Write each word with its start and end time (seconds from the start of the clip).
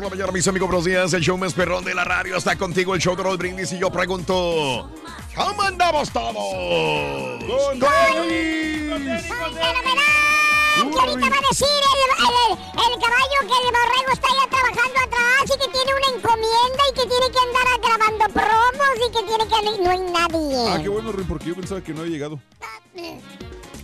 Por 0.00 0.04
la 0.04 0.16
mañana, 0.16 0.32
mis 0.32 0.48
amigos, 0.48 0.68
buenos 0.68 0.84
días. 0.86 1.12
El 1.12 1.20
show 1.22 1.36
más 1.36 1.52
perrón 1.52 1.84
de 1.84 1.94
la 1.94 2.04
radio 2.04 2.36
está 2.36 2.56
contigo, 2.56 2.94
el 2.94 3.00
show 3.02 3.14
de 3.16 3.22
Raúl 3.22 3.36
Brindis. 3.36 3.70
Y 3.72 3.78
yo 3.78 3.90
pregunto: 3.90 4.90
¿Cómo 5.34 5.62
andamos 5.62 6.10
todos? 6.10 6.34
¡Con 7.44 7.80
¡Fenomenal! 7.80 8.28
¿Qué 10.80 10.98
ahorita 10.98 11.28
va 11.28 11.36
a 11.36 11.48
decir 11.50 11.66
el, 11.68 12.10
el- 12.24 12.56
el 12.56 13.00
caballo 13.00 13.38
que 13.40 13.44
el 13.44 13.68
borrego 13.74 14.12
está 14.12 14.28
ya 14.28 14.48
trabajando 14.48 14.98
atrás 15.04 15.44
y 15.44 15.46
que 15.58 15.68
tiene 15.68 15.92
una 15.94 16.08
encomienda 16.16 16.82
y 16.88 16.94
que 16.94 17.06
tiene 17.06 17.26
que 17.30 17.38
andar 17.38 17.66
grabando 17.82 18.24
promos 18.32 18.94
y 18.96 19.12
que 19.12 19.22
tiene 19.26 19.44
que... 19.46 19.82
No 19.82 19.90
hay 19.90 20.00
nadie. 20.00 20.72
Ah, 20.72 20.78
qué 20.82 20.88
bueno, 20.88 21.12
Rin, 21.12 21.26
porque 21.26 21.46
yo 21.46 21.54
pensaba 21.54 21.80
que 21.82 21.92
no 21.92 22.00
había 22.00 22.12
llegado. 22.12 22.40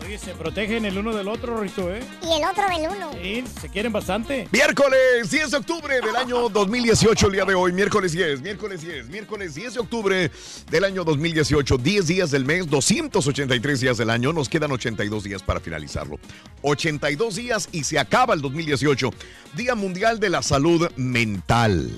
Oye, 0.06 0.18
se 0.18 0.34
protegen 0.34 0.84
el 0.84 0.96
uno 0.98 1.12
del 1.12 1.26
otro, 1.26 1.60
Rito, 1.60 1.92
¿eh? 1.92 2.00
Y 2.22 2.40
el 2.40 2.44
otro 2.48 2.62
del 2.68 2.96
uno. 2.96 3.10
Sí, 3.20 3.42
se 3.60 3.68
quieren 3.68 3.92
bastante. 3.92 4.46
Miércoles 4.52 5.28
10 5.28 5.50
de 5.50 5.56
octubre 5.56 6.00
del 6.00 6.14
año 6.14 6.48
2018, 6.48 7.26
el 7.26 7.32
día 7.32 7.44
de 7.44 7.56
hoy. 7.56 7.72
Miércoles 7.72 8.12
10, 8.12 8.40
miércoles 8.40 8.82
10, 8.82 9.08
miércoles 9.08 9.56
10 9.56 9.74
de 9.74 9.80
octubre 9.80 10.30
del 10.70 10.84
año 10.84 11.02
2018. 11.02 11.78
10 11.78 12.06
días 12.06 12.30
del 12.30 12.44
mes, 12.44 12.70
283 12.70 13.80
días 13.80 13.96
del 13.96 14.10
año. 14.10 14.32
Nos 14.32 14.48
quedan 14.48 14.70
82 14.70 15.24
días 15.24 15.42
para 15.42 15.58
finalizarlo. 15.58 16.20
82 16.62 17.34
días 17.34 17.68
y 17.72 17.82
se 17.82 17.98
acaba 17.98 18.34
el 18.34 18.42
2018. 18.42 19.10
Día 19.56 19.74
Mundial 19.74 20.20
de 20.20 20.30
la 20.30 20.42
Salud 20.42 20.88
Mental. 20.94 21.90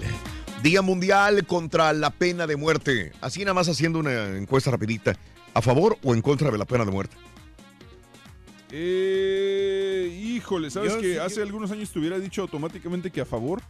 Día 0.63 0.81
Mundial 0.81 1.45
contra 1.45 1.93
la 1.93 2.09
pena 2.09 2.47
de 2.47 2.57
muerte. 2.57 3.13
Así 3.21 3.41
nada 3.41 3.53
más 3.53 3.69
haciendo 3.69 3.99
una 3.99 4.39
encuesta 4.39 4.71
rapidita. 4.71 5.15
¿A 5.53 5.61
favor 5.61 5.99
o 6.03 6.15
en 6.15 6.23
contra 6.23 6.51
de 6.51 6.57
la 6.57 6.65
pena 6.65 6.87
de 6.87 6.91
muerte? 6.91 7.15
Eh, 8.71 10.19
híjole, 10.23 10.71
¿sabes 10.71 10.93
Yo 10.95 11.01
que 11.01 11.13
sí 11.15 11.19
hace 11.19 11.37
que- 11.37 11.43
algunos 11.43 11.71
años 11.71 11.91
te 11.91 11.99
hubiera 11.99 12.19
dicho 12.19 12.43
automáticamente 12.43 13.11
que 13.11 13.21
a 13.21 13.25
favor? 13.27 13.61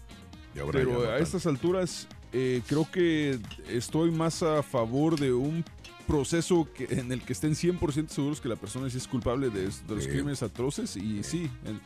Pero 0.72 1.09
a 1.10 1.19
estas 1.19 1.47
alturas 1.47 2.09
eh, 2.32 2.62
creo 2.66 2.91
que 2.91 3.38
estoy 3.69 4.10
más 4.10 4.42
a 4.42 4.62
favor 4.62 5.19
de 5.19 5.32
un 5.32 5.64
proceso 6.06 6.69
que, 6.75 6.84
en 6.91 7.12
el 7.12 7.22
que 7.22 7.32
estén 7.32 7.54
100% 7.54 8.09
seguros 8.09 8.41
que 8.41 8.48
la 8.48 8.56
persona 8.56 8.91
sí 8.91 8.97
es 8.97 9.06
culpable 9.06 9.50
de, 9.50 9.62
de 9.69 9.94
los 9.94 10.04
Sí. 10.04 10.10
crímenes 10.10 10.42
atroces 10.42 10.97
y 10.97 11.22
sí, 11.22 11.48
en, 11.65 11.80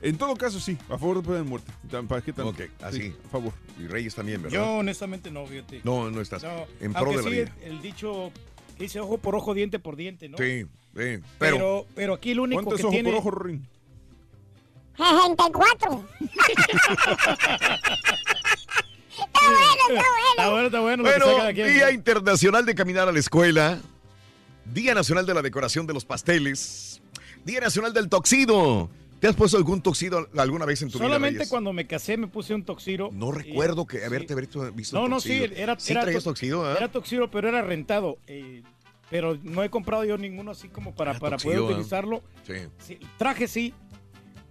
en 0.00 0.16
todo 0.16 0.34
caso 0.36 0.60
sí, 0.60 0.78
a 0.88 0.96
favor 0.98 1.16
de 1.16 1.22
pena 1.24 1.36
de 1.38 1.42
muerte. 1.42 1.72
¿Para 2.08 2.22
qué 2.22 2.32
tanto? 2.32 2.50
Ok, 2.50 2.70
así. 2.82 3.00
Sí, 3.02 3.14
a 3.26 3.28
favor. 3.28 3.52
Y 3.78 3.86
Reyes 3.86 4.14
también, 4.14 4.40
¿verdad? 4.42 4.56
Yo 4.58 4.72
honestamente 4.78 5.30
no, 5.30 5.44
fíjate. 5.46 5.80
No, 5.84 6.10
no 6.10 6.20
estás. 6.20 6.42
No, 6.42 6.64
en 6.80 6.92
pro 6.94 7.10
de 7.10 7.16
la 7.16 7.22
sí, 7.24 7.28
vida. 7.30 7.56
el 7.64 7.82
dicho 7.82 8.32
dice 8.78 9.00
ojo 9.00 9.18
por 9.18 9.34
ojo, 9.34 9.52
diente 9.52 9.78
por 9.78 9.96
diente, 9.96 10.28
¿no? 10.28 10.38
Sí, 10.38 10.64
sí, 10.96 11.22
pero, 11.38 11.56
Pero, 11.56 11.86
pero 11.94 12.14
aquí 12.14 12.30
el 12.32 12.40
único 12.40 12.62
¿Cuánto 12.64 12.88
que 12.88 12.90
tiene... 12.90 13.10
por 13.10 13.18
ojo, 13.18 13.30
Rin? 13.32 13.66
64. 14.96 16.04
está 19.10 19.50
bueno, 19.50 19.68
está 19.88 20.00
bueno. 20.00 20.28
Está 20.66 20.80
bueno, 20.80 21.08
está 21.08 21.32
bueno. 21.32 21.54
que. 21.54 21.68
Día 21.68 21.90
Internacional 21.92 22.64
de 22.66 22.74
Caminar 22.74 23.08
a 23.08 23.12
la 23.12 23.18
Escuela, 23.18 23.78
Día 24.64 24.94
Nacional 24.94 25.26
de 25.26 25.34
la 25.34 25.42
Decoración 25.42 25.86
de 25.86 25.94
los 25.94 26.04
Pasteles, 26.04 27.00
Día 27.44 27.60
Nacional 27.60 27.92
del 27.92 28.08
Toxido. 28.08 28.88
¿Te 29.20 29.28
has 29.28 29.34
puesto 29.34 29.56
algún 29.56 29.80
toxido 29.80 30.28
alguna 30.36 30.66
vez 30.66 30.82
en 30.82 30.90
tu 30.90 30.98
vida? 30.98 31.08
Solamente 31.08 31.48
cuando 31.48 31.72
me 31.72 31.86
casé 31.86 32.18
me 32.18 32.26
puse 32.26 32.54
un 32.54 32.64
toxiro. 32.64 33.08
No 33.12 33.30
y- 33.30 33.32
recuerdo 33.32 33.86
que 33.86 33.98
sí. 33.98 34.04
haberte 34.04 34.34
visto, 34.34 34.70
visto 34.72 34.94
No, 35.00 35.08
no, 35.08 35.20
sí, 35.20 35.38
toxido. 35.40 35.56
era, 35.62 35.80
¿Sí 35.80 35.92
era 35.92 36.02
traías 36.02 36.24
toxido? 36.24 36.70
Era 36.76 36.90
toxiro, 36.92 37.30
pero 37.30 37.48
era 37.48 37.62
rentado. 37.62 38.18
eh, 38.26 38.62
pero 39.10 39.38
no 39.42 39.62
he 39.62 39.70
comprado 39.70 40.04
yo 40.04 40.18
ninguno 40.18 40.50
así 40.50 40.68
como 40.68 40.94
para, 40.94 41.12
Era 41.12 41.20
para 41.20 41.36
toxido, 41.36 41.54
poder 41.54 41.68
¿ah? 41.68 41.72
utilizarlo. 41.76 42.22
Sí. 42.46 42.54
Sí, 42.78 42.98
traje 43.18 43.46
sí, 43.48 43.72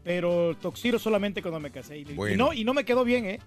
pero 0.03 0.55
toxiro 0.61 0.99
solamente 0.99 1.41
cuando 1.41 1.59
me 1.59 1.71
casé. 1.71 1.99
Y, 1.99 2.05
no, 2.37 2.53
y 2.53 2.63
no 2.63 2.73
me 2.73 2.85
quedó 2.85 3.03
bien, 3.03 3.25
¿eh? 3.25 3.39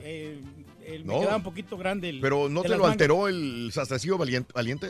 Eh, 0.00 0.40
eh, 0.84 0.98
me 1.04 1.12
No. 1.14 1.20
quedaba 1.20 1.36
un 1.36 1.42
poquito 1.42 1.76
grande 1.76 2.08
el. 2.08 2.20
¿Pero 2.20 2.48
no 2.48 2.62
te 2.62 2.68
lo 2.70 2.76
mangas. 2.78 2.92
alteró 2.92 3.28
el 3.28 3.70
sastrecillo 3.72 4.18
valiente? 4.18 4.52
valiente? 4.54 4.88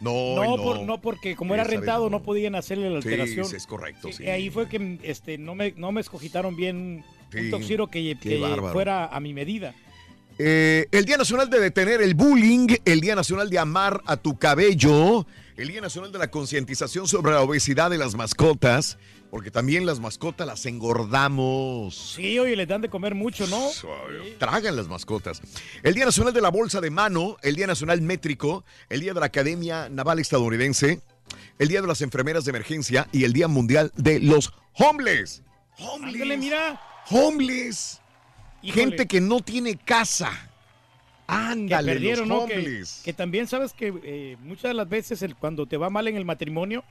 No, 0.00 0.36
No, 0.36 0.56
no. 0.56 0.62
por- 0.62 0.80
no, 0.82 1.00
porque 1.00 1.34
como 1.34 1.54
era 1.54 1.64
rentado 1.64 2.04
no. 2.04 2.18
no 2.18 2.22
podían 2.22 2.54
hacerle 2.54 2.88
la 2.88 2.96
alteración. 2.98 3.44
sí, 3.46 3.56
es 3.56 3.66
correcto, 3.66 4.12
sí. 4.12 4.26
Ahí 4.28 4.48
fue 4.48 4.68
que 4.68 4.98
este, 5.02 5.38
no, 5.38 5.54
me, 5.56 5.72
no 5.76 5.90
me 5.90 6.00
escogitaron 6.00 6.54
bien 6.54 7.04
un 7.36 7.50
toxiro 7.50 7.88
que, 7.88 8.16
que 8.20 8.38
fuera 8.72 9.06
a 9.06 9.18
mi 9.20 9.34
medida. 9.34 9.74
Eh, 10.38 10.86
el 10.92 11.04
Día 11.04 11.16
Nacional 11.16 11.50
de 11.50 11.58
Detener 11.58 12.00
el 12.00 12.14
Bullying, 12.14 12.68
el 12.84 13.00
Día 13.00 13.16
Nacional 13.16 13.50
de 13.50 13.58
Amar 13.58 14.02
a 14.06 14.16
tu 14.16 14.38
Cabello, 14.38 15.26
el 15.56 15.66
Día 15.68 15.80
Nacional 15.80 16.12
de 16.12 16.18
la 16.18 16.30
Concientización 16.30 17.08
sobre 17.08 17.32
la 17.32 17.40
Obesidad 17.40 17.90
de 17.90 17.98
las 17.98 18.14
Mascotas, 18.14 18.98
porque 19.32 19.50
también 19.50 19.84
las 19.84 19.98
mascotas 19.98 20.46
las 20.46 20.64
engordamos. 20.66 22.14
Sí, 22.14 22.38
oye, 22.38 22.54
les 22.54 22.68
dan 22.68 22.80
de 22.80 22.88
comer 22.88 23.16
mucho, 23.16 23.48
¿no? 23.48 23.68
Tragan 24.38 24.76
las 24.76 24.86
mascotas. 24.86 25.42
El 25.82 25.94
Día 25.94 26.04
Nacional 26.04 26.32
de 26.32 26.40
la 26.40 26.50
Bolsa 26.50 26.80
de 26.80 26.90
Mano, 26.90 27.36
el 27.42 27.56
Día 27.56 27.66
Nacional 27.66 28.00
Métrico, 28.00 28.64
el 28.88 29.00
Día 29.00 29.14
de 29.14 29.20
la 29.20 29.26
Academia 29.26 29.88
Naval 29.88 30.20
Estadounidense, 30.20 31.00
el 31.58 31.68
Día 31.68 31.82
de 31.82 31.88
las 31.88 32.00
Enfermeras 32.00 32.44
de 32.44 32.50
Emergencia 32.50 33.08
y 33.10 33.24
el 33.24 33.32
Día 33.32 33.48
Mundial 33.48 33.92
de 33.96 34.20
los 34.20 34.52
Homeless. 34.74 35.42
Ándale, 35.78 36.36
mira. 36.36 36.80
Homeless. 37.10 38.00
Híjole. 38.62 38.82
Gente 38.82 39.06
que 39.06 39.20
no 39.20 39.40
tiene 39.40 39.76
casa. 39.76 40.30
que 40.30 41.32
Ándale, 41.34 41.92
perdieron, 41.92 42.28
los 42.28 42.40
¿no? 42.42 42.46
Que, 42.46 42.82
que 43.04 43.12
tambias 43.12 43.50
sabes 43.50 43.72
que 43.72 43.92
eh, 44.02 44.36
muchas 44.40 44.64
de 44.70 44.74
las 44.74 44.88
veces 44.88 45.20
el- 45.22 45.36
cuando 45.36 45.66
te 45.66 45.76
va 45.76 45.90
mal 45.90 46.08
en 46.08 46.16
el 46.16 46.24
matrimonio, 46.24 46.82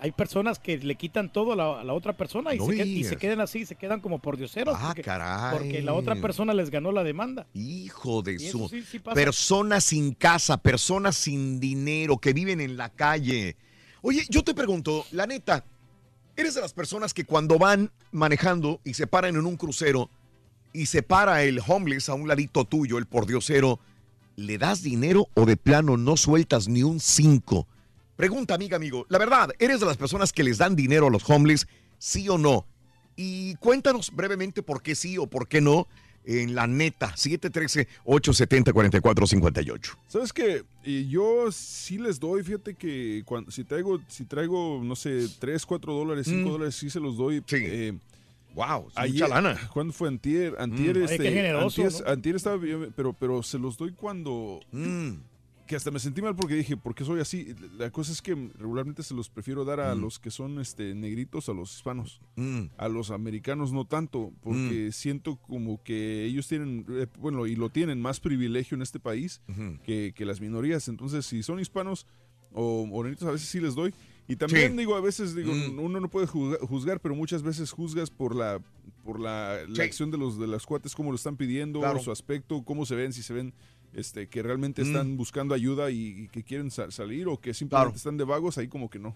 hay 0.00 0.10
personas 0.10 0.58
que 0.58 0.76
le 0.78 0.96
quitan 0.96 1.30
todo 1.32 1.52
a 1.52 1.56
la, 1.56 1.80
a 1.80 1.84
la 1.84 1.92
otra 1.92 2.14
persona 2.14 2.54
y, 2.54 2.58
No 2.58 2.66
se, 2.66 2.72
qued- 2.72 2.86
y 2.86 3.04
se 3.04 3.16
quedan 3.16 3.40
así, 3.40 3.64
se 3.66 3.76
quedan 3.76 4.00
como 4.00 4.18
por 4.18 4.36
dioseros. 4.36 4.74
Ah, 4.78 4.86
porque, 4.88 5.02
caray. 5.02 5.56
porque 5.58 5.82
la 5.82 5.92
otra 5.94 6.16
persona 6.16 6.52
les 6.54 6.70
ganó 6.70 6.92
la 6.92 7.04
demanda. 7.04 7.46
Hijo 7.54 8.22
de 8.22 8.34
Y 8.34 8.38
su. 8.40 8.68
sí, 8.68 8.82
sí 8.82 8.98
pasa. 8.98 9.14
personas 9.14 9.84
sin 9.84 10.14
casa, 10.14 10.56
personas 10.56 11.16
sin 11.16 11.60
dinero, 11.60 12.18
que 12.18 12.32
viven 12.32 12.60
en 12.60 12.76
la 12.76 12.88
calle. 12.88 13.56
Oye, 14.02 14.24
yo 14.30 14.42
te 14.42 14.52
pregunto, 14.54 15.04
la 15.12 15.26
neta, 15.26 15.64
¿eres 16.36 16.54
de 16.54 16.60
las 16.62 16.72
personas 16.72 17.14
que 17.14 17.24
cuando 17.24 17.58
van 17.58 17.90
manejando 18.12 18.80
y 18.84 18.94
se 18.94 19.06
paran 19.06 19.36
en 19.36 19.46
un 19.46 19.56
crucero 19.56 20.10
y 20.74 20.84
se 20.86 21.02
para 21.02 21.42
el 21.44 21.60
homeless 21.66 22.10
a 22.10 22.14
un 22.14 22.28
ladito 22.28 22.66
tuyo, 22.66 22.98
el 22.98 23.06
pordiosero, 23.06 23.80
¿le 24.36 24.58
das 24.58 24.82
dinero 24.82 25.28
o 25.34 25.46
de 25.46 25.56
plano 25.56 25.96
no 25.96 26.16
sueltas 26.18 26.68
ni 26.68 26.82
un 26.82 27.00
cinco? 27.00 27.66
Pregunta, 28.16 28.54
amiga, 28.54 28.76
amigo. 28.76 29.06
La 29.08 29.18
verdad, 29.18 29.50
¿eres 29.58 29.80
de 29.80 29.86
las 29.86 29.96
personas 29.96 30.30
que 30.32 30.44
les 30.44 30.58
dan 30.58 30.76
dinero 30.76 31.06
a 31.06 31.10
los 31.10 31.28
homeless, 31.30 31.66
sí 31.98 32.28
o 32.28 32.36
no? 32.36 32.66
Y 33.16 33.54
cuéntanos 33.54 34.10
brevemente 34.14 34.62
por 34.62 34.82
qué 34.82 34.94
sí 34.96 35.16
o 35.16 35.26
por 35.28 35.46
qué 35.48 35.60
no 35.60 35.86
en 36.26 36.54
la 36.54 36.66
neta, 36.66 37.12
713-870-4458. 37.16 39.96
¿Sabes 40.08 40.32
qué? 40.32 40.64
Y 40.84 41.08
yo 41.08 41.50
sí 41.52 41.98
les 41.98 42.18
doy, 42.18 42.42
fíjate 42.42 42.74
que 42.74 43.22
cuando, 43.24 43.50
si 43.50 43.64
traigo, 43.64 44.00
si 44.08 44.24
traigo, 44.24 44.80
no 44.82 44.96
sé, 44.96 45.26
3, 45.38 45.66
4 45.66 45.92
dólares, 45.92 46.26
5 46.28 46.48
Mm. 46.48 46.52
dólares, 46.52 46.74
sí 46.76 46.90
se 46.90 47.00
los 47.00 47.16
doy. 47.16 47.42
Sí. 47.46 47.56
Eh, 47.60 47.92
Wow, 48.54 48.88
ayer- 48.94 49.12
mucha 49.24 49.28
lana. 49.28 49.58
¿Cuándo 49.72 49.92
fue? 49.92 50.08
Antier. 50.08 50.54
Antier, 50.58 50.96
Mm. 50.96 51.02
Oye, 51.02 51.04
este, 51.04 51.18
qué 51.24 51.32
generoso, 51.32 51.82
antier, 51.82 52.02
¿no? 52.06 52.12
antier 52.12 52.36
estaba 52.36 52.56
bien, 52.56 52.92
pero, 52.96 53.12
pero 53.12 53.42
se 53.42 53.58
los 53.58 53.76
doy 53.76 53.92
cuando... 53.92 54.60
Mm, 54.72 55.10
Que 55.66 55.76
hasta 55.76 55.90
me 55.90 55.98
sentí 55.98 56.20
mal 56.20 56.36
porque 56.36 56.54
dije, 56.56 56.76
¿por 56.76 56.94
qué 56.94 57.06
soy 57.06 57.20
así? 57.20 57.54
La 57.78 57.90
cosa 57.90 58.12
es 58.12 58.20
que 58.20 58.34
regularmente 58.34 59.02
se 59.02 59.14
los 59.14 59.30
prefiero 59.30 59.64
dar 59.64 59.80
a 59.80 59.94
Mm. 59.94 60.00
los 60.02 60.18
que 60.18 60.30
son 60.30 60.60
este, 60.60 60.94
negritos, 60.94 61.48
a 61.48 61.54
los 61.54 61.74
hispanos. 61.74 62.20
mm, 62.36 62.64
A 62.76 62.86
los 62.88 63.10
americanos 63.10 63.72
no 63.72 63.86
tanto, 63.86 64.30
porque 64.42 64.90
siento 64.92 65.36
como 65.36 65.82
que 65.82 66.26
ellos 66.26 66.46
tienen, 66.48 66.84
eh, 66.90 67.06
bueno, 67.18 67.46
y 67.46 67.56
lo 67.56 67.70
tienen 67.70 67.98
más 67.98 68.20
privilegio 68.20 68.74
en 68.74 68.82
este 68.82 69.00
país 69.00 69.40
que, 69.86 70.12
que 70.14 70.26
las 70.26 70.38
minorías. 70.42 70.86
Entonces, 70.88 71.24
si 71.24 71.42
son 71.42 71.58
hispanos 71.58 72.06
o 72.52 72.84
morenitos, 72.84 73.26
a 73.26 73.32
veces 73.32 73.48
sí 73.48 73.58
les 73.58 73.74
doy. 73.74 73.94
Y 74.26 74.36
también 74.36 74.72
Sí. 74.72 74.78
digo, 74.78 74.94
a 74.96 75.00
veces 75.00 75.34
digo, 75.34 75.52
Mm. 75.52 75.78
uno 75.78 76.00
no 76.00 76.08
puede 76.08 76.26
juzga- 76.26 76.58
juzgar, 76.66 77.00
pero 77.00 77.14
muchas 77.14 77.42
veces 77.42 77.70
juzgas 77.70 78.10
por 78.10 78.34
la 78.34 78.60
por 79.02 79.20
la, 79.20 79.58
la 79.68 79.84
acción 79.84 80.10
de 80.10 80.16
los 80.16 80.38
de 80.38 80.46
las 80.46 80.64
cuates, 80.64 80.94
cómo 80.94 81.10
lo 81.10 81.16
están 81.16 81.36
pidiendo, 81.36 81.80
Claro. 81.80 81.98
su 82.00 82.10
aspecto, 82.10 82.62
cómo 82.64 82.86
se 82.86 82.94
ven, 82.94 83.12
si 83.12 83.22
se 83.22 83.34
ven 83.34 83.52
este 83.92 84.28
que 84.30 84.42
realmente 84.42 84.82
Mm. 84.82 84.86
están 84.86 85.16
buscando 85.18 85.54
ayuda 85.54 85.90
y, 85.90 86.22
y 86.24 86.28
que 86.28 86.42
quieren 86.42 86.70
sa- 86.70 86.90
salir 86.90 87.28
o 87.28 87.38
que 87.38 87.52
simplemente 87.52 87.88
Claro. 87.90 87.96
están 87.96 88.16
de 88.16 88.24
vagos, 88.24 88.56
ahí 88.56 88.66
como 88.66 88.88
que 88.88 88.98
no. 88.98 89.14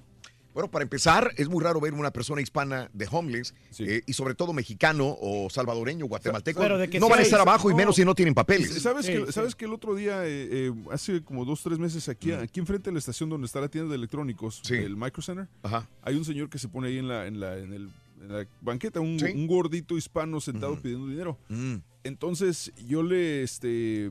Bueno, 0.54 0.70
para 0.70 0.82
empezar, 0.82 1.32
es 1.36 1.48
muy 1.48 1.62
raro 1.62 1.80
ver 1.80 1.94
una 1.94 2.10
persona 2.10 2.40
hispana 2.40 2.90
de 2.92 3.06
homeless 3.10 3.54
Sí. 3.70 3.84
eh, 3.86 4.02
y 4.06 4.12
sobre 4.14 4.34
todo 4.34 4.52
mexicano 4.52 5.16
o 5.20 5.48
salvadoreño, 5.50 6.06
guatemalteco. 6.06 6.60
Pero 6.60 6.78
de 6.78 6.88
que 6.90 6.98
no 6.98 7.06
sí 7.06 7.10
van 7.10 7.18
a 7.20 7.22
estar 7.22 7.40
abajo 7.40 7.68
y 7.70 7.74
no. 7.74 7.76
menos 7.76 7.94
si 7.96 8.04
no 8.04 8.14
tienen 8.14 8.34
papeles. 8.34 8.82
¿Sabes, 8.82 9.06
Sí, 9.06 9.12
que, 9.12 9.26
sí. 9.26 9.32
¿Sabes 9.32 9.54
que 9.54 9.66
el 9.66 9.72
otro 9.72 9.94
día, 9.94 10.24
eh, 10.26 10.48
eh, 10.68 10.72
hace 10.90 11.22
como 11.22 11.44
dos, 11.44 11.62
tres 11.62 11.78
meses 11.78 12.08
aquí, 12.08 12.32
Mm. 12.32 12.40
aquí 12.40 12.60
enfrente 12.60 12.90
de 12.90 12.94
la 12.94 12.98
estación 12.98 13.28
donde 13.28 13.46
está 13.46 13.60
la 13.60 13.68
tienda 13.68 13.90
de 13.90 13.96
electrónicos, 13.96 14.60
Sí. 14.64 14.74
el 14.74 14.96
Micro 14.96 15.22
Center, 15.22 15.46
Ajá. 15.62 15.86
hay 16.02 16.16
un 16.16 16.24
señor 16.24 16.48
que 16.48 16.58
se 16.58 16.66
pone 16.68 16.88
ahí 16.88 16.98
en 16.98 17.06
la, 17.08 17.26
en 17.26 17.38
la, 17.40 17.56
en 17.58 17.72
el- 17.72 17.90
en 18.20 18.28
la 18.32 18.46
banqueta, 18.60 18.98
un, 18.98 19.20
Sí. 19.20 19.26
un 19.26 19.46
gordito 19.46 19.96
hispano 19.96 20.40
sentado 20.40 20.72
Ujú. 20.72 20.82
pidiendo 20.82 21.06
dinero. 21.06 21.38
Mm, 21.48 21.76
Entonces 22.04 22.72
yo 22.86 23.02
le, 23.02 23.42
este, 23.42 24.10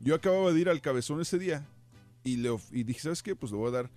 yo 0.00 0.14
acababa 0.14 0.52
de 0.52 0.60
ir 0.60 0.68
al 0.68 0.80
cabezón 0.80 1.20
ese 1.20 1.38
día 1.38 1.64
y 2.24 2.36
le 2.38 2.50
of- 2.50 2.72
y 2.72 2.82
dije, 2.82 3.00
¿sabes 3.00 3.22
qué? 3.22 3.36
Pues 3.36 3.52
le 3.52 3.58
voy 3.58 3.68
a 3.68 3.70
dar. 3.70 3.90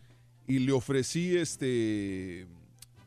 Y 0.49 0.59
le 0.59 0.73
ofrecí, 0.73 1.37
este, 1.37 2.45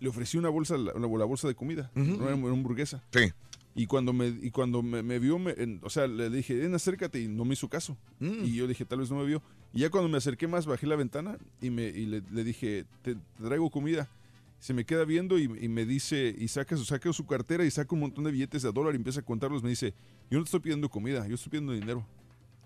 le 0.00 0.08
ofrecí 0.08 0.38
una 0.38 0.48
bolsa, 0.48 0.78
la 0.78 0.92
bolsa 1.24 1.46
de 1.48 1.54
comida, 1.54 1.90
Ujú. 1.94 2.14
una, 2.14 2.34
una 2.34 2.52
hamburguesa. 2.52 3.02
sí. 3.12 3.30
Y 3.74 3.86
cuando 3.86 4.12
me, 4.12 4.26
y 4.28 4.50
cuando 4.50 4.82
me, 4.82 5.02
me 5.02 5.18
vio, 5.18 5.38
me- 5.38 5.52
en- 5.56 5.80
o 5.82 5.88
sea, 5.88 6.06
le 6.06 6.28
dije, 6.28 6.54
ven, 6.54 6.74
acércate, 6.74 7.18
y 7.22 7.26
no 7.26 7.46
me 7.46 7.54
hizo 7.54 7.70
caso. 7.70 7.96
Mm. 8.20 8.44
Y 8.44 8.54
yo 8.54 8.66
dije, 8.66 8.84
tal 8.84 8.98
vez 8.98 9.10
no 9.10 9.16
me 9.16 9.24
vio. 9.24 9.42
Y 9.72 9.78
ya 9.80 9.88
cuando 9.88 10.10
me 10.10 10.18
acerqué 10.18 10.46
más, 10.46 10.66
bajé 10.66 10.86
la 10.86 10.94
ventana 10.94 11.38
y, 11.58 11.70
me, 11.70 11.84
y 11.84 12.04
le, 12.04 12.22
le 12.30 12.44
dije, 12.44 12.84
te, 13.00 13.14
te 13.14 13.20
traigo 13.42 13.70
comida. 13.70 14.10
Se 14.58 14.74
me 14.74 14.84
queda 14.84 15.06
viendo 15.06 15.38
y, 15.38 15.44
y 15.44 15.68
me 15.68 15.86
dice, 15.86 16.36
y 16.38 16.48
saca 16.48 16.76
su, 16.76 16.84
saca 16.84 17.10
su 17.14 17.24
cartera 17.24 17.64
y 17.64 17.70
saca 17.70 17.94
un 17.94 18.00
montón 18.02 18.24
de 18.24 18.32
billetes 18.32 18.60
de 18.60 18.70
dólar 18.72 18.92
y 18.92 18.98
empieza 18.98 19.20
a 19.20 19.24
contarlos. 19.24 19.62
Me 19.62 19.70
dice, 19.70 19.94
yo 20.30 20.36
no 20.36 20.44
te 20.44 20.48
estoy 20.48 20.60
pidiendo 20.60 20.90
comida, 20.90 21.26
yo 21.26 21.34
estoy 21.36 21.48
pidiendo 21.50 21.72
dinero. 21.72 22.06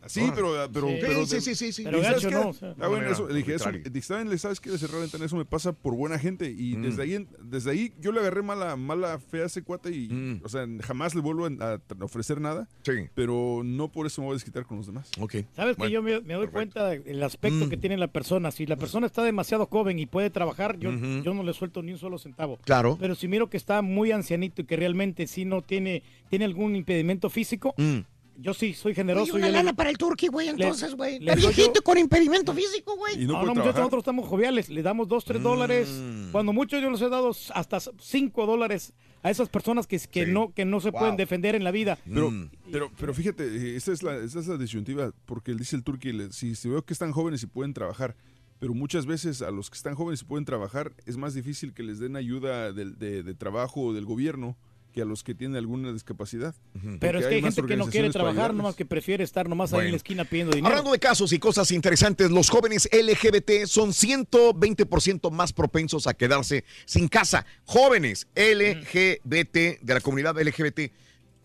Así, 0.02 0.20
Órale. 0.20 0.36
pero, 0.36 0.68
pero, 0.72 0.88
Sí. 0.88 0.98
pero, 1.00 1.26
sí, 1.26 1.40
sí, 1.40 1.54
sí, 1.56 1.72
sí. 1.72 1.82
Pero 1.82 1.98
¿Y 1.98 2.02
sabes 2.04 2.22
gacho 2.22 2.28
qué? 2.28 2.34
no, 2.44 2.48
o 2.50 2.52
sea. 2.52 2.74
Ah, 2.78 2.86
bueno, 2.86 3.06
No, 3.06 3.10
eso, 3.12 3.26
dije, 3.26 3.54
eso, 3.54 3.72
dije, 3.72 4.38
sabes 4.38 4.60
que 4.60 4.70
de 4.70 4.78
cerrar 4.78 4.94
la 4.96 5.00
ventana, 5.00 5.24
eso 5.24 5.36
me 5.36 5.44
pasa 5.44 5.72
por 5.72 5.96
buena 5.96 6.16
gente. 6.16 6.48
Y 6.56 6.76
Mm. 6.76 6.82
desde 6.82 7.02
ahí, 7.02 7.14
en- 7.14 7.28
desde 7.42 7.70
ahí 7.72 7.92
yo 8.00 8.12
le 8.12 8.20
agarré 8.20 8.42
mala, 8.42 8.76
mala 8.76 9.18
fe 9.18 9.42
a 9.42 9.46
ese 9.46 9.62
cuate 9.62 9.90
y, 9.90 10.08
Mm. 10.08 10.40
o 10.44 10.48
sea, 10.48 10.64
jamás 10.82 11.16
le 11.16 11.22
vuelvo 11.22 11.46
a, 11.46 11.80
ofrecer 12.02 12.40
nada, 12.40 12.68
Sí. 12.82 12.92
pero 13.14 13.62
no 13.64 13.88
por 13.90 14.06
eso 14.06 14.20
me 14.20 14.26
voy 14.26 14.34
a 14.34 14.36
desquitar 14.36 14.64
con 14.64 14.76
los 14.76 14.86
demás. 14.86 15.10
Ok. 15.18 15.36
Sabes 15.56 15.76
Bueno, 15.76 15.88
que 15.88 15.90
yo 15.94 16.02
me, 16.02 16.10
me 16.20 16.34
doy 16.34 16.46
perfecto. 16.46 16.52
cuenta 16.52 16.88
del 16.88 17.22
aspecto 17.24 17.66
Mm. 17.66 17.68
que 17.68 17.76
tiene 17.76 17.96
la 17.96 18.08
persona. 18.08 18.52
Si 18.52 18.64
la 18.64 18.76
persona 18.76 19.06
está 19.08 19.24
demasiado 19.24 19.66
joven 19.66 19.98
y 19.98 20.06
puede 20.06 20.30
trabajar, 20.30 20.78
yo, 20.78 20.92
yo 20.92 21.34
no 21.34 21.42
le 21.42 21.52
suelto 21.52 21.82
ni 21.82 21.90
un 21.92 21.98
solo 21.98 22.18
centavo. 22.18 22.58
Claro. 22.64 22.96
Pero 23.00 23.16
si 23.16 23.26
miro 23.26 23.50
que 23.50 23.56
está 23.56 23.82
muy 23.82 24.12
ancianito 24.12 24.62
y 24.62 24.66
que 24.66 24.76
realmente 24.76 25.26
sí 25.26 25.44
no 25.44 25.62
tiene, 25.62 26.04
tiene 26.30 26.44
algún 26.44 26.76
impedimento 26.76 27.28
físico, 27.28 27.74
Mm. 27.76 28.00
Yo 28.38 28.54
sí 28.54 28.74
soy 28.74 28.90
Oye, 28.90 28.94
generoso. 28.96 29.34
una 29.34 29.46
yo 29.46 29.52
le- 29.52 29.58
lana 29.58 29.72
para 29.74 29.90
el 29.90 29.98
turqui, 29.98 30.28
güey, 30.28 30.48
entonces, 30.48 30.94
güey. 30.94 31.18
le 31.20 31.32
Está 31.32 31.34
doy 31.46 31.54
viejito 31.54 31.74
yo- 31.80 31.82
con 31.82 31.98
impedimento 31.98 32.52
físico, 32.54 32.96
güey. 32.96 33.14
Y 33.22 33.26
no, 33.26 33.32
No, 33.32 33.38
puede 33.40 33.46
no, 33.46 33.48
muchachos, 33.54 33.62
trabajar. 33.62 33.80
nosotros 33.82 34.02
estamos 34.02 34.28
joviales. 34.28 34.68
Le 34.68 34.82
damos 34.82 35.08
dos, 35.08 35.24
tres 35.24 35.42
dólares. 35.42 35.88
Mm. 35.90 36.30
Cuando 36.32 36.52
mucho 36.52 36.78
yo 36.78 36.90
les 36.90 37.00
he 37.00 37.08
dado 37.08 37.30
hasta 37.54 37.78
cinco 38.00 38.46
dólares 38.46 38.92
a 39.22 39.30
esas 39.30 39.48
personas 39.48 39.86
que, 39.86 39.98
que, 39.98 40.26
Sí. 40.26 40.30
no, 40.32 40.52
que 40.52 40.64
no 40.64 40.80
se 40.80 40.90
Wow. 40.90 41.00
pueden 41.00 41.16
defender 41.16 41.54
en 41.54 41.64
la 41.64 41.70
vida. 41.70 41.98
Pero, 42.04 42.30
Mm. 42.30 42.50
pero, 42.70 42.90
pero 42.98 43.14
fíjate, 43.14 43.76
esa 43.76 43.92
es 43.92 44.02
la, 44.02 44.16
esa 44.16 44.38
es 44.40 44.46
la 44.46 44.56
disyuntiva, 44.56 45.12
porque 45.24 45.50
él 45.50 45.58
dice 45.58 45.74
el 45.76 45.82
turqui, 45.82 46.12
si, 46.30 46.54
si 46.54 46.68
veo 46.68 46.82
que 46.84 46.92
están 46.92 47.12
jóvenes 47.12 47.42
y 47.42 47.46
pueden 47.46 47.72
trabajar, 47.74 48.16
pero 48.58 48.72
muchas 48.72 49.04
veces 49.04 49.42
a 49.42 49.50
los 49.50 49.68
que 49.68 49.76
están 49.76 49.94
jóvenes 49.94 50.22
y 50.22 50.24
pueden 50.24 50.44
trabajar 50.44 50.92
es 51.04 51.16
más 51.16 51.34
difícil 51.34 51.74
que 51.74 51.82
les 51.82 51.98
den 51.98 52.16
ayuda 52.16 52.72
del- 52.72 52.98
de, 52.98 53.22
de 53.22 53.34
trabajo 53.34 53.80
o 53.82 53.92
del 53.92 54.04
gobierno 54.06 54.56
que 54.96 55.02
a 55.02 55.04
los 55.04 55.22
que 55.22 55.34
tienen 55.34 55.58
alguna 55.58 55.92
discapacidad. 55.92 56.54
Pero 56.72 56.88
Porque 56.98 57.18
es 57.18 57.26
que 57.26 57.34
hay 57.34 57.42
gente 57.42 57.62
que 57.66 57.76
no 57.76 57.86
quiere 57.86 58.08
trabajar, 58.08 58.54
nomás 58.54 58.76
que 58.76 58.86
prefiere 58.86 59.22
estar 59.24 59.46
nomás 59.46 59.74
ahí 59.74 59.76
en 59.76 59.84
Bueno. 59.84 59.90
la 59.90 59.96
esquina 59.98 60.24
pidiendo 60.24 60.54
dinero. 60.56 60.68
Hablando 60.72 60.90
de 60.92 60.98
casos 60.98 61.34
y 61.34 61.38
cosas 61.38 61.70
interesantes, 61.70 62.30
los 62.30 62.48
jóvenes 62.48 62.88
LGBT 62.90 63.66
son 63.66 63.90
120% 63.90 65.30
más 65.30 65.52
propensos 65.52 66.06
a 66.06 66.14
quedarse 66.14 66.64
sin 66.86 67.08
casa. 67.08 67.44
Jóvenes 67.66 68.26
LGBT 68.34 69.82
de 69.82 69.94
la 69.94 70.00
comunidad 70.00 70.40
LGBT 70.40 70.90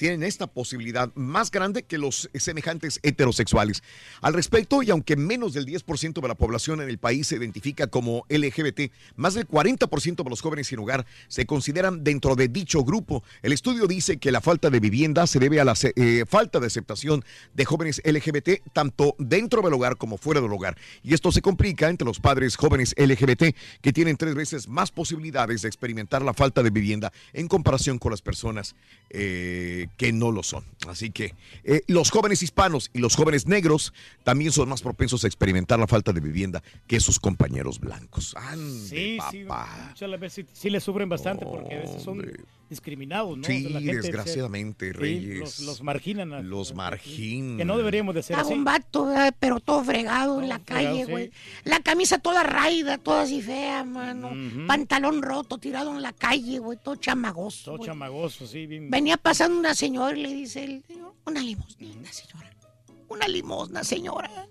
tienen 0.02 0.24
esta 0.24 0.48
posibilidad 0.48 1.14
más 1.14 1.52
grande 1.52 1.84
que 1.84 2.00
los 2.00 2.28
semejantes 2.34 3.00
heterosexuales. 3.04 3.84
Al 4.22 4.34
respecto, 4.34 4.82
y 4.82 4.90
aunque 4.90 5.16
menos 5.16 5.54
del 5.54 5.68
10% 5.68 6.20
de 6.20 6.28
la 6.28 6.34
población 6.34 6.82
en 6.82 6.90
el 6.90 6.98
país 6.98 7.28
se 7.28 7.36
identifica 7.36 7.86
como 7.86 8.26
LGBT, 8.28 8.92
más 9.16 9.36
del 9.36 9.48
40% 9.48 10.24
de 10.24 10.30
los 10.32 10.42
jóvenes 10.42 10.66
sin 10.66 10.80
hogar 10.80 11.06
se 11.28 11.46
consideran 11.46 12.04
dentro 12.04 12.36
de 12.36 12.48
dicho 12.48 12.84
grupo. 12.84 13.24
El 13.44 13.54
estudio 13.54 13.86
dice 13.86 14.18
que 14.18 14.32
la 14.32 14.42
falta 14.42 14.72
de 14.72 14.80
vivienda 14.80 15.28
se 15.28 15.38
debe 15.38 15.60
a 15.60 15.66
la 15.66 15.76
eh, 15.96 16.26
falta 16.28 16.60
de 16.60 16.66
aceptación 16.66 17.24
de 17.54 17.66
jóvenes 17.66 18.02
LGBT 18.04 18.72
tanto 18.74 19.16
dentro 19.20 19.62
del 19.62 19.74
hogar 19.76 19.98
como 19.98 20.18
fuera 20.18 20.42
del 20.42 20.52
hogar. 20.52 20.80
Y 21.04 21.14
esto 21.14 21.32
se 21.32 21.44
complica 21.44 21.90
entre 21.90 22.08
los 22.08 22.20
padres 22.20 22.56
jóvenes 22.56 22.96
LGBT 22.98 23.56
que 23.82 23.94
tienen 23.94 24.18
tres 24.18 24.34
veces 24.34 24.68
más 24.68 24.90
posibilidades 24.90 25.62
de 25.62 25.68
experimentar 25.68 26.24
la 26.24 26.34
falta 26.34 26.64
de 26.64 26.72
vivienda 26.72 27.14
en 27.34 27.48
comparación 27.48 28.00
con 28.00 28.10
las 28.10 28.24
personas 28.24 28.74
eh, 29.12 29.90
que 29.98 30.12
no 30.12 30.32
lo 30.32 30.44
son. 30.44 30.66
Así 30.88 31.12
que 31.12 31.36
eh, 31.64 31.82
los 31.88 32.10
jóvenes 32.12 32.42
hispanos 32.44 32.90
y 32.94 33.00
los 33.00 33.16
jóvenes 33.16 33.48
negros 33.48 33.94
también 34.24 34.52
son 34.52 34.70
más 34.70 34.82
propensos 34.82 35.24
a 35.24 35.28
experimentar 35.28 35.80
la 35.80 35.88
falta 35.88 36.14
de 36.14 36.22
vivienda 36.22 36.64
que 36.88 37.00
sus 37.00 37.20
compañeros 37.20 37.80
blancos. 37.80 38.36
Ande, 38.36 38.88
Sí, 38.88 39.20
sí, 39.32 39.46
muchas 39.46 40.20
veces 40.20 40.46
sí, 40.48 40.54
sí 40.54 40.70
le 40.70 40.80
sufren 40.80 41.10
bastante 41.10 41.46
porque 41.46 41.76
a 41.76 41.80
veces 41.80 42.02
son. 42.02 42.22
Discriminados, 42.72 43.38
¿no? 43.38 43.44
Sí, 43.44 43.66
O 43.66 43.70
sea, 43.70 43.70
la 43.70 43.80
gente 43.82 44.02
se- 44.02 44.08
desgraciadamente, 44.08 44.94
Reyes. 44.94 45.38
los, 45.40 45.60
los 45.60 45.82
marginan. 45.84 46.34
a- 46.34 46.42
Los 46.42 46.74
marginan. 46.74 47.58
Que 47.58 47.66
no 47.66 47.78
deberíamos 47.78 48.16
de 48.16 48.24
ser 48.24 48.38
así. 48.38 48.52
un 48.54 48.64
vato, 48.64 49.06
¿verdad? 49.06 49.36
pero 49.40 49.60
todo 49.60 49.84
fregado 49.84 50.42
en 50.42 50.50
la 50.50 50.58
fregado, 50.60 50.86
calle, 50.90 51.06
sí. 51.06 51.12
güey. 51.12 51.32
La 51.66 51.82
camisa 51.82 52.18
toda 52.18 52.42
raída, 52.42 52.98
toda 52.98 53.22
así 53.22 53.42
fea, 53.44 53.84
mano. 53.84 54.32
Pantalón 54.66 55.22
roto, 55.22 55.60
tirado 55.60 55.92
en 55.96 56.02
la 56.02 56.14
calle, 56.14 56.58
güey. 56.58 56.80
Todo 56.84 56.96
chamagoso. 56.96 57.76
Todo 57.76 57.86
chamagoso, 57.86 58.48
sí, 58.48 58.66
bien. 58.66 58.90
Venía 58.90 59.18
pasando 59.18 59.60
una 59.60 59.76
señora 59.76 60.18
y 60.18 60.22
le 60.24 60.34
dice, 60.34 60.64
él, 60.64 60.84
una 61.28 61.42
limosna, 61.42 62.12
señora. 62.12 62.50
Una 63.10 63.28
limosna, 63.28 63.84
señora. 63.84 64.48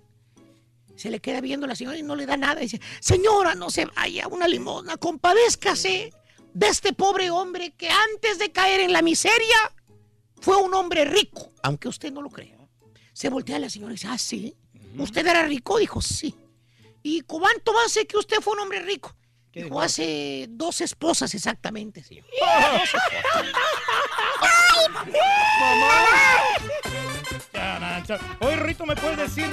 Se 0.95 1.11
le 1.11 1.19
queda 1.21 1.41
viendo 1.41 1.67
la 1.67 1.75
señora 1.75 1.97
y 1.97 2.03
no 2.03 2.15
le 2.15 2.27
da 2.27 2.37
nada. 2.37 2.61
Dice, 2.61 2.79
señora, 3.01 3.55
no 3.55 3.71
se 3.71 3.87
vaya, 3.87 4.29
una 4.29 4.47
limosna, 4.47 4.99
compadézcase 4.99 6.13
de 6.53 6.69
este 6.69 6.93
pobre 6.93 7.31
hombre 7.31 7.73
que 7.77 7.89
antes 7.89 8.39
de 8.39 8.53
caer 8.53 8.81
en 8.81 8.93
la 8.93 9.03
miseria 9.03 9.57
fue 10.41 10.57
un 10.57 10.75
hombre 10.75 11.05
rico, 11.05 11.53
aunque 11.63 11.89
usted 11.89 12.13
no 12.13 12.23
lo 12.23 12.31
crea. 12.31 12.57
Se 13.13 13.29
voltea 13.29 13.59
la 13.59 13.69
señora 13.71 13.93
y 13.93 13.97
dice, 13.97 14.09
ah, 14.09 14.19
sí. 14.19 14.57
¿Usted 14.97 15.27
era 15.27 15.43
rico? 15.45 15.79
Dijo, 15.79 16.01
sí. 16.01 16.35
¿Y 17.03 17.21
cuánto 17.23 17.73
hace 17.87 18.07
que 18.07 18.17
usted 18.17 18.39
fue 18.41 18.55
un 18.55 18.61
hombre 18.61 18.81
rico? 18.81 19.15
¿Qué 19.53 19.61
Dijo, 19.65 19.75
dijo? 19.75 19.81
hace 19.81 20.47
dos 20.51 20.81
esposas 20.81 21.35
exactamente, 21.35 22.03
señor. 22.03 22.25
Charancha. 27.53 28.19
Oye, 28.41 28.57
Rito, 28.57 28.87
¿me 28.87 28.97
puedes 28.97 29.17
decir 29.19 29.47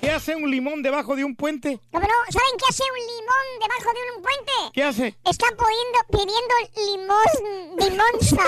qué 0.00 0.10
hace 0.10 0.34
un 0.34 0.50
limón 0.50 0.82
debajo 0.82 1.14
de 1.16 1.24
un 1.24 1.34
puente? 1.36 1.78
¿Cómo 1.92 2.06
no? 2.06 2.14
¿Saben 2.32 2.56
qué 2.58 2.64
hace 2.68 2.82
un 2.82 2.98
limón 2.98 3.46
debajo 3.60 3.90
de 3.92 4.16
un 4.16 4.22
puente? 4.22 4.52
¿Qué 4.72 4.82
hace? 4.84 5.16
Está 5.24 5.46
pidiendo, 5.48 5.98
pidiendo 6.10 6.54
limos, 6.76 7.90
limonza. 7.90 8.44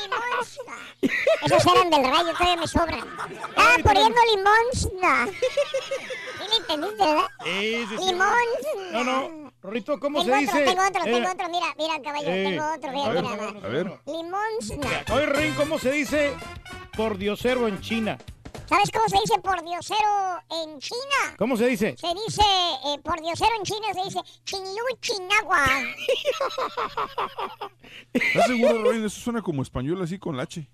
limonza. 0.00 0.74
Esos 1.44 1.66
eran 1.66 1.90
del 1.90 2.04
rayo, 2.04 2.32
todavía 2.32 2.56
me 2.56 2.66
sobran. 2.66 2.98
Estaba 3.48 3.76
pidiendo 3.92 4.20
limonza. 4.34 5.26
¿Sí 5.26 6.48
le 6.50 6.56
entendiste, 6.56 7.04
verdad? 7.04 7.28
Sí, 7.44 7.86
sí, 7.88 7.96
sí. 7.98 8.04
Limón. 8.06 8.28
No, 8.92 9.04
no. 9.04 9.42
Rito, 9.64 10.00
¿cómo 10.00 10.24
Tengo 10.24 10.36
se 10.38 10.44
otro, 10.44 10.58
dice? 10.58 10.70
tengo 10.70 10.86
otro, 10.88 11.02
Eh, 11.04 11.12
tengo 11.12 11.30
otro. 11.30 11.48
Mira, 11.48 11.66
mira, 11.78 12.02
caballo, 12.02 12.28
eh, 12.28 12.44
tengo 12.50 12.64
otro. 12.74 12.90
a 12.90 12.92
Mira, 12.92 13.08
ver, 13.12 13.22
mira, 13.22 13.36
mira. 13.52 13.66
A 13.66 13.70
ver. 13.70 13.92
Limonza. 14.06 15.14
Oye, 15.14 15.26
Rin, 15.26 15.54
¿cómo 15.54 15.78
se 15.78 15.92
dice 15.92 16.32
por 16.96 17.16
diosero 17.16 17.68
en 17.68 17.80
China? 17.80 18.18
¿Sabes 18.72 18.90
cómo 18.90 19.06
se 19.06 19.18
dice 19.20 19.38
por 19.42 19.62
diosero 19.62 20.40
en 20.64 20.78
China? 20.78 21.36
¿Cómo 21.36 21.58
se 21.58 21.66
dice? 21.66 21.94
Se 21.98 22.06
dice, 22.14 22.40
eh, 22.86 22.98
por 23.04 23.20
diosero 23.20 23.50
en 23.58 23.64
China 23.64 23.86
se 23.92 24.02
dice 24.04 24.20
chinlu 24.44 24.96
chinagua. 25.00 25.66
¿Estás 28.14 28.46
seguro, 28.46 28.82
Roy? 28.82 29.04
Eso 29.04 29.20
suena 29.20 29.42
como 29.42 29.60
español 29.60 30.00
así 30.00 30.18
con 30.18 30.38
la 30.38 30.44
H. 30.44 30.66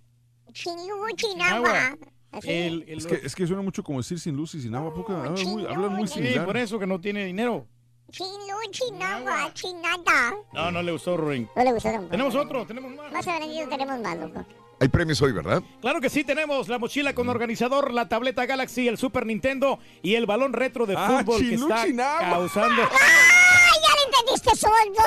Chinlu 0.52 1.08
chinagua. 1.16 1.96
El, 2.44 2.84
el- 2.86 2.98
Es 2.98 3.06
que, 3.06 3.14
es 3.16 3.34
que 3.34 3.46
suena 3.48 3.62
mucho 3.62 3.82
como 3.82 3.98
decir 3.98 4.20
sin 4.20 4.36
luz 4.36 4.54
y 4.54 4.60
sin 4.62 4.76
agua. 4.76 4.90
¿a 4.90 4.94
poco? 4.94 5.12
Hablan 5.14 5.34
muy, 5.48 5.66
hablan 5.66 5.92
muy 5.94 6.06
Sí, 6.06 6.14
similar. 6.14 6.46
por 6.46 6.56
eso 6.56 6.78
que 6.78 6.86
no 6.86 7.00
tiene 7.00 7.24
dinero. 7.24 7.66
Chinlu 8.12 8.58
chinagua, 8.70 9.52
chinada. 9.54 10.36
No, 10.52 10.70
no 10.70 10.82
le 10.82 10.92
gustó, 10.92 11.16
Rin. 11.16 11.48
No 11.56 11.64
le 11.64 11.72
gustaron. 11.72 12.08
Tenemos 12.08 12.32
otro, 12.36 12.64
tenemos 12.64 12.92
más. 12.94 13.10
Más 13.12 13.26
adelante 13.26 13.66
tenemos 13.66 13.98
más, 14.00 14.16
loco. 14.18 14.44
Hay 14.80 14.86
premios 14.88 15.20
hoy, 15.22 15.32
¿verdad? 15.32 15.60
Claro 15.80 16.00
que 16.00 16.08
sí, 16.08 16.22
tenemos 16.22 16.68
la 16.68 16.78
mochila 16.78 17.12
con 17.12 17.28
organizador, 17.28 17.92
la 17.92 18.08
tableta 18.08 18.46
Galaxy, 18.46 18.86
el 18.86 18.96
Super 18.96 19.26
Nintendo 19.26 19.80
y 20.02 20.14
el 20.14 20.24
balón 20.26 20.52
retro 20.52 20.86
de 20.86 20.94
Ah, 20.96 21.18
fútbol 21.20 21.40
que 21.40 21.54
está 21.54 21.84
causando. 22.30 22.82
¡Ay, 22.92 23.80
ya 23.82 23.88
le 23.96 24.02
entendiste, 24.06 24.54
soldo! 24.56 25.02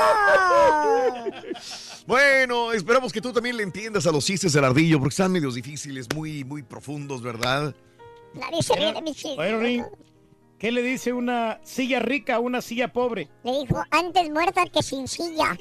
Bueno, 2.07 2.73
esperamos 2.73 3.13
que 3.13 3.21
tú 3.21 3.31
también 3.31 3.55
le 3.55 3.61
entiendas 3.63 4.05
a 4.07 4.11
los 4.11 4.25
chistes 4.25 4.51
del 4.51 4.65
ardillo, 4.65 4.97
porque 4.99 5.13
están 5.13 5.31
medios 5.31 5.53
difíciles, 5.55 6.07
muy, 6.13 6.43
muy 6.43 6.61
profundos, 6.63 7.21
¿verdad? 7.21 7.73
Nadie 8.33 8.61
se 8.63 8.75
ríe 8.75 8.91
de 8.91 9.01
mis 9.01 9.15
chistes. 9.15 9.85
¿qué 10.57 10.71
le 10.71 10.81
dice 10.81 11.13
una 11.13 11.59
silla 11.63 11.99
rica 11.99 12.35
a 12.35 12.39
una 12.39 12.59
silla 12.61 12.91
pobre? 12.91 13.29
Le 13.43 13.59
dijo, 13.59 13.81
antes 13.91 14.29
muerta 14.31 14.65
que 14.65 14.81
sin 14.83 15.07
silla. 15.07 15.55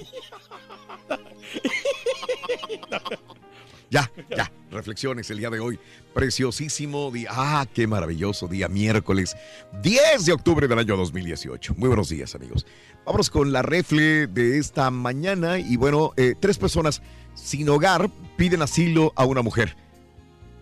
Ya, 3.90 4.08
ya, 4.36 4.52
reflexiones 4.70 5.28
el 5.30 5.38
día 5.38 5.50
de 5.50 5.58
hoy. 5.58 5.78
Preciosísimo 6.14 7.10
día. 7.10 7.30
Ah, 7.32 7.66
qué 7.74 7.88
maravilloso 7.88 8.46
día, 8.46 8.68
miércoles 8.68 9.36
10 9.82 10.26
de 10.26 10.32
octubre 10.32 10.68
del 10.68 10.78
año 10.78 10.96
2018. 10.96 11.74
Muy 11.76 11.88
buenos 11.88 12.08
días, 12.08 12.36
amigos. 12.36 12.66
Vámonos 13.04 13.30
con 13.30 13.50
la 13.52 13.62
refle 13.62 14.28
de 14.28 14.58
esta 14.58 14.92
mañana. 14.92 15.58
Y 15.58 15.76
bueno, 15.76 16.12
eh, 16.16 16.34
tres 16.38 16.56
personas 16.56 17.02
sin 17.34 17.68
hogar 17.68 18.08
piden 18.36 18.62
asilo 18.62 19.12
a 19.16 19.24
una 19.24 19.42
mujer. 19.42 19.76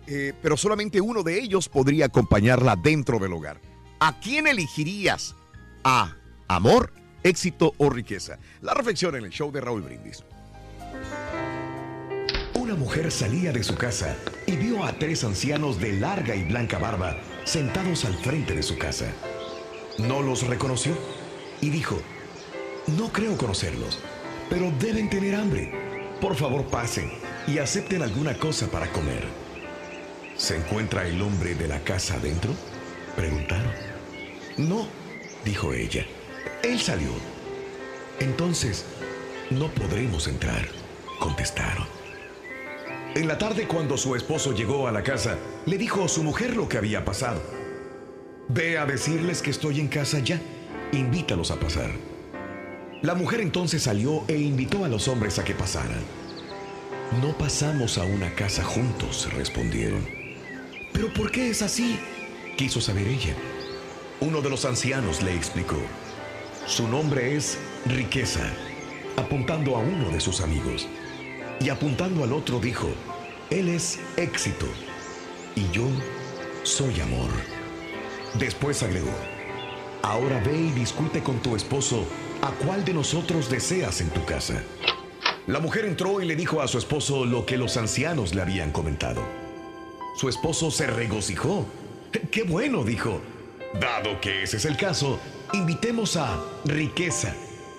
Eh, 0.07 0.33
pero 0.41 0.57
solamente 0.57 0.99
uno 0.99 1.21
de 1.21 1.39
ellos 1.39 1.69
podría 1.69 2.05
acompañarla 2.05 2.75
dentro 2.75 3.19
del 3.19 3.33
hogar. 3.33 3.61
¿A 3.99 4.19
quién 4.19 4.47
elegirías? 4.47 5.35
¿A 5.83 6.15
amor, 6.47 6.93
éxito 7.21 7.75
o 7.77 7.91
riqueza? 7.91 8.39
La 8.61 8.73
reflexión 8.73 9.15
en 9.15 9.25
el 9.25 9.29
show 9.29 9.51
de 9.51 9.61
Raúl 9.61 9.83
Brindis. 9.83 10.23
Una 12.69 12.77
mujer 12.77 13.11
salía 13.11 13.51
de 13.51 13.63
su 13.63 13.73
casa 13.73 14.15
y 14.45 14.55
vio 14.55 14.85
a 14.85 14.93
tres 14.93 15.23
ancianos 15.23 15.79
de 15.79 15.93
larga 15.93 16.35
y 16.35 16.43
blanca 16.43 16.77
barba 16.77 17.17
sentados 17.43 18.05
al 18.05 18.13
frente 18.13 18.53
de 18.53 18.61
su 18.61 18.77
casa. 18.77 19.07
No 19.97 20.21
los 20.21 20.45
reconoció 20.45 20.95
y 21.61 21.71
dijo, 21.71 21.99
no 22.95 23.11
creo 23.11 23.35
conocerlos, 23.37 23.97
pero 24.51 24.71
deben 24.79 25.09
tener 25.09 25.33
hambre. 25.33 25.71
Por 26.21 26.35
favor 26.35 26.63
pasen 26.67 27.11
y 27.47 27.57
acepten 27.57 28.03
alguna 28.03 28.37
cosa 28.37 28.67
para 28.67 28.91
comer. 28.91 29.23
¿Se 30.37 30.55
encuentra 30.55 31.07
el 31.07 31.19
hombre 31.23 31.55
de 31.55 31.67
la 31.67 31.79
casa 31.79 32.17
adentro? 32.17 32.51
Preguntaron. 33.15 33.73
No, 34.57 34.85
dijo 35.43 35.73
ella. 35.73 36.05
Él 36.61 36.79
salió. 36.79 37.09
Entonces, 38.19 38.85
no 39.49 39.69
podremos 39.69 40.27
entrar, 40.27 40.67
contestaron. 41.19 41.98
En 43.15 43.27
la 43.27 43.37
tarde, 43.39 43.67
cuando 43.67 43.97
su 43.97 44.15
esposo 44.15 44.53
llegó 44.53 44.87
a 44.87 44.91
la 44.91 45.01
casa, 45.01 45.37
le 45.65 45.77
dijo 45.79 46.03
a 46.03 46.07
su 46.07 46.23
mujer 46.23 46.55
lo 46.55 46.69
que 46.69 46.77
había 46.77 47.03
pasado. 47.03 47.41
Ve 48.49 48.77
a 48.77 48.85
decirles 48.85 49.41
que 49.41 49.49
estoy 49.49 49.79
en 49.79 49.87
casa 49.87 50.19
ya. 50.19 50.39
Invítalos 50.91 51.49
a 51.49 51.59
pasar. 51.59 51.89
La 53.01 53.15
mujer 53.15 53.41
entonces 53.41 53.83
salió 53.83 54.23
e 54.27 54.37
invitó 54.37 54.85
a 54.85 54.89
los 54.89 55.07
hombres 55.07 55.39
a 55.39 55.43
que 55.43 55.55
pasaran. 55.55 56.03
No 57.21 57.35
pasamos 57.35 57.97
a 57.97 58.03
una 58.03 58.35
casa 58.35 58.63
juntos, 58.63 59.27
respondieron. 59.33 60.07
¿Pero 60.93 61.11
por 61.11 61.31
qué 61.31 61.49
es 61.49 61.63
así? 61.63 61.99
quiso 62.57 62.79
saber 62.79 63.07
ella. 63.07 63.33
Uno 64.19 64.41
de 64.41 64.49
los 64.49 64.65
ancianos 64.65 65.23
le 65.23 65.33
explicó. 65.33 65.77
Su 66.67 66.87
nombre 66.87 67.35
es 67.35 67.57
Riqueza, 67.85 68.47
apuntando 69.17 69.77
a 69.77 69.79
uno 69.79 70.09
de 70.11 70.19
sus 70.19 70.41
amigos. 70.41 70.87
Y 71.59 71.69
apuntando 71.69 72.23
al 72.23 72.33
otro 72.33 72.59
dijo, 72.59 72.87
Él 73.49 73.69
es 73.69 73.99
éxito 74.15 74.65
y 75.55 75.69
yo 75.71 75.85
soy 76.63 76.99
amor. 77.01 77.29
Después 78.35 78.81
agregó, 78.83 79.11
ahora 80.01 80.39
ve 80.45 80.57
y 80.57 80.71
discute 80.71 81.21
con 81.21 81.39
tu 81.39 81.55
esposo 81.55 82.05
a 82.41 82.51
cuál 82.51 82.85
de 82.85 82.93
nosotros 82.93 83.49
deseas 83.49 83.99
en 84.01 84.09
tu 84.09 84.23
casa. 84.25 84.63
La 85.47 85.59
mujer 85.59 85.85
entró 85.85 86.21
y 86.21 86.25
le 86.25 86.35
dijo 86.35 86.61
a 86.61 86.67
su 86.67 86.77
esposo 86.77 87.25
lo 87.25 87.45
que 87.45 87.57
los 87.57 87.75
ancianos 87.75 88.35
le 88.35 88.41
habían 88.41 88.71
comentado. 88.71 89.21
Su 90.15 90.29
esposo 90.29 90.71
se 90.71 90.87
regocijó. 90.87 91.65
¡Qué 92.31 92.43
bueno! 92.43 92.83
dijo. 92.83 93.19
Dado 93.79 94.19
que 94.21 94.43
ese 94.43 94.57
es 94.57 94.65
el 94.65 94.77
caso, 94.77 95.19
invitemos 95.53 96.15
a 96.17 96.39
riqueza. 96.65 97.33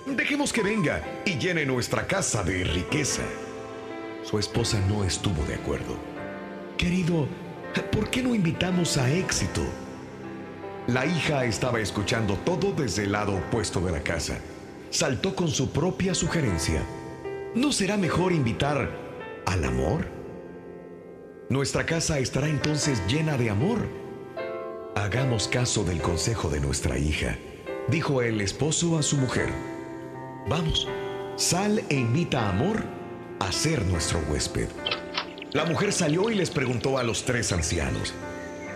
Dejemos 0.07 0.53
que 0.53 0.63
venga 0.63 1.23
y 1.25 1.39
llene 1.39 1.65
nuestra 1.65 2.07
casa 2.07 2.43
de 2.43 2.65
riqueza. 2.65 3.23
Su 4.31 4.39
esposa 4.39 4.81
no 4.89 5.03
estuvo 5.03 5.45
de 5.45 5.57
acuerdo. 5.57 5.97
Querido, 6.79 7.27
¿por 7.91 8.11
qué 8.11 8.23
no 8.23 8.33
invitamos 8.33 8.97
a 8.97 9.11
éxito? 9.11 9.61
La 10.87 11.05
hija 11.05 11.45
estaba 11.45 11.81
escuchando 11.81 12.35
todo 12.45 12.71
desde 12.71 13.03
el 13.03 13.13
lado 13.13 13.35
opuesto 13.35 13.81
de 13.81 13.91
la 13.91 14.05
casa. 14.05 14.39
Saltó 14.91 15.35
con 15.35 15.49
su 15.49 15.73
propia 15.73 16.15
sugerencia. 16.15 16.81
¿No 17.57 17.73
será 17.73 17.97
mejor 17.97 18.31
invitar 18.31 18.89
al 19.47 19.65
amor? 19.65 20.07
Nuestra 21.49 21.85
casa 21.85 22.21
estará 22.21 22.47
entonces 22.47 23.03
llena 23.09 23.37
de 23.37 23.51
amor. 23.51 23.89
Hagamos 24.95 25.49
caso 25.49 25.83
del 25.83 26.01
consejo 26.01 26.49
de 26.51 26.61
nuestra 26.61 26.99
hija, 26.99 27.37
dijo 27.89 28.23
el 28.23 28.41
esposo 28.41 28.97
a 28.97 29.03
su 29.03 29.17
mujer. 29.17 29.53
Vamos, 30.49 30.87
sal 31.35 31.83
e 31.89 31.97
invita 31.97 32.43
a 32.43 32.51
amor 32.51 33.00
a 33.41 33.51
ser 33.51 33.85
nuestro 33.87 34.21
huésped. 34.29 34.69
La 35.53 35.65
mujer 35.65 35.93
salió 35.93 36.31
y 36.31 36.35
les 36.35 36.51
preguntó 36.51 36.99
a 36.99 37.03
los 37.03 37.25
tres 37.25 37.51
ancianos, 37.53 38.15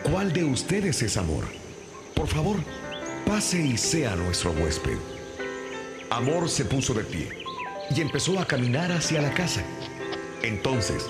¿cuál 0.02 0.33
de 0.33 0.42
ustedes 0.44 1.02
es 1.02 1.16
amor? 1.16 1.44
Por 2.14 2.26
favor, 2.26 2.56
pase 3.26 3.64
y 3.64 3.76
sea 3.76 4.16
nuestro 4.16 4.52
huésped. 4.52 4.99
Amor 6.11 6.49
se 6.49 6.64
puso 6.64 6.94
de 6.94 7.04
pie 7.04 7.28
y 7.94 8.00
empezó 8.00 8.38
a 8.40 8.47
caminar 8.47 8.90
hacia 8.90 9.21
la 9.21 9.33
casa. 9.33 9.62
Entonces, 10.42 11.06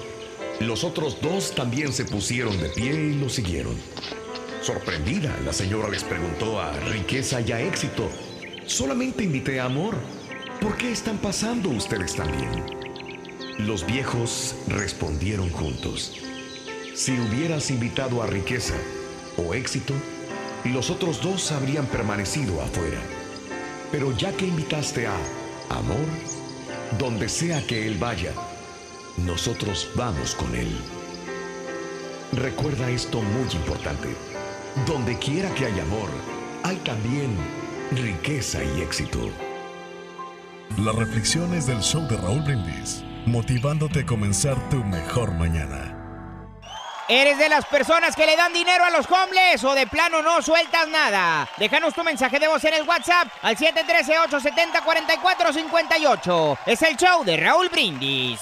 los 0.60 0.84
otros 0.84 1.20
dos 1.22 1.54
también 1.54 1.92
se 1.92 2.04
pusieron 2.04 2.60
de 2.60 2.68
pie 2.70 2.92
y 2.92 3.14
lo 3.14 3.28
siguieron. 3.28 3.76
Sorprendida, 4.62 5.34
la 5.44 5.52
señora 5.52 5.88
les 5.88 6.04
preguntó 6.04 6.60
a 6.60 6.72
riqueza 6.72 7.40
y 7.40 7.52
a 7.52 7.60
éxito, 7.60 8.10
solamente 8.66 9.24
invité 9.24 9.60
a 9.60 9.66
amor. 9.66 9.94
¿Por 10.60 10.76
qué 10.76 10.90
están 10.90 11.18
pasando 11.18 11.68
ustedes 11.68 12.14
también? 12.14 12.83
Los 13.58 13.86
viejos 13.86 14.56
respondieron 14.66 15.48
juntos. 15.50 16.12
Si 16.94 17.12
hubieras 17.12 17.70
invitado 17.70 18.20
a 18.20 18.26
riqueza 18.26 18.74
o 19.36 19.54
éxito, 19.54 19.94
los 20.64 20.90
otros 20.90 21.22
dos 21.22 21.52
habrían 21.52 21.86
permanecido 21.86 22.60
afuera. 22.60 22.98
Pero 23.92 24.10
ya 24.16 24.32
que 24.32 24.46
invitaste 24.46 25.06
a 25.06 25.14
amor, 25.70 26.04
donde 26.98 27.28
sea 27.28 27.64
que 27.64 27.86
él 27.86 27.96
vaya, 27.96 28.32
nosotros 29.18 29.88
vamos 29.94 30.34
con 30.34 30.52
él. 30.56 30.76
Recuerda 32.32 32.90
esto 32.90 33.22
muy 33.22 33.48
importante. 33.52 34.08
Donde 34.84 35.16
quiera 35.16 35.54
que 35.54 35.66
haya 35.66 35.84
amor, 35.84 36.08
hay 36.64 36.76
también 36.78 37.36
riqueza 37.92 38.64
y 38.64 38.80
éxito. 38.80 39.30
Las 40.78 40.96
reflexiones 40.96 41.68
del 41.68 41.80
show 41.80 42.02
de 42.08 42.16
Raúl 42.16 42.42
Brindis, 42.42 43.04
motivándote 43.26 44.00
a 44.00 44.06
comenzar 44.06 44.56
tu 44.70 44.82
mejor 44.84 45.32
mañana. 45.32 45.94
¿Eres 47.08 47.38
de 47.38 47.48
las 47.50 47.66
personas 47.66 48.16
que 48.16 48.24
le 48.24 48.34
dan 48.34 48.54
dinero 48.54 48.82
a 48.82 48.90
los 48.90 49.06
homeless 49.10 49.62
o 49.62 49.74
de 49.74 49.86
plano 49.86 50.22
no 50.22 50.40
sueltas 50.40 50.88
nada? 50.88 51.46
Déjanos 51.58 51.92
tu 51.92 52.02
mensaje 52.02 52.38
de 52.38 52.48
voz 52.48 52.64
en 52.64 52.72
el 52.72 52.88
WhatsApp 52.88 53.28
al 53.42 53.58
713-870-4458. 53.58 56.58
Es 56.64 56.80
el 56.80 56.96
show 56.96 57.22
de 57.24 57.36
Raúl 57.36 57.68
Brindis. 57.68 58.40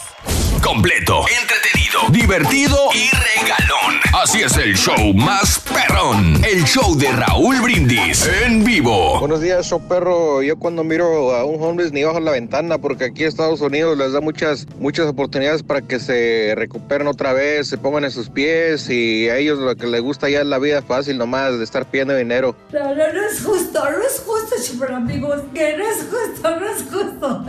Completo, 0.62 1.24
entretenido, 1.40 2.00
divertido 2.10 2.76
y 2.94 3.10
regalón. 3.10 4.00
Así 4.14 4.42
es 4.42 4.56
el 4.56 4.76
show 4.76 5.12
más 5.12 5.60
perrón. 5.60 6.40
El 6.44 6.64
show 6.64 6.96
de 6.96 7.10
Raúl 7.10 7.60
Brindis 7.60 8.28
en 8.44 8.64
vivo. 8.64 9.18
Buenos 9.18 9.40
días, 9.40 9.66
show 9.66 9.82
perro. 9.88 10.40
Yo 10.40 10.56
cuando 10.58 10.84
miro 10.84 11.34
a 11.34 11.44
un 11.44 11.60
homeless 11.60 11.92
ni 11.92 12.04
bajo 12.04 12.20
la 12.20 12.30
ventana 12.30 12.78
porque 12.78 13.06
aquí 13.06 13.24
Estados 13.24 13.60
Unidos 13.60 13.98
les 13.98 14.12
da 14.12 14.20
muchas, 14.20 14.66
muchas 14.78 15.08
oportunidades 15.08 15.64
para 15.64 15.82
que 15.82 15.98
se 15.98 16.54
recuperen 16.56 17.08
otra 17.08 17.32
vez, 17.32 17.68
se 17.68 17.76
pongan 17.76 18.04
en 18.04 18.12
sus 18.12 18.30
pies 18.30 18.88
y 18.88 19.28
a 19.28 19.38
ellos 19.38 19.58
lo 19.58 19.74
que 19.74 19.88
les 19.88 20.00
gusta 20.00 20.30
ya 20.30 20.42
es 20.42 20.46
la 20.46 20.58
vida 20.58 20.80
fácil 20.80 21.18
nomás 21.18 21.58
de 21.58 21.64
estar 21.64 21.86
pidiendo 21.86 22.14
dinero. 22.14 22.54
No, 22.72 22.94
no, 22.94 22.94
no 22.94 23.26
es 23.26 23.42
justo, 23.44 23.82
no 23.90 24.02
es 24.02 24.22
justo, 24.24 24.56
super 24.62 24.92
amigos, 24.92 25.40
que 25.52 25.76
no 25.76 25.84
es 25.84 26.06
justo, 26.08 26.56
no 26.56 26.66
es 26.66 26.84
justo. 26.90 27.44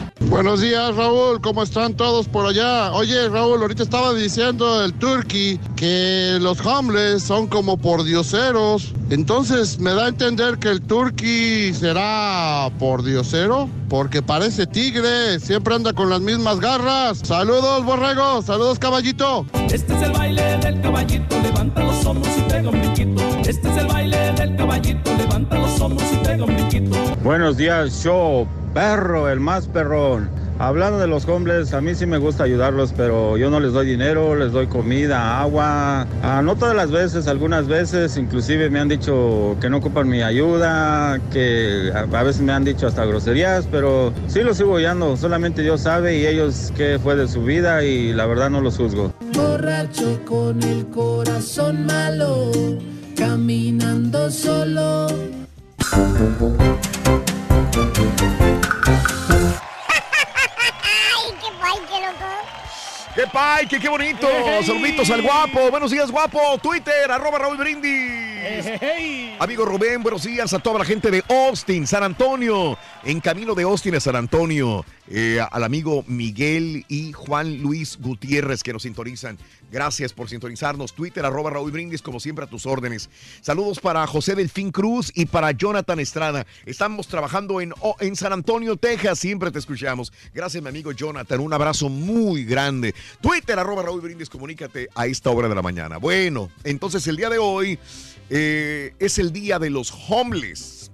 Buenos 0.28 0.60
días, 0.60 0.96
Raúl. 0.96 1.40
¿Cómo 1.40 1.62
están 1.62 1.94
todos 1.94 2.26
por 2.26 2.46
allá? 2.46 2.92
Oye, 2.92 3.28
Raúl, 3.28 3.60
ahorita 3.60 3.82
estaba 3.82 4.14
diciendo 4.14 4.82
el 4.84 4.92
Turkey 4.94 5.60
que 5.76 6.38
los 6.40 6.64
homeless 6.64 7.22
son 7.22 7.46
como 7.46 7.76
pordioseros. 7.76 8.92
Entonces, 9.10 9.78
¿me 9.78 9.92
da 9.92 10.06
a 10.06 10.08
entender 10.08 10.58
que 10.58 10.70
el 10.70 10.80
Turkey 10.80 11.72
será 11.74 12.70
pordiosero? 12.78 13.68
Porque 13.88 14.22
parece 14.22 14.66
tigre, 14.66 15.38
siempre 15.40 15.74
anda 15.74 15.92
con 15.92 16.10
las 16.10 16.20
mismas 16.20 16.58
garras. 16.58 17.20
Saludos, 17.22 17.84
borrego. 17.84 18.42
Saludos, 18.42 18.78
caballito. 18.78 19.46
Este 19.70 19.94
es 19.94 20.02
el 20.02 20.12
baile 20.12 20.58
del 20.58 20.80
caballito, 20.80 21.40
levanta 21.42 21.84
los 21.84 22.04
hombros 22.06 22.32
y 22.36 22.40
pega 22.50 22.70
un 22.70 22.80
brinquito. 22.80 23.22
Este 23.46 23.70
es 23.70 23.76
el 23.76 23.86
baile 23.86 24.23
levanta 24.92 25.58
los 25.58 25.80
hombros 25.80 26.06
y 26.12 26.16
pega 26.24 26.44
un 26.44 26.54
brinquito. 26.54 26.96
Buenos 27.22 27.56
días, 27.56 28.02
show 28.02 28.46
perro, 28.74 29.30
el 29.30 29.40
más 29.40 29.68
perrón. 29.68 30.28
Hablando 30.58 31.00
de 31.00 31.08
los 31.08 31.26
hombres, 31.26 31.72
a 31.72 31.80
mí 31.80 31.96
sí 31.96 32.06
me 32.06 32.16
gusta 32.16 32.44
ayudarlos, 32.44 32.92
pero 32.96 33.36
yo 33.36 33.50
no 33.50 33.58
les 33.58 33.72
doy 33.72 33.86
dinero, 33.86 34.36
les 34.36 34.52
doy 34.52 34.68
comida, 34.68 35.40
agua. 35.40 36.06
Ah, 36.22 36.42
no 36.44 36.54
todas 36.54 36.76
las 36.76 36.92
veces, 36.92 37.26
algunas 37.26 37.66
veces, 37.66 38.16
inclusive 38.16 38.70
me 38.70 38.78
han 38.78 38.88
dicho 38.88 39.56
que 39.60 39.68
no 39.68 39.78
ocupan 39.78 40.08
mi 40.08 40.22
ayuda, 40.22 41.18
que 41.32 41.90
a, 41.92 42.22
veces 42.22 42.42
me 42.42 42.52
han 42.52 42.64
dicho 42.64 42.86
hasta 42.86 43.04
groserías, 43.04 43.66
pero 43.70 44.12
sí 44.28 44.42
los 44.42 44.56
sigo 44.56 44.76
ayudando. 44.76 45.16
Solamente 45.16 45.62
Dios 45.62 45.80
sabe 45.80 46.18
y 46.18 46.26
ellos 46.26 46.72
qué 46.76 47.00
fue 47.02 47.16
de 47.16 47.26
su 47.26 47.42
vida 47.42 47.82
y 47.82 48.12
la 48.12 48.26
verdad 48.26 48.48
no 48.48 48.60
los 48.60 48.76
juzgo. 48.76 49.12
Borracho 49.34 50.20
con 50.24 50.62
el 50.62 50.86
corazón 50.86 51.84
malo, 51.84 52.52
caminando 53.24 54.30
solo. 54.30 55.06
¡Ay, 55.08 56.10
qué 61.40 61.48
guay, 61.58 61.78
qué 61.88 62.00
loco! 62.06 62.30
¡Qué 63.14 63.26
pay, 63.32 63.66
qué, 63.66 63.80
qué 63.80 63.88
bonito! 63.88 64.28
Saluditos 64.66 65.08
al 65.08 65.22
guapo. 65.22 65.70
Buenos 65.70 65.90
días, 65.90 66.10
guapo. 66.10 66.58
Twitter, 66.58 67.10
arroba 67.10 67.38
Raúl 67.38 67.56
Brindis. 67.56 68.33
Amigo 69.38 69.64
Rubén, 69.64 70.02
buenos 70.02 70.24
días 70.24 70.52
a 70.52 70.58
toda 70.58 70.78
la 70.78 70.84
gente 70.84 71.10
de 71.10 71.22
Austin, 71.28 71.86
San 71.86 72.02
Antonio. 72.02 72.76
En 73.02 73.20
camino 73.20 73.54
de 73.54 73.62
Austin 73.62 73.94
a 73.94 74.00
San 74.00 74.16
Antonio. 74.16 74.84
Eh, 75.08 75.38
al 75.50 75.64
amigo 75.64 76.02
Miguel 76.06 76.84
y 76.88 77.12
Juan 77.12 77.58
Luis 77.58 77.98
Gutiérrez 78.00 78.62
que 78.62 78.72
nos 78.72 78.82
sintonizan. 78.82 79.38
Gracias 79.70 80.12
por 80.12 80.28
sintonizarnos. 80.28 80.94
Twitter, 80.94 81.24
arroba 81.24 81.50
Raúl 81.50 81.72
Brindis, 81.72 82.00
como 82.00 82.20
siempre 82.20 82.44
a 82.44 82.48
tus 82.48 82.64
órdenes. 82.64 83.10
Saludos 83.42 83.80
para 83.80 84.06
José 84.06 84.34
Delfín 84.34 84.70
Cruz 84.70 85.12
y 85.14 85.26
para 85.26 85.50
Jonathan 85.52 86.00
Estrada. 86.00 86.46
Estamos 86.64 87.06
trabajando 87.08 87.60
en, 87.60 87.74
en 88.00 88.16
San 88.16 88.32
Antonio, 88.32 88.76
Texas. 88.76 89.18
Siempre 89.18 89.50
te 89.50 89.58
escuchamos. 89.58 90.12
Gracias, 90.32 90.62
mi 90.62 90.68
amigo 90.68 90.92
Jonathan. 90.92 91.40
Un 91.40 91.52
abrazo 91.52 91.88
muy 91.88 92.44
grande. 92.44 92.94
Twitter, 93.20 93.58
arroba 93.58 93.82
Raúl 93.82 94.00
Brindis, 94.00 94.30
comunícate 94.30 94.88
a 94.94 95.06
esta 95.06 95.30
hora 95.30 95.48
de 95.48 95.54
la 95.54 95.62
mañana. 95.62 95.98
Bueno, 95.98 96.50
entonces 96.62 97.06
el 97.06 97.16
día 97.16 97.28
de 97.28 97.38
hoy 97.38 97.78
eh, 98.30 98.92
es 98.98 99.18
el 99.18 99.32
día 99.32 99.58
de 99.58 99.70
los 99.70 99.92
homeless. 100.08 100.90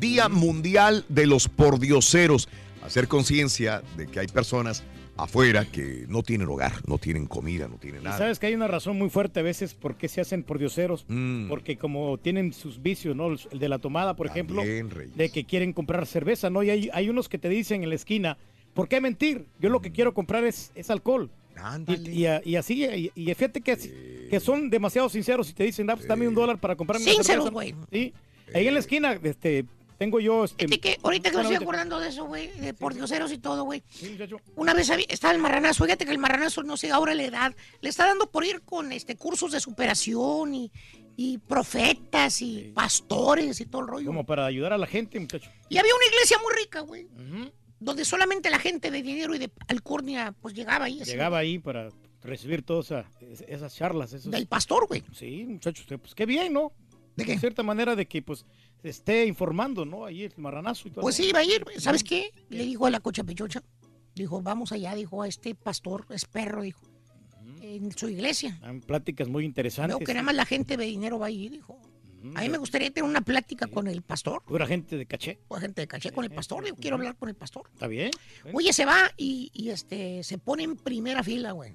Día 0.00 0.28
Mundial 0.28 1.04
de 1.08 1.26
los 1.26 1.48
Pordioseros. 1.48 2.48
Hacer 2.84 3.06
conciencia 3.06 3.82
de 3.96 4.08
que 4.08 4.18
hay 4.20 4.26
personas 4.26 4.82
afuera 5.16 5.64
que 5.66 6.06
no 6.08 6.22
tienen 6.22 6.48
hogar, 6.48 6.72
no 6.88 6.98
tienen 6.98 7.26
comida, 7.26 7.68
no 7.68 7.76
tienen 7.76 8.00
Y 8.00 8.04
nada. 8.04 8.18
sabes 8.18 8.38
que 8.38 8.46
hay 8.46 8.54
una 8.54 8.66
razón 8.66 8.98
muy 8.98 9.10
fuerte 9.10 9.40
a 9.40 9.42
veces 9.42 9.74
por 9.74 9.96
qué 9.96 10.08
se 10.08 10.20
hacen 10.20 10.42
por 10.42 10.58
dioseros. 10.58 11.04
Mm. 11.06 11.48
Porque 11.48 11.76
como 11.76 12.18
tienen 12.18 12.52
sus 12.52 12.82
vicios, 12.82 13.14
¿no? 13.14 13.28
El 13.28 13.58
de 13.58 13.68
la 13.68 13.78
tomada, 13.78 14.16
por 14.16 14.26
ejemplo, 14.26 14.62
Reyes. 14.62 15.16
de 15.16 15.30
que 15.30 15.44
quieren 15.44 15.72
comprar 15.72 16.06
cerveza, 16.06 16.50
¿no? 16.50 16.62
Y 16.62 16.70
hay, 16.70 16.90
hay 16.92 17.08
unos 17.08 17.28
que 17.28 17.38
te 17.38 17.48
dicen 17.48 17.82
en 17.84 17.90
la 17.90 17.94
esquina, 17.94 18.38
¿por 18.74 18.88
qué 18.88 19.00
mentir? 19.00 19.46
Yo 19.60 19.68
lo 19.70 19.80
que 19.80 19.92
quiero 19.92 20.14
comprar 20.14 20.44
es, 20.44 20.72
es 20.74 20.90
alcohol. 20.90 21.30
Y, 21.88 22.10
y 22.10 22.26
a- 22.26 22.42
y 22.44 22.56
así, 22.56 22.84
y, 22.84 23.12
y 23.14 23.34
fíjate 23.34 23.60
que, 23.60 24.26
que 24.30 24.40
son 24.40 24.70
demasiado 24.70 25.08
sinceros 25.08 25.48
y 25.50 25.52
te 25.54 25.64
dicen, 25.64 25.88
ah, 25.90 25.96
pues 25.96 26.08
dame 26.08 26.26
un 26.28 26.34
dólar 26.34 26.58
para 26.58 26.74
comprarme 26.76 27.04
una 27.04 27.14
Sinceros, 27.14 27.44
cerveza". 27.44 27.52
güey. 27.52 27.74
Sí. 27.92 28.12
Ahí 28.54 28.68
en 28.68 28.74
la 28.74 28.80
esquina, 28.80 29.18
este, 29.22 29.64
tengo 29.98 30.18
yo, 30.20 30.44
este... 30.44 30.66
Fíjate 30.66 30.80
que 30.80 30.98
ahorita 31.02 31.30
que 31.30 31.36
me 31.36 31.42
estoy 31.42 31.56
acordando 31.56 32.00
de 32.00 32.08
eso, 32.08 32.24
güey, 32.26 32.48
de 32.58 32.74
por 32.74 32.92
dioseros 32.94 33.32
y 33.32 33.38
todo, 33.38 33.64
güey. 33.64 33.82
Una 34.56 34.74
vez 34.74 34.90
había- 34.90 35.06
estaba 35.08 35.32
el 35.32 35.40
marranazo, 35.40 35.84
fíjate 35.84 36.04
que 36.04 36.10
el 36.10 36.18
marranazo, 36.18 36.62
no 36.62 36.76
sé 36.76 36.90
ahora 36.90 37.14
la 37.14 37.22
edad, 37.24 37.54
le 37.80 37.88
está 37.88 38.06
dando 38.06 38.28
por 38.30 38.44
ir 38.44 38.62
con 38.62 38.90
este 38.92 39.16
cursos 39.16 39.52
de 39.52 39.60
superación 39.60 40.54
y, 40.54 40.72
y 41.16 41.38
profetas 41.38 42.42
y 42.42 42.72
pastores 42.74 43.60
y 43.60 43.66
todo 43.66 43.82
el 43.82 43.88
rollo. 43.88 44.06
Como 44.06 44.26
para 44.26 44.44
ayudar 44.46 44.72
a 44.72 44.78
la 44.78 44.86
gente, 44.86 45.20
muchacho. 45.20 45.50
Y 45.68 45.78
había 45.78 45.94
una 45.94 46.06
iglesia 46.12 46.38
muy 46.42 46.52
rica, 46.62 46.80
güey, 46.80 47.06
donde 47.82 48.04
solamente 48.04 48.50
la 48.50 48.58
gente 48.58 48.90
de 48.90 49.02
dinero 49.02 49.34
y 49.34 49.38
de 49.38 49.50
alcurnia, 49.68 50.34
pues 50.40 50.54
llegaba 50.54 50.86
ahí. 50.86 51.00
así. 51.00 51.10
Llegaba 51.10 51.38
ahí 51.38 51.58
para 51.58 51.88
recibir 52.22 52.62
todas 52.62 52.86
esa- 52.86 53.44
esas 53.48 53.74
charlas. 53.74 54.12
Esos... 54.12 54.30
Del 54.30 54.46
pastor, 54.46 54.86
güey. 54.86 55.02
Sí, 55.12 55.44
muchachos, 55.46 55.86
pues 56.00 56.14
qué 56.14 56.26
bien, 56.26 56.52
¿no? 56.52 56.72
¿De 57.16 57.24
qué? 57.24 57.38
cierta 57.38 57.62
manera 57.62 57.94
de 57.94 58.06
que, 58.06 58.22
pues, 58.22 58.46
esté 58.82 59.26
informando, 59.26 59.84
¿no? 59.84 60.06
Ahí 60.06 60.22
el 60.24 60.32
marranazo 60.38 60.88
y 60.88 60.92
todo. 60.92 61.02
Pues 61.02 61.16
sí, 61.16 61.24
iba 61.28 61.40
a 61.40 61.44
ir. 61.44 61.64
¿Sabes 61.78 62.02
qué? 62.02 62.30
Le 62.48 62.64
dijo 62.64 62.86
a 62.86 62.90
la 62.90 63.00
cocha 63.00 63.22
pechocha. 63.22 63.62
Dijo, 64.14 64.40
vamos 64.42 64.72
allá, 64.72 64.94
dijo 64.94 65.22
a 65.22 65.28
este 65.28 65.54
pastor, 65.54 66.06
es 66.10 66.24
perro, 66.24 66.62
dijo. 66.62 66.80
En 67.60 67.92
su 67.96 68.08
iglesia. 68.08 68.58
Han 68.62 68.80
pláticas 68.80 69.28
muy 69.28 69.44
interesantes. 69.44 69.96
Veo 69.98 70.06
que 70.06 70.14
nada 70.14 70.24
más 70.24 70.34
la 70.34 70.44
gente 70.46 70.76
de 70.76 70.84
dinero 70.84 71.18
va 71.18 71.26
a 71.26 71.30
ir, 71.30 71.50
dijo. 71.52 71.78
A 72.34 72.40
mí 72.42 72.48
me 72.48 72.58
gustaría 72.58 72.90
tener 72.90 73.08
una 73.08 73.20
plática 73.20 73.66
con 73.66 73.88
el 73.88 74.02
pastor. 74.02 74.42
Pura 74.44 74.66
gente 74.66 74.96
de 74.96 75.06
caché. 75.06 75.38
Pura 75.48 75.60
gente 75.60 75.80
de 75.80 75.88
caché 75.88 76.12
con 76.12 76.24
el 76.24 76.30
pastor. 76.30 76.64
Digo, 76.64 76.76
quiero 76.76 76.96
hablar 76.96 77.16
con 77.16 77.28
el 77.28 77.34
pastor. 77.34 77.68
¿Está 77.72 77.86
bien? 77.86 78.10
Oye, 78.52 78.72
se 78.72 78.84
va 78.84 79.10
y, 79.16 79.50
y, 79.52 79.70
este 79.70 80.22
se 80.22 80.38
pone 80.38 80.62
en 80.64 80.76
primera 80.76 81.22
fila, 81.22 81.52
güey. 81.52 81.74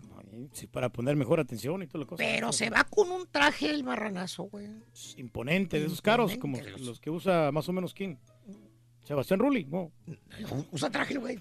Sí, 0.53 0.67
para 0.67 0.89
poner 0.89 1.15
mejor 1.15 1.39
atención 1.39 1.81
y 1.83 1.87
toda 1.87 2.03
la 2.03 2.07
cosa. 2.07 2.23
Pero 2.23 2.53
se 2.53 2.69
va 2.69 2.83
con 2.83 3.11
un 3.11 3.27
traje 3.27 3.69
el 3.69 3.83
marranazo, 3.83 4.43
güey. 4.43 4.67
Imponente, 5.17 5.79
de 5.79 5.87
esos 5.87 6.01
caros, 6.01 6.37
como 6.37 6.59
los 6.79 6.99
que 6.99 7.09
usa 7.09 7.51
más 7.51 7.67
o 7.69 7.73
menos 7.73 7.93
quién. 7.93 8.19
Sebastián 9.07 9.39
Rulli, 9.39 9.63
no. 9.65 9.91
Usa 10.71 10.89
traje, 10.89 11.15
güey. 11.17 11.39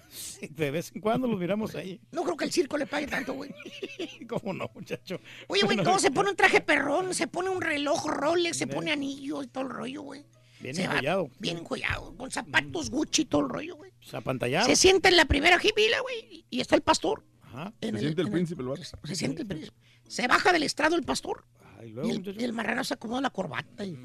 De 0.51 0.71
vez 0.71 0.89
en 0.95 1.01
cuando 1.01 1.27
los 1.27 1.37
miramos 1.37 1.75
ahí. 1.75 1.99
No 2.11 2.23
creo 2.23 2.37
que 2.37 2.45
el 2.45 2.51
circo 2.51 2.77
le 2.77 2.87
pague 2.87 3.07
tanto, 3.07 3.33
güey. 3.33 3.53
¿Cómo 4.29 4.53
no, 4.53 4.69
muchacho? 4.73 5.19
Oye, 5.47 5.63
güey, 5.63 5.75
no, 5.77 5.99
se 5.99 6.09
pone 6.11 6.29
un 6.29 6.35
traje 6.37 6.61
perrón, 6.61 7.13
se 7.13 7.27
pone 7.27 7.49
un 7.49 7.61
reloj 7.61 8.05
Rolex, 8.07 8.55
se 8.57 8.67
pone 8.67 8.91
anillo 8.91 9.43
y 9.43 9.47
todo 9.47 9.65
el 9.65 9.69
rollo, 9.69 10.01
güey. 10.03 10.23
Bien 10.61 10.73
Se 10.75 10.85
enjollado. 10.85 11.29
Bien 11.39 11.57
enjollado, 11.57 12.15
con 12.15 12.31
zapatos 12.31 12.89
Gucci 12.89 13.23
y 13.23 13.25
todo 13.25 13.41
el 13.41 13.49
rollo, 13.49 13.75
güey. 13.75 13.91
Pues 13.99 14.13
apantallado. 14.13 14.65
Se 14.65 14.75
sienta 14.77 15.09
en 15.09 15.17
la 15.17 15.25
primera 15.25 15.59
jibila, 15.59 15.99
güey, 16.01 16.45
y 16.49 16.61
está 16.61 16.75
el 16.75 16.81
pastor. 16.83 17.25
Ajá. 17.43 17.73
En 17.81 17.89
Se 17.91 17.95
el- 17.97 17.99
siente 17.99 18.21
el 18.21 18.31
príncipe, 18.31 18.61
el 18.61 18.67
vato. 18.69 18.81
Se 19.03 19.15
siente 19.15 19.41
el 19.41 19.47
príncipe. 19.47 19.75
Se 20.07 20.25
baja 20.27 20.53
del 20.53 20.63
estrado 20.63 20.95
el 20.95 21.03
pastor. 21.03 21.45
Ay, 21.79 21.89
Y 21.89 21.91
luego, 21.91 22.31
y 22.39 22.43
el 22.45 22.53
marrano 22.53 22.83
se 22.85 22.93
acomoda 22.93 23.21
la 23.21 23.29
corbata. 23.29 23.83
Y, 23.85 23.97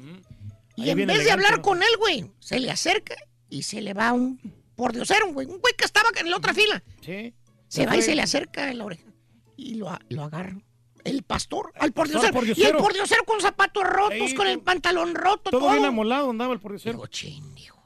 y 0.75 0.83
Ahí 0.83 0.89
en 0.91 1.07
vez 1.07 1.23
de 1.23 1.31
hablar 1.31 1.57
¿no? 1.57 1.61
con 1.61 1.81
él, 1.81 1.89
güey, 1.97 2.29
se 2.39 2.59
le 2.59 2.69
acerca 2.69 3.15
y 3.49 3.63
se 3.63 3.81
le 3.81 3.93
va 3.93 4.13
un 4.13 4.39
pordiosero, 4.75 5.31
güey. 5.33 5.47
Un 5.47 5.59
güey 5.59 5.73
que 5.77 5.85
estaba 5.85 6.09
en 6.19 6.29
la 6.29 6.37
otra 6.37 6.53
fila. 6.53 6.83
Sí. 7.01 7.33
Se 7.67 7.85
va 7.85 7.95
y 7.97 8.01
se 8.01 8.15
le 8.15 8.21
acerca 8.21 8.69
en 8.71 8.77
la 8.79 8.85
oreja. 8.85 9.11
Y 9.55 9.75
lo, 9.75 9.89
lo 10.09 10.23
agarra. 10.23 10.57
El 11.03 11.23
pastor 11.23 11.73
al 11.79 11.91
pordiosero. 11.91 12.23
Y 12.23 12.27
el 12.27 12.33
pordiosero. 12.33 12.77
pordiosero 12.79 13.23
con 13.25 13.41
zapatos 13.41 13.83
rotos, 13.83 14.11
Ahí, 14.21 14.35
con 14.35 14.47
el 14.47 14.59
pantalón 14.61 15.15
roto, 15.15 15.49
todo. 15.51 15.61
Todo 15.61 15.71
bien 15.73 15.85
amolado 15.85 16.29
andaba 16.29 16.53
el 16.53 16.59
pordiosero. 16.59 16.93
Digo, 16.93 17.07
chin, 17.07 17.53
dijo. 17.55 17.81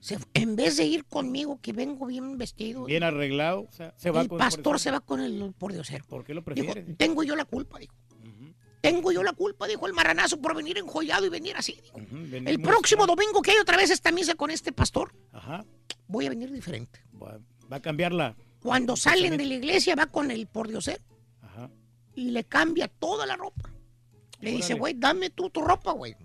Se- 0.00 0.18
en 0.34 0.56
vez 0.56 0.76
de 0.76 0.84
ir 0.84 1.04
conmigo, 1.04 1.60
que 1.60 1.72
vengo 1.72 2.06
bien 2.06 2.36
vestido, 2.38 2.84
Bien 2.84 3.02
arreglado. 3.02 3.62
O 3.68 3.72
sea, 3.72 3.94
se 3.96 4.10
va 4.10 4.22
el 4.22 4.28
con 4.28 4.38
pastor 4.38 4.62
pordiosero. 4.62 4.78
se 4.78 4.90
va 4.92 5.00
con 5.00 5.20
el 5.20 5.52
pordiosero. 5.56 6.04
¿Por 6.06 6.24
qué 6.24 6.34
lo 6.34 6.40
Dijo, 6.42 6.54
prefieres? 6.54 6.96
tengo 6.96 7.22
yo 7.22 7.34
la 7.36 7.44
culpa, 7.44 7.78
dijo. 7.78 7.94
Tengo 8.82 9.12
yo 9.12 9.22
la 9.22 9.32
culpa, 9.32 9.66
dijo 9.68 9.86
el 9.86 9.92
marranazo, 9.94 10.40
por 10.40 10.54
venir 10.56 10.76
enjollado 10.76 11.24
y 11.24 11.28
venir 11.30 11.56
así. 11.56 11.80
El 12.32 12.60
próximo 12.60 13.06
domingo 13.06 13.40
que 13.40 13.52
hay 13.52 13.58
otra 13.58 13.76
vez 13.76 13.90
esta 13.90 14.10
misa 14.12 14.34
con 14.34 14.50
este 14.50 14.72
pastor, 14.72 15.14
Ajá. 15.32 15.64
voy 16.08 16.26
a 16.26 16.30
venir 16.30 16.50
diferente. 16.52 17.00
Va, 17.14 17.38
va 17.72 17.76
a 17.76 17.80
cambiarla. 17.80 18.36
Cuando 18.60 18.96
salen 18.96 19.36
de 19.36 19.46
la 19.46 19.54
iglesia 19.54 19.94
va 19.94 20.06
con 20.06 20.30
el 20.32 20.46
pordiosero 20.48 21.02
Ajá. 21.42 21.70
y 22.16 22.32
le 22.32 22.42
cambia 22.44 22.88
toda 22.88 23.24
la 23.24 23.36
ropa. 23.36 23.70
Le 24.40 24.50
dice, 24.50 24.74
güey, 24.74 24.94
dame 24.94 25.30
tú 25.30 25.48
tu 25.50 25.60
ropa, 25.62 25.92
güey. 25.92 26.16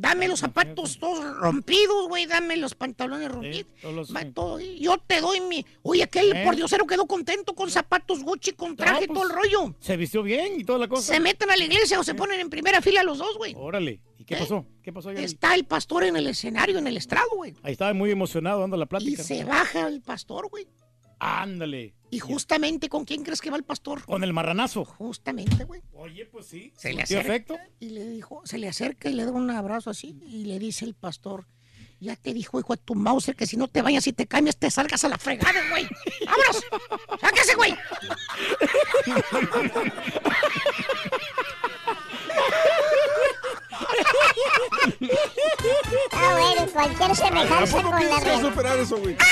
Dame 0.00 0.28
los 0.28 0.40
zapatos 0.40 0.98
todos 0.98 1.24
rompidos, 1.38 2.08
güey. 2.08 2.26
Dame 2.26 2.56
los 2.56 2.74
pantalones 2.74 3.30
rompidos. 3.30 3.66
todos 3.82 3.94
los- 3.94 4.14
Va 4.14 4.24
todo. 4.32 4.60
y 4.60 4.78
Yo 4.78 4.98
te 4.98 5.20
doy 5.20 5.40
mi. 5.40 5.64
Oye, 5.82 6.02
aquel 6.04 6.34
Eh. 6.36 6.44
pordiosero 6.44 6.86
quedó 6.86 7.06
contento 7.06 7.54
con 7.54 7.70
zapatos 7.70 8.22
Gucci, 8.22 8.52
con 8.52 8.76
traje, 8.76 9.06
No, 9.08 9.14
todo 9.14 9.26
el 9.28 9.32
pues, 9.34 9.50
rollo. 9.52 9.74
Se 9.80 9.96
vistió 9.96 10.22
bien 10.22 10.60
y 10.60 10.64
toda 10.64 10.78
la 10.78 10.88
cosa. 10.88 11.14
Se 11.14 11.20
meten 11.20 11.50
a 11.50 11.56
la 11.56 11.64
iglesia 11.64 11.98
o 11.98 12.04
se 12.04 12.14
ponen 12.14 12.38
en 12.40 12.48
primera 12.50 12.80
fila 12.80 13.02
los 13.02 13.18
dos, 13.18 13.36
güey. 13.36 13.54
Órale. 13.56 14.00
¿Y 14.18 14.24
qué 14.24 14.36
pasó? 14.36 14.66
¿Qué 14.82 14.92
pasó? 14.92 15.08
ahí? 15.10 15.22
Está 15.24 15.54
el 15.54 15.64
pastor 15.64 16.04
en 16.04 16.16
el 16.16 16.26
escenario, 16.26 16.78
en 16.78 16.86
el 16.86 16.96
estrado, 16.96 17.28
güey. 17.36 17.54
Ahí 17.62 17.72
estaba 17.72 17.92
muy 17.94 18.10
emocionado 18.10 18.60
dando 18.60 18.76
la 18.76 18.84
Y 18.84 18.88
plática. 18.88 19.22
se 19.22 19.44
baja 19.44 19.86
el 19.88 20.00
pastor, 20.02 20.48
güey. 20.48 20.66
Ándale. 21.20 21.94
Y 22.10 22.20
justamente, 22.20 22.88
¿con 22.88 23.04
quién 23.04 23.22
crees 23.22 23.40
que 23.40 23.50
va 23.50 23.56
el 23.56 23.64
pastor? 23.64 24.04
Con 24.04 24.24
el 24.24 24.32
marranazo. 24.32 24.84
Justamente, 24.84 25.64
güey. 25.64 25.82
Oye, 25.94 26.24
pues 26.26 26.46
sí. 26.46 26.72
Se 26.76 26.92
le 26.92 27.00
¿Surtió 27.00 27.18
acerca 27.20 27.34
efecto? 27.54 27.56
y 27.80 27.90
le 27.90 28.08
dijo, 28.08 28.42
se 28.44 28.58
le 28.58 28.68
acerca 28.68 29.10
y 29.10 29.14
le 29.14 29.24
da 29.24 29.32
un 29.32 29.50
abrazo 29.50 29.90
así 29.90 30.16
y 30.26 30.44
le 30.44 30.58
dice 30.58 30.84
el 30.86 30.94
pastor, 30.94 31.46
ya 32.00 32.14
te 32.16 32.32
dijo 32.32 32.60
hijo 32.60 32.74
de 32.76 32.82
tu 32.82 32.94
Mauser 32.94 33.34
que 33.36 33.46
si 33.46 33.56
no 33.56 33.66
te 33.68 33.82
vayas 33.82 34.06
y 34.06 34.12
te 34.12 34.26
cambias 34.26 34.56
te 34.56 34.70
salgas 34.70 35.04
a 35.04 35.08
la 35.08 35.18
fregada, 35.18 35.60
güey. 35.70 35.86
¡Vámonos! 36.24 37.20
¡Sáquese, 37.20 37.54
güey! 37.56 37.74
Ah, 46.12 46.36
bueno, 46.38 46.72
cualquier 46.72 47.16
semejanza 47.16 47.82
con 47.82 47.90
la 47.90 47.96
¿Cómo 47.98 47.98
realidad. 48.20 48.40
superar 48.40 48.78
eso, 48.78 48.96
güey? 48.98 49.16
¡Ay, 49.18 49.26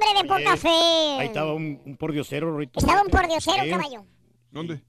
hombre 0.00 0.22
de 0.22 0.28
poca 0.28 0.52
Ahí 0.52 0.58
fe! 0.58 1.24
estaba 1.26 1.54
un, 1.54 1.80
un 1.84 1.96
pordiosero, 1.96 2.56
Rito. 2.56 2.78
Estaba 2.78 3.02
un 3.02 3.08
pordiosero, 3.08 3.70
caballo. 3.70 4.04
¿Dónde? 4.50 4.82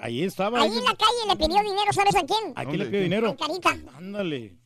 Ahí 0.00 0.22
estaba. 0.24 0.60
Ahí 0.62 0.68
en 0.70 0.84
la 0.84 0.94
calle 0.94 1.28
le 1.28 1.36
pidió 1.36 1.60
dinero, 1.62 1.92
¿sabes 1.92 2.16
a 2.16 2.24
quién? 2.24 2.52
¿A 2.56 2.64
quién 2.64 2.78
le 2.78 2.86
pidió 2.86 3.02
dinero? 3.02 3.28
Al 3.30 3.36
Carita. 3.36 3.76
Ándale. 3.96 4.56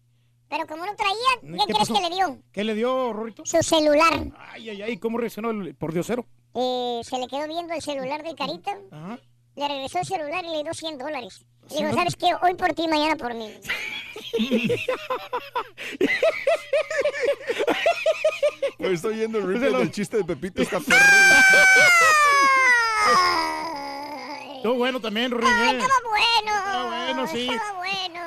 Pero 0.48 0.66
como 0.68 0.86
no 0.86 0.94
traía, 0.94 1.40
¿qué, 1.40 1.46
¿Qué 1.66 1.72
crees 1.72 1.78
pasó? 1.88 1.94
que 1.94 2.08
le 2.08 2.14
dio? 2.14 2.38
¿Qué 2.52 2.64
le 2.64 2.74
dio, 2.74 3.12
Rorito? 3.12 3.44
Su 3.44 3.60
celular. 3.62 4.32
Ay, 4.38 4.70
ay, 4.70 4.82
ay, 4.82 4.96
¿cómo 4.98 5.18
reaccionó 5.18 5.50
el 5.50 5.74
pordiosero? 5.74 6.24
Eh, 6.54 7.00
se 7.02 7.18
le 7.18 7.26
quedó 7.26 7.48
viendo 7.48 7.74
el 7.74 7.82
celular 7.82 8.22
del 8.22 8.36
Carita. 8.36 8.78
Ajá. 8.92 9.18
Le 9.56 9.68
regresó 9.68 9.98
el 10.00 10.06
celular 10.06 10.44
y 10.44 10.48
le 10.50 10.62
dio 10.62 10.74
100 10.74 10.98
dólares. 10.98 11.40
Le 11.70 11.76
¿100 11.76 11.78
dijo, 11.86 11.94
¿sabes 11.96 12.16
qué? 12.16 12.30
Hoy 12.42 12.54
por 12.54 12.72
ti, 12.74 12.86
mañana 12.88 13.16
por 13.16 13.32
mí. 13.34 13.54
Güey, 18.78 18.94
estoy 18.94 19.14
oyendo 19.14 19.38
el 19.38 19.46
replay 19.46 19.72
lo- 19.72 19.78
del 19.78 19.90
chiste 19.90 20.18
de 20.18 20.24
Pepito, 20.24 20.60
está 20.62 20.78
perro. 20.80 21.00
Estuvo 24.56 24.74
bueno 24.74 25.00
también, 25.00 25.30
Rorín. 25.30 25.48
¡Ay, 25.48 25.76
estaba 25.76 25.94
bueno! 26.08 26.58
Estaba 26.58 26.84
bueno, 26.86 27.26
sí. 27.28 27.48
Estaba 27.50 27.72
bueno. 27.78 28.20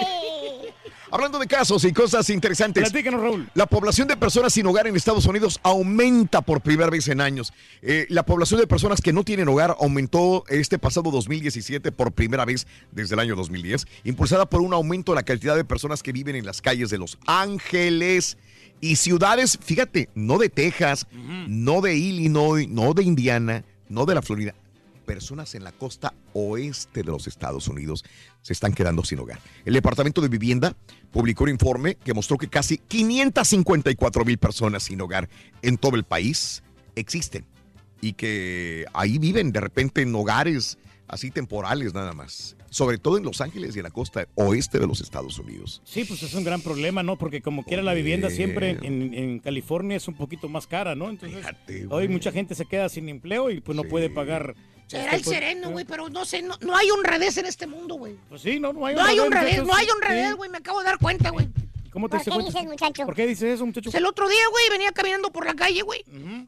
Ay. 0.00 0.69
Hablando 1.12 1.38
de 1.38 1.46
casos 1.46 1.84
y 1.84 1.92
cosas 1.92 2.30
interesantes. 2.30 2.90
Platícanos, 2.90 3.20
Raúl. 3.20 3.50
La 3.54 3.66
población 3.66 4.06
de 4.06 4.16
personas 4.16 4.52
sin 4.52 4.66
hogar 4.66 4.86
en 4.86 4.94
Estados 4.94 5.26
Unidos 5.26 5.58
aumenta 5.62 6.40
por 6.40 6.60
primera 6.60 6.88
vez 6.88 7.08
en 7.08 7.20
años. 7.20 7.52
Eh, 7.82 8.06
la 8.08 8.24
población 8.24 8.60
de 8.60 8.66
personas 8.66 9.00
que 9.00 9.12
no 9.12 9.24
tienen 9.24 9.48
hogar 9.48 9.76
aumentó 9.80 10.44
este 10.48 10.78
pasado 10.78 11.10
2017 11.10 11.90
por 11.90 12.12
primera 12.12 12.44
vez 12.44 12.66
desde 12.92 13.14
el 13.14 13.20
año 13.20 13.34
2010, 13.34 13.86
impulsada 14.04 14.46
por 14.46 14.60
un 14.60 14.72
aumento 14.72 15.12
en 15.12 15.16
la 15.16 15.24
cantidad 15.24 15.56
de 15.56 15.64
personas 15.64 16.02
que 16.02 16.12
viven 16.12 16.36
en 16.36 16.46
las 16.46 16.62
calles 16.62 16.90
de 16.90 16.98
Los 16.98 17.18
Ángeles 17.26 18.36
y 18.80 18.96
ciudades, 18.96 19.58
fíjate, 19.60 20.08
no 20.14 20.38
de 20.38 20.48
Texas, 20.48 21.06
no 21.48 21.80
de 21.80 21.96
Illinois, 21.96 22.68
no 22.68 22.94
de 22.94 23.02
Indiana, 23.02 23.64
no 23.88 24.06
de 24.06 24.14
la 24.14 24.22
Florida. 24.22 24.54
Personas 25.10 25.56
en 25.56 25.64
la 25.64 25.72
costa 25.72 26.14
oeste 26.34 27.02
de 27.02 27.10
los 27.10 27.26
Estados 27.26 27.66
Unidos 27.66 28.04
se 28.42 28.52
están 28.52 28.72
quedando 28.72 29.02
sin 29.02 29.18
hogar. 29.18 29.40
El 29.64 29.74
Departamento 29.74 30.20
de 30.20 30.28
Vivienda 30.28 30.76
publicó 31.10 31.42
un 31.42 31.50
informe 31.50 31.96
que 31.96 32.14
mostró 32.14 32.38
que 32.38 32.46
casi 32.46 32.78
554 32.78 34.24
mil 34.24 34.38
personas 34.38 34.84
sin 34.84 35.00
hogar 35.00 35.28
en 35.62 35.78
todo 35.78 35.96
el 35.96 36.04
país 36.04 36.62
existen 36.94 37.44
y 38.00 38.12
que 38.12 38.84
ahí 38.92 39.18
viven 39.18 39.50
de 39.50 39.58
repente 39.58 40.02
en 40.02 40.14
hogares 40.14 40.78
así 41.08 41.32
temporales 41.32 41.92
nada 41.92 42.12
más, 42.12 42.56
sobre 42.70 42.96
todo 42.96 43.18
en 43.18 43.24
Los 43.24 43.40
Ángeles 43.40 43.74
y 43.74 43.80
en 43.80 43.82
la 43.82 43.90
costa 43.90 44.28
oeste 44.36 44.78
de 44.78 44.86
los 44.86 45.00
Estados 45.00 45.40
Unidos. 45.40 45.82
Sí, 45.84 46.04
pues 46.04 46.22
es 46.22 46.34
un 46.34 46.44
gran 46.44 46.62
problema, 46.62 47.02
¿no? 47.02 47.18
Porque 47.18 47.42
como 47.42 47.64
quiera 47.64 47.82
la 47.82 47.94
vivienda 47.94 48.30
siempre 48.30 48.78
en, 48.80 49.12
en 49.12 49.40
California 49.40 49.96
es 49.96 50.06
un 50.06 50.14
poquito 50.14 50.48
más 50.48 50.68
cara, 50.68 50.94
¿no? 50.94 51.10
Entonces, 51.10 51.44
hoy 51.88 52.06
mucha 52.06 52.30
gente 52.30 52.54
se 52.54 52.64
queda 52.64 52.88
sin 52.88 53.08
empleo 53.08 53.50
y 53.50 53.60
pues 53.60 53.74
no 53.74 53.82
puede 53.82 54.08
pagar. 54.08 54.54
Será 54.90 55.04
este, 55.04 55.16
el 55.16 55.22
pues, 55.22 55.36
sereno, 55.36 55.70
güey, 55.70 55.84
pero 55.84 56.08
no 56.08 56.24
sé, 56.24 56.42
no, 56.42 56.58
no 56.62 56.76
hay 56.76 56.90
honradez 56.90 57.36
en 57.36 57.46
este 57.46 57.64
mundo, 57.68 57.94
güey. 57.94 58.16
Pues 58.28 58.42
sí, 58.42 58.58
no, 58.58 58.72
no 58.72 58.84
hay 58.84 58.96
No 58.96 59.04
hay 59.04 59.20
honradez, 59.20 59.62
no 59.62 59.72
hay 59.72 59.86
honradez, 59.88 60.34
güey, 60.34 60.50
me 60.50 60.58
acabo 60.58 60.80
de 60.80 60.86
dar 60.86 60.98
cuenta, 60.98 61.30
güey. 61.30 61.48
¿Cómo 61.92 62.08
te 62.08 62.16
¿Por 62.16 62.24
qué 62.24 62.30
cuenta? 62.32 62.50
dices, 62.50 62.68
muchacho? 62.68 63.06
¿Por 63.06 63.14
qué 63.14 63.24
dices 63.28 63.54
eso, 63.54 63.64
muchacho? 63.64 63.84
Pues 63.84 63.94
el 63.94 64.04
otro 64.04 64.28
día, 64.28 64.42
güey, 64.50 64.64
venía 64.68 64.90
caminando 64.90 65.30
por 65.30 65.46
la 65.46 65.54
calle, 65.54 65.82
güey, 65.82 66.04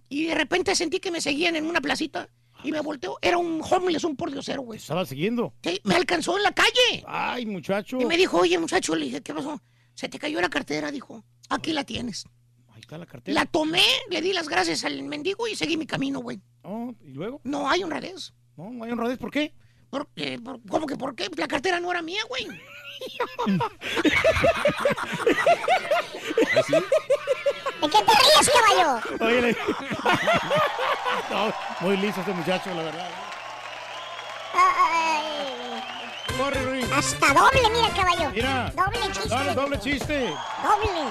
y 0.09 0.27
de 0.27 0.35
repente 0.35 0.75
sentí 0.75 0.99
que 0.99 1.13
me 1.13 1.21
seguían 1.21 1.55
en 1.55 1.67
una 1.67 1.81
placita 1.81 2.29
y 2.65 2.73
me 2.73 2.81
volteo. 2.81 3.17
Era 3.23 3.39
un 3.39 3.63
homeless, 3.63 4.03
un 4.03 4.17
pordiosero, 4.17 4.63
güey. 4.63 4.81
Estaba 4.81 5.07
siguiendo. 5.07 5.55
Sí, 5.63 5.81
me 5.85 5.95
alcanzó 5.95 6.37
en 6.37 6.43
la 6.43 6.51
calle. 6.51 7.05
Ay, 7.07 7.47
muchacho. 7.47 8.01
Y 8.01 8.07
me 8.07 8.17
dijo, 8.17 8.39
oye, 8.39 8.59
muchacho, 8.59 8.97
le 8.97 9.05
dije, 9.05 9.21
¿qué 9.21 9.33
pasó? 9.33 9.63
Se 9.95 10.09
te 10.09 10.19
cayó 10.19 10.41
la 10.41 10.51
cartera, 10.51 10.91
dijo. 10.91 11.25
Aquí 11.49 11.73
la 11.73 11.85
tienes. 11.85 12.25
La 12.89 13.07
cartera. 13.07 13.35
La 13.41 13.47
tomé, 13.47 13.85
le 14.11 14.21
di 14.21 14.33
las 14.35 14.49
gracias 14.49 14.85
al 14.85 15.03
mendigo 15.03 15.49
y 15.49 15.57
seguí 15.57 15.77
mi 15.79 15.87
camino, 15.87 16.21
güey. 16.21 16.41
Oh, 16.63 16.93
¿Y 17.03 17.13
luego? 17.13 17.41
No 17.45 17.69
hay 17.71 17.83
honradez. 17.83 18.35
No, 18.57 18.69
no 18.71 18.85
hay 18.85 18.93
honradez. 18.93 19.19
¿Por 19.19 19.31
qué? 19.31 19.55
Porque, 19.89 20.39
por- 20.39 20.61
¿Cómo 20.69 20.87
que 20.87 20.97
por 20.97 21.15
qué? 21.15 21.29
La 21.37 21.49
cartera 21.49 21.81
no 21.81 21.91
era 21.91 22.03
mía, 22.03 22.21
güey. 22.29 22.47
¿De 27.81 27.89
qué 27.89 27.99
te 27.99 28.13
ríes, 28.13 28.51
caballo? 28.51 29.01
Oye, 29.21 29.43
le- 29.43 29.57
No, 31.31 31.53
muy 31.81 31.97
listo 31.97 32.21
este 32.21 32.33
muchacho, 32.33 32.75
la 32.75 32.83
verdad. 32.83 33.09
Ay. 34.55 35.83
Corre. 36.37 36.85
Hasta 36.95 37.33
doble, 37.35 37.71
mira, 37.71 37.89
caballo. 37.95 38.31
Mira. 38.33 38.71
Doble 38.77 39.01
chiste. 39.13 39.29
Dale, 39.29 39.55
doble 39.55 39.79
chiste. 39.81 40.21
Doble. 40.63 41.11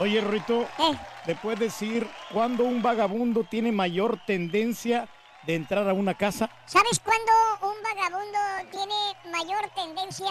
Oye, 0.00 0.20
Rito, 0.20 0.62
Eh. 0.78 0.98
¿me 1.26 1.34
puedes 1.36 1.58
decir 1.58 2.08
cuándo 2.32 2.64
un 2.64 2.82
vagabundo 2.82 3.44
tiene 3.44 3.72
mayor 3.72 4.20
tendencia 4.26 5.08
de 5.46 5.54
entrar 5.56 5.88
a 5.88 5.92
una 5.92 6.14
casa? 6.14 6.48
¿Sabes 6.66 7.00
cuándo 7.00 7.32
un 7.62 7.82
vagabundo 7.82 8.38
tiene 8.70 8.94
mayor 9.32 9.68
tendencia 9.74 10.30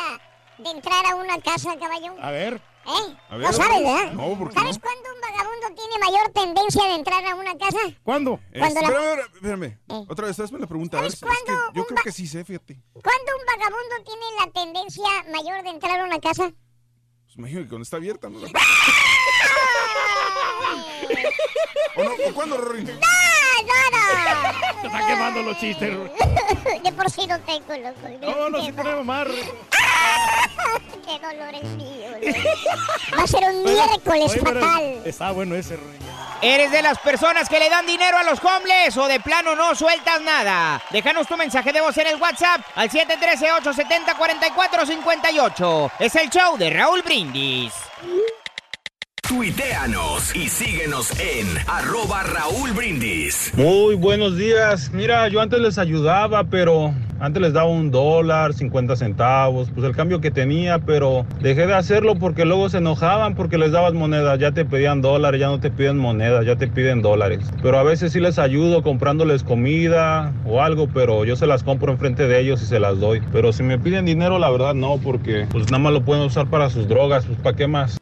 de 0.57 0.69
entrar 0.69 1.05
a 1.05 1.15
una 1.15 1.39
casa, 1.41 1.77
caballo? 1.77 2.15
A 2.21 2.31
ver. 2.31 2.61
¿Eh? 2.85 3.17
A 3.29 3.35
ver, 3.35 3.47
no 3.47 3.53
sabes. 3.53 3.83
¿verdad? 3.83 4.11
No, 4.13 4.39
¿por 4.39 4.47
qué 4.47 4.53
¿Sabes 4.53 4.77
no? 4.77 4.81
cuándo 4.83 5.09
un 5.13 5.19
vagabundo 5.21 5.67
tiene 5.75 5.99
mayor 5.99 6.29
tendencia 6.31 6.83
de 6.85 6.93
entrar 6.95 7.25
a 7.25 7.35
una 7.35 7.57
casa? 7.57 7.79
¿Cuándo? 8.03 8.39
Cuando 8.57 8.79
la- 8.81 8.87
Espérame, 8.87 9.25
espérame. 9.33 10.05
Otra 10.09 10.27
vez, 10.27 10.39
hazme 10.39 10.59
la 10.59 10.67
pregunta. 10.67 10.97
A 10.99 11.01
ver, 11.01 11.11
es 11.11 11.19
que 11.19 11.27
yo 11.73 11.85
creo 11.85 12.01
que 12.01 12.11
sí 12.13 12.25
sé, 12.25 12.45
fíjate. 12.45 12.79
¿Cuándo 12.93 13.31
un 13.37 13.45
vagabundo 13.45 13.95
tiene 14.05 14.25
la 14.39 14.51
tendencia 14.53 15.03
mayor 15.33 15.61
de 15.63 15.69
entrar 15.71 15.99
a 15.99 16.05
una 16.05 16.19
casa? 16.21 16.49
Pues 17.25 17.35
imagino 17.37 17.61
que 17.63 17.67
cuando 17.67 17.83
está 17.83 17.97
abierta, 17.97 18.29
¿no? 18.29 18.39
¿O 21.95 22.03
no? 22.03 22.11
¿O 22.11 22.33
cuándo, 22.33 22.57
Rory? 22.57 22.83
¡No, 22.83 22.93
no, 22.93 22.99
Te 24.81 24.87
está 24.87 25.07
quemando 25.07 25.41
los 25.43 25.57
chistes, 25.59 25.93
Ruin. 25.95 26.11
no! 26.19 26.25
De 26.83 26.91
por 26.91 27.09
sí 27.09 27.25
no 27.27 27.39
tengo, 27.39 27.73
loco. 27.75 28.07
No, 28.21 28.49
no, 28.49 28.61
si 28.63 28.71
ponemos 28.71 29.03
más, 29.05 29.27
Rito. 29.27 29.51
¡Qué 31.05 31.19
dolor 31.19 31.53
el 31.55 31.63
mío! 31.75 32.09
loco. 32.11 32.25
Va 33.17 33.23
a 33.23 33.27
ser 33.27 33.43
un 33.49 33.63
miércoles 33.63 34.31
Oye, 34.31 34.41
pero 34.43 34.59
fatal. 34.61 35.01
Está 35.05 35.31
bueno 35.31 35.55
ese, 35.55 35.75
Ruin. 35.77 35.97
¿Eres 36.41 36.71
de 36.71 36.83
las 36.83 36.99
personas 36.99 37.49
que 37.49 37.57
le 37.59 37.67
dan 37.67 37.83
dinero 37.87 38.15
a 38.15 38.21
los 38.23 38.39
homeless 38.43 38.95
o 38.97 39.07
de 39.07 39.19
plano 39.19 39.55
no 39.55 39.73
sueltas 39.73 40.21
nada? 40.21 40.79
Déjanos 40.91 41.25
tu 41.27 41.35
mensaje 41.35 41.73
de 41.73 41.81
voz 41.81 41.97
en 41.97 42.05
el 42.07 42.21
WhatsApp 42.21 42.61
al 42.75 42.91
713-870-4458. 42.91 45.91
Es 45.99 46.13
el 46.15 46.29
show 46.29 46.55
de 46.57 46.69
Raúl 46.69 47.01
Brindis. 47.01 47.73
Tuiteanos 49.27 50.33
y 50.37 50.47
síguenos 50.47 51.11
en 51.19 51.47
arroba 51.67 52.23
Raúl 52.23 52.71
Brindis. 52.71 53.51
Muy 53.57 53.95
buenos 53.95 54.37
días. 54.37 54.89
Mira, 54.93 55.27
yo 55.27 55.41
antes 55.41 55.59
les 55.59 55.77
ayudaba, 55.77 56.45
pero 56.45 56.93
antes 57.19 57.41
les 57.41 57.51
daba 57.51 57.67
un 57.67 57.91
dólar, 57.91 58.53
50 58.53 58.95
centavos, 58.95 59.69
pues 59.75 59.85
el 59.85 59.93
cambio 59.93 60.21
que 60.21 60.31
tenía, 60.31 60.79
pero 60.79 61.25
dejé 61.41 61.67
de 61.67 61.73
hacerlo 61.73 62.15
porque 62.15 62.45
luego 62.45 62.69
se 62.69 62.77
enojaban 62.77 63.35
porque 63.35 63.57
les 63.57 63.73
dabas 63.73 63.93
monedas, 63.93 64.39
ya 64.39 64.53
te 64.53 64.63
pedían 64.63 65.01
dólares, 65.01 65.41
ya 65.41 65.47
no 65.47 65.59
te 65.59 65.71
piden 65.71 65.97
monedas, 65.97 66.45
ya 66.45 66.55
te 66.55 66.69
piden 66.69 67.01
dólares. 67.01 67.39
Pero 67.61 67.77
a 67.79 67.83
veces 67.83 68.13
sí 68.13 68.21
les 68.21 68.39
ayudo 68.39 68.81
comprándoles 68.81 69.43
comida 69.43 70.31
o 70.45 70.61
algo, 70.61 70.87
pero 70.93 71.25
yo 71.25 71.35
se 71.35 71.47
las 71.47 71.63
compro 71.63 71.91
enfrente 71.91 72.29
de 72.29 72.39
ellos 72.39 72.61
y 72.61 72.65
se 72.65 72.79
las 72.79 73.01
doy. 73.01 73.21
Pero 73.33 73.51
si 73.51 73.61
me 73.61 73.77
piden 73.77 74.05
dinero, 74.05 74.39
la 74.39 74.49
verdad 74.49 74.73
no, 74.73 74.99
porque 75.03 75.47
pues 75.51 75.65
nada 75.65 75.79
más 75.79 75.91
lo 75.91 76.05
pueden 76.05 76.23
usar 76.23 76.49
para 76.49 76.69
sus 76.69 76.87
drogas, 76.87 77.25
pues 77.25 77.37
¿para 77.39 77.57
qué 77.57 77.67
más? 77.67 77.97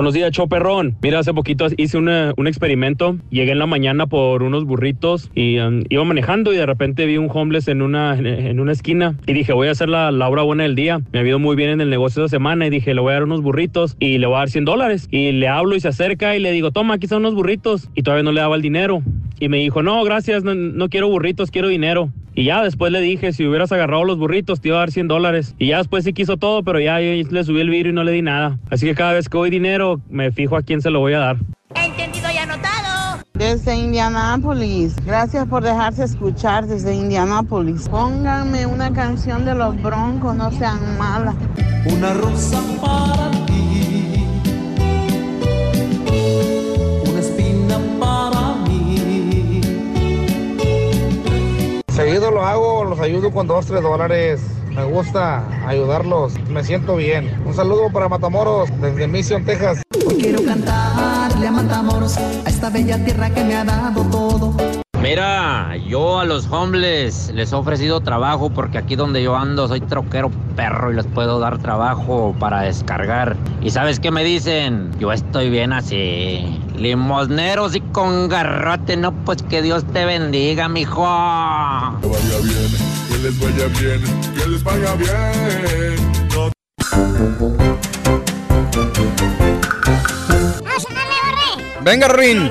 Buenos 0.00 0.14
días, 0.14 0.30
Choperrón. 0.30 0.96
Mira, 1.02 1.18
hace 1.18 1.34
poquito 1.34 1.66
hice 1.76 1.98
una- 1.98 2.32
un 2.38 2.46
experimento. 2.46 3.18
Llegué 3.28 3.52
en 3.52 3.58
la 3.58 3.66
mañana 3.66 4.06
por 4.06 4.42
unos 4.42 4.64
burritos 4.64 5.30
y 5.34 5.58
um, 5.58 5.82
iba 5.90 6.02
manejando 6.04 6.54
y 6.54 6.56
de 6.56 6.64
repente 6.64 7.04
vi 7.04 7.18
un 7.18 7.28
homeless 7.30 7.68
en 7.68 7.82
una, 7.82 8.16
en, 8.18 8.60
una 8.60 8.72
esquina 8.72 9.16
y 9.26 9.34
dije, 9.34 9.52
voy 9.52 9.68
a 9.68 9.72
hacer 9.72 9.90
la, 9.90 10.10
la 10.10 10.26
hora 10.30 10.40
buena 10.40 10.62
del 10.62 10.74
día. 10.74 11.02
Me 11.12 11.18
ha 11.18 11.22
ido 11.22 11.38
muy 11.38 11.54
bien 11.54 11.68
en 11.68 11.82
el 11.82 11.90
negocio 11.90 12.24
esta 12.24 12.34
semana 12.34 12.66
y 12.66 12.70
dije, 12.70 12.94
le 12.94 13.02
voy 13.02 13.10
a 13.10 13.14
dar 13.16 13.24
unos 13.24 13.42
burritos 13.42 13.98
y 14.00 14.16
le 14.16 14.26
voy 14.26 14.36
a 14.36 14.38
dar 14.38 14.48
100 14.48 14.64
dólares. 14.64 15.06
Y 15.10 15.32
le 15.32 15.48
hablo 15.48 15.76
y 15.76 15.80
se 15.80 15.88
acerca 15.88 16.34
y 16.34 16.40
le 16.40 16.50
digo, 16.50 16.70
toma, 16.70 16.94
aquí 16.94 17.04
están 17.04 17.18
unos 17.18 17.34
burritos. 17.34 17.90
Y 17.94 18.02
todavía 18.02 18.22
no 18.22 18.32
le 18.32 18.40
daba 18.40 18.56
el 18.56 18.62
dinero. 18.62 19.02
Y 19.38 19.50
me 19.50 19.58
dijo, 19.58 19.82
no, 19.82 20.02
gracias, 20.02 20.44
no, 20.44 20.54
no 20.54 20.88
quiero 20.88 21.10
burritos, 21.10 21.50
quiero 21.50 21.68
dinero. 21.68 22.10
Y 22.34 22.44
ya 22.44 22.62
después 22.62 22.92
le 22.92 23.00
dije, 23.00 23.32
si 23.32 23.44
hubieras 23.46 23.72
agarrado 23.72 24.04
los 24.04 24.16
burritos, 24.16 24.60
te 24.60 24.68
iba 24.68 24.76
a 24.76 24.80
dar 24.80 24.92
100 24.92 25.08
dólares. 25.08 25.54
Y 25.58 25.66
ya 25.68 25.78
después 25.78 26.04
sí 26.04 26.12
quiso 26.12 26.36
todo, 26.36 26.62
pero 26.62 26.78
ya 26.78 26.98
le 26.98 27.44
subí 27.44 27.60
el 27.60 27.70
vidrio 27.70 27.90
y 27.90 27.94
no 27.94 28.04
le 28.04 28.12
di 28.12 28.22
nada. 28.22 28.58
Así 28.70 28.86
que 28.86 28.94
cada 28.94 29.14
vez 29.14 29.28
que 29.28 29.36
doy 29.36 29.50
dinero, 29.50 29.89
me 30.08 30.30
fijo 30.32 30.56
a 30.56 30.62
quién 30.62 30.80
se 30.80 30.90
lo 30.90 31.00
voy 31.00 31.14
a 31.14 31.18
dar. 31.18 31.36
Entendido 31.74 32.30
y 32.30 32.36
anotado. 32.36 33.22
Desde 33.34 33.74
Indianápolis. 33.74 34.94
Gracias 35.06 35.46
por 35.46 35.62
dejarse 35.62 36.04
escuchar 36.04 36.66
desde 36.66 36.94
Indianápolis. 36.94 37.88
Pónganme 37.88 38.66
una 38.66 38.92
canción 38.92 39.44
de 39.44 39.54
los 39.54 39.80
Broncos, 39.82 40.36
no 40.36 40.50
sean 40.52 40.98
malas. 40.98 41.34
Una 41.86 42.12
rosa 42.12 42.60
para 42.82 43.30
ti, 43.46 44.26
una 47.08 47.20
espina 47.20 47.78
para 47.98 48.54
mí. 48.66 49.62
Seguido 51.88 52.30
lo 52.30 52.44
hago, 52.44 52.84
los 52.84 53.00
ayudo 53.00 53.30
con 53.32 53.46
dos, 53.46 53.64
tres 53.64 53.82
dólares. 53.82 54.42
Me 54.70 54.84
gusta 54.84 55.44
ayudarlos, 55.66 56.34
me 56.48 56.62
siento 56.62 56.96
bien. 56.96 57.30
Un 57.44 57.54
saludo 57.54 57.90
para 57.92 58.08
Matamoros 58.08 58.70
desde 58.80 59.08
Mission, 59.08 59.44
Texas. 59.44 59.82
Quiero 60.18 60.44
cantarle 60.44 61.48
a 61.48 61.50
Matamoros, 61.50 62.16
a 62.16 62.48
esta 62.48 62.70
bella 62.70 63.04
tierra 63.04 63.30
que 63.30 63.42
me 63.42 63.56
ha 63.56 63.64
dado 63.64 64.02
todo. 64.04 64.54
Mira, 65.02 65.76
yo 65.88 66.20
a 66.20 66.24
los 66.24 66.46
homeless 66.46 67.32
les 67.34 67.52
he 67.52 67.56
ofrecido 67.56 68.00
trabajo 68.00 68.50
porque 68.50 68.78
aquí 68.78 68.96
donde 68.96 69.22
yo 69.22 69.34
ando 69.34 69.66
soy 69.66 69.80
troquero 69.80 70.30
perro 70.54 70.92
y 70.92 70.96
les 70.96 71.06
puedo 71.06 71.40
dar 71.40 71.58
trabajo 71.58 72.36
para 72.38 72.62
descargar. 72.62 73.36
¿Y 73.62 73.70
sabes 73.70 73.98
qué 73.98 74.10
me 74.10 74.22
dicen? 74.22 74.90
Yo 74.98 75.10
estoy 75.10 75.48
bien 75.48 75.72
así. 75.72 76.60
Limosneros 76.76 77.74
y 77.74 77.80
con 77.80 78.28
garrote, 78.28 78.96
no, 78.96 79.12
pues 79.24 79.42
que 79.42 79.62
Dios 79.62 79.84
te 79.92 80.04
bendiga, 80.04 80.68
mijo. 80.68 81.02
Que 82.02 82.06
vaya 82.06 82.38
bien, 82.42 83.09
les 83.22 83.38
vaya 83.38 83.66
bien, 83.80 84.00
que 84.34 84.46
les 84.48 84.62
vaya 84.62 84.94
bien. 84.94 86.28
No- 86.34 86.50
Venga, 91.82 92.08
Rin. 92.08 92.50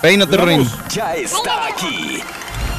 Peínate, 0.00 0.36
Rin. 0.36 0.68
Ya 0.90 1.14
está 1.16 1.66
aquí. 1.66 2.22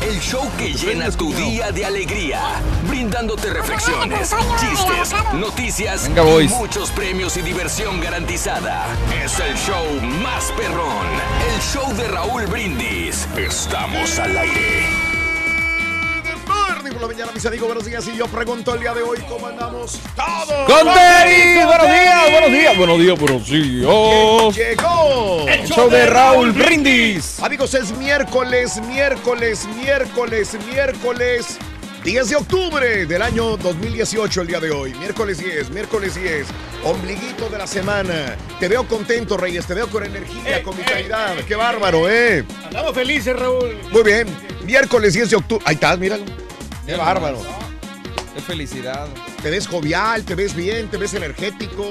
El 0.02 0.20
show 0.20 0.48
que 0.58 0.72
llena 0.74 1.10
tu 1.10 1.34
día 1.34 1.72
de 1.72 1.84
alegría, 1.86 2.40
brindándote 2.88 3.50
reflexiones, 3.52 4.36
chistes, 4.60 5.16
noticias 5.34 6.04
Venga, 6.08 6.22
y 6.22 6.26
boys. 6.26 6.52
muchos 6.52 6.92
premios 6.92 7.38
y 7.38 7.42
diversión 7.42 8.00
garantizada. 8.02 8.86
Es 9.24 9.40
el 9.40 9.56
show 9.58 9.86
más 10.22 10.52
perrón, 10.58 11.08
el 11.56 11.62
show 11.62 11.92
de 11.96 12.08
Raúl 12.08 12.46
Brindis. 12.46 13.28
Estamos 13.36 14.20
al 14.20 14.38
aire. 14.38 15.05
Morning 16.86 17.00
por 17.00 17.10
la 17.10 17.16
mañana, 17.16 17.32
mis 17.34 17.46
amigos, 17.48 17.68
buenos 17.68 17.86
días. 17.86 18.08
Y 18.08 18.16
yo 18.16 18.28
pregunto 18.28 18.76
el 18.76 18.82
día 18.82 18.94
de 18.94 19.02
hoy, 19.02 19.18
¿cómo 19.28 19.48
andamos? 19.48 20.00
¡Todos! 20.16 20.70
¡Con 20.70 20.94
Terry! 20.94 21.66
¡Buenos 21.66 21.88
días! 21.88 22.32
¡Buenos 22.32 22.52
días! 22.52 22.78
¡Buenos 22.78 23.00
días! 23.00 23.20
¡Buenos 23.20 23.48
días! 23.48 24.56
Llegó 24.56 25.50
El 25.50 25.68
show 25.68 25.90
de 25.90 26.06
Raúl 26.06 26.52
Brindis. 26.52 27.40
Amigos, 27.40 27.74
es 27.74 27.98
miércoles, 27.98 28.80
miércoles, 28.84 29.68
miércoles, 29.76 30.56
miércoles 30.68 31.58
10 32.04 32.30
de 32.30 32.36
octubre 32.36 33.06
del 33.08 33.22
año 33.24 33.58
2018, 33.58 34.42
el 34.42 34.48
día 34.48 34.60
de 34.60 34.70
hoy. 34.70 34.94
Miércoles 34.94 35.40
10, 35.40 35.72
miércoles 35.72 36.14
10, 36.14 36.46
ombliguito 36.84 37.50
de 37.50 37.58
la 37.58 37.66
semana. 37.66 38.36
Te 38.60 38.68
veo 38.68 38.88
contento, 38.88 39.38
Reyes, 39.38 39.66
te 39.66 39.74
veo 39.74 39.88
con 39.88 40.06
energía, 40.06 40.62
con 40.62 40.78
vitalidad. 40.78 41.34
¡Qué 41.48 41.56
bárbaro, 41.56 42.08
eh! 42.08 42.46
Andamos 42.64 42.94
felices, 42.94 43.36
Raúl. 43.36 43.76
Muy 43.92 44.04
bien, 44.04 44.28
miércoles 44.66 45.16
10 45.16 45.32
de 45.32 45.36
octubre. 45.38 45.64
Ahí 45.66 45.74
estás, 45.74 45.98
míralo. 45.98 46.45
¡Qué 46.86 46.96
bárbaro! 46.96 47.42
¡Qué 48.36 48.42
felicidad! 48.42 49.08
Te 49.42 49.50
ves 49.50 49.68
jovial, 49.68 50.24
te 50.26 50.36
ves 50.36 50.54
bien, 50.56 50.90
te 50.90 50.98
ves 50.98 51.14
energético. 51.14 51.90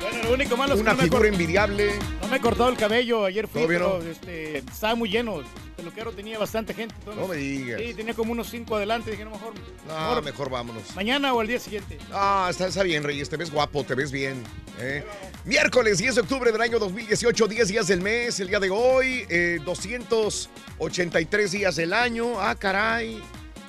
Bueno, 0.00 0.22
lo 0.24 0.34
único 0.34 0.56
malo 0.56 0.74
es 0.74 0.78
que 0.78 0.82
Una 0.82 0.92
no 0.92 0.98
me, 0.98 1.04
figura 1.04 1.28
envidiable. 1.28 1.92
no 2.20 2.28
me 2.28 2.36
he 2.36 2.40
cortado 2.40 2.68
el 2.68 2.76
cabello. 2.76 3.24
Ayer 3.24 3.48
fui, 3.48 3.62
¿Todo 3.62 3.68
bien, 3.68 3.80
pero 3.80 3.98
no? 4.02 4.10
este, 4.10 4.58
estaba 4.58 4.94
muy 4.94 5.08
lleno. 5.08 5.40
El 5.40 5.46
peluquero 5.76 6.12
tenía 6.12 6.38
bastante 6.38 6.74
gente. 6.74 6.94
entonces- 6.98 7.20
No 7.22 7.28
me 7.28 7.36
digas. 7.36 7.80
Sí, 7.80 7.94
tenía 7.94 8.12
como 8.14 8.32
unos 8.32 8.48
cinco 8.50 8.76
adelante. 8.76 9.10
Dije, 9.10 9.24
no, 9.24 9.30
mejor, 9.30 9.54
No, 9.88 10.22
mejor 10.22 10.50
vámonos. 10.50 10.94
mañana 10.94 11.32
o 11.32 11.40
al 11.40 11.46
día 11.46 11.58
siguiente. 11.58 11.98
Ah, 12.12 12.48
está, 12.50 12.66
está 12.68 12.82
bien, 12.82 13.02
Reyes, 13.02 13.28
te 13.30 13.36
ves 13.38 13.50
guapo, 13.50 13.82
te 13.84 13.94
ves 13.94 14.12
bien. 14.12 14.42
¿eh? 14.78 15.04
Miércoles 15.46 15.98
10 15.98 16.16
de 16.16 16.20
octubre 16.20 16.52
del 16.52 16.60
año 16.60 16.78
2018, 16.78 17.46
10 17.48 17.68
días 17.68 17.86
del 17.86 18.00
mes, 18.02 18.38
el 18.40 18.48
día 18.48 18.60
de 18.60 18.70
hoy, 18.70 19.24
eh, 19.30 19.58
283 19.64 21.50
días 21.52 21.76
del 21.76 21.92
año. 21.94 22.38
Ah, 22.40 22.54
caray. 22.54 23.22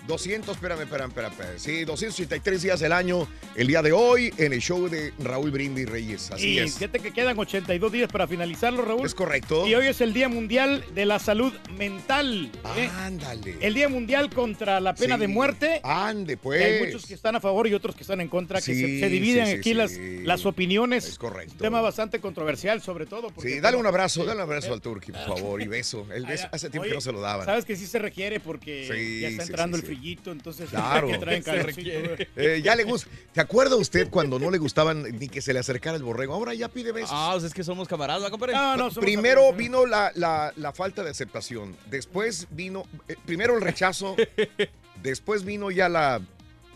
200, 0.07 0.55
espérame, 0.55 0.81
espérame, 0.83 1.09
espérame, 1.09 1.31
espérame. 1.31 1.57
Sí, 1.59 1.83
283 1.85 2.61
días 2.61 2.79
del 2.79 2.91
año, 2.91 3.27
el 3.55 3.67
día 3.67 3.81
de 3.81 3.91
hoy, 3.91 4.31
en 4.37 4.53
el 4.53 4.59
show 4.59 4.87
de 4.87 5.13
Raúl 5.19 5.49
Brindis 5.51 5.89
Reyes. 5.89 6.29
Así 6.31 6.49
y 6.53 6.59
es. 6.59 6.75
fíjate 6.75 6.99
que 6.99 7.11
quedan 7.11 7.37
82 7.39 7.91
días 7.91 8.11
para 8.11 8.27
finalizarlo, 8.27 8.83
Raúl. 8.85 9.05
Es 9.05 9.15
correcto. 9.15 9.67
Y 9.67 9.73
hoy 9.73 9.87
es 9.87 10.01
el 10.01 10.13
Día 10.13 10.29
Mundial 10.29 10.83
de 10.93 11.05
la 11.05 11.17
Salud 11.19 11.53
Mental. 11.77 12.51
¿eh? 12.77 12.89
Ándale. 12.99 13.55
El 13.61 13.73
Día 13.73 13.89
Mundial 13.89 14.29
contra 14.29 14.79
la 14.79 14.93
pena 14.93 15.15
Sí. 15.15 15.21
de 15.21 15.27
muerte. 15.27 15.81
Ande, 15.83 16.37
pues. 16.37 16.59
Que 16.61 16.65
hay 16.65 16.85
muchos 16.85 17.05
que 17.05 17.13
están 17.13 17.35
a 17.35 17.41
favor 17.41 17.67
y 17.67 17.73
otros 17.73 17.95
que 17.95 18.01
están 18.03 18.21
en 18.21 18.27
contra, 18.27 18.59
que 18.59 18.73
Sí, 18.73 18.79
se, 18.81 18.99
se 18.99 19.09
dividen 19.09 19.47
sí, 19.47 19.53
aquí. 19.53 19.73
Las, 19.73 19.93
las 19.97 20.45
opiniones. 20.45 21.07
Es 21.07 21.17
correcto. 21.17 21.53
Un 21.53 21.59
tema 21.59 21.81
bastante 21.81 22.19
controversial, 22.19 22.81
sobre 22.81 23.05
todo. 23.05 23.29
porque- 23.29 23.49
Sí, 23.55 23.59
dale 23.59 23.77
un 23.77 23.85
abrazo, 23.87 24.23
dale 24.23 24.37
un 24.37 24.43
abrazo 24.43 24.73
al 24.73 24.81
Turqui, 24.81 25.11
por 25.11 25.21
favor, 25.39 25.61
y 25.61 25.67
beso. 25.67 26.05
El 26.13 26.25
beso 26.25 26.47
hace 26.51 26.69
tiempo 26.69 26.83
Oye, 26.83 26.91
que 26.91 26.95
no 26.95 27.01
se 27.01 27.11
lo 27.11 27.21
daban. 27.21 27.45
Sabes 27.45 27.65
que 27.65 27.75
sí 27.75 27.87
se 27.87 27.97
requiere 27.99 28.39
porque 28.39 29.19
ya 29.21 29.27
está 29.29 29.43
entrando 29.43 29.77
el 29.77 29.83
sí. 29.83 29.94
Frillito, 29.95 30.31
entonces 30.31 30.69
Claro. 30.69 31.07
que 31.07 31.17
traen 31.17 31.43
Se 31.43 31.51
calorcito. 31.51 31.89
Eh, 32.35 32.61
ya 32.63 32.75
le 32.75 32.83
gusta. 32.83 33.09
¿Te 33.33 33.41
acuerda 33.41 33.75
usted 33.75 34.09
cuando 34.09 34.39
no 34.39 34.51
le 34.51 34.57
gustaban 34.57 35.03
ni 35.19 35.27
que 35.29 35.41
se 35.41 35.53
le 35.53 35.59
acercara 35.59 35.97
el 35.97 36.03
borrego? 36.03 36.33
Ahora 36.33 36.53
ya 36.53 36.69
pide 36.69 36.91
besos. 36.91 37.09
Ah, 37.13 37.33
o 37.35 37.39
sea, 37.39 37.47
es 37.47 37.53
que 37.53 37.63
somos 37.63 37.87
camaradas, 37.87 38.23
¿va, 38.23 38.29
compadre? 38.29 38.55
Primero 38.99 39.51
vino 39.53 39.85
la, 39.85 40.11
la- 40.15 40.53
la 40.55 40.71
falta 40.73 41.03
de 41.03 41.09
aceptación. 41.11 41.75
Después 41.89 42.47
vino. 42.51 42.83
eh, 43.07 43.15
primero 43.25 43.55
el 43.55 43.61
rechazo. 43.61 44.15
después 45.01 45.43
vino 45.43 45.71
ya 45.71 45.89
la. 45.89 46.21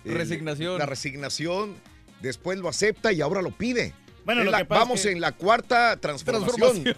Resignación. 0.05 0.79
La 0.79 0.85
resignación. 0.85 1.75
Después 2.21 2.57
lo 2.59 2.67
acepta 2.69 3.11
y 3.13 3.21
ahora 3.21 3.41
lo 3.41 3.51
pide. 3.51 3.93
Bueno, 4.29 4.41
Es 4.41 4.45
lo 4.45 4.51
la- 4.51 4.57
que 4.59 4.65
pasa 4.65 4.79
vamos 4.81 4.99
es 4.99 5.05
que- 5.07 5.11
en 5.13 5.21
la 5.21 5.31
cuarta 5.31 5.97
transformación. 5.97 6.83
Sí. 6.83 6.93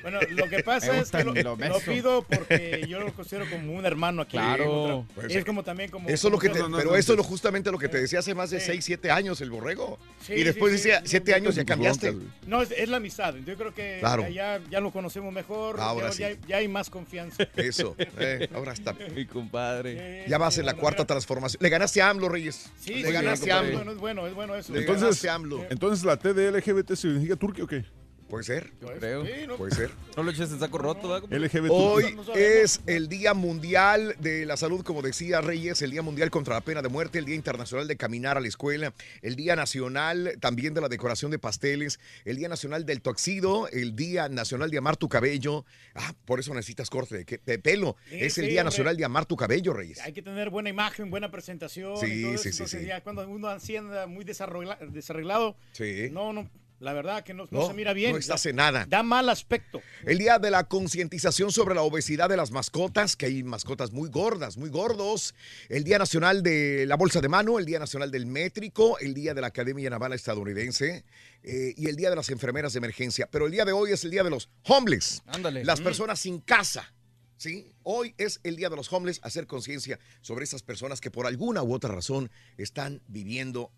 Bueno, 0.00 0.18
lo 0.30 0.48
que 0.48 0.62
pasa 0.62 0.96
es 0.98 1.10
que 1.10 1.22
lo, 1.22 1.34
lo 1.34 1.56
pido 1.80 2.22
porque 2.22 2.86
yo 2.88 3.00
lo 3.00 3.12
considero 3.12 3.44
como 3.50 3.74
un 3.74 3.84
hermano 3.84 4.22
aquí. 4.22 4.38
Claro. 4.38 5.06
Pues, 5.14 5.34
es 5.34 5.44
como 5.44 5.62
también 5.62 5.90
como... 5.90 6.08
Eso 6.08 6.28
es 6.28 6.32
lo 6.32 6.38
que 6.38 6.48
te- 6.48 6.60
como- 6.60 6.64
no, 6.64 6.68
no, 6.70 6.76
pero 6.78 6.90
no, 6.92 6.96
eso 6.96 7.12
es 7.12 7.20
justamente 7.26 7.70
lo 7.70 7.78
que 7.78 7.88
te 7.90 8.00
decía 8.00 8.20
hace 8.20 8.34
más 8.34 8.48
de 8.48 8.60
6, 8.60 8.82
7 8.82 9.10
años 9.10 9.42
el 9.42 9.50
borrego. 9.50 9.98
Sí, 10.26 10.32
y 10.32 10.42
después 10.42 10.72
sí, 10.80 10.88
dice 10.88 10.98
sí. 11.02 11.08
7 11.10 11.34
años 11.34 11.54
ya 11.54 11.64
cambiaste. 11.66 12.16
No, 12.46 12.62
es, 12.62 12.70
es 12.70 12.88
la 12.88 12.96
amistad. 12.96 13.34
Yo 13.46 13.56
creo 13.56 13.74
que 13.74 13.98
Claro. 14.00 14.26
ya, 14.30 14.58
ya 14.70 14.80
lo 14.80 14.90
conocemos 14.90 15.32
mejor. 15.34 15.78
Ahora 15.80 16.06
ya, 16.08 16.12
sí. 16.12 16.20
ya- 16.22 16.46
ya 16.48 16.56
hay 16.56 16.68
más 16.68 16.88
confianza. 16.88 17.46
Eso. 17.56 17.94
eh, 18.18 18.48
ahora 18.54 18.72
está. 18.72 18.94
Mi 19.14 19.26
compadre. 19.26 20.24
Ya 20.28 20.38
vas 20.38 20.56
en 20.56 20.64
la 20.64 20.72
cuarta 20.74 21.04
transformación. 21.04 21.58
Le 21.62 21.68
ganaste 21.68 22.00
a 22.00 22.08
AMLO, 22.08 22.28
Reyes. 22.30 22.70
Sí, 22.80 22.94
Le 22.94 23.08
sí, 23.08 23.12
ganaste 23.12 23.52
a 23.52 23.58
AMLO. 23.58 23.72
bueno, 23.76 23.92
es 23.92 23.98
bueno, 23.98 24.26
es 24.26 24.34
bueno 24.34 24.54
eso. 24.54 24.72
Le 24.72 24.80
Entonces, 24.80 25.02
ganaste 25.02 25.28
a 25.28 25.34
AMLO. 25.34 25.66
entonces 25.68 26.04
la 26.04 26.16
T 26.16 26.32
de 26.32 26.53
LGBT 26.54 26.94
significa 26.94 27.36
Turquía 27.36 27.64
o 27.64 27.66
qué? 27.66 27.84
Puede 28.28 28.44
ser. 28.44 28.72
Yo 28.80 28.88
creo. 28.98 29.56
Puede 29.56 29.74
ser. 29.74 29.90
No 30.16 30.22
lo 30.22 30.30
eches 30.30 30.50
en 30.50 30.58
saco 30.58 30.78
roto, 30.78 31.08
¿verdad? 31.08 31.28
Hoy 31.70 32.16
es 32.34 32.80
el 32.86 33.08
Día 33.08 33.34
Mundial 33.34 34.16
de 34.18 34.46
la 34.46 34.56
Salud, 34.56 34.82
como 34.82 35.02
decía 35.02 35.40
Reyes, 35.40 35.82
el 35.82 35.90
Día 35.90 36.02
Mundial 36.02 36.30
contra 36.30 36.54
la 36.54 36.60
Pena 36.62 36.82
de 36.82 36.88
Muerte, 36.88 37.18
el 37.18 37.26
Día 37.26 37.34
Internacional 37.36 37.86
de 37.86 37.96
Caminar 37.96 38.36
a 38.36 38.40
la 38.40 38.48
Escuela, 38.48 38.92
el 39.22 39.36
Día 39.36 39.54
Nacional 39.56 40.36
también 40.40 40.74
de 40.74 40.80
la 40.80 40.88
Decoración 40.88 41.30
de 41.30 41.38
Pasteles, 41.38 42.00
el 42.24 42.36
Día 42.36 42.48
Nacional 42.48 42.86
del 42.86 43.02
Toxido, 43.02 43.68
el 43.68 43.94
Día 43.94 44.28
Nacional 44.28 44.70
de 44.70 44.78
Amar 44.78 44.96
tu 44.96 45.08
Cabello. 45.08 45.64
Ah, 45.94 46.14
por 46.24 46.40
eso 46.40 46.52
necesitas 46.54 46.90
corte 46.90 47.18
de, 47.18 47.24
que- 47.24 47.40
de 47.44 47.58
pelo. 47.58 47.96
Sí, 48.08 48.16
es 48.20 48.38
el 48.38 48.44
sí, 48.46 48.50
Día 48.50 48.62
hombre. 48.62 48.64
Nacional 48.72 48.96
de 48.96 49.04
Amar 49.04 49.26
tu 49.26 49.36
Cabello, 49.36 49.72
Reyes. 49.74 50.00
Hay 50.00 50.12
que 50.12 50.22
tener 50.22 50.50
buena 50.50 50.70
imagen, 50.70 51.10
buena 51.10 51.30
presentación. 51.30 51.98
Sí, 51.98 52.06
y 52.06 52.22
todo 52.22 52.34
eso. 52.34 52.42
sí, 52.42 52.48
sí, 52.52 52.56
Entonces, 52.56 52.80
sí. 52.80 52.86
ya 52.86 53.00
cuando 53.02 53.28
uno 53.28 53.48
anda 53.48 54.06
muy 54.06 54.24
desarregla- 54.24 54.78
desarreglado, 54.90 55.56
Sí. 55.72 56.08
no, 56.10 56.32
no, 56.32 56.48
la 56.84 56.92
verdad 56.92 57.24
que 57.24 57.34
no, 57.34 57.48
no 57.50 57.60
No, 57.62 57.66
se 57.66 57.74
mira 57.74 57.92
bien. 57.92 58.12
no 58.12 58.18
estás 58.18 58.44
en 58.46 58.56
nada. 58.56 58.86
Da 58.88 59.02
mal 59.02 59.28
aspecto. 59.28 59.80
El 60.04 60.18
día 60.18 60.38
de 60.38 60.50
la 60.50 60.64
concientización 60.64 61.50
sobre 61.50 61.74
la 61.74 61.82
obesidad 61.82 62.28
de 62.28 62.36
las 62.36 62.50
mascotas, 62.52 63.16
que 63.16 63.26
hay 63.26 63.42
mascotas 63.42 63.90
muy 63.92 64.08
gordas, 64.10 64.56
muy 64.56 64.68
gordos. 64.70 65.34
El 65.68 65.82
Día 65.82 65.98
Nacional 65.98 66.42
de 66.42 66.84
la 66.86 66.96
Bolsa 66.96 67.20
de 67.20 67.28
Mano, 67.28 67.58
el 67.58 67.64
Día 67.66 67.78
Nacional 67.78 68.10
del 68.10 68.26
Métrico, 68.26 68.98
el 69.00 69.14
Día 69.14 69.34
de 69.34 69.40
la 69.40 69.48
Academia 69.48 69.90
Naval 69.90 70.12
Estadounidense 70.12 71.04
eh, 71.42 71.74
y 71.76 71.88
el 71.88 71.96
Día 71.96 72.10
de 72.10 72.16
las 72.16 72.28
Enfermeras 72.28 72.74
de 72.74 72.78
Emergencia. 72.78 73.28
Pero 73.30 73.46
el 73.46 73.52
día 73.52 73.64
de 73.64 73.72
hoy 73.72 73.90
es 73.92 74.04
el 74.04 74.10
Día 74.10 74.22
de 74.22 74.30
los 74.30 74.48
homeless. 74.64 75.22
Ándale. 75.26 75.64
Las 75.64 75.80
Mm. 75.80 75.84
personas 75.84 76.20
sin 76.20 76.40
casa. 76.40 76.92
¿Sí? 77.36 77.72
Hoy 77.82 78.14
es 78.16 78.38
el 78.44 78.56
Día 78.56 78.70
de 78.70 78.76
los 78.76 78.90
Homeless, 78.92 79.18
hacer 79.24 79.46
conciencia 79.46 79.98
sobre 80.22 80.44
esas 80.44 80.62
personas 80.62 81.00
que 81.00 81.10
por 81.10 81.26
alguna 81.26 81.62
u 81.64 81.74
otra 81.74 81.92
razón 81.92 82.30
están 82.56 83.02
viviendo 83.08 83.70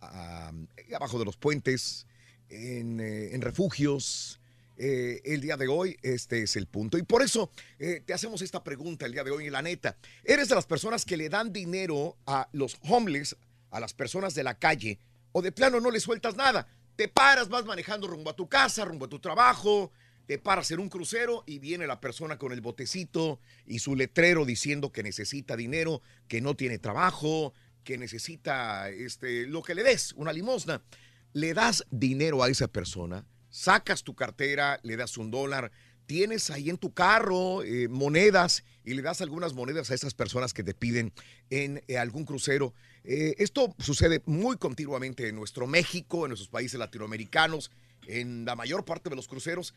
abajo 0.94 1.18
de 1.18 1.24
los 1.24 1.36
puentes, 1.36 2.06
en, 2.50 3.00
eh, 3.00 3.34
en 3.34 3.40
refugios. 3.40 4.40
Eh, 4.78 5.22
el 5.24 5.40
día 5.40 5.56
de 5.56 5.68
hoy, 5.68 5.96
este 6.02 6.42
es 6.42 6.56
el 6.56 6.66
punto. 6.66 6.98
Y 6.98 7.02
por 7.02 7.22
eso 7.22 7.50
eh, 7.78 8.02
te 8.04 8.12
hacemos 8.12 8.42
esta 8.42 8.62
pregunta 8.62 9.06
el 9.06 9.12
día 9.12 9.24
de 9.24 9.30
hoy. 9.30 9.48
La 9.48 9.62
neta, 9.62 9.96
¿eres 10.22 10.48
de 10.48 10.54
las 10.54 10.66
personas 10.66 11.04
que 11.04 11.16
le 11.16 11.28
dan 11.28 11.52
dinero 11.52 12.16
a 12.26 12.48
los 12.52 12.76
homeless, 12.82 13.36
a 13.70 13.80
las 13.80 13.94
personas 13.94 14.34
de 14.34 14.44
la 14.44 14.58
calle, 14.58 14.98
o 15.32 15.40
de 15.40 15.52
plano 15.52 15.80
no 15.80 15.90
le 15.90 16.00
sueltas 16.00 16.36
nada? 16.36 16.68
Te 16.94 17.08
paras, 17.08 17.48
vas 17.48 17.64
manejando 17.64 18.06
rumbo 18.06 18.30
a 18.30 18.36
tu 18.36 18.48
casa, 18.48 18.84
rumbo 18.84 19.06
a 19.06 19.08
tu 19.08 19.18
trabajo, 19.18 19.92
te 20.26 20.38
paras 20.38 20.70
en 20.70 20.80
un 20.80 20.88
crucero 20.88 21.44
y 21.46 21.58
viene 21.58 21.86
la 21.86 22.00
persona 22.00 22.36
con 22.36 22.52
el 22.52 22.60
botecito 22.60 23.38
y 23.66 23.78
su 23.78 23.94
letrero 23.94 24.44
diciendo 24.44 24.92
que 24.92 25.02
necesita 25.02 25.56
dinero, 25.56 26.02
que 26.26 26.40
no 26.40 26.54
tiene 26.54 26.78
trabajo, 26.78 27.54
que 27.84 27.96
necesita 27.96 28.90
este, 28.90 29.46
lo 29.46 29.62
que 29.62 29.74
le 29.74 29.84
des, 29.84 30.12
una 30.14 30.32
limosna. 30.32 30.82
Le 31.36 31.52
das 31.52 31.84
dinero 31.90 32.42
a 32.42 32.48
esa 32.48 32.66
persona, 32.66 33.26
sacas 33.50 34.02
tu 34.02 34.14
cartera, 34.14 34.80
le 34.82 34.96
das 34.96 35.18
un 35.18 35.30
dólar, 35.30 35.70
tienes 36.06 36.48
ahí 36.48 36.70
en 36.70 36.78
tu 36.78 36.94
carro 36.94 37.62
eh, 37.62 37.88
monedas 37.88 38.64
y 38.86 38.94
le 38.94 39.02
das 39.02 39.20
algunas 39.20 39.52
monedas 39.52 39.90
a 39.90 39.94
esas 39.94 40.14
personas 40.14 40.54
que 40.54 40.64
te 40.64 40.72
piden 40.72 41.12
en 41.50 41.82
eh, 41.88 41.98
algún 41.98 42.24
crucero. 42.24 42.72
Eh, 43.04 43.34
esto 43.36 43.74
sucede 43.78 44.22
muy 44.24 44.56
continuamente 44.56 45.28
en 45.28 45.36
nuestro 45.36 45.66
México, 45.66 46.24
en 46.24 46.30
nuestros 46.30 46.48
países 46.48 46.80
latinoamericanos, 46.80 47.70
en 48.06 48.46
la 48.46 48.56
mayor 48.56 48.86
parte 48.86 49.10
de 49.10 49.16
los 49.16 49.28
cruceros. 49.28 49.74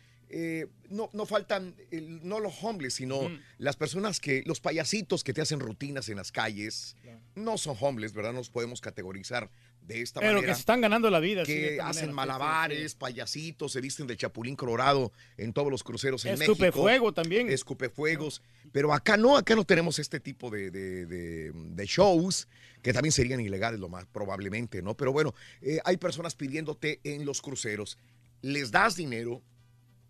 no, 0.89 1.09
no 1.11 1.25
faltan, 1.25 1.75
no 2.21 2.39
los 2.39 2.53
homeless, 2.61 2.93
sino 2.93 3.19
las 3.57 3.75
personas 3.75 4.21
que, 4.21 4.43
los 4.45 4.61
payasitos 4.61 5.25
que 5.25 5.33
te 5.33 5.41
hacen 5.41 5.59
rutinas 5.59 6.07
en 6.07 6.15
las 6.15 6.31
calles, 6.31 6.95
no 7.35 7.57
son 7.57 7.75
homeless, 7.77 8.13
¿verdad? 8.13 8.31
Nos 8.31 8.49
podemos 8.49 8.79
categorizar 8.79 9.49
de 9.81 10.01
esta 10.01 10.19
Pero 10.19 10.33
manera 10.33 10.47
que 10.51 10.55
se 10.55 10.59
están 10.59 10.81
ganando 10.81 11.09
la 11.09 11.19
vida. 11.19 11.43
que 11.43 11.79
hacen 11.81 11.81
manera, 11.81 11.93
sí, 11.93 12.05
sí, 12.07 12.13
malabares, 12.13 12.95
payasitos, 12.95 13.71
se 13.71 13.81
visten 13.81 14.05
de 14.05 14.15
chapulín 14.17 14.55
colorado 14.55 15.11
en 15.37 15.51
todos 15.51 15.71
los 15.71 15.83
cruceros 15.83 16.23
en 16.25 16.33
México. 16.33 16.51
Escupefuego 16.53 17.11
también. 17.13 17.49
Escupefuegos. 17.49 18.41
Pero 18.71 18.93
acá 18.93 19.17
no, 19.17 19.35
acá 19.35 19.55
no 19.55 19.63
tenemos 19.63 19.97
este 19.97 20.19
tipo 20.19 20.51
de, 20.51 20.69
de- 20.69 21.05
de- 21.07 21.51
de 21.53 21.85
shows 21.87 22.47
que 22.83 22.93
también 22.93 23.11
serían 23.11 23.39
ilegales, 23.41 23.79
lo 23.79 23.89
más 23.89 24.05
probablemente, 24.05 24.81
¿no? 24.83 24.95
Pero 24.95 25.11
bueno, 25.11 25.33
eh, 25.61 25.79
hay 25.83 25.97
personas 25.97 26.35
pidiéndote 26.35 26.99
en 27.03 27.25
los 27.25 27.41
cruceros, 27.41 27.97
les 28.43 28.69
das 28.71 28.95
dinero, 28.95 29.41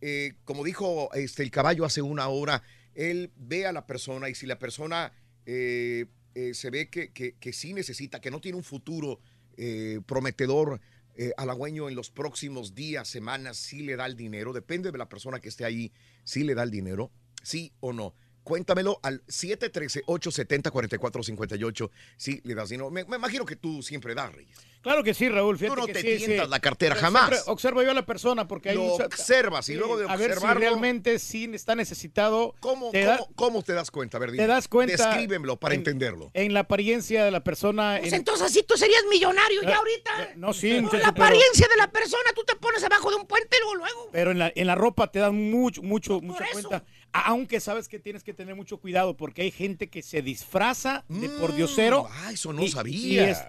eh, 0.01 0.33
como 0.45 0.63
dijo 0.63 1.09
este, 1.13 1.41
el 1.43 1.51
caballo 1.51 1.85
hace 1.85 2.01
una 2.01 2.27
hora, 2.27 2.61
él 2.95 3.31
ve 3.37 3.65
a 3.65 3.71
la 3.71 3.87
persona 3.87 4.29
y 4.29 4.35
si 4.35 4.45
la 4.45 4.59
persona 4.59 5.13
eh, 5.45 6.05
se 6.53 6.69
ve 6.69 6.89
que, 6.89 7.11
que- 7.11 7.33
que 7.39 7.53
sí 7.53 7.73
necesita, 7.73 8.21
que 8.21 8.29
no 8.31 8.39
tiene 8.39 8.57
un 8.57 8.63
futuro 8.63 9.19
eh, 9.59 9.99
prometedor, 10.05 10.79
eh, 11.15 11.33
halagüeño 11.35 11.89
en 11.89 11.95
los 11.95 12.09
próximos 12.09 12.75
días, 12.75 13.09
semanas, 13.09 13.57
sí 13.57 13.81
le 13.81 13.97
da 13.97 14.05
el 14.05 14.15
dinero, 14.15 14.53
depende 14.53 14.89
de 14.91 14.97
la 14.97 15.09
persona 15.09 15.41
que 15.41 15.49
esté 15.49 15.65
ahí, 15.65 15.91
sí 16.23 16.45
le 16.45 16.55
da 16.55 16.63
el 16.63 16.71
dinero, 16.71 17.11
sí 17.43 17.73
o 17.81 17.91
no. 17.91 18.13
Cuéntamelo 18.43 19.01
al 19.03 19.21
713-870-4458 19.25 21.89
si 22.15 22.39
le 22.45 22.55
das 22.55 22.69
dinero. 22.69 22.89
Me, 22.89 23.03
me 23.03 23.17
imagino 23.17 23.45
que 23.45 23.57
tú 23.57 23.83
siempre 23.83 24.15
das, 24.15 24.33
Reyes. 24.33 24.57
Claro 24.81 25.03
que 25.03 25.13
sí, 25.13 25.27
Raúl. 25.27 25.57
Fíjate 25.57 25.75
Tú 25.75 25.81
no 25.81 25.87
que 25.87 25.93
te 25.93 26.01
sí, 26.01 26.19
sí. 26.19 26.25
tientas 26.27 26.49
la 26.49 26.59
cartera 26.61 26.95
Pero 26.95 27.05
jamás. 27.05 27.43
observo 27.47 27.83
yo 27.83 27.91
a 27.91 27.93
la 27.93 28.05
persona 28.05 28.47
porque 28.47 28.69
hay 28.69 28.75
Lo 28.75 28.95
un- 28.95 29.01
observas 29.01 29.67
y 29.67 29.75
luego 29.75 29.97
de 29.97 30.05
a 30.09 30.15
ver 30.15 30.31
si 30.31 30.37
observarlo- 30.37 30.59
realmente 30.61 31.19
sí 31.19 31.49
está 31.53 31.75
necesitado. 31.75 32.55
¿Cómo, 32.61 32.91
te 32.91 33.03
da- 33.03 33.17
cómo- 33.17 33.31
cómo 33.35 33.63
te 33.63 33.73
das 33.73 33.91
cuenta? 33.91 34.15
A 34.17 34.19
ver, 34.21 34.31
dime. 34.31 34.43
te 34.43 34.47
das 34.47 34.67
cuenta 34.69 34.95
Descríbemelo 35.09 35.57
para 35.59 35.73
en- 35.75 35.81
entenderlo. 35.81 36.31
en 36.33 36.53
la 36.53 36.61
apariencia 36.61 37.25
de 37.25 37.31
la 37.31 37.43
persona. 37.43 37.97
Pues 37.99 38.13
en- 38.13 38.19
entonces 38.19 38.45
así 38.45 38.63
tú 38.63 38.77
serías 38.77 39.03
millonario 39.09 39.61
ya 39.63 39.69
Eh, 39.69 39.73
ahorita. 39.73 40.29
no, 40.37 40.53
sí, 40.53 40.75
Con 40.75 40.83
la 40.85 40.89
pero- 40.91 41.07
apariencia 41.09 41.67
de 41.67 41.75
la 41.75 41.91
persona, 41.91 42.29
tú 42.33 42.43
te 42.45 42.55
pones 42.55 42.81
abajo 42.83 43.09
de 43.09 43.17
un 43.17 43.27
puente 43.27 43.57
luego, 43.61 43.75
luego. 43.75 44.09
Pero 44.13 44.31
en 44.31 44.39
la, 44.39 44.51
en 44.55 44.65
la 44.67 44.75
ropa 44.75 45.11
te 45.11 45.19
dan 45.19 45.51
mucho, 45.51 45.81
mucho, 45.83 46.21
mucha 46.21 46.45
cuenta. 46.53 46.83
A- 47.11 47.27
Aunque 47.29 47.59
sabes 47.59 47.89
que 47.89 47.99
tienes 47.99 48.23
que 48.23 48.33
tener 48.33 48.55
mucho 48.55 48.77
cuidado 48.77 49.17
porque 49.17 49.41
hay 49.41 49.51
gente 49.51 49.89
que 49.89 50.01
se 50.03 50.21
disfraza 50.21 51.03
de 51.09 51.27
por 51.27 51.53
diosero. 51.53 52.07
ah, 52.09 52.31
eso 52.31 52.53
no 52.53 52.63
y- 52.63 52.69
sabía. 52.69 52.95
y 52.97 53.19
es- 53.31 53.43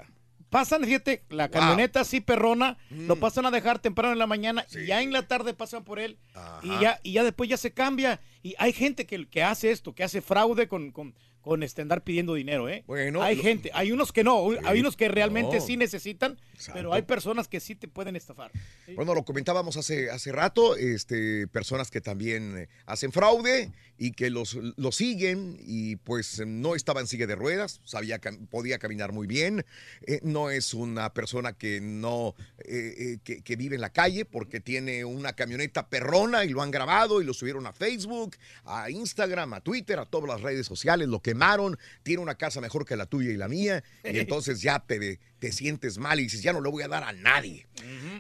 pasan, 0.51 0.85
fíjate, 0.85 1.23
la 1.31 1.49
camioneta 1.49 2.01
así 2.01 2.21
perrona, 2.21 2.77
lo 2.91 3.17
Mm. 3.17 3.21
pasan 3.21 3.47
a 3.47 3.51
dejar 3.51 3.79
temprano 3.79 4.13
en 4.13 4.19
la 4.19 4.27
mañana 4.27 4.67
y 4.73 4.87
ya 4.87 5.01
en 5.03 5.13
la 5.13 5.27
tarde 5.27 5.55
pasan 5.55 5.85
por 5.85 5.99
él 5.99 6.19
y 6.63 6.69
ya, 6.81 7.01
y 7.03 7.13
ya 7.13 7.25
después 7.25 7.49
ya 7.49 7.57
se 7.57 7.73
cambia. 7.73 8.21
Y 8.43 8.55
hay 8.59 8.73
gente 8.73 9.07
que, 9.07 9.27
que 9.29 9.43
hace 9.43 9.71
esto, 9.71 9.95
que 9.95 10.03
hace 10.05 10.21
fraude 10.21 10.67
con, 10.67 10.93
con, 10.93 11.15
con 11.43 11.63
este, 11.63 11.83
andar 11.83 12.03
pidiendo 12.05 12.35
dinero, 12.35 12.69
¿eh? 12.69 12.85
Bueno, 12.87 13.23
hay 13.23 13.37
lo- 13.37 13.43
gente, 13.43 13.71
hay 13.75 13.93
unos 13.93 14.13
que 14.13 14.25
no, 14.25 14.49
hay 14.65 14.81
unos 14.81 14.97
que 14.97 15.09
realmente 15.09 15.57
no. 15.57 15.63
sí 15.63 15.77
necesitan, 15.77 16.39
pero 16.73 16.93
hay 16.93 17.03
personas 17.03 17.49
que 17.49 17.61
sí 17.61 17.75
te 17.75 17.87
pueden 17.89 18.17
estafar. 18.17 18.51
Bueno, 18.97 19.15
lo 19.15 19.25
comentábamos 19.25 19.77
hace, 19.77 20.11
hace 20.11 20.33
rato, 20.33 20.75
este, 20.77 21.47
personas 21.49 21.91
que 21.91 22.01
también 22.01 22.59
eh, 22.59 22.69
hacen 22.87 23.13
fraude 23.13 23.71
y 24.03 24.13
que 24.13 24.31
los, 24.31 24.55
los 24.77 24.97
siguen 24.97 25.59
y 25.61 25.97
pues 25.97 26.43
no 26.47 26.75
estaba 26.75 27.03
en 27.03 27.07
silla 27.07 27.27
de 27.27 27.35
ruedas, 27.35 27.83
sabía, 27.85 28.19
podía 28.49 28.79
caminar 28.79 29.13
muy 29.13 29.27
bien, 29.27 29.67
eh, 30.07 30.21
no 30.23 30.49
es 30.49 30.73
una 30.73 31.13
persona 31.13 31.53
que 31.53 31.83
no, 31.83 32.35
eh, 32.61 32.95
eh, 32.97 33.19
que, 33.23 33.43
que 33.43 33.57
vive 33.57 33.75
en 33.75 33.83
la 33.83 33.93
calle 33.93 34.25
porque 34.25 34.59
tiene 34.59 35.05
una 35.05 35.35
camioneta 35.35 35.91
perrona 35.91 36.47
y 36.47 36.49
lo 36.49 36.63
han 36.63 36.71
grabado 36.71 37.21
y 37.21 37.27
lo 37.27 37.35
subieron 37.35 37.67
a 37.67 37.75
Facebook, 37.75 38.39
a 38.65 38.89
Instagram, 38.89 39.53
a 39.53 39.61
Twitter, 39.61 39.99
a 39.99 40.07
todas 40.07 40.31
las 40.31 40.41
redes 40.41 40.67
sociales, 40.67 41.07
lo 41.07 41.21
quemaron, 41.21 41.79
tiene 42.03 42.23
una 42.23 42.37
casa 42.37 42.63
mejor 42.63 42.87
que 42.87 42.97
la 42.97 43.05
tuya 43.05 43.31
y 43.31 43.37
la 43.37 43.49
mía 43.49 43.85
y 44.03 44.19
entonces 44.19 44.63
ya 44.63 44.79
te, 44.79 45.21
te 45.41 45.51
sientes 45.51 45.99
mal 45.99 46.21
y 46.21 46.23
dices, 46.25 46.43
ya 46.43 46.53
no 46.53 46.61
le 46.61 46.71
voy 46.71 46.85
a 46.85 46.89
dar 46.89 47.03
a 47.03 47.13
nadie. 47.13 47.67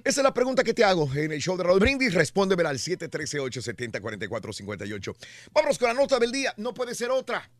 Esa 0.02 0.20
es 0.20 0.24
la 0.24 0.34
pregunta 0.34 0.64
que 0.64 0.74
te 0.74 0.82
hago 0.82 1.08
en 1.14 1.30
el 1.32 1.40
show 1.40 1.56
de 1.56 1.62
Raúl 1.62 1.78
Brindis. 1.78 2.14
Respóndemela 2.14 2.70
al 2.70 2.78
713-870-4458. 2.78 5.14
Vámonos 5.52 5.78
con 5.78 5.86
la 5.88 5.94
nota 5.94 6.18
del 6.18 6.32
día. 6.32 6.52
No 6.56 6.74
puede 6.74 6.94
ser 6.94 7.10
otra. 7.10 7.50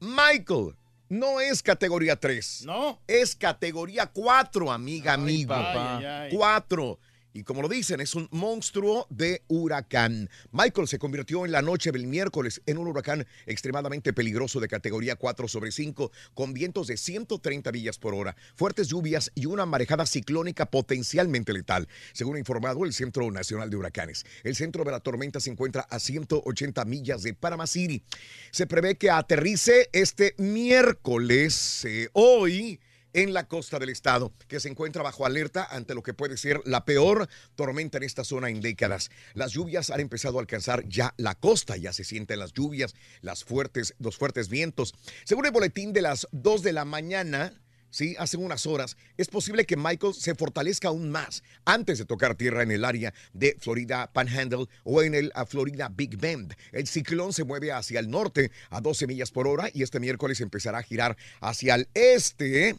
Michael 0.00 0.74
no 1.10 1.40
es 1.40 1.62
categoría 1.62 2.16
3. 2.16 2.62
No. 2.64 3.00
Es 3.06 3.36
categoría 3.36 4.06
4, 4.06 4.72
amiga, 4.72 5.12
amigo. 5.12 5.54
Ay, 5.54 6.04
ay. 6.04 6.30
4. 6.34 6.98
Y 7.32 7.44
como 7.44 7.62
lo 7.62 7.68
dicen, 7.68 8.00
es 8.00 8.14
un 8.14 8.28
monstruo 8.32 9.06
de 9.08 9.42
huracán. 9.46 10.28
Michael 10.50 10.88
se 10.88 10.98
convirtió 10.98 11.44
en 11.46 11.52
la 11.52 11.62
noche 11.62 11.92
del 11.92 12.08
miércoles 12.08 12.60
en 12.66 12.78
un 12.78 12.88
huracán 12.88 13.26
extremadamente 13.46 14.12
peligroso 14.12 14.58
de 14.58 14.66
categoría 14.66 15.14
4 15.14 15.46
sobre 15.46 15.70
5, 15.70 16.10
con 16.34 16.52
vientos 16.52 16.88
de 16.88 16.96
130 16.96 17.70
millas 17.70 17.98
por 17.98 18.14
hora, 18.14 18.34
fuertes 18.56 18.88
lluvias 18.88 19.30
y 19.36 19.46
una 19.46 19.64
marejada 19.64 20.06
ciclónica 20.06 20.66
potencialmente 20.66 21.52
letal, 21.52 21.88
según 22.12 22.36
ha 22.36 22.40
informado 22.40 22.84
el 22.84 22.92
Centro 22.92 23.30
Nacional 23.30 23.70
de 23.70 23.76
Huracanes. 23.76 24.24
El 24.42 24.56
centro 24.56 24.82
de 24.82 24.90
la 24.90 25.00
tormenta 25.00 25.38
se 25.38 25.50
encuentra 25.50 25.82
a 25.82 26.00
180 26.00 26.84
millas 26.84 27.22
de 27.22 27.34
Panama. 27.34 27.60
Se 27.66 28.66
prevé 28.66 28.96
que 28.96 29.10
aterrice 29.10 29.88
este 29.92 30.34
miércoles, 30.38 31.84
eh, 31.84 32.08
hoy 32.12 32.80
en 33.12 33.32
la 33.32 33.48
costa 33.48 33.78
del 33.78 33.90
estado, 33.90 34.32
que 34.48 34.60
se 34.60 34.68
encuentra 34.68 35.02
bajo 35.02 35.26
alerta 35.26 35.66
ante 35.70 35.94
lo 35.94 36.02
que 36.02 36.14
puede 36.14 36.36
ser 36.36 36.60
la 36.64 36.84
peor 36.84 37.28
tormenta 37.54 37.98
en 37.98 38.04
esta 38.04 38.24
zona 38.24 38.50
en 38.50 38.60
décadas. 38.60 39.10
Las 39.34 39.52
lluvias 39.52 39.90
han 39.90 40.00
empezado 40.00 40.38
a 40.38 40.40
alcanzar 40.40 40.88
ya 40.88 41.14
la 41.16 41.34
costa, 41.34 41.76
ya 41.76 41.92
se 41.92 42.04
sienten 42.04 42.38
las 42.38 42.52
lluvias, 42.52 42.94
las 43.20 43.44
fuertes, 43.44 43.94
los 43.98 44.16
fuertes 44.16 44.48
vientos. 44.48 44.94
Según 45.24 45.46
el 45.46 45.52
boletín 45.52 45.92
de 45.92 46.02
las 46.02 46.28
2 46.32 46.62
de 46.62 46.72
la 46.72 46.84
mañana, 46.84 47.52
¿sí? 47.90 48.16
Hace 48.18 48.36
unas 48.36 48.66
horas, 48.66 48.96
es 49.16 49.28
posible 49.28 49.66
que 49.66 49.76
Michael 49.76 50.14
se 50.14 50.34
fortalezca 50.34 50.88
aún 50.88 51.10
más 51.10 51.42
antes 51.64 51.98
de 51.98 52.04
tocar 52.04 52.34
tierra 52.34 52.62
en 52.62 52.70
el 52.70 52.84
área 52.84 53.12
de 53.32 53.56
Florida 53.58 54.10
Panhandle 54.12 54.66
o 54.84 55.02
en 55.02 55.14
el 55.14 55.32
Florida 55.46 55.88
Big 55.88 56.16
Bend. 56.16 56.54
El 56.72 56.86
ciclón 56.86 57.32
se 57.32 57.44
mueve 57.44 57.72
hacia 57.72 58.00
el 58.00 58.10
norte 58.10 58.50
a 58.70 58.80
12 58.80 59.06
millas 59.06 59.30
por 59.30 59.46
hora 59.46 59.68
y 59.72 59.82
este 59.82 60.00
miércoles 60.00 60.40
empezará 60.40 60.78
a 60.78 60.82
girar 60.82 61.16
hacia 61.40 61.74
el 61.74 61.88
este 61.94 62.76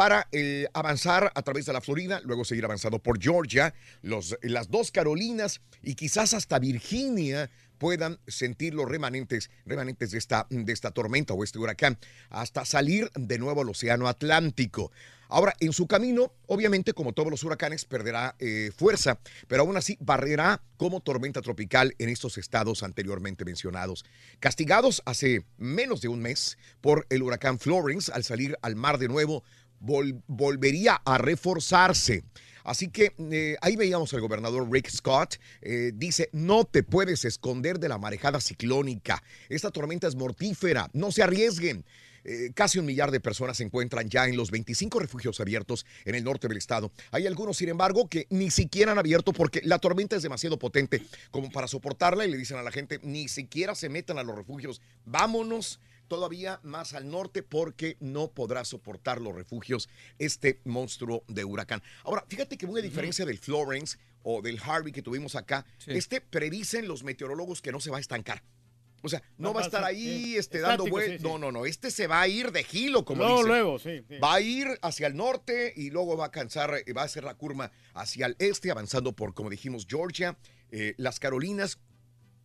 para 0.00 0.28
eh, 0.32 0.66
avanzar 0.72 1.30
a 1.34 1.42
través 1.42 1.66
de 1.66 1.74
la 1.74 1.82
Florida, 1.82 2.22
luego 2.24 2.42
seguir 2.42 2.64
avanzando 2.64 3.00
por 3.00 3.20
Georgia, 3.20 3.74
las 4.00 4.70
dos 4.70 4.90
Carolinas 4.92 5.60
y 5.82 5.94
quizás 5.94 6.32
hasta 6.32 6.58
Virginia 6.58 7.50
puedan 7.76 8.18
sentir 8.26 8.72
los 8.72 8.88
remanentes, 8.88 9.50
remanentes 9.66 10.10
de, 10.12 10.16
esta, 10.16 10.46
de 10.48 10.72
esta 10.72 10.92
tormenta 10.92 11.34
o 11.34 11.44
este 11.44 11.58
huracán 11.58 11.98
hasta 12.30 12.64
salir 12.64 13.10
de 13.14 13.38
nuevo 13.38 13.60
al 13.60 13.68
Océano 13.68 14.08
Atlántico. 14.08 14.90
Ahora, 15.30 15.54
en 15.60 15.72
su 15.72 15.86
camino, 15.86 16.32
obviamente, 16.46 16.92
como 16.92 17.12
todos 17.12 17.30
los 17.30 17.44
huracanes, 17.44 17.84
perderá 17.84 18.34
eh, 18.40 18.72
fuerza, 18.76 19.20
pero 19.46 19.62
aún 19.62 19.76
así 19.76 19.96
barrerá 20.00 20.60
como 20.76 21.00
tormenta 21.00 21.40
tropical 21.40 21.94
en 21.98 22.08
estos 22.08 22.36
estados 22.36 22.82
anteriormente 22.82 23.44
mencionados. 23.44 24.04
Castigados 24.40 25.02
hace 25.04 25.44
menos 25.56 26.00
de 26.00 26.08
un 26.08 26.20
mes 26.20 26.58
por 26.80 27.06
el 27.10 27.22
huracán 27.22 27.60
Florence 27.60 28.10
al 28.10 28.24
salir 28.24 28.58
al 28.60 28.74
mar 28.74 28.98
de 28.98 29.06
nuevo, 29.06 29.44
volvería 29.80 31.00
a 31.04 31.18
reforzarse. 31.18 32.24
Así 32.64 32.88
que 32.88 33.14
eh, 33.18 33.56
ahí 33.62 33.76
veíamos 33.76 34.12
al 34.14 34.20
gobernador 34.20 34.70
Rick 34.70 34.90
Scott. 34.90 35.36
eh, 35.62 35.92
dice, 35.94 36.28
no 36.32 36.64
te 36.64 36.82
puedes 36.82 37.24
esconder 37.24 37.78
de 37.78 37.88
la 37.88 37.98
marejada 37.98 38.40
ciclónica. 38.40 39.22
Esta 39.48 39.70
tormenta 39.70 40.06
es 40.06 40.14
mortífera. 40.14 40.90
No 40.92 41.10
se 41.10 41.22
arriesguen. 41.22 41.84
Eh, 42.22 42.50
casi 42.54 42.78
un 42.78 42.84
millar 42.84 43.10
de 43.10 43.18
personas 43.18 43.56
se 43.56 43.64
encuentran 43.64 44.08
ya 44.10 44.26
en 44.26 44.36
los 44.36 44.50
25 44.50 44.98
refugios 44.98 45.40
abiertos 45.40 45.86
en 46.04 46.14
el 46.14 46.24
norte 46.24 46.48
del 46.48 46.58
estado. 46.58 46.92
Hay 47.10 47.26
algunos, 47.26 47.56
sin 47.56 47.70
embargo, 47.70 48.08
que 48.08 48.26
ni 48.30 48.50
siquiera 48.50 48.92
han 48.92 48.98
abierto 48.98 49.32
porque 49.32 49.62
la 49.64 49.78
tormenta 49.78 50.16
es 50.16 50.22
demasiado 50.22 50.58
potente 50.58 51.02
como 51.30 51.50
para 51.50 51.66
soportarla 51.66 52.26
y 52.26 52.30
le 52.30 52.36
dicen 52.36 52.58
a 52.58 52.62
la 52.62 52.70
gente, 52.70 53.00
ni 53.02 53.28
siquiera 53.28 53.74
se 53.74 53.88
metan 53.88 54.18
a 54.18 54.22
los 54.22 54.36
refugios. 54.36 54.82
Vámonos 55.06 55.80
todavía 56.10 56.58
más 56.64 56.92
al 56.92 57.08
norte 57.08 57.44
porque 57.44 57.96
no 58.00 58.32
podrá 58.32 58.64
soportar 58.64 59.20
los 59.20 59.32
refugios 59.32 59.88
este 60.18 60.60
monstruo 60.64 61.22
de 61.28 61.44
huracán. 61.44 61.82
Ahora, 62.02 62.26
fíjate 62.28 62.58
que 62.58 62.66
muy 62.66 62.80
a 62.80 62.82
diferencia 62.82 63.24
del 63.24 63.38
Florence 63.38 63.96
o 64.24 64.42
del 64.42 64.58
Harvey 64.60 64.92
que 64.92 65.02
tuvimos 65.02 65.36
acá, 65.36 65.64
este 65.86 66.20
predicen 66.20 66.88
los 66.88 67.04
meteorólogos 67.04 67.62
que 67.62 67.70
no 67.70 67.80
se 67.80 67.90
va 67.90 67.98
a 67.98 68.00
estancar. 68.00 68.42
O 69.02 69.08
sea, 69.08 69.22
no 69.38 69.54
va, 69.54 69.62
a 69.62 69.64
estar 69.64 69.82
ahí 69.84 70.36
este, 70.36 70.58
dando 70.58 70.86
vueltas. 70.86 71.20
sí. 71.20 71.26
No, 71.26 71.38
no, 71.38 71.50
no. 71.50 71.64
Este 71.64 71.90
se 71.90 72.06
va 72.06 72.20
a 72.20 72.28
ir 72.28 72.50
de 72.52 72.64
gilo, 72.64 73.04
como 73.04 73.22
Luego, 73.22 73.36
dicen. 73.36 73.48
luego, 73.48 73.78
sí, 73.78 74.02
sí. 74.06 74.18
Va 74.18 74.34
a 74.34 74.40
ir 74.42 74.66
hacia 74.82 75.06
el 75.06 75.16
norte 75.16 75.72
y 75.74 75.90
luego 75.90 76.16
va 76.16 76.24
a 76.24 76.26
alcanzar, 76.26 76.74
va 76.94 77.02
a 77.02 77.04
hacer 77.04 77.24
la 77.24 77.34
curva 77.34 77.72
hacia 77.94 78.26
el 78.26 78.36
este, 78.40 78.70
avanzando 78.70 79.12
por, 79.12 79.32
como 79.32 79.48
dijimos, 79.48 79.86
Georgia, 79.88 80.36
eh, 80.70 80.94
las 80.98 81.18
Carolinas 81.18 81.78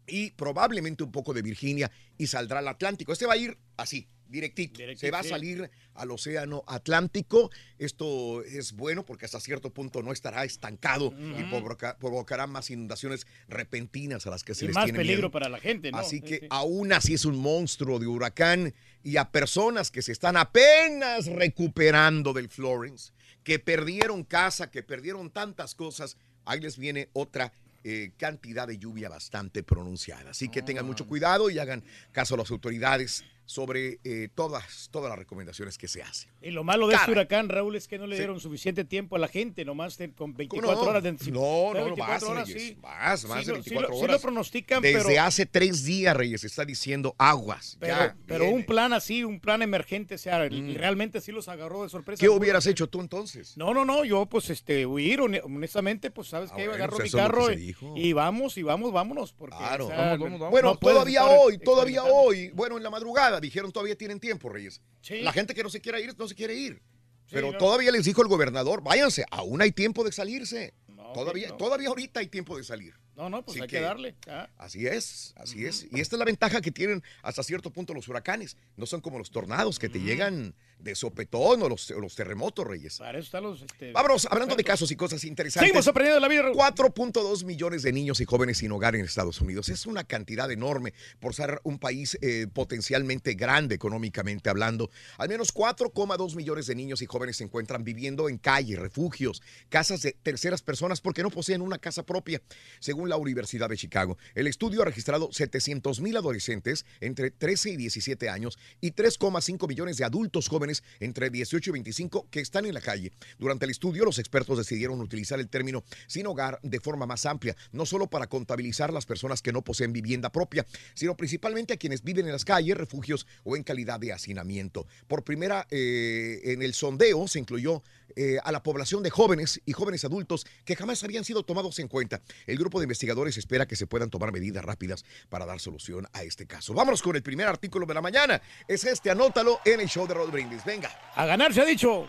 y 0.08 0.32
probablemente 0.32 1.03
un 1.03 1.12
poco 1.12 1.34
de 1.34 1.41
Virginia 1.41 1.91
y 2.18 2.28
saldrá 2.28 2.60
al 2.60 2.68
Atlántico. 2.68 3.12
Este 3.14 3.26
va 3.26 3.34
a 3.34 3.38
ir 3.38 3.58
así, 3.78 4.08
directito. 4.28 4.80
Se 4.97 5.12
va 5.12 5.20
a 5.20 5.24
salir 5.24 5.70
al 5.93 6.12
Océano 6.12 6.64
Atlántico. 6.68 7.49
Esto 7.78 8.43
es 8.43 8.74
bueno 8.74 9.06
porque 9.06 9.26
hasta 9.26 9.39
cierto 9.39 9.74
punto 9.74 10.01
no 10.03 10.12
estará 10.12 10.43
estancado 10.45 11.14
y 11.38 11.43
provoca- 11.43 11.97
provocará 11.97 12.47
más 12.47 12.70
inundaciones 12.70 13.26
repentinas 13.47 14.26
a 14.28 14.30
las 14.30 14.43
que 14.43 14.53
se 14.56 14.66
Y 14.66 14.68
les 14.68 14.76
más 14.76 14.86
tiene 14.86 14.97
peligro 14.99 15.18
miedo. 15.24 15.32
para 15.32 15.49
la 15.49 15.60
gente, 15.60 15.91
¿no? 15.91 15.97
Así 15.97 16.18
Sí, 16.18 16.22
que 16.22 16.39
sí. 16.39 16.47
aún 16.49 16.93
así 16.93 17.14
es 17.16 17.26
un 17.26 17.38
monstruo 17.38 17.99
de 17.99 18.08
huracán 18.08 18.74
y 19.03 19.18
a 19.18 19.32
personas 19.32 19.91
que 19.91 20.01
se 20.01 20.12
están 20.12 20.38
apenas 20.38 21.28
recuperando 21.28 22.34
del 22.34 22.49
Florence, 22.49 23.12
que 23.43 23.60
perdieron 23.60 24.24
casa, 24.24 24.72
que 24.72 24.82
perdieron 24.84 25.30
tantas 25.30 25.76
cosas, 25.76 26.18
ahí 26.45 26.60
les 26.60 26.78
viene 26.78 27.10
otra 27.14 27.51
eh, 27.88 28.14
cantidad 28.18 28.68
de 28.68 28.80
lluvia 28.80 29.10
bastante 29.10 29.62
pronunciada. 29.62 30.32
Así 30.32 30.50
que 30.50 30.64
tengan 30.64 30.88
mucho 30.88 31.06
cuidado 31.06 31.52
y 31.52 31.60
hagan 31.60 31.84
caso 32.12 32.34
a 32.34 32.40
las 32.40 32.50
autoridades 32.50 33.24
sobre 33.46 34.00
eh, 34.04 34.28
todas, 34.34 34.90
todas 34.92 35.08
las 35.10 35.20
recomendaciones 35.20 35.78
que 35.78 35.88
se 35.88 36.02
hacen. 36.02 36.32
Y 36.46 36.52
lo 36.52 36.64
malo 36.64 36.88
de 36.88 36.93
este 36.93 37.10
huracán, 37.10 37.50
Raúl, 37.50 37.76
es 37.76 37.88
que 37.88 37.98
no 37.98 38.06
le 38.06 38.16
Sí. 38.16 38.20
dieron 38.22 38.39
suficiente 38.39 38.86
tiempo 38.86 39.16
a 39.16 39.20
la 39.20 39.28
gente, 39.28 39.66
nomás 39.66 39.98
con 40.16 40.36
24 40.36 40.84
no? 40.84 40.89
horas 40.89 41.02
de 41.02 41.12
No, 41.32 41.74
no, 41.74 41.74
no, 41.74 41.86
24 41.86 41.98
más, 42.14 42.24
horas, 42.24 42.48
Reyes, 42.48 42.64
sí. 42.70 42.78
más, 42.84 43.26
más 43.26 43.39
Sí 43.39 43.46
de 43.48 43.58
lo- 43.58 43.64
sí 43.64 43.70
24 43.72 43.89
lo- 43.89 43.98
Sí 43.98 44.04
horas. 44.04 44.16
lo 44.18 44.22
pronostican, 44.22 44.82
Desde 44.84 45.04
pero, 45.08 45.22
hace 45.24 45.48
tres 45.48 45.84
días, 45.86 46.16
Reyes, 46.16 46.43
está 46.43 46.64
diciendo 46.64 47.16
aguas. 47.18 47.78
pero, 47.80 47.96
ya, 47.96 48.16
pero 48.28 48.48
un 48.50 48.64
plan 48.64 48.93
así, 48.93 49.24
un 49.24 49.39
plan 49.39 49.64
emergente, 49.64 50.16
o 50.16 50.18
sea, 50.20 50.46
y 50.46 50.78
realmente 50.78 51.20
sí 51.20 51.32
los 51.32 51.48
agarró 51.48 51.82
de 51.82 51.89
sorpresa. 51.89 52.20
¿Qué 52.22 52.30
hubieras 52.30 52.68
hecho 52.68 52.88
tú 52.88 53.02
entonces? 53.02 53.58
No, 53.58 53.74
no, 53.74 53.84
no, 53.84 54.06
yo 54.06 54.28
pues 54.28 54.52
este, 54.52 54.86
huir, 54.86 55.22
hone- 55.22 55.41
honestamente, 55.43 56.12
pues 56.12 56.28
sabes 56.28 56.52
Ah, 56.52 56.56
que 56.58 56.62
bueno, 56.68 56.74
agarro 56.76 56.98
pues 56.98 57.12
mi 57.12 57.20
carro 57.20 57.48
y, 57.52 58.14
vamos, 58.14 58.56
y 58.58 58.62
vamos, 58.62 58.91
vámonos. 58.91 59.34
Porque, 59.34 59.58
Claro. 59.58 59.86
o 59.86 59.88
sea, 59.89 59.98
Vamos, 59.98 60.20
no- 60.20 60.24
vamos, 60.26 60.39
vamos. 60.41 60.52
Bueno, 60.52 60.70
no 60.74 60.78
todavía 60.78 61.26
hoy, 61.26 61.58
todavía 61.58 62.04
hoy. 62.04 62.52
Bueno, 62.54 62.78
en 62.78 62.84
la 62.84 62.91
madrugada 62.91 63.39
dijeron 63.41 63.72
todavía 63.72 63.96
tienen 63.98 64.20
tiempo, 64.20 64.48
Reyes. 64.50 64.80
Sí. 65.02 65.22
La 65.22 65.32
gente 65.34 65.54
que 65.56 65.64
no 65.64 65.70
se 65.70 65.82
quiera 65.82 66.00
ir, 66.00 66.14
no 66.18 66.28
se 66.28 66.35
quiere 66.36 66.54
ir. 66.54 66.82
Sí, 67.26 67.32
Pero 67.34 67.52
no. 67.52 67.58
todavía 67.58 67.92
les 67.92 68.06
dijo 68.06 68.22
el 68.22 68.28
gobernador, 68.28 68.84
váyanse, 68.84 69.26
aún 69.32 69.62
hay 69.62 69.72
tiempo 69.72 70.04
de 70.04 70.12
salirse. 70.12 70.74
todavía, 71.14 71.50
no. 71.50 71.58
todavía 71.58 71.88
ahorita 71.90 72.20
hay 72.20 72.28
tiempo 72.28 72.56
de 72.58 72.64
salir. 72.64 72.94
No, 73.16 73.30
no, 73.30 73.43
pues 73.43 73.55
Así 73.55 73.61
hay 73.63 73.68
que, 73.68 73.78
que- 73.78 73.82
darle. 73.82 74.16
ah. 74.28 74.49
Así 74.57 74.86
es, 74.88 75.34
así 75.38 75.66
es. 75.66 75.88
Y 75.91 76.01
esta 76.01 76.16
es 76.16 76.20
la 76.20 76.26
ventaja 76.26 76.61
que 76.61 76.72
tienen 76.72 77.01
hasta 77.24 77.43
cierto 77.43 77.72
punto 77.72 77.93
los 77.93 78.07
huracanes. 78.07 78.57
No 78.76 78.86
son 78.86 78.99
como 79.01 79.18
los 79.18 79.32
tornados 79.32 79.80
que 79.80 79.88
te 79.89 79.99
llegan 80.01 80.53
de 80.80 80.93
sopetón 80.95 81.63
o 81.63 81.70
los, 81.70 81.89
o 81.91 81.99
los 82.01 82.13
terremotos, 82.16 82.68
Reyes. 82.68 82.97
Para 82.97 83.18
eso 83.18 83.26
están 83.26 83.43
los... 83.43 83.61
Este, 83.61 83.91
Vámonos, 83.93 84.28
hablando 84.30 84.55
de 84.55 84.63
casos 84.63 84.91
y 84.91 84.95
cosas 84.97 85.24
interesantes. 85.24 85.68
Seguimos 85.70 85.88
aprendiendo 85.88 86.16
de 86.16 86.22
la 86.22 86.28
vida. 86.28 86.41
Raúl. 86.43 86.57
4.2 86.57 87.45
millones 87.45 87.84
de 87.84 87.93
niños 87.93 88.20
y 88.20 88.26
jóvenes 88.26 88.57
sin 88.57 88.72
hogar 88.74 88.95
en 88.95 89.05
Estados 89.05 89.39
Unidos. 89.39 89.70
Es 89.70 89.86
una 89.86 90.03
cantidad 90.03 90.51
enorme 90.51 90.93
por 91.20 91.34
ser 91.34 91.61
un 91.63 91.80
país 91.80 92.18
eh, 92.22 92.47
potencialmente 92.53 93.34
grande 93.36 93.76
económicamente 93.76 94.49
hablando. 94.49 94.89
Al 95.18 95.30
menos 95.30 95.53
4,2 95.53 96.36
millones 96.36 96.68
de 96.68 96.76
niños 96.76 97.01
y 97.01 97.05
jóvenes 97.05 97.38
se 97.38 97.45
encuentran 97.45 97.84
viviendo 97.84 98.28
en 98.30 98.38
calles, 98.38 98.78
refugios, 98.78 99.41
casas 99.70 100.01
de 100.01 100.11
terceras 100.22 100.61
personas 100.61 100.99
porque 101.01 101.24
no 101.24 101.30
poseen 101.30 101.61
una 101.61 101.78
casa 101.78 102.03
propia, 102.05 102.41
según 102.80 103.05
la 103.10 103.18
Universidad 103.18 103.70
de 103.70 103.78
Chicago. 103.78 104.18
El 104.34 104.47
estudio 104.47 104.82
ha 104.82 104.86
registrado 104.86 105.30
700 105.32 106.01
mil 106.01 106.18
adolescentes 106.18 106.86
entre 106.99 107.32
13 107.32 107.72
y 107.72 107.78
17 107.78 108.30
años 108.30 108.58
y 108.82 108.91
3,5 108.91 109.68
millones 109.68 109.97
de 109.97 110.06
adultos 110.06 110.47
jóvenes 110.47 110.84
entre 110.99 111.30
18 111.30 111.70
y 111.70 111.74
25 111.74 112.28
que 112.30 112.39
están 112.39 112.66
en 112.66 112.74
la 112.74 112.82
calle. 112.82 113.12
Durante 113.38 113.66
el 113.66 113.72
estudio, 113.72 114.06
los 114.06 114.20
expertos 114.20 114.58
decidieron 114.58 115.01
utilizar 115.01 115.39
el 115.39 115.49
término 115.49 115.84
sin 116.08 116.28
hogar 116.28 116.60
de 116.64 116.80
forma 116.80 117.06
más 117.06 117.26
amplia, 117.26 117.56
no 117.72 117.86
solo 117.86 118.08
para 118.08 118.28
contabilizar 118.28 118.93
las 118.93 119.06
personas 119.06 119.41
que 119.41 119.51
no 119.51 119.64
poseen 119.64 119.93
vivienda 119.93 120.32
propia, 120.32 120.66
sino 120.93 121.16
principalmente 121.16 121.74
a 121.74 121.78
quienes 121.78 122.03
viven 122.03 122.26
en 122.26 122.32
las 122.32 122.45
calles, 122.45 122.78
refugios 122.78 123.28
o 123.43 123.56
en 123.56 123.64
calidad 123.64 123.99
de 123.99 124.14
hacinamiento. 124.14 124.88
Por 125.08 125.24
primera, 125.24 125.68
eh, 125.70 126.41
en 126.45 126.62
el 126.62 126.74
sondeo 126.74 127.28
se 127.28 127.39
incluyó 127.39 127.84
eh, 128.16 128.38
a 128.43 128.51
la 128.51 128.64
población 128.64 129.03
de 129.03 129.10
jóvenes 129.10 129.62
y 129.66 129.74
jóvenes 129.74 130.06
adultos 130.06 130.45
que 130.64 130.76
jamás 130.76 131.03
habían 131.03 131.26
sido 131.26 131.43
tomados 131.43 131.80
en 131.80 131.89
cuenta. 131.89 132.22
El 132.47 132.58
grupo 132.58 132.80
de 132.80 132.86
investigadores 132.96 133.38
espera 133.38 133.66
que 133.66 133.76
se 133.76 133.88
puedan 133.88 134.10
tomar 134.10 134.32
medidas 134.32 134.64
rápidas 134.64 135.04
para 135.30 135.46
dar 135.46 135.60
solución 135.60 136.08
a 136.14 136.24
este 136.24 136.48
caso. 136.48 136.74
Vámonos 136.74 137.02
con 137.02 137.16
el 137.16 137.22
primer 137.22 137.48
artículo 137.48 137.86
de 137.86 137.93
la 137.93 138.02
mañana. 138.02 138.41
Es 138.68 138.86
este, 138.86 139.12
anótalo 139.12 139.60
en 139.66 139.82
el 139.82 139.88
show 139.88 140.08
de 140.08 140.14
Rod 140.14 140.32
Brindis. 140.32 140.64
Venga. 140.64 140.89
A 141.14 141.26
ganar 141.26 141.54
se 141.54 141.62
ha 141.62 141.66
dicho. 141.66 142.08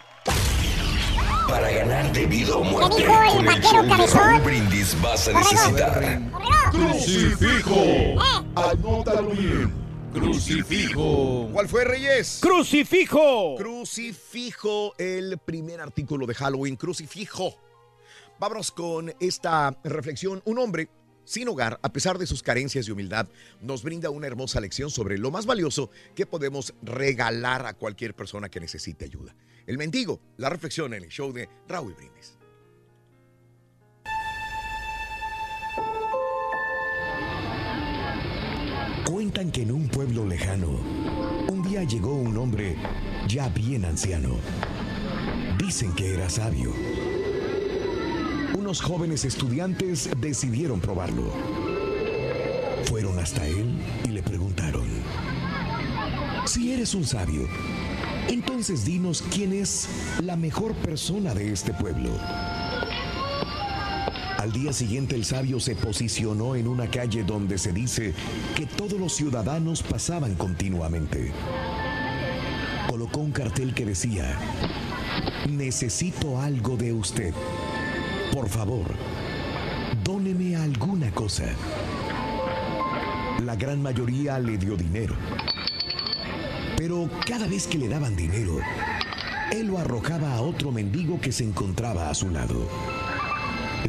Para 1.48 1.70
ganar 1.70 2.12
debido 2.12 2.58
o 2.58 2.64
muerte, 2.64 2.96
dijo 2.98 3.22
el 3.22 3.28
con 3.30 3.38
el 3.38 3.46
vaquero 3.46 3.70
show 3.70 3.82
de 3.82 3.88
cabezón? 3.88 4.44
Brindis 4.44 5.00
vas 5.00 5.28
a 5.28 5.32
necesitar 5.32 6.22
Crucifijo. 6.70 7.82
Anótalo 8.54 9.30
bien. 9.30 9.72
Crucifijo. 10.12 11.50
¿Cuál 11.52 11.68
fue, 11.68 11.84
Reyes? 11.84 12.38
¡Crucifijo! 12.40 13.56
Crucifijo, 13.58 14.94
el 14.98 15.36
primer 15.38 15.80
artículo 15.80 16.26
de 16.26 16.34
Halloween, 16.34 16.76
crucifijo. 16.76 17.65
Vámonos 18.38 18.70
con 18.70 19.14
esta 19.18 19.78
reflexión. 19.82 20.42
Un 20.44 20.58
hombre 20.58 20.88
sin 21.24 21.48
hogar, 21.48 21.80
a 21.82 21.92
pesar 21.92 22.18
de 22.18 22.26
sus 22.26 22.42
carencias 22.42 22.86
y 22.86 22.92
humildad, 22.92 23.28
nos 23.60 23.82
brinda 23.82 24.10
una 24.10 24.26
hermosa 24.26 24.60
lección 24.60 24.90
sobre 24.90 25.18
lo 25.18 25.30
más 25.30 25.46
valioso 25.46 25.90
que 26.14 26.26
podemos 26.26 26.74
regalar 26.82 27.66
a 27.66 27.74
cualquier 27.74 28.14
persona 28.14 28.48
que 28.48 28.60
necesite 28.60 29.06
ayuda. 29.06 29.34
El 29.66 29.78
mendigo, 29.78 30.20
la 30.36 30.50
reflexión 30.50 30.94
en 30.94 31.02
el 31.02 31.10
show 31.10 31.32
de 31.32 31.48
Raúl 31.66 31.94
Brindis. 31.94 32.38
Cuentan 39.10 39.50
que 39.50 39.62
en 39.62 39.72
un 39.72 39.88
pueblo 39.88 40.26
lejano, 40.26 40.68
un 41.48 41.62
día 41.62 41.84
llegó 41.84 42.14
un 42.14 42.36
hombre 42.36 42.76
ya 43.26 43.48
bien 43.48 43.84
anciano. 43.84 44.36
Dicen 45.58 45.94
que 45.94 46.14
era 46.14 46.28
sabio. 46.28 46.72
Unos 48.54 48.80
jóvenes 48.80 49.24
estudiantes 49.24 50.10
decidieron 50.20 50.80
probarlo. 50.80 51.32
Fueron 52.88 53.18
hasta 53.18 53.46
él 53.46 53.78
y 54.04 54.08
le 54.08 54.22
preguntaron, 54.22 54.86
si 56.46 56.72
eres 56.72 56.94
un 56.94 57.04
sabio, 57.04 57.48
Entonces 58.28 58.84
dinos 58.84 59.22
quién 59.30 59.52
es 59.52 59.88
la 60.20 60.36
mejor 60.36 60.74
persona 60.74 61.32
de 61.32 61.52
este 61.52 61.72
pueblo. 61.72 62.10
Al 64.38 64.52
día 64.52 64.72
siguiente 64.72 65.14
el 65.14 65.24
sabio 65.24 65.60
se 65.60 65.76
posicionó 65.76 66.56
en 66.56 66.66
una 66.66 66.90
calle 66.90 67.22
donde 67.24 67.58
se 67.58 67.72
dice 67.72 68.14
que 68.56 68.66
todos 68.66 68.98
los 68.98 69.14
ciudadanos 69.14 69.82
pasaban 69.82 70.34
continuamente. 70.34 71.32
Colocó 72.88 73.20
un 73.20 73.32
cartel 73.32 73.74
que 73.74 73.84
decía, 73.84 74.38
necesito 75.48 76.40
algo 76.40 76.76
de 76.76 76.92
usted. 76.92 77.32
Por 78.36 78.50
favor, 78.50 78.84
dóneme 80.04 80.56
alguna 80.56 81.10
cosa. 81.10 81.46
La 83.42 83.56
gran 83.56 83.82
mayoría 83.82 84.38
le 84.38 84.58
dio 84.58 84.76
dinero. 84.76 85.16
Pero 86.76 87.08
cada 87.26 87.46
vez 87.46 87.66
que 87.66 87.78
le 87.78 87.88
daban 87.88 88.14
dinero, 88.14 88.58
él 89.50 89.68
lo 89.68 89.78
arrojaba 89.78 90.34
a 90.34 90.42
otro 90.42 90.70
mendigo 90.70 91.18
que 91.18 91.32
se 91.32 91.44
encontraba 91.44 92.10
a 92.10 92.14
su 92.14 92.28
lado. 92.28 92.68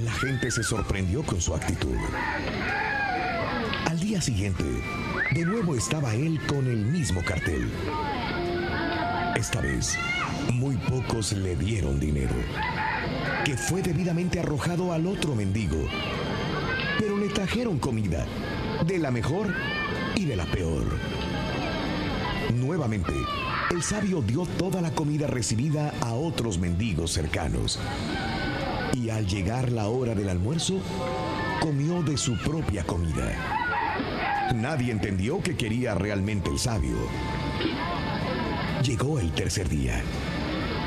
La 0.02 0.14
gente 0.14 0.50
se 0.50 0.64
sorprendió 0.64 1.24
con 1.24 1.42
su 1.42 1.54
actitud. 1.54 1.98
Al 3.86 4.00
día 4.00 4.22
siguiente, 4.22 4.64
de 5.34 5.44
nuevo 5.44 5.76
estaba 5.76 6.16
él 6.16 6.40
con 6.48 6.68
el 6.68 6.86
mismo 6.86 7.22
cartel. 7.22 7.70
Esta 9.36 9.60
vez, 9.60 9.98
muy 10.54 10.78
pocos 10.78 11.34
le 11.34 11.58
dieron 11.58 12.00
dinero, 12.00 12.34
que 13.48 13.56
fue 13.56 13.82
debidamente 13.82 14.42
arrojado 14.42 14.92
al 14.92 15.08
otro 15.08 15.34
mendigo. 15.34 15.78
Pero 17.00 17.18
le 17.18 17.30
trajeron 17.30 17.80
comida, 17.80 18.26
de 18.86 19.00
la 19.00 19.10
mejor 19.10 19.56
y 20.18 20.26
de 20.26 20.36
la 20.36 20.44
peor. 20.48 20.84
Nuevamente, 22.54 23.14
el 23.72 23.82
sabio 23.82 24.22
dio 24.22 24.46
toda 24.58 24.82
la 24.82 24.92
comida 24.92 25.28
recibida 25.28 25.94
a 26.02 26.12
otros 26.12 26.60
mendigos 26.60 27.14
cercanos. 27.14 27.80
Y 28.92 29.12
al 29.12 29.26
llegar 29.26 29.72
la 29.72 29.88
hora 29.88 30.14
del 30.14 30.28
almuerzo, 30.28 30.82
comió 31.62 32.04
de 32.04 32.18
su 32.18 32.38
propia 32.40 32.84
comida. 32.84 33.32
Nadie 34.56 34.92
entendió 34.92 35.42
que 35.42 35.56
quería 35.56 35.96
realmente 35.96 36.50
el 36.50 36.60
sabio. 36.60 36.98
Llegó 38.84 39.22
el 39.22 39.32
tercer 39.32 39.70
día. 39.70 40.04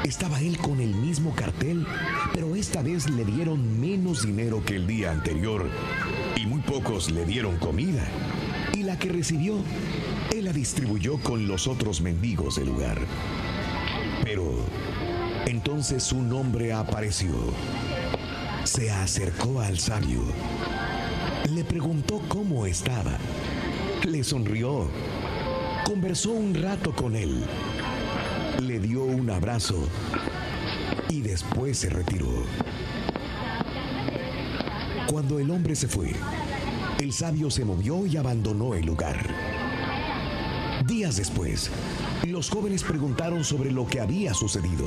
Estaba 0.05 0.41
él 0.41 0.59
con 0.59 0.81
el 0.81 0.95
mismo 0.95 1.35
cartel, 1.35 1.87
pero 2.33 2.55
esta 2.55 2.83
vez 2.83 3.11
le 3.11 3.25
dieron 3.25 3.81
menos 3.81 4.25
dinero 4.25 4.63
que 4.65 4.77
el 4.77 4.87
día 4.87 5.11
anterior 5.11 5.69
y 6.37 6.47
muy 6.47 6.61
pocos 6.61 7.11
le 7.11 7.25
dieron 7.25 7.57
comida. 7.59 8.07
Y 8.73 8.83
la 8.83 8.99
que 8.99 9.09
recibió, 9.09 9.57
él 10.33 10.45
la 10.45 10.53
distribuyó 10.53 11.19
con 11.19 11.49
los 11.49 11.67
otros 11.67 12.01
mendigos 12.01 12.57
del 12.57 12.67
lugar. 12.67 12.99
Pero 14.23 14.55
entonces 15.47 16.13
un 16.13 16.33
hombre 16.33 16.73
apareció. 16.73 17.33
Se 18.65 18.91
acercó 18.91 19.61
al 19.61 19.79
sabio. 19.79 20.23
Le 21.53 21.65
preguntó 21.65 22.23
cómo 22.29 22.67
estaba. 22.67 23.19
Le 24.07 24.23
sonrió. 24.23 24.89
Conversó 25.85 26.31
un 26.31 26.55
rato 26.55 26.95
con 26.95 27.17
él. 27.17 27.43
Le 28.63 28.79
dio 28.79 29.03
un 29.03 29.31
abrazo 29.31 29.89
y 31.11 31.21
después 31.21 31.79
se 31.79 31.91
retiró. 31.91 32.29
Cuando 35.11 35.39
el 35.41 35.51
hombre 35.51 35.75
se 35.75 35.89
fue, 35.89 36.13
el 37.01 37.13
sabio 37.13 37.51
se 37.51 37.65
movió 37.65 38.07
y 38.07 38.17
abandonó 38.17 38.75
el 38.75 38.87
lugar. 38.87 39.19
Días 40.87 41.17
después, 41.17 41.71
los 42.27 42.49
jóvenes 42.49 42.85
preguntaron 42.85 43.45
sobre 43.45 43.73
lo 43.73 43.87
que 43.87 44.01
había 44.01 44.35
sucedido. 44.35 44.87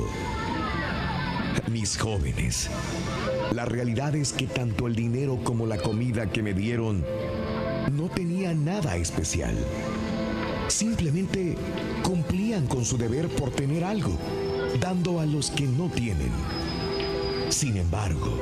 Mis 1.70 1.98
jóvenes, 1.98 2.70
la 3.52 3.64
realidad 3.64 4.14
es 4.16 4.32
que 4.32 4.46
tanto 4.46 4.86
el 4.86 4.96
dinero 4.96 5.38
como 5.44 5.66
la 5.66 5.76
comida 5.76 6.30
que 6.30 6.42
me 6.42 6.54
dieron 6.54 7.04
no 7.92 8.08
tenía 8.08 8.54
nada 8.54 8.96
especial. 8.96 9.54
Simplemente 10.68 11.56
cumplían 12.02 12.66
con 12.66 12.84
su 12.84 12.96
deber 12.96 13.28
por 13.28 13.50
tener 13.50 13.84
algo, 13.84 14.18
dando 14.80 15.20
a 15.20 15.26
los 15.26 15.50
que 15.50 15.64
no 15.64 15.88
tienen. 15.88 16.30
Sin 17.48 17.76
embargo, 17.76 18.38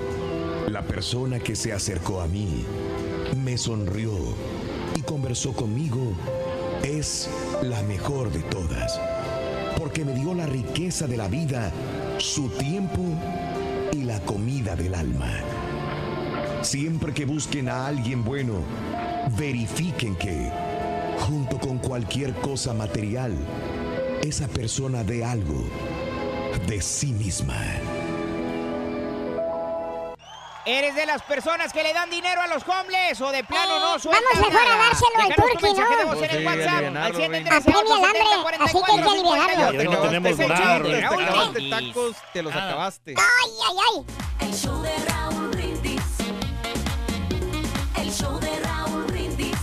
la 0.68 0.82
persona 0.82 1.38
que 1.38 1.54
se 1.54 1.72
acercó 1.72 2.20
a 2.20 2.26
mí 2.26 2.64
me 3.44 3.58
sonrió 3.58 4.12
y 4.96 5.02
conversó 5.02 5.52
conmigo 5.52 6.12
es 6.82 7.28
la 7.62 7.82
mejor 7.82 8.32
de 8.32 8.40
todas, 8.42 8.98
porque 9.78 10.04
me 10.04 10.14
dio 10.14 10.34
la 10.34 10.46
riqueza 10.46 11.06
de 11.06 11.16
la 11.16 11.28
vida, 11.28 11.72
su 12.18 12.48
tiempo 12.48 13.02
y 13.92 14.04
la 14.04 14.20
comida 14.20 14.74
del 14.74 14.94
alma. 14.94 15.30
Siempre 16.62 17.12
que 17.12 17.26
busquen 17.26 17.68
a 17.68 17.86
alguien 17.86 18.24
bueno, 18.24 18.54
verifiquen 19.36 20.14
que, 20.16 20.50
junto 21.18 21.58
con 21.58 21.78
cualquier 21.78 22.32
cosa 22.36 22.72
material, 22.72 23.36
esa 24.22 24.46
persona 24.46 25.02
dé 25.02 25.24
algo 25.24 25.64
de 26.58 26.80
sí 26.80 27.12
misma. 27.12 27.56
¿Eres 30.64 30.94
de 30.94 31.06
las 31.06 31.22
personas 31.22 31.72
que 31.72 31.82
le 31.82 31.92
dan 31.92 32.08
dinero 32.08 32.40
a 32.40 32.46
los 32.46 32.62
homeless 32.62 33.20
o 33.20 33.32
de 33.32 33.42
plano 33.42 33.80
no 33.80 33.98
sueltas 33.98 34.22
Vamos 34.32 34.48
mejor 34.48 34.70
a 34.70 34.76
dárselo 34.76 35.10
al 35.18 35.34
turqui, 35.34 35.74
¿no? 35.74 36.14
en 36.22 36.30
el 36.30 36.46
WhatsApp 36.46 36.84
al. 36.84 36.96
Apremia 36.96 37.38
el 37.38 37.48
hambre, 38.04 38.56
así 38.60 38.78
que 38.78 38.92
hay 38.92 39.02
que 39.02 39.10
alivianarlo. 39.10 39.72
Ya 39.72 39.78
te 39.78 39.84
no 39.84 39.98
tenemos. 39.98 40.36
Te 40.36 41.04
acabaste 41.04 41.70
tacos, 41.70 42.16
te 42.32 42.42
los 42.42 42.54
acabaste. 42.54 43.14
Ay, 43.18 43.50
ay, 43.68 43.76
ay. 43.90 44.46
El 44.46 44.54
show 44.54 44.82
de 44.82 44.96
Raúl 45.08 45.48
Brindis. 45.48 46.02
El 47.96 48.12
show 48.12 48.38
de 48.38 48.60
Raúl 48.60 49.04
Brindis. 49.06 49.58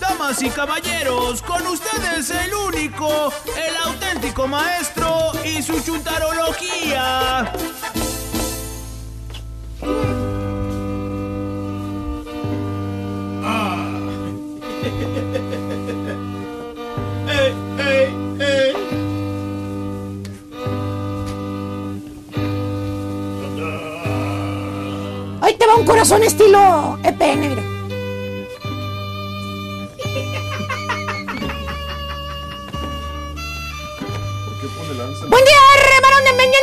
Damas 0.00 0.40
y 0.42 0.48
caballeros, 0.48 1.42
con 1.42 1.66
ustedes 1.66 2.30
el 2.30 2.54
único, 2.54 3.30
el 3.54 3.76
auténtico 4.16 4.48
maestro 4.48 5.32
y 5.44 5.62
su 5.62 5.78
chuntarología. 5.80 7.52
Ahí 25.42 25.54
te 25.54 25.66
va 25.66 25.76
un 25.76 25.84
corazón 25.84 26.22
estilo 26.22 26.98
EPN, 27.04 27.40
mira. 27.40 27.75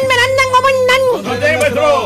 Merandan, 0.08 0.52
Gomondan. 0.52 1.02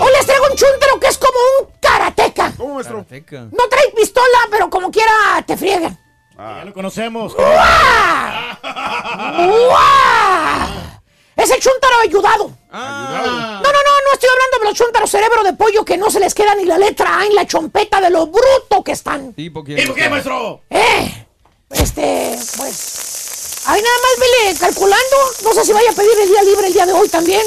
Hoy 0.02 0.12
les 0.16 0.26
traigo 0.26 0.46
un 0.50 0.56
chuntaro 0.56 1.00
que 1.00 1.08
es 1.08 1.18
como 1.18 1.40
un 1.60 1.68
karateca. 1.80 2.54
¿Cómo, 2.58 2.76
maestro? 2.76 3.06
No 3.52 3.68
trae 3.70 3.92
pistola, 3.96 4.40
pero 4.52 4.70
como 4.70 4.92
quiera 4.92 5.44
te 5.46 5.58
friegan. 5.58 5.98
Ya 6.38 6.66
lo 6.66 6.74
conocemos. 6.74 7.36
¡Uah! 7.36 8.58
Es 11.36 11.52
el 11.52 11.60
chuntaro 11.60 11.96
ayudado. 12.04 12.52
No, 12.72 12.80
no, 12.80 13.72
no, 13.72 14.02
no 14.06 14.14
estoy 14.14 14.30
hablando 14.30 14.60
de 14.60 14.66
los 14.66 14.74
chuntaros 14.74 15.10
cerebro 15.10 15.44
de 15.44 15.54
pollo 15.54 15.86
que 15.86 15.98
no 15.98 16.10
se 16.10 16.20
les 16.20 16.34
queda 16.34 16.56
ni 16.56 16.66
la 16.66 16.78
letra 16.78 17.20
A 17.20 17.26
en 17.26 17.36
la 17.36 17.46
chompeta 17.46 18.02
de 18.02 18.10
lo 18.10 18.28
bruto 18.28 18.84
que 18.84 18.92
están. 18.92 19.34
¿Tipo 19.34 19.64
¿Y 19.68 19.86
por 19.86 19.96
qué, 19.96 20.10
maestro? 20.10 20.62
Eh, 20.70 21.26
este, 21.72 22.36
pues. 22.58 23.17
Ahí 23.68 23.82
nada 23.82 23.98
más 24.02 24.20
vele 24.20 24.60
calculando. 24.60 25.18
No 25.44 25.54
sé 25.54 25.66
si 25.66 25.74
vaya 25.74 25.92
a 25.92 25.94
pedir 25.94 26.18
el 26.22 26.30
día 26.30 26.44
libre 26.44 26.68
el 26.68 26.74
día 26.74 26.86
de 26.86 26.94
hoy 26.94 27.10
también. 27.10 27.42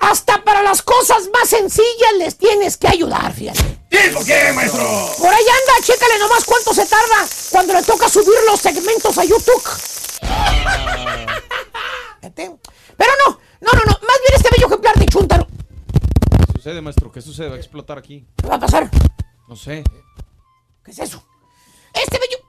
Hasta 0.00 0.42
para 0.42 0.62
las 0.62 0.82
cosas 0.82 1.28
más 1.32 1.48
sencillas 1.48 2.12
les 2.18 2.36
tienes 2.36 2.76
que 2.76 2.88
ayudar, 2.88 3.32
fíjate. 3.32 3.78
¿Y 3.88 4.08
por 4.10 4.24
qué, 4.24 4.52
maestro? 4.52 4.82
Por 5.16 5.32
ahí 5.32 5.44
anda, 5.44 5.86
chécale 5.86 6.18
nomás 6.18 6.44
cuánto 6.44 6.74
se 6.74 6.84
tarda 6.86 7.28
cuando 7.50 7.74
le 7.74 7.82
toca 7.84 8.08
subir 8.08 8.34
los 8.46 8.58
segmentos 8.58 9.16
a 9.16 9.24
YouTube. 9.24 9.62
Pero 12.34 13.12
no, 13.24 13.38
no, 13.60 13.70
no, 13.72 13.84
no. 13.84 13.92
Más 14.06 14.18
bien 14.22 14.34
este 14.34 14.48
bello 14.50 14.66
ejemplar 14.66 14.96
de 14.96 15.06
Chuntaro. 15.06 15.46
¿Qué 16.46 16.52
sucede, 16.54 16.80
maestro? 16.80 17.12
¿Qué 17.12 17.20
sucede? 17.20 17.48
Va 17.48 17.54
a 17.54 17.58
explotar 17.58 17.96
aquí. 17.96 18.26
¿Qué 18.36 18.48
va 18.48 18.56
a 18.56 18.60
pasar? 18.60 18.90
No 19.46 19.54
sé. 19.54 19.84
¿Qué 20.84 20.90
es 20.90 20.98
eso? 20.98 21.24
Este 21.94 22.18
bello. 22.18 22.41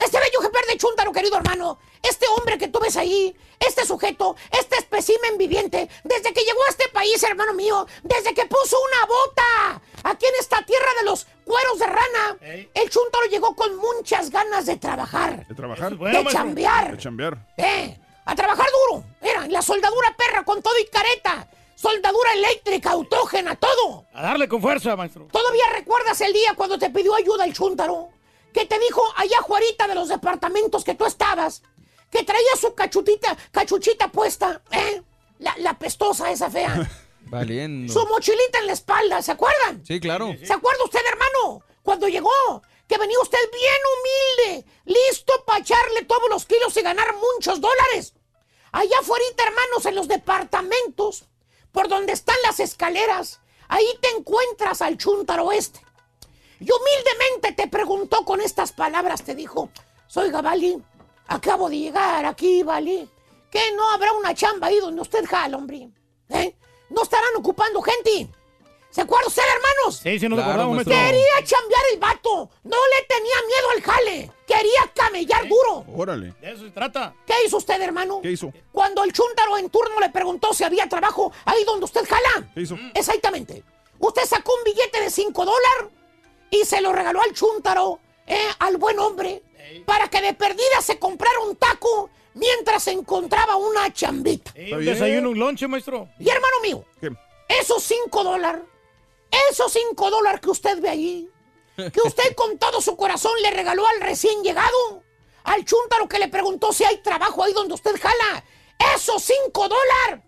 Este. 0.00 0.18
Bello 0.20 0.40
ejemplar 0.40 0.64
de 0.66 0.76
Chuntaro, 0.76 1.12
querido 1.12 1.36
hermano, 1.36 1.78
es 2.02 2.10
este 2.10 2.26
hombre 2.28 2.58
que 2.58 2.68
tú 2.68 2.78
ves 2.78 2.96
ahí, 2.96 3.34
este 3.58 3.86
sujeto, 3.86 4.36
este 4.50 4.76
espécimen 4.76 5.38
viviente, 5.38 5.88
desde 6.04 6.32
que 6.32 6.42
llegó 6.42 6.62
a 6.64 6.68
este 6.68 6.88
país, 6.88 7.22
hermano 7.22 7.54
mío, 7.54 7.86
desde 8.02 8.34
que 8.34 8.44
puso 8.46 8.76
una 8.78 9.06
bota 9.06 9.82
aquí 10.04 10.26
en 10.26 10.34
esta 10.38 10.62
tierra 10.62 10.88
de 10.98 11.04
los 11.04 11.26
cueros 11.44 11.78
de 11.78 11.86
rana, 11.86 12.36
el 12.74 12.90
chuntaro 12.90 13.26
llegó 13.26 13.54
con 13.54 13.76
muchas 13.76 14.30
ganas 14.30 14.66
de 14.66 14.76
trabajar. 14.76 15.46
¿De 15.46 15.54
trabajar? 15.54 15.96
De 15.96 16.24
chambear. 16.26 16.92
De 16.92 16.98
chambear. 16.98 17.38
Eh, 17.56 17.98
a 18.24 18.34
trabajar 18.34 18.66
duro. 18.88 19.04
Era 19.20 19.46
la 19.48 19.62
soldadura 19.62 20.14
perra 20.16 20.44
con 20.44 20.62
todo 20.62 20.74
y 20.78 20.86
careta. 20.86 21.48
Soldadura 21.74 22.34
eléctrica, 22.34 22.90
autógena, 22.90 23.56
todo. 23.56 24.04
A 24.12 24.22
darle 24.22 24.46
con 24.48 24.60
fuerza, 24.60 24.94
maestro. 24.96 25.28
¿Todavía 25.32 25.64
recuerdas 25.72 26.20
el 26.20 26.32
día 26.32 26.52
cuando 26.54 26.78
te 26.78 26.90
pidió 26.90 27.14
ayuda 27.14 27.44
el 27.44 27.54
chúntaro? 27.54 28.10
Que 28.52 28.66
te 28.66 28.78
dijo 28.78 29.02
allá 29.16 29.40
Juarita 29.42 29.86
de 29.86 29.94
los 29.94 30.08
departamentos 30.08 30.84
que 30.84 30.94
tú 30.94 31.04
estabas, 31.06 31.62
que 32.10 32.24
traía 32.24 32.56
su 32.60 32.74
cachutita, 32.74 33.36
cachuchita 33.50 34.08
puesta, 34.08 34.62
¿eh? 34.70 35.02
La, 35.38 35.54
la 35.58 35.78
pestosa 35.78 36.30
esa 36.30 36.50
fea. 36.50 36.90
Valiendo. 37.26 37.92
su 37.92 38.04
mochilita 38.08 38.58
en 38.58 38.66
la 38.66 38.72
espalda, 38.72 39.22
¿se 39.22 39.30
acuerdan? 39.30 39.84
Sí, 39.86 40.00
claro. 40.00 40.34
¿Se 40.44 40.52
acuerda 40.52 40.84
usted, 40.84 41.00
hermano? 41.06 41.62
Cuando 41.82 42.08
llegó, 42.08 42.62
que 42.88 42.98
venía 42.98 43.16
usted 43.22 43.38
bien 43.52 44.48
humilde, 44.50 44.66
listo 44.84 45.32
para 45.46 45.60
echarle 45.60 46.04
todos 46.06 46.28
los 46.28 46.44
kilos 46.44 46.76
y 46.76 46.82
ganar 46.82 47.14
muchos 47.14 47.60
dólares. 47.60 48.14
Allá 48.72 48.98
afuera, 49.00 49.24
hermanos, 49.38 49.86
en 49.86 49.94
los 49.94 50.08
departamentos, 50.08 51.24
por 51.70 51.88
donde 51.88 52.12
están 52.12 52.36
las 52.42 52.58
escaleras, 52.58 53.40
ahí 53.68 53.86
te 54.00 54.08
encuentras 54.08 54.82
al 54.82 54.96
chúntaro 54.98 55.52
este. 55.52 55.80
Y 56.60 56.68
humildemente 56.70 57.52
te 57.52 57.68
preguntó 57.68 58.24
con 58.24 58.40
estas 58.40 58.72
palabras, 58.72 59.22
te 59.24 59.34
dijo, 59.34 59.70
soy 60.06 60.30
Gabali, 60.30 60.80
acabo 61.26 61.70
de 61.70 61.78
llegar 61.78 62.26
aquí, 62.26 62.62
Bali. 62.62 63.08
¿Que 63.50 63.72
no 63.72 63.90
habrá 63.90 64.12
una 64.12 64.34
chamba 64.34 64.68
ahí 64.68 64.78
donde 64.78 65.00
usted 65.00 65.24
jala, 65.24 65.56
hombre? 65.56 65.88
¿Eh? 66.28 66.54
¿No 66.90 67.02
estarán 67.02 67.34
ocupando 67.36 67.80
gente? 67.80 68.28
¿Se 68.90 69.00
acuerda 69.00 69.28
usted, 69.28 69.42
hermanos? 69.42 70.00
Sí, 70.02 70.18
sí, 70.18 70.28
nos 70.28 70.38
acordamos, 70.38 70.74
maestro. 70.74 70.94
Quería 70.94 71.44
chambear 71.44 71.82
el 71.92 71.98
vato. 71.98 72.50
No 72.64 72.76
le 72.76 73.06
tenía 73.06 73.34
miedo 73.46 73.70
al 73.74 73.82
jale. 73.82 74.32
Quería 74.46 74.92
camellar 74.94 75.48
duro. 75.48 75.84
Órale. 75.96 76.34
De 76.40 76.52
eso 76.52 76.64
se 76.64 76.70
trata. 76.70 77.14
¿Qué 77.24 77.34
hizo 77.46 77.56
usted, 77.56 77.80
hermano? 77.80 78.20
¿Qué 78.20 78.32
hizo? 78.32 78.52
Cuando 78.72 79.04
el 79.04 79.12
chúntaro 79.12 79.56
en 79.58 79.70
turno 79.70 79.98
le 80.00 80.10
preguntó 80.10 80.52
si 80.52 80.64
había 80.64 80.88
trabajo 80.88 81.32
ahí 81.44 81.64
donde 81.64 81.84
usted 81.84 82.02
jala. 82.06 82.52
¿Qué 82.52 82.62
hizo? 82.62 82.76
Exactamente. 82.94 83.62
Usted 83.98 84.26
sacó 84.26 84.52
un 84.56 84.64
billete 84.64 85.00
de 85.00 85.10
5 85.10 85.44
dólares 85.44 85.99
y 86.50 86.64
se 86.64 86.80
lo 86.80 86.92
regaló 86.92 87.22
al 87.22 87.32
chúntaro, 87.32 88.00
eh, 88.26 88.48
al 88.58 88.76
buen 88.76 88.98
hombre, 88.98 89.42
para 89.86 90.08
que 90.08 90.20
de 90.20 90.34
perdida 90.34 90.80
se 90.82 90.98
comprara 90.98 91.38
un 91.40 91.56
taco 91.56 92.10
mientras 92.34 92.86
encontraba 92.88 93.56
una 93.56 93.92
chambita. 93.92 94.52
Un 94.72 94.84
desayuno, 94.84 95.30
un 95.30 95.38
lonche, 95.38 95.68
maestro. 95.68 96.08
Y 96.18 96.28
hermano 96.28 96.60
mío, 96.62 96.84
¿Qué? 97.00 97.10
esos 97.48 97.82
5 97.82 98.24
dólares, 98.24 98.62
esos 99.50 99.72
5 99.72 100.10
dólares 100.10 100.40
que 100.40 100.50
usted 100.50 100.80
ve 100.80 100.88
ahí, 100.88 101.28
que 101.76 102.00
usted 102.04 102.34
con 102.36 102.58
todo 102.58 102.80
su 102.80 102.96
corazón 102.96 103.32
le 103.42 103.50
regaló 103.50 103.86
al 103.86 104.00
recién 104.00 104.42
llegado, 104.42 105.02
al 105.44 105.64
chúntaro 105.64 106.08
que 106.08 106.18
le 106.18 106.28
preguntó 106.28 106.72
si 106.72 106.84
hay 106.84 106.98
trabajo 106.98 107.42
ahí 107.44 107.52
donde 107.52 107.74
usted 107.74 107.94
jala, 108.00 108.44
esos 108.94 109.22
5 109.22 109.68
dólares 109.68 110.24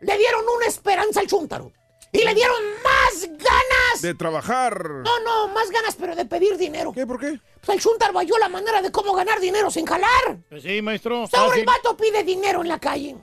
le 0.00 0.18
dieron 0.18 0.44
una 0.56 0.66
esperanza 0.66 1.20
al 1.20 1.26
chúntaro. 1.26 1.72
Y 2.12 2.24
le 2.24 2.34
dieron 2.34 2.62
más 2.82 3.22
ganas. 3.22 4.02
De 4.02 4.14
trabajar. 4.14 4.84
No, 4.84 5.20
no, 5.20 5.48
más 5.48 5.70
ganas, 5.70 5.94
pero 5.96 6.16
de 6.16 6.24
pedir 6.24 6.56
dinero. 6.56 6.92
¿Qué? 6.92 7.06
¿Por 7.06 7.20
qué? 7.20 7.40
Pues 7.64 7.76
el 7.76 7.82
chúntaro 7.82 8.18
halló 8.18 8.36
la 8.38 8.48
manera 8.48 8.82
de 8.82 8.90
cómo 8.90 9.12
ganar 9.14 9.38
dinero 9.38 9.70
sin 9.70 9.86
jalar. 9.86 10.38
Pues 10.48 10.62
sí, 10.62 10.82
maestro. 10.82 11.28
Ahora 11.32 11.56
el 11.56 11.64
vato 11.64 11.96
pide 11.96 12.24
dinero 12.24 12.62
en 12.62 12.68
la 12.68 12.80
calle. 12.80 13.16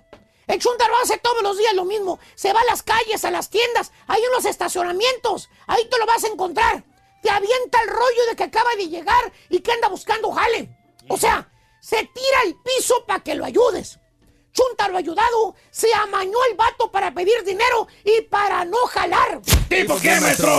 El 0.47 0.59
chúntaro 0.59 0.93
hace 1.03 1.17
todos 1.17 1.43
los 1.43 1.57
días 1.57 1.73
lo 1.73 1.83
mismo. 1.83 2.19
Se 2.35 2.53
va 2.53 2.61
a 2.61 2.65
las 2.65 2.81
calles, 2.81 3.25
a 3.25 3.31
las 3.31 3.49
tiendas, 3.49 3.91
en 4.07 4.31
los 4.33 4.45
estacionamientos. 4.45 5.49
Ahí 5.67 5.87
te 5.89 5.97
lo 5.97 6.05
vas 6.05 6.23
a 6.23 6.27
encontrar. 6.27 6.83
Te 7.21 7.29
avienta 7.29 7.81
el 7.81 7.89
rollo 7.89 8.25
de 8.29 8.35
que 8.37 8.43
acaba 8.43 8.69
de 8.77 8.87
llegar 8.87 9.33
y 9.49 9.59
que 9.59 9.73
anda 9.73 9.89
buscando 9.89 10.31
jale. 10.31 10.69
O 11.09 11.17
sea, 11.17 11.49
se 11.81 11.97
tira 11.97 12.39
al 12.45 12.55
piso 12.63 13.03
para 13.05 13.21
que 13.21 13.35
lo 13.35 13.43
ayudes. 13.43 13.99
Chúntaro 14.57 14.97
ayudado, 14.97 15.55
se 15.69 15.93
amañó 15.93 16.37
el 16.49 16.55
vato 16.55 16.91
para 16.91 17.13
pedir 17.13 17.43
dinero 17.43 17.87
y 18.03 18.21
para 18.21 18.65
no 18.65 18.77
jalar. 18.87 19.39
¿Tipo 19.69 19.99
qué, 19.99 20.19
maestro? 20.19 20.51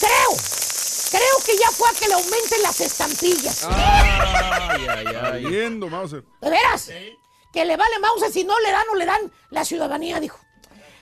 Creo, 0.00 0.30
creo 1.12 1.44
que 1.46 1.56
ya 1.56 1.68
fue 1.70 1.88
a 1.88 1.92
que 1.92 2.08
le 2.08 2.14
aumenten 2.14 2.62
las 2.62 2.80
estampillas. 2.80 3.64
Ay, 3.64 4.86
ay, 4.88 5.06
ay. 5.22 5.44
Viendo, 5.44 5.88
Mauser. 5.88 6.24
¿De 6.40 6.50
veras? 6.50 6.90
Que 7.52 7.64
le 7.64 7.76
vale 7.76 7.98
mouse 8.00 8.32
si 8.32 8.42
no 8.42 8.58
le 8.58 8.72
dan 8.72 8.88
o 8.88 8.96
le 8.96 9.06
dan 9.06 9.32
la 9.50 9.64
ciudadanía, 9.64 10.18
dijo. 10.18 10.40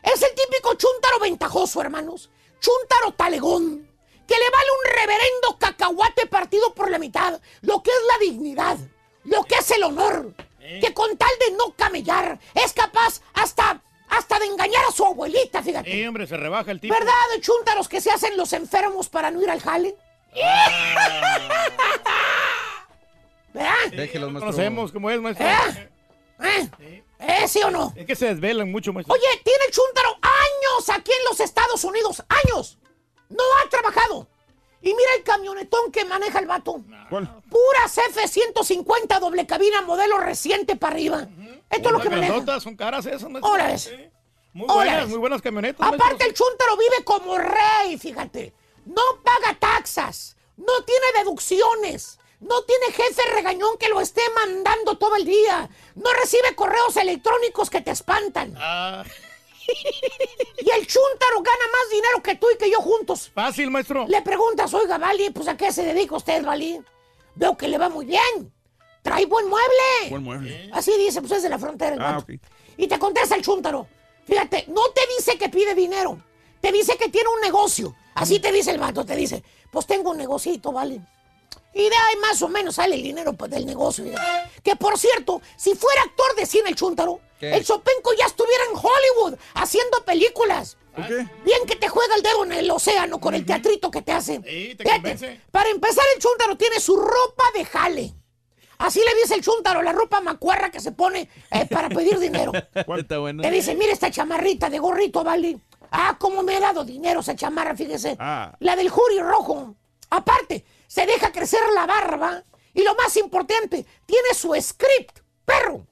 Es 0.03 0.20
el 0.20 0.34
típico 0.34 0.74
chúntaro 0.74 1.20
ventajoso, 1.20 1.80
hermanos. 1.80 2.30
Chúntaro 2.61 3.12
talegón. 3.12 3.89
Que 4.26 4.34
le 4.34 4.51
vale 4.51 4.68
un 4.70 4.93
reverendo 5.01 5.59
cacahuate 5.59 6.26
partido 6.26 6.74
por 6.74 6.91
la 6.91 6.99
mitad. 6.99 7.41
Lo 7.62 7.82
que 7.82 7.91
es 7.91 8.01
la 8.12 8.18
dignidad. 8.18 8.76
Lo 9.24 9.43
que 9.45 9.55
es 9.55 9.70
el 9.70 9.84
honor. 9.84 10.34
Que 10.81 10.93
con 10.93 11.16
tal 11.16 11.31
de 11.47 11.57
no 11.57 11.75
camellar, 11.75 12.39
es 12.55 12.73
capaz 12.73 13.23
hasta, 13.35 13.83
hasta 14.09 14.39
de 14.39 14.47
engañar 14.47 14.85
a 14.89 14.93
su 14.93 15.05
abuelita, 15.05 15.62
fíjate. 15.62 15.91
Sí, 15.91 16.07
hombre, 16.07 16.27
se 16.27 16.37
rebaja 16.37 16.71
el 16.71 16.81
tipo. 16.81 16.95
¿Verdad, 16.95 17.12
chúntaros 17.41 17.89
que 17.89 18.01
se 18.01 18.11
hacen 18.11 18.37
los 18.37 18.53
enfermos 18.53 19.09
para 19.09 19.31
no 19.31 19.43
ir 19.43 19.51
al 19.51 19.61
jale? 19.61 19.97
¿Verdad? 23.55 23.73
Déjelos, 23.93 24.31
maestro. 24.31 24.51
Conocemos 24.51 24.93
cómo 24.93 25.11
es, 25.11 25.21
maestro. 25.21 25.47
¿Eh? 25.47 25.89
¿Eh? 26.41 27.03
¿Eh, 27.19 27.49
sí 27.49 27.61
o 27.64 27.71
no? 27.71 27.93
Es 27.97 28.07
que 28.07 28.14
se 28.14 28.27
desvelan 28.27 28.71
mucho, 28.71 28.93
maestro. 28.93 29.14
Oye, 29.14 29.27
tiene 29.43 29.64
el 29.66 29.73
chúntaro 29.73 30.11
años 30.23 30.89
aquí 30.91 31.11
en 31.11 31.25
los 31.29 31.41
Estados 31.41 31.83
Unidos. 31.83 32.23
¡Años! 32.29 32.79
No 33.29 33.43
ha 33.64 33.69
trabajado. 33.69 34.29
Y 34.81 34.89
mira 34.89 35.11
el 35.16 35.24
camionetón 35.24 35.91
que 35.91 36.05
maneja 36.05 36.39
el 36.39 36.47
vato. 36.47 36.83
¿Cuál? 37.11 37.43
Puras 37.51 37.99
F-150 37.99 39.18
doble 39.18 39.47
cabina 39.47 39.83
modelo 39.83 40.18
reciente 40.18 40.76
para 40.76 40.95
arriba. 40.95 41.29
Esto 41.68 41.89
es 41.89 41.93
lo 41.93 42.01
que 42.01 42.11
maneja. 42.11 42.61
Son 42.61 42.76
caras 42.76 43.07
esas, 43.07 43.29
maestro. 43.29 43.51
Ahora 43.51 43.72
es. 43.72 43.91
Muy 44.53 44.66
buenas, 44.66 45.09
muy 45.09 45.18
buenas 45.18 45.43
camionetas. 45.43 45.87
Aparte, 45.87 46.24
el 46.24 46.35
chúntaro 46.35 46.76
vive 46.76 47.05
como 47.05 47.37
rey, 47.39 47.99
fíjate. 47.99 48.55
No 48.87 49.03
paga 49.22 49.59
taxas, 49.59 50.37
no 50.57 50.83
tiene 50.85 51.07
deducciones, 51.18 52.18
no 52.41 52.62
tiene 52.62 52.87
jefe 52.87 53.22
regañón 53.35 53.76
que 53.76 53.89
lo 53.89 54.01
esté 54.01 54.22
mandando 54.35 54.97
todo 54.97 55.16
el 55.16 55.26
día, 55.26 55.68
no 55.95 56.12
recibe 56.14 56.55
correos 56.55 56.97
electrónicos 56.97 57.68
que 57.68 57.83
te 57.83 57.91
espantan. 57.91 58.55
Ah, 58.57 59.05
Y 60.61 60.71
el 60.71 60.87
chúntaro 60.87 61.37
gana 61.43 61.64
más 61.73 61.91
dinero 61.91 62.23
que 62.23 62.35
tú 62.35 62.47
y 62.53 62.59
que 62.59 62.71
yo 62.71 62.79
juntos. 62.81 63.31
fácil, 63.35 63.71
maestro. 63.71 64.07
Le 64.09 64.21
preguntas, 64.23 64.73
oiga, 64.75 64.99
Vali, 64.99 65.31
pues 65.31 65.49
¿a 65.49 65.57
qué 65.57 65.73
se 65.73 65.83
dedica 65.85 66.16
usted, 66.16 66.45
Vali? 66.45 66.81
Veo 67.35 67.57
que 67.57 67.69
le 67.69 67.79
va 67.79 67.89
muy 67.89 68.05
bien. 68.07 68.53
Trae 69.03 69.25
buen 69.27 69.49
mueble. 69.49 70.11
Buen 70.11 70.23
mueble. 70.25 70.71
Así 70.73 70.93
dice, 70.99 71.21
pues 71.21 71.33
es 71.33 71.43
de 71.45 71.49
la 71.49 71.59
frontera 71.59 71.95
el 71.95 72.01
Ah, 72.03 72.12
vato. 72.16 72.25
ok. 72.33 72.41
Y 72.77 72.87
te 72.89 72.99
contesta 72.99 73.35
el 73.37 73.43
chúntaro. 73.43 73.87
Fíjate, 74.27 74.64
no 74.69 74.83
te 74.91 75.01
dice 75.16 75.39
que 75.39 75.49
pide 75.49 75.75
dinero. 75.75 76.21
Te 76.61 76.73
dice 76.73 76.97
que 76.97 77.09
tiene 77.09 77.29
un 77.29 77.41
negocio. 77.41 77.95
Así 78.14 78.41
te 78.41 78.51
dice 78.51 78.73
el 78.73 78.79
vato, 78.79 79.05
te 79.05 79.14
dice, 79.14 79.43
pues 79.71 79.87
tengo 79.87 80.11
un 80.11 80.19
negocito, 80.19 80.73
¿vale? 80.73 81.01
Y 81.73 81.83
de 81.89 81.95
ahí 81.97 82.16
más 82.21 82.43
o 82.43 82.49
menos 82.49 82.75
sale 82.75 82.97
el 82.97 83.03
dinero 83.03 83.33
pues, 83.35 83.51
del 83.51 83.64
negocio. 83.64 84.05
Que 84.64 84.75
por 84.75 84.99
cierto, 84.99 85.41
si 85.57 85.75
fuera 85.77 86.03
actor 86.03 86.35
de 86.35 86.45
cine 86.47 86.69
el 86.71 86.75
chúntaro, 86.75 87.21
¿Qué? 87.39 87.55
el 87.55 87.64
Sopenco 87.64 88.12
ya 88.18 88.26
estuviera 88.26 88.64
en 88.64 88.76
Hollywood 88.76 89.39
haciendo 89.55 90.05
películas. 90.05 90.76
¿Por 90.95 91.07
qué? 91.07 91.28
Bien 91.45 91.61
que 91.66 91.76
te 91.76 91.89
juega 91.89 92.16
el 92.16 92.22
dedo 92.22 92.45
en 92.45 92.53
el 92.53 92.70
océano 92.70 93.20
con 93.20 93.34
el 93.34 93.47
teatrito 93.47 93.91
que 93.91 94.03
te 94.03 94.12
hace. 94.12 94.41
Sí, 94.45 94.74
te 94.74 94.84
Fíjate, 94.84 95.41
para 95.51 95.70
empezar, 95.70 96.05
el 96.14 96.20
chúntaro 96.20 96.57
tiene 96.57 96.80
su 96.80 96.97
ropa 96.97 97.45
de 97.55 97.64
jale. 97.64 98.14
Así 98.78 99.01
le 99.01 99.20
dice 99.20 99.34
el 99.34 99.43
chúntaro, 99.43 99.82
la 99.82 99.93
ropa 99.93 100.20
macuarra 100.20 100.70
que 100.70 100.80
se 100.80 100.93
pone 100.93 101.28
eh, 101.51 101.66
para 101.66 101.89
pedir 101.89 102.18
dinero. 102.18 102.53
Está 102.97 103.18
bueno. 103.18 103.43
Te 103.43 103.51
dice, 103.51 103.74
mira 103.74 103.93
esta 103.93 104.11
chamarrita 104.11 104.70
de 104.70 104.78
gorrito, 104.78 105.24
¿vale? 105.24 105.59
Ah, 105.91 106.16
cómo 106.18 106.43
me 106.43 106.57
ha 106.57 106.61
dado 106.61 106.84
dinero 106.84 107.20
esa 107.20 107.34
chamarra, 107.34 107.74
fíjese. 107.74 108.16
Ah. 108.20 108.55
La 108.61 108.76
del 108.76 108.89
jury 108.89 109.20
rojo. 109.20 109.74
Aparte, 110.11 110.64
se 110.86 111.07
deja 111.07 111.32
crecer 111.32 111.61
la 111.74 111.86
barba. 111.86 112.45
Y 112.72 112.82
lo 112.82 112.95
más 112.95 113.16
importante, 113.16 113.84
tiene 114.07 114.34
su 114.34 114.55
script, 114.61 115.20
perro. 115.45 115.86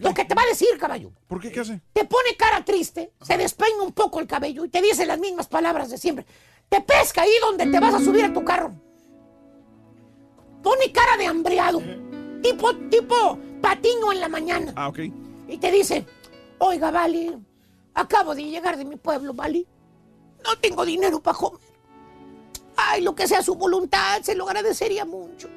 Lo 0.00 0.14
que 0.14 0.24
te 0.24 0.34
va 0.34 0.42
a 0.42 0.46
decir, 0.46 0.68
caballo. 0.78 1.12
¿Por 1.26 1.40
qué? 1.40 1.52
¿Qué 1.52 1.60
hace? 1.60 1.80
Te 1.92 2.06
pone 2.06 2.34
cara 2.38 2.64
triste, 2.64 3.12
se 3.20 3.36
despeina 3.36 3.82
un 3.82 3.92
poco 3.92 4.20
el 4.20 4.26
cabello 4.26 4.64
y 4.64 4.68
te 4.68 4.80
dice 4.80 5.04
las 5.04 5.18
mismas 5.18 5.48
palabras 5.48 5.90
de 5.90 5.98
siempre. 5.98 6.24
Te 6.68 6.80
pesca 6.80 7.22
ahí 7.22 7.32
donde 7.42 7.66
te 7.66 7.78
vas 7.78 7.94
a 7.94 8.00
subir 8.00 8.24
a 8.24 8.32
tu 8.32 8.42
carro. 8.42 8.72
Pone 10.62 10.90
cara 10.92 11.18
de 11.18 11.26
hambreado. 11.26 11.82
Tipo, 12.42 12.74
tipo 12.88 13.38
patiño 13.60 14.12
en 14.12 14.20
la 14.20 14.28
mañana. 14.28 14.72
Ah, 14.76 14.88
ok. 14.88 15.00
Y 15.48 15.58
te 15.58 15.70
dice, 15.70 16.06
oiga, 16.58 16.90
Vali, 16.90 17.36
acabo 17.92 18.34
de 18.34 18.44
llegar 18.44 18.78
de 18.78 18.86
mi 18.86 18.96
pueblo, 18.96 19.34
Vali. 19.34 19.66
No 20.42 20.56
tengo 20.58 20.86
dinero 20.86 21.20
para 21.20 21.36
comer. 21.36 21.60
Ay, 22.76 23.02
lo 23.02 23.14
que 23.14 23.28
sea 23.28 23.42
su 23.42 23.54
voluntad, 23.54 24.22
se 24.22 24.34
lo 24.34 24.48
agradecería 24.48 25.04
mucho. 25.04 25.48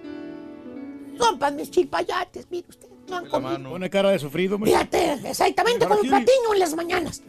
Para 1.39 1.55
mis 1.55 1.71
chilpayates, 1.71 2.47
mire 2.51 2.67
usted. 2.67 2.84
No 3.07 3.17
han 3.17 3.29
comido. 3.29 3.69
Pone 3.69 3.89
cara 3.89 4.11
de 4.11 4.19
sufrido, 4.19 4.55
hombre. 4.55 4.71
Fíjate, 4.71 5.13
exactamente 5.29 5.87
como 5.87 6.01
Patiño 6.01 6.53
en 6.53 6.59
las 6.59 6.73
mañanas. 6.73 7.21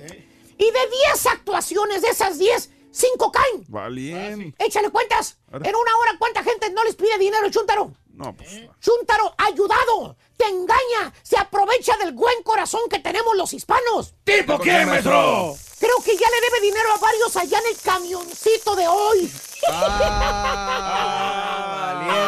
Y 0.58 0.64
de 0.64 0.80
10 1.12 1.26
actuaciones, 1.26 2.02
de 2.02 2.08
esas 2.08 2.38
10, 2.38 2.70
5 2.90 3.32
caen. 3.32 3.64
Valien. 3.68 4.54
Échale 4.58 4.90
cuentas. 4.90 5.38
En 5.52 5.74
una 5.74 5.96
hora, 5.98 6.16
¿cuánta 6.18 6.42
gente 6.42 6.70
no 6.70 6.82
les 6.84 6.96
pide 6.96 7.18
dinero, 7.18 7.50
Chuntaro? 7.50 7.92
No, 8.16 8.34
pues. 8.34 8.48
Chuntaro, 8.80 9.34
ayudado, 9.36 10.16
te 10.38 10.46
engaña, 10.46 11.12
se 11.22 11.36
aprovecha 11.36 11.98
del 11.98 12.12
buen 12.12 12.42
corazón 12.42 12.80
que 12.88 12.98
tenemos 12.98 13.36
los 13.36 13.52
hispanos. 13.52 14.14
¿Tipo 14.24 14.58
quién, 14.58 14.88
maestro? 14.88 15.54
Creo 15.78 15.96
que 16.02 16.16
ya 16.16 16.26
le 16.30 16.40
debe 16.40 16.60
dinero 16.62 16.94
a 16.94 16.98
varios 16.98 17.36
allá 17.36 17.58
en 17.58 17.66
el 17.66 17.80
camioncito 17.82 18.74
de 18.74 18.88
hoy. 18.88 19.18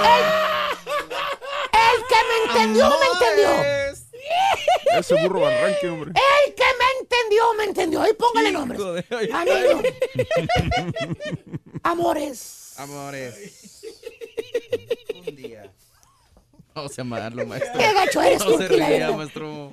el, 0.05 0.48
el 1.99 2.05
que 2.09 2.17
me 2.29 2.53
entendió, 2.53 2.89
me 2.89 3.07
entendió. 3.27 3.99
Ese 4.99 5.15
burro 5.23 5.47
arranque, 5.47 5.89
hombre. 5.89 6.11
El 6.47 6.55
que 6.55 6.65
me 6.65 7.01
entendió, 7.01 7.55
me 7.57 7.65
entendió. 7.65 8.03
Ahí 8.03 8.13
póngale 8.15 8.53
nombres. 8.53 8.81
Amores. 11.83 12.75
Amores. 12.77 13.83
Un 15.27 15.37
día. 15.37 15.71
Vamos 16.75 16.97
a 16.99 17.03
amarlo, 17.03 17.47
maestro. 17.47 17.73
Qué 17.79 17.93
gacho 17.93 18.23
eres, 18.23 18.45
No 18.45 18.57
se 18.59 18.69
ría, 18.69 19.11
maestro. 19.13 19.73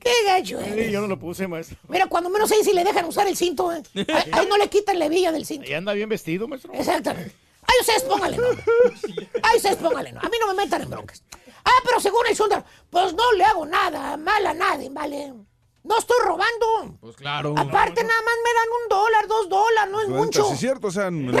Qué 0.00 0.10
gacho 0.26 0.58
Sí, 0.60 0.66
eres. 0.72 0.92
yo 0.92 1.00
no 1.00 1.06
lo 1.08 1.18
puse, 1.18 1.46
maestro. 1.48 1.76
Mira, 1.88 2.06
cuando 2.06 2.28
menos 2.30 2.50
ahí 2.52 2.62
si 2.62 2.72
le 2.72 2.84
dejan 2.84 3.04
usar 3.06 3.26
el 3.26 3.36
cinto, 3.36 3.72
¿eh? 3.72 3.82
Ahí, 3.94 4.06
ahí 4.32 4.46
no 4.48 4.56
le 4.56 4.68
quitan 4.68 4.98
la 4.98 5.06
hebilla 5.06 5.32
del 5.32 5.46
cinto. 5.46 5.68
Y 5.68 5.74
anda 5.74 5.92
bien 5.92 6.08
vestido, 6.08 6.46
maestro. 6.48 6.72
Exactamente. 6.74 7.34
Ahí 7.62 7.76
ustedes 7.80 8.02
pónganle 8.02 8.36
nombre. 8.36 8.64
Ahí 9.42 9.56
ustedes 9.56 9.76
pónganle 9.76 10.12
nombre. 10.12 10.26
A 10.26 10.30
mí 10.30 10.36
no 10.40 10.46
me 10.54 10.64
metan 10.64 10.82
en 10.82 10.90
broncas. 10.90 11.22
Ah, 11.64 11.80
pero 11.84 12.00
según 12.00 12.26
el 12.26 12.36
Sundar, 12.36 12.64
pues 12.90 13.14
no 13.14 13.32
le 13.32 13.44
hago 13.44 13.66
nada 13.66 14.16
mal 14.16 14.46
a 14.46 14.54
nadie, 14.54 14.88
¿vale? 14.90 15.32
No 15.84 15.98
estoy 15.98 16.16
robando. 16.24 16.96
Pues 17.00 17.14
claro. 17.14 17.54
Aparte, 17.58 18.02
nada 18.02 18.22
más 18.22 18.34
me 18.42 18.54
dan 18.54 18.68
un 18.82 18.88
dólar, 18.88 19.28
dos 19.28 19.48
dólares, 19.50 19.92
no 19.92 20.00
es 20.00 20.08
mucho. 20.08 20.46
Sí, 20.46 20.54
es 20.54 20.60
cierto, 20.60 20.86
o 20.86 20.90
sea, 20.90 21.10
me 21.10 21.30
lo 21.30 21.38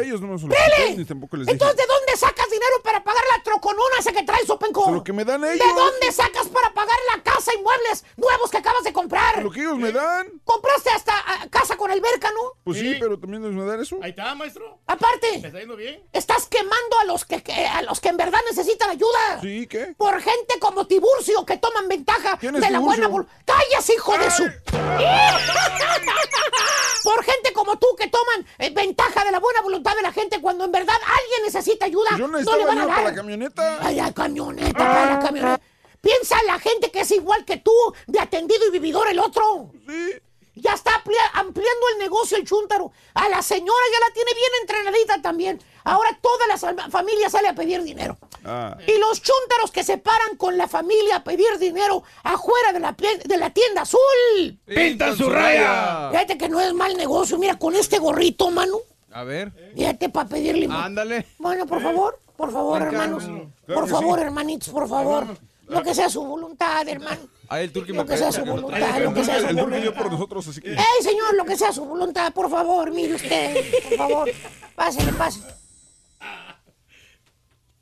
ellos, 0.00 0.20
no 0.20 0.26
me 0.26 0.38
lo 0.40 0.48
ni 0.96 1.04
tampoco 1.04 1.36
les 1.36 1.46
dije. 1.46 1.52
Entonces, 1.52 1.76
¿de 1.76 1.86
dónde 1.86 2.16
sacas 2.16 2.50
dinero 2.50 2.82
para 2.82 3.04
pagar 3.04 3.22
la 3.36 3.42
troconona 3.44 3.96
esa 4.00 4.12
que 4.12 4.24
traes, 4.24 4.48
Sopenco? 4.48 4.90
Lo 4.90 5.04
que 5.04 5.12
me 5.12 5.24
dan 5.24 5.44
ellos. 5.44 5.64
¿De 5.64 5.74
dónde 5.74 6.10
sacas 6.10 6.48
para 6.48 6.74
pagar 6.74 6.96
la 7.14 7.22
casa 7.22 7.52
y 7.54 7.62
muebles 7.62 8.04
nuevos 8.16 8.50
que 8.50 8.56
acabas 8.56 8.82
de 8.82 8.92
comprar? 8.92 9.40
Lo 9.40 9.50
que 9.52 9.60
ellos 9.60 9.78
me 9.78 9.92
dan. 9.92 10.26
¿Compraste 10.44 10.90
hasta 10.90 11.12
ah, 11.16 11.46
casa 11.48 11.76
con 11.76 11.92
alberca, 11.92 12.30
no? 12.32 12.54
Pues 12.64 12.78
sí, 12.78 12.96
pero 12.98 13.16
también 13.20 13.44
ellos 13.44 13.54
me 13.54 13.64
dan 13.64 13.80
eso. 13.80 13.98
Ahí 14.02 14.10
está, 14.10 14.34
maestro. 14.34 14.80
Aparte, 14.88 15.38
¿Me 15.38 15.46
está 15.46 15.60
yendo 15.60 15.76
bien? 15.76 16.02
estás 16.12 16.48
quemando 16.48 16.98
a 17.00 17.04
los 17.04 17.24
que, 17.24 17.44
que- 17.44 17.66
a 17.66 17.82
los 17.82 18.00
que 18.00 18.08
en 18.08 18.16
verdad 18.16 18.40
necesitan 18.50 18.90
ayuda. 18.90 19.40
Sí, 19.40 19.68
¿qué? 19.68 19.94
Por 19.96 20.20
gente 20.20 20.58
como 20.58 20.86
Tiburcio 20.88 21.46
que 21.46 21.58
toman 21.58 21.86
ventaja 21.88 22.36
¿Quién 22.38 22.56
es 22.56 22.60
de 22.60 22.70
la 22.70 22.78
Tiburcio? 22.78 22.84
buena 22.84 23.08
voluntad. 23.08 23.54
¡Callas, 23.84 23.90
hijo 23.90 24.18
de 24.18 24.30
su! 24.30 24.44
Por 27.04 27.24
gente 27.24 27.52
como 27.52 27.78
tú 27.78 27.86
que 27.98 28.08
toman 28.08 28.46
eh, 28.58 28.70
ventaja 28.70 29.24
de 29.24 29.30
la 29.30 29.38
buena 29.38 29.60
voluntad 29.60 29.94
de 29.94 30.02
la 30.02 30.12
gente 30.12 30.40
cuando 30.40 30.64
en 30.64 30.72
verdad 30.72 30.94
alguien 31.02 31.42
necesita 31.44 31.84
ayuda. 31.84 32.16
Yo 32.16 32.26
no 32.28 32.38
le 32.38 32.44
van 32.44 32.78
a 32.78 32.82
ayuda 32.82 32.86
para 32.86 32.88
dar. 33.02 33.04
la 33.04 33.14
camioneta. 33.14 33.78
Ay, 33.82 33.96
la 33.96 34.12
camioneta, 34.12 34.72
para 34.72 35.14
la 35.14 35.20
camioneta. 35.20 35.60
Piensa 36.00 36.38
en 36.40 36.46
la 36.46 36.58
gente 36.58 36.90
que 36.90 37.00
es 37.00 37.10
igual 37.10 37.44
que 37.44 37.58
tú, 37.58 37.72
de 38.06 38.20
atendido 38.20 38.66
y 38.68 38.70
vividor 38.70 39.06
el 39.08 39.18
otro. 39.18 39.70
Sí. 39.86 40.12
Ya 40.56 40.72
está 40.72 40.92
amplia- 40.94 41.30
ampliando 41.34 41.88
el 41.94 41.98
negocio 41.98 42.36
el 42.36 42.44
chúntaro. 42.44 42.92
A 43.14 43.28
la 43.28 43.42
señora 43.42 43.84
ya 43.92 44.06
la 44.08 44.14
tiene 44.14 44.30
bien 44.34 44.50
entrenadita 44.62 45.20
también. 45.22 45.60
Ahora 45.82 46.16
toda 46.22 46.46
la 46.46 46.88
familia 46.90 47.28
sale 47.28 47.48
a 47.48 47.54
pedir 47.54 47.82
dinero. 47.82 48.16
Ah. 48.44 48.76
Y 48.86 48.98
los 48.98 49.20
chúntaros 49.20 49.70
que 49.72 49.82
se 49.82 49.98
paran 49.98 50.36
con 50.36 50.56
la 50.56 50.68
familia 50.68 51.16
a 51.16 51.24
pedir 51.24 51.58
dinero 51.58 52.04
afuera 52.22 52.72
de 52.72 52.80
la, 52.80 52.92
de 53.24 53.36
la 53.36 53.50
tienda 53.50 53.82
azul. 53.82 54.58
¡Pintan 54.64 55.16
su 55.16 55.28
raya! 55.28 56.08
Fíjate 56.12 56.38
que 56.38 56.48
no 56.48 56.60
es 56.60 56.72
mal 56.72 56.96
negocio. 56.96 57.36
Mira, 57.38 57.58
con 57.58 57.74
este 57.74 57.98
gorrito, 57.98 58.50
mano. 58.50 58.78
A 59.12 59.24
ver. 59.24 59.52
Fíjate 59.74 60.08
para 60.08 60.28
pedir 60.28 60.56
limón. 60.56 60.76
Ándale. 60.80 61.26
Bueno, 61.38 61.66
por 61.66 61.82
favor, 61.82 62.18
por 62.36 62.52
favor, 62.52 62.80
hermanos. 62.82 63.24
Claro 63.24 63.80
Por 63.80 63.88
favor, 63.88 64.18
sí. 64.20 64.24
hermanitos, 64.24 64.68
por 64.70 64.88
favor. 64.88 65.26
Lo 65.66 65.82
que 65.82 65.94
sea 65.94 66.08
su 66.10 66.22
voluntad, 66.24 66.86
hermano. 66.88 67.22
Ahí 67.48 67.64
el 67.64 67.72
turqui 67.72 67.92
Lo 67.92 68.04
me 68.04 68.10
que 68.10 68.16
sea 68.16 68.32
su 68.32 68.44
voluntad, 68.44 69.02
lo 69.02 69.12
que 69.14 69.24
sea 69.24 69.40
su 69.40 69.46
El 69.48 69.56
turco 69.56 69.70
dio 69.70 69.78
voluntad. 69.80 70.02
por 70.02 70.12
nosotros, 70.12 70.48
así 70.48 70.60
que. 70.60 70.72
¡Ey, 70.72 70.78
señor! 71.02 71.34
Lo 71.36 71.44
que 71.44 71.56
sea 71.56 71.72
su 71.72 71.84
voluntad, 71.84 72.32
por 72.32 72.50
favor, 72.50 72.90
mire 72.92 73.14
usted, 73.14 73.56
por 73.88 73.96
favor. 73.98 74.30
Pásele, 74.74 75.12
pásele. 75.12 75.46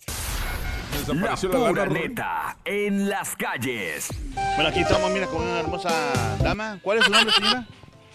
La 0.07 0.99
Desapareció 0.99 1.49
la 1.51 1.59
lana. 1.59 1.69
pura 1.71 1.87
neta 1.87 2.57
en 2.65 3.09
las 3.09 3.35
calles. 3.37 4.09
Bueno, 4.55 4.69
aquí 4.71 4.81
estamos, 4.81 5.11
mira, 5.11 5.27
con 5.27 5.43
una 5.43 5.61
hermosa 5.61 6.37
dama. 6.43 6.79
¿Cuál 6.83 6.99
es 6.99 7.05
su 7.05 7.11
nombre, 7.11 7.33
señora? 7.35 7.67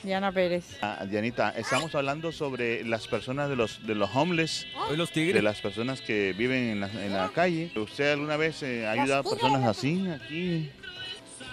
Diana 0.04 0.32
Pérez. 0.32 0.78
Ah, 0.82 1.04
Dianita, 1.10 1.50
estamos 1.58 1.94
hablando 1.96 2.32
sobre 2.32 2.84
las 2.86 3.08
personas 3.08 3.50
de 3.50 3.56
los, 3.58 3.86
de 3.86 3.96
los 3.96 4.10
homeless, 4.16 4.66
Hoy 4.90 4.96
los 4.96 5.12
tigres. 5.12 5.34
de 5.36 5.42
las 5.42 5.60
personas 5.60 6.02
que 6.02 6.34
viven 6.38 6.70
en 6.70 6.80
la, 6.80 6.88
en 6.88 7.12
la 7.14 7.30
calle. 7.34 7.72
¿Usted 7.76 8.14
alguna 8.14 8.38
vez 8.38 8.62
eh, 8.64 8.88
ha 8.88 8.92
ayudado 8.92 9.22
a 9.22 9.24
personas 9.36 9.64
así, 9.66 10.08
aquí? 10.10 10.72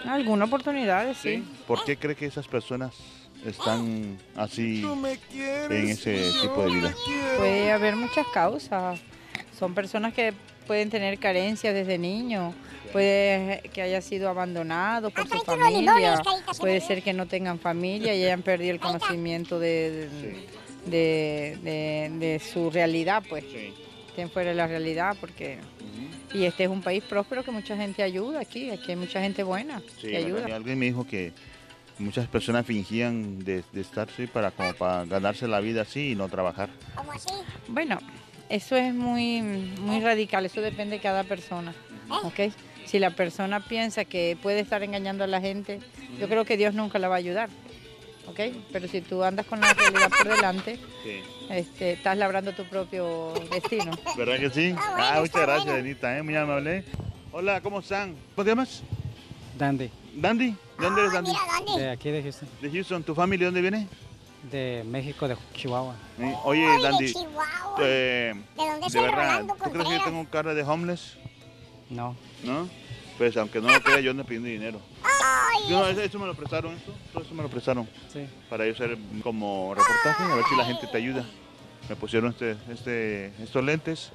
Algunas 0.07 0.48
oportunidades, 0.48 1.16
sí. 1.18 1.44
¿Por 1.66 1.84
qué 1.84 1.96
cree 1.96 2.14
que 2.14 2.26
esas 2.26 2.46
personas 2.48 2.94
están 3.44 4.18
así 4.36 4.84
en 5.70 5.88
ese 5.88 6.30
tipo 6.42 6.62
de 6.64 6.70
vida? 6.74 6.94
Puede 7.36 7.72
haber 7.72 7.96
muchas 7.96 8.26
causas. 8.32 9.00
Son 9.59 9.74
personas 9.74 10.12
que 10.14 10.32
pueden 10.66 10.90
tener 10.90 11.18
carencias 11.18 11.74
desde 11.74 11.98
niños. 11.98 12.55
Puede 12.92 13.61
que 13.72 13.82
haya 13.82 14.00
sido 14.00 14.28
abandonado 14.28 15.11
por 15.11 15.26
su 15.28 15.34
unos 15.34 15.46
limones, 15.72 16.20
familia. 16.20 16.22
Puede 16.59 16.80
ser 16.80 17.02
que 17.02 17.12
no 17.12 17.26
tengan 17.26 17.59
familia 17.59 18.14
y 18.14 18.22
hayan 18.24 18.42
perdido 18.42 18.72
el 18.72 18.80
conocimiento 18.80 19.59
de, 19.59 20.09
de, 20.86 21.59
de- 21.62 22.11
de 22.18 22.38
su 22.40 22.70
realidad, 22.70 23.22
pues. 23.28 23.44
Estén 24.09 24.30
fuera 24.30 24.50
de 24.50 24.55
la 24.57 24.66
realidad 24.68 25.16
porque... 25.20 25.59
Y 26.35 26.45
este 26.45 26.64
es 26.64 26.68
un 26.68 26.82
país 26.82 27.03
próspero 27.05 27.45
que 27.45 27.51
mucha 27.53 27.76
gente 27.76 28.03
ayuda 28.03 28.41
aquí. 28.41 28.70
Aquí 28.70 28.91
hay 28.91 28.97
mucha 28.97 29.20
gente 29.20 29.43
buena 29.45 29.80
Sí, 30.01 30.09
que 30.09 30.16
ayuda. 30.16 30.45
Alguien 30.55 30.78
me 30.78 30.87
dijo 30.87 31.07
que 31.07 31.32
muchas 31.99 32.26
personas 32.26 32.66
fingían 32.66 33.39
de, 33.45 33.62
de 33.72 33.80
estar 33.80 34.09
así 34.12 34.26
para, 34.26 34.51
como 34.51 34.74
para 34.74 35.05
ganarse 35.05 35.47
la 35.47 35.61
vida 35.61 35.82
así 35.82 36.11
y 36.11 36.14
no 36.16 36.28
trabajar. 36.28 36.68
¿Cómo 36.97 37.12
así? 37.12 37.28
Bueno, 37.68 37.99
eso 38.49 38.76
es 38.76 38.93
muy, 38.93 39.41
muy 39.43 40.01
radical, 40.01 40.45
eso 40.45 40.61
depende 40.61 40.97
de 40.97 41.03
cada 41.03 41.22
persona, 41.24 41.72
¿ok? 42.09 42.53
Si 42.85 42.99
la 42.99 43.11
persona 43.11 43.61
piensa 43.61 44.05
que 44.05 44.37
puede 44.43 44.61
estar 44.61 44.82
engañando 44.82 45.24
a 45.24 45.26
la 45.26 45.41
gente, 45.41 45.80
yo 46.20 46.28
creo 46.28 46.45
que 46.45 46.57
Dios 46.57 46.74
nunca 46.74 46.99
la 46.99 47.09
va 47.09 47.14
a 47.14 47.18
ayudar, 47.18 47.49
¿ok? 48.26 48.40
Pero 48.72 48.88
si 48.88 49.00
tú 49.00 49.22
andas 49.22 49.46
con 49.46 49.60
la 49.60 49.72
realidad 49.74 50.10
por 50.10 50.28
delante, 50.28 50.78
Sí. 51.02 51.20
este, 51.50 51.92
estás 51.92 52.16
labrando 52.16 52.52
tu 52.52 52.64
propio 52.64 53.32
destino. 53.50 53.92
¿Verdad 54.16 54.38
que 54.38 54.50
sí? 54.50 54.74
Ah, 54.78 55.18
muchas 55.20 55.42
gracias, 55.42 55.74
Denita, 55.76 56.16
¿eh? 56.18 56.22
muy 56.22 56.36
amable. 56.36 56.84
Hola, 57.32 57.60
¿cómo 57.60 57.80
están? 57.80 58.14
¿Cómo 58.34 58.44
te 58.44 58.50
llamas? 58.50 58.82
Dandy, 59.58 59.90
Dandy. 60.14 60.50
¿De 60.78 60.84
dónde 60.84 61.00
eres, 61.02 61.12
Dandy? 61.12 61.32
de 61.76 61.90
aquí 61.90 62.10
de 62.10 62.22
Houston, 62.22 62.48
De 62.60 62.70
Houston. 62.70 63.02
¿Tu 63.04 63.14
familia 63.14 63.46
dónde 63.46 63.60
viene? 63.60 63.88
de 64.50 64.84
México, 64.86 65.26
de 65.26 65.36
Chihuahua. 65.54 65.94
Eh, 66.18 66.34
Oye, 66.44 66.66
Dandy. 66.82 67.12
Chihuahua. 67.14 67.76
eh, 67.80 68.34
¿De 68.56 68.62
dónde 68.66 68.86
de 68.90 69.00
verdad, 69.00 69.44
¿tú 69.46 69.70
crees 69.70 69.88
que 69.88 69.94
yo 69.98 70.04
tengo 70.04 70.24
cara 70.28 70.52
de 70.52 70.62
homeless? 70.62 71.16
No, 71.88 72.14
¿No? 72.42 72.68
Pues 73.16 73.36
aunque 73.38 73.60
no 73.60 73.68
lo 73.72 73.80
crea, 73.80 74.00
yo 74.00 74.10
ando 74.10 74.24
pidiendo 74.24 74.48
dinero. 74.48 74.80
Ay, 75.26 75.70
No, 75.70 75.86
eso, 75.88 76.18
me 76.18 76.26
lo 76.26 76.34
prestaron, 76.34 76.74
eso, 76.74 76.92
todo 77.12 77.22
eso 77.22 77.34
me 77.34 77.42
lo 77.42 77.48
prestaron. 77.48 77.88
sí. 78.12 78.26
Para 78.50 78.66
yo 78.66 78.72
hacer 78.72 78.96
como 79.22 79.74
reportaje, 79.74 80.22
a 80.24 80.34
ver 80.34 80.44
si 80.48 80.56
la 80.56 80.64
gente 80.66 80.86
te 80.86 80.96
ayuda. 80.98 81.24
Me 81.88 81.96
pusieron 81.96 82.30
este, 82.30 82.56
este, 82.70 83.26
estos 83.42 83.64
lentes, 83.64 84.10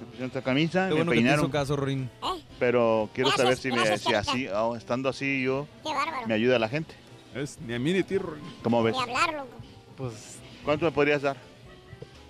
me 0.00 0.04
pusieron 0.06 0.26
esta 0.28 0.42
camisa, 0.42 0.84
Qué 0.88 0.94
me 0.94 0.96
bueno 0.96 1.10
que 1.12 1.16
te 1.16 1.22
peinaron. 1.22 1.44
hizo 1.44 1.50
caso, 1.52 1.76
Rin. 1.76 2.10
Pero 2.58 3.10
quiero 3.14 3.30
Gracias, 3.30 3.44
saber 3.44 3.58
si, 3.58 3.70
me, 3.90 3.98
si 3.98 4.14
así, 4.14 4.48
oh, 4.48 4.76
estando 4.76 5.08
así 5.08 5.42
yo, 5.42 5.66
me 6.26 6.34
ayuda 6.34 6.58
la 6.58 6.68
gente. 6.68 6.94
Es 7.34 7.58
ni 7.60 7.74
a 7.74 7.78
mí 7.78 7.92
ni 7.92 7.98
a 8.00 8.06
ti, 8.06 8.16
Rory. 8.16 8.40
¿Cómo 8.62 8.82
ves? 8.82 8.94
Ni 8.94 9.02
hablar, 9.02 9.34
loco. 9.34 9.48
Pues, 9.96 10.38
¿Cuánto 10.64 10.86
me 10.86 10.92
podrías 10.92 11.22
dar? 11.22 11.36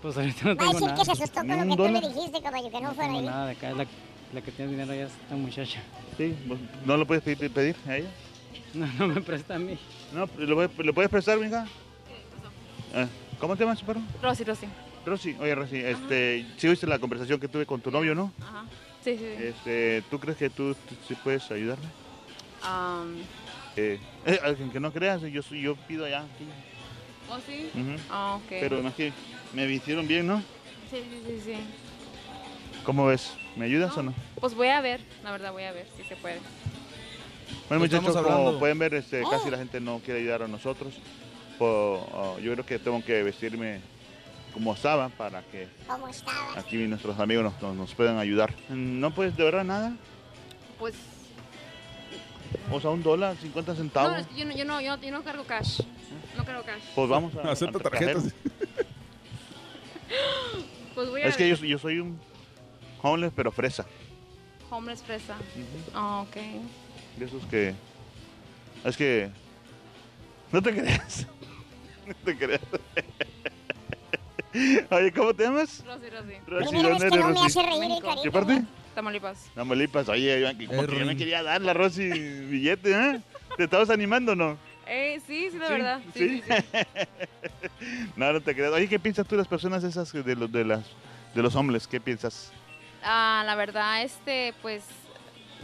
pues 0.02 0.16
ahorita 0.16 0.44
no 0.44 0.48
Va 0.48 0.52
a 0.52 0.56
tengo 0.56 0.72
decir 0.72 0.86
nada. 0.88 0.98
que 0.98 1.04
se 1.04 1.12
asustó 1.12 1.40
con 1.40 1.46
¿Ni 1.48 1.54
lo 1.56 1.62
un 1.62 1.70
que 1.70 1.76
tú 1.76 1.82
le 1.82 1.92
dólar? 2.00 2.14
dijiste, 2.14 2.42
caballo, 2.42 2.70
que 2.70 2.80
no 2.80 2.88
No 2.88 2.94
fuera 2.94 3.06
tengo 3.08 3.18
ahí. 3.20 3.26
nada 3.26 3.46
de 3.46 3.52
acá, 3.52 3.70
la, 3.72 3.86
la 4.32 4.40
que 4.40 4.50
tiene 4.52 4.70
dinero 4.72 4.94
ya 4.94 5.06
es 5.06 5.12
esta 5.12 5.34
muchacha. 5.36 5.80
Sí, 6.16 6.34
¿vos 6.46 6.58
¿no 6.84 6.96
lo 6.96 7.06
puedes 7.06 7.22
pedir, 7.22 7.50
pedir 7.50 7.76
a 7.86 7.96
ella? 7.96 8.10
No, 8.74 8.86
no 8.98 9.08
me 9.08 9.20
presta 9.20 9.54
a 9.54 9.58
mí. 9.58 9.78
No, 10.12 10.28
¿le, 10.38 10.54
puedes- 10.92 11.08
prestar, 11.10 11.38
mija? 11.38 11.66
Eh, 12.94 13.06
¿Cómo 13.38 13.56
te 13.56 13.64
llamas, 13.64 13.82
perro? 13.82 14.00
Rosy, 14.22 14.44
Rosy. 14.44 14.66
Rosy, 15.04 15.36
oye 15.38 15.54
Rosy, 15.54 15.76
este, 15.76 16.46
sí 16.56 16.68
viste 16.68 16.86
la 16.86 16.98
conversación 16.98 17.38
que 17.38 17.48
tuve 17.48 17.64
con 17.64 17.80
tu 17.80 17.90
novio, 17.90 18.14
¿no? 18.14 18.32
Ajá. 18.42 18.64
Sí, 19.02 19.16
sí, 19.16 19.24
sí. 19.36 19.42
Este, 19.44 20.02
¿tú 20.10 20.18
crees 20.18 20.36
que 20.36 20.50
tú, 20.50 20.74
tú 20.74 20.94
sí 21.06 21.14
puedes 21.22 21.42
Eh, 23.76 24.00
eh, 24.24 24.40
alguien 24.42 24.70
que 24.70 24.80
no 24.80 24.92
creas, 24.92 25.22
yo 25.22 25.42
soy, 25.42 25.62
yo 25.62 25.76
pido 25.76 26.04
allá. 26.04 26.20
aquí. 26.20 26.44
¿Oh, 27.30 27.38
sí? 27.46 27.70
Ah, 28.10 28.36
ok. 28.36 28.48
Pero 28.48 28.82
es 28.88 28.94
que 28.94 29.12
me 29.52 29.70
hicieron 29.72 30.08
bien, 30.08 30.26
¿no? 30.26 30.40
Sí, 30.90 30.96
sí, 31.02 31.22
sí, 31.26 31.40
sí. 31.44 31.54
¿Cómo 32.86 33.06
ves? 33.06 33.34
¿Me 33.56 33.64
ayudas 33.64 33.96
o 33.98 34.02
no? 34.02 34.14
Pues 34.40 34.54
voy 34.54 34.68
a 34.68 34.80
ver, 34.80 35.00
la 35.24 35.32
verdad 35.32 35.52
voy 35.52 35.64
a 35.64 35.72
ver 35.72 35.86
si 35.96 36.04
se 36.04 36.14
puede. 36.16 36.38
Bueno, 37.68 37.82
muchachos, 37.84 38.16
como 38.16 38.58
pueden 38.60 38.78
ver, 38.78 38.94
este, 38.94 39.22
casi 39.28 39.50
la 39.50 39.58
gente 39.58 39.80
no 39.80 39.98
quiere 39.98 40.20
ayudar 40.20 40.42
a 40.44 40.48
nosotros. 40.48 40.94
Oh, 41.58 42.38
yo 42.40 42.52
creo 42.52 42.64
que 42.64 42.78
tengo 42.78 43.02
que 43.04 43.22
vestirme 43.24 43.80
como 44.52 44.72
estaba 44.72 45.08
para 45.08 45.42
que 45.42 45.66
aquí 46.56 46.76
nuestros 46.76 47.18
amigos 47.18 47.44
nos, 47.44 47.60
nos- 47.60 47.74
nos 47.76 47.94
puedan 47.94 48.18
ayudar. 48.18 48.54
No, 48.68 49.10
pues 49.12 49.36
de 49.36 49.42
verdad 49.44 49.64
nada. 49.64 49.96
Pues, 50.78 50.94
O 52.70 52.80
sea, 52.80 52.90
un 52.90 53.02
dólar, 53.02 53.36
50 53.36 53.72
no, 53.72 53.78
centavos. 53.78 54.18
es 54.18 54.26
que 54.28 54.36
yo 54.36 54.44
no, 54.44 54.54
yo 54.54 54.64
no, 54.64 54.80
yo 54.80 54.96
no, 54.96 55.02
yo 55.02 55.10
no 55.10 55.24
cargo 55.24 55.44
cash. 55.44 55.80
No 56.36 56.44
cargo 56.44 56.62
cash. 56.62 56.82
Pues 56.94 57.08
vamos 57.08 57.34
a 57.34 57.50
Acepta 57.50 57.80
tarjetas. 57.80 58.26
Pues 60.94 61.10
voy 61.10 61.20
a 61.20 61.26
Es 61.26 61.36
que 61.36 61.46
yo, 61.48 61.56
yo 61.56 61.78
soy 61.78 61.98
un 61.98 62.18
homeless, 63.10 63.32
pero 63.34 63.50
fresa. 63.52 63.84
homeless 64.70 65.02
fresa. 65.02 65.36
Ah, 65.94 66.22
ok. 66.22 66.36
De 67.18 67.24
esos 67.24 67.44
que. 67.46 67.74
Es 68.84 68.96
que. 68.96 69.30
No 70.52 70.62
te 70.62 70.72
creas. 70.74 71.26
No 72.06 72.14
te 72.24 72.38
creas. 72.38 72.60
Oye, 74.90 75.12
¿cómo 75.12 75.34
te 75.34 75.42
llamas? 75.42 75.82
Rosy, 75.84 76.08
Rosy. 76.08 76.34
Rosy, 76.46 76.76
¿dónde 76.76 76.80
que 76.80 76.82
no 76.82 76.96
eres, 76.96 77.12
me 77.12 77.32
Rosy? 77.32 77.46
hace 77.46 77.62
reír 77.62 77.82
el 77.82 77.88
México. 77.88 78.06
carita. 78.06 78.22
¿Qué 78.22 78.30
parte? 78.30 78.62
Tamaulipas. 78.94 79.38
Tamaulipas. 79.56 80.08
Oye, 80.08 80.40
yo, 80.40 80.66
como 80.68 80.86
que 80.86 80.98
yo 81.00 81.04
me 81.04 81.16
quería 81.16 81.42
dar 81.42 81.60
la 81.62 81.74
Rosy 81.74 82.08
billete, 82.08 82.92
¿eh? 82.92 83.20
¿Te 83.56 83.64
estabas 83.64 83.90
animando 83.90 84.32
o 84.32 84.34
no? 84.36 84.56
Eh, 84.86 85.20
sí, 85.26 85.48
sí, 85.50 85.58
de 85.58 85.66
Sí, 85.66 85.72
verdad. 85.72 86.00
Sí, 86.14 86.28
sí, 86.28 86.42
sí. 86.46 86.52
no, 88.16 88.32
no 88.32 88.40
te 88.40 88.54
creas. 88.54 88.72
Oye, 88.72 88.88
¿qué 88.88 89.00
piensas 89.00 89.26
tú 89.26 89.34
de 89.34 89.38
las 89.40 89.48
personas 89.48 89.82
esas 89.82 90.12
de 90.12 90.36
los, 90.36 90.50
de 90.52 90.64
las, 90.64 90.84
de 91.34 91.42
los 91.42 91.56
hombres? 91.56 91.88
¿Qué 91.88 92.00
piensas? 92.00 92.52
Ah, 93.08 93.44
la 93.46 93.54
verdad, 93.54 94.02
este, 94.02 94.52
pues, 94.62 94.82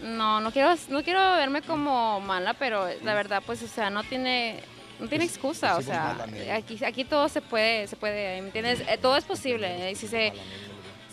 no, 0.00 0.40
no 0.40 0.52
quiero, 0.52 0.74
no 0.90 1.02
quiero 1.02 1.18
verme 1.18 1.60
como 1.60 2.20
mala, 2.20 2.54
pero 2.54 2.86
la 3.02 3.14
verdad, 3.14 3.42
pues, 3.44 3.60
o 3.64 3.66
sea, 3.66 3.90
no 3.90 4.04
tiene, 4.04 4.60
no 5.00 5.08
tiene 5.08 5.24
excusa, 5.24 5.74
o 5.74 5.78
decimos 5.78 5.96
sea, 5.96 6.54
aquí, 6.54 6.84
aquí 6.84 7.04
todo 7.04 7.28
se 7.28 7.40
puede, 7.40 7.88
se 7.88 7.96
puede, 7.96 8.40
¿me 8.40 8.46
entiendes? 8.46 8.80
Eh, 8.88 8.96
todo 8.96 9.16
es 9.16 9.24
posible, 9.24 9.90
eh, 9.90 9.96
si 9.96 10.06
se, 10.06 10.32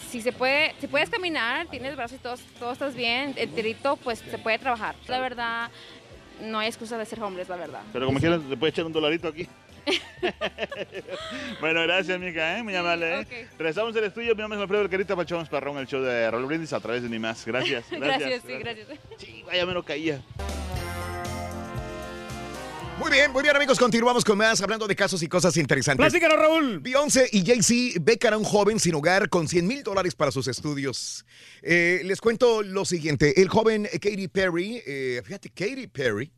si 0.07 0.21
se 0.21 0.31
puede, 0.31 0.75
si 0.79 0.85
puedes 0.85 1.09
caminar, 1.09 1.65
tienes 1.65 1.95
brazos 1.95 2.17
y 2.19 2.21
todo, 2.21 2.35
todo 2.59 2.73
estás 2.73 2.93
bien, 2.93 3.33
enterito, 3.35 3.95
pues, 3.97 4.19
se 4.19 4.37
puede 4.37 4.59
trabajar. 4.59 4.93
La 5.07 5.19
verdad, 5.19 5.71
no 6.41 6.59
hay 6.59 6.67
excusa 6.67 6.95
de 6.99 7.07
ser 7.07 7.23
hombres, 7.23 7.49
la 7.49 7.55
verdad. 7.55 7.81
Pero 7.91 8.05
como 8.05 8.19
quieras, 8.19 8.41
le 8.43 8.55
puedes 8.55 8.73
echar 8.75 8.85
un 8.85 8.93
dolarito 8.93 9.27
aquí. 9.27 9.47
bueno, 11.61 11.81
gracias, 11.83 12.19
mija, 12.19 12.57
¿eh? 12.57 12.63
Muy 12.63 12.75
amable, 12.75 13.21
¿eh? 13.21 13.47
Regresamos 13.57 13.95
al 13.95 14.03
estudio. 14.03 14.35
Mi 14.35 14.41
nombre 14.41 14.57
es 14.57 14.61
Alfredo 14.61 14.83
El 14.83 14.89
Carita 14.89 15.15
Pachón 15.15 15.45
Parrón, 15.47 15.77
el 15.77 15.87
show 15.87 16.01
de 16.01 16.29
Raúl 16.29 16.45
Brindis 16.45 16.73
a 16.73 16.79
través 16.79 17.03
de 17.03 17.09
Ni 17.09 17.19
Más. 17.19 17.45
Gracias. 17.45 17.85
Gracias. 17.91 18.19
Gracias, 18.19 18.43
sí, 18.45 18.53
gracias. 18.59 18.87
Sí, 19.17 19.43
vaya, 19.45 19.65
me 19.65 19.73
lo 19.73 19.83
caía. 19.83 20.21
Muy 22.99 23.11
bien, 23.11 23.31
muy 23.31 23.43
bien 23.43 23.55
amigos, 23.55 23.79
continuamos 23.79 24.25
con 24.25 24.37
más 24.37 24.61
hablando 24.61 24.85
de 24.85 24.93
casos 24.93 25.23
y 25.23 25.29
cosas 25.29 25.55
interesantes. 25.55 26.05
Platícanos, 26.05 26.37
Raúl. 26.37 26.79
Beyoncé 26.79 27.29
y 27.31 27.45
Jay-Z 27.45 27.97
becan 28.01 28.33
a 28.33 28.37
un 28.37 28.43
joven 28.43 28.77
sin 28.77 28.93
hogar 28.93 29.29
con 29.29 29.47
100 29.47 29.65
mil 29.65 29.83
dólares 29.83 30.15
para 30.15 30.31
sus 30.31 30.49
estudios. 30.49 31.25
Eh, 31.61 32.01
les 32.03 32.19
cuento 32.19 32.61
lo 32.61 32.83
siguiente, 32.83 33.41
el 33.41 33.47
joven 33.47 33.87
Katy 33.89 34.27
Perry, 34.27 34.83
eh, 34.85 35.21
fíjate, 35.23 35.49
Katy 35.49 35.87
Perry, 35.87 36.29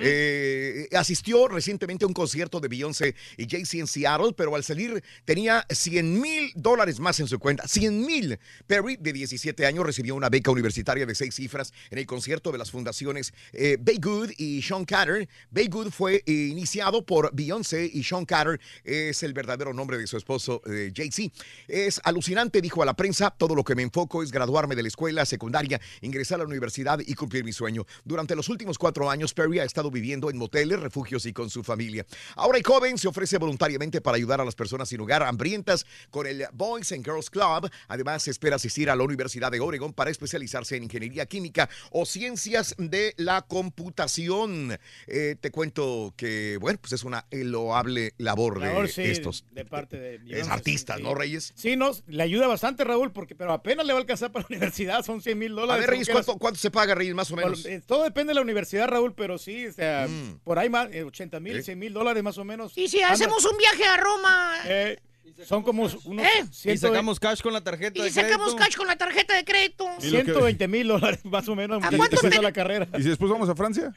eh, 0.00 0.88
asistió 0.92 1.48
recientemente 1.48 2.04
a 2.04 2.08
un 2.08 2.14
concierto 2.14 2.60
de 2.60 2.68
Beyoncé 2.68 3.14
y 3.36 3.48
Jay-Z 3.48 3.78
en 3.78 3.86
Seattle, 3.86 4.32
pero 4.36 4.54
al 4.54 4.64
salir 4.64 5.02
tenía 5.24 5.66
100 5.68 6.20
mil 6.20 6.52
dólares 6.54 7.00
más 7.00 7.18
en 7.20 7.28
su 7.28 7.38
cuenta. 7.38 7.66
100 7.66 8.04
mil. 8.04 8.38
Perry, 8.66 8.96
de 8.96 9.12
17 9.12 9.66
años, 9.66 9.84
recibió 9.84 10.14
una 10.14 10.28
beca 10.28 10.50
universitaria 10.50 11.06
de 11.06 11.14
seis 11.14 11.34
cifras 11.34 11.72
en 11.90 11.98
el 11.98 12.06
concierto 12.06 12.52
de 12.52 12.58
las 12.58 12.70
fundaciones 12.70 13.32
eh, 13.52 13.76
Baygood 13.80 14.30
y 14.36 14.62
Sean 14.62 14.84
Carter. 14.84 15.28
Baygood 15.50 15.90
fue 15.90 16.22
iniciado 16.26 17.04
por 17.04 17.34
Beyoncé 17.34 17.90
y 17.92 18.02
Sean 18.04 18.24
Carter 18.24 18.60
es 18.84 19.22
el 19.22 19.32
verdadero 19.32 19.72
nombre 19.72 19.98
de 19.98 20.06
su 20.06 20.16
esposo 20.16 20.62
eh, 20.66 20.92
Jay-Z. 20.94 21.32
Es 21.68 22.00
alucinante, 22.04 22.60
dijo 22.60 22.82
a 22.82 22.86
la 22.86 22.94
prensa, 22.94 23.30
todo 23.30 23.54
lo 23.54 23.64
que 23.64 23.74
me 23.74 23.82
enfoco 23.82 24.22
es 24.22 24.30
graduarme 24.30 24.76
de 24.76 24.82
la 24.82 24.88
escuela 24.88 25.24
secundaria, 25.24 25.80
ingresar 26.00 26.36
a 26.36 26.44
la 26.44 26.48
universidad 26.48 27.00
y 27.04 27.14
cumplir 27.14 27.44
mi 27.44 27.52
sueño. 27.52 27.86
Durante 28.04 28.36
los 28.36 28.48
últimos 28.48 28.78
cuatro 28.78 29.10
años, 29.10 29.34
Perry 29.34 29.58
ha 29.58 29.64
estado 29.64 29.79
viviendo 29.88 30.28
en 30.30 30.36
moteles, 30.36 30.80
refugios 30.80 31.24
y 31.26 31.32
con 31.32 31.48
su 31.48 31.62
familia. 31.62 32.04
Ahora 32.34 32.58
el 32.58 32.64
joven 32.64 32.98
se 32.98 33.06
ofrece 33.06 33.38
voluntariamente 33.38 34.00
para 34.00 34.16
ayudar 34.16 34.40
a 34.40 34.44
las 34.44 34.56
personas 34.56 34.88
sin 34.88 35.00
hogar 35.00 35.22
hambrientas 35.22 35.86
con 36.10 36.26
el 36.26 36.44
Boys 36.52 36.90
and 36.90 37.04
Girls 37.04 37.30
Club. 37.30 37.70
Además, 37.86 38.26
espera 38.26 38.56
asistir 38.56 38.90
a 38.90 38.96
la 38.96 39.04
Universidad 39.04 39.52
de 39.52 39.60
Oregon 39.60 39.92
para 39.92 40.10
especializarse 40.10 40.74
en 40.76 40.82
ingeniería 40.82 41.26
química 41.26 41.68
o 41.92 42.04
ciencias 42.04 42.74
de 42.78 43.14
la 43.16 43.42
computación. 43.42 44.76
Eh, 45.06 45.36
te 45.40 45.50
cuento 45.50 46.14
que, 46.16 46.56
bueno, 46.60 46.78
pues 46.80 46.92
es 46.94 47.04
una 47.04 47.26
loable 47.30 48.14
labor 48.18 48.60
de 48.60 48.88
sí, 48.88 49.02
estos. 49.02 49.44
de 49.52 49.64
parte 49.64 49.98
de 49.98 50.20
Es 50.30 50.48
artistas, 50.48 50.96
sí. 50.96 51.02
¿no, 51.02 51.14
Reyes? 51.14 51.52
Sí, 51.54 51.76
no, 51.76 51.90
le 52.06 52.22
ayuda 52.22 52.46
bastante, 52.46 52.82
Raúl, 52.84 53.12
porque, 53.12 53.34
pero 53.34 53.52
apenas 53.52 53.86
le 53.86 53.92
va 53.92 53.98
a 53.98 54.02
alcanzar 54.02 54.32
para 54.32 54.42
la 54.48 54.48
universidad, 54.56 55.04
son 55.04 55.20
100 55.20 55.38
mil 55.38 55.52
A 55.52 55.60
dólares. 55.60 55.82
ver, 55.82 55.90
Reyes, 55.90 56.08
¿cuánto, 56.08 56.36
cuánto 56.38 56.58
se 56.58 56.70
paga, 56.70 56.94
Reyes, 56.94 57.14
más 57.14 57.30
o 57.30 57.36
menos? 57.36 57.64
Eh, 57.66 57.82
todo 57.86 58.04
depende 58.04 58.30
de 58.30 58.34
la 58.36 58.42
universidad, 58.42 58.88
Raúl, 58.88 59.14
pero 59.14 59.38
sí, 59.38 59.69
o 59.70 59.72
sea, 59.72 60.08
por 60.44 60.58
ahí 60.58 60.68
más, 60.68 60.88
eh, 60.92 61.02
80 61.04 61.40
mil, 61.40 61.56
¿Eh? 61.58 61.62
100 61.62 61.78
mil 61.78 61.92
dólares 61.92 62.22
más 62.22 62.36
o 62.38 62.44
menos. 62.44 62.72
Y 62.76 62.88
si 62.88 63.00
Anda- 63.02 63.14
hacemos 63.14 63.44
un 63.44 63.56
viaje 63.56 63.84
a 63.86 63.96
Roma 63.96 64.54
Eh, 64.66 64.98
son 65.46 65.62
como 65.62 65.84
unos 66.04 66.24
¿Eh? 66.24 66.44
Y 66.50 66.54
100 66.54 66.78
sacamos 66.78 67.18
cash 67.18 67.40
con 67.40 67.52
la 67.52 67.62
tarjeta 67.62 67.98
y 67.98 68.02
de 68.02 68.10
sacamos 68.10 68.48
crédito. 68.54 68.56
cash 68.64 68.76
con 68.76 68.86
la 68.86 68.96
tarjeta 68.96 69.34
de 69.34 69.44
crédito. 69.44 69.84
Y 70.02 70.10
lo 70.10 70.18
que- 70.18 70.24
120 70.24 70.68
mil 70.68 70.88
dólares 70.88 71.24
más 71.24 71.48
o 71.48 71.56
menos. 71.56 71.82
¿A 71.82 71.90
cuánto 71.96 72.16
te 72.18 72.42
la 72.42 72.52
carrera. 72.52 72.86
¿Y 72.98 73.02
si 73.02 73.08
después 73.08 73.30
vamos 73.30 73.48
a 73.48 73.54
Francia? 73.54 73.92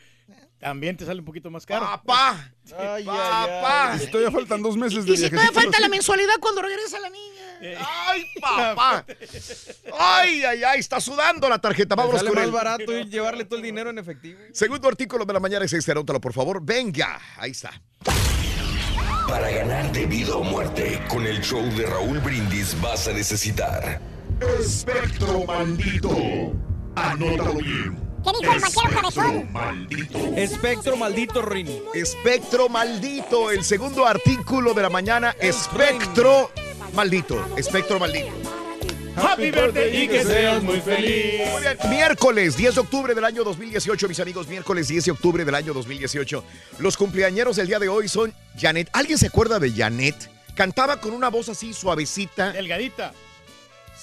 También 0.59 0.95
te 0.95 1.05
sale 1.05 1.19
un 1.19 1.25
poquito 1.25 1.51
más 1.51 1.65
caro. 1.65 1.85
¡Papá! 1.85 2.53
Ay, 2.77 3.03
¡Papá! 3.03 3.99
Y 4.01 4.07
todavía 4.07 4.31
faltan 4.31 4.61
dos 4.61 4.77
meses 4.77 5.05
de 5.05 5.11
Y 5.11 5.17
si 5.17 5.29
todavía 5.29 5.51
falta 5.51 5.77
la 5.81 5.89
mensualidad 5.89 6.35
cuando 6.39 6.61
regresa 6.61 6.99
la 7.01 7.09
niña. 7.09 7.42
¡Ay, 7.79 8.25
papá! 8.41 9.05
¡Ay, 9.97 10.43
ay, 10.43 10.63
ay! 10.63 10.79
Está 10.79 10.99
sudando 10.99 11.47
la 11.49 11.59
tarjeta. 11.59 11.95
Vámonos 11.95 12.19
sale 12.19 12.29
con 12.29 12.37
más 12.39 12.45
el 12.45 12.51
barato 12.51 12.97
y 12.97 13.05
llevarle 13.05 13.45
todo 13.45 13.57
el 13.57 13.63
dinero 13.63 13.89
en 13.89 13.99
efectivo. 13.99 14.39
segundo 14.51 14.87
artículo 14.87 15.25
de 15.25 15.33
la 15.33 15.39
mañana. 15.39 15.65
Es 15.65 15.73
este, 15.73 15.91
anótalo, 15.91 16.19
por 16.19 16.33
favor. 16.33 16.59
Venga, 16.61 17.19
ahí 17.37 17.51
está. 17.51 17.71
Para 19.27 19.49
ganar 19.49 19.91
de 19.91 20.05
vida 20.05 20.35
o 20.35 20.43
muerte, 20.43 21.01
con 21.07 21.25
el 21.25 21.41
show 21.41 21.61
de 21.75 21.85
Raúl 21.85 22.19
Brindis 22.19 22.79
vas 22.81 23.07
a 23.07 23.13
necesitar 23.13 23.99
Espectro 24.59 25.45
maldito. 25.45 26.09
Anótalo 26.95 27.53
bien. 27.55 27.97
¿Qué 28.23 28.31
dijo 28.39 28.53
el 28.53 28.59
vaquero 28.61 28.67
Espectro 28.67 29.01
cabezón? 29.01 29.51
maldito. 29.53 30.17
Espectro 30.35 30.97
maldito, 30.97 31.41
Rini. 31.41 31.81
Espectro 31.93 32.69
maldito, 32.69 33.51
el 33.51 33.63
segundo 33.63 34.05
artículo 34.05 34.73
de 34.73 34.81
la 34.81 34.89
mañana. 34.89 35.35
Espectro 35.39 36.51
maldito. 36.93 37.45
Espectro 37.57 37.99
maldito. 37.99 38.31
Happy 39.15 39.51
birthday 39.51 40.03
y 40.03 40.07
que 40.07 40.23
seas 40.23 40.63
muy 40.63 40.79
feliz. 40.81 41.49
Muy 41.51 41.61
bien. 41.61 41.77
Miércoles 41.89 42.57
10 42.57 42.75
de 42.75 42.81
octubre 42.81 43.13
del 43.13 43.23
año 43.23 43.43
2018, 43.43 44.07
mis 44.07 44.19
amigos. 44.19 44.47
Miércoles 44.47 44.87
10 44.87 45.05
de 45.05 45.11
octubre 45.11 45.45
del 45.45 45.53
año 45.53 45.73
2018. 45.73 46.43
Los 46.79 46.97
cumpleañeros 46.97 47.57
del 47.57 47.67
día 47.67 47.79
de 47.79 47.89
hoy 47.89 48.07
son 48.07 48.33
Janet. 48.57 48.89
¿Alguien 48.93 49.17
se 49.17 49.27
acuerda 49.27 49.59
de 49.59 49.71
Janet? 49.71 50.29
Cantaba 50.55 50.99
con 50.99 51.13
una 51.13 51.29
voz 51.29 51.49
así 51.49 51.73
suavecita, 51.73 52.51
Delgadita. 52.53 53.13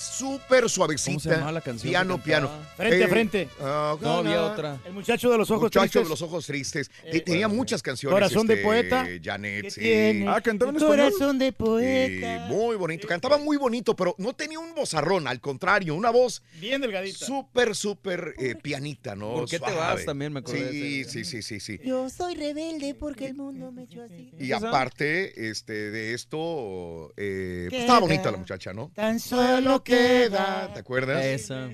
Súper 0.00 0.68
suavecita. 0.68 1.10
¿Cómo 1.12 1.20
se 1.20 1.30
llamaba 1.30 1.52
la 1.52 1.60
canción 1.60 1.90
Piano, 1.90 2.16
que 2.16 2.22
piano. 2.22 2.50
Frente 2.76 3.02
a 3.02 3.06
Eh, 3.06 3.08
frente. 3.08 3.48
ah, 3.60 3.96
No, 4.00 4.10
había 4.18 4.42
otra. 4.44 4.78
El 4.86 4.92
muchacho 4.94 5.30
de 5.30 5.38
los 5.38 5.50
ojos 5.50 5.62
Muchacho 5.64 5.82
tristes. 5.82 6.02
de 6.04 6.08
los 6.08 6.22
ojos 6.22 6.46
tristes. 6.46 6.90
Eh, 7.04 7.10
Te- 7.12 7.20
Tenía 7.20 7.48
muchas 7.48 7.82
canciones. 7.82 8.14
Corazón 8.14 8.46
de 8.46 8.54
este, 8.54 8.64
poeta. 8.64 9.06
Janet, 9.22 9.62
¿Qué 9.74 10.20
sí. 10.20 10.24
Ah, 10.26 10.40
cantaba 10.40 10.70
en 10.70 10.76
español. 10.76 10.96
Corazón 11.10 11.38
de 11.38 11.46
Sí, 11.46 11.52
poeta. 11.52 12.46
muy 12.48 12.76
bonito. 12.76 13.06
Cantaba 13.08 13.38
muy 13.38 13.56
bonito, 13.56 13.94
pero 13.94 14.14
no 14.18 14.32
tenía 14.34 14.58
un 14.58 14.74
vozarrón, 14.74 15.26
al 15.28 15.40
contrario, 15.40 15.94
una 15.94 16.10
voz 16.10 16.42
Bien 16.60 16.80
delgadita. 16.80 17.24
súper, 17.26 17.74
súper 17.76 18.34
eh, 18.38 18.54
pianita, 18.60 19.14
¿no? 19.14 19.34
¿Por 19.34 19.44
qué 19.48 19.58
te 19.58 19.70
Suave. 19.70 19.76
vas? 19.76 20.04
También 20.04 20.32
me 20.32 20.40
acordé 20.40 20.64
de 20.64 20.70
Sí, 20.72 21.00
ese. 21.00 21.24
sí, 21.24 21.24
sí, 21.24 21.42
sí, 21.42 21.60
sí. 21.60 21.80
Yo 21.84 22.08
soy 22.10 22.34
rebelde 22.34 22.94
porque 22.94 23.26
el 23.26 23.34
mundo 23.34 23.70
me 23.72 23.82
echó 23.84 24.02
así. 24.02 24.32
Y 24.38 24.52
aparte 24.52 25.48
este, 25.50 25.90
de 25.90 26.14
esto, 26.14 27.12
eh, 27.16 27.66
pues, 27.70 27.82
estaba 27.82 28.00
bonita 28.00 28.30
la 28.30 28.38
muchacha, 28.38 28.72
¿no? 28.72 28.90
Tan 28.94 29.20
solo 29.20 29.82
queda. 29.96 30.72
¿Te 30.72 30.80
acuerdas? 30.80 31.24
Esa. 31.24 31.70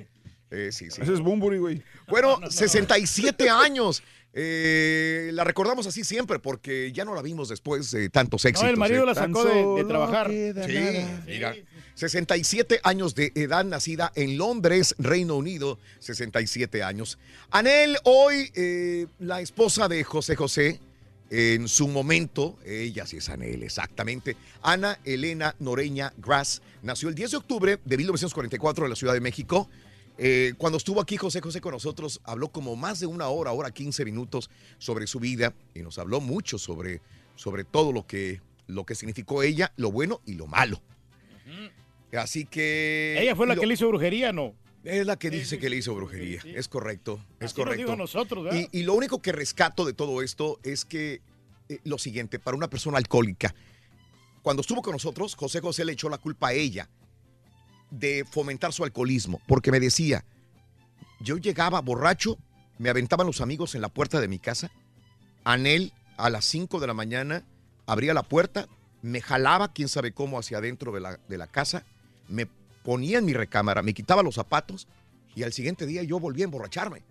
Eh, 0.51 0.71
sí, 0.73 0.91
sí. 0.91 1.03
Ese 1.03 1.12
es 1.12 1.21
Bumburi, 1.21 1.59
güey. 1.59 1.83
Bueno, 2.09 2.39
67 2.51 3.49
años. 3.51 4.03
Eh, 4.39 5.31
la 5.33 5.45
recordamos 5.45 5.87
así 5.87 6.05
siempre 6.05 6.39
porque 6.39 6.93
ya 6.93 7.07
no 7.07 7.14
la 7.14 7.23
vimos 7.23 7.49
después 7.49 7.91
de 7.91 8.11
tantos 8.11 8.45
éxitos. 8.45 8.64
No, 8.64 8.71
el 8.71 8.77
marido 8.77 9.05
¿eh? 9.05 9.07
la 9.07 9.14
sacó 9.14 9.45
de, 9.45 9.83
de 9.83 9.85
trabajar. 9.89 10.31
Sí, 10.31 11.07
mira. 11.27 11.55
67 11.95 12.81
años 12.83 13.14
de 13.14 13.33
edad, 13.35 13.64
nacida 13.64 14.12
en 14.14 14.37
Londres, 14.37 14.95
Reino 14.99 15.37
Unido, 15.37 15.79
67 16.01 16.83
años. 16.83 17.19
Anel, 17.51 17.97
hoy 18.05 18.53
eh, 18.55 19.07
la 19.19 19.41
esposa 19.41 19.89
de 19.89 20.05
José 20.05 20.37
José, 20.37 20.81
en 21.31 21.67
su 21.69 21.89
momento, 21.89 22.59
ella 22.67 23.07
sí 23.07 23.17
es 23.17 23.31
Anel, 23.31 23.62
exactamente, 23.62 24.37
Ana 24.61 24.99
Elena 25.05 25.57
Noreña 25.59 26.12
Grass, 26.19 26.61
nació 26.87 27.09
el 27.09 27.14
10 27.14 27.32
de 27.32 27.37
octubre 27.37 27.78
de 27.84 27.97
1944 27.97 28.84
en 28.84 28.91
la 28.91 28.97
Ciudad 28.97 29.12
de 29.14 29.20
México. 29.20 29.68
Eh, 30.18 30.55
cuando 30.57 30.78
estuvo 30.78 31.01
aquí 31.03 31.16
José 31.18 31.41
José 31.43 31.61
con 31.61 31.72
nosotros, 31.72 32.20
habló 32.24 32.49
como 32.49 32.74
más 32.76 33.01
de 33.01 33.07
una 33.07 33.28
hora, 33.28 33.53
hora 33.53 33.70
15 33.70 34.05
minutos 34.07 34.49
sobre 34.78 35.07
su 35.07 35.20
vida 35.20 35.53
y 35.74 35.80
nos 35.80 35.99
habló 35.99 36.20
mucho 36.22 36.57
sobre, 36.59 37.03
sobre 37.34 37.64
todo 37.64 37.93
lo 37.93 38.07
que, 38.07 38.41
lo 38.66 38.87
que 38.87 38.95
significó 38.95 39.43
ella, 39.43 39.72
lo 39.76 39.93
bueno 39.93 40.22
y 40.24 40.34
lo 40.34 40.47
malo. 40.47 40.80
Así 42.16 42.47
que... 42.47 43.16
Ella 43.20 43.37
fue 43.37 43.47
la 43.47 43.55
lo- 43.55 43.61
que 43.61 43.66
le 43.66 43.74
hizo 43.74 43.89
brujería, 43.89 44.32
¿no? 44.32 44.55
Es 44.84 45.05
la 45.05 45.18
que 45.18 45.30
dice 45.30 45.59
que 45.59 45.68
le 45.68 45.76
hizo 45.76 45.95
brujería. 45.97 46.41
Es 46.45 46.68
correcto, 46.68 47.20
es 47.41 47.47
Así 47.47 47.57
correcto. 47.57 47.97
nosotros, 47.97 48.55
y 48.70 48.82
lo 48.84 48.95
único 48.95 49.20
que 49.20 49.32
rescato 49.32 49.84
de 49.84 49.93
todo 49.93 50.22
esto 50.22 50.61
es 50.62 50.84
que 50.84 51.20
eh, 51.68 51.80
lo 51.82 51.99
siguiente, 51.99 52.39
para 52.39 52.57
una 52.57 52.70
persona 52.70 52.97
alcohólica, 52.97 53.53
cuando 54.47 54.61
estuvo 54.61 54.80
con 54.80 54.92
nosotros, 54.92 55.34
José 55.34 55.61
José 55.61 55.84
le 55.84 55.94
echó 55.94 56.09
la 56.09 56.18
culpa 56.18 56.51
a 56.51 56.53
ella 56.53 56.88
de 57.90 58.24
fomentar 58.24 58.72
su 58.72 58.84
alcoholismo, 58.84 59.40
porque 59.49 59.72
me 59.72 59.80
decía, 59.80 60.24
yo 61.18 61.36
llegaba 61.36 61.80
borracho, 61.80 62.38
me 62.78 62.88
aventaban 62.88 63.26
los 63.26 63.40
amigos 63.40 63.74
en 63.74 63.80
la 63.80 63.88
puerta 63.88 64.20
de 64.20 64.28
mi 64.28 64.38
casa, 64.38 64.70
Anel 65.42 65.92
a 66.16 66.30
las 66.30 66.44
5 66.44 66.78
de 66.78 66.86
la 66.86 66.94
mañana 66.94 67.42
abría 67.86 68.14
la 68.14 68.22
puerta, 68.22 68.68
me 69.03 69.20
jalaba, 69.20 69.72
quién 69.72 69.88
sabe 69.88 70.12
cómo, 70.12 70.38
hacia 70.38 70.59
adentro 70.59 70.92
de 70.92 71.01
la, 71.01 71.18
de 71.28 71.38
la 71.38 71.49
casa, 71.49 71.84
me 72.28 72.47
ponía 72.84 73.18
en 73.18 73.24
mi 73.24 73.32
recámara, 73.32 73.82
me 73.82 73.94
quitaba 73.94 74.22
los 74.22 74.36
zapatos 74.36 74.86
y 75.34 75.42
al 75.42 75.53
siguiente 75.53 75.86
día 75.86 76.05
yo 76.05 76.20
volvía 76.20 76.44
a 76.44 76.47
emborracharme. 76.47 77.03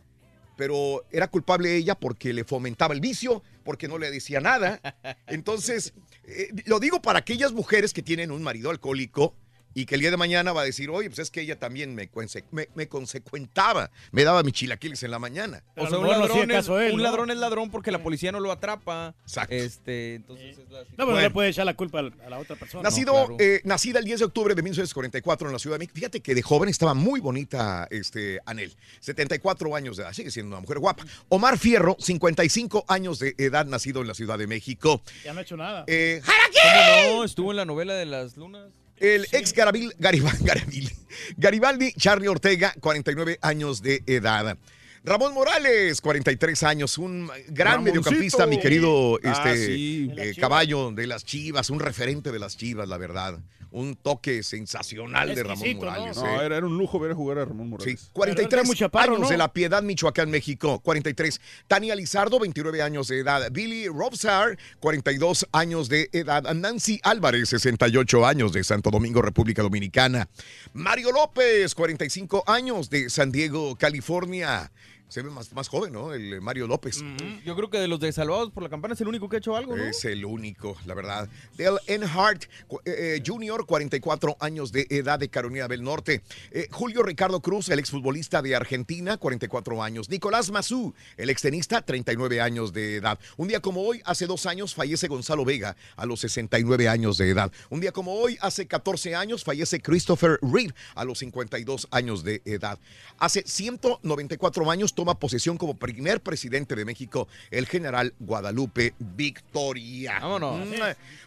Pero 0.56 1.06
era 1.12 1.28
culpable 1.28 1.76
ella 1.76 1.96
porque 1.96 2.34
le 2.34 2.44
fomentaba 2.44 2.94
el 2.94 3.02
vicio, 3.02 3.44
porque 3.64 3.88
no 3.88 3.98
le 3.98 4.12
decía 4.12 4.40
nada. 4.40 4.80
Entonces, 5.28 5.94
eh, 6.24 6.50
lo 6.66 6.80
digo 6.80 7.02
para 7.02 7.20
aquellas 7.20 7.54
mujeres 7.54 7.94
que 7.94 8.02
tienen 8.02 8.32
un 8.32 8.44
marido 8.44 8.70
alcohólico 8.70 9.36
y 9.78 9.86
que 9.86 9.96
el 9.96 10.02
día 10.02 10.10
de 10.10 10.18
mañana 10.18 10.54
va 10.54 10.62
a 10.62 10.64
decir, 10.64 10.90
oye, 10.90 11.10
pues 11.10 11.20
es 11.20 11.30
que 11.30 11.42
ella 11.42 11.60
también 11.60 11.94
me, 11.94 12.10
conse- 12.10 12.46
me, 12.52 12.70
me 12.76 12.88
consecuentaba, 12.88 13.92
me 14.12 14.24
daba 14.24 14.42
mis 14.42 14.54
chilaquiles 14.54 15.04
en 15.04 15.12
la 15.12 15.20
mañana. 15.20 15.64
O 15.76 15.86
sea, 15.88 16.00
un 16.00 16.08
ladrón, 16.08 16.50
es, 16.50 16.68
un 16.70 17.04
ladrón 17.04 17.30
es 17.30 17.38
ladrón 17.38 17.70
porque 17.70 17.92
la 17.92 18.02
policía 18.02 18.32
no 18.32 18.40
lo 18.40 18.52
atrapa. 18.52 19.14
Este, 19.50 20.16
entonces 20.16 20.58
es 20.58 20.70
la 20.72 20.80
No, 20.80 20.88
pero 20.98 21.12
no 21.12 21.20
le 21.20 21.30
puede 21.30 21.50
echar 21.50 21.66
la 21.66 21.76
culpa 21.76 22.00
a 22.00 22.30
la 22.30 22.40
otra 22.40 22.56
persona. 22.56 22.84
Nacido, 22.84 23.28
eh, 23.38 23.62
nacida 23.66 24.00
el 24.00 24.06
10 24.06 24.20
de 24.20 24.26
octubre 24.26 24.56
de 24.56 24.62
1944 24.64 25.48
en 25.50 25.54
la 25.54 25.60
Ciudad 25.60 25.76
de 25.76 25.80
México. 25.80 25.96
Fíjate 25.96 26.22
que 26.22 26.34
de 26.34 26.42
joven 26.42 26.70
estaba 26.70 26.94
muy 26.94 27.20
bonita 27.20 27.88
este, 27.92 28.40
Anel. 28.46 28.74
74 29.02 29.76
años 29.76 29.98
de 29.98 30.04
edad, 30.04 30.14
sigue 30.14 30.32
siendo 30.32 30.56
una 30.56 30.62
mujer 30.62 30.80
guapa. 30.80 31.06
Omar 31.28 31.58
Fierro, 31.60 31.98
55 32.00 32.86
años 32.88 33.20
de 33.20 33.36
edad, 33.38 33.66
nacido 33.66 34.02
en 34.02 34.08
la 34.08 34.14
Ciudad 34.14 34.38
de 34.38 34.48
México. 34.48 35.02
Ya 35.26 35.34
no 35.34 35.40
ha 35.40 35.42
hecho 35.42 35.58
nada. 35.58 35.84
Eh, 35.88 36.22
¿Cómo 36.26 37.18
no? 37.18 37.24
Estuvo 37.26 37.52
en 37.52 37.58
la 37.58 37.66
novela 37.66 37.94
de 37.94 38.06
las 38.06 38.38
lunas. 38.38 38.70
El 38.98 39.28
ex 39.32 39.54
Garabil, 39.54 39.94
Garibaldi, 40.00 40.90
Garibaldi, 41.38 41.94
Charlie 41.94 42.28
Ortega, 42.28 42.74
49 42.80 43.40
años 43.42 43.82
de 43.82 44.04
edad. 44.06 44.58
Ramón 45.04 45.34
Morales, 45.36 46.02
43 46.02 46.64
años, 46.64 46.98
un 46.98 47.28
gran 47.50 47.74
Ramoncito. 47.76 47.84
mediocampista, 47.84 48.48
mi 48.48 48.60
querido 48.60 49.20
Ah, 49.24 49.32
este, 49.52 49.66
sí. 49.68 50.12
eh, 50.18 50.34
caballo 50.40 50.92
de 50.92 51.06
las 51.08 51.24
Chivas, 51.26 51.70
un 51.70 51.80
referente 51.80 52.32
de 52.32 52.40
las 52.40 52.58
Chivas, 52.58 52.88
la 52.88 52.98
verdad. 52.98 53.40
Un 53.76 53.98
toque 53.98 54.42
sensacional 54.42 55.36
de 55.36 55.44
Ramón. 55.44 55.76
Morales. 55.76 56.16
No, 56.16 56.26
¿eh? 56.26 56.46
era, 56.46 56.58
era 56.58 56.66
un 56.66 56.78
lujo 56.78 56.98
ver 56.98 57.12
a 57.12 57.16
jugar 57.16 57.40
a 57.40 57.44
Ramón 57.44 57.72
Morales. 57.72 58.00
Sí, 58.00 58.08
43 58.14 58.66
muy 58.66 58.76
chaparro, 58.78 59.16
años 59.16 59.24
¿no? 59.24 59.30
de 59.30 59.38
la 59.38 59.52
Piedad, 59.52 59.84
Michoacán, 59.84 60.32
México. 60.32 60.80
43. 60.80 61.42
Tania 61.68 61.94
Lizardo, 61.94 62.40
29 62.40 62.82
años 62.82 63.10
de 63.10 63.20
edad. 63.20 63.52
Billy 63.52 63.90
Robsar, 63.90 64.58
42 64.80 65.48
años 65.52 65.90
de 65.90 66.10
edad. 66.14 66.44
Nancy 66.54 67.02
Álvarez, 67.04 67.50
68 67.50 68.26
años 68.26 68.54
de 68.54 68.64
Santo 68.64 68.92
Domingo, 68.92 69.22
República 69.22 69.62
Dominicana. 69.62 70.30
Mario 70.72 71.12
López, 71.12 71.76
45 71.76 72.46
años 72.48 72.90
de 72.90 73.10
San 73.10 73.34
Diego, 73.34 73.76
California. 73.76 74.72
Se 75.08 75.22
ve 75.22 75.30
más, 75.30 75.54
más 75.54 75.70
joven, 75.70 75.94
¿no? 75.94 76.14
El 76.14 76.42
Mario 76.42 76.68
López. 76.68 77.02
Yo 77.46 77.56
creo 77.56 77.70
que 77.70 77.78
de 77.78 77.88
los 77.88 78.00
de 78.02 78.12
Salvados 78.12 78.52
por 78.52 78.64
la 78.64 78.70
Campana 78.70 78.96
es 78.96 79.02
el 79.02 79.08
único 79.08 79.30
que 79.30 79.38
ha 79.38 79.40
hecho 79.40 79.56
algo, 79.56 79.78
¿no? 79.78 79.84
Es 79.84 80.04
el 80.04 80.26
único, 80.26 80.76
la 80.86 80.94
verdad. 80.94 81.30
Dale 81.58 81.78
Earnhardt 81.88 82.46
cu- 82.68 82.80
eh, 82.86 83.16
eh, 83.18 83.24
Jr., 83.26 83.66
44 83.66 84.36
años 84.40 84.72
de 84.74 84.88
edad 84.90 85.18
de 85.20 85.30
Carolina 85.30 85.68
del 85.70 85.84
Norte. 85.84 86.22
Eh, 86.52 86.68
Julio 86.72 87.02
Ricardo 87.04 87.40
Cruz, 87.40 87.70
el 87.70 87.80
exfutbolista 87.80 88.42
de 88.42 88.56
Argentina, 88.56 89.16
44 89.18 89.82
años. 89.84 90.10
Nicolás 90.10 90.50
Mazú, 90.52 90.94
el 91.18 91.30
extenista, 91.30 91.82
39 91.84 92.42
años 92.42 92.74
de 92.74 92.96
edad. 92.98 93.18
Un 93.38 93.48
día 93.48 93.62
como 93.62 93.84
hoy, 93.84 94.02
hace 94.06 94.26
dos 94.26 94.46
años, 94.48 94.74
fallece 94.76 95.08
Gonzalo 95.08 95.46
Vega 95.46 95.78
a 95.96 96.06
los 96.06 96.20
69 96.22 96.90
años 96.90 97.18
de 97.20 97.30
edad. 97.30 97.52
Un 97.70 97.80
día 97.80 97.92
como 97.94 98.16
hoy, 98.16 98.38
hace 98.42 98.66
14 98.68 99.16
años, 99.16 99.44
fallece 99.46 99.80
Christopher 99.82 100.40
Reeve 100.42 100.74
a 100.96 101.06
los 101.06 101.20
52 101.20 101.88
años 101.92 102.24
de 102.24 102.42
edad. 102.44 102.80
Hace 103.20 103.44
194 103.46 104.70
años 104.72 104.94
toma 104.96 105.20
posesión 105.20 105.58
como 105.58 105.76
primer 105.76 106.22
presidente 106.22 106.76
de 106.76 106.86
México 106.86 107.28
el 107.52 107.68
general 107.68 108.14
Guadalupe 108.20 108.96
Victoria. 108.98 110.20
Vámonos. 110.20 110.68
Mm. 110.68 110.74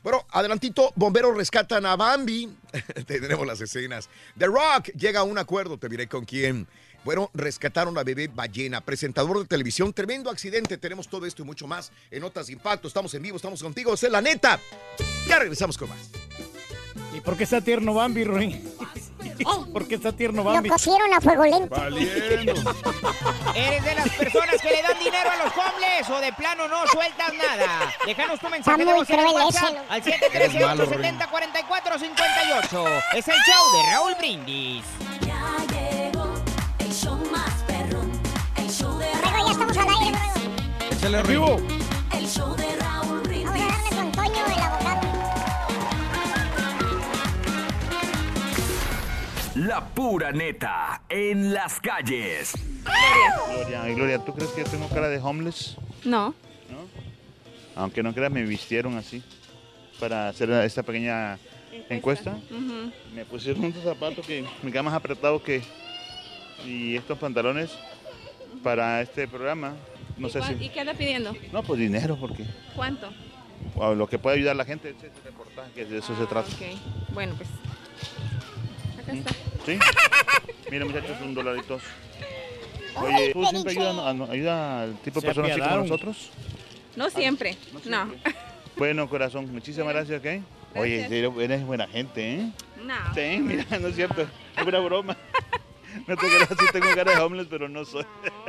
Bueno, 0.02 0.26
adelantito, 0.30 0.92
bomberos 0.96 1.36
rescatan 1.36 1.86
a 1.86 1.94
Bambi. 1.96 2.48
Tendremos 3.06 3.46
las 3.46 3.60
escenas. 3.60 4.08
The 4.36 4.46
Rock 4.46 4.90
llega 4.96 5.20
a 5.20 5.24
un 5.24 5.38
acuerdo, 5.38 5.78
te 5.78 5.88
diré 5.88 6.08
con 6.08 6.24
quién. 6.24 6.66
Bueno, 7.04 7.30
rescataron 7.32 7.96
a 7.96 8.02
bebé 8.02 8.28
ballena, 8.28 8.80
presentador 8.80 9.38
de 9.38 9.46
televisión. 9.46 9.92
Tremendo 9.92 10.30
accidente. 10.30 10.76
Tenemos 10.78 11.08
todo 11.08 11.26
esto 11.26 11.42
y 11.42 11.44
mucho 11.44 11.66
más 11.66 11.92
en 12.10 12.20
Notas 12.20 12.48
de 12.48 12.54
Impacto. 12.54 12.88
Estamos 12.88 13.14
en 13.14 13.22
vivo, 13.22 13.36
estamos 13.36 13.62
contigo. 13.62 13.94
Es 13.94 14.02
la 14.02 14.20
neta. 14.20 14.60
Ya 15.26 15.38
regresamos 15.38 15.78
con 15.78 15.88
más. 15.88 16.10
¿Y 17.12 17.20
por 17.20 17.36
qué 17.36 17.44
está 17.44 17.60
tierno 17.60 17.94
Bambi, 17.94 18.24
Ruin? 18.24 18.74
¿Por 19.72 19.86
qué 19.86 19.94
está 19.96 20.10
tierno 20.12 20.42
Lo 20.42 20.50
Bambi? 20.50 20.68
cosieron 20.68 21.12
a 21.12 21.20
fuego 21.20 21.44
lento. 21.44 21.76
¿Eres 23.54 23.84
de 23.84 23.94
las 23.94 24.08
personas 24.10 24.60
que 24.60 24.70
le 24.70 24.82
dan 24.82 24.98
dinero 24.98 25.30
a 25.30 25.36
los 25.44 25.52
homeless 25.52 26.10
o 26.10 26.18
de 26.20 26.32
plano 26.32 26.66
no 26.68 26.84
sueltas 26.88 27.32
nada? 27.34 27.92
Déjanos 28.04 28.40
tu 28.40 28.48
mensaje 28.48 28.84
de 28.84 28.92
voz 28.92 29.08
en 29.10 29.20
WhatsApp 29.20 29.64
ese, 29.64 29.74
¿no? 29.74 29.80
al 29.88 30.02
Eres 30.34 30.54
malo, 30.60 30.84
713-870-4458. 30.86 33.02
Es 33.16 33.28
el 33.28 33.34
show 33.34 33.72
de 33.72 33.82
Raúl 33.92 34.14
Brindis. 34.18 34.84
Ya 35.20 35.56
llegó 35.72 36.34
el 36.78 36.92
show 36.92 37.16
más 37.30 37.54
perrón, 37.66 38.10
el 38.56 38.68
show 38.70 38.98
de 38.98 39.06
Borrego, 39.22 39.46
ya 39.46 39.52
estamos 39.52 39.76
al 39.76 39.88
aire. 39.88 40.18
Échale 40.90 41.22
el 42.12 42.26
show 42.28 42.54
de 42.56 42.77
La 49.68 49.84
pura 49.84 50.32
neta 50.32 51.02
en 51.10 51.52
las 51.52 51.78
calles. 51.78 52.54
Gloria, 53.50 53.84
Gloria, 53.94 54.18
¿tú 54.18 54.32
crees 54.32 54.50
que 54.52 54.64
yo 54.64 54.70
tengo 54.70 54.88
cara 54.88 55.10
de 55.10 55.18
homeless? 55.18 55.76
No. 56.06 56.34
Aunque 57.76 58.02
no 58.02 58.14
creas, 58.14 58.32
me 58.32 58.42
vistieron 58.44 58.96
así 58.96 59.22
para 60.00 60.30
hacer 60.30 60.50
esta 60.50 60.82
pequeña 60.82 61.38
encuesta. 61.90 62.38
Me 63.14 63.26
pusieron 63.26 63.62
unos 63.66 63.84
zapatos 63.84 64.26
que 64.26 64.42
me 64.62 64.72
quedan 64.72 64.86
más 64.86 64.94
apretados 64.94 65.42
que 65.42 65.62
y 66.64 66.96
estos 66.96 67.18
pantalones 67.18 67.70
para 68.62 69.02
este 69.02 69.28
programa. 69.28 69.74
No 70.16 70.28
¿Y, 70.28 70.30
sé 70.30 70.42
si 70.44 70.64
¿Y 70.64 70.70
qué 70.70 70.80
anda 70.80 70.94
pidiendo? 70.94 71.36
no 71.52 71.62
pues 71.62 71.78
dinero 71.78 72.16
porque 72.18 72.46
¿Cuánto? 72.74 73.10
lo 73.94 74.08
que 74.08 74.18
puede 74.18 74.36
ayudar 74.38 74.52
a 74.52 74.56
la 74.56 74.64
gente 74.64 74.88
ese 74.96 75.08
es 75.08 75.12
el 75.18 75.24
reportaje 75.24 75.72
que 75.74 75.84
de 75.84 75.98
eso 75.98 76.16
se 76.16 76.24
trata. 76.24 76.48
Ok. 76.48 77.12
Bueno, 77.12 77.34
pues. 77.36 77.50
Está. 79.12 79.30
¿Sí? 79.66 79.78
Mira 80.70 80.84
muchachos, 80.84 81.16
un 81.22 81.34
dolarito. 81.34 81.80
Oye, 82.96 83.32
¿tú 83.32 83.44
siempre 83.46 83.72
ayudas 83.72 83.96
a- 83.98 84.08
a- 84.10 84.32
ayuda 84.32 84.82
al 84.82 84.96
tipo 85.00 85.20
de 85.20 85.26
personas 85.26 85.50
así 85.52 85.60
como 85.60 85.76
nosotros? 85.82 86.30
No 86.96 87.10
siempre. 87.10 87.56
No. 87.84 88.10
Bueno, 88.76 89.08
corazón, 89.08 89.50
muchísimas 89.52 89.92
gracias, 89.94 90.20
¿ok? 90.20 90.42
Oye, 90.76 91.06
eres 91.40 91.64
buena 91.66 91.86
gente, 91.88 92.34
¿eh? 92.34 92.50
No. 92.84 92.94
Sí, 93.14 93.38
mira, 93.40 93.64
no 93.80 93.88
es 93.88 93.96
cierto. 93.96 94.22
Es 94.56 94.66
una 94.66 94.78
broma. 94.80 95.16
No 96.06 96.16
te 96.16 96.26
creas, 96.26 96.48
sí 96.48 96.66
tengo 96.72 96.86
cara 96.94 97.12
de 97.16 97.18
homeless, 97.22 97.46
pero 97.48 97.68
no 97.68 97.84
soy. 97.84 98.04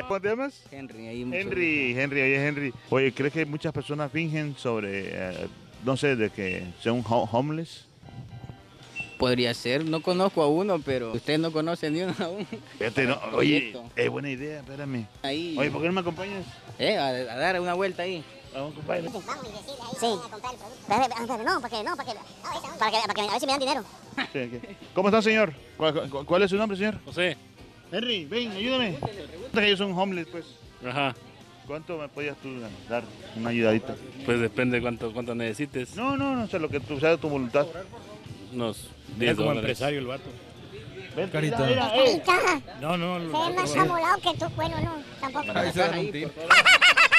¿Cómo 0.08 0.20
te 0.20 0.28
llamas? 0.30 0.62
Henry, 0.72 1.08
ahí 1.08 1.26
mucho 1.26 1.40
Henry, 1.40 1.98
Henry, 1.98 2.22
oye, 2.22 2.48
Henry. 2.48 2.74
Oye, 2.90 3.14
¿crees 3.14 3.34
que 3.34 3.46
muchas 3.46 3.72
personas 3.72 4.12
fingen 4.12 4.56
sobre, 4.58 5.10
eh, 5.12 5.48
no 5.86 5.96
sé, 5.96 6.16
de 6.16 6.30
que 6.32 6.64
son 6.84 7.04
ho- 7.08 7.30
homeless? 7.32 7.86
Podría 9.20 9.54
ser, 9.54 9.84
no 9.86 10.02
conozco 10.02 10.42
a 10.42 10.48
uno, 10.48 10.80
pero 10.80 11.12
ustedes 11.12 11.40
no 11.40 11.52
conocen 11.52 11.94
ni 11.94 12.02
uno 12.02 12.16
aún. 12.20 12.48
Fíjate, 12.78 13.06
no, 13.06 13.20
oye, 13.34 13.76
es 13.96 14.10
buena 14.10 14.30
idea, 14.32 14.60
espérame. 14.62 15.06
Ahí. 15.22 15.56
Oye, 15.60 15.70
¿por 15.70 15.82
qué 15.82 15.88
no 15.88 15.94
me 15.94 16.02
acompañas? 16.02 16.46
Eh, 16.80 16.98
a, 16.98 17.08
a 17.08 17.36
dar 17.38 17.60
una 17.60 17.74
vuelta 17.74 18.04
ahí. 18.04 18.24
Vamos, 18.54 18.74
compadre. 18.74 19.04
Sí. 20.00 20.06
No, 20.08 20.18
para 20.88 21.00
que, 21.08 21.44
no, 21.44 21.60
para 21.62 21.70
que, 21.70 21.84
para 22.80 22.92
que, 22.92 22.98
para 23.08 23.14
que 23.14 23.22
a 23.22 23.32
ver 23.32 23.40
si 23.40 23.46
me 23.46 23.52
dan 23.52 23.60
dinero. 23.60 23.84
Sí. 24.34 24.60
¿Cómo 24.96 25.10
está, 25.10 25.22
señor? 25.22 25.54
¿Cuál, 25.78 26.10
cuál- 26.10 26.26
cuál 26.26 26.42
es 26.44 26.50
su 26.50 26.56
nombre, 26.56 26.78
señor? 26.78 27.00
José. 27.06 27.38
Henry, 27.92 28.26
ven, 28.26 28.52
ayúdame. 28.52 28.98
Que 29.54 29.66
ellos 29.68 29.80
son 29.80 29.92
homeless, 29.98 30.28
pues. 30.32 30.46
Ajá. 30.86 31.14
¿Cuánto 31.68 31.98
me 31.98 32.08
podías 32.08 32.38
tú 32.38 32.50
dar? 32.90 33.04
Una 33.36 33.50
ayudadita. 33.50 33.96
Pues 34.26 34.40
depende 34.40 34.82
cuánto, 34.82 35.12
cuánto 35.14 35.36
necesites. 35.36 35.96
No, 35.96 36.16
no, 36.18 36.36
no, 36.36 36.44
o 36.44 36.48
sea, 36.48 36.60
lo 36.60 36.70
que 36.70 36.80
tú 36.80 37.00
sabes 37.00 37.20
tu 37.20 37.30
voluntad. 37.30 37.68
Unos 38.54 38.88
Era 39.20 39.36
como 39.36 39.52
empresario 39.54 40.00
el 40.00 40.06
vato. 40.08 40.30
Carita. 41.32 41.58
Carita. 41.58 42.62
No, 42.80 42.98
no. 42.98 43.20
Se 43.20 43.50
ve 43.50 43.56
más 43.56 43.76
amolado 43.76 44.18
que 44.22 44.38
tú. 44.38 44.46
Bueno, 44.56 44.76
no, 44.82 45.04
tampoco. 45.20 45.58
Ahí 45.58 45.72
se 45.74 45.80
dan 45.80 46.00
un 46.00 46.12
tiro. 46.12 46.32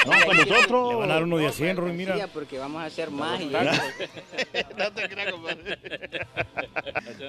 No, 0.06 0.12
con 0.24 0.36
nosotros. 0.36 0.88
Le 0.92 0.94
van 0.96 1.10
a 1.10 1.14
dar 1.14 1.22
uno 1.24 1.36
de 1.36 1.46
a 1.48 1.52
100, 1.52 1.76
Ruin, 1.76 1.96
mira. 1.96 2.26
porque 2.28 2.58
vamos 2.58 2.80
a 2.82 2.86
hacer 2.86 3.10
más 3.10 3.38
y 3.40 3.46
No 4.78 4.92
te 4.92 5.08
creas, 5.08 5.32
compadre. 5.32 5.78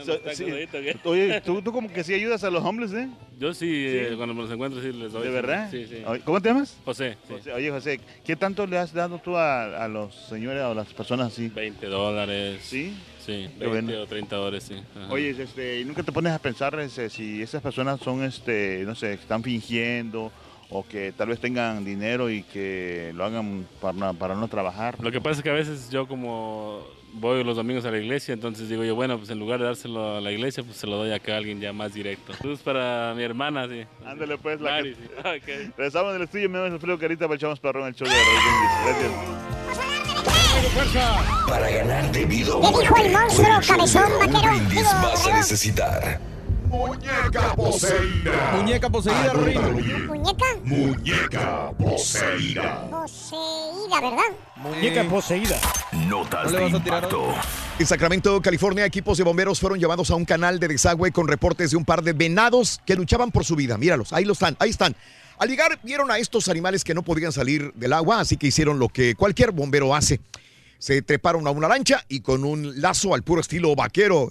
So- 0.05 0.19
sí. 0.33 0.45
Oye, 1.03 1.41
¿tú, 1.41 1.61
tú 1.61 1.71
como 1.73 1.91
que 1.91 2.03
sí 2.03 2.13
ayudas 2.13 2.43
a 2.45 2.49
los 2.49 2.63
homeless, 2.63 2.93
¿eh? 2.93 3.09
Yo 3.37 3.53
sí, 3.53 3.67
eh, 3.87 4.13
cuando 4.15 4.33
me 4.33 4.43
los 4.43 4.51
encuentro, 4.51 4.81
sí 4.81 4.93
les 4.93 5.11
doy. 5.11 5.23
¿De 5.23 5.29
verdad? 5.31 5.69
Sí, 5.69 5.85
sí. 5.87 6.03
¿Cómo 6.23 6.41
te 6.41 6.49
llamas? 6.49 6.77
José, 6.85 7.17
sí. 7.27 7.33
José, 7.33 7.53
Oye, 7.53 7.69
José, 7.71 7.99
¿qué 8.23 8.35
tanto 8.37 8.65
le 8.65 8.77
has 8.77 8.93
dado 8.93 9.19
tú 9.19 9.35
a, 9.35 9.83
a 9.83 9.87
los 9.89 10.15
señores 10.29 10.61
o 10.63 10.71
a 10.71 10.75
las 10.75 10.93
personas 10.93 11.33
así? 11.33 11.49
20 11.49 11.85
dólares. 11.87 12.61
¿Sí? 12.63 12.95
Sí, 13.25 13.49
Qué 13.59 13.67
20 13.67 13.81
bueno. 13.91 14.01
o 14.03 14.07
30 14.07 14.35
dólares, 14.35 14.63
sí. 14.67 14.75
Ajá. 14.95 15.13
Oye, 15.13 15.29
este, 15.29 15.79
¿y 15.79 15.85
nunca 15.85 16.03
te 16.03 16.11
pones 16.11 16.33
a 16.33 16.39
pensar 16.39 16.79
este, 16.79 17.09
si 17.09 17.41
esas 17.41 17.61
personas 17.61 17.99
son, 17.99 18.23
este, 18.23 18.83
no 18.85 18.95
sé, 18.95 19.13
están 19.13 19.43
fingiendo 19.43 20.31
o 20.69 20.85
que 20.87 21.11
tal 21.11 21.27
vez 21.27 21.39
tengan 21.39 21.83
dinero 21.83 22.29
y 22.29 22.43
que 22.43 23.11
lo 23.13 23.25
hagan 23.25 23.65
para, 23.79 24.13
para 24.13 24.35
no 24.35 24.47
trabajar? 24.47 24.97
Lo 25.01 25.11
que 25.11 25.21
pasa 25.21 25.37
es 25.39 25.43
que 25.43 25.49
a 25.49 25.53
veces 25.53 25.89
yo 25.91 26.07
como 26.07 26.81
voy 27.13 27.43
los 27.43 27.57
domingos 27.57 27.83
a 27.85 27.91
la 27.91 27.97
iglesia, 27.97 28.33
entonces 28.33 28.69
digo 28.69 28.83
yo, 28.83 28.95
bueno, 28.95 29.17
pues 29.17 29.29
en 29.29 29.37
lugar 29.37 29.59
de 29.59 29.65
dárselo 29.65 30.15
a 30.17 30.21
la 30.21 30.31
iglesia, 30.31 30.63
pues 30.63 30.77
se 30.77 30.87
lo 30.87 30.95
doy 30.95 31.11
acá 31.11 31.33
a 31.33 31.37
alguien 31.37 31.59
ya 31.59 31.73
más 31.73 31.93
directo. 31.93 32.33
Saludos 32.33 32.61
para 32.61 33.13
mi 33.15 33.23
hermana, 33.23 33.67
sí. 33.67 33.83
Ándale 34.05 34.37
pues, 34.37 34.61
la 34.61 34.71
Mari, 34.71 34.93
que- 34.93 34.95
sí. 34.95 35.09
Ok. 35.19 35.75
Regresamos 35.77 36.13
del 36.13 36.21
estudio, 36.23 36.49
me 36.49 36.57
llamas 36.57 36.73
Alfredo 36.73 36.97
Carita, 36.97 37.27
para 37.27 37.55
perrón 37.55 37.87
el 37.87 37.95
show 37.95 38.07
de. 38.07 38.13
Gracias. 38.85 39.90
Para 41.47 41.69
ganar 41.69 42.11
debido 42.11 42.59
¿Qué 42.61 42.67
a 42.67 42.79
dijo 42.79 42.97
el 42.97 43.11
monstruo, 43.11 43.59
cabezón, 43.67 44.11
vaquero? 44.19 44.83
Vas 45.01 45.27
a 45.27 45.33
necesitar 45.37 46.19
Muñeca 46.71 47.53
poseída. 47.53 48.51
Muñeca 48.55 48.89
poseída, 48.89 49.33
bien. 49.33 50.07
Muñeca 50.07 50.45
Muñeca 50.63 51.71
poseída. 51.77 52.89
poseída, 52.89 54.01
¿verdad? 54.01 54.23
Muñeca 54.55 55.03
poseída. 55.03 55.59
notas 56.07 56.49
¿No 56.49 56.59
le 56.59 56.69
de 56.69 56.77
impacto. 56.77 57.33
En 57.77 57.85
Sacramento, 57.85 58.41
California, 58.41 58.85
equipos 58.85 59.17
de 59.17 59.25
bomberos 59.25 59.59
fueron 59.59 59.79
llevados 59.79 60.11
a 60.11 60.15
un 60.15 60.23
canal 60.23 60.59
de 60.59 60.69
desagüe 60.69 61.11
con 61.11 61.27
reportes 61.27 61.71
de 61.71 61.77
un 61.77 61.83
par 61.83 62.03
de 62.03 62.13
venados 62.13 62.79
que 62.85 62.95
luchaban 62.95 63.31
por 63.31 63.43
su 63.43 63.57
vida. 63.57 63.77
Míralos, 63.77 64.13
ahí 64.13 64.23
los 64.23 64.37
están, 64.37 64.55
ahí 64.59 64.69
están. 64.69 64.95
Al 65.41 65.49
llegar 65.49 65.79
vieron 65.81 66.11
a 66.11 66.19
estos 66.19 66.49
animales 66.49 66.83
que 66.83 66.93
no 66.93 67.01
podían 67.01 67.31
salir 67.31 67.73
del 67.73 67.93
agua, 67.93 68.19
así 68.19 68.37
que 68.37 68.45
hicieron 68.45 68.77
lo 68.77 68.89
que 68.89 69.15
cualquier 69.15 69.49
bombero 69.49 69.95
hace. 69.95 70.19
Se 70.77 71.01
treparon 71.01 71.47
a 71.47 71.49
una 71.49 71.67
lancha 71.67 72.05
y 72.09 72.19
con 72.19 72.43
un 72.43 72.79
lazo 72.79 73.15
al 73.15 73.23
puro 73.23 73.41
estilo 73.41 73.75
vaquero. 73.75 74.29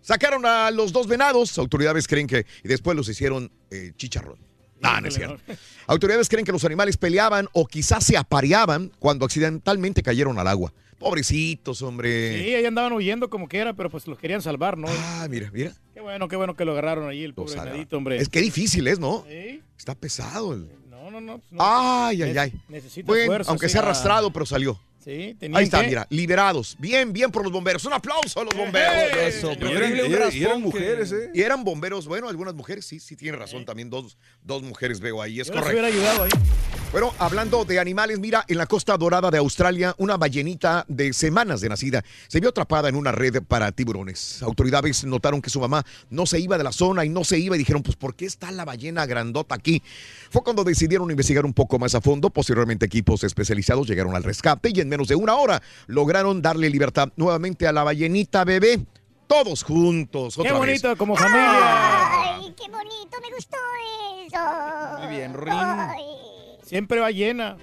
Sacaron 0.00 0.46
a 0.46 0.70
los 0.70 0.94
dos 0.94 1.06
venados. 1.06 1.58
Autoridades 1.58 2.08
creen 2.08 2.26
que 2.26 2.46
y 2.64 2.68
después 2.68 2.96
los 2.96 3.06
hicieron 3.06 3.52
eh, 3.70 3.92
chicharrón. 3.96 4.38
No, 4.80 4.98
no 4.98 5.08
es 5.08 5.14
cierto. 5.14 5.42
Autoridades 5.88 6.30
creen 6.30 6.46
que 6.46 6.52
los 6.52 6.64
animales 6.64 6.96
peleaban 6.96 7.48
o 7.52 7.66
quizás 7.66 8.04
se 8.04 8.16
apareaban 8.16 8.90
cuando 8.98 9.26
accidentalmente 9.26 10.02
cayeron 10.02 10.38
al 10.38 10.48
agua. 10.48 10.72
Pobrecitos, 10.98 11.80
hombre. 11.82 12.42
Sí, 12.42 12.54
ahí 12.54 12.64
andaban 12.64 12.92
huyendo 12.92 13.30
como 13.30 13.48
que 13.48 13.58
era, 13.58 13.72
pero 13.74 13.88
pues 13.90 14.06
los 14.06 14.18
querían 14.18 14.42
salvar, 14.42 14.76
¿no? 14.76 14.88
Ah, 14.90 15.26
mira, 15.30 15.50
mira. 15.52 15.72
Qué 15.94 16.00
bueno, 16.00 16.28
qué 16.28 16.36
bueno 16.36 16.54
que 16.54 16.64
lo 16.64 16.72
agarraron 16.72 17.08
ahí, 17.08 17.22
el 17.24 17.34
pobre 17.34 17.54
venadito, 17.58 17.96
hombre. 17.96 18.16
Es 18.18 18.28
que 18.28 18.40
difícil 18.40 18.86
es, 18.88 18.98
¿no? 18.98 19.24
Sí. 19.28 19.62
Está 19.76 19.94
pesado. 19.94 20.54
el- 20.54 20.68
No, 20.90 21.10
no, 21.10 21.20
no. 21.20 21.38
pues, 21.38 21.52
no. 21.52 21.58
Ay, 21.60 22.22
ay, 22.22 22.36
ay. 22.36 22.52
Necesita 22.68 23.06
Bueno, 23.06 23.26
fuerza, 23.26 23.50
aunque 23.50 23.68
sí. 23.68 23.72
sea 23.72 23.82
arrastrado, 23.82 24.32
pero 24.32 24.44
salió. 24.44 24.78
Sí, 25.02 25.34
tenían 25.38 25.56
Ahí 25.56 25.64
está, 25.64 25.80
que- 25.80 25.86
mira, 25.88 26.06
liberados. 26.10 26.76
Bien, 26.78 27.12
bien 27.12 27.30
por 27.30 27.42
los 27.44 27.52
bomberos. 27.52 27.84
Un 27.86 27.94
aplauso 27.94 28.40
a 28.40 28.44
los 28.44 28.54
bomberos. 28.54 29.16
Eso, 29.16 29.52
Y 29.52 29.56
preferible 29.56 30.06
eran, 30.06 30.28
un 30.28 30.34
y 30.36 30.42
eran- 30.42 30.58
y 30.58 30.62
mujeres, 30.62 31.12
¿eh? 31.12 31.30
Y 31.32 31.40
eran 31.40 31.64
bomberos, 31.64 32.06
bueno, 32.06 32.28
algunas 32.28 32.54
mujeres, 32.54 32.84
sí, 32.84 33.00
sí, 33.00 33.16
tienen 33.16 33.40
razón. 33.40 33.64
También 33.64 33.88
dos, 33.88 34.18
dos 34.42 34.62
mujeres 34.62 35.00
veo 35.00 35.22
ahí, 35.22 35.40
es 35.40 35.46
Yo 35.46 35.54
les 35.54 35.62
correcto. 35.62 35.80
hubiera 35.80 35.88
ayudado 35.96 36.24
ahí. 36.24 36.30
Bueno, 36.90 37.12
hablando 37.18 37.66
de 37.66 37.78
animales, 37.78 38.18
mira, 38.18 38.46
en 38.48 38.56
la 38.56 38.66
costa 38.66 38.96
dorada 38.96 39.30
de 39.30 39.36
Australia, 39.36 39.94
una 39.98 40.16
ballenita 40.16 40.86
de 40.88 41.12
semanas 41.12 41.60
de 41.60 41.68
nacida 41.68 42.02
se 42.28 42.40
vio 42.40 42.48
atrapada 42.48 42.88
en 42.88 42.96
una 42.96 43.12
red 43.12 43.42
para 43.42 43.70
tiburones. 43.72 44.42
Autoridades 44.42 45.04
notaron 45.04 45.42
que 45.42 45.50
su 45.50 45.60
mamá 45.60 45.84
no 46.08 46.24
se 46.24 46.40
iba 46.40 46.56
de 46.56 46.64
la 46.64 46.72
zona 46.72 47.04
y 47.04 47.10
no 47.10 47.24
se 47.24 47.38
iba 47.38 47.54
y 47.56 47.58
dijeron, 47.58 47.82
pues, 47.82 47.96
¿por 47.96 48.14
qué 48.14 48.24
está 48.24 48.50
la 48.52 48.64
ballena 48.64 49.04
grandota 49.04 49.54
aquí? 49.54 49.82
Fue 50.30 50.42
cuando 50.42 50.64
decidieron 50.64 51.10
investigar 51.10 51.44
un 51.44 51.52
poco 51.52 51.78
más 51.78 51.94
a 51.94 52.00
fondo. 52.00 52.30
Posteriormente, 52.30 52.86
equipos 52.86 53.22
especializados 53.22 53.86
llegaron 53.86 54.16
al 54.16 54.24
rescate 54.24 54.70
y 54.74 54.80
en 54.80 54.88
menos 54.88 55.08
de 55.08 55.14
una 55.14 55.34
hora 55.34 55.62
lograron 55.88 56.40
darle 56.40 56.70
libertad 56.70 57.10
nuevamente 57.16 57.66
a 57.66 57.72
la 57.72 57.84
ballenita 57.84 58.44
bebé. 58.44 58.80
Todos 59.26 59.62
juntos. 59.62 60.36
Qué 60.36 60.42
vez. 60.44 60.52
bonito, 60.54 60.96
como 60.96 61.14
familia. 61.16 62.38
Ay, 62.38 62.54
qué 62.56 62.70
bonito, 62.70 63.18
me 63.20 63.34
gustó 63.34 63.58
eso. 64.26 65.00
Muy 65.00 65.16
bien, 65.16 65.34
Rin. 65.34 65.52
Ay. 65.52 66.37
Siempre 66.68 67.00
va 67.00 67.10
llena. 67.10 67.56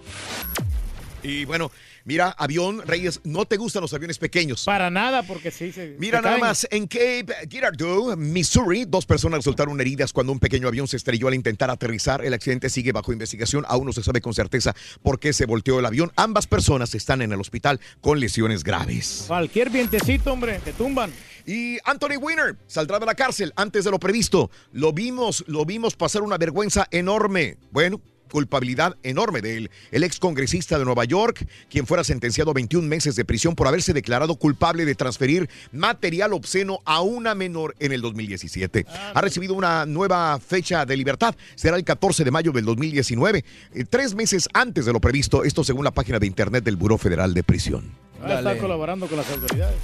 Y 1.22 1.44
bueno, 1.46 1.72
mira, 2.04 2.30
avión, 2.38 2.84
Reyes, 2.86 3.20
no 3.24 3.46
te 3.46 3.58
gustan 3.58 3.82
los 3.82 3.92
aviones 3.96 4.20
pequeños. 4.20 4.64
Para 4.64 4.92
nada, 4.92 5.24
porque 5.24 5.50
sí 5.50 5.72
se. 5.72 5.96
Mira 5.98 6.20
se 6.20 6.24
nada 6.24 6.36
caen. 6.36 6.48
más, 6.48 6.68
en 6.70 6.86
Cape 6.86 7.26
Girardeau, 7.50 8.16
Missouri, 8.16 8.86
dos 8.86 9.08
personas 9.08 9.40
resultaron 9.40 9.82
heridas 9.82 10.14
cuando 10.14 10.32
un 10.32 10.40
pequeño 10.40 10.68
avión 10.68 10.88
se 10.88 10.98
estrelló 10.98 11.28
al 11.28 11.34
intentar 11.34 11.72
aterrizar. 11.72 12.24
El 12.24 12.36
accidente 12.36 12.70
sigue 12.70 12.92
bajo 12.92 13.12
investigación, 13.12 13.66
aún 13.68 13.88
no 13.88 13.94
se 13.94 14.04
sabe 14.04 14.22
con 14.22 14.36
certeza 14.36 14.76
por 15.02 15.20
qué 15.20 15.34
se 15.34 15.48
volteó 15.48 15.80
el 15.80 15.86
avión. 15.86 16.12
Ambas 16.16 16.46
personas 16.46 16.94
están 16.94 17.24
en 17.24 17.32
el 17.32 17.40
hospital 17.40 17.80
con 18.02 18.20
lesiones 18.20 18.64
graves. 18.64 19.26
Cualquier 19.28 19.72
vientecito, 19.72 20.32
hombre, 20.32 20.60
te 20.64 20.74
tumban. 20.74 21.12
Y 21.48 21.78
Anthony 21.86 22.18
Weiner 22.20 22.56
saldrá 22.68 23.00
de 23.00 23.06
la 23.08 23.16
cárcel 23.16 23.52
antes 23.56 23.84
de 23.84 23.90
lo 23.92 24.00
previsto. 24.00 24.52
Lo 24.74 24.94
vimos, 24.94 25.44
lo 25.48 25.66
vimos 25.66 25.96
pasar 25.96 26.22
una 26.22 26.38
vergüenza 26.38 26.88
enorme. 26.92 27.58
Bueno, 27.72 28.00
culpabilidad 28.36 28.98
enorme 29.02 29.40
de 29.40 29.56
él. 29.56 29.72
El 29.92 30.04
ex 30.04 30.20
congresista 30.20 30.78
de 30.78 30.84
Nueva 30.84 31.06
York, 31.06 31.48
quien 31.70 31.88
fuera 31.88 32.04
sentenciado 32.04 32.52
a 32.52 32.54
21 32.54 32.86
meses 32.86 33.16
de 33.16 33.24
prisión 33.24 33.56
por 33.56 33.66
haberse 33.66 33.94
declarado 33.94 34.36
culpable 34.36 34.84
de 34.84 34.94
transferir 34.94 35.50
material 35.72 36.34
obsceno 36.34 36.80
a 36.84 37.00
una 37.00 37.34
menor 37.34 37.78
en 37.80 37.94
el 37.94 38.02
2017. 38.02 38.86
Ha 39.14 39.22
recibido 39.22 39.54
una 39.54 39.86
nueva 39.86 40.38
fecha 40.46 40.86
de 40.86 40.98
libertad. 40.98 41.34
Será 41.56 41.78
el 41.78 41.86
14 41.86 42.26
de 42.26 42.32
mayo 42.32 42.52
del 42.52 42.66
2019, 42.66 43.46
eh, 43.74 43.86
tres 43.90 44.14
meses 44.14 44.50
antes 44.52 44.86
de 44.86 44.92
lo 44.92 45.00
previsto. 45.00 45.46
Esto 45.46 45.64
según 45.64 45.86
la 45.86 45.92
página 45.92 46.20
de 46.20 46.28
internet 46.28 46.66
del 46.66 46.76
Buró 46.76 46.98
Federal 46.98 47.34
de 47.34 47.42
Prisión. 47.42 47.94
Estar 48.22 48.58
colaborando 48.58 49.08
con 49.08 49.16
las 49.18 49.30
autoridades. 49.32 49.78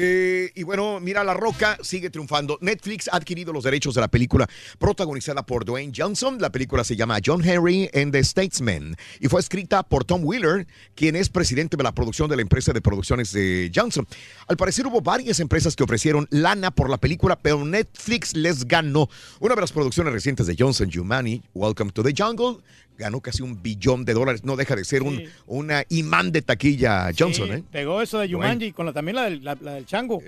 Eh, 0.00 0.52
y 0.54 0.62
bueno, 0.62 1.00
mira, 1.00 1.24
La 1.24 1.34
Roca 1.34 1.76
sigue 1.82 2.08
triunfando. 2.08 2.56
Netflix 2.60 3.08
ha 3.08 3.16
adquirido 3.16 3.52
los 3.52 3.64
derechos 3.64 3.96
de 3.96 4.00
la 4.00 4.06
película 4.06 4.48
protagonizada 4.78 5.44
por 5.44 5.64
Dwayne 5.64 5.92
Johnson. 5.92 6.38
La 6.40 6.52
película 6.52 6.84
se 6.84 6.94
llama 6.94 7.18
John 7.24 7.44
Henry 7.44 7.90
and 7.92 8.12
the 8.12 8.22
Statesman 8.22 8.96
y 9.18 9.26
fue 9.26 9.40
escrita 9.40 9.82
por 9.82 10.04
Tom 10.04 10.20
Wheeler, 10.22 10.68
quien 10.94 11.16
es 11.16 11.28
presidente 11.30 11.76
de 11.76 11.82
la 11.82 11.90
producción 11.90 12.30
de 12.30 12.36
la 12.36 12.42
empresa 12.42 12.72
de 12.72 12.80
producciones 12.80 13.32
de 13.32 13.72
Johnson. 13.74 14.06
Al 14.46 14.56
parecer 14.56 14.86
hubo 14.86 15.00
varias 15.00 15.40
empresas 15.40 15.74
que 15.74 15.82
ofrecieron 15.82 16.28
lana 16.30 16.70
por 16.70 16.90
la 16.90 16.98
película, 16.98 17.36
pero 17.36 17.64
Netflix 17.64 18.36
les 18.36 18.68
ganó. 18.68 19.08
Una 19.40 19.56
de 19.56 19.60
las 19.62 19.72
producciones 19.72 20.12
recientes 20.12 20.46
de 20.46 20.54
Johnson, 20.56 20.88
Humani, 20.96 21.42
Welcome 21.54 21.90
to 21.90 22.04
the 22.04 22.14
Jungle, 22.16 22.62
ganó 22.98 23.20
casi 23.20 23.42
un 23.42 23.62
billón 23.62 24.04
de 24.04 24.12
dólares. 24.12 24.44
No 24.44 24.56
deja 24.56 24.76
de 24.76 24.84
ser 24.84 25.02
un 25.02 25.22
una 25.46 25.84
imán 25.88 26.32
de 26.32 26.42
taquilla 26.42 27.10
Johnson, 27.16 27.46
Sí, 27.48 27.52
¿eh? 27.54 27.62
Pegó 27.70 28.02
eso 28.02 28.18
de 28.18 28.28
Yumanji 28.28 28.72
con 28.72 28.84
la, 28.86 28.92
también 28.92 29.16
la 29.16 29.24
del, 29.24 29.42
la- 29.44 29.56
la 29.60 29.74
del 29.74 29.86
chango. 29.86 30.20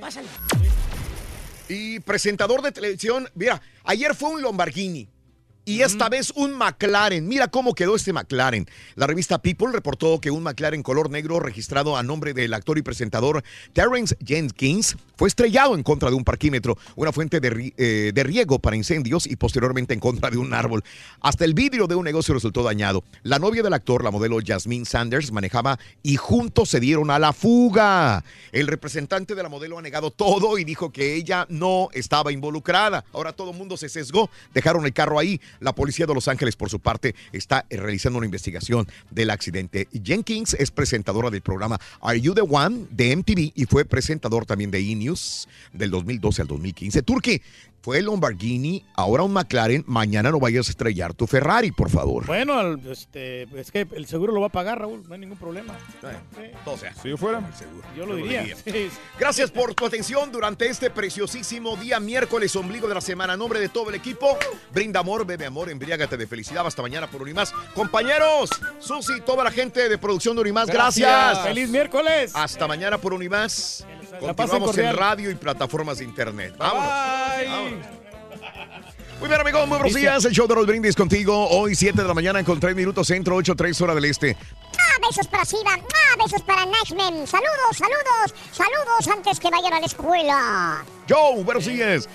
Pásale. 0.00 0.26
Y 1.68 2.00
presentador 2.00 2.60
de 2.62 2.72
televisión, 2.72 3.28
mira, 3.34 3.60
ayer 3.84 4.14
fue 4.14 4.30
un 4.30 4.42
Lamborghini. 4.42 5.08
Y 5.66 5.80
esta 5.80 6.10
vez 6.10 6.30
un 6.36 6.58
McLaren. 6.58 7.26
Mira 7.26 7.48
cómo 7.48 7.74
quedó 7.74 7.96
este 7.96 8.12
McLaren. 8.12 8.66
La 8.96 9.06
revista 9.06 9.40
People 9.40 9.72
reportó 9.72 10.20
que 10.20 10.30
un 10.30 10.42
McLaren 10.42 10.82
color 10.82 11.08
negro 11.08 11.40
registrado 11.40 11.96
a 11.96 12.02
nombre 12.02 12.34
del 12.34 12.52
actor 12.52 12.76
y 12.76 12.82
presentador 12.82 13.42
Terrence 13.72 14.14
Jenkins 14.22 14.94
fue 15.16 15.28
estrellado 15.28 15.74
en 15.74 15.82
contra 15.82 16.10
de 16.10 16.16
un 16.16 16.24
parquímetro, 16.24 16.76
una 16.96 17.12
fuente 17.12 17.40
de, 17.40 17.72
eh, 17.78 18.12
de 18.12 18.24
riego 18.24 18.58
para 18.58 18.76
incendios 18.76 19.26
y 19.26 19.36
posteriormente 19.36 19.94
en 19.94 20.00
contra 20.00 20.28
de 20.28 20.36
un 20.36 20.52
árbol. 20.52 20.84
Hasta 21.20 21.46
el 21.46 21.54
vidrio 21.54 21.86
de 21.86 21.94
un 21.94 22.04
negocio 22.04 22.34
resultó 22.34 22.62
dañado. 22.62 23.02
La 23.22 23.38
novia 23.38 23.62
del 23.62 23.72
actor, 23.72 24.04
la 24.04 24.10
modelo 24.10 24.38
Jasmine 24.44 24.84
Sanders, 24.84 25.32
manejaba 25.32 25.78
y 26.02 26.16
juntos 26.16 26.68
se 26.68 26.80
dieron 26.80 27.10
a 27.10 27.18
la 27.18 27.32
fuga. 27.32 28.22
El 28.52 28.66
representante 28.66 29.34
de 29.34 29.42
la 29.42 29.48
modelo 29.48 29.78
ha 29.78 29.82
negado 29.82 30.10
todo 30.10 30.58
y 30.58 30.64
dijo 30.64 30.92
que 30.92 31.14
ella 31.14 31.46
no 31.48 31.88
estaba 31.94 32.32
involucrada. 32.32 33.04
Ahora 33.14 33.32
todo 33.32 33.52
el 33.52 33.56
mundo 33.56 33.78
se 33.78 33.88
sesgó, 33.88 34.28
dejaron 34.52 34.84
el 34.84 34.92
carro 34.92 35.18
ahí. 35.18 35.40
La 35.60 35.74
policía 35.74 36.06
de 36.06 36.14
Los 36.14 36.28
Ángeles, 36.28 36.56
por 36.56 36.70
su 36.70 36.80
parte, 36.80 37.14
está 37.32 37.66
eh, 37.70 37.76
realizando 37.76 38.18
una 38.18 38.26
investigación 38.26 38.86
del 39.10 39.30
accidente. 39.30 39.88
Jenkins 39.92 40.54
es 40.54 40.70
presentadora 40.70 41.30
del 41.30 41.42
programa 41.42 41.80
Are 42.00 42.20
You 42.20 42.34
the 42.34 42.42
One 42.42 42.86
de 42.90 43.16
MTV 43.16 43.52
y 43.54 43.66
fue 43.66 43.84
presentador 43.84 44.46
también 44.46 44.70
de 44.70 44.78
E-News 44.78 45.48
del 45.72 45.90
2012 45.90 46.42
al 46.42 46.48
2015. 46.48 47.02
Turkey 47.02 47.42
fue 47.84 47.98
el 47.98 48.06
Lamborghini, 48.06 48.82
ahora 48.94 49.24
un 49.24 49.32
McLaren. 49.34 49.84
Mañana 49.86 50.30
no 50.30 50.40
vayas 50.40 50.68
a 50.68 50.70
estrellar 50.70 51.12
tu 51.12 51.26
Ferrari, 51.26 51.70
por 51.70 51.90
favor. 51.90 52.24
Bueno, 52.24 52.54
al- 52.58 52.80
este, 52.90 53.42
es 53.60 53.70
que 53.70 53.86
el 53.94 54.06
seguro 54.06 54.32
lo 54.32 54.40
va 54.40 54.46
a 54.46 54.50
pagar, 54.50 54.78
Raúl, 54.78 55.02
no 55.06 55.12
hay 55.12 55.20
ningún 55.20 55.36
problema. 55.36 55.74
O 56.64 56.78
sea, 56.78 56.94
si 56.94 57.10
yo 57.10 57.18
fuera, 57.18 57.42
Yo 57.94 58.06
lo 58.06 58.16
diría. 58.16 58.56
Sí. 58.64 58.88
Gracias 59.18 59.50
por 59.50 59.74
tu 59.74 59.84
atención 59.84 60.32
durante 60.32 60.66
este 60.66 60.88
preciosísimo 60.88 61.76
día 61.76 62.00
miércoles, 62.00 62.56
ombligo 62.56 62.88
de 62.88 62.94
la 62.94 63.02
semana. 63.02 63.34
A 63.34 63.36
nombre 63.36 63.60
de 63.60 63.68
todo 63.68 63.90
el 63.90 63.96
equipo, 63.96 64.38
brinda 64.72 65.00
amor, 65.00 65.26
bebe 65.26 65.44
amor, 65.44 65.68
embriágate 65.68 66.16
de 66.16 66.26
felicidad. 66.26 66.66
Hasta 66.66 66.80
mañana 66.80 67.06
por 67.10 67.20
Unimás. 67.20 67.52
Compañeros, 67.74 68.48
Susi, 68.78 69.20
toda 69.26 69.44
la 69.44 69.50
gente 69.50 69.90
de 69.90 69.98
producción 69.98 70.34
de 70.36 70.40
Unimás, 70.40 70.68
gracias. 70.68 71.06
Gracias. 71.10 71.46
¡Feliz 71.46 71.68
miércoles! 71.68 72.32
Hasta 72.34 72.66
mañana 72.66 72.96
por 72.96 73.12
Unimás. 73.12 73.84
Continuamos 74.20 74.78
en 74.78 74.96
radio 74.96 75.30
y 75.30 75.34
plataformas 75.34 75.98
de 75.98 76.04
internet. 76.04 76.54
Vámonos. 76.56 76.88
Vámonos. 77.46 77.86
Muy 79.20 79.28
bien, 79.28 79.40
amigos, 79.40 79.68
muy 79.68 79.78
buenos 79.78 79.94
días. 79.94 80.24
El 80.24 80.32
show 80.32 80.46
de 80.46 80.54
los 80.54 80.66
brindis 80.66 80.94
contigo. 80.94 81.48
Hoy, 81.48 81.74
7 81.74 82.02
de 82.02 82.08
la 82.08 82.14
mañana, 82.14 82.44
con 82.44 82.60
3 82.60 82.74
minutos 82.76 83.06
centro, 83.06 83.36
8, 83.36 83.54
3 83.56 83.80
hora 83.80 83.94
del 83.94 84.04
este. 84.04 84.36
Ah, 84.76 85.06
besos 85.08 85.26
para 85.28 85.44
Siva, 85.44 85.72
ah, 85.72 86.22
besos 86.22 86.42
para 86.42 86.66
Nashman. 86.66 87.26
Saludos, 87.26 87.76
saludos, 87.76 88.34
saludos 88.52 89.08
antes 89.08 89.40
que 89.40 89.48
vayan 89.50 89.72
a 89.72 89.80
la 89.80 89.86
escuela. 89.86 90.84
Joe, 91.08 91.42
buenos 91.42 91.64
días. 91.64 92.08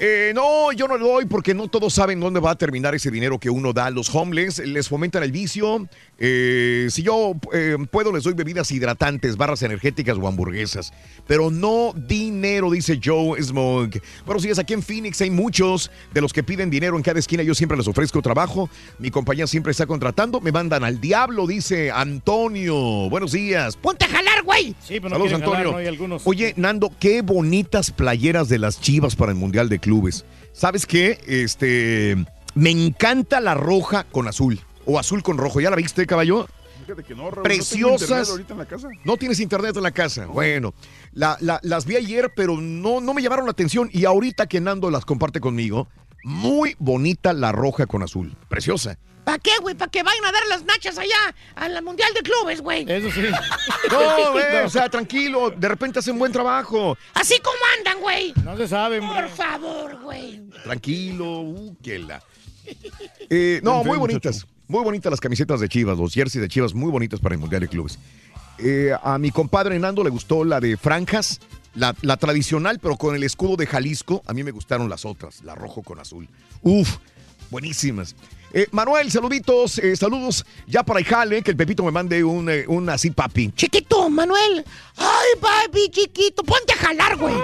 Eh, 0.00 0.32
no, 0.32 0.70
yo 0.72 0.86
no 0.86 0.96
le 0.96 1.04
doy 1.04 1.26
porque 1.26 1.54
no 1.54 1.66
todos 1.66 1.92
saben 1.92 2.20
dónde 2.20 2.38
va 2.38 2.52
a 2.52 2.54
terminar 2.54 2.94
ese 2.94 3.10
dinero 3.10 3.38
que 3.38 3.50
uno 3.50 3.72
da 3.72 3.86
a 3.86 3.90
los 3.90 4.14
homeless. 4.14 4.60
Les 4.60 4.88
fomentan 4.88 5.24
el 5.24 5.32
vicio. 5.32 5.88
Eh, 6.20 6.88
si 6.90 7.02
yo 7.02 7.34
eh, 7.52 7.76
puedo, 7.90 8.12
les 8.12 8.24
doy 8.24 8.34
bebidas 8.34 8.72
hidratantes, 8.72 9.36
barras 9.36 9.62
energéticas 9.62 10.18
o 10.18 10.26
hamburguesas. 10.26 10.92
Pero 11.26 11.50
no 11.50 11.94
dinero, 11.94 12.70
dice 12.70 12.98
Joe 13.02 13.40
Smog. 13.42 13.90
Buenos 14.26 14.42
días, 14.42 14.58
aquí 14.58 14.74
en 14.74 14.82
Phoenix 14.82 15.20
hay 15.20 15.30
muchos 15.30 15.90
de 16.12 16.20
los 16.20 16.32
que 16.32 16.42
piden 16.42 16.70
dinero 16.70 16.96
en 16.96 17.02
cada 17.02 17.20
esquina. 17.20 17.42
Yo 17.42 17.54
siempre 17.54 17.78
les 17.78 17.86
ofrezco 17.86 18.20
trabajo. 18.20 18.68
Mi 18.98 19.10
compañía 19.10 19.46
siempre 19.46 19.70
está 19.70 19.86
contratando. 19.86 20.40
Me 20.40 20.50
mandan 20.50 20.82
al 20.82 21.00
diablo, 21.00 21.46
dice 21.46 21.90
Antonio. 21.92 23.08
Buenos 23.08 23.32
días. 23.32 23.76
Ponte 23.76 24.04
a 24.04 24.08
jalar, 24.08 24.42
güey. 24.42 24.74
Sí, 24.80 25.00
pero 25.00 25.10
no 25.10 25.14
Saludos, 25.16 25.28
quieren 25.28 25.40
jalar, 25.40 25.56
Antonio. 25.56 25.72
¿no? 25.72 25.78
Hay 25.78 25.86
algunos. 25.86 26.26
Oye, 26.26 26.54
Nando, 26.56 26.90
qué 26.98 27.22
bonitas 27.22 27.92
playeras 27.92 28.48
de 28.48 28.58
las 28.58 28.80
chivas 28.80 29.14
para 29.14 29.30
el 29.30 29.38
Mundial 29.38 29.68
de 29.68 29.78
Clubes. 29.78 30.24
¿Sabes 30.52 30.84
qué? 30.84 31.20
Este. 31.26 32.16
Me 32.54 32.70
encanta 32.70 33.40
la 33.40 33.54
roja 33.54 34.04
con 34.04 34.26
azul. 34.26 34.60
O 34.90 34.98
azul 34.98 35.22
con 35.22 35.36
rojo. 35.36 35.60
¿Ya 35.60 35.68
la 35.68 35.76
viste, 35.76 36.06
caballo? 36.06 36.48
Fíjate 36.86 37.04
que 37.04 37.14
no, 37.14 37.30
Raúl, 37.30 37.42
Preciosas. 37.42 38.28
No 38.28 38.32
ahorita 38.32 38.52
en 38.54 38.58
la 38.58 38.64
casa. 38.66 38.88
No 39.04 39.16
tienes 39.18 39.38
internet 39.40 39.76
en 39.76 39.82
la 39.82 39.90
casa. 39.90 40.24
Bueno, 40.26 40.72
la- 41.12 41.36
la- 41.40 41.60
las 41.62 41.84
vi 41.84 41.96
ayer, 41.96 42.32
pero 42.34 42.56
no, 42.56 43.00
no 43.02 43.12
me 43.12 43.20
llamaron 43.20 43.44
la 43.44 43.50
atención. 43.50 43.90
Y 43.92 44.06
ahorita 44.06 44.46
que 44.46 44.60
Nando 44.60 44.90
las 44.90 45.04
comparte 45.04 45.40
conmigo, 45.40 45.88
muy 46.24 46.74
bonita 46.78 47.34
la 47.34 47.52
roja 47.52 47.84
con 47.86 48.02
azul. 48.02 48.34
Preciosa. 48.48 48.96
¿Para 49.24 49.38
qué, 49.38 49.50
güey? 49.60 49.74
¿Para 49.74 49.90
que 49.90 50.02
vayan 50.02 50.24
a 50.24 50.32
dar 50.32 50.40
las 50.48 50.64
nachas 50.64 50.96
allá 50.96 51.34
al 51.56 51.82
Mundial 51.82 52.08
de 52.14 52.22
Clubes, 52.22 52.62
güey? 52.62 52.86
Eso 52.90 53.10
sí. 53.10 53.20
No, 53.92 54.32
güey, 54.32 54.56
o 54.64 54.70
sea, 54.70 54.88
tranquilo. 54.88 55.50
De 55.50 55.68
repente 55.68 55.98
hacen 55.98 56.18
buen 56.18 56.32
trabajo. 56.32 56.96
Así 57.12 57.38
como 57.40 57.58
andan, 57.76 58.00
güey. 58.00 58.32
No 58.42 58.56
se 58.56 58.66
sabe, 58.66 59.00
Por 59.02 59.28
favor, 59.28 60.00
güey. 60.00 60.48
Tranquilo, 60.64 61.40
uh, 61.42 61.76
que 61.82 61.98
la. 61.98 62.22
Eh, 63.28 63.60
no, 63.62 63.84
muy 63.84 63.98
bonitas. 63.98 64.46
Muy 64.68 64.84
bonitas 64.84 65.10
las 65.10 65.20
camisetas 65.20 65.60
de 65.60 65.68
Chivas, 65.68 65.96
los 65.96 66.12
jerseys 66.12 66.42
de 66.42 66.48
Chivas, 66.48 66.74
muy 66.74 66.90
bonitas 66.90 67.20
para 67.20 67.34
el 67.34 67.40
Mundial 67.40 67.62
de 67.62 67.68
Clubes. 67.68 67.98
Eh, 68.58 68.92
a 69.02 69.16
mi 69.16 69.30
compadre 69.30 69.78
Nando 69.78 70.04
le 70.04 70.10
gustó 70.10 70.44
la 70.44 70.60
de 70.60 70.76
franjas, 70.76 71.40
la, 71.74 71.96
la 72.02 72.18
tradicional, 72.18 72.78
pero 72.78 72.96
con 72.96 73.16
el 73.16 73.22
escudo 73.22 73.56
de 73.56 73.66
Jalisco. 73.66 74.22
A 74.26 74.34
mí 74.34 74.42
me 74.42 74.50
gustaron 74.50 74.90
las 74.90 75.06
otras, 75.06 75.42
la 75.42 75.54
rojo 75.54 75.82
con 75.82 75.98
azul. 75.98 76.28
Uf, 76.60 76.98
buenísimas. 77.50 78.14
Eh, 78.52 78.66
Manuel, 78.70 79.10
saluditos, 79.10 79.78
eh, 79.78 79.96
saludos 79.96 80.44
ya 80.66 80.82
para 80.82 81.00
el 81.00 81.06
jale, 81.06 81.42
que 81.42 81.50
el 81.50 81.56
Pepito 81.56 81.82
me 81.82 81.90
mande 81.90 82.22
un, 82.22 82.50
eh, 82.50 82.66
un 82.68 82.90
así 82.90 83.10
papi. 83.10 83.52
Chiquito, 83.52 84.10
Manuel. 84.10 84.64
Ay, 84.96 85.40
papi, 85.40 85.88
chiquito. 85.90 86.42
Ponte 86.42 86.74
a 86.74 86.76
jalar, 86.76 87.16
güey. 87.16 87.34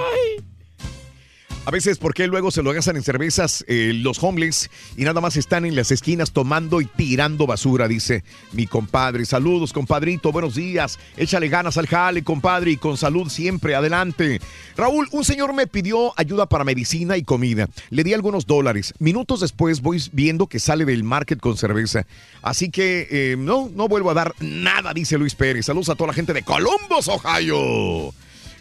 A 1.67 1.71
veces, 1.71 1.97
¿por 1.97 2.13
qué 2.13 2.27
luego 2.27 2.51
se 2.51 2.63
lo 2.63 2.75
gastan 2.75 2.97
en 2.97 3.03
cervezas 3.03 3.65
eh, 3.69 3.93
los 3.95 4.23
homeless 4.23 4.71
y 4.99 5.05
nada 5.05 5.23
más 5.23 5.39
están 5.39 5.65
en 5.65 5.75
las 5.75 5.91
esquinas 5.91 6.33
tomando 6.33 6.83
y 6.83 6.85
tirando 6.85 7.47
basura? 7.47 7.89
Dice 7.89 8.23
mi 8.53 8.67
compadre. 8.67 9.25
Saludos, 9.25 9.73
compadrito, 9.73 10.31
buenos 10.31 10.57
días. 10.57 10.99
Échale 11.17 11.49
ganas 11.49 11.79
al 11.79 11.87
jale, 11.87 12.23
compadre, 12.23 12.73
y 12.73 12.77
con 12.77 12.99
salud 12.99 13.31
siempre. 13.31 13.75
Adelante. 13.75 14.43
Raúl, 14.77 15.09
un 15.13 15.25
señor 15.25 15.55
me 15.55 15.67
pidió 15.67 16.13
ayuda 16.19 16.45
para 16.45 16.65
medicina 16.65 17.17
y 17.17 17.23
comida. 17.23 17.71
Le 17.89 18.05
di 18.05 18.13
algunos 18.13 18.45
dólares. 18.45 18.93
Minutos 18.99 19.41
después 19.41 19.81
voy 19.81 20.03
viendo 20.13 20.49
que 20.49 20.59
sale 20.59 20.85
del 20.85 21.03
market 21.03 21.41
con 21.41 21.57
cerveza. 21.57 22.05
Así 22.43 22.71
que 22.71 23.09
eh, 23.11 23.37
no, 23.39 23.71
no 23.75 23.89
vuelvo 23.89 24.11
a 24.11 24.15
dar 24.15 24.35
nada, 24.39 24.93
dice 24.93 25.17
Luis 25.17 25.35
Pérez. 25.35 25.65
Saludos 25.65 25.89
a 25.89 25.95
toda 25.95 26.09
la 26.09 26.15
gente 26.15 26.35
de 26.35 26.43
Columbus, 26.43 27.09
Ohio. 27.09 28.13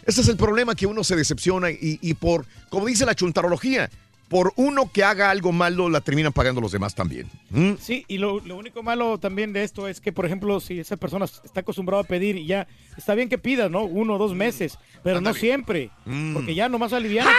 Ese 0.06 0.20
es 0.20 0.28
el 0.28 0.36
problema 0.36 0.74
que 0.74 0.86
uno 0.86 1.02
se 1.04 1.16
decepciona 1.16 1.70
y, 1.70 1.98
y 2.00 2.14
por, 2.14 2.44
como 2.68 2.86
dice 2.86 3.06
la 3.06 3.14
chuntarología, 3.14 3.90
por 4.28 4.52
uno 4.56 4.90
que 4.90 5.04
haga 5.04 5.30
algo 5.30 5.52
malo 5.52 5.88
la 5.88 6.00
terminan 6.00 6.32
pagando 6.32 6.60
los 6.60 6.72
demás 6.72 6.94
también. 6.94 7.28
¿Mm? 7.50 7.72
Sí, 7.80 8.04
y 8.08 8.18
lo, 8.18 8.40
lo 8.40 8.56
único 8.56 8.82
malo 8.82 9.18
también 9.18 9.52
de 9.52 9.62
esto 9.62 9.86
es 9.86 10.00
que, 10.00 10.12
por 10.12 10.24
ejemplo, 10.26 10.58
si 10.60 10.80
esa 10.80 10.96
persona 10.96 11.26
está 11.26 11.60
acostumbrada 11.60 12.02
a 12.02 12.06
pedir 12.06 12.36
y 12.36 12.46
ya, 12.46 12.66
está 12.96 13.14
bien 13.14 13.28
que 13.28 13.38
pidas, 13.38 13.70
¿no? 13.70 13.84
Uno 13.84 14.14
o 14.14 14.18
dos 14.18 14.34
meses, 14.34 14.78
pero 15.02 15.20
no 15.20 15.34
siempre, 15.34 15.90
Mm. 16.06 16.34
porque 16.34 16.54
ya 16.54 16.68
nomás 16.68 16.92
aliviana. 16.92 17.30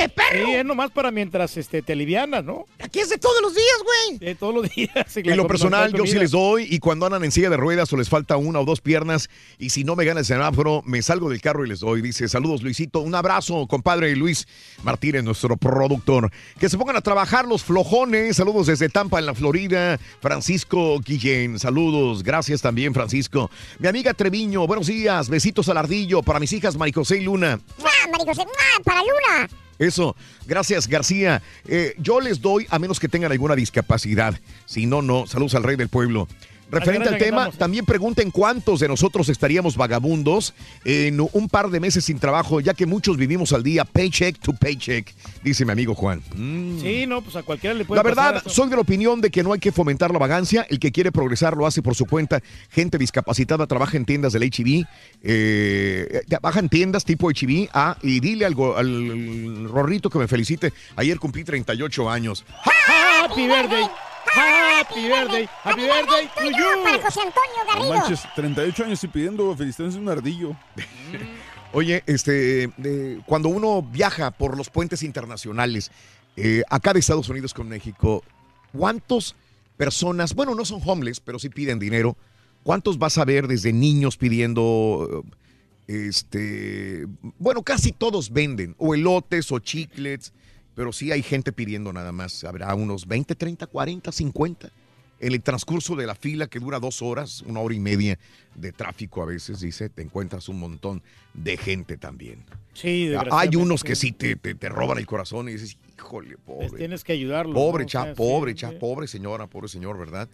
¡Suéltate, 0.00 0.08
perro! 0.08 0.46
Sí, 0.46 0.54
es 0.54 0.64
nomás 0.64 0.90
para 0.90 1.10
mientras 1.10 1.56
este, 1.56 1.82
te 1.82 1.92
alivianas, 1.92 2.44
¿no? 2.44 2.66
Aquí 2.78 3.00
es 3.00 3.08
de 3.08 3.18
todos 3.18 3.40
los 3.42 3.54
días, 3.54 3.76
güey. 3.84 4.18
De 4.18 4.34
todos 4.34 4.54
los 4.54 4.68
días. 4.74 5.16
En 5.16 5.36
lo 5.36 5.46
personal, 5.46 5.92
yo 5.92 6.06
sí 6.06 6.18
les 6.18 6.30
doy 6.30 6.66
y 6.70 6.78
cuando 6.78 7.06
andan 7.06 7.24
en 7.24 7.30
silla 7.30 7.50
de 7.50 7.56
ruedas 7.56 7.92
o 7.92 7.96
les 7.96 8.08
falta 8.08 8.36
una 8.36 8.60
o 8.60 8.64
dos 8.64 8.80
piernas 8.80 9.28
y 9.58 9.70
si 9.70 9.84
no 9.84 9.96
me 9.96 10.04
gana 10.04 10.20
el 10.20 10.26
semáforo, 10.26 10.82
me 10.84 11.02
salgo 11.02 11.30
del 11.30 11.40
carro 11.40 11.64
y 11.64 11.68
les 11.68 11.80
doy. 11.80 12.02
Dice, 12.02 12.28
saludos 12.28 12.62
Luisito, 12.62 13.00
un 13.00 13.14
abrazo, 13.14 13.66
compadre 13.66 14.14
Luis 14.16 14.46
Martínez, 14.82 15.24
nuestro 15.24 15.56
productor. 15.56 16.30
Que 16.58 16.68
se 16.68 16.78
pongan 16.78 16.96
a 16.96 17.00
trabajar 17.00 17.46
los 17.46 17.62
flojones. 17.62 18.36
Saludos 18.36 18.66
desde 18.66 18.88
Tampa, 18.88 19.18
en 19.18 19.26
la 19.26 19.34
Florida. 19.34 19.98
Francisco 20.20 21.00
Guillén, 21.00 21.58
saludos. 21.58 22.22
Gracias 22.22 22.62
también, 22.62 22.94
Francisco. 22.94 23.50
Mi 23.78 23.88
amiga 23.88 24.14
Treviño, 24.14 24.66
buenos 24.66 24.86
días. 24.86 25.28
Besitos 25.28 25.68
al 25.68 25.78
ardillo 25.78 26.22
para 26.22 26.40
mis 26.40 26.52
hijas 26.52 26.76
Maricosé 26.76 27.18
y 27.18 27.22
Luna. 27.24 27.60
¡Ah, 27.82 28.08
Maricosé! 28.10 28.42
¡Ah, 28.42 28.80
para 28.84 29.00
Luna! 29.00 29.48
Eso, 29.80 30.14
gracias 30.46 30.86
García. 30.86 31.42
Eh, 31.66 31.94
yo 31.98 32.20
les 32.20 32.42
doy 32.42 32.66
a 32.68 32.78
menos 32.78 33.00
que 33.00 33.08
tengan 33.08 33.32
alguna 33.32 33.56
discapacidad. 33.56 34.38
Si 34.66 34.84
no, 34.84 35.00
no. 35.00 35.26
Saludos 35.26 35.54
al 35.54 35.62
rey 35.62 35.76
del 35.76 35.88
pueblo. 35.88 36.28
Referente 36.70 37.08
al 37.08 37.18
tema, 37.18 37.36
ganamos. 37.38 37.58
también 37.58 37.84
pregunten 37.84 38.30
cuántos 38.30 38.80
de 38.80 38.88
nosotros 38.88 39.28
estaríamos 39.28 39.76
vagabundos 39.76 40.54
en 40.84 41.20
un 41.32 41.48
par 41.48 41.70
de 41.70 41.80
meses 41.80 42.04
sin 42.04 42.18
trabajo, 42.18 42.60
ya 42.60 42.74
que 42.74 42.86
muchos 42.86 43.16
vivimos 43.16 43.52
al 43.52 43.62
día 43.62 43.84
paycheck 43.84 44.38
to 44.38 44.52
paycheck, 44.52 45.12
dice 45.42 45.64
mi 45.64 45.72
amigo 45.72 45.94
Juan. 45.94 46.22
Mm. 46.34 46.80
Sí, 46.80 47.06
no, 47.06 47.22
pues 47.22 47.36
a 47.36 47.42
cualquiera 47.42 47.74
le 47.74 47.84
puede 47.84 47.98
La 47.98 48.02
verdad, 48.02 48.42
soy 48.46 48.68
de 48.68 48.76
la 48.76 48.82
opinión 48.82 49.20
de 49.20 49.30
que 49.30 49.42
no 49.42 49.52
hay 49.52 49.58
que 49.60 49.72
fomentar 49.72 50.10
la 50.12 50.18
vagancia. 50.18 50.66
El 50.70 50.78
que 50.78 50.92
quiere 50.92 51.10
progresar 51.12 51.56
lo 51.56 51.66
hace 51.66 51.82
por 51.82 51.94
su 51.94 52.06
cuenta. 52.06 52.40
Gente 52.70 52.98
discapacitada 52.98 53.66
trabaja 53.66 53.96
en 53.96 54.04
tiendas 54.04 54.32
del 54.32 54.44
HIV. 54.44 54.84
Eh, 55.22 56.22
trabaja 56.28 56.60
en 56.60 56.68
tiendas 56.68 57.04
tipo 57.04 57.30
HIV. 57.30 57.68
Ah, 57.72 57.96
y 58.02 58.20
dile 58.20 58.46
al, 58.46 58.54
go- 58.54 58.76
al 58.76 59.68
Rorrito 59.68 60.10
que 60.10 60.18
me 60.18 60.28
felicite. 60.28 60.72
Ayer 60.96 61.18
cumplí 61.18 61.44
38 61.44 62.10
años. 62.10 62.44
Happy 63.24 63.46
birthday. 63.46 63.84
Happy 64.34 65.08
birthday. 65.08 65.48
Happy 65.62 65.82
birthday 65.82 66.28
to 66.36 66.44
you. 66.50 66.82
Para 66.84 67.02
José 67.02 67.20
Antonio 67.20 67.64
No 67.66 67.72
Garrido. 67.74 67.94
manches, 67.94 68.20
38 68.34 68.84
años 68.84 69.04
y 69.04 69.08
pidiendo 69.08 69.56
felicidades 69.56 69.96
a 69.96 69.98
un 69.98 70.08
ardillo. 70.08 70.56
Oye, 71.72 72.02
este, 72.06 72.64
eh, 72.64 73.20
cuando 73.26 73.48
uno 73.48 73.82
viaja 73.82 74.30
por 74.30 74.56
los 74.56 74.70
puentes 74.70 75.02
internacionales, 75.02 75.90
eh, 76.36 76.62
acá 76.68 76.92
de 76.92 77.00
Estados 77.00 77.28
Unidos 77.28 77.54
con 77.54 77.68
México, 77.68 78.24
¿cuántas 78.76 79.34
personas, 79.76 80.34
bueno, 80.34 80.54
no 80.54 80.64
son 80.64 80.80
homeless, 80.84 81.20
pero 81.20 81.38
sí 81.38 81.48
piden 81.48 81.78
dinero? 81.78 82.16
¿Cuántos 82.64 82.98
vas 82.98 83.18
a 83.18 83.24
ver 83.24 83.46
desde 83.46 83.72
niños 83.72 84.16
pidiendo, 84.16 85.24
este, 85.86 87.06
bueno, 87.38 87.62
casi 87.62 87.92
todos 87.92 88.30
venden, 88.32 88.74
o 88.78 88.94
elotes 88.94 89.50
o 89.52 89.58
chiclets, 89.60 90.32
pero 90.74 90.92
sí 90.92 91.12
hay 91.12 91.22
gente 91.22 91.52
pidiendo 91.52 91.92
nada 91.92 92.12
más. 92.12 92.44
Habrá 92.44 92.74
unos 92.74 93.06
20, 93.06 93.34
30, 93.34 93.66
40, 93.66 94.12
50. 94.12 94.70
en 95.22 95.32
el 95.34 95.42
transcurso 95.42 95.96
de 95.96 96.06
la 96.06 96.14
fila 96.14 96.46
que 96.46 96.58
dura 96.58 96.78
dos 96.80 97.02
horas, 97.02 97.42
una 97.42 97.60
hora 97.60 97.74
y 97.74 97.78
media 97.80 98.18
de 98.54 98.72
tráfico 98.72 99.22
a 99.22 99.26
veces, 99.26 99.60
dice, 99.60 99.90
te 99.90 100.00
encuentras 100.00 100.48
un 100.48 100.58
montón 100.58 101.02
de 101.34 101.58
gente 101.58 101.98
también. 101.98 102.42
Sí, 102.72 103.12
Hay 103.30 103.54
unos 103.54 103.84
que 103.84 103.96
sí 103.96 104.12
te, 104.12 104.36
te- 104.36 104.54
te 104.54 104.68
roban 104.70 104.96
el 104.96 105.04
corazón 105.06 105.50
y 105.50 105.52
dices, 105.52 105.76
híjole, 105.94 106.38
pobre. 106.38 106.70
Tienes 106.70 107.04
que 107.04 107.12
ayudarlo. 107.12 107.52
Pobre 107.52 107.84
¿no? 107.84 107.86
O 107.86 107.90
sea, 107.90 108.14
pobre 108.14 108.52
sí. 108.52 108.58
cha, 108.60 108.78
pobre 108.78 109.06
señora, 109.08 109.46
pobre 109.46 109.68
señor, 109.68 109.98
¿verdad? 109.98 110.26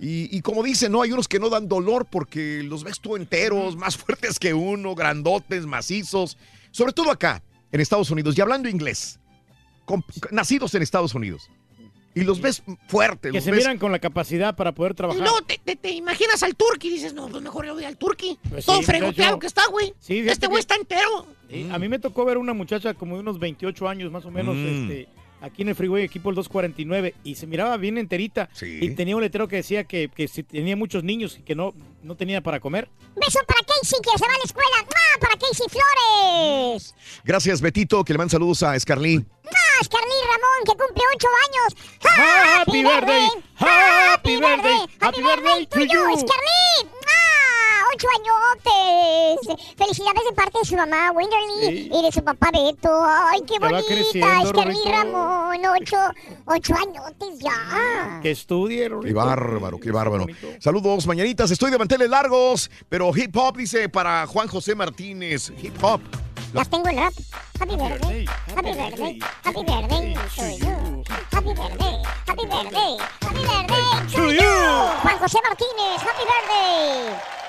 Y, 0.00 0.34
y 0.34 0.40
como 0.40 0.62
dicen, 0.62 0.90
no, 0.92 1.02
hay 1.02 1.12
unos 1.12 1.28
que 1.28 1.38
no 1.38 1.50
dan 1.50 1.68
dolor 1.68 2.06
porque 2.10 2.62
los 2.62 2.84
ves 2.84 3.00
tú 3.00 3.16
enteros, 3.16 3.76
más 3.76 3.96
fuertes 3.98 4.38
que 4.38 4.54
uno, 4.54 4.94
grandotes, 4.94 5.66
macizos, 5.66 6.38
sobre 6.70 6.94
todo 6.94 7.10
acá, 7.10 7.42
en 7.70 7.80
Estados 7.82 8.10
Unidos, 8.10 8.36
y 8.38 8.40
hablando 8.40 8.68
inglés, 8.70 9.18
con- 10.00 10.04
nacidos 10.30 10.74
en 10.74 10.82
Estados 10.82 11.14
Unidos. 11.14 11.50
Y 12.14 12.24
los 12.24 12.42
ves 12.42 12.62
fuertes, 12.88 13.32
Que 13.32 13.38
los 13.38 13.44
se 13.44 13.50
ves- 13.50 13.60
miran 13.60 13.78
con 13.78 13.90
la 13.90 13.98
capacidad 13.98 14.54
para 14.54 14.72
poder 14.72 14.92
trabajar. 14.94 15.22
luego 15.22 15.40
te, 15.42 15.58
te- 15.64 15.76
te 15.76 15.90
imaginas 15.92 16.42
al 16.42 16.54
turqui 16.54 16.88
y 16.88 16.90
dices, 16.90 17.14
no, 17.14 17.26
pues 17.28 17.42
mejor 17.42 17.64
yo 17.64 17.72
voy 17.74 17.84
al 17.84 17.96
turqui. 17.96 18.38
Pues 18.50 18.66
Todo 18.66 18.78
sí, 18.80 18.84
fregoteado 18.84 19.36
muchacho. 19.36 19.38
que 19.38 19.46
está, 19.46 19.62
güey. 19.70 19.94
Sí, 19.98 20.18
este 20.18 20.46
güey 20.46 20.56
que- 20.56 20.60
está 20.60 20.74
entero. 20.76 21.26
Sí, 21.50 21.68
A 21.72 21.78
mí 21.78 21.88
me 21.88 21.98
tocó 21.98 22.24
ver 22.26 22.36
una 22.36 22.52
muchacha 22.52 22.92
como 22.92 23.14
de 23.14 23.20
unos 23.20 23.38
28 23.38 23.88
años 23.88 24.12
más 24.12 24.26
o 24.26 24.30
menos, 24.30 24.54
Mm. 24.56 24.66
este, 24.90 25.08
aquí 25.40 25.62
en 25.62 25.68
el 25.70 25.74
freeway, 25.74 26.04
equipo 26.04 26.28
el 26.28 26.36
249, 26.36 27.14
y 27.24 27.34
se 27.36 27.46
miraba 27.46 27.78
bien 27.78 27.96
enterita. 27.96 28.50
Sí. 28.52 28.78
Y 28.82 28.90
tenía 28.94 29.16
un 29.16 29.22
letrero 29.22 29.48
que 29.48 29.56
decía 29.56 29.84
que, 29.84 30.10
que 30.14 30.28
si 30.28 30.42
tenía 30.42 30.76
muchos 30.76 31.04
niños 31.04 31.38
y 31.38 31.42
que 31.42 31.54
no, 31.54 31.72
no 32.02 32.16
tenía 32.16 32.40
para 32.42 32.60
comer. 32.60 32.88
Beso 33.16 33.38
para 33.46 33.60
Casey, 33.64 33.98
que 34.02 34.18
se 34.18 34.26
va 34.26 34.34
a 34.34 34.38
la 34.38 34.44
escuela. 34.44 34.76
¡Ah, 34.82 35.18
para 35.20 35.36
Casey 35.36 35.66
Flores! 35.68 36.94
Gracias, 37.24 37.60
Betito, 37.60 38.04
que 38.04 38.12
le 38.12 38.18
mandan 38.18 38.30
saludos 38.30 38.62
a 38.62 38.78
Scarlett. 38.78 39.24
¡Ah, 39.46 39.84
Scarly 39.84 40.14
Ramón, 40.26 40.64
que 40.64 40.72
cumple 40.72 41.02
8 41.14 41.28
años! 41.48 41.76
Happy 42.04 42.82
birthday, 42.82 43.28
happy 43.56 44.36
birthday, 44.36 44.86
happy 45.00 45.22
birthday 45.22 45.66
to 45.66 45.80
you. 45.80 46.16
Scarly! 46.18 46.91
¡Ah, 47.92 47.96
8 47.96 48.08
añotes! 48.18 49.76
Felicidades 49.76 50.22
de 50.28 50.32
parte 50.34 50.58
de 50.58 50.64
su 50.64 50.76
mamá, 50.76 51.10
Wenderly, 51.12 51.90
y 51.92 52.02
de 52.02 52.12
su 52.12 52.22
papá 52.24 52.50
Beto. 52.50 53.04
¡Ay, 53.04 53.40
qué 53.46 53.58
bonita! 53.58 53.82
creciendo, 53.86 54.48
Scarly 54.48 54.74
Rorrito. 54.74 54.90
Ramón, 54.90 55.60
8, 55.80 55.96
8 56.46 56.74
añotes 56.74 57.38
ya. 57.38 58.20
Que 58.22 58.30
estudie, 58.30 58.90
Qué 59.02 59.12
bárbaro, 59.12 59.78
qué 59.78 59.90
bárbaro. 59.90 60.26
Saludos, 60.58 61.06
mañanitas. 61.06 61.50
Estoy 61.50 61.70
de 61.70 61.78
manteles 61.78 62.08
largos, 62.08 62.70
pero 62.88 63.10
hip 63.14 63.36
hop 63.36 63.56
dice 63.56 63.88
para 63.88 64.26
Juan 64.26 64.48
José 64.48 64.74
Martínez. 64.74 65.52
Hip 65.62 65.82
hop. 65.82 66.00
Las 66.54 66.68
tengo 66.68 66.88
en 66.88 66.96
rap. 66.96 67.14
Happy 67.60 67.76
birthday, 67.76 68.26
happy 68.54 68.72
birthday, 68.72 69.18
happy 69.44 69.64
birthday 69.64 70.14
to 70.36 70.42
you. 70.58 71.04
Happy 71.30 71.54
birthday, 71.54 72.02
happy 72.26 72.46
birthday, 72.46 72.96
happy 73.20 73.40
birthday 73.40 74.16
to 74.16 74.32
you. 74.32 74.52
Juan 75.02 75.18
José 75.18 75.38
Martínez, 75.42 76.00
happy 76.02 76.24
birthday. 76.24 77.41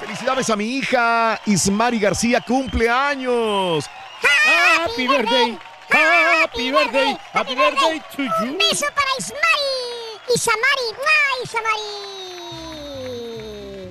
Felicidades 0.00 0.50
a 0.50 0.56
mi 0.56 0.64
hija 0.76 1.40
Ismari 1.46 1.98
García, 1.98 2.40
cumpleaños. 2.40 3.86
Happy 4.22 5.06
birthday, 5.06 5.58
happy 5.90 6.70
birthday, 6.70 7.16
happy 7.32 7.54
birthday 7.54 8.00
to 8.16 8.22
you. 8.22 8.52
Un 8.52 8.58
beso 8.58 8.86
para 8.94 9.08
Ismari. 9.18 9.96
Isamari, 10.34 10.88
¡ah, 10.92 11.42
Isamari! 11.44 12.16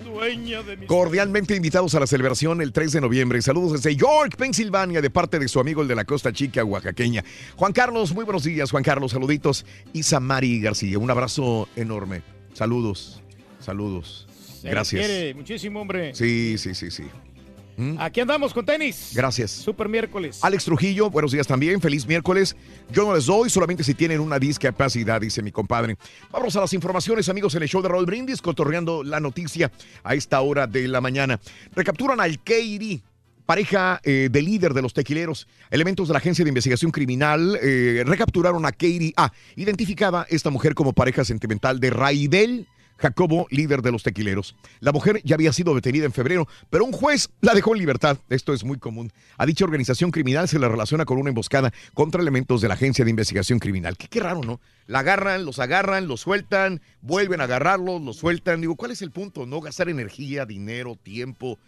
Dueña 0.04 0.64
de 0.64 0.78
mi 0.78 0.86
Cordialmente 0.86 1.56
invitados 1.56 1.96
a 1.96 2.00
la 2.00 2.08
celebración 2.08 2.62
el 2.62 2.72
3 2.74 2.94
de 2.94 3.02
noviembre. 3.02 3.42
Saludos 3.42 3.74
desde 3.74 3.96
York, 3.96 4.36
Pensilvania, 4.38 5.02
de 5.02 5.10
parte 5.10 5.40
de 5.40 5.48
su 5.48 5.60
amigo 5.60 5.82
el 5.82 5.88
de 5.88 5.96
la 5.96 6.06
Costa 6.06 6.34
Chica, 6.34 6.64
oaxaqueña. 6.64 7.24
Juan 7.56 7.74
Carlos, 7.74 8.14
muy 8.14 8.26
buenos 8.26 8.44
días, 8.44 8.72
Juan 8.72 8.84
Carlos. 8.84 9.12
Saluditos. 9.12 9.66
Isamari 9.94 10.60
García, 10.62 11.00
un 11.00 11.10
abrazo 11.10 11.70
enorme. 11.76 12.22
Saludos, 12.54 13.22
saludos. 13.60 14.25
Se 14.66 14.72
Gracias. 14.72 15.06
quiere 15.06 15.34
muchísimo, 15.36 15.80
hombre. 15.80 16.16
Sí, 16.16 16.58
sí, 16.58 16.74
sí, 16.74 16.90
sí. 16.90 17.04
¿Mm? 17.78 17.98
Aquí 18.00 18.20
andamos 18.20 18.52
con 18.52 18.66
tenis. 18.66 19.12
Gracias. 19.14 19.52
Super 19.52 19.88
miércoles. 19.88 20.40
Alex 20.42 20.66
Trujillo, 20.66 21.12
buenos 21.12 21.32
días 21.32 21.46
también, 21.46 21.80
feliz 21.82 22.08
miércoles. 22.08 22.56
Yo 22.92 23.06
no 23.06 23.14
les 23.14 23.28
doy 23.28 23.52
solamente 23.52 23.84
si 23.84 23.94
tienen 23.94 24.22
una 24.22 24.40
discapacidad, 24.40 25.22
dice 25.22 25.44
mi 25.44 25.52
compadre. 25.52 25.98
Vamos 26.32 26.56
a 26.56 26.62
las 26.62 26.74
informaciones, 26.74 27.30
amigos, 27.30 27.54
en 27.54 27.62
el 27.62 27.70
show 27.70 27.84
de 27.84 27.90
Raúl 27.90 28.08
Brindis, 28.08 28.42
cotorreando 28.42 29.04
la 29.04 29.20
noticia 29.20 29.72
a 30.04 30.16
esta 30.16 30.42
hora 30.42 30.66
de 30.66 30.88
la 30.88 31.00
mañana. 31.00 31.40
Recapturan 31.76 32.20
al 32.20 32.40
Keiri. 32.40 33.04
Pareja 33.46 34.02
eh, 34.04 34.30
de 34.32 34.42
líder 34.42 34.74
de 34.74 34.82
los 34.82 34.96
tequileros, 34.96 35.48
elementos 35.70 36.08
de 36.08 36.14
la 36.14 36.18
Agencia 36.18 36.44
de 36.44 36.50
Investigación 36.50 36.90
Criminal 36.90 37.60
eh, 37.62 38.02
recapturaron 38.04 38.66
a 38.66 38.72
Katie 38.72 39.14
A, 39.18 39.32
identificada 39.56 40.26
esta 40.32 40.50
mujer 40.50 40.74
como 40.74 40.94
pareja 40.94 41.24
sentimental 41.24 41.80
de 41.80 41.92
Raibel 41.92 42.68
Jacobo, 42.98 43.48
líder 43.50 43.82
de 43.82 43.92
los 43.92 44.04
tequileros. 44.04 44.56
La 44.80 44.92
mujer 44.92 45.22
ya 45.24 45.36
había 45.36 45.54
sido 45.54 45.76
detenida 45.76 46.06
en 46.06 46.14
febrero, 46.14 46.48
pero 46.70 46.86
un 46.86 46.92
juez 46.92 47.30
la 47.42 47.54
dejó 47.54 47.74
en 47.74 47.80
libertad. 47.80 48.18
Esto 48.30 48.54
es 48.54 48.64
muy 48.64 48.78
común. 48.78 49.12
A 49.38 49.46
dicha 49.46 49.66
organización 49.66 50.12
criminal 50.12 50.48
se 50.48 50.60
le 50.60 50.68
relaciona 50.68 51.06
con 51.06 51.18
una 51.18 51.30
emboscada 51.30 51.74
contra 51.94 52.22
elementos 52.22 52.62
de 52.62 52.68
la 52.68 52.76
Agencia 52.76 53.04
de 53.04 53.12
Investigación 53.12 53.60
Criminal. 53.60 53.98
Qué, 53.98 54.08
qué 54.08 54.20
raro, 54.20 54.42
¿no? 54.42 54.60
La 54.88 55.00
agarran, 55.00 55.46
los 55.46 55.60
agarran, 55.60 56.08
los 56.08 56.22
sueltan, 56.22 56.82
vuelven 57.02 57.42
a 57.42 57.46
agarrarlos, 57.46 58.02
los 58.02 58.18
sueltan. 58.18 58.62
Digo, 58.62 58.76
¿cuál 58.76 58.92
es 58.92 59.02
el 59.02 59.12
punto? 59.12 59.46
No 59.46 59.62
gastar 59.62 59.90
energía, 59.90 60.46
dinero, 60.46 60.96
tiempo, 60.96 61.60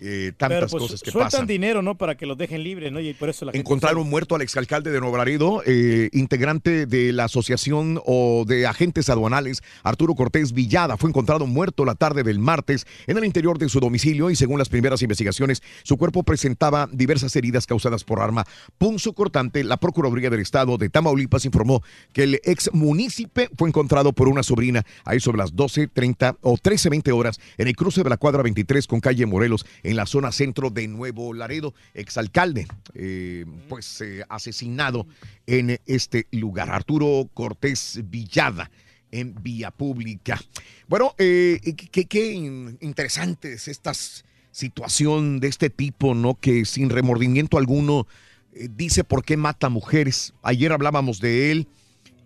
eh, 0.00 0.32
tantas 0.36 0.70
pues 0.70 0.82
cosas 0.82 1.02
que 1.02 1.10
sueltan 1.10 1.30
pasan. 1.30 1.46
dinero, 1.46 1.80
¿no? 1.80 1.96
Para 1.96 2.16
que 2.16 2.26
los 2.26 2.36
dejen 2.36 2.62
libres, 2.62 2.92
¿no? 2.92 3.00
Y 3.00 3.14
por 3.14 3.30
eso 3.30 3.44
la 3.44 3.52
gente 3.52 3.60
Encontraron 3.60 4.08
muerto 4.08 4.34
al 4.34 4.42
exalcalde 4.42 4.90
de 4.90 5.00
Nuevo 5.00 5.16
Laredo, 5.16 5.62
eh, 5.64 6.10
integrante 6.12 6.86
de 6.86 7.12
la 7.12 7.24
Asociación 7.24 8.00
o 8.04 8.44
de 8.46 8.66
Agentes 8.66 9.08
Aduanales, 9.08 9.62
Arturo 9.82 10.14
Cortés 10.14 10.52
Villada. 10.52 10.96
Fue 10.96 11.08
encontrado 11.08 11.46
muerto 11.46 11.84
la 11.84 11.94
tarde 11.94 12.22
del 12.22 12.38
martes 12.38 12.86
en 13.06 13.16
el 13.16 13.24
interior 13.24 13.58
de 13.58 13.68
su 13.68 13.80
domicilio 13.80 14.30
y 14.30 14.36
según 14.36 14.58
las 14.58 14.68
primeras 14.68 15.02
investigaciones, 15.02 15.62
su 15.82 15.96
cuerpo 15.96 16.22
presentaba 16.22 16.88
diversas 16.92 17.34
heridas 17.36 17.66
causadas 17.66 18.04
por 18.04 18.20
arma 18.20 18.44
punzo 18.78 19.14
cortante. 19.14 19.64
La 19.64 19.78
Procuraduría 19.78 20.30
del 20.30 20.40
Estado 20.40 20.76
de 20.76 20.90
Tamaulipas 20.90 21.44
informó 21.44 21.82
que 22.12 22.24
el 22.24 22.40
ex 22.44 22.70
munícipe 22.72 23.48
fue 23.56 23.68
encontrado 23.68 24.12
por 24.12 24.28
una 24.28 24.42
sobrina 24.42 24.84
ahí 25.04 25.20
sobre 25.20 25.38
las 25.38 25.54
12.30 25.54 26.36
o 26.42 26.56
13.20 26.56 27.16
horas 27.16 27.40
en 27.56 27.68
el 27.68 27.76
cruce 27.76 28.02
de 28.02 28.10
la 28.10 28.16
cuadra 28.16 28.42
23 28.42 28.86
con 28.86 29.00
calle 29.00 29.24
Morelos 29.26 29.64
en 29.86 29.96
la 29.96 30.04
zona 30.06 30.32
centro 30.32 30.70
de 30.70 30.88
Nuevo 30.88 31.32
Laredo, 31.32 31.72
exalcalde, 31.94 32.66
eh, 32.94 33.44
pues 33.68 34.00
eh, 34.00 34.24
asesinado 34.28 35.06
en 35.46 35.78
este 35.86 36.26
lugar. 36.32 36.70
Arturo 36.70 37.30
Cortés 37.32 38.00
Villada 38.04 38.70
en 39.12 39.34
vía 39.42 39.70
pública. 39.70 40.40
Bueno, 40.88 41.14
eh, 41.18 41.60
qué, 41.92 42.06
qué 42.06 42.32
in- 42.32 42.76
interesante 42.80 43.52
es 43.52 43.68
esta 43.68 43.92
s- 43.92 44.24
situación 44.50 45.38
de 45.38 45.48
este 45.48 45.70
tipo, 45.70 46.14
¿no? 46.14 46.34
Que 46.34 46.64
sin 46.64 46.90
remordimiento 46.90 47.56
alguno 47.56 48.06
eh, 48.52 48.68
dice 48.68 49.04
por 49.04 49.24
qué 49.24 49.36
mata 49.36 49.68
mujeres. 49.68 50.34
Ayer 50.42 50.72
hablábamos 50.72 51.20
de 51.20 51.52
él 51.52 51.68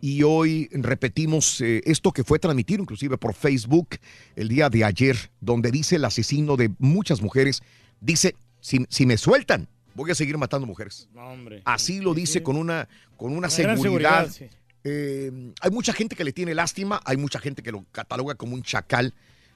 y 0.01 0.23
hoy 0.23 0.69
repetimos 0.73 1.61
eh, 1.61 1.83
esto 1.85 2.13
que 2.13 2.25
fue 2.25 2.39
transmitido 2.39 2.83
inclusive 2.83 3.19
por 3.19 3.35
Facebook 3.35 3.97
el 4.37 4.49
día 4.49 4.69
de 4.71 4.85
ayer, 4.85 5.17
donde 5.41 5.71
dice 5.71 5.97
el 5.97 6.05
asesino 6.05 6.57
de 6.57 6.71
muchas 6.79 7.21
mujeres, 7.21 7.63
dice, 8.01 8.35
si, 8.61 8.87
si 8.89 9.07
me 9.07 9.17
sueltan, 9.17 9.69
voy 9.95 10.11
a 10.11 10.15
seguir 10.15 10.39
matando 10.39 10.67
mujeres. 10.67 11.09
Hombre. 11.15 11.63
Así 11.65 12.01
lo 12.01 12.15
dice 12.15 12.43
con 12.43 12.57
una, 12.57 12.89
con 13.17 13.37
una 13.37 13.51
seguridad. 13.51 13.83
seguridad, 13.83 14.31
sí. 14.31 14.47
Eh, 14.83 15.53
hay 15.61 15.71
mucha 15.71 15.93
gente 15.93 16.17
que 16.17 16.25
le 16.25 16.33
tiene 16.33 16.55
lástima, 16.55 17.01
hay 17.05 17.19
mucha 17.19 17.39
gente 17.39 17.63
que 17.63 17.71
lo 17.71 17.85
cataloga 17.93 18.35
como 18.35 18.55
un 18.55 18.63
chacal, 18.63 19.13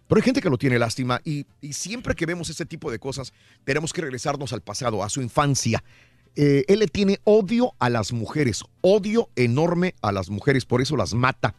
pero 0.07 0.19
hay 0.19 0.23
gente 0.23 0.43
que 0.43 0.51
lo 0.51 0.59
tiene 0.59 0.79
lástima 0.79 1.21
y, 1.25 1.47
y 1.63 1.73
siempre 1.73 2.15
que 2.15 2.27
vemos 2.27 2.51
ese 2.51 2.67
tipo 2.67 2.91
de 2.91 2.99
cosas 2.99 3.33
tenemos 3.65 3.95
que 3.95 4.03
regresarnos 4.03 4.53
al 4.53 4.61
pasado, 4.61 5.03
a 5.03 5.09
su 5.09 5.23
infancia. 5.23 5.83
Eh, 6.37 6.65
él 6.69 6.81
le 6.81 6.89
tiene 6.89 7.21
odio 7.25 7.75
a 7.79 7.89
las 7.91 8.13
mujeres, 8.13 8.65
odio 8.81 9.31
enorme 9.37 9.95
a 10.03 10.11
las 10.13 10.31
mujeres, 10.31 10.65
por 10.65 10.81
eso 10.83 10.97
las 10.97 11.15
mata. 11.15 11.55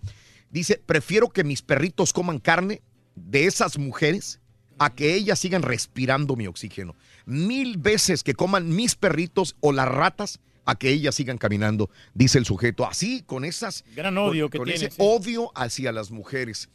Dice, 0.49 0.81
prefiero 0.85 1.30
que 1.30 1.43
mis 1.43 1.61
perritos 1.61 2.11
coman 2.14 2.39
carne 2.39 2.81
de 3.15 3.45
esas 3.45 3.77
mujeres 3.77 4.39
a 4.77 4.93
que 4.93 5.14
ellas 5.15 5.39
sigan 5.39 5.61
respirando 5.61 6.35
mi 6.35 6.47
oxígeno. 6.47 6.95
Mil 7.26 7.77
veces 7.77 8.23
que 8.23 8.34
coman 8.34 8.76
mis 8.76 8.95
perritos 8.95 9.56
o 9.61 9.72
las 9.72 9.88
ratas 9.88 10.39
a 10.65 10.76
que 10.76 10.89
ellas 10.89 11.15
sigan 11.15 11.38
caminando, 11.38 11.89
dice 12.14 12.38
el 12.39 12.45
sujeto. 12.45 12.85
Así, 12.85 13.22
con 13.22 13.45
esas... 13.45 13.85
Gran 13.95 14.18
odio 14.18 14.45
con- 14.45 14.52
que 14.52 14.57
con 14.57 14.65
tiene, 14.68 14.85
ese 14.88 14.91
sí. 14.91 14.97
odio 14.99 15.52
hacia 15.56 15.91
las 15.91 16.11
mujeres. 16.11 16.69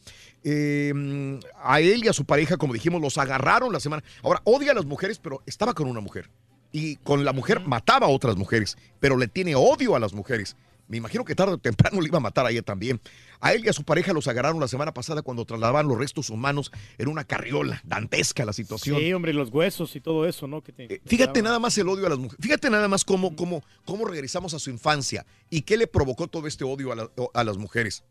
Eh, 0.44 1.38
a 1.62 1.80
él 1.80 2.04
y 2.04 2.08
a 2.08 2.12
su 2.12 2.24
pareja, 2.24 2.56
como 2.56 2.72
dijimos, 2.72 3.02
los 3.02 3.18
agarraron 3.18 3.72
la 3.72 3.80
semana. 3.80 4.02
Ahora, 4.22 4.40
odia 4.44 4.72
a 4.72 4.74
las 4.74 4.86
mujeres, 4.86 5.18
pero 5.18 5.42
estaba 5.44 5.74
con 5.74 5.88
una 5.88 6.00
mujer. 6.00 6.30
Y 6.72 6.96
con 6.96 7.24
la 7.24 7.32
mujer 7.32 7.60
mataba 7.60 8.06
a 8.06 8.10
otras 8.10 8.36
mujeres, 8.36 8.76
pero 9.00 9.16
le 9.16 9.26
tiene 9.28 9.54
odio 9.54 9.96
a 9.96 10.00
las 10.00 10.12
mujeres. 10.12 10.56
Me 10.88 10.96
imagino 10.96 11.24
que 11.24 11.36
tarde 11.36 11.52
o 11.54 11.58
temprano 11.58 12.00
le 12.00 12.08
iba 12.08 12.18
a 12.18 12.20
matar 12.20 12.46
a 12.46 12.50
ella 12.50 12.62
también. 12.62 13.00
A 13.40 13.52
él 13.52 13.64
y 13.64 13.68
a 13.68 13.72
su 13.72 13.84
pareja 13.84 14.12
los 14.12 14.26
agarraron 14.26 14.58
la 14.60 14.66
semana 14.66 14.92
pasada 14.92 15.22
cuando 15.22 15.44
trasladaban 15.44 15.86
los 15.86 15.96
restos 15.96 16.30
humanos 16.30 16.72
en 16.98 17.06
una 17.08 17.22
carriola. 17.24 17.80
Dantesca 17.84 18.44
la 18.44 18.52
situación. 18.52 18.98
Sí, 18.98 19.12
hombre, 19.12 19.32
los 19.32 19.50
huesos 19.50 19.94
y 19.94 20.00
todo 20.00 20.26
eso, 20.26 20.48
¿no? 20.48 20.62
Que 20.62 20.72
te- 20.72 21.00
Fíjate 21.06 21.42
nada 21.42 21.60
más 21.60 21.78
el 21.78 21.88
odio 21.88 22.06
a 22.06 22.08
las 22.08 22.18
mujeres. 22.18 22.42
Fíjate 22.42 22.70
nada 22.70 22.88
más 22.88 23.04
cómo, 23.04 23.36
cómo, 23.36 23.62
cómo 23.84 24.04
regresamos 24.04 24.52
a 24.54 24.58
su 24.58 24.70
infancia 24.70 25.24
y 25.48 25.62
qué 25.62 25.76
le 25.76 25.86
provocó 25.86 26.26
todo 26.26 26.48
este 26.48 26.64
odio 26.64 26.90
a, 26.92 26.96
la- 26.96 27.10
a 27.34 27.44
las 27.44 27.56
mujeres. 27.56 28.02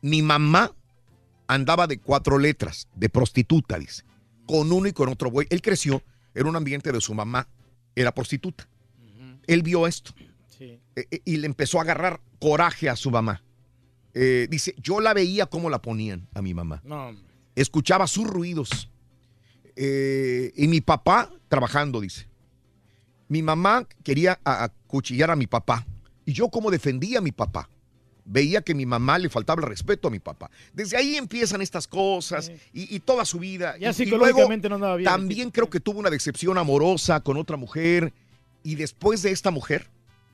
Mi 0.00 0.22
mamá 0.22 0.72
andaba 1.48 1.86
de 1.88 1.98
cuatro 1.98 2.38
letras, 2.38 2.88
de 2.94 3.08
prostituta, 3.08 3.76
dice. 3.78 4.04
Con 4.46 4.70
uno 4.72 4.86
y 4.88 4.92
con 4.92 5.08
otro 5.08 5.30
güey. 5.30 5.46
Él 5.50 5.62
creció 5.62 6.00
en 6.34 6.46
un 6.46 6.54
ambiente 6.56 6.92
de 6.92 7.00
su 7.00 7.12
mamá, 7.12 7.48
era 8.00 8.12
prostituta. 8.14 8.68
Él 9.46 9.62
vio 9.62 9.86
esto 9.86 10.12
Sí. 10.48 10.78
eh, 10.96 11.06
eh, 11.10 11.20
y 11.24 11.36
le 11.38 11.46
empezó 11.46 11.78
a 11.78 11.82
agarrar 11.82 12.20
coraje 12.38 12.88
a 12.88 12.96
su 12.96 13.10
mamá. 13.10 13.42
Eh, 14.14 14.46
dice, 14.50 14.74
yo 14.78 15.00
la 15.00 15.14
veía 15.14 15.46
cómo 15.46 15.70
la 15.70 15.80
ponían 15.80 16.28
a 16.34 16.42
mi 16.42 16.52
mamá. 16.54 16.80
No. 16.84 17.14
Escuchaba 17.54 18.06
sus 18.06 18.26
ruidos. 18.26 18.90
Eh, 19.76 20.52
y 20.56 20.68
mi 20.68 20.80
papá 20.80 21.30
trabajando, 21.48 22.00
dice. 22.00 22.28
Mi 23.28 23.42
mamá 23.42 23.86
quería 24.02 24.38
acuchillar 24.44 25.30
a 25.30 25.36
mi 25.36 25.46
papá. 25.46 25.86
Y 26.26 26.32
yo 26.32 26.48
como 26.48 26.70
defendía 26.70 27.18
a 27.18 27.22
mi 27.22 27.32
papá. 27.32 27.68
Veía 28.32 28.62
que 28.62 28.74
mi 28.76 28.86
mamá 28.86 29.18
le 29.18 29.28
faltaba 29.28 29.60
el 29.60 29.68
respeto 29.68 30.06
a 30.06 30.10
mi 30.12 30.20
papá. 30.20 30.50
Desde 30.72 30.96
ahí 30.96 31.16
empiezan 31.16 31.60
estas 31.62 31.88
cosas 31.88 32.48
y, 32.72 32.94
y 32.94 33.00
toda 33.00 33.24
su 33.24 33.40
vida. 33.40 33.76
Ya 33.76 33.88
Y- 33.88 33.90
y 33.90 33.94
psicológicamente 33.94 34.68
luego 34.68 34.78
no 34.78 34.84
andaba 34.86 34.96
bien. 34.96 35.10
También 35.10 35.50
creo 35.50 35.68
que 35.68 35.80
tuvo 35.80 35.98
una 35.98 36.10
decepción 36.10 36.56
amorosa 36.56 37.20
con 37.20 37.36
otra 37.36 37.56
mujer. 37.56 38.12
Y 38.62 38.76
después 38.76 39.22
de 39.22 39.32
esta 39.32 39.50
mujer, 39.50 39.88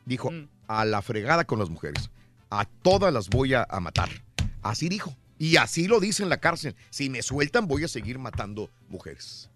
dijo, 0.04 0.30
Mm. 0.30 0.48
a 0.68 0.84
la 0.84 1.00
fregada 1.00 1.44
con 1.46 1.58
las 1.58 1.70
mujeres. 1.70 2.10
A 2.50 2.66
todas 2.66 3.12
las 3.14 3.28
voy 3.30 3.54
a, 3.54 3.66
a 3.68 3.80
matar. 3.80 4.10
Así 4.62 4.88
dijo. 4.90 5.16
Y 5.38 5.56
así 5.56 5.86
lo 5.86 5.98
dice 6.00 6.22
en 6.22 6.28
la 6.28 6.36
cárcel. 6.38 6.74
Si 6.90 7.08
me 7.08 7.22
sueltan, 7.22 7.66
voy 7.66 7.84
a 7.84 7.88
seguir 7.88 8.18
matando 8.18 8.68
mujeres. 8.88 9.48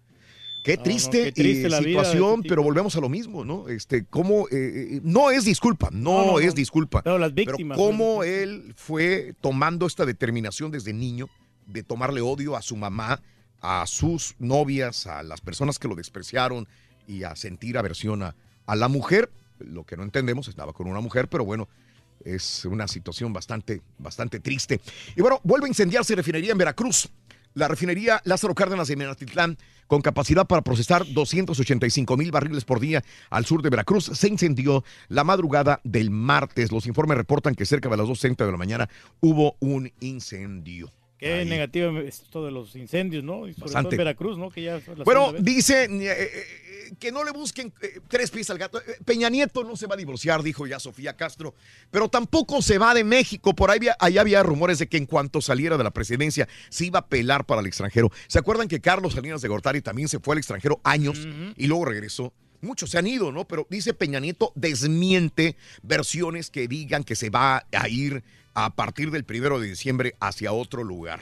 Qué 0.63 0.73
No, 0.73 0.77
no, 0.77 0.83
triste, 0.83 1.23
qué 1.25 1.31
triste 1.31 1.67
eh, 1.67 1.69
la 1.69 1.79
situación, 1.79 2.43
pero 2.43 2.61
volvemos 2.61 2.95
a 2.95 3.01
lo 3.01 3.09
mismo, 3.09 3.43
¿no? 3.43 3.67
Este, 3.67 4.05
cómo, 4.05 4.47
eh, 4.49 4.97
eh, 4.97 5.01
no 5.03 5.31
es 5.31 5.43
disculpa, 5.43 5.89
no, 5.91 6.39
es 6.39 6.53
disculpa. 6.53 7.01
Pero 7.01 7.17
las 7.17 7.31
Pero 7.33 7.51
víctimas. 7.53 7.77
cómo 7.77 8.23
él 8.23 8.73
fue 8.75 9.33
tomando 9.41 9.87
esta 9.87 10.05
determinación 10.05 10.71
desde 10.71 10.93
niño 10.93 11.29
de 11.65 11.83
tomarle 11.83 12.21
odio 12.21 12.55
a 12.55 12.61
su 12.61 12.75
mamá, 12.75 13.21
a 13.59 13.85
sus 13.87 14.35
novias, 14.37 15.07
a 15.07 15.23
las 15.23 15.41
personas 15.41 15.79
que 15.79 15.87
lo 15.87 15.95
despreciaron 15.95 16.67
y 17.07 17.23
a 17.23 17.35
sentir 17.35 17.77
aversión 17.77 18.21
a, 18.21 18.35
a 18.65 18.75
la 18.75 18.87
mujer. 18.87 19.31
Lo 19.59 19.83
que 19.83 19.97
no 19.97 20.03
entendemos, 20.03 20.47
estaba 20.47 20.73
con 20.73 20.87
una 20.87 21.01
mujer, 21.01 21.27
pero 21.27 21.43
bueno, 21.45 21.69
es 22.25 22.65
una 22.65 22.87
situación 22.87 23.33
bastante, 23.33 23.81
bastante 23.97 24.39
triste. 24.39 24.81
Y 25.15 25.21
bueno, 25.21 25.39
vuelve 25.43 25.65
a 25.65 25.69
incendiarse 25.69 26.15
refinería 26.15 26.51
en 26.51 26.57
Veracruz. 26.57 27.09
La 27.53 27.67
refinería 27.67 28.21
Lázaro 28.23 28.55
Cárdenas 28.55 28.87
de 28.87 28.95
Minatitlán, 28.95 29.57
con 29.87 30.01
capacidad 30.01 30.47
para 30.47 30.61
procesar 30.61 31.05
285 31.05 32.15
mil 32.15 32.31
barriles 32.31 32.63
por 32.63 32.79
día 32.79 33.03
al 33.29 33.45
sur 33.45 33.61
de 33.61 33.69
Veracruz, 33.69 34.05
se 34.05 34.27
incendió 34.29 34.85
la 35.09 35.25
madrugada 35.25 35.81
del 35.83 36.11
martes. 36.11 36.71
Los 36.71 36.87
informes 36.87 37.17
reportan 37.17 37.55
que 37.55 37.65
cerca 37.65 37.89
de 37.89 37.97
las 37.97 38.07
2.30 38.07 38.45
de 38.45 38.51
la 38.51 38.57
mañana 38.57 38.89
hubo 39.19 39.57
un 39.59 39.91
incendio. 39.99 40.91
Qué 41.21 41.45
negativo 41.45 41.99
esto 41.99 42.43
de 42.43 42.51
los 42.51 42.75
incendios, 42.75 43.23
¿no? 43.23 43.47
Y 43.47 43.53
sobre 43.53 43.71
todo 43.71 43.91
en 43.91 43.97
Veracruz, 43.97 44.39
¿no? 44.39 44.49
Que 44.49 44.63
ya 44.63 44.81
Bueno, 45.05 45.33
dice 45.37 45.83
eh, 45.83 45.89
eh, 46.11 46.95
que 46.99 47.11
no 47.11 47.23
le 47.23 47.29
busquen 47.29 47.71
eh, 47.81 47.99
tres 48.07 48.31
pies 48.31 48.49
al 48.49 48.57
gato. 48.57 48.79
Eh, 48.79 48.97
Peña 49.05 49.29
Nieto 49.29 49.63
no 49.63 49.75
se 49.75 49.85
va 49.85 49.93
a 49.93 49.97
divorciar, 49.97 50.41
dijo 50.41 50.65
ya 50.65 50.79
Sofía 50.79 51.15
Castro, 51.15 51.53
pero 51.91 52.09
tampoco 52.09 52.63
se 52.63 52.79
va 52.79 52.95
de 52.95 53.03
México. 53.03 53.53
Por 53.53 53.69
ahí 53.69 53.77
había, 53.77 53.95
había 54.19 54.41
rumores 54.41 54.79
de 54.79 54.87
que 54.87 54.97
en 54.97 55.05
cuanto 55.05 55.41
saliera 55.41 55.77
de 55.77 55.83
la 55.83 55.91
presidencia 55.91 56.47
se 56.69 56.85
iba 56.85 56.97
a 56.97 57.05
pelar 57.07 57.45
para 57.45 57.61
el 57.61 57.67
extranjero. 57.67 58.09
¿Se 58.27 58.39
acuerdan 58.39 58.67
que 58.67 58.81
Carlos 58.81 59.13
Salinas 59.13 59.43
de 59.43 59.47
Gortari 59.47 59.81
también 59.81 60.07
se 60.07 60.19
fue 60.19 60.33
al 60.33 60.39
extranjero 60.39 60.81
años 60.83 61.27
y 61.55 61.67
luego 61.67 61.85
regresó? 61.85 62.33
Muchos 62.61 62.89
se 62.91 62.97
han 62.97 63.07
ido, 63.07 63.31
¿no? 63.31 63.47
Pero 63.47 63.67
dice 63.69 63.93
Peña 63.93 64.19
Nieto, 64.19 64.51
desmiente 64.55 65.55
versiones 65.83 66.49
que 66.49 66.67
digan 66.67 67.03
que 67.03 67.15
se 67.15 67.29
va 67.29 67.65
a 67.71 67.89
ir 67.89 68.23
a 68.53 68.75
partir 68.75 69.11
del 69.11 69.23
primero 69.23 69.59
de 69.59 69.67
diciembre 69.69 70.15
hacia 70.19 70.51
otro 70.53 70.83
lugar. 70.83 71.21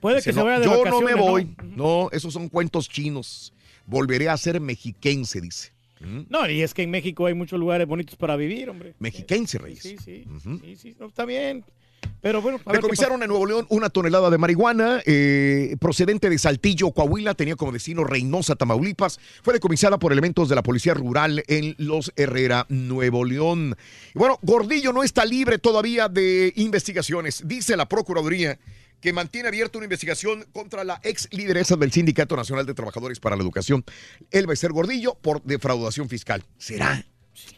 Puede 0.00 0.16
Dice, 0.16 0.30
que 0.30 0.34
se 0.34 0.38
"No, 0.40 0.46
vaya 0.46 0.58
de 0.58 0.64
Yo 0.66 0.84
no 0.84 1.00
me 1.00 1.12
¿no? 1.12 1.16
voy. 1.18 1.56
¿no? 1.62 2.08
esos 2.12 2.32
son 2.32 2.48
cuentos 2.48 2.88
chinos. 2.88 3.52
Volveré 3.86 4.28
a 4.28 4.36
ser 4.36 4.60
mexiquense, 4.60 5.40
dice. 5.40 5.72
¿Mm? 6.00 6.22
No, 6.28 6.48
y 6.50 6.62
es 6.62 6.74
que 6.74 6.82
en 6.82 6.90
México 6.90 7.26
hay 7.26 7.34
muchos 7.34 7.60
lugares 7.60 7.86
bonitos 7.86 8.16
para 8.16 8.34
vivir, 8.36 8.68
hombre. 8.70 8.94
Mexiquense, 8.98 9.58
Reyes. 9.58 9.82
Sí, 9.82 9.96
sí, 10.04 10.24
sí, 10.62 10.76
sí, 10.76 10.96
no, 10.98 11.06
está 11.06 11.24
bien. 11.24 11.64
Pero 12.20 12.40
bueno, 12.40 12.60
Decomisaron 12.70 13.22
en 13.22 13.28
Nuevo 13.28 13.46
León 13.46 13.66
una 13.68 13.90
tonelada 13.90 14.30
de 14.30 14.38
marihuana 14.38 15.02
eh, 15.06 15.76
procedente 15.80 16.30
de 16.30 16.38
Saltillo, 16.38 16.92
Coahuila, 16.92 17.34
tenía 17.34 17.56
como 17.56 17.72
destino 17.72 18.04
Reynosa, 18.04 18.54
Tamaulipas. 18.54 19.18
Fue 19.42 19.52
decomisada 19.52 19.98
por 19.98 20.12
elementos 20.12 20.48
de 20.48 20.54
la 20.54 20.62
Policía 20.62 20.94
Rural 20.94 21.42
en 21.48 21.74
Los 21.78 22.12
Herrera, 22.14 22.64
Nuevo 22.68 23.24
León. 23.24 23.76
Y 24.14 24.18
bueno, 24.18 24.38
Gordillo 24.42 24.92
no 24.92 25.02
está 25.02 25.24
libre 25.24 25.58
todavía 25.58 26.08
de 26.08 26.52
investigaciones. 26.56 27.42
Dice 27.44 27.76
la 27.76 27.88
Procuraduría 27.88 28.56
que 29.00 29.12
mantiene 29.12 29.48
abierta 29.48 29.78
una 29.78 29.86
investigación 29.86 30.46
contra 30.52 30.84
la 30.84 31.00
ex 31.02 31.28
lideresa 31.32 31.74
del 31.74 31.90
Sindicato 31.90 32.36
Nacional 32.36 32.66
de 32.66 32.74
Trabajadores 32.74 33.18
para 33.18 33.34
la 33.34 33.42
Educación, 33.42 33.84
Elba 34.30 34.52
Ester 34.52 34.72
Gordillo, 34.72 35.16
por 35.16 35.42
defraudación 35.42 36.08
fiscal. 36.08 36.44
¿Será? 36.56 37.04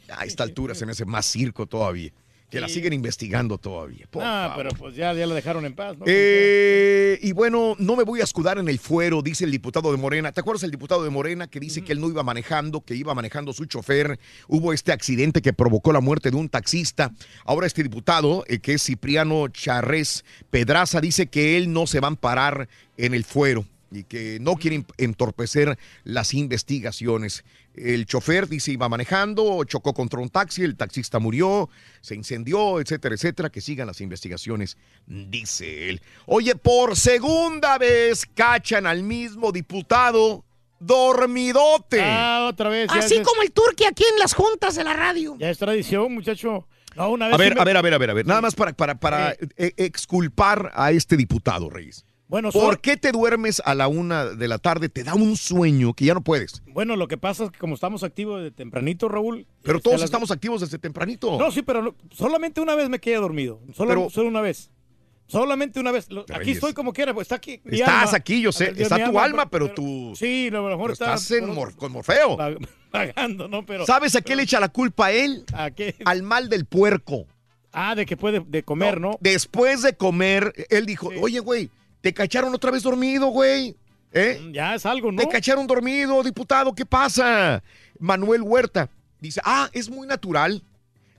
A 0.09 0.25
esta 0.25 0.43
altura 0.43 0.75
se 0.75 0.87
me 0.87 0.93
hace 0.93 1.05
más 1.05 1.27
circo 1.27 1.66
todavía. 1.66 2.12
Que 2.51 2.61
la 2.61 2.69
siguen 2.69 2.93
investigando 2.93 3.59
todavía. 3.59 4.07
Ah, 4.15 4.49
favor. 4.51 4.57
pero 4.57 4.71
pues 4.79 4.95
ya, 4.95 5.12
ya 5.12 5.27
la 5.27 5.35
dejaron 5.35 5.65
en 5.65 5.75
paz, 5.75 5.99
¿no? 5.99 6.05
Eh, 6.07 7.19
y 7.21 7.33
bueno, 7.33 7.75
no 7.79 7.97
me 7.97 8.05
voy 8.05 8.21
a 8.21 8.25
escudar 8.25 8.59
en 8.59 8.69
el 8.69 8.79
fuero, 8.79 9.23
dice 9.23 9.45
el 9.45 9.51
diputado 9.51 9.91
de 9.91 9.99
Morena. 9.99 10.31
¿Te 10.31 10.41
acuerdas 10.41 10.62
el 10.62 10.71
diputado 10.71 11.03
de 11.03 11.11
Morena 11.11 11.49
que 11.49 11.59
dice 11.59 11.83
que 11.83 11.93
él 11.93 12.01
no 12.01 12.09
iba 12.09 12.23
manejando, 12.23 12.83
que 12.83 12.95
iba 12.95 13.12
manejando 13.15 13.53
su 13.53 13.65
chofer? 13.65 14.21
Hubo 14.47 14.73
este 14.73 14.93
accidente 14.93 15.43
que 15.43 15.53
provocó 15.53 15.93
la 15.93 16.01
muerte 16.01 16.31
de 16.31 16.37
un 16.37 16.49
taxista. 16.49 17.12
Ahora 17.45 17.66
este 17.66 17.83
diputado, 17.83 18.45
eh, 18.47 18.61
que 18.61 18.75
es 18.75 18.83
Cipriano 18.85 19.49
Charrés 19.49 20.25
Pedraza, 20.51 21.01
dice 21.01 21.27
que 21.27 21.57
él 21.57 21.73
no 21.73 21.87
se 21.87 22.01
va 22.01 22.07
a 22.07 22.11
amparar 22.11 22.69
en 22.97 23.15
el 23.15 23.25
fuero 23.25 23.65
y 23.90 24.05
que 24.05 24.39
no 24.40 24.56
quiere 24.56 24.77
em- 24.77 24.85
entorpecer 24.98 25.78
las 26.05 26.35
investigaciones. 26.35 27.44
El 27.74 28.06
chofer 28.06 28.48
dice 28.48 28.73
iba 28.73 28.89
manejando, 28.89 29.62
chocó 29.65 29.94
contra 29.94 30.20
un 30.20 30.28
taxi, 30.28 30.62
el 30.62 30.77
taxista 30.77 31.19
murió, 31.19 31.69
se 32.01 32.15
incendió, 32.15 32.81
etcétera, 32.81 33.15
etcétera. 33.15 33.51
Que 33.51 33.61
sigan 33.61 33.86
las 33.86 34.01
investigaciones, 34.01 34.77
dice 35.06 35.89
él. 35.90 36.01
Oye, 36.27 36.55
por 36.56 36.97
segunda 36.97 37.78
vez 37.78 38.27
cachan 38.35 38.86
al 38.86 39.02
mismo 39.02 39.52
diputado 39.52 40.44
dormidote. 40.81 42.01
Ah, 42.02 42.47
otra 42.51 42.69
vez. 42.69 42.89
ya 42.93 42.98
Así 43.01 43.16
es- 43.16 43.27
como 43.27 43.43
el 43.43 43.52
turqui 43.52 43.85
aquí 43.85 44.05
en 44.12 44.19
las 44.19 44.35
juntas 44.35 44.74
de 44.74 44.85
la 44.85 44.94
radio. 44.94 45.36
Ya 45.39 45.51
es 45.51 45.59
tradición, 45.59 46.12
muchacho. 46.15 46.66
No, 46.97 47.11
una 47.11 47.27
vez 47.27 47.35
A 47.35 47.39
ver, 47.39 47.55
me- 47.55 47.61
a 47.61 47.65
ver, 47.65 47.77
a 47.77 47.82
ver, 47.82 47.94
a 47.94 47.98
ver, 47.98 48.11
a 48.11 48.15
ver. 48.15 48.27
Nada 48.27 48.40
más 48.40 48.55
para, 48.55 48.73
para, 48.73 48.94
para 48.94 49.32
eh, 49.56 49.73
exculpar 49.77 50.70
a 50.74 50.93
este 50.93 51.16
diputado, 51.16 51.69
Reyes. 51.70 52.05
Bueno, 52.27 52.51
¿Por 52.51 52.81
qué 52.81 52.97
te 52.97 53.13
duermes 53.13 53.61
a 53.65 53.75
la 53.75 53.87
una 53.87 54.25
de 54.25 54.49
la 54.49 54.59
tarde? 54.59 54.89
Te 54.89 55.05
da 55.05 55.15
un 55.15 55.37
sueño 55.37 55.93
que 55.93 56.07
ya 56.07 56.15
no 56.15 56.23
puedes. 56.23 56.63
Bueno, 56.67 56.97
lo 56.97 57.07
que 57.07 57.19
pasa 57.19 57.45
es 57.45 57.51
que 57.51 57.59
como 57.59 57.75
estamos 57.75 58.03
activos 58.03 58.43
de 58.43 58.51
tempranito, 58.51 59.09
Raúl. 59.09 59.47
Pero 59.63 59.77
este, 59.79 59.85
todos 59.91 60.01
las- 60.01 60.07
estamos 60.09 60.31
activos 60.31 60.63
desde 60.63 60.79
tempranito. 60.79 61.39
No, 61.39 61.51
sí, 61.53 61.63
pero 61.63 61.95
solamente 62.11 62.61
una 62.63 62.75
vez 62.75 62.89
me 62.89 62.99
quedé 62.99 63.17
dormido. 63.17 63.61
Solo, 63.75 63.89
Pero- 63.91 64.11
solo 64.11 64.29
una 64.29 64.41
vez. 64.41 64.71
Solamente 65.27 65.81
una 65.81 65.91
vez. 65.93 66.07
Aquí 66.07 66.33
Reyes. 66.33 66.57
estoy 66.57 66.73
como 66.75 66.93
quiera, 66.93 67.15
pues 67.15 67.27
está 67.27 67.37
aquí. 67.37 67.61
mi 67.65 67.79
Estás 67.81 68.07
alma. 68.09 68.17
aquí, 68.19 68.41
yo 68.43 68.53
sé. 68.53 68.71
ver, 68.73 68.83
está 68.83 69.11
tu 69.11 69.19
alma, 69.19 69.49
pero, 69.49 69.73
tú 69.73 70.13
Sí, 70.17 70.49
a 70.49 70.51
lo 70.57 70.69
mejor 70.69 70.91
estás 70.93 71.31
en 71.31 71.49
mor- 71.55 71.75
con 71.77 71.93
Morfeo. 71.93 72.37
Pagando, 72.91 73.49
¿no? 73.49 73.65
Pero. 73.67 73.87
¿Sabes 73.87 74.15
a 74.17 74.23
qué 74.23 74.35
le 74.37 74.43
echa 74.45 74.61
la 74.61 74.69
culpa 74.69 75.07
a 75.07 75.13
él? 75.13 75.45
¿A 75.53 75.71
qué? 75.71 75.95
Al 76.05 76.23
mal 76.23 76.49
del 76.49 76.65
puerco. 76.67 77.27
Ah, 77.73 77.95
de 77.95 78.07
que 78.07 78.17
puede 78.17 78.41
de 78.47 78.63
comer, 78.63 79.01
¿no? 79.01 79.17
Después 79.21 79.83
de 79.83 79.97
comer, 79.97 80.53
él 80.71 80.87
dijo, 80.87 81.11
oye, 81.21 81.41
güey, 81.41 81.71
te 82.05 82.12
cacharon 82.12 82.55
otra 82.55 82.70
vez 82.70 82.82
dormido, 82.82 83.28
güey. 83.28 83.74
¿Eh? 84.12 84.39
Mm, 84.43 84.52
Ya 84.52 84.74
es 84.74 84.85
algo, 84.85 85.10
¿no? 85.10 85.22
Te 85.22 85.26
cacharon 85.28 85.66
dormido, 85.66 86.22
diputado, 86.22 86.74
¿qué 86.74 86.85
pasa? 86.85 87.62
Manuel 87.98 88.43
Huerta 88.43 88.90
dice, 89.20 89.40
ah, 89.43 89.70
es 89.72 89.89
muy 89.89 90.06
natural. 90.06 90.62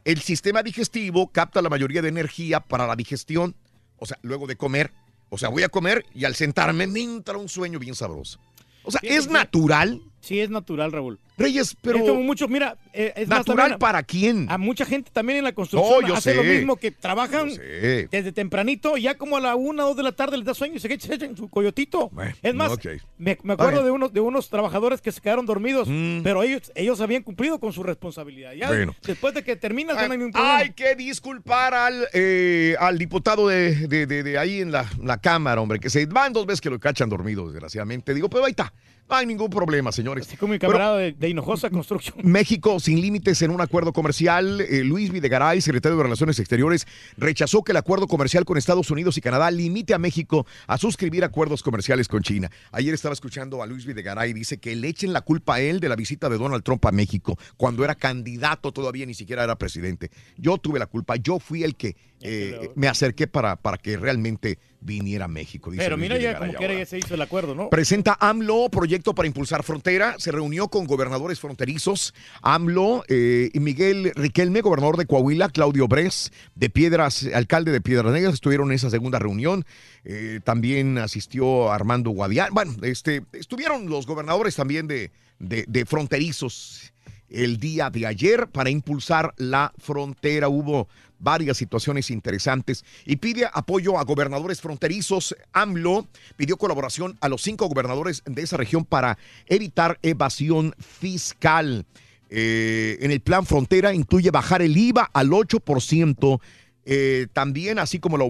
El 0.03 0.21
sistema 0.21 0.61
digestivo 0.61 1.31
capta 1.31 1.59
la 1.63 1.69
mayoría 1.69 2.03
de 2.03 2.09
energía 2.09 2.59
para 2.59 2.85
la 2.85 2.95
digestión. 2.95 3.55
O 3.97 4.05
sea, 4.05 4.19
luego 4.21 4.45
de 4.45 4.57
comer. 4.57 4.93
O 5.29 5.39
sea, 5.39 5.49
voy 5.49 5.63
a 5.63 5.69
comer 5.69 6.05
y 6.13 6.25
al 6.25 6.35
sentarme 6.35 6.85
me 6.85 7.01
entra 7.01 7.35
un 7.35 7.49
sueño 7.49 7.79
bien 7.79 7.95
sabroso. 7.95 8.39
O 8.83 8.91
sea, 8.91 8.99
¿es 9.03 9.25
que- 9.25 9.33
natural? 9.33 10.01
Sí, 10.25 10.39
es 10.39 10.49
natural, 10.49 10.91
Raúl. 10.91 11.19
Reyes, 11.37 11.75
pero... 11.81 11.97
Es 11.97 12.03
como 12.09 12.21
muchos, 12.23 12.49
mira, 12.49 12.77
eh, 12.93 13.13
es 13.15 13.27
¿Natural 13.27 13.77
para 13.77 14.01
quién? 14.03 14.47
A 14.49 14.57
mucha 14.57 14.85
gente 14.85 15.11
también 15.13 15.37
en 15.39 15.43
la 15.43 15.51
construcción 15.53 16.01
No, 16.01 16.07
yo 16.07 16.15
hace 16.15 16.31
sé. 16.31 16.35
lo 16.37 16.43
mismo, 16.43 16.77
que 16.77 16.91
trabajan 16.91 17.49
desde 17.49 18.31
tempranito, 18.31 18.95
ya 18.97 19.15
como 19.17 19.37
a 19.37 19.41
la 19.41 19.55
una 19.55 19.83
o 19.83 19.89
dos 19.89 19.97
de 19.97 20.03
la 20.03 20.13
tarde 20.13 20.37
les 20.37 20.45
da 20.45 20.53
sueño 20.53 20.75
y 20.75 20.79
se 20.79 20.91
echan 20.93 21.35
su 21.37 21.49
coyotito. 21.49 22.09
es 22.41 22.55
más, 22.55 22.71
me, 23.17 23.37
me 23.43 23.53
acuerdo 23.53 23.83
de 23.83 23.91
unos, 23.91 24.13
de 24.13 24.21
unos 24.21 24.49
trabajadores 24.49 25.01
que 25.01 25.11
se 25.11 25.19
quedaron 25.21 25.45
dormidos, 25.45 25.87
pero 26.23 26.41
ellos, 26.41 26.71
ellos 26.73 27.01
habían 27.01 27.21
cumplido 27.21 27.59
con 27.59 27.71
su 27.73 27.83
responsabilidad. 27.83 28.53
Ya 28.53 28.67
Bueno. 28.69 28.95
después 29.05 29.33
de 29.35 29.43
que 29.43 29.55
terminas, 29.57 29.97
ya 29.97 30.07
no 30.07 30.13
hay 30.13 30.17
ningún 30.17 30.31
problema. 30.31 30.57
Hay 30.57 30.71
que 30.71 30.95
disculpar 30.95 31.73
al, 31.73 32.07
eh, 32.13 32.75
al 32.79 32.97
diputado 32.97 33.47
de, 33.47 33.87
de- 33.87 34.05
de- 34.07 34.23
de 34.23 34.37
ahí 34.37 34.61
en 34.61 34.71
la, 34.71 34.89
la 35.03 35.17
Cámara, 35.19 35.61
hombre, 35.61 35.79
que 35.79 35.89
se 35.89 36.05
van 36.07 36.33
dos 36.33 36.45
veces 36.45 36.61
que 36.61 36.69
lo 36.69 36.79
cachan 36.79 37.09
dormido, 37.09 37.45
desgraciadamente. 37.51 38.13
Digo, 38.13 38.29
pero 38.29 38.45
ahí 38.45 38.51
está. 38.51 38.73
No 39.07 39.15
hay 39.15 39.27
ningún 39.27 39.51
problema, 39.51 39.91
señores. 39.91 40.27
Así 40.27 40.35
como 40.35 40.53
mi 40.53 40.59
camarada 40.59 40.97
de, 40.97 41.11
de 41.11 41.29
Hinojosa 41.29 41.69
Construcción. 41.69 42.17
México 42.23 42.79
sin 42.79 43.01
límites 43.01 43.39
en 43.43 43.51
un 43.51 43.61
acuerdo 43.61 43.93
comercial. 43.93 44.61
Eh, 44.61 44.83
Luis 44.83 45.11
Videgaray, 45.11 45.61
secretario 45.61 45.95
de 45.97 46.03
Relaciones 46.03 46.39
Exteriores, 46.39 46.87
rechazó 47.15 47.63
que 47.63 47.71
el 47.71 47.77
acuerdo 47.77 48.07
comercial 48.07 48.45
con 48.45 48.57
Estados 48.57 48.89
Unidos 48.89 49.15
y 49.17 49.21
Canadá 49.21 49.51
limite 49.51 49.93
a 49.93 49.99
México 49.99 50.47
a 50.65 50.79
suscribir 50.79 51.23
acuerdos 51.23 51.61
comerciales 51.61 52.07
con 52.07 52.23
China. 52.23 52.49
Ayer 52.71 52.95
estaba 52.95 53.13
escuchando 53.13 53.61
a 53.61 53.67
Luis 53.67 53.85
Videgaray, 53.85 54.33
dice 54.33 54.57
que 54.57 54.75
le 54.75 54.87
echen 54.87 55.13
la 55.13 55.21
culpa 55.21 55.55
a 55.55 55.61
él 55.61 55.79
de 55.79 55.89
la 55.89 55.95
visita 55.95 56.27
de 56.27 56.39
Donald 56.39 56.63
Trump 56.63 56.83
a 56.87 56.91
México 56.91 57.37
cuando 57.57 57.83
era 57.83 57.93
candidato 57.93 58.71
todavía, 58.71 59.05
ni 59.05 59.13
siquiera 59.13 59.43
era 59.43 59.55
presidente. 59.55 60.09
Yo 60.35 60.57
tuve 60.57 60.79
la 60.79 60.87
culpa, 60.87 61.15
yo 61.15 61.37
fui 61.37 61.63
el 61.63 61.75
que 61.75 61.95
eh, 62.21 62.71
me 62.75 62.87
acerqué 62.87 63.27
para, 63.27 63.55
para 63.55 63.77
que 63.77 63.97
realmente 63.97 64.57
viniera 64.85 65.25
a 65.25 65.27
México. 65.27 65.71
dice 65.71 65.83
Pero 65.83 65.97
mira 65.97 66.17
ya 66.17 66.37
como 66.37 66.53
quiera 66.53 66.73
ya 66.73 66.85
se 66.85 66.99
hizo 66.99 67.15
el 67.15 67.21
acuerdo, 67.21 67.55
¿no? 67.55 67.69
Presenta 67.69 68.17
AMLO 68.19 68.69
proyecto 68.69 69.15
para 69.15 69.27
impulsar 69.27 69.63
frontera. 69.63 70.15
Se 70.19 70.31
reunió 70.31 70.67
con 70.67 70.85
gobernadores 70.85 71.39
fronterizos. 71.39 72.13
AMLO 72.41 73.03
eh, 73.07 73.49
y 73.53 73.59
Miguel 73.59 74.11
Riquelme, 74.15 74.61
gobernador 74.61 74.97
de 74.97 75.05
Coahuila, 75.05 75.49
Claudio 75.49 75.87
Bres, 75.87 76.31
de 76.53 76.69
Piedras, 76.69 77.27
alcalde 77.33 77.71
de 77.71 77.81
Piedras 77.81 78.13
Negras, 78.13 78.35
estuvieron 78.35 78.69
en 78.69 78.75
esa 78.75 78.89
segunda 78.89 79.19
reunión. 79.19 79.65
Eh, 80.03 80.39
también 80.43 80.97
asistió 80.99 81.71
Armando 81.71 82.11
Guadián. 82.11 82.49
Bueno, 82.53 82.75
este, 82.83 83.23
estuvieron 83.33 83.89
los 83.89 84.05
gobernadores 84.05 84.55
también 84.55 84.87
de, 84.87 85.11
de- 85.39 85.65
de 85.67 85.85
fronterizos 85.85 86.93
el 87.27 87.57
día 87.57 87.89
de 87.89 88.05
ayer 88.05 88.47
para 88.47 88.69
impulsar 88.69 89.33
la 89.37 89.73
frontera. 89.79 90.47
Hubo 90.47 90.87
varias 91.19 91.57
situaciones 91.57 92.11
interesantes 92.11 92.85
y 93.05 93.17
pide 93.17 93.47
apoyo 93.51 93.97
a 93.97 94.03
gobernadores 94.03 94.61
fronterizos. 94.61 95.35
AMLO 95.53 96.07
pidió 96.35 96.57
colaboración 96.57 97.17
a 97.21 97.29
los 97.29 97.41
cinco 97.41 97.67
gobernadores 97.67 98.23
de 98.25 98.41
esa 98.41 98.57
región 98.57 98.85
para 98.85 99.17
evitar 99.47 99.99
evasión 100.01 100.73
fiscal. 100.79 101.85
Eh, 102.29 102.97
en 103.01 103.11
el 103.11 103.21
plan 103.21 103.45
frontera 103.45 103.93
incluye 103.93 104.31
bajar 104.31 104.61
el 104.61 104.75
IVA 104.75 105.09
al 105.13 105.29
8%. 105.29 106.39
Eh, 106.85 107.27
también, 107.33 107.79
así 107.79 107.99
como 107.99 108.17
la 108.17 108.25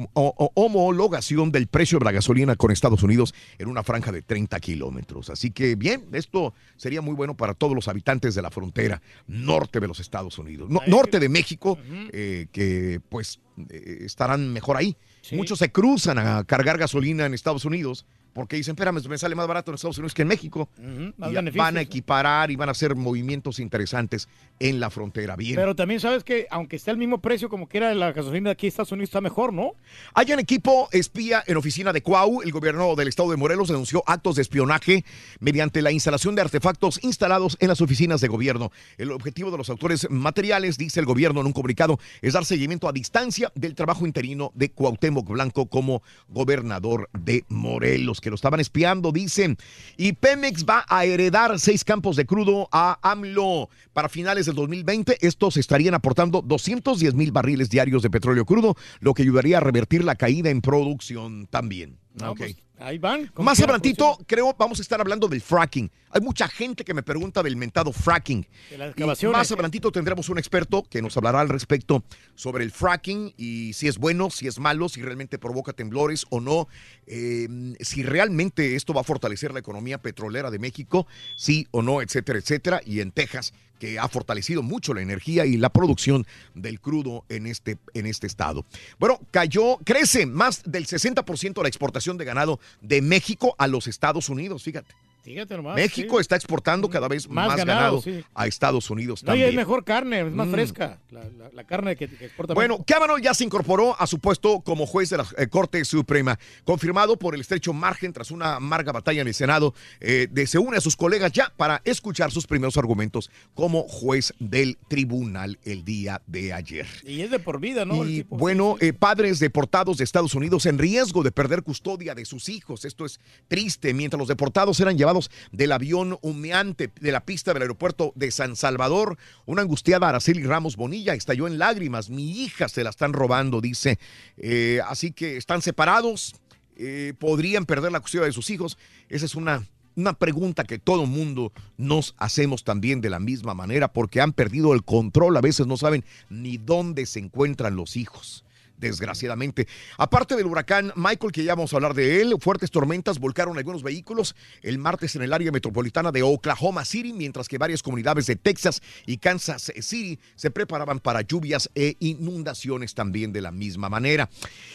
homologación 0.53 1.52
del 1.52 1.68
precio 1.68 1.99
de 1.99 2.06
la 2.06 2.11
gasolina 2.11 2.56
con 2.56 2.72
Estados 2.72 3.03
Unidos 3.03 3.34
en 3.57 3.68
una 3.68 3.84
franja 3.84 4.11
de 4.11 4.22
30 4.22 4.60
kilómetros. 4.60 5.30
Así 5.30 5.52
que, 5.52 5.76
bien, 5.76 6.06
esto 6.14 6.53
sería 6.77 7.02
muy 7.02 7.14
bueno 7.15 7.36
para 7.36 7.53
todos 7.53 7.76
los 7.76 7.88
habitantes 7.88 8.36
de 8.36 8.41
la 8.41 8.52
frontera 8.52 9.02
norte 9.27 9.80
de 9.80 9.88
los 9.88 9.99
Estados 9.99 10.38
Unidos, 10.38 10.69
no- 10.69 10.82
norte 10.88 11.19
de 11.19 11.30
México, 11.30 11.77
eh, 12.11 12.48
que 12.52 12.99
pues 13.10 13.40
eh, 13.69 13.99
estarán 14.06 14.52
mejor 14.53 14.77
ahí. 14.77 14.95
Muchos 15.34 15.60
se 15.60 15.72
cruzan 15.72 16.18
a 16.19 16.44
cargar 16.44 16.77
gasolina 16.77 17.26
en 17.26 17.34
Estados 17.34 17.65
Unidos 17.65 18.06
porque 18.36 18.57
dicen, 18.57 18.74
espérame, 18.74 19.02
me 19.07 19.18
sale 19.18 19.34
más 19.34 19.48
barato 19.48 19.72
en 19.72 19.76
Estados 19.76 19.98
Unidos 19.98 20.14
que 20.14 20.24
en 20.24 20.28
México. 20.28 20.68
Y 20.78 21.57
van 21.57 21.78
a 21.78 21.82
equiparar 21.82 22.52
y 22.52 22.57
van 22.57 22.68
a 22.68 22.74
hacer 22.74 22.94
movimientos 22.94 23.60
interesantes 23.60 24.28
en 24.60 24.82
la 24.82 24.90
frontera. 24.90 25.38
Bien. 25.38 25.56
Pero 25.56 25.74
también 25.74 26.02
sabes 26.02 26.26
que 26.26 26.45
aunque 26.52 26.76
esté 26.76 26.91
al 26.91 26.98
mismo 26.98 27.22
precio 27.22 27.48
como 27.48 27.70
quiera 27.70 27.94
la 27.95 28.12
gasolina 28.12 28.49
de 28.49 28.52
aquí 28.52 28.66
en 28.66 28.72
Estados 28.72 28.91
Unidos 28.91 29.07
está 29.07 29.22
mejor, 29.22 29.53
¿no? 29.53 29.76
Hay 30.14 30.34
un 30.34 30.40
equipo 30.40 30.90
espía 30.91 31.45
en 31.48 31.56
oficina 31.56 31.94
de 31.94 32.02
Cuau. 32.02 32.41
El 32.41 32.52
gobierno 32.52 32.94
del 32.95 33.07
estado 33.07 33.32
de 33.32 33.38
Morelos 33.38 33.70
denunció 33.70 34.03
actos 34.06 34.36
de 34.36 34.41
espionaje 34.41 35.06
mediante 35.40 35.82
la 35.82 35.94
instalación 35.94 36.36
de 36.36 36.41
artefactos 36.41 36.99
instalados 37.03 37.56
en 37.62 37.70
las 37.70 37.80
oficinas 37.80 38.20
de 38.20 38.28
gobierno. 38.28 38.70
El 38.98 39.14
objetivo 39.14 39.49
de 39.49 39.57
los 39.60 39.70
autores 39.70 40.10
materiales, 40.10 40.78
dice 40.78 40.99
el 40.99 41.06
gobierno 41.06 41.40
en 41.40 41.48
un 41.48 41.53
comunicado, 41.53 41.99
es 42.22 42.34
dar 42.34 42.44
seguimiento 42.44 42.90
a 42.90 42.91
distancia 42.91 43.49
del 43.56 43.76
trabajo 43.76 44.06
interino 44.06 44.52
de 44.56 44.72
Cuauhtémoc 44.72 45.30
Blanco 45.30 45.68
como 45.68 46.03
gobernador 46.28 47.10
de 47.14 47.45
Morelos, 47.48 48.20
que 48.26 48.32
lo 48.32 48.36
estaban 48.36 48.60
espiando, 48.60 49.12
dicen. 49.12 49.56
Y 49.98 50.14
Pemex 50.14 50.66
va 50.66 50.84
a 50.90 51.06
heredar 51.06 51.60
seis 51.60 51.84
campos 51.84 52.16
de 52.16 52.26
crudo 52.26 52.68
a 52.72 52.98
AMLO. 53.04 53.70
Para 53.94 54.10
finales 54.10 54.48
del 54.48 54.56
2020, 54.56 55.20
estos 55.22 55.58
estarían 55.58 55.94
aportando 55.94 56.42
210 56.42 57.14
mil 57.14 57.32
barriles 57.32 57.70
diarios 57.70 58.02
de 58.02 58.10
petróleo 58.10 58.44
crudo, 58.44 58.76
lo 59.00 59.14
que 59.14 59.22
ayudaría 59.22 59.58
a 59.58 59.60
revertir 59.62 60.04
la 60.04 60.16
caída 60.16 60.50
en 60.50 60.62
producción 60.62 61.46
también. 61.46 62.00
No, 62.16 62.32
Ok. 62.32 62.38
pues, 62.40 62.56
ahí 62.80 62.98
van. 62.98 63.32
Más 63.38 63.60
adelantito, 63.60 64.18
creo, 64.26 64.56
vamos 64.58 64.80
a 64.80 64.82
estar 64.82 65.00
hablando 65.00 65.28
del 65.28 65.42
fracking. 65.42 65.92
Hay 66.12 66.22
mucha 66.22 66.48
gente 66.48 66.86
que 66.86 66.94
me 66.94 67.04
pregunta 67.04 67.44
del 67.44 67.58
mentado 67.58 67.92
fracking. 67.92 68.48
De 68.70 68.78
las 68.78 69.22
Y 69.22 69.28
más 69.28 69.52
adelantito 69.52 69.92
tendremos 69.92 70.30
un 70.30 70.38
experto 70.38 70.84
que 70.84 71.02
nos 71.02 71.18
hablará 71.18 71.42
al 71.42 71.50
respecto 71.50 72.04
sobre 72.36 72.64
el 72.64 72.72
fracking 72.72 73.34
y 73.38 73.74
si 73.74 73.88
es 73.88 73.98
bueno, 73.98 74.30
si 74.30 74.48
es 74.48 74.60
malo, 74.60 74.88
si 74.88 75.02
realmente 75.02 75.38
provoca 75.38 75.74
temblores 75.74 76.26
o 76.30 76.40
no, 76.40 76.68
eh, 77.06 77.48
si 77.82 78.04
realmente 78.04 78.76
esto 78.76 78.94
va 78.94 79.02
a 79.02 79.04
fortalecer 79.04 79.54
la 79.54 79.60
economía 79.60 80.02
petrolera 80.02 80.52
de 80.52 80.60
México, 80.60 81.08
sí 81.36 81.68
o 81.72 81.82
no, 81.82 82.02
etcétera, 82.02 82.40
etcétera. 82.40 82.82
Y 82.86 83.02
en 83.02 83.12
Texas, 83.12 83.54
que 83.80 84.00
ha 84.00 84.08
fortalecido 84.08 84.64
mucho 84.64 84.94
la 84.94 85.02
energía 85.02 85.46
y 85.46 85.58
la 85.58 85.70
producción 85.70 86.26
del 86.54 86.80
crudo 86.80 87.26
en 87.30 87.48
este, 87.48 87.78
en 87.94 88.06
este 88.06 88.28
estado. 88.28 88.66
Bueno, 89.00 89.20
cayó, 89.32 89.78
crece 89.84 90.26
más 90.26 90.64
del 90.66 90.88
60% 90.88 91.62
la 91.62 91.68
exportación 91.68 92.18
de 92.18 92.26
ganado 92.26 92.60
de 92.82 93.02
México 93.02 93.56
a 93.58 93.68
los 93.68 93.88
Estados 93.88 94.30
Unidos, 94.30 94.64
fíjate. 94.64 94.94
Fíjate 95.26 95.58
nomás. 95.58 95.76
México 95.76 96.16
sí. 96.18 96.22
está 96.22 96.36
exportando 96.36 96.88
cada 96.90 97.08
vez 97.08 97.28
más, 97.28 97.48
Más 97.48 97.58
ganado, 97.58 97.80
ganado, 97.80 98.02
sí. 98.02 98.24
a 98.34 98.48
Estados 98.48 98.90
Unidos 98.90 99.24
No, 99.24 99.28
y 99.28 99.40
también. 99.40 99.50
es 99.50 99.56
mejor 99.56 99.84
carne, 99.84 100.22
es 100.22 100.32
más 100.32 100.48
Mm. 100.48 100.52
fresca. 100.52 101.00
La, 101.10 101.22
la- 101.24 101.50
la 101.52 101.64
carne 101.66 101.96
que, 101.96 102.08
que 102.08 102.26
exporta 102.26 102.54
Bueno, 102.54 102.76
México. 102.76 102.86
Kavanaugh 102.88 103.20
ya 103.20 103.34
se 103.34 103.44
incorporó 103.44 104.00
a 104.00 104.06
su 104.08 104.20
puesto 104.20 104.60
como 104.62 104.86
juez 104.86 105.10
de 105.10 105.18
la 105.18 105.26
eh, 105.38 105.48
Corte 105.48 105.84
Suprema, 105.84 106.38
confirmado 106.64 107.18
por 107.18 107.34
el 107.36 107.42
estrecho 107.42 107.74
margen 107.74 108.14
tras 108.14 108.30
una 108.32 108.56
amarga 108.56 108.92
batalla 108.92 109.22
en 109.22 109.28
el 109.28 109.34
Senado, 109.34 109.74
eh, 110.00 110.28
de 110.30 110.46
se 110.48 110.60
une 110.60 110.78
a 110.78 110.82
sus 110.82 110.96
colegas 110.96 111.32
ya 111.32 111.52
para 111.58 111.82
escuchar 111.86 112.32
sus 112.32 112.46
primeros 112.46 112.78
argumentos 112.78 113.32
como 113.56 113.84
juez 113.88 114.34
del 114.40 114.78
tribunal 114.88 115.58
el 115.64 115.84
día 115.84 116.22
de 116.28 116.54
ayer. 116.54 116.86
Y 117.04 117.22
es 117.22 117.32
de 117.32 117.40
por 117.40 117.60
vida, 117.60 117.84
¿no? 117.84 118.06
Y 118.08 118.24
bueno, 118.30 118.76
eh, 118.80 118.94
padres 118.94 119.40
deportados 119.40 119.98
de 119.98 120.04
Estados 120.04 120.36
Unidos 120.36 120.66
en 120.68 120.78
riesgo 120.78 121.24
de 121.24 121.32
perder 121.32 121.64
custodia 121.64 122.14
de 122.14 122.26
sus 122.26 122.48
hijos. 122.50 122.86
Esto 122.86 123.06
es 123.06 123.20
triste. 123.48 123.94
Mientras 123.94 124.20
los 124.20 124.28
deportados 124.28 124.80
eran 124.80 124.98
llevados 124.98 125.15
del 125.52 125.72
avión 125.72 126.18
humeante 126.22 126.92
de 127.00 127.12
la 127.12 127.26
pista 127.26 127.54
del 127.54 127.64
aeropuerto 127.64 128.12
de 128.16 128.32
San 128.32 128.56
Salvador, 128.56 129.18
una 129.46 129.62
angustiada 129.62 130.10
Araceli 130.10 130.44
Ramos 130.44 130.76
Bonilla 130.76 131.14
estalló 131.14 131.48
en 131.48 131.58
lágrimas. 131.58 132.10
Mi 132.10 132.44
hija 132.44 132.70
se 132.70 132.84
la 132.84 132.90
están 132.90 133.14
robando, 133.14 133.62
dice. 133.62 134.00
Eh, 134.38 134.80
así 134.88 135.12
que 135.12 135.38
están 135.38 135.62
separados. 135.62 136.36
eh, 136.78 137.14
podrían 137.18 137.66
perder 137.66 137.92
la 137.94 138.02
custodia 138.02 138.26
de 138.26 138.34
sus 138.34 138.50
hijos. 138.50 138.78
Esa 139.08 139.26
es 139.26 139.36
una 139.36 139.66
una 139.96 140.14
pregunta 140.14 140.64
que 140.66 140.78
todo 140.78 141.06
mundo 141.06 141.54
nos 141.78 142.16
hacemos 142.18 142.64
también 142.64 143.02
de 143.02 143.10
la 143.10 143.20
misma 143.20 143.54
manera 143.54 143.92
porque 143.94 144.22
han 144.22 144.34
perdido 144.34 144.74
el 144.74 144.84
control, 144.84 145.38
a 145.38 145.42
veces 145.42 145.68
no 145.68 145.78
saben 145.78 146.04
ni 146.30 146.58
dónde 146.58 147.06
se 147.06 147.20
encuentran 147.20 147.76
los 147.76 147.96
hijos. 147.96 148.45
Desgraciadamente. 148.78 149.68
Aparte 149.98 150.36
del 150.36 150.48
huracán 150.48 150.92
Michael, 150.96 151.32
que 151.32 151.44
ya 151.44 151.56
vamos 151.56 151.72
a 151.74 151.78
hablar 151.78 151.94
de 151.94 152.22
él, 152.22 152.36
fuertes 152.42 152.72
tormentas 152.72 153.20
volcaron 153.20 153.58
algunos 153.58 153.84
vehículos 153.84 154.36
el 154.62 154.78
martes 154.78 155.16
en 155.16 155.22
el 155.22 155.32
área 155.32 155.52
metropolitana 155.52 156.12
de 156.12 156.24
Oklahoma 156.24 156.84
City, 156.84 157.14
mientras 157.14 157.48
que 157.48 157.58
varias 157.58 157.82
comunidades 157.82 158.26
de 158.26 158.36
Texas 158.36 158.82
y 159.06 159.18
Kansas 159.18 159.72
City 159.80 160.20
se 160.36 160.52
preparaban 160.52 161.00
para 161.00 161.22
lluvias 161.22 161.70
e 161.74 161.96
inundaciones 162.00 162.94
también 162.94 163.32
de 163.32 163.42
la 163.42 163.52
misma 163.52 163.90
manera. 163.90 164.30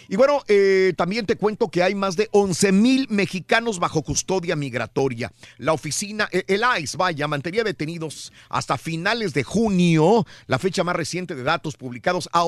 Y 0.09 0.17
bueno, 0.17 0.43
eh, 0.49 0.95
también 0.97 1.27
te 1.27 1.37
cuento 1.37 1.71
que 1.71 1.83
hay 1.83 1.95
más 1.95 2.17
de 2.17 2.29
11 2.33 2.73
mil 2.73 3.07
mexicanos 3.11 3.79
bajo 3.79 4.03
custodia 4.03 4.57
migratoria. 4.57 5.31
La 5.59 5.73
oficina, 5.73 6.29
eh, 6.33 6.45
el 6.49 6.63
ICE, 6.81 6.97
vaya, 6.97 7.29
mantenía 7.29 7.65
detenidos 7.65 8.33
hasta 8.49 8.79
finales 8.79 9.35
de 9.35 9.45
junio, 9.45 10.27
la 10.47 10.59
fecha 10.59 10.85
más 10.85 10.97
reciente 10.97 11.35
de 11.35 11.43
datos 11.43 11.77
publicados, 11.77 12.29
a 12.33 12.45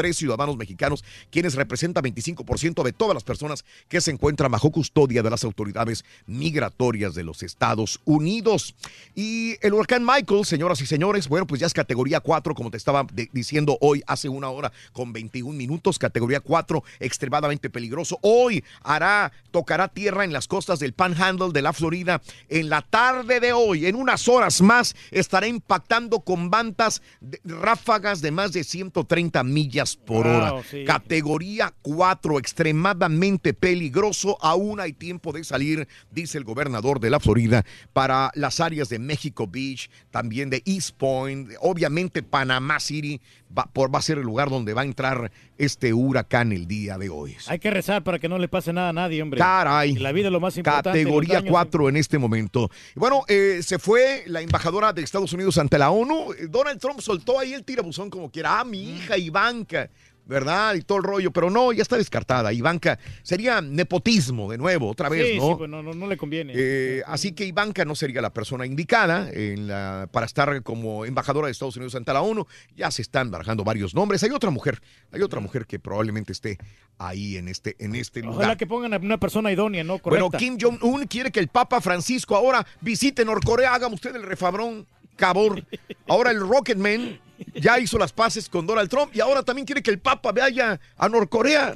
11.103 0.00 0.12
ciudadanos 0.14 0.56
mexicanos, 0.56 1.04
quienes 1.30 1.54
representan 1.54 2.04
25% 2.04 2.82
de 2.82 2.92
todas 2.92 3.14
las 3.14 3.24
personas 3.24 3.64
que 3.88 4.00
se 4.00 4.10
encuentran 4.10 4.50
bajo 4.50 4.70
custodia 4.70 5.22
de 5.22 5.30
las 5.30 5.44
autoridades 5.44 6.04
migratorias 6.26 7.14
de 7.14 7.24
los 7.24 7.42
Estados 7.42 8.00
Unidos. 8.04 8.74
Y 9.14 9.56
el 9.60 9.74
huracán 9.74 10.04
Michael, 10.04 10.44
señoras 10.44 10.80
y 10.80 10.86
señores, 10.86 11.28
bueno, 11.28 11.46
pues 11.46 11.60
ya 11.60 11.66
es 11.66 11.74
categoría 11.74 12.20
4, 12.20 12.54
como 12.54 12.70
te 12.70 12.76
estaba 12.76 13.06
diciendo 13.32 13.78
hoy 13.80 14.02
hace 14.06 14.28
una 14.28 14.48
hora 14.48 14.72
con 14.92 15.12
21 15.12 15.56
minutos, 15.56 15.98
categoría 15.98 16.40
4, 16.40 16.82
extremadamente 17.00 17.70
peligroso. 17.70 18.18
Hoy 18.22 18.64
hará, 18.82 19.32
tocará 19.50 19.88
tierra 19.88 20.24
en 20.24 20.32
las 20.32 20.48
costas 20.48 20.78
del 20.78 20.92
Panhandle 20.92 21.52
de 21.52 21.62
la 21.62 21.72
Florida. 21.72 22.22
En 22.48 22.68
la 22.68 22.82
tarde 22.82 23.40
de 23.40 23.52
hoy, 23.52 23.86
en 23.86 23.96
unas 23.96 24.28
horas 24.28 24.60
más, 24.60 24.94
estará 25.10 25.46
impactando 25.46 26.20
con 26.20 26.50
bandas 26.50 27.02
ráfagas 27.44 28.20
de 28.20 28.30
más 28.30 28.52
de 28.52 28.64
130 28.64 29.42
millas 29.44 29.89
por 29.96 30.26
Wow, 30.26 30.36
hora. 30.36 30.62
sí. 30.70 30.84
Categoría 30.84 31.72
4, 31.82 32.38
extremadamente 32.38 33.54
peligroso. 33.54 34.38
Aún 34.40 34.80
hay 34.80 34.92
tiempo 34.92 35.32
de 35.32 35.44
salir, 35.44 35.88
dice 36.10 36.38
el 36.38 36.44
gobernador 36.44 37.00
de 37.00 37.10
la 37.10 37.20
Florida, 37.20 37.64
para 37.92 38.30
las 38.34 38.60
áreas 38.60 38.88
de 38.88 38.98
México 38.98 39.46
Beach, 39.46 39.90
también 40.10 40.50
de 40.50 40.62
East 40.66 40.96
Point, 40.96 41.50
obviamente 41.60 42.22
Panamá 42.22 42.80
City, 42.80 43.20
va, 43.56 43.66
por, 43.66 43.94
va 43.94 43.98
a 43.98 44.02
ser 44.02 44.18
el 44.18 44.24
lugar 44.24 44.50
donde 44.50 44.74
va 44.74 44.82
a 44.82 44.84
entrar 44.84 45.30
este 45.58 45.92
huracán 45.92 46.52
el 46.52 46.66
día 46.66 46.98
de 46.98 47.08
hoy. 47.10 47.36
Hay 47.48 47.58
que 47.58 47.70
rezar 47.70 48.02
para 48.02 48.18
que 48.18 48.28
no 48.28 48.38
le 48.38 48.48
pase 48.48 48.72
nada 48.72 48.90
a 48.90 48.92
nadie, 48.92 49.22
hombre. 49.22 49.38
Caray. 49.38 49.94
La 49.96 50.12
vida 50.12 50.28
es 50.28 50.32
lo 50.32 50.40
más 50.40 50.56
importante. 50.56 50.90
Categoría 50.90 51.34
los 51.34 51.42
daños- 51.44 51.50
4 51.52 51.88
en 51.88 51.96
este 51.96 52.18
momento. 52.18 52.70
Bueno, 52.94 53.22
eh, 53.28 53.60
se 53.62 53.78
fue 53.78 54.24
la 54.26 54.40
embajadora 54.40 54.92
de 54.92 55.02
Estados 55.02 55.32
Unidos 55.32 55.58
ante 55.58 55.78
la 55.78 55.90
ONU. 55.90 56.32
Eh, 56.32 56.46
Donald 56.48 56.80
Trump 56.80 57.00
soltó 57.00 57.38
ahí 57.38 57.52
el 57.52 57.64
tirabuzón 57.64 58.08
como 58.10 58.30
quiera. 58.30 58.60
Ah, 58.60 58.64
mi 58.64 58.96
hija 58.96 59.18
Ivanka. 59.18 59.90
¿Verdad? 60.26 60.74
Y 60.74 60.82
todo 60.82 60.98
el 60.98 61.04
rollo. 61.04 61.30
Pero 61.32 61.50
no, 61.50 61.72
ya 61.72 61.82
está 61.82 61.96
descartada. 61.96 62.52
Ivanka 62.52 62.98
sería 63.22 63.60
nepotismo 63.60 64.50
de 64.50 64.58
nuevo, 64.58 64.88
otra 64.88 65.08
vez, 65.08 65.26
Sí, 65.32 65.38
¿no? 65.38 65.48
sí, 65.48 65.54
pues 65.58 65.68
no, 65.70 65.82
no, 65.82 65.92
no 65.92 66.06
le 66.06 66.16
conviene. 66.16 66.52
Eh, 66.56 67.02
así 67.06 67.32
que 67.32 67.44
Ivanka 67.44 67.84
no 67.84 67.94
sería 67.96 68.20
la 68.22 68.32
persona 68.32 68.64
indicada 68.64 69.28
en 69.32 69.66
la- 69.66 70.08
para 70.12 70.26
estar 70.26 70.62
como 70.62 71.04
embajadora 71.04 71.46
de 71.46 71.52
Estados 71.52 71.76
Unidos 71.76 71.94
ante 71.96 72.12
la 72.12 72.22
ONU. 72.22 72.46
Ya 72.76 72.90
se 72.92 73.02
están 73.02 73.30
barajando 73.30 73.64
varios 73.64 73.94
nombres. 73.94 74.22
Hay 74.22 74.30
otra 74.30 74.50
mujer, 74.50 74.80
hay 75.10 75.22
otra 75.22 75.40
mujer 75.40 75.66
que 75.66 75.78
probablemente 75.80 76.32
esté 76.32 76.58
ahí 76.98 77.36
en 77.36 77.48
este, 77.48 77.74
en 77.80 77.94
este 77.96 78.20
lugar. 78.20 78.36
Ojalá 78.36 78.56
que 78.56 78.66
pongan 78.66 78.94
a 78.94 78.98
una 78.98 79.18
persona 79.18 79.50
idónea, 79.50 79.82
¿no? 79.82 79.98
Correcta. 79.98 80.24
Bueno, 80.26 80.38
Kim 80.38 80.58
Jong-un 80.60 81.06
quiere 81.06 81.32
que 81.32 81.40
el 81.40 81.48
Papa 81.48 81.80
Francisco 81.80 82.36
ahora 82.36 82.64
visite 82.80 83.24
Norcorea. 83.24 83.74
Haga 83.74 83.88
usted 83.88 84.14
el 84.14 84.22
refabrón, 84.22 84.86
cabor. 85.20 85.62
Ahora 86.08 86.30
el 86.32 86.40
Rocketman 86.40 87.20
ya 87.54 87.78
hizo 87.78 87.96
las 87.98 88.12
paces 88.12 88.48
con 88.48 88.66
Donald 88.66 88.90
Trump 88.90 89.14
y 89.14 89.20
ahora 89.20 89.42
también 89.42 89.64
quiere 89.66 89.82
que 89.82 89.90
el 89.90 89.98
Papa 90.00 90.32
vaya 90.32 90.80
a 90.96 91.08
Norcorea. 91.08 91.72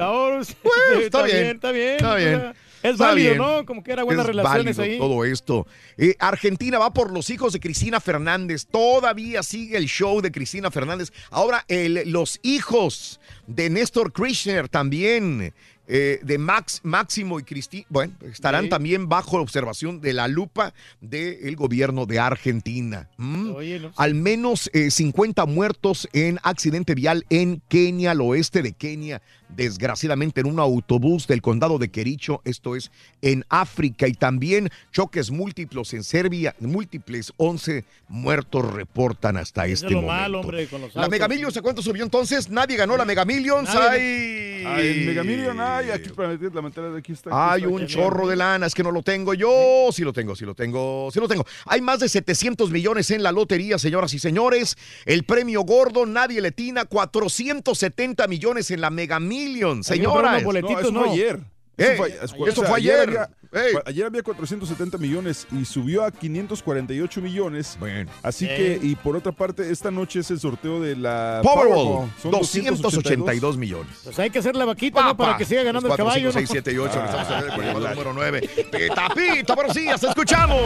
Está, 1.01 1.23
bien, 1.23 1.45
está 1.57 1.71
bien. 1.73 1.97
Está 1.97 2.15
bien. 2.17 2.53
Es 2.83 2.99
válido, 2.99 3.31
bien. 3.31 3.39
¿no? 3.39 3.65
Como 3.65 3.83
que 3.83 3.93
era 3.93 4.03
buenas 4.03 4.25
Es 4.29 4.35
relaciones 4.35 4.79
ahí. 4.79 4.99
todo 4.99 5.25
esto. 5.25 5.67
Eh, 5.97 6.17
Argentina 6.19 6.79
va 6.79 6.93
por 6.93 7.13
los 7.13 7.31
hijos 7.31 7.55
de 7.55 7.61
Cristina 7.61 7.99
Fernández. 7.99 8.67
Todavía 8.67 9.43
sigue 9.43 9.79
el 9.79 9.87
show 9.87 10.21
de 10.21 10.31
Cristina 10.31 10.71
Fernández. 10.71 11.11
Ahora 11.31 11.65
el- 11.69 12.11
los 12.13 12.39
hijos 12.43 13.21
de 13.47 13.71
Néstor 13.71 14.13
Kirchner 14.13 14.69
también. 14.69 15.55
Eh, 15.87 16.21
de 16.23 16.39
Max, 16.39 16.81
Máximo 16.83 17.39
y 17.39 17.43
Cristina, 17.43 17.85
bueno, 17.89 18.15
estarán 18.31 18.65
Sí. 18.65 18.71
también 18.71 19.09
bajo 19.09 19.39
observación 19.39 20.01
de 20.01 20.13
la 20.15 20.29
lupa 20.29 20.73
del 21.01 21.57
gobierno 21.57 22.07
de 22.07 22.19
Argentina. 22.19 23.09
¿Mm? 23.19 23.51
Oye, 23.55 23.81
no. 23.81 23.93
Al 23.97 24.15
menos 24.15 24.71
eh, 24.73 24.91
50 24.91 25.45
muertos 25.47 26.09
en 26.13 26.39
accidente 26.43 26.95
vial 26.95 27.27
en 27.31 27.61
Kenia, 27.69 28.13
al 28.13 28.21
oeste 28.21 28.63
de 28.63 28.73
Kenia, 28.73 29.21
desgraciadamente 29.49 30.41
en 30.41 30.47
un 30.47 30.59
autobús 30.59 31.27
del 31.27 31.41
condado 31.43 31.79
de 31.79 31.89
Quericho, 31.91 32.41
esto 32.45 32.77
es 32.77 32.91
en 33.23 33.45
África, 33.49 34.09
y 34.09 34.15
también 34.15 34.69
choques 34.93 35.31
múltiples 35.31 35.93
en 35.95 36.05
Serbia, 36.05 36.55
múltiples 36.61 37.33
11 37.37 37.85
muertos 38.09 38.73
reportan 38.73 39.37
hasta 39.37 39.67
Eso 39.67 39.75
este 39.75 39.87
es 39.87 39.93
lo 39.93 40.03
momento. 40.03 40.23
malo, 40.23 40.41
hombre, 40.41 40.67
con 40.69 40.81
los 40.81 40.95
La. 40.95 41.09
Mega 41.09 41.29
Millions, 41.29 41.57
¿a 41.57 41.63
cuánto 41.63 41.83
subió 41.83 42.03
entonces? 42.05 42.49
Nadie 42.51 42.77
ganó 42.77 42.97
la 42.97 43.05
Mega 43.05 43.25
Millions. 43.25 43.69
Ah, 43.73 43.97
el 43.97 45.07
Mega 45.07 45.23
Million, 45.23 45.61
ay, 45.61 45.91
aquí 45.91 46.09
para 46.11 46.29
meter 46.31 46.55
la 46.55 46.63
mentira 46.63 46.91
de 46.91 46.99
aquí 46.99 47.13
está. 47.13 47.31
aquí 47.31 47.55
hay 47.55 47.61
está, 47.63 47.75
un 47.75 47.83
aquí. 47.83 47.93
chorro 47.93 48.27
de 48.27 48.37
lana, 48.37 48.67
es 48.67 48.75
que 48.75 48.83
no 48.83 48.91
lo 48.91 49.03
tengo 49.03 49.35
yo. 49.35 49.89
Sí 49.93 50.03
lo 50.03 50.13
tengo, 50.13 50.35
sí 50.35 50.45
lo 50.45 50.55
tengo, 50.55 51.11
sí 51.13 51.21
lo 51.21 51.29
tengo. 51.29 51.45
Hay 51.67 51.81
más 51.81 52.01
de 52.01 52.09
700 52.09 52.71
millones 52.71 53.11
en 53.11 53.23
la 53.23 53.31
lotería, 53.33 53.79
señoras 53.79 54.15
y 54.15 54.19
señores. 54.19 54.77
El 55.05 55.25
premio 55.25 55.63
gordo, 55.63 56.07
nadie 56.07 56.41
le 56.41 56.51
tina, 56.53 56.85
470 56.87 58.27
millones 58.27 58.71
en 58.71 58.81
la 58.81 58.91
Mega 58.91 59.21
Millions, 59.21 59.34
Señoras. 59.83 60.45
boletitos, 60.45 60.93
No, 60.93 61.01
eso 61.01 61.01
fue 61.01 61.07
¿no? 61.07 61.13
ayer. 61.13 61.41
Eh, 61.77 61.95
fue, 61.97 62.49
eso 62.49 62.63
fue 62.63 62.77
ayer. 62.77 63.29
Ey. 63.55 63.73
fue- 63.73 63.83
ayer 63.87 64.07
había 64.07 64.23
470 64.23 64.99
millones 64.99 65.47
y 65.53 65.65
subió 65.65 66.05
a 66.05 66.11
548 66.11 67.21
millones. 67.21 67.77
Bueno. 67.79 68.11
Así 68.23 68.47
Eh. 68.49 68.79
que, 68.81 68.87
y 68.87 68.95
por 68.97 69.17
otra 69.17 69.33
parte, 69.33 69.71
esta 69.71 69.91
noche 69.91 70.21
es 70.21 70.31
el 70.31 70.41
sorteo 70.41 70.81
de 70.81 70.97
la 70.97 71.41
Powerball, 71.43 72.11
Son 72.21 72.31
282 72.33 73.57
millones. 73.57 74.01
Pues 74.05 74.19
hay 74.19 74.31
que 74.31 74.39
hacer 74.41 74.57
la 74.57 74.65
vaquita, 74.65 75.03
¿no? 75.03 75.17
Para 75.17 75.37
que 75.37 75.45
siga 75.45 75.63
ganando 75.63 75.87
el 75.89 75.91
4, 75.97 76.05
caballo. 76.07 76.33
5, 76.33 76.41
¿no? 76.41 76.47
6, 76.47 76.49
7 76.51 76.73
y 76.73 76.79
8. 76.79 76.93
Ah. 77.01 77.05
Estamos 77.23 77.31
en 77.31 77.51
el 77.51 77.55
programa 77.73 77.91
número 77.91 78.13
9. 78.13 78.41
Pita, 78.71 79.09
pita, 79.15 79.57
te 80.01 80.07
escuchamos. 80.09 80.61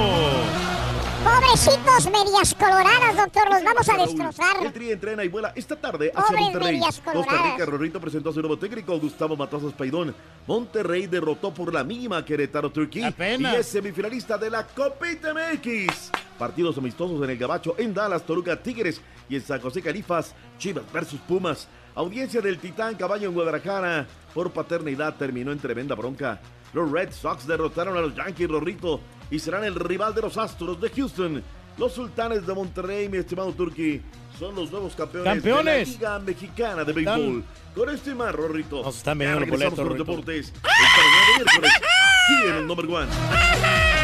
Pobrecitos 1.24 2.10
medias 2.12 2.54
coloradas, 2.54 3.16
doctor, 3.16 3.50
los 3.50 3.64
vamos 3.64 3.88
a 3.88 3.92
El 3.96 4.06
destrozar. 4.06 4.72
Tri 4.72 4.92
entrena 4.92 5.24
y 5.24 5.28
vuela 5.28 5.52
esta 5.56 5.74
tarde 5.74 6.10
hacia 6.14 6.22
Pobres 6.26 6.40
Monterrey. 6.42 6.72
medias 6.76 7.00
Costa. 7.04 7.42
Rica, 7.52 7.66
Rorrito 7.66 8.00
presentó 8.00 8.30
a 8.30 8.32
su 8.32 8.40
nuevo 8.40 8.56
técnico, 8.56 8.96
Gustavo 9.00 9.36
Matazos 9.36 9.72
Paidón. 9.74 10.14
Monterrey 10.46 11.06
derrotó 11.08 11.52
por 11.52 11.74
la 11.74 11.82
mínima 11.82 12.18
a 12.18 12.24
Turquía 12.78 13.12
y 13.18 13.44
es 13.56 13.66
semifinalista 13.66 14.38
de 14.38 14.50
la 14.50 14.64
Copita 14.64 15.34
MX. 15.34 16.12
Partidos 16.38 16.78
amistosos 16.78 17.20
en 17.24 17.30
el 17.30 17.36
Gabacho, 17.36 17.74
en 17.76 17.92
Dallas, 17.92 18.22
Toruca, 18.22 18.62
Tigres 18.62 19.00
y 19.28 19.34
en 19.34 19.42
San 19.42 19.60
José 19.60 19.82
Califas, 19.82 20.32
Chivas 20.58 20.84
versus 20.92 21.18
Pumas. 21.20 21.66
Audiencia 21.96 22.40
del 22.40 22.58
Titán 22.58 22.94
Caballo 22.94 23.28
en 23.28 23.34
Guadalajara. 23.34 24.06
Por 24.32 24.52
paternidad 24.52 25.16
terminó 25.16 25.50
en 25.50 25.58
tremenda 25.58 25.96
bronca. 25.96 26.40
Los 26.72 26.88
Red 26.88 27.10
Sox 27.10 27.48
derrotaron 27.48 27.96
a 27.96 28.00
los 28.00 28.14
Yankees 28.14 28.48
Rorrito 28.48 29.00
y 29.28 29.40
serán 29.40 29.64
el 29.64 29.74
rival 29.74 30.14
de 30.14 30.22
los 30.22 30.36
Astros 30.36 30.80
de 30.80 30.90
Houston. 30.90 31.42
Los 31.78 31.94
Sultanes 31.94 32.46
de 32.46 32.54
Monterrey, 32.54 33.08
mi 33.08 33.18
estimado 33.18 33.52
Turki, 33.52 34.00
son 34.38 34.54
los 34.54 34.70
nuevos 34.70 34.94
campeones, 34.94 35.32
¡Campeones! 35.34 35.98
de 35.98 36.04
la 36.04 36.18
Liga 36.18 36.18
Mexicana 36.20 36.84
de 36.84 36.92
Béisbol. 36.92 37.44
Con 37.78 38.16
más, 38.16 38.34
Rorrito. 38.34 38.82
Nos 38.82 38.96
están 38.96 39.18
vendiendo 39.18 39.46
los 39.46 39.50
boletos, 39.50 39.78
Rorrito. 39.78 40.04
deportes. 40.04 40.52
Miércoles, 41.36 41.72
aquí 41.76 42.48
en 42.48 42.56
el 42.56 42.66
Number 42.66 42.86
One. 42.86 43.97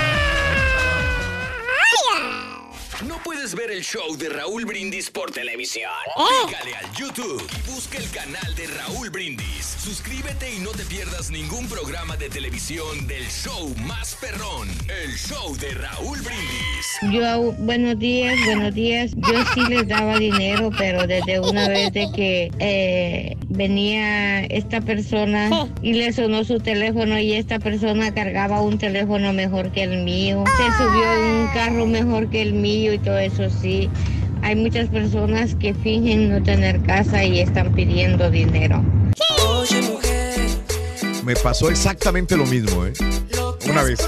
¿No 3.02 3.18
puedes 3.24 3.56
ver 3.56 3.72
el 3.72 3.82
show 3.82 4.16
de 4.16 4.28
Raúl 4.28 4.64
Brindis 4.64 5.10
por 5.10 5.32
televisión? 5.32 5.90
¿Eh? 6.16 6.46
Pícale 6.46 6.76
al 6.76 6.92
YouTube 6.94 7.44
y 7.50 7.70
busca 7.70 7.98
el 7.98 8.08
canal 8.10 8.54
de 8.54 8.68
Raúl 8.68 9.10
Brindis. 9.10 9.76
Suscríbete 9.82 10.54
y 10.54 10.60
no 10.60 10.70
te 10.70 10.84
pierdas 10.84 11.30
ningún 11.30 11.66
programa 11.66 12.16
de 12.16 12.28
televisión 12.28 13.06
del 13.08 13.24
show 13.26 13.74
más 13.84 14.14
perrón, 14.20 14.68
el 14.88 15.12
show 15.16 15.56
de 15.56 15.70
Raúl 15.72 16.20
Brindis. 16.20 17.12
Yo, 17.12 17.52
buenos 17.58 17.98
días, 17.98 18.36
buenos 18.46 18.72
días. 18.72 19.10
Yo 19.16 19.44
sí 19.54 19.60
les 19.68 19.88
daba 19.88 20.16
dinero, 20.18 20.70
pero 20.78 21.06
desde 21.06 21.40
una 21.40 21.68
vez 21.74 21.92
de 21.92 22.06
que 22.14 22.50
eh, 22.60 23.36
venía 23.48 24.44
esta 24.44 24.80
persona 24.80 25.68
y 25.82 25.94
le 25.94 26.12
sonó 26.12 26.44
su 26.44 26.60
teléfono 26.60 27.18
y 27.18 27.32
esta 27.32 27.58
persona 27.58 28.14
cargaba 28.14 28.60
un 28.60 28.78
teléfono 28.78 29.32
mejor 29.32 29.72
que 29.72 29.82
el 29.82 30.04
mío, 30.04 30.44
se 30.56 30.84
subió 30.84 31.12
en 31.14 31.24
un 31.40 31.48
carro 31.48 31.86
mejor 31.86 32.30
que 32.30 32.40
el 32.40 32.54
mío 32.54 32.83
y 32.92 32.98
todo 32.98 33.18
eso 33.18 33.48
sí. 33.50 33.88
Hay 34.42 34.56
muchas 34.56 34.88
personas 34.88 35.54
que 35.54 35.72
fingen 35.74 36.30
no 36.30 36.42
tener 36.42 36.82
casa 36.82 37.24
y 37.24 37.40
están 37.40 37.72
pidiendo 37.72 38.30
dinero. 38.30 38.82
Me 41.24 41.34
pasó 41.36 41.70
exactamente 41.70 42.36
lo 42.36 42.44
mismo, 42.44 42.84
¿eh? 42.84 42.92
Una 43.70 43.82
vez. 43.82 43.98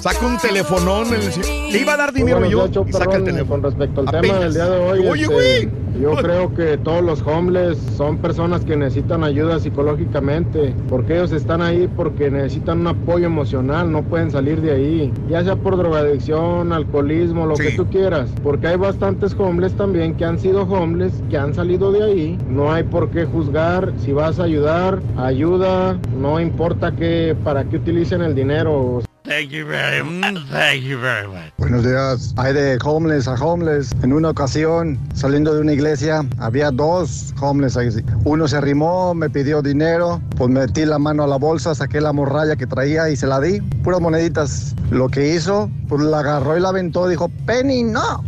Saca 0.00 0.24
un 0.24 0.38
telefonón. 0.38 1.08
el- 1.12 1.72
Le 1.72 1.78
iba 1.80 1.94
a 1.94 1.96
dar 1.96 2.12
dinero 2.12 2.38
Muy 2.40 2.50
yo 2.50 2.68
y 2.86 2.92
saca 2.92 3.16
el 3.16 3.24
teléfono. 3.24 3.48
Con 3.50 3.62
respecto 3.64 4.00
al 4.02 4.20
tema 4.20 4.38
del 4.38 4.54
día 4.54 4.68
de 4.68 4.78
hoy, 4.78 4.98
Oye, 5.08 5.22
este, 5.22 5.34
güey. 5.34 5.68
Yo 6.00 6.12
creo 6.16 6.54
que 6.54 6.78
todos 6.78 7.02
los 7.02 7.22
homeless 7.26 7.78
son 7.96 8.18
personas 8.18 8.64
que 8.64 8.76
necesitan 8.76 9.22
ayuda 9.22 9.58
psicológicamente, 9.58 10.74
porque 10.88 11.14
ellos 11.14 11.32
están 11.32 11.60
ahí 11.60 11.88
porque 11.94 12.30
necesitan 12.30 12.80
un 12.80 12.88
apoyo 12.88 13.26
emocional, 13.26 13.90
no 13.90 14.02
pueden 14.02 14.30
salir 14.30 14.60
de 14.60 14.72
ahí, 14.72 15.12
ya 15.28 15.44
sea 15.44 15.56
por 15.56 15.76
drogadicción, 15.76 16.72
alcoholismo, 16.72 17.46
lo 17.46 17.54
que 17.54 17.72
tú 17.72 17.86
quieras, 17.86 18.32
porque 18.42 18.68
hay 18.68 18.76
bastantes 18.76 19.36
homeless 19.38 19.74
también 19.74 20.14
que 20.14 20.24
han 20.24 20.38
sido 20.38 20.62
homeless, 20.62 21.22
que 21.28 21.36
han 21.36 21.54
salido 21.54 21.92
de 21.92 22.02
ahí, 22.02 22.38
no 22.48 22.72
hay 22.72 22.82
por 22.84 23.10
qué 23.10 23.26
juzgar, 23.26 23.92
si 23.98 24.12
vas 24.12 24.40
a 24.40 24.44
ayudar, 24.44 25.00
ayuda, 25.16 25.98
no 26.18 26.40
importa 26.40 26.92
que 26.92 27.36
para 27.44 27.64
qué 27.64 27.76
utilicen 27.76 28.22
el 28.22 28.34
dinero. 28.34 29.02
Thank 29.30 29.50
you 29.50 29.64
very 29.64 30.02
much. 30.02 30.44
Thank 30.50 30.82
you 30.82 30.98
very 30.98 31.28
much. 31.28 31.52
Buenos 31.56 31.84
días. 31.84 32.34
Hay 32.36 32.52
de 32.52 32.76
homeless 32.82 33.28
a 33.28 33.34
homeless. 33.34 33.94
En 34.02 34.12
una 34.12 34.30
ocasión, 34.30 34.98
saliendo 35.14 35.54
de 35.54 35.60
una 35.60 35.72
iglesia, 35.72 36.24
había 36.38 36.72
dos 36.72 37.32
homeless 37.40 37.76
ahí. 37.76 37.90
Uno 38.24 38.48
se 38.48 38.56
arrimó, 38.56 39.14
me 39.14 39.30
pidió 39.30 39.62
dinero, 39.62 40.20
pues 40.36 40.50
metí 40.50 40.84
la 40.84 40.98
mano 40.98 41.22
a 41.22 41.28
la 41.28 41.36
bolsa, 41.36 41.76
saqué 41.76 42.00
la 42.00 42.12
morralla 42.12 42.56
que 42.56 42.66
traía 42.66 43.08
y 43.08 43.14
se 43.14 43.28
la 43.28 43.40
di. 43.40 43.60
Puras 43.84 44.00
moneditas. 44.00 44.74
Lo 44.90 45.08
que 45.08 45.36
hizo, 45.36 45.70
pues 45.88 46.02
la 46.02 46.18
agarró 46.18 46.58
y 46.58 46.60
la 46.60 46.70
aventó. 46.70 47.06
Dijo, 47.06 47.30
Penny, 47.46 47.84
no. 47.84 48.24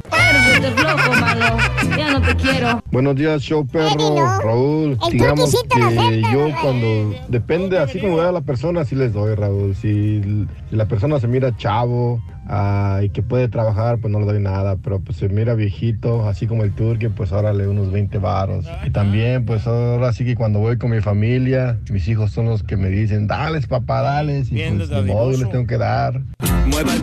Flojo, 0.77 1.20
malo. 1.20 1.57
Ya 1.97 2.12
no 2.12 2.23
te 2.23 2.37
quiero. 2.37 2.81
Buenos 2.93 3.16
días, 3.16 3.43
show 3.43 3.66
perro, 3.66 4.39
Raúl. 4.41 4.97
El 5.07 5.12
Digamos 5.12 5.51
que 5.51 5.83
acepta, 5.83 6.31
yo 6.33 6.49
cuando 6.62 7.16
depende, 7.29 7.79
así 7.79 8.01
como 8.01 8.19
vea 8.19 8.29
a 8.29 8.33
la 8.33 8.41
persona, 8.41 8.85
sí 8.85 8.95
les 8.95 9.12
doy, 9.12 9.35
Raúl. 9.35 9.74
Si, 9.74 10.23
si 10.70 10.77
la 10.77 10.87
persona 10.87 10.91
se 11.01 11.28
mira 11.28 11.56
chavo 11.56 12.23
ah, 12.48 13.01
y 13.02 13.09
que 13.10 13.23
puede 13.23 13.48
trabajar, 13.48 13.98
pues 13.98 14.12
no 14.12 14.20
le 14.20 14.27
doy 14.27 14.40
nada. 14.40 14.77
Pero 14.77 15.01
pues 15.01 15.19
se 15.19 15.28
mira 15.28 15.55
viejito, 15.55 16.28
así 16.28 16.47
como 16.47 16.64
el 16.64 16.73
turque, 16.73 17.10
pues 17.10 17.32
órale 17.32 17.66
unos 17.66 17.90
20 17.90 18.19
varos. 18.19 18.66
Y 18.85 18.90
también, 18.90 19.44
pues 19.44 19.66
ahora 19.66 20.12
sí 20.12 20.24
que 20.24 20.36
cuando 20.36 20.59
voy 20.59 20.78
con 20.78 20.90
mi 20.90 21.01
familia, 21.01 21.78
mis 21.90 22.06
hijos 22.09 22.32
son 22.32 22.47
los 22.47 22.62
que 22.62 22.77
me 22.77 22.89
dicen, 22.89 23.27
dales 23.27 23.66
papá, 23.66 24.02
dales. 24.02 24.51
Y 24.51 24.56
Bien 24.56 24.77
pues 24.77 24.89
de 24.89 25.02
modo 25.02 25.31
les 25.31 25.51
tengo 25.51 25.66
que 25.66 25.78
dar. 25.78 26.20
Mueva 26.66 26.94
el 26.94 27.02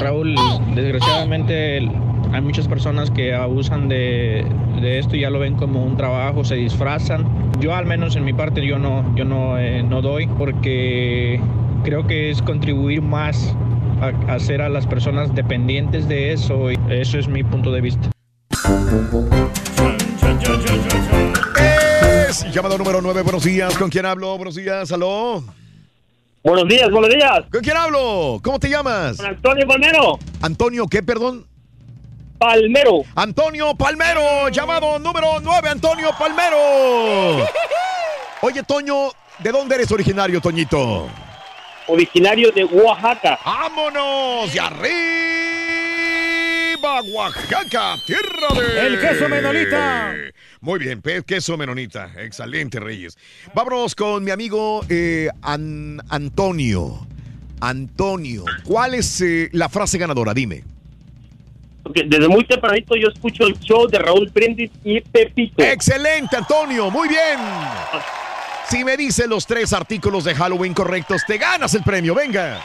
Raúl, 0.00 0.34
desgraciadamente 0.74 1.78
hay 2.32 2.40
muchas 2.40 2.68
personas 2.68 3.10
que 3.10 3.34
abusan 3.34 3.88
de, 3.88 4.44
esto 4.82 5.16
y 5.16 5.20
ya 5.20 5.30
lo 5.30 5.38
ven 5.38 5.54
como 5.54 5.84
un 5.84 5.96
trabajo, 5.96 6.44
se 6.44 6.56
disfrazan. 6.56 7.26
Yo 7.60 7.74
al 7.74 7.86
menos 7.86 8.16
en 8.16 8.24
mi 8.24 8.32
parte 8.32 8.64
yo 8.66 8.78
no, 8.78 9.14
yo 9.16 9.24
no, 9.24 9.58
eh, 9.58 9.82
no 9.82 10.02
doy 10.02 10.26
porque 10.26 11.40
creo 11.84 12.06
que 12.06 12.30
es 12.30 12.42
contribuir 12.42 13.00
más 13.00 13.54
a, 14.00 14.34
hacer 14.34 14.60
a 14.60 14.68
las 14.68 14.86
personas 14.86 15.34
dependientes 15.34 16.08
de 16.08 16.32
eso 16.32 16.70
y 16.70 16.78
eso 16.90 17.18
es 17.18 17.28
mi 17.28 17.42
punto 17.42 17.72
de 17.72 17.80
vista. 17.80 18.10
Llamado 22.52 22.78
número 22.78 23.00
9, 23.00 23.22
buenos 23.22 23.44
días. 23.44 23.76
¿Con 23.76 23.90
quién 23.90 24.04
hablo? 24.04 24.36
Buenos 24.36 24.54
días, 24.54 24.92
aló. 24.92 25.42
Buenos 26.46 26.68
días, 26.68 26.88
buenos 26.92 27.10
días. 27.10 27.40
¿Con 27.50 27.60
quién 27.60 27.76
hablo? 27.76 28.38
¿Cómo 28.40 28.60
te 28.60 28.68
llamas? 28.68 29.18
Antonio 29.18 29.66
Palmero. 29.66 30.16
Antonio, 30.40 30.86
¿qué, 30.86 31.02
perdón? 31.02 31.44
Palmero. 32.38 33.02
Antonio 33.16 33.74
Palmero, 33.74 34.48
llamado 34.50 34.96
número 35.00 35.40
9, 35.42 35.68
Antonio 35.68 36.10
Palmero. 36.16 37.48
Oye, 38.42 38.62
Toño, 38.62 39.08
¿de 39.40 39.50
dónde 39.50 39.74
eres 39.74 39.90
originario, 39.90 40.40
Toñito? 40.40 41.08
Originario 41.88 42.52
de 42.52 42.62
Oaxaca. 42.62 43.40
¡Vámonos! 43.44 44.52
¡De 44.52 44.60
arriba, 44.60 44.92
Oaxaca! 47.12 47.96
¡Tierra 48.06 48.54
de... 48.54 48.86
El 48.86 49.00
queso 49.00 49.28
menonita. 49.28 50.14
Muy 50.66 50.80
bien, 50.80 51.00
queso 51.24 51.56
menonita. 51.56 52.10
Excelente, 52.18 52.80
Reyes. 52.80 53.16
Vámonos 53.54 53.94
con 53.94 54.24
mi 54.24 54.32
amigo 54.32 54.84
eh, 54.88 55.28
An- 55.40 56.02
Antonio. 56.08 57.06
Antonio, 57.60 58.44
¿cuál 58.64 58.94
es 58.94 59.20
eh, 59.20 59.48
la 59.52 59.68
frase 59.68 59.96
ganadora? 59.96 60.34
Dime. 60.34 60.64
Porque 61.84 62.02
desde 62.04 62.26
muy 62.26 62.44
tempranito 62.44 62.96
yo 62.96 63.06
escucho 63.14 63.46
el 63.46 63.56
show 63.60 63.86
de 63.86 63.96
Raúl 64.00 64.28
Brindis 64.34 64.72
y 64.82 65.00
Pepito. 65.02 65.62
Excelente, 65.62 66.36
Antonio. 66.36 66.90
Muy 66.90 67.08
bien. 67.10 67.38
Si 68.68 68.82
me 68.82 68.96
dices 68.96 69.28
los 69.28 69.46
tres 69.46 69.72
artículos 69.72 70.24
de 70.24 70.34
Halloween 70.34 70.74
correctos, 70.74 71.22
te 71.28 71.38
ganas 71.38 71.72
el 71.74 71.84
premio. 71.84 72.12
Venga. 72.12 72.60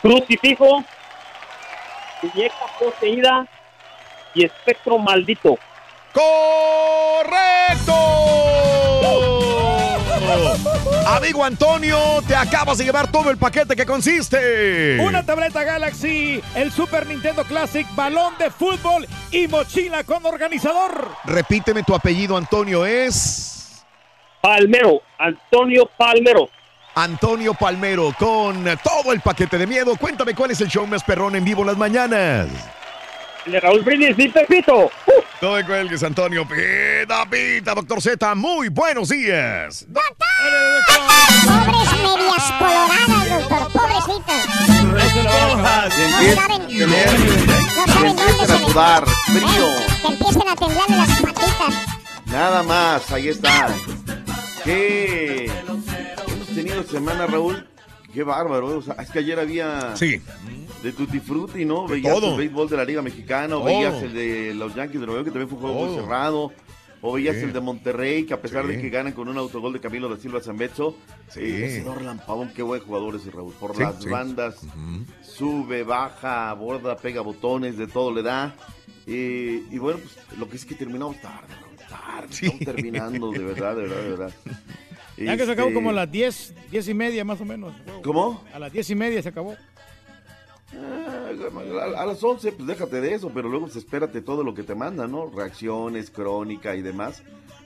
Crucifijo, 0.00 0.82
muñeca 2.22 2.54
poseída 2.80 3.46
y 4.34 4.46
espectro 4.46 4.98
maldito. 4.98 5.58
¡Correcto! 6.12 7.92
Amigo 11.06 11.44
Antonio, 11.44 12.22
te 12.26 12.34
acabas 12.34 12.78
de 12.78 12.84
llevar 12.84 13.10
todo 13.10 13.30
el 13.30 13.36
paquete 13.36 13.74
que 13.76 13.86
consiste. 13.86 14.98
Una 15.00 15.24
tableta 15.24 15.64
Galaxy, 15.64 16.42
el 16.54 16.70
Super 16.72 17.06
Nintendo 17.06 17.44
Classic, 17.44 17.86
balón 17.94 18.34
de 18.38 18.50
fútbol 18.50 19.06
y 19.30 19.48
mochila 19.48 20.04
con 20.04 20.24
organizador. 20.24 21.08
Repíteme 21.24 21.82
tu 21.82 21.94
apellido, 21.94 22.36
Antonio, 22.36 22.84
es. 22.86 23.84
Palmero, 24.40 25.02
Antonio 25.18 25.88
Palmero. 25.96 26.48
Antonio 26.94 27.54
Palmero, 27.54 28.14
con 28.18 28.64
todo 28.82 29.12
el 29.12 29.20
paquete 29.20 29.56
de 29.56 29.66
miedo. 29.66 29.96
Cuéntame 29.96 30.34
cuál 30.34 30.50
es 30.50 30.60
el 30.60 30.68
show 30.68 30.86
más 30.86 31.02
perrón 31.02 31.36
en 31.36 31.44
vivo 31.44 31.62
en 31.62 31.68
las 31.68 31.78
mañanas. 31.78 32.48
De 33.46 33.58
Raúl 33.60 33.82
Brindis 33.82 34.16
y 34.18 34.28
Pepito. 34.28 34.90
No 35.40 35.54
me 35.54 35.64
cuelgues, 35.64 36.02
Antonio. 36.04 36.46
Pita, 36.46 37.28
pita, 37.28 37.74
doctor 37.74 38.00
Z. 38.00 38.34
Muy 38.36 38.68
buenos 38.68 39.08
días. 39.08 39.84
Pobres 41.44 41.92
medias 42.02 42.52
coloradas, 42.58 43.30
doctor. 43.30 43.72
Pobrecitas. 43.72 44.48
No 45.24 45.62
saben, 45.64 46.60
no 46.78 47.92
saben 47.92 48.16
dónde 48.16 48.30
Empiezan 48.30 48.58
se 48.58 48.64
sudar, 48.64 49.04
frío. 49.26 49.68
Que 50.00 50.06
empiecen 50.08 50.48
a 50.48 50.56
temblarle 50.56 50.96
las 50.96 51.20
patitas. 51.20 51.74
Nada 52.26 52.62
más, 52.62 53.10
ahí 53.10 53.28
está. 53.28 53.68
¿Qué? 54.64 55.50
Hemos 55.66 56.46
tenido 56.54 56.82
semana, 56.84 57.26
Raúl. 57.26 57.66
Qué 58.12 58.22
bárbaro. 58.22 58.78
o 58.78 58.82
sea, 58.82 58.94
es 58.94 59.10
que 59.10 59.20
ayer 59.20 59.38
había. 59.38 59.96
Sí. 59.96 60.20
De 60.82 60.92
Tutti 60.92 61.20
Frutti, 61.20 61.64
¿no? 61.64 61.86
Veías 61.86 62.12
todo. 62.14 62.32
el 62.32 62.38
béisbol 62.38 62.68
de 62.68 62.76
la 62.76 62.84
Liga 62.84 63.02
Mexicana, 63.02 63.56
o 63.56 63.64
veías 63.64 64.02
el 64.02 64.12
de 64.12 64.54
los 64.54 64.74
Yankees 64.74 65.00
de 65.00 65.06
Nueva 65.06 65.22
York, 65.22 65.32
que 65.32 65.38
también 65.38 65.48
fue 65.48 65.58
un 65.58 65.74
juego 65.74 65.86
muy 65.86 65.94
cerrado. 66.02 66.52
O 67.04 67.14
veías 67.14 67.34
Sí. 67.36 67.42
el 67.42 67.52
de 67.52 67.60
Monterrey, 67.60 68.24
que 68.24 68.34
a 68.34 68.40
pesar 68.40 68.64
Sí. 68.64 68.72
de 68.76 68.80
que 68.80 68.88
ganan 68.88 69.12
con 69.12 69.28
un 69.28 69.36
autogol 69.36 69.72
de 69.72 69.80
Camilo 69.80 70.08
da 70.08 70.16
Silva 70.18 70.40
Zambezo, 70.40 70.96
Sí. 71.30 71.40
eh, 71.40 71.66
ese 71.66 71.82
Dorlan 71.82 72.18
Pavón, 72.24 72.52
qué 72.54 72.62
buen 72.62 72.80
jugador 72.80 73.16
ese 73.16 73.30
Raúl. 73.32 73.52
Por 73.54 73.74
Sí, 73.74 73.82
las 73.82 74.04
bandas, 74.06 74.56
sube, 75.22 75.82
baja, 75.82 76.50
aborda, 76.50 76.96
pega 76.96 77.20
botones, 77.22 77.76
de 77.76 77.86
todo 77.88 78.12
le 78.12 78.22
da. 78.22 78.54
Eh, 79.08 79.64
y 79.70 79.78
bueno, 79.78 79.98
pues 79.98 80.38
lo 80.38 80.48
que 80.48 80.56
es 80.56 80.64
que 80.64 80.76
terminamos 80.76 81.20
tarde, 81.20 81.48
Raúl, 81.60 81.76
tarde. 81.88 82.28
Estamos 82.30 82.58
terminando, 82.60 83.30
de 83.32 83.38
verdad, 83.40 83.74
de 83.76 83.82
verdad, 83.82 84.02
de 84.02 84.08
verdad. 84.10 84.32
Ya 85.16 85.36
que 85.36 85.44
se 85.46 85.52
acabó 85.52 85.68
Este, 85.68 85.74
como 85.74 85.90
a 85.90 85.92
las 85.92 86.10
10, 86.10 86.54
10 86.70 86.88
y 86.88 86.94
media 86.94 87.24
más 87.24 87.40
o 87.40 87.44
menos. 87.44 87.74
¿Cómo? 88.02 88.42
A 88.54 88.58
las 88.58 88.72
10 88.72 88.90
y 88.90 88.94
media 88.94 89.22
se 89.22 89.28
acabó. 89.28 89.56
Ah, 90.74 91.30
A, 91.98 92.06
las 92.06 92.22
11, 92.22 92.52
pues 92.52 92.66
déjate 92.66 93.00
de 93.00 93.14
eso, 93.14 93.30
pero 93.32 93.48
luego 93.48 93.66
pues, 93.66 93.76
espérate 93.76 94.22
todo 94.22 94.42
lo 94.42 94.54
que 94.54 94.62
te 94.62 94.74
mandan, 94.74 95.10
¿no? 95.12 95.30
Reacciones, 95.30 96.10
crónica 96.10 96.74
y 96.76 96.82
demás. 96.82 97.22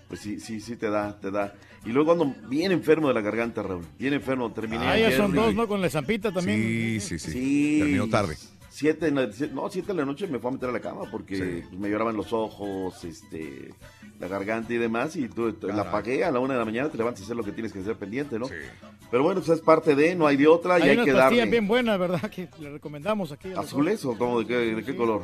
Pues 0.09 0.21
sí, 0.21 0.39
sí, 0.41 0.61
sí 0.61 0.77
te 0.77 0.91
da, 0.91 1.19
te 1.21 1.31
da. 1.31 1.55
Y 1.85 1.91
luego 1.91 2.13
ando 2.13 2.35
bien 2.49 2.73
enfermo 2.73 3.09
de 3.09 3.15
la 3.15 3.21
garganta, 3.21 3.63
Raúl. 3.63 3.85
Bien 3.99 4.15
enfermo, 4.15 4.53
terminé. 4.53 4.85
Ah, 4.87 4.99
ya 4.99 5.17
son 5.17 5.35
dos, 5.35 5.55
¿no? 5.55 5.67
Con 5.69 5.81
la 5.81 5.89
zampita 5.91 6.33
también. 6.33 6.61
Sí, 6.61 7.01
sí, 7.01 7.19
sí. 7.19 7.31
Sí. 7.33 7.79
Terminó 7.81 8.09
tarde. 8.09 8.37
Siete, 8.71 9.09
en 9.09 9.15
la- 9.15 9.33
siete- 9.33 9.55
no, 9.55 9.69
siete 9.71 9.89
de 9.89 9.95
la 9.95 10.05
noche 10.05 10.27
me 10.27 10.39
fue 10.39 10.51
a 10.51 10.55
meter 10.55 10.69
a 10.69 10.73
la 10.73 10.81
cama 10.81 11.03
porque 11.11 11.65
pues, 11.71 11.81
me 11.81 11.89
lloraban 11.89 12.15
los 12.17 12.33
ojos, 12.33 13.05
este, 13.05 13.71
la 14.19 14.29
garganta 14.29 14.73
y 14.73 14.79
demás. 14.79 15.17
Y 15.17 15.29
tú, 15.29 15.55
la 15.63 15.83
apagué 15.83 16.25
a 16.25 16.31
la 16.31 16.41
una 16.41 16.55
de 16.55 16.59
la 16.61 16.65
mañana, 16.65 16.89
te 16.89 16.97
levantas 16.99 17.23
a 17.23 17.25
hacer 17.25 17.37
lo 17.37 17.45
que 17.45 17.53
tienes 17.53 17.73
que 17.73 17.81
hacer 17.81 17.97
pendiente, 17.97 18.39
¿no? 18.39 18.47
Pero 19.11 19.23
bueno, 19.23 19.41
pues 19.41 19.59
es 19.59 19.65
parte 19.65 19.95
de, 19.95 20.15
no 20.15 20.27
hay 20.27 20.37
de 20.37 20.47
otra 20.49 20.79
y 20.79 20.83
Hay 20.83 20.89
hay, 20.91 20.95
unas 20.97 21.07
que 21.07 21.13
pastillas 21.13 21.39
darle. 21.39 21.51
bien 21.51 21.69
buenas, 21.69 21.99
¿verdad? 21.99 22.31
Que 22.31 22.49
le 22.59 22.71
recomendamos 22.71 23.31
aquí. 23.33 23.53
¿Azules 23.57 24.05
o 24.05 24.17
cómo? 24.19 24.41
¿De 24.41 24.47
qué, 24.47 24.55
de 24.75 24.85
qué 24.85 24.97
color? 24.97 25.23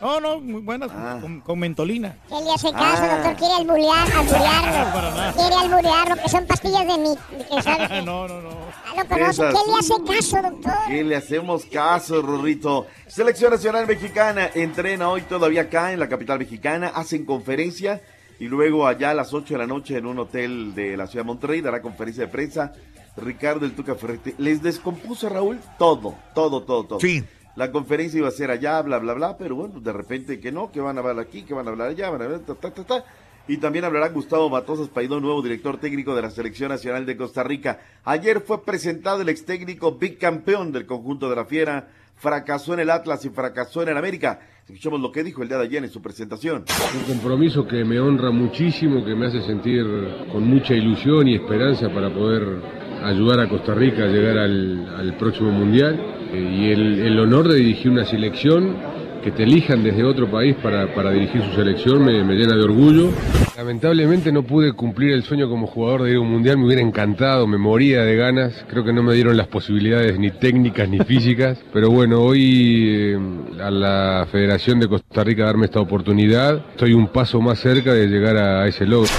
No, 0.00 0.20
no, 0.20 0.40
muy 0.40 0.60
buenas, 0.62 0.90
Ah. 0.92 1.18
con, 1.22 1.40
con 1.42 1.58
mentolina. 1.60 2.16
¿Qué 2.28 2.34
le 2.44 2.50
hace 2.52 2.72
caso, 2.72 3.02
Ah. 3.04 3.16
doctor? 3.22 3.36
Quiere 3.36 3.54
alburear, 3.54 4.12
alburearlo. 4.16 4.92
Para 4.92 5.10
nada. 5.10 5.32
Quiere 5.32 5.54
alburearlo, 5.54 6.22
que 6.24 6.28
son 6.28 6.46
pastillas 6.46 6.86
de 6.88 6.98
mi... 6.98 7.16
Que 7.16 7.88
que- 7.88 8.02
no, 8.02 8.26
no, 8.28 8.40
no. 8.42 8.50
Ah, 8.84 8.94
lo 8.98 9.08
conoce. 9.08 9.30
Esas. 9.30 9.54
¿Qué 9.54 9.70
le 9.70 9.78
hace 9.78 9.94
caso, 10.04 10.42
doctor? 10.42 10.72
¿Qué 10.88 11.04
le 11.04 11.16
hacemos 11.16 11.64
caso, 11.66 12.20
Rorrito? 12.20 12.86
Selección 13.06 13.52
Nacional 13.52 13.86
Mexicana 13.86 14.50
entrena 14.54 15.08
hoy 15.08 15.22
todavía 15.22 15.62
acá 15.62 15.92
en 15.92 16.00
la 16.00 16.08
capital 16.08 16.40
mexicana, 16.40 16.88
hacen 16.88 17.24
conferencia 17.24 18.02
y 18.42 18.48
luego 18.48 18.88
allá 18.88 19.10
a 19.10 19.14
las 19.14 19.32
8 19.32 19.54
de 19.54 19.58
la 19.58 19.68
noche 19.68 19.96
en 19.96 20.04
un 20.04 20.18
hotel 20.18 20.74
de 20.74 20.96
la 20.96 21.06
ciudad 21.06 21.22
de 21.24 21.28
Monterrey 21.28 21.60
dará 21.60 21.80
conferencia 21.80 22.26
de 22.26 22.32
prensa. 22.32 22.72
Ricardo 23.16 23.64
el 23.64 23.72
Tuca 23.72 23.94
Ferretti 23.94 24.34
les 24.38 24.60
descompuso 24.60 25.28
a 25.28 25.30
Raúl 25.30 25.60
todo, 25.78 26.16
todo, 26.34 26.64
todo, 26.64 26.84
todo. 26.84 26.98
Sí. 26.98 27.22
La 27.54 27.70
conferencia 27.70 28.18
iba 28.18 28.26
a 28.26 28.32
ser 28.32 28.50
allá, 28.50 28.82
bla, 28.82 28.98
bla, 28.98 29.14
bla, 29.14 29.36
pero 29.36 29.54
bueno, 29.54 29.78
de 29.78 29.92
repente 29.92 30.40
que 30.40 30.50
no, 30.50 30.72
que 30.72 30.80
van 30.80 30.96
a 30.96 31.02
hablar 31.02 31.20
aquí, 31.20 31.44
que 31.44 31.54
van 31.54 31.68
a 31.68 31.70
hablar 31.70 31.90
allá, 31.90 32.10
van 32.10 32.20
a 32.20 32.24
hablar, 32.24 32.40
ta, 32.40 32.56
ta, 32.56 32.74
ta, 32.74 32.82
ta. 32.82 33.04
Y 33.46 33.58
también 33.58 33.84
hablará 33.84 34.08
Gustavo 34.08 34.50
Matosas 34.50 34.88
Paidón, 34.88 35.22
nuevo 35.22 35.40
director 35.40 35.78
técnico 35.78 36.16
de 36.16 36.22
la 36.22 36.30
Selección 36.30 36.70
Nacional 36.70 37.06
de 37.06 37.16
Costa 37.16 37.44
Rica. 37.44 37.78
Ayer 38.02 38.40
fue 38.40 38.64
presentado 38.64 39.22
el 39.22 39.28
ex 39.28 39.44
técnico 39.44 39.92
bicampeón 39.92 40.72
del 40.72 40.86
conjunto 40.86 41.30
de 41.30 41.36
la 41.36 41.44
Fiera. 41.44 41.90
Fracasó 42.22 42.74
en 42.74 42.78
el 42.78 42.90
Atlas 42.90 43.24
y 43.24 43.30
fracasó 43.30 43.82
en 43.82 43.88
el 43.88 43.96
América. 43.96 44.38
Escuchemos 44.64 45.00
lo 45.00 45.10
que 45.10 45.24
dijo 45.24 45.42
el 45.42 45.48
día 45.48 45.58
de 45.58 45.64
ayer 45.64 45.82
en 45.82 45.90
su 45.90 46.00
presentación. 46.00 46.66
Un 46.96 47.14
compromiso 47.14 47.66
que 47.66 47.84
me 47.84 47.98
honra 47.98 48.30
muchísimo, 48.30 49.04
que 49.04 49.12
me 49.16 49.26
hace 49.26 49.42
sentir 49.42 49.84
con 50.30 50.44
mucha 50.44 50.72
ilusión 50.72 51.26
y 51.26 51.34
esperanza 51.34 51.88
para 51.92 52.14
poder 52.14 52.62
ayudar 53.02 53.40
a 53.40 53.48
Costa 53.48 53.74
Rica 53.74 54.04
a 54.04 54.06
llegar 54.06 54.38
al, 54.38 55.16
próximo 55.18 55.50
Mundial. 55.50 55.98
Eh, 56.32 56.38
y 56.38 56.70
el 56.70 57.18
honor 57.18 57.48
de 57.48 57.56
dirigir 57.56 57.90
una 57.90 58.04
selección, 58.04 58.76
que 59.22 59.30
te 59.30 59.44
elijan 59.44 59.82
desde 59.82 60.04
otro 60.04 60.30
país 60.30 60.56
para, 60.62 60.92
para 60.94 61.10
dirigir 61.12 61.42
su 61.42 61.52
selección, 61.52 62.04
me, 62.04 62.34
llena 62.34 62.56
de 62.56 62.62
orgullo. 62.62 63.10
Lamentablemente 63.56 64.32
no 64.32 64.42
pude 64.42 64.72
cumplir 64.72 65.12
el 65.12 65.22
sueño 65.22 65.48
como 65.48 65.66
jugador 65.66 66.02
de 66.02 66.10
ir 66.12 66.18
un 66.18 66.32
Mundial, 66.32 66.58
me 66.58 66.66
hubiera 66.66 66.82
encantado, 66.82 67.46
me 67.46 67.58
moría 67.58 68.02
de 68.02 68.16
ganas. 68.16 68.64
Creo 68.68 68.84
que 68.84 68.92
no 68.92 69.02
me 69.02 69.14
dieron 69.14 69.36
las 69.36 69.48
posibilidades 69.48 70.18
ni 70.18 70.30
técnicas 70.30 70.88
ni 70.88 70.98
físicas. 70.98 71.58
Pero 71.72 71.90
bueno, 71.90 72.20
hoy 72.20 73.14
eh, 73.14 73.18
a 73.60 73.70
la 73.70 74.26
Federación 74.30 74.80
de 74.80 74.88
Costa 74.88 75.22
Rica 75.22 75.44
darme 75.44 75.66
esta 75.66 75.80
oportunidad, 75.80 76.64
estoy 76.70 76.94
un 76.94 77.08
paso 77.08 77.40
más 77.40 77.60
cerca 77.60 77.92
de 77.92 78.08
llegar 78.08 78.36
a 78.36 78.66
ese 78.66 78.86
logro. 78.86 79.10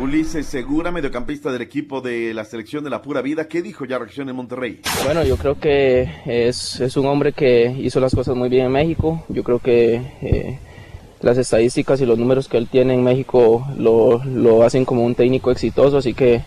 Ulises 0.00 0.46
Segura, 0.46 0.90
mediocampista 0.90 1.52
del 1.52 1.62
equipo 1.62 2.00
de 2.00 2.34
la 2.34 2.44
selección 2.44 2.82
de 2.82 2.90
la 2.90 3.00
pura 3.00 3.22
vida. 3.22 3.46
¿Qué 3.46 3.62
dijo 3.62 3.84
ya 3.84 3.96
reacción 3.96 4.28
en 4.28 4.34
Monterrey? 4.34 4.80
Bueno, 5.04 5.22
yo 5.22 5.36
creo 5.36 5.58
que 5.58 6.10
es, 6.26 6.80
es 6.80 6.96
un 6.96 7.06
hombre 7.06 7.32
que 7.32 7.72
hizo 7.78 8.00
las 8.00 8.12
cosas 8.12 8.34
muy 8.34 8.48
bien 8.48 8.66
en 8.66 8.72
México. 8.72 9.24
Yo 9.28 9.44
creo 9.44 9.60
que 9.60 10.02
eh, 10.20 10.58
las 11.20 11.38
estadísticas 11.38 12.00
y 12.00 12.06
los 12.06 12.18
números 12.18 12.48
que 12.48 12.56
él 12.56 12.66
tiene 12.68 12.94
en 12.94 13.04
México 13.04 13.64
lo, 13.78 14.22
lo 14.24 14.64
hacen 14.64 14.84
como 14.84 15.04
un 15.04 15.14
técnico 15.14 15.52
exitoso, 15.52 15.98
así 15.98 16.12
que 16.12 16.42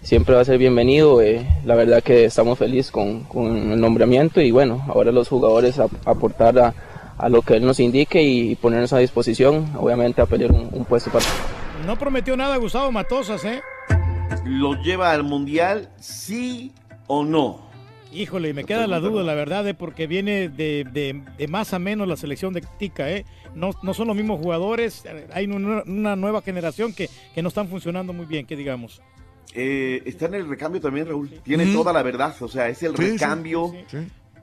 siempre 0.00 0.34
va 0.34 0.40
a 0.40 0.46
ser 0.46 0.56
bienvenido. 0.56 1.20
eh, 1.20 1.46
la 1.66 1.74
verdad 1.74 2.02
que 2.02 2.24
estamos 2.24 2.58
felices 2.58 2.90
con, 2.90 3.24
con 3.24 3.72
el 3.72 3.80
nombramiento 3.80 4.40
y 4.40 4.50
bueno, 4.50 4.82
ahora 4.88 5.12
los 5.12 5.28
jugadores 5.28 5.78
aportar 6.06 6.58
a, 6.58 6.74
a 7.18 7.28
lo 7.28 7.42
que 7.42 7.56
él 7.56 7.66
nos 7.66 7.78
indique 7.78 8.22
y 8.22 8.54
ponernos 8.54 8.94
a 8.94 8.98
disposición, 8.98 9.66
obviamente 9.78 10.22
a 10.22 10.26
pelear 10.26 10.52
un, 10.52 10.70
un 10.72 10.84
puesto 10.86 11.10
para... 11.10 11.26
No 11.86 11.96
prometió 11.98 12.36
nada 12.36 12.56
Gustavo 12.56 12.90
Matosas, 12.92 13.44
¿eh? 13.44 13.62
¿Lo 14.44 14.74
lleva 14.82 15.12
al 15.12 15.22
mundial, 15.22 15.88
sí 15.98 16.72
o 17.06 17.24
no? 17.24 17.64
Híjole, 18.12 18.54
me 18.54 18.64
queda 18.64 18.86
la 18.86 18.98
duda, 19.00 19.22
la 19.22 19.34
verdad, 19.34 19.66
¿eh? 19.68 19.74
porque 19.74 20.06
viene 20.06 20.48
de, 20.48 20.84
de- 20.90 21.22
de 21.36 21.48
más 21.48 21.74
a 21.74 21.78
menos 21.78 22.08
la 22.08 22.16
selección 22.16 22.52
de 22.54 22.62
Tica, 22.78 23.10
¿eh? 23.10 23.24
No, 23.54 23.70
no 23.82 23.94
son 23.94 24.08
los 24.08 24.16
mismos 24.16 24.40
jugadores, 24.40 25.04
hay 25.32 25.46
una, 25.46 25.82
una 25.86 26.16
nueva 26.16 26.42
generación 26.42 26.92
que, 26.92 27.08
que 27.34 27.42
no 27.42 27.48
están 27.48 27.68
funcionando 27.68 28.12
muy 28.12 28.26
bien, 28.26 28.46
que 28.46 28.56
digamos. 28.56 29.00
Eh, 29.54 30.02
está 30.06 30.26
en 30.26 30.34
el 30.34 30.48
recambio 30.48 30.80
también, 30.80 31.06
Raúl. 31.08 31.30
Tiene 31.42 31.66
toda 31.72 31.92
la 31.92 32.02
verdad. 32.02 32.34
O 32.40 32.48
sea, 32.48 32.68
es 32.68 32.82
el 32.82 32.96
Sí, 32.96 33.02
sí, 33.04 33.10
recambio 33.12 33.72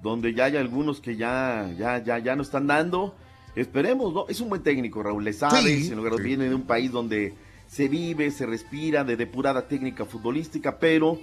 donde 0.02 0.34
ya 0.34 0.46
hay 0.46 0.58
algunos 0.58 1.00
que 1.02 1.16
ya, 1.16 1.70
ya, 1.78 2.02
ya, 2.04 2.20
ya 2.20 2.36
no 2.36 2.42
están 2.42 2.68
dando. 2.68 3.16
Esperemos, 3.56 4.14
¿no? 4.14 4.26
Es 4.28 4.40
un 4.42 4.50
buen 4.50 4.64
técnico, 4.64 5.04
Raúl. 5.04 5.24
Le 5.24 5.34
sabe, 5.34 5.62
Sí, 5.62 5.84
sin 5.86 5.96
lugar 5.98 6.14
a- 6.14 6.18
sí. 6.18 6.24
viene 6.24 6.50
de 6.50 6.56
un 6.56 6.64
país 6.64 6.92
donde 6.92 7.34
se 7.68 7.88
vive, 7.88 8.32
se 8.32 8.46
respira 8.46 9.04
de 9.04 9.16
depurada 9.16 9.68
técnica 9.68 10.06
futbolística, 10.06 10.78
pero 10.80 11.20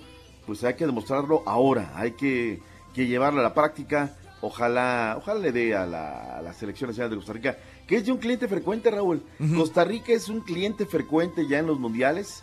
pues 0.46 0.62
hay 0.64 0.74
que 0.74 0.86
demostrarlo 0.86 1.42
ahora. 1.46 1.92
Hay 1.94 2.12
que, 2.12 2.60
que 2.94 3.06
llevarlo 3.06 3.40
a 3.40 3.42
la 3.42 3.54
práctica. 3.54 4.16
Ojalá, 4.42 5.16
ojalá 5.18 5.38
le 5.40 5.52
dé 5.52 5.74
a 5.74 5.86
la, 5.86 6.38
a 6.38 6.42
la 6.42 6.52
selección 6.54 6.88
nacional 6.90 7.10
de 7.10 7.16
Costa 7.16 7.32
Rica, 7.34 7.58
que 7.86 7.96
es 7.96 8.06
de 8.06 8.12
un 8.12 8.18
cliente 8.18 8.48
frecuente, 8.48 8.90
Raúl. 8.90 9.22
Costa 9.56 9.84
Rica 9.84 10.12
es 10.12 10.28
un 10.28 10.40
cliente 10.40 10.86
frecuente 10.86 11.46
ya 11.46 11.58
en 11.58 11.66
los 11.66 11.78
mundiales. 11.78 12.42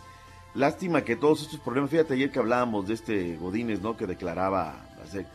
Lástima 0.54 1.02
que 1.02 1.16
todos 1.16 1.42
estos 1.42 1.60
problemas, 1.60 1.90
fíjate 1.90 2.14
ayer 2.14 2.30
que 2.30 2.38
hablábamos 2.38 2.86
de 2.88 2.94
este 2.94 3.36
Godínez, 3.36 3.80
¿no? 3.80 3.96
Que 3.96 4.06
declaraba, 4.06 4.88
hace- 5.02 5.26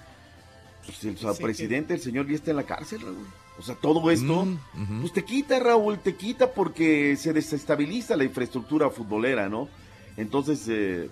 pues 0.85 1.03
el 1.03 1.17
Sí, 1.17 1.25
presidente, 1.41 1.93
el 1.95 1.99
señor 2.01 2.27
ya 2.27 2.35
está 2.35 2.51
en 2.51 2.57
la 2.57 2.63
cárcel, 2.63 3.01
Raúl. 3.01 3.27
O 3.59 3.61
sea, 3.61 3.75
todo 3.75 4.09
esto, 4.09 4.45
Mm, 4.45 5.01
pues 5.01 5.13
te 5.13 5.23
quita, 5.23 5.59
Raúl, 5.59 5.99
te 5.99 6.15
quita 6.15 6.51
porque 6.51 7.15
se 7.17 7.33
desestabiliza 7.33 8.15
la 8.17 8.23
infraestructura 8.23 8.89
futbolera, 8.89 9.47
¿no? 9.47 9.69
Entonces, 10.17 10.65
eh, 10.67 11.09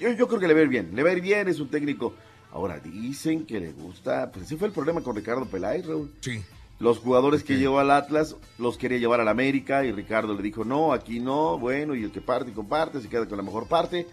yo, 0.00 0.12
yo 0.12 0.26
creo 0.28 0.40
que 0.40 0.48
le 0.48 0.54
va 0.54 0.60
a 0.60 0.62
ir 0.64 0.68
bien, 0.68 0.90
le 0.94 1.02
va 1.02 1.10
a 1.10 1.12
ir 1.12 1.20
bien, 1.20 1.48
es 1.48 1.60
un 1.60 1.68
técnico. 1.68 2.14
Ahora, 2.52 2.78
dicen 2.78 3.46
que 3.46 3.58
le 3.58 3.72
gusta, 3.72 4.30
pues 4.32 4.46
ese 4.46 4.56
fue 4.56 4.68
el 4.68 4.72
problema 4.74 5.00
con 5.00 5.16
Ricardo 5.16 5.44
Peláez, 5.44 5.86
Raúl. 5.86 6.12
Sí. 6.20 6.42
Los 6.80 6.98
jugadores 6.98 7.44
que 7.44 7.56
llevó 7.56 7.78
al 7.78 7.90
Atlas 7.90 8.36
los 8.58 8.76
quería 8.76 8.98
llevar 8.98 9.20
al 9.20 9.28
América 9.28 9.84
y 9.84 9.92
Ricardo 9.92 10.34
le 10.34 10.42
dijo, 10.42 10.64
no, 10.64 10.92
aquí 10.92 11.20
no, 11.20 11.58
bueno, 11.58 11.94
y 11.94 12.02
el 12.02 12.10
que 12.10 12.20
parte 12.20 12.50
y 12.50 12.54
comparte 12.54 13.00
se 13.00 13.08
queda 13.08 13.26
con 13.26 13.36
la 13.36 13.44
mejor 13.44 13.66
parte. 13.68 14.06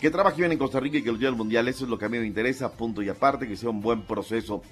Que 0.00 0.10
trabaje 0.10 0.36
bien 0.36 0.52
en 0.52 0.58
Costa 0.58 0.80
Rica 0.80 0.98
y 0.98 1.02
que 1.02 1.10
lo 1.10 1.16
lleve 1.16 1.28
al 1.28 1.36
Mundial, 1.36 1.66
eso 1.68 1.84
es 1.84 1.90
lo 1.90 1.98
que 1.98 2.04
a 2.04 2.08
mí 2.10 2.18
me 2.18 2.26
interesa, 2.26 2.70
punto 2.72 3.00
y 3.02 3.08
aparte, 3.08 3.48
que 3.48 3.56
sea 3.56 3.70
un 3.70 3.80
buen 3.80 4.02
proceso. 4.02 4.62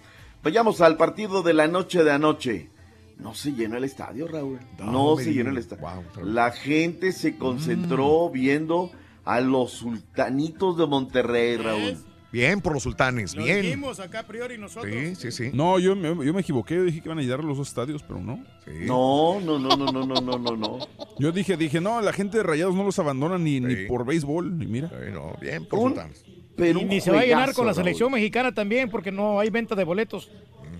Vayamos 0.42 0.80
al 0.80 0.96
partido 0.96 1.42
de 1.42 1.54
la 1.54 1.68
noche 1.68 2.02
de 2.04 2.10
anoche. 2.10 2.70
No 3.18 3.34
se 3.34 3.52
llenó 3.52 3.76
el 3.76 3.84
estadio, 3.84 4.26
Raúl. 4.26 4.58
No, 4.78 5.16
se 5.16 5.32
llenó 5.32 5.50
el 5.50 5.58
estadio. 5.58 5.82
Wow, 6.16 6.24
La 6.24 6.50
gente 6.50 7.12
se 7.12 7.36
concentró 7.36 8.28
viendo 8.30 8.90
a 9.24 9.40
los 9.40 9.70
sultanitos 9.72 10.76
de 10.76 10.86
Monterrey, 10.86 11.56
Raúl. 11.56 11.96
Bien 12.32 12.62
por 12.62 12.72
los 12.72 12.82
sultanes, 12.82 13.36
Lo 13.36 13.44
bien. 13.44 13.60
dijimos 13.60 14.00
acá 14.00 14.20
a 14.20 14.26
priori 14.26 14.56
nosotros. 14.56 14.90
Sí, 14.90 15.14
sí, 15.16 15.30
sí. 15.30 15.50
No, 15.52 15.78
yo, 15.78 15.94
me- 15.94 16.24
yo 16.24 16.32
me 16.32 16.40
equivoqué, 16.40 16.76
yo 16.76 16.84
dije 16.84 17.02
que 17.02 17.08
iban 17.08 17.18
a 17.18 17.22
llenar 17.22 17.44
los 17.44 17.58
dos 17.58 17.68
estadios, 17.68 18.02
pero 18.02 18.20
no. 18.20 18.42
No, 18.86 19.38
no, 19.38 19.58
no, 19.58 19.76
no, 19.76 19.92
no, 19.92 20.02
no, 20.02 20.14
no, 20.20 20.38
no, 20.38 20.56
no. 20.56 20.78
Yo 21.18 21.30
dije, 21.30 21.58
dije, 21.58 21.78
no, 21.82 22.00
la 22.00 22.12
gente 22.14 22.38
de 22.38 22.42
Rayados 22.42 22.74
no 22.74 22.84
los 22.84 22.98
abandona 22.98 23.36
ni, 23.36 23.60
ni 23.60 23.84
por 23.86 24.06
béisbol, 24.06 24.60
y 24.62 24.66
mira. 24.66 24.90
no, 25.12 25.36
bien 25.42 25.66
por 25.66 25.78
sultanes. 25.80 26.24
Pero 26.56 26.80
y 26.80 26.84
ni 26.84 27.00
se 27.00 27.10
va 27.10 27.20
a 27.20 27.24
llenar 27.24 27.54
con 27.54 27.66
la 27.66 27.72
Raúl. 27.72 27.84
selección 27.84 28.12
mexicana 28.12 28.52
también, 28.52 28.90
porque 28.90 29.10
no 29.10 29.40
hay 29.40 29.50
venta 29.50 29.74
de 29.74 29.84
boletos. 29.84 30.30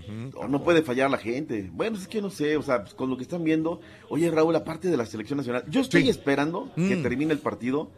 No, 0.07 0.47
no 0.47 0.63
puede 0.63 0.81
fallar 0.83 1.09
la 1.09 1.17
gente. 1.17 1.69
Bueno, 1.73 1.97
es 1.97 2.07
que 2.07 2.21
no 2.21 2.29
sé, 2.29 2.57
o 2.57 2.61
sea, 2.61 2.81
pues, 2.83 2.93
con 2.93 3.09
lo 3.09 3.17
que 3.17 3.23
están 3.23 3.43
viendo. 3.43 3.79
Oye, 4.09 4.29
Raúl, 4.29 4.55
aparte 4.55 4.89
de 4.89 4.97
la 4.97 5.05
selección 5.05 5.37
nacional, 5.37 5.63
yo 5.69 5.81
estoy 5.81 6.03
Sí. 6.03 6.09
esperando 6.09 6.69
que 6.75 6.95
Mm. 6.97 7.03
termine 7.03 7.33
el 7.33 7.39
partido 7.39 7.89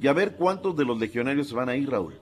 y 0.00 0.06
a 0.06 0.12
ver 0.12 0.32
cuántos 0.36 0.76
de 0.76 0.84
los 0.84 0.98
legionarios 0.98 1.48
se 1.48 1.54
van 1.54 1.68
a 1.68 1.76
ir, 1.76 1.88
Raúl. 1.90 2.14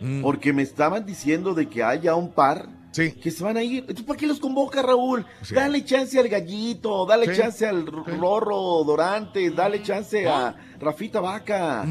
Mm. 0.00 0.22
Porque 0.22 0.52
me 0.52 0.62
estaban 0.62 1.04
diciendo 1.06 1.54
de 1.54 1.68
que 1.68 1.82
haya 1.82 2.14
un 2.14 2.32
par 2.32 2.68
que 2.94 3.30
se 3.30 3.42
van 3.42 3.56
a 3.56 3.62
ir. 3.62 3.78
Entonces, 3.80 4.04
¿para 4.04 4.18
qué 4.18 4.26
los 4.26 4.38
convoca, 4.38 4.82
Raúl? 4.82 5.24
Dale 5.50 5.84
chance 5.84 6.18
al 6.18 6.28
Gallito, 6.28 7.06
dale 7.06 7.34
chance 7.34 7.66
al 7.66 7.86
Rorro 7.86 8.84
Dorante, 8.84 9.50
dale 9.50 9.82
chance 9.82 10.28
a 10.28 10.54
Rafita 10.78 11.20
Vaca. 11.20 11.86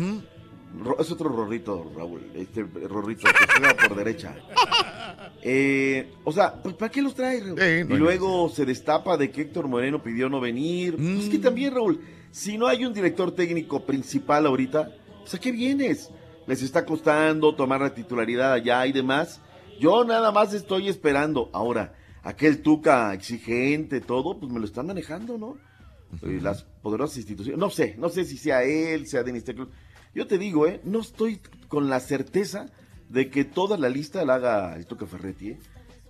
Es 1.00 1.12
otro 1.12 1.30
Rorrito, 1.30 1.92
Raúl. 1.96 2.32
Este 2.34 2.64
Rorrito 2.64 3.28
que 3.28 3.54
juega 3.60 3.76
por 3.88 3.96
derecha. 3.98 4.36
Eh, 5.44 6.14
o 6.24 6.32
sea, 6.32 6.54
pues, 6.62 6.76
¿para 6.76 6.92
qué 6.92 7.02
los 7.02 7.16
trae, 7.16 7.40
Raúl? 7.42 7.56
no 7.90 7.96
y 7.96 8.00
luego 8.00 8.50
se 8.50 8.66
destapa 8.66 9.18
de 9.18 9.32
que 9.32 9.42
Héctor 9.42 9.68
Moreno 9.68 10.02
pidió 10.02 10.30
no 10.30 10.40
venir. 10.40 10.96
Es 10.96 11.28
Mm. 11.28 11.30
que 11.32 11.38
también, 11.40 11.74
Raúl, 11.74 12.02
si 12.32 12.58
no 12.58 12.68
hay 12.68 12.86
un 12.86 12.94
director 12.94 13.32
técnico 13.34 13.86
principal 13.86 14.46
ahorita, 14.46 14.92
pues 15.22 15.34
¿a 15.34 15.40
qué 15.40 15.52
vienes? 15.52 16.10
Les 16.48 16.62
está 16.62 16.86
costando 16.86 17.56
tomar 17.56 17.82
la 17.82 17.94
titularidad 17.94 18.54
allá 18.54 18.86
y 18.86 18.92
demás. 18.92 19.42
Yo 19.80 20.04
nada 20.04 20.32
más 20.32 20.54
estoy 20.54 20.88
esperando. 20.90 21.50
Ahora, 21.54 21.94
aquel 22.24 22.62
Tuca 22.62 23.14
exigente, 23.14 24.00
todo, 24.02 24.40
pues 24.40 24.52
me 24.52 24.60
lo 24.60 24.66
están 24.66 24.88
manejando, 24.88 25.38
¿no? 25.38 25.58
Las 26.42 26.64
poderosas 26.82 27.18
instituciones. 27.18 27.58
No 27.60 27.70
sé, 27.70 27.96
no 27.98 28.10
sé 28.10 28.26
si 28.26 28.38
sea 28.38 28.64
él, 28.64 29.08
sea 29.08 29.24
Denis 29.24 29.44
Teclo. 29.46 29.70
Yo 30.14 30.28
te 30.28 30.38
digo, 30.38 30.68
¿eh? 30.68 30.82
No 30.84 31.00
estoy 31.00 31.40
con 31.68 31.90
la 31.90 32.00
certeza 32.00 32.68
de 33.10 33.30
que 33.30 33.46
toda 33.46 33.78
la 33.78 33.90
lista 33.90 34.26
la 34.26 34.36
haga 34.36 34.76
el 34.76 34.86
Tuca 34.86 35.06
Ferretti, 35.06 35.50
¿eh? 35.50 35.60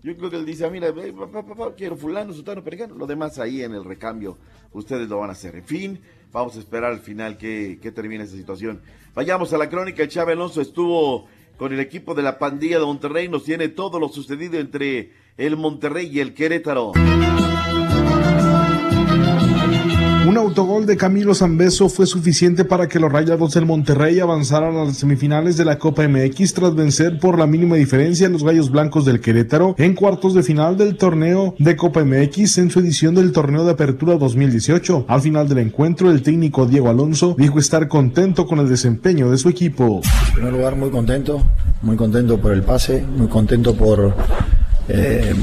Yo 0.03 0.17
creo 0.17 0.31
que 0.31 0.37
él 0.37 0.45
dice, 0.45 0.65
ah, 0.65 0.69
mira, 0.71 0.91
ve, 0.91 1.13
pa, 1.13 1.27
pa, 1.27 1.45
pa, 1.45 1.53
pa, 1.53 1.75
quiero 1.75 1.95
fulano, 1.95 2.33
sutano, 2.33 2.63
perengano. 2.63 2.95
Lo 2.95 3.05
demás 3.05 3.37
ahí 3.37 3.61
en 3.61 3.73
el 3.75 3.83
recambio, 3.83 4.39
ustedes 4.71 5.07
lo 5.07 5.19
van 5.19 5.29
a 5.29 5.33
hacer. 5.33 5.55
En 5.55 5.63
fin, 5.63 5.99
vamos 6.31 6.55
a 6.55 6.59
esperar 6.59 6.91
al 6.91 7.01
final 7.01 7.37
que, 7.37 7.77
que 7.79 7.91
termine 7.91 8.23
esta 8.23 8.35
situación. 8.35 8.81
Vayamos 9.13 9.53
a 9.53 9.59
la 9.59 9.69
crónica. 9.69 10.01
El 10.01 10.09
Chávez 10.09 10.35
Alonso 10.35 10.59
estuvo 10.59 11.27
con 11.57 11.71
el 11.71 11.79
equipo 11.79 12.15
de 12.15 12.23
la 12.23 12.39
pandilla 12.39 12.79
de 12.79 12.85
Monterrey. 12.85 13.29
Nos 13.29 13.43
tiene 13.43 13.67
todo 13.67 13.99
lo 13.99 14.09
sucedido 14.09 14.59
entre 14.59 15.11
el 15.37 15.55
Monterrey 15.55 16.09
y 16.11 16.19
el 16.19 16.33
Querétaro. 16.33 16.93
Un 20.27 20.37
autogol 20.37 20.85
de 20.85 20.97
Camilo 20.97 21.33
Zambeso 21.33 21.89
fue 21.89 22.05
suficiente 22.05 22.63
para 22.63 22.87
que 22.87 22.99
los 22.99 23.11
Rayados 23.11 23.55
del 23.55 23.65
Monterrey 23.65 24.19
avanzaran 24.19 24.75
a 24.77 24.85
las 24.85 24.97
semifinales 24.97 25.57
de 25.57 25.65
la 25.65 25.79
Copa 25.79 26.07
MX 26.07 26.53
tras 26.53 26.75
vencer 26.75 27.17
por 27.17 27.39
la 27.39 27.47
mínima 27.47 27.75
diferencia 27.75 28.27
a 28.27 28.29
los 28.29 28.43
Gallos 28.43 28.69
Blancos 28.69 29.03
del 29.03 29.19
Querétaro 29.19 29.73
en 29.79 29.95
cuartos 29.95 30.35
de 30.35 30.43
final 30.43 30.77
del 30.77 30.95
torneo 30.95 31.55
de 31.57 31.75
Copa 31.75 32.05
MX 32.05 32.59
en 32.59 32.69
su 32.69 32.81
edición 32.81 33.15
del 33.15 33.31
torneo 33.31 33.65
de 33.65 33.71
apertura 33.71 34.15
2018. 34.17 35.05
Al 35.07 35.21
final 35.21 35.49
del 35.49 35.57
encuentro, 35.57 36.11
el 36.11 36.21
técnico 36.21 36.67
Diego 36.67 36.89
Alonso 36.89 37.35
dijo 37.35 37.57
estar 37.57 37.87
contento 37.87 38.45
con 38.45 38.59
el 38.59 38.69
desempeño 38.69 39.31
de 39.31 39.39
su 39.39 39.49
equipo. 39.49 40.01
En 40.27 40.33
primer 40.35 40.53
lugar, 40.53 40.75
muy 40.75 40.91
contento, 40.91 41.43
muy 41.81 41.97
contento 41.97 42.39
por 42.39 42.53
el 42.53 42.61
pase, 42.61 43.03
muy 43.17 43.27
contento 43.27 43.73
por, 43.73 44.15
eh, 44.87 45.33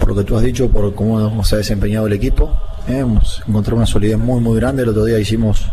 por 0.00 0.08
lo 0.08 0.16
que 0.16 0.24
tú 0.24 0.36
has 0.36 0.42
dicho, 0.42 0.68
por 0.68 0.92
cómo 0.96 1.44
se 1.44 1.54
ha 1.54 1.58
desempeñado 1.58 2.08
el 2.08 2.14
equipo. 2.14 2.50
Hemos 2.88 3.42
encontrado 3.46 3.76
una 3.76 3.86
solidez 3.86 4.16
muy, 4.16 4.40
muy 4.40 4.58
grande. 4.58 4.82
El 4.82 4.88
otro 4.88 5.04
día 5.04 5.18
hicimos, 5.18 5.66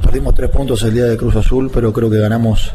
perdimos 0.00 0.32
tres 0.32 0.48
puntos 0.48 0.80
el 0.84 0.94
día 0.94 1.04
de 1.06 1.16
Cruz 1.16 1.34
Azul, 1.34 1.72
pero 1.74 1.92
creo 1.92 2.08
que 2.08 2.18
ganamos 2.18 2.70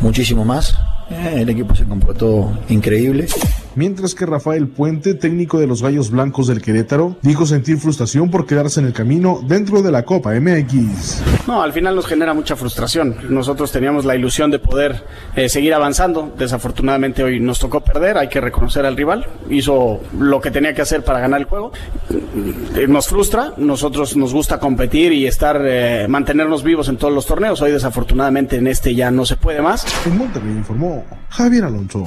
muchísimo 0.00 0.44
más. 0.44 0.76
Eh, 1.10 1.42
el 1.42 1.48
equipo 1.48 1.74
se 1.74 1.84
comportó 1.84 2.52
increíble. 2.68 3.26
Mientras 3.76 4.14
que 4.14 4.24
Rafael 4.24 4.68
Puente, 4.68 5.12
técnico 5.14 5.58
de 5.60 5.66
los 5.66 5.82
Gallos 5.82 6.10
Blancos 6.10 6.46
del 6.46 6.62
Querétaro, 6.62 7.16
dijo 7.20 7.44
sentir 7.44 7.76
frustración 7.76 8.30
por 8.30 8.46
quedarse 8.46 8.80
en 8.80 8.86
el 8.86 8.94
camino 8.94 9.40
dentro 9.46 9.82
de 9.82 9.92
la 9.92 10.02
Copa 10.02 10.32
MX. 10.32 11.22
No, 11.46 11.62
al 11.62 11.74
final 11.74 11.94
nos 11.94 12.06
genera 12.06 12.32
mucha 12.32 12.56
frustración. 12.56 13.16
Nosotros 13.28 13.70
teníamos 13.70 14.06
la 14.06 14.16
ilusión 14.16 14.50
de 14.50 14.58
poder 14.58 15.04
eh, 15.36 15.50
seguir 15.50 15.74
avanzando. 15.74 16.32
Desafortunadamente 16.38 17.22
hoy 17.22 17.38
nos 17.38 17.58
tocó 17.58 17.80
perder, 17.82 18.16
hay 18.16 18.28
que 18.28 18.40
reconocer 18.40 18.86
al 18.86 18.96
rival. 18.96 19.26
Hizo 19.50 20.00
lo 20.18 20.40
que 20.40 20.50
tenía 20.50 20.72
que 20.72 20.80
hacer 20.80 21.04
para 21.04 21.20
ganar 21.20 21.40
el 21.40 21.46
juego. 21.46 21.70
Eh, 22.74 22.86
Nos 22.88 23.08
frustra, 23.08 23.52
nosotros 23.58 24.16
nos 24.16 24.32
gusta 24.32 24.58
competir 24.58 25.12
y 25.12 25.26
estar, 25.26 25.60
eh, 25.62 26.06
mantenernos 26.08 26.62
vivos 26.62 26.88
en 26.88 26.96
todos 26.96 27.12
los 27.12 27.26
torneos. 27.26 27.60
Hoy 27.60 27.72
desafortunadamente 27.72 28.56
en 28.56 28.68
este 28.68 28.94
ya 28.94 29.10
no 29.10 29.26
se 29.26 29.36
puede 29.36 29.60
más. 29.60 29.84
En 30.06 30.16
Monterrey 30.16 30.52
informó 30.52 30.95
Javier 31.30 31.64
Alonso. 31.64 32.04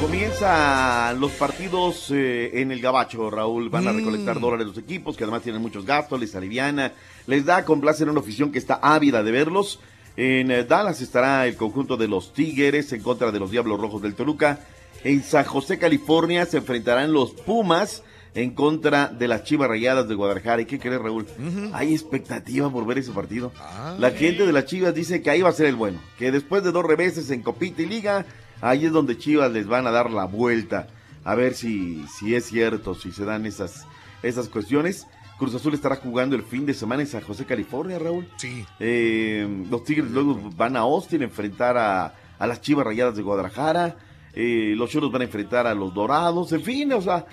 Comienzan 0.00 1.20
los 1.20 1.32
partidos 1.32 2.10
eh, 2.10 2.60
en 2.60 2.72
el 2.72 2.80
Gabacho, 2.80 3.30
Raúl. 3.30 3.68
Van 3.68 3.86
a 3.86 3.92
Mm. 3.92 3.96
recolectar 3.96 4.40
dólares 4.40 4.66
los 4.66 4.78
equipos, 4.78 5.16
que 5.16 5.24
además 5.24 5.42
tienen 5.42 5.60
muchos 5.60 5.84
gastos, 5.84 6.18
les 6.18 6.34
aliviana, 6.34 6.92
les 7.26 7.44
da 7.44 7.64
complacer 7.64 8.08
una 8.08 8.20
afición 8.20 8.50
que 8.50 8.58
está 8.58 8.80
ávida 8.82 9.22
de 9.22 9.30
verlos. 9.30 9.80
En 10.16 10.50
eh, 10.50 10.64
Dallas 10.64 11.00
estará 11.00 11.46
el 11.46 11.56
conjunto 11.56 11.96
de 11.96 12.08
los 12.08 12.32
Tigres 12.32 12.92
en 12.92 13.02
contra 13.02 13.30
de 13.30 13.38
los 13.38 13.50
Diablos 13.50 13.80
Rojos 13.80 14.02
del 14.02 14.14
Toluca. 14.14 14.60
En 15.04 15.22
San 15.22 15.44
José, 15.44 15.78
California, 15.78 16.44
se 16.46 16.58
enfrentarán 16.58 17.12
los 17.12 17.30
Pumas 17.32 18.02
en 18.34 18.50
contra 18.54 19.08
de 19.08 19.28
las 19.28 19.44
Chivas 19.44 19.68
Rayadas 19.68 20.08
de 20.08 20.14
Guadalajara. 20.14 20.62
¿Y 20.62 20.66
qué 20.66 20.78
crees, 20.78 21.00
Raúl? 21.00 21.26
Hay 21.72 21.92
expectativa 21.92 22.70
por 22.70 22.86
ver 22.86 22.98
ese 22.98 23.12
partido. 23.12 23.52
La 23.98 24.10
gente 24.10 24.46
de 24.46 24.52
las 24.52 24.66
Chivas 24.66 24.94
dice 24.94 25.22
que 25.22 25.30
ahí 25.30 25.42
va 25.42 25.48
a 25.48 25.52
ser 25.52 25.66
el 25.66 25.76
bueno, 25.76 25.98
que 26.18 26.30
después 26.30 26.62
de 26.62 26.72
dos 26.72 26.84
reveses 26.84 27.30
en 27.30 27.42
Copita 27.42 27.82
y 27.82 27.86
Liga, 27.86 28.26
ahí 28.60 28.86
es 28.86 28.92
donde 28.92 29.18
Chivas 29.18 29.52
les 29.52 29.66
van 29.66 29.86
a 29.86 29.90
dar 29.90 30.10
la 30.10 30.24
vuelta. 30.26 30.88
A 31.24 31.34
ver 31.34 31.54
si, 31.54 32.04
si 32.18 32.34
es 32.34 32.46
cierto, 32.46 32.94
si 32.94 33.12
se 33.12 33.24
dan 33.24 33.44
esas, 33.46 33.86
esas 34.22 34.48
cuestiones. 34.48 35.06
Cruz 35.38 35.54
Azul 35.54 35.72
estará 35.72 35.96
jugando 35.96 36.36
el 36.36 36.42
fin 36.42 36.66
de 36.66 36.74
semana 36.74 37.02
en 37.02 37.08
San 37.08 37.22
José, 37.22 37.46
California, 37.46 37.98
Raúl. 37.98 38.28
Sí. 38.36 38.64
Eh, 38.78 39.48
los 39.70 39.84
Tigres 39.84 40.10
luego 40.10 40.38
van 40.54 40.76
a 40.76 40.80
Austin 40.80 41.22
a 41.22 41.24
enfrentar 41.24 41.78
a, 41.78 42.14
a 42.38 42.46
las 42.46 42.60
Chivas 42.60 42.84
Rayadas 42.84 43.16
de 43.16 43.22
Guadalajara. 43.22 43.96
Eh, 44.34 44.74
los 44.76 44.90
Choros 44.90 45.10
van 45.10 45.22
a 45.22 45.24
enfrentar 45.24 45.66
a 45.66 45.74
los 45.74 45.92
Dorados. 45.94 46.52
En 46.52 46.62
fin, 46.62 46.92
o 46.92 47.00
sea, 47.00 47.24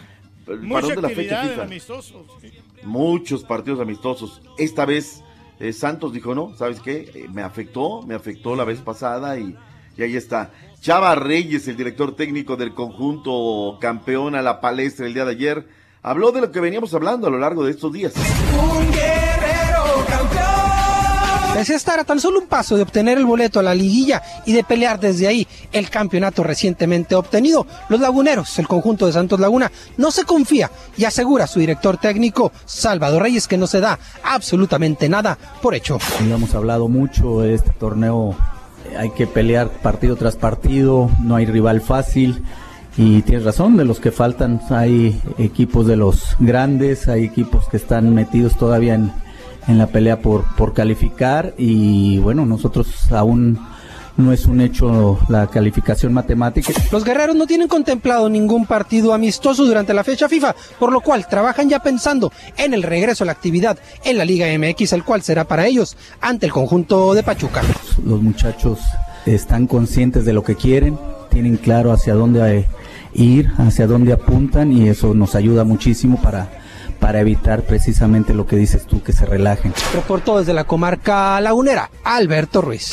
Mucha 0.47 0.81
parón 0.81 0.95
de 0.95 1.01
la 1.01 1.09
fecha 1.09 1.19
actividad 1.19 1.43
en 1.43 1.49
FIFA. 1.49 1.63
amistosos. 1.63 2.25
Muchos 2.83 3.43
partidos 3.43 3.79
amistosos. 3.79 4.41
Esta 4.57 4.85
vez 4.85 5.23
eh, 5.59 5.73
Santos 5.73 6.13
dijo, 6.13 6.35
no, 6.35 6.55
¿sabes 6.55 6.79
qué? 6.79 7.11
Eh, 7.13 7.27
me 7.31 7.41
afectó, 7.41 8.03
me 8.03 8.15
afectó 8.15 8.55
la 8.55 8.63
vez 8.63 8.79
pasada 8.79 9.39
y, 9.39 9.55
y 9.97 10.03
ahí 10.03 10.15
está. 10.15 10.51
Chava 10.79 11.15
Reyes, 11.15 11.67
el 11.67 11.75
director 11.75 12.15
técnico 12.15 12.55
del 12.55 12.73
conjunto 12.73 13.77
campeón 13.81 14.35
a 14.35 14.41
la 14.41 14.61
palestra 14.61 15.07
el 15.07 15.13
día 15.13 15.25
de 15.25 15.31
ayer, 15.31 15.67
habló 16.03 16.31
de 16.31 16.41
lo 16.41 16.51
que 16.51 16.59
veníamos 16.59 16.93
hablando 16.93 17.27
a 17.27 17.31
lo 17.31 17.39
largo 17.39 17.63
de 17.65 17.71
estos 17.71 17.91
días. 17.91 18.13
Un 18.15 18.91
guerrero 18.91 20.05
campeón. 20.07 20.56
Pese 21.57 21.73
a 21.73 21.77
estar 21.77 21.99
a 21.99 22.03
tan 22.03 22.19
solo 22.19 22.39
un 22.39 22.45
paso 22.45 22.75
de 22.75 22.83
obtener 22.83 23.17
el 23.17 23.25
boleto 23.25 23.59
a 23.59 23.63
la 23.63 23.73
liguilla 23.73 24.21
y 24.45 24.53
de 24.53 24.63
pelear 24.63 24.99
desde 24.99 25.25
ahí 25.25 25.47
el 25.71 25.89
campeonato 25.89 26.43
recientemente 26.43 27.15
obtenido, 27.15 27.65
los 27.89 27.99
laguneros, 27.99 28.59
el 28.59 28.67
conjunto 28.67 29.07
de 29.07 29.13
Santos 29.13 29.39
Laguna, 29.39 29.71
no 29.97 30.11
se 30.11 30.23
confía 30.23 30.69
y 30.97 31.05
asegura 31.05 31.47
su 31.47 31.59
director 31.59 31.97
técnico, 31.97 32.51
Salvador 32.65 33.23
Reyes, 33.23 33.47
que 33.47 33.57
no 33.57 33.65
se 33.65 33.79
da 33.79 33.97
absolutamente 34.23 35.09
nada 35.09 35.35
por 35.59 35.73
hecho. 35.73 35.97
Hemos 36.19 36.53
hablado 36.53 36.89
mucho 36.89 37.39
de 37.39 37.55
este 37.55 37.71
torneo, 37.71 38.35
hay 38.95 39.09
que 39.09 39.25
pelear 39.25 39.69
partido 39.69 40.15
tras 40.15 40.35
partido, 40.35 41.09
no 41.23 41.37
hay 41.37 41.47
rival 41.47 41.81
fácil. 41.81 42.43
Y 42.97 43.23
tienes 43.23 43.45
razón, 43.45 43.77
de 43.77 43.85
los 43.85 43.99
que 43.99 44.11
faltan 44.11 44.61
hay 44.69 45.19
equipos 45.39 45.87
de 45.87 45.95
los 45.95 46.35
grandes, 46.37 47.07
hay 47.07 47.23
equipos 47.23 47.67
que 47.69 47.77
están 47.77 48.13
metidos 48.13 48.55
todavía 48.57 48.93
en, 48.93 49.11
en 49.67 49.77
la 49.77 49.87
pelea 49.87 50.19
por, 50.19 50.43
por 50.55 50.73
calificar 50.73 51.53
y 51.57 52.17
bueno, 52.19 52.45
nosotros 52.45 53.11
aún 53.11 53.59
no 54.17 54.33
es 54.33 54.45
un 54.45 54.61
hecho 54.61 55.19
la 55.29 55.47
calificación 55.47 56.11
matemática. 56.11 56.73
Los 56.91 57.03
guerreros 57.03 57.35
no 57.35 57.45
tienen 57.45 57.67
contemplado 57.67 58.29
ningún 58.29 58.65
partido 58.65 59.13
amistoso 59.13 59.63
durante 59.63 59.93
la 59.93 60.03
fecha 60.03 60.27
FIFA, 60.27 60.55
por 60.79 60.91
lo 60.91 61.01
cual 61.01 61.27
trabajan 61.27 61.69
ya 61.69 61.79
pensando 61.79 62.31
en 62.57 62.73
el 62.73 62.83
regreso 62.83 63.23
a 63.23 63.27
la 63.27 63.31
actividad 63.31 63.77
en 64.03 64.17
la 64.17 64.25
Liga 64.25 64.47
MX, 64.57 64.93
el 64.93 65.03
cual 65.03 65.21
será 65.21 65.45
para 65.45 65.67
ellos 65.67 65.95
ante 66.19 66.47
el 66.47 66.51
conjunto 66.51 67.13
de 67.13 67.23
Pachuca. 67.23 67.61
Los 68.03 68.21
muchachos 68.21 68.79
están 69.25 69.67
conscientes 69.67 70.25
de 70.25 70.33
lo 70.33 70.43
que 70.43 70.55
quieren, 70.55 70.97
tienen 71.29 71.57
claro 71.57 71.91
hacia 71.91 72.15
dónde 72.15 72.67
ir, 73.13 73.51
hacia 73.57 73.87
dónde 73.87 74.13
apuntan 74.13 74.71
y 74.71 74.89
eso 74.89 75.13
nos 75.13 75.35
ayuda 75.35 75.63
muchísimo 75.63 76.19
para, 76.21 76.49
para 76.99 77.19
evitar 77.19 77.63
precisamente 77.63 78.33
lo 78.33 78.45
que 78.45 78.55
dices 78.55 78.85
tú, 78.85 79.01
que 79.03 79.13
se 79.13 79.25
relajen. 79.25 79.73
Reportó 79.93 80.39
desde 80.39 80.53
la 80.53 80.65
comarca 80.65 81.39
lagunera, 81.41 81.89
Alberto 82.03 82.61
Ruiz. 82.61 82.91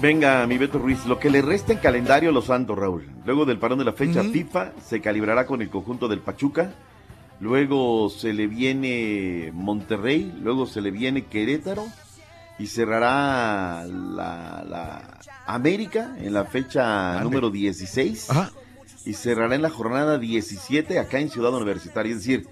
Venga, 0.00 0.46
mi 0.46 0.56
Beto 0.56 0.78
Ruiz, 0.78 1.04
lo 1.04 1.18
que 1.18 1.28
le 1.28 1.42
resta 1.42 1.74
en 1.74 1.78
calendario 1.78 2.30
a 2.30 2.32
los 2.32 2.46
Santos, 2.46 2.78
Raúl. 2.78 3.06
Luego 3.26 3.44
del 3.44 3.58
parón 3.58 3.78
de 3.78 3.84
la 3.84 3.92
fecha 3.92 4.22
FIFA, 4.22 4.72
se 4.82 5.02
calibrará 5.02 5.46
con 5.46 5.60
el 5.60 5.68
conjunto 5.68 6.08
del 6.08 6.20
Pachuca. 6.20 6.72
Luego 7.38 8.08
se 8.08 8.32
le 8.32 8.46
viene 8.46 9.50
Monterrey, 9.52 10.32
luego 10.42 10.66
se 10.66 10.80
le 10.80 10.90
viene 10.90 11.26
Querétaro 11.26 11.86
y 12.58 12.66
cerrará 12.66 13.86
la, 13.86 14.64
la 14.66 15.18
América 15.46 16.14
en 16.18 16.34
la 16.34 16.44
fecha 16.44 17.22
número 17.22 17.50
16 17.50 18.28
y 19.04 19.14
cerrará 19.14 19.54
en 19.54 19.62
la 19.62 19.70
jornada 19.70 20.18
17 20.18 20.98
acá 20.98 21.18
en 21.18 21.30
Ciudad 21.30 21.54
Universitaria. 21.54 22.12
Es 22.12 22.18
decir, 22.18 22.46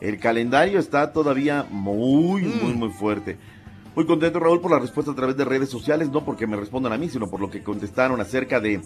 el 0.00 0.18
calendario 0.18 0.78
está 0.78 1.12
todavía 1.12 1.66
muy, 1.70 2.42
muy, 2.42 2.74
muy 2.74 2.90
fuerte. 2.90 3.38
Muy 3.94 4.06
contento, 4.06 4.40
Raúl, 4.40 4.62
por 4.62 4.70
la 4.70 4.78
respuesta 4.78 5.12
a 5.12 5.14
través 5.14 5.36
de 5.36 5.44
redes 5.44 5.68
sociales, 5.68 6.08
no 6.08 6.24
porque 6.24 6.46
me 6.46 6.56
respondan 6.56 6.94
a 6.94 6.96
mí, 6.96 7.10
sino 7.10 7.28
por 7.28 7.40
lo 7.40 7.50
que 7.50 7.62
contestaron 7.62 8.22
acerca 8.22 8.58
de, 8.58 8.80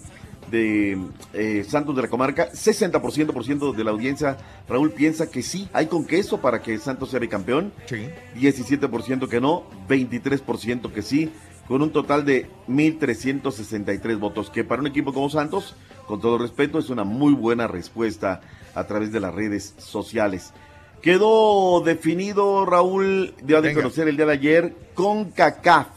de 0.51 0.99
eh, 1.33 1.63
Santos 1.65 1.95
de 1.95 2.01
la 2.01 2.07
Comarca. 2.09 2.51
60% 2.51 3.31
por 3.31 3.45
ciento 3.45 3.71
de 3.71 3.83
la 3.85 3.91
audiencia, 3.91 4.37
Raúl, 4.67 4.91
piensa 4.91 5.29
que 5.29 5.43
sí, 5.43 5.69
hay 5.71 5.87
con 5.87 6.05
queso 6.05 6.41
para 6.41 6.61
que 6.61 6.77
Santos 6.77 7.09
sea 7.09 7.21
bicampeón. 7.21 7.71
Sí. 7.85 8.09
17% 8.35 9.29
que 9.29 9.39
no, 9.39 9.63
23% 9.87 10.91
que 10.91 11.01
sí, 11.01 11.31
con 11.69 11.81
un 11.81 11.91
total 11.91 12.25
de 12.25 12.49
1.363 12.67 14.19
votos, 14.19 14.49
que 14.49 14.65
para 14.65 14.81
un 14.81 14.87
equipo 14.87 15.13
como 15.13 15.29
Santos, 15.29 15.77
con 16.07 16.19
todo 16.21 16.37
respeto, 16.39 16.79
es 16.79 16.89
una 16.89 17.03
muy 17.03 17.33
buena 17.33 17.67
respuesta 17.67 18.41
a 18.73 18.85
través 18.87 19.11
de 19.11 19.19
las 19.19 19.33
redes 19.35 19.75
sociales. 19.77 20.53
Quedó 21.01 21.81
definido, 21.81 22.65
Raúl, 22.65 23.35
de 23.43 23.61
Venga. 23.61 23.73
conocer 23.75 24.07
el 24.07 24.17
día 24.17 24.25
de 24.25 24.33
ayer, 24.33 24.75
con 24.95 25.25
CACAF. 25.31 25.87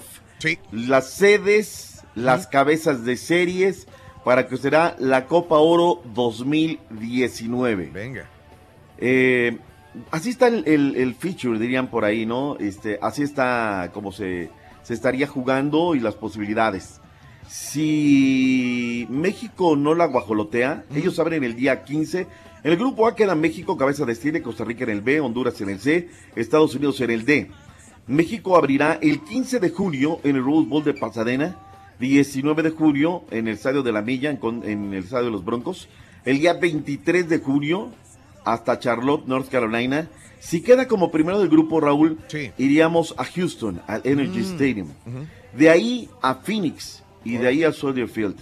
Las 0.72 1.10
sedes, 1.10 2.02
las 2.14 2.46
cabezas 2.46 3.04
de 3.04 3.16
series, 3.16 3.86
para 4.24 4.46
que 4.46 4.56
será 4.58 4.96
la 4.98 5.26
Copa 5.26 5.56
Oro 5.58 6.02
2019. 6.14 7.90
Venga. 7.92 8.26
Eh, 8.98 9.58
así 10.10 10.30
está 10.30 10.48
el, 10.48 10.64
el- 10.66 10.96
el 10.96 11.14
feature, 11.14 11.58
dirían 11.58 11.88
por 11.88 12.04
ahí, 12.04 12.26
¿no? 12.26 12.56
Este, 12.58 12.98
así 13.02 13.22
está 13.22 13.90
como 13.94 14.12
se, 14.12 14.50
se 14.82 14.94
estaría 14.94 15.26
jugando 15.26 15.94
y 15.94 16.00
las 16.00 16.14
posibilidades. 16.14 16.99
Si 17.50 19.06
México 19.10 19.74
no 19.76 19.94
la 19.94 20.06
guajolotea, 20.06 20.84
ellos 20.94 21.18
abren 21.18 21.42
el 21.44 21.56
día 21.56 21.82
15. 21.84 22.26
En 22.62 22.70
el 22.72 22.76
grupo 22.78 23.06
A 23.08 23.16
queda 23.16 23.34
México, 23.34 23.76
cabeza 23.76 24.04
de 24.04 24.14
serie, 24.14 24.40
Costa 24.40 24.64
Rica 24.64 24.84
en 24.84 24.90
el 24.90 25.00
B, 25.00 25.20
Honduras 25.20 25.60
en 25.60 25.68
el 25.70 25.80
C, 25.80 26.08
Estados 26.36 26.74
Unidos 26.76 27.00
en 27.00 27.10
el 27.10 27.24
D. 27.24 27.50
México 28.06 28.56
abrirá 28.56 28.98
el 29.02 29.20
15 29.22 29.60
de 29.60 29.70
junio 29.70 30.20
en 30.24 30.36
el 30.36 30.44
Rose 30.44 30.68
Bowl 30.68 30.84
de 30.84 30.94
Pasadena, 30.94 31.56
19 31.98 32.62
de 32.62 32.70
junio 32.70 33.24
en 33.30 33.48
el 33.48 33.54
Estadio 33.54 33.82
de 33.82 33.92
la 33.92 34.02
Milla, 34.02 34.30
en, 34.30 34.36
con- 34.36 34.62
en 34.68 34.94
el 34.94 35.04
Estadio 35.04 35.26
de 35.26 35.32
los 35.32 35.44
Broncos, 35.44 35.88
el 36.24 36.38
día 36.38 36.54
23 36.54 37.28
de 37.28 37.38
junio 37.40 37.90
hasta 38.44 38.78
Charlotte, 38.78 39.26
North 39.26 39.48
Carolina. 39.50 40.08
Si 40.38 40.62
queda 40.62 40.86
como 40.88 41.10
primero 41.10 41.38
del 41.40 41.48
grupo, 41.48 41.80
Raúl, 41.80 42.18
iríamos 42.58 43.14
a 43.18 43.24
Houston, 43.24 43.80
al 43.86 44.02
Energy 44.04 44.38
Mm. 44.40 44.52
Stadium. 44.54 44.88
De 45.56 45.68
ahí 45.68 46.08
a 46.22 46.36
Phoenix 46.36 47.02
y 47.24 47.36
de 47.36 47.48
ahí 47.48 47.64
a 47.64 47.72
Soldier 47.72 48.08
Field. 48.08 48.36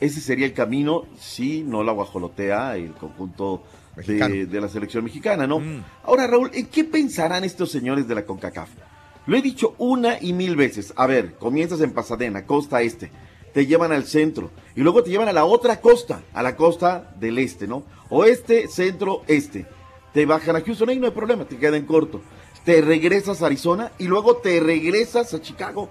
Ese 0.00 0.20
sería 0.20 0.46
el 0.46 0.54
camino 0.54 1.04
si 1.18 1.62
no 1.62 1.82
la 1.82 1.92
guajolotea 1.92 2.76
el 2.76 2.92
conjunto 2.92 3.62
de. 3.96 4.46
Mm. 4.46 4.54
la 4.54 4.68
selección 4.68 5.04
mexicana, 5.04 5.46
¿no? 5.46 5.60
Ahora, 6.04 6.26
Raúl, 6.26 6.50
¿en 6.54 6.66
qué 6.66 6.84
pensarán 6.84 7.44
estos 7.44 7.70
señores 7.70 8.08
de 8.08 8.14
la 8.14 8.24
CONCACAF? 8.24 8.70
Lo 9.26 9.36
he 9.36 9.42
dicho 9.42 9.74
una 9.78 10.16
y 10.20 10.32
mil 10.32 10.56
veces. 10.56 10.92
A 10.96 11.06
ver, 11.06 11.34
comienzas 11.34 11.80
en 11.80 11.92
Pasadena, 11.92 12.46
costa 12.46 12.82
este. 12.82 13.10
Te 13.52 13.66
llevan 13.66 13.92
al 13.92 14.04
centro. 14.04 14.50
Y 14.74 14.80
luego 14.80 15.02
te 15.02 15.10
llevan 15.10 15.28
a 15.28 15.32
la 15.32 15.44
otra 15.44 15.80
costa, 15.80 16.22
a 16.32 16.42
la 16.42 16.56
costa 16.56 17.14
del 17.18 17.38
este, 17.38 17.66
¿no? 17.66 17.84
Oeste, 18.08 18.68
centro, 18.68 19.22
este. 19.26 19.66
Te 20.14 20.24
bajan 20.24 20.56
a 20.56 20.62
Houston, 20.62 20.88
ahí 20.88 20.98
no 20.98 21.06
hay 21.06 21.12
problema, 21.12 21.44
te 21.44 21.56
queda 21.56 21.76
en 21.76 21.84
corto. 21.84 22.22
Te 22.64 22.80
regresas 22.80 23.42
a 23.42 23.46
Arizona 23.46 23.92
y 23.98 24.04
luego 24.04 24.36
te 24.36 24.58
regresas 24.60 25.34
a 25.34 25.40
Chicago. 25.40 25.88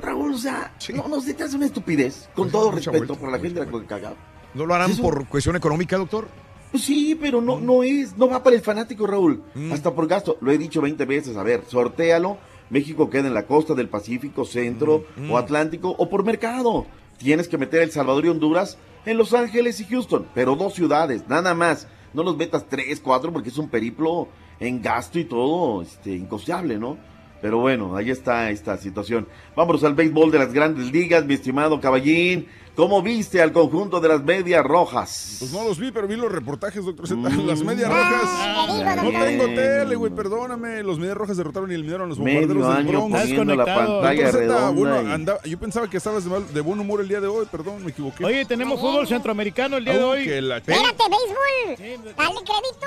Raúl, 0.00 0.34
o 0.34 0.38
sea, 0.38 0.74
no, 0.94 1.08
no 1.08 1.20
se 1.20 1.34
te 1.34 1.44
hace 1.44 1.56
una 1.56 1.66
estupidez. 1.66 2.28
Con 2.34 2.50
todo 2.50 2.70
respeto 2.70 2.98
vuelta, 2.98 3.14
por 3.14 3.30
la 3.30 3.38
gente 3.38 3.60
de 3.60 3.66
la 3.66 3.72
CONCACAF. 3.72 4.16
¿No 4.54 4.66
lo 4.66 4.74
harán 4.74 4.96
por 4.96 5.26
cuestión 5.28 5.56
económica, 5.56 5.96
doctor? 5.96 6.28
Pues 6.70 6.84
sí, 6.84 7.16
pero 7.20 7.40
no, 7.40 7.58
no 7.58 7.82
es, 7.82 8.16
no 8.16 8.28
va 8.28 8.42
para 8.42 8.56
el 8.56 8.62
fanático, 8.62 9.06
Raúl. 9.06 9.42
Hasta 9.72 9.92
por 9.94 10.06
gasto. 10.06 10.38
Lo 10.40 10.52
he 10.52 10.58
dicho 10.58 10.80
20 10.80 11.04
veces. 11.04 11.36
A 11.36 11.42
ver, 11.42 11.64
sortéalo. 11.66 12.38
México 12.70 13.10
queda 13.10 13.26
en 13.26 13.34
la 13.34 13.46
costa 13.46 13.74
del 13.74 13.88
Pacífico, 13.88 14.44
Centro 14.44 15.04
o 15.28 15.36
Atlántico 15.36 15.94
o 15.98 16.08
por 16.08 16.24
mercado. 16.24 16.86
Tienes 17.18 17.48
que 17.48 17.58
meter 17.58 17.82
El 17.82 17.90
Salvador 17.90 18.24
y 18.24 18.28
Honduras 18.28 18.78
en 19.04 19.18
Los 19.18 19.34
Ángeles 19.34 19.80
y 19.80 19.84
Houston, 19.84 20.26
pero 20.34 20.56
dos 20.56 20.74
ciudades, 20.74 21.28
nada 21.28 21.54
más. 21.54 21.88
No 22.14 22.22
los 22.22 22.36
metas 22.36 22.66
tres, 22.68 23.00
cuatro, 23.00 23.32
porque 23.32 23.50
es 23.50 23.58
un 23.58 23.68
periplo 23.68 24.28
en 24.58 24.80
gasto 24.82 25.18
y 25.18 25.24
todo, 25.24 25.82
este, 25.82 26.14
incosteable, 26.14 26.78
¿no? 26.78 26.96
Pero 27.42 27.58
bueno, 27.58 27.96
ahí 27.96 28.10
está 28.10 28.50
esta 28.50 28.76
situación. 28.76 29.26
Vámonos 29.56 29.82
al 29.84 29.94
béisbol 29.94 30.30
de 30.30 30.38
las 30.38 30.52
grandes 30.52 30.92
ligas, 30.92 31.24
mi 31.24 31.34
estimado 31.34 31.80
caballín. 31.80 32.46
¿Cómo 32.76 33.02
viste 33.02 33.42
al 33.42 33.52
conjunto 33.52 34.00
de 34.00 34.08
las 34.08 34.22
medias 34.22 34.64
rojas? 34.64 35.36
Pues 35.40 35.52
no 35.52 35.64
los 35.64 35.78
vi, 35.78 35.90
pero 35.90 36.06
vi 36.06 36.16
los 36.16 36.30
reportajes, 36.30 36.82
doctor 36.84 37.08
Z. 37.08 37.18
Mm. 37.28 37.46
Las 37.46 37.62
medias 37.62 37.88
rojas. 37.90 39.02
No 39.02 39.10
tengo 39.24 39.44
tele, 39.46 39.96
güey, 39.96 40.12
perdóname. 40.12 40.82
Los 40.82 40.98
medias 40.98 41.16
rojas 41.16 41.36
derrotaron 41.36 41.70
y 41.70 41.74
eliminaron 41.74 42.06
a 42.06 42.08
los 42.10 42.18
bombarderos 42.18 42.68
del 42.68 42.76
año 42.76 42.88
Bronx. 43.08 43.20
poniendo 43.20 43.54
la 43.56 43.64
pantalla 43.64 44.22
Doctor 44.22 44.30
Z, 44.32 44.38
redonda 44.40 44.70
bueno, 44.70 45.02
y- 45.02 45.12
andaba- 45.12 45.42
yo 45.44 45.58
pensaba 45.58 45.90
que 45.90 45.96
estabas 45.96 46.24
de, 46.24 46.30
mal- 46.30 46.54
de 46.54 46.60
buen 46.60 46.78
humor 46.80 47.00
el 47.00 47.08
día 47.08 47.20
de 47.20 47.26
hoy, 47.26 47.46
perdón, 47.50 47.84
me 47.84 47.90
equivoqué. 47.90 48.24
Oye, 48.24 48.44
tenemos 48.46 48.80
fútbol 48.80 49.06
centroamericano 49.06 49.76
el 49.76 49.84
día 49.84 49.98
de 49.98 50.04
hoy. 50.04 50.20
Espérate, 50.28 50.72
béisbol. 51.10 52.14
Dale 52.16 52.38
crédito. 52.44 52.86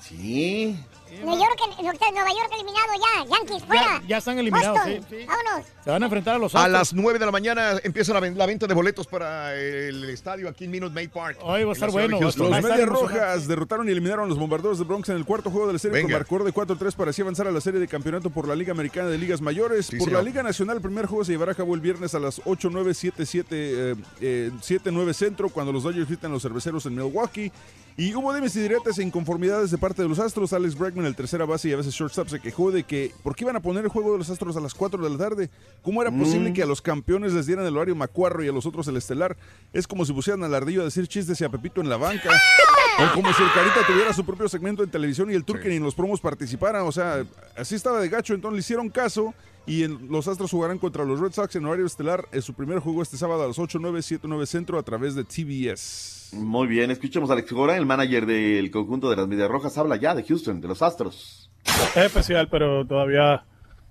Sí. 0.00 0.76
Nueva 1.20 1.38
York, 1.38 1.60
Nueva 1.78 2.30
York 2.30 2.50
eliminado 2.54 2.88
ya. 2.98 3.36
Yankees 3.36 3.64
fuera. 3.64 4.00
Ya, 4.02 4.08
ya 4.08 4.18
están 4.18 4.38
eliminados, 4.38 4.80
sí, 4.86 5.00
sí. 5.10 5.26
Vámonos. 5.26 5.66
Se 5.84 5.90
van 5.90 6.02
a 6.02 6.06
enfrentar 6.06 6.36
a 6.36 6.38
los 6.38 6.54
A 6.54 6.58
Astros. 6.60 6.72
las 6.72 6.94
9 6.94 7.18
de 7.18 7.26
la 7.26 7.32
mañana 7.32 7.72
empieza 7.82 8.12
la, 8.12 8.20
la 8.20 8.46
venta 8.46 8.66
de 8.66 8.74
boletos 8.74 9.06
para 9.06 9.54
el 9.54 10.04
estadio 10.10 10.48
aquí 10.48 10.64
en 10.64 10.70
Minute 10.70 10.94
Maid 10.94 11.10
Park. 11.10 11.38
Hoy 11.42 11.64
va 11.64 11.70
a 11.70 11.72
estar 11.74 11.90
bueno. 11.90 12.20
Los 12.20 12.36
Medias 12.38 12.88
Rojas 12.88 13.46
derrotaron 13.46 13.88
y 13.88 13.92
eliminaron 13.92 14.26
a 14.26 14.28
los 14.28 14.38
Bombarderos 14.38 14.78
de 14.78 14.84
Bronx 14.84 15.08
en 15.08 15.16
el 15.16 15.24
cuarto 15.24 15.50
juego 15.50 15.66
de 15.66 15.74
la 15.74 15.78
serie 15.78 15.94
Venga. 15.96 16.24
con 16.24 16.42
marcador 16.42 16.44
de 16.44 16.76
4-3 16.78 16.94
para 16.94 17.10
así 17.10 17.22
avanzar 17.22 17.46
a 17.46 17.50
la 17.50 17.60
serie 17.60 17.80
de 17.80 17.88
campeonato 17.88 18.30
por 18.30 18.48
la 18.48 18.54
Liga 18.54 18.72
Americana 18.72 19.08
de 19.08 19.18
Ligas 19.18 19.40
Mayores. 19.40 19.86
Sí, 19.86 19.96
por 19.96 20.06
señor. 20.08 20.22
la 20.22 20.28
Liga 20.28 20.42
Nacional, 20.42 20.76
el 20.76 20.82
primer 20.82 21.06
juego 21.06 21.24
se 21.24 21.32
llevará 21.32 21.52
a 21.52 21.54
cabo 21.54 21.74
el 21.74 21.80
viernes 21.80 22.14
a 22.14 22.20
las 22.20 22.40
8, 22.44 22.68
9, 22.72 22.94
7, 22.94 23.26
7, 23.26 23.46
eh, 23.52 23.94
eh, 24.20 24.50
7, 24.60 24.90
9 24.92 25.14
centro 25.14 25.48
cuando 25.48 25.72
los 25.72 25.82
Dodgers 25.82 26.08
visitan 26.08 26.30
a 26.30 26.34
los 26.34 26.42
cerveceros 26.42 26.86
en 26.86 26.94
Milwaukee. 26.94 27.52
Y 27.96 28.14
hubo 28.14 28.32
dimes 28.34 28.56
y 28.56 28.60
diretes 28.60 28.98
e 28.98 29.02
inconformidades 29.02 29.70
de 29.70 29.78
parte 29.78 30.02
de 30.02 30.08
los 30.08 30.18
Astros. 30.18 30.52
Alex 30.52 30.76
Bregman, 30.78 31.04
el 31.04 31.14
tercera 31.14 31.44
base 31.44 31.68
y 31.68 31.72
a 31.72 31.76
veces 31.76 31.92
shortstop, 31.94 32.28
se 32.28 32.40
quejó 32.40 32.70
de 32.70 32.84
que 32.84 33.12
¿por 33.22 33.36
qué 33.36 33.44
iban 33.44 33.56
a 33.56 33.60
poner 33.60 33.84
el 33.84 33.90
juego 33.90 34.12
de 34.12 34.18
los 34.18 34.30
Astros 34.30 34.56
a 34.56 34.60
las 34.60 34.72
4 34.74 35.02
de 35.02 35.10
la 35.10 35.18
tarde? 35.18 35.50
¿Cómo 35.82 36.00
era 36.00 36.10
posible 36.10 36.50
Mm. 36.50 36.54
que 36.54 36.62
a 36.62 36.66
los 36.66 36.80
campeones 36.80 37.32
les 37.34 37.46
dieran 37.46 37.66
el 37.66 37.76
horario 37.76 37.94
macuarro 37.94 38.42
y 38.42 38.48
a 38.48 38.52
los 38.52 38.64
otros 38.66 38.88
el 38.88 38.96
estelar? 38.96 39.36
Es 39.72 39.86
como 39.86 40.04
si 40.06 40.12
pusieran 40.12 40.42
al 40.44 40.54
ardillo 40.54 40.80
a 40.80 40.84
decir 40.84 41.06
chistes 41.06 41.40
y 41.40 41.44
a 41.44 41.48
Pepito 41.50 41.80
en 41.82 41.88
la 41.88 41.96
banca. 41.98 42.30
O 42.98 43.14
como 43.14 43.32
si 43.32 43.42
el 43.42 43.50
Carita 43.52 43.86
tuviera 43.86 44.12
su 44.12 44.24
propio 44.24 44.48
segmento 44.48 44.82
en 44.82 44.90
televisión 44.90 45.30
y 45.30 45.34
el 45.34 45.44
Turque 45.44 45.68
ni 45.68 45.76
en 45.76 45.82
los 45.82 45.94
promos 45.94 46.20
participara. 46.20 46.84
O 46.84 46.92
sea, 46.92 47.24
así 47.56 47.74
estaba 47.74 48.00
de 48.00 48.08
gacho. 48.08 48.34
Entonces 48.34 48.54
le 48.54 48.60
hicieron 48.60 48.88
caso 48.90 49.32
y 49.66 49.84
en- 49.84 50.08
los 50.10 50.28
Astros 50.28 50.50
jugarán 50.50 50.78
contra 50.78 51.04
los 51.04 51.20
Red 51.20 51.32
Sox 51.32 51.54
en 51.56 51.64
horario 51.66 51.86
estelar. 51.86 52.24
En 52.32 52.42
su 52.42 52.54
primer 52.54 52.78
juego 52.80 53.02
este 53.02 53.16
sábado 53.16 53.44
a 53.44 53.46
las 53.48 53.58
8, 53.58 53.78
9, 53.80 54.02
7, 54.02 54.26
9 54.28 54.46
centro 54.46 54.78
a 54.78 54.82
través 54.82 55.14
de 55.14 55.24
TBS. 55.24 56.30
Muy 56.36 56.66
bien, 56.66 56.90
escuchemos 56.90 57.30
a 57.30 57.34
Alex 57.34 57.52
Gora, 57.52 57.76
el 57.76 57.86
manager 57.86 58.26
del 58.26 58.70
conjunto 58.70 59.10
de 59.10 59.16
las 59.16 59.28
medias 59.28 59.48
rojas. 59.50 59.76
Habla 59.78 59.96
ya 59.96 60.14
de 60.14 60.22
Houston, 60.24 60.60
de 60.60 60.68
los 60.68 60.82
Astros. 60.82 61.50
Es 61.94 61.96
especial, 62.06 62.48
pero 62.50 62.86
todavía 62.86 63.44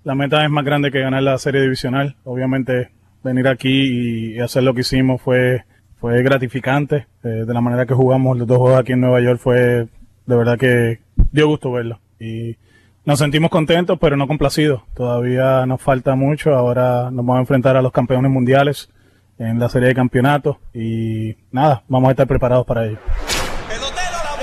la 0.04 0.14
meta 0.14 0.44
es 0.44 0.50
más 0.50 0.64
grande 0.64 0.90
que 0.90 1.00
ganar 1.00 1.22
la 1.22 1.38
serie 1.38 1.62
divisional. 1.62 2.16
Obviamente, 2.24 2.90
venir 3.22 3.46
aquí 3.48 4.34
y 4.34 4.38
hacer 4.40 4.64
lo 4.64 4.74
que 4.74 4.80
hicimos 4.80 5.22
fue, 5.22 5.64
fue 6.00 6.22
gratificante. 6.22 7.06
Eh, 7.22 7.28
de 7.46 7.54
la 7.54 7.60
manera 7.60 7.86
que 7.86 7.94
jugamos 7.94 8.36
los 8.36 8.46
dos 8.48 8.58
juegos 8.58 8.80
aquí 8.80 8.92
en 8.92 9.00
Nueva 9.00 9.20
York 9.22 9.38
fue 9.40 9.88
de 10.26 10.36
verdad 10.36 10.58
que 10.58 11.00
dio 11.30 11.46
gusto 11.46 11.70
verlo. 11.70 12.00
Y 12.18 12.56
nos 13.04 13.18
sentimos 13.18 13.50
contentos, 13.50 13.98
pero 14.00 14.16
no 14.16 14.28
complacidos. 14.28 14.82
Todavía 14.94 15.66
nos 15.66 15.80
falta 15.80 16.14
mucho. 16.14 16.54
Ahora 16.54 17.10
nos 17.10 17.24
vamos 17.24 17.36
a 17.36 17.40
enfrentar 17.40 17.76
a 17.76 17.82
los 17.82 17.92
campeones 17.92 18.30
mundiales 18.30 18.90
en 19.38 19.58
la 19.58 19.68
serie 19.68 19.88
de 19.88 19.94
campeonatos. 19.94 20.56
Y 20.72 21.36
nada, 21.50 21.82
vamos 21.88 22.08
a 22.08 22.12
estar 22.12 22.26
preparados 22.26 22.66
para 22.66 22.86
ello. 22.86 22.98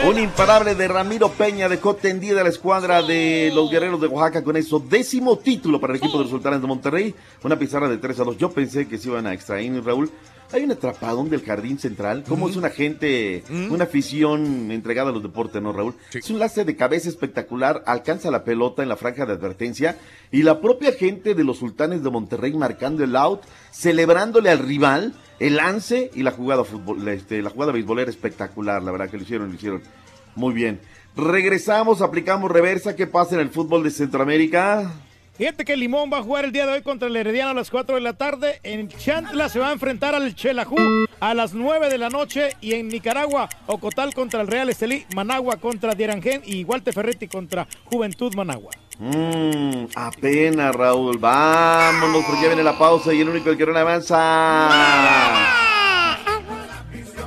Un 0.07 0.17
imparable 0.17 0.75
de 0.75 0.87
Ramiro 0.87 1.29
Peña 1.29 1.67
dejó 1.67 1.93
tendida 1.95 2.41
la 2.41 2.49
escuadra 2.49 3.01
de 3.03 3.51
los 3.53 3.69
guerreros 3.69 3.99
de 3.99 4.07
Oaxaca 4.07 4.43
con 4.43 4.55
eso. 4.55 4.79
Décimo 4.79 5.37
título 5.37 5.79
para 5.81 5.91
el 5.93 5.97
equipo 5.97 6.17
de 6.17 6.23
los 6.23 6.31
sultanes 6.31 6.61
de 6.61 6.67
Monterrey. 6.67 7.13
Una 7.43 7.59
pizarra 7.59 7.89
de 7.89 7.97
3 7.97 8.21
a 8.21 8.23
2. 8.23 8.37
Yo 8.37 8.49
pensé 8.49 8.87
que 8.87 8.97
se 8.97 9.09
iban 9.09 9.27
a 9.27 9.33
extraer, 9.33 9.83
Raúl. 9.83 10.09
Hay 10.53 10.63
un 10.63 10.71
atrapadón 10.71 11.29
del 11.29 11.43
jardín 11.43 11.77
central. 11.77 12.23
¿Cómo 12.27 12.49
es 12.49 12.55
una 12.55 12.69
gente, 12.69 13.43
una 13.69 13.83
afición 13.83 14.71
entregada 14.71 15.09
a 15.09 15.13
los 15.13 15.21
deportes, 15.21 15.61
no, 15.61 15.73
Raúl? 15.73 15.93
Es 16.13 16.29
un 16.29 16.39
lance 16.39 16.63
de 16.63 16.75
cabeza 16.77 17.09
espectacular. 17.09 17.83
Alcanza 17.85 18.31
la 18.31 18.45
pelota 18.45 18.81
en 18.81 18.89
la 18.89 18.95
franja 18.95 19.25
de 19.25 19.33
advertencia. 19.33 19.97
Y 20.31 20.43
la 20.43 20.61
propia 20.61 20.93
gente 20.93 21.35
de 21.35 21.43
los 21.43 21.57
sultanes 21.57 22.03
de 22.03 22.09
Monterrey 22.09 22.53
marcando 22.53 23.03
el 23.03 23.15
out, 23.17 23.41
celebrándole 23.71 24.49
al 24.49 24.59
rival 24.59 25.13
el 25.39 25.55
lance 25.55 26.11
y 26.13 26.23
la 26.23 26.31
jugada 26.31 26.63
fútbol, 26.63 27.07
este, 27.07 27.41
la 27.41 27.49
jugada 27.49 27.71
beisbolera 27.71 28.09
espectacular, 28.09 28.81
la 28.81 28.91
verdad 28.91 29.09
que 29.09 29.17
lo 29.17 29.23
hicieron, 29.23 29.49
lo 29.49 29.55
hicieron 29.55 29.81
muy 30.35 30.53
bien. 30.53 30.79
Regresamos, 31.15 32.01
aplicamos 32.01 32.51
reversa, 32.51 32.95
¿qué 32.95 33.07
pasa 33.07 33.35
en 33.35 33.41
el 33.41 33.49
fútbol 33.49 33.83
de 33.83 33.91
Centroamérica? 33.91 34.91
Fíjate 35.39 35.63
que 35.63 35.77
Limón 35.77 36.09
va 36.11 36.17
a 36.17 36.21
jugar 36.21 36.43
el 36.43 36.51
día 36.51 36.65
de 36.65 36.73
hoy 36.73 36.81
contra 36.81 37.07
el 37.07 37.15
Herediano 37.15 37.51
a 37.51 37.53
las 37.53 37.71
4 37.71 37.95
de 37.95 38.01
la 38.01 38.11
tarde. 38.11 38.59
En 38.61 38.89
Chantla 38.89 39.47
se 39.47 39.59
va 39.59 39.69
a 39.69 39.71
enfrentar 39.71 40.13
al 40.13 40.35
Chelajú 40.35 40.75
a 41.21 41.33
las 41.33 41.53
9 41.53 41.87
de 41.87 41.97
la 41.97 42.09
noche. 42.09 42.57
Y 42.59 42.73
en 42.73 42.89
Nicaragua, 42.89 43.47
Ocotal 43.65 44.13
contra 44.13 44.41
el 44.41 44.47
Real 44.47 44.67
Estelí, 44.69 45.05
Managua 45.15 45.55
contra 45.55 45.95
Dierangen 45.95 46.41
y 46.45 46.65
Walter 46.65 46.93
Ferretti 46.93 47.29
contra 47.29 47.69
Juventud 47.85 48.35
Managua. 48.35 48.71
Mmm, 48.99 49.85
apenas 49.95 50.75
Raúl, 50.75 51.17
vámonos 51.17 52.21
porque 52.25 52.41
ya 52.41 52.47
viene 52.49 52.63
la 52.63 52.77
pausa 52.77 53.13
y 53.13 53.21
el 53.21 53.29
único 53.29 53.55
que 53.55 53.65
no 53.65 53.77
avanza. 53.77 54.17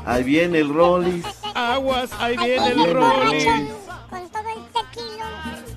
Ahí 0.04 0.22
viene 0.22 0.58
el 0.58 0.68
Rollis. 0.68 1.24
Aguas, 1.54 2.10
ahí 2.18 2.36
viene 2.36 2.68
el 2.68 2.92
Rollis. 2.92 3.46
Con 4.10 4.28
todo 4.28 4.42
el 4.54 4.62
tequila. 4.66 5.26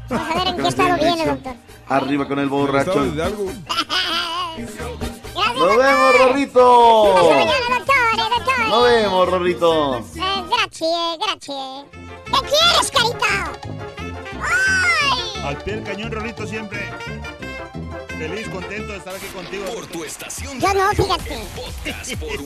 Vamos 0.10 0.30
a 0.30 0.34
ver 0.38 0.48
en 0.48 0.56
qué 0.58 0.68
estado 0.68 0.98
viene, 0.98 1.26
doctor. 1.28 1.56
Arriba 1.88 2.28
con 2.28 2.40
el 2.40 2.50
borracho. 2.50 3.06
Nos 5.56 5.78
vemos, 5.78 6.18
Rorrito. 6.18 7.30
Nos 8.70 8.84
vemos, 8.84 9.30
Rorrito. 9.30 9.98
Eh, 9.98 10.04
gracias, 10.16 11.18
gracias. 11.20 11.86
¿Qué 12.26 12.40
quieres, 12.50 12.92
carita? 12.92 13.60
¡Ay! 14.42 15.44
Al 15.44 15.58
pie 15.64 15.76
del 15.76 15.84
cañón, 15.84 16.12
Rolito, 16.12 16.48
siempre. 16.48 16.80
Feliz, 18.18 18.48
contento 18.48 18.94
de 18.94 18.98
estar 18.98 19.14
aquí 19.16 19.26
contigo. 19.28 19.66
Por 19.66 19.88
tu 19.88 20.04
estación 20.06 20.60
Yo 20.60 20.74
no, 20.74 20.90
fíjate. 20.92 21.44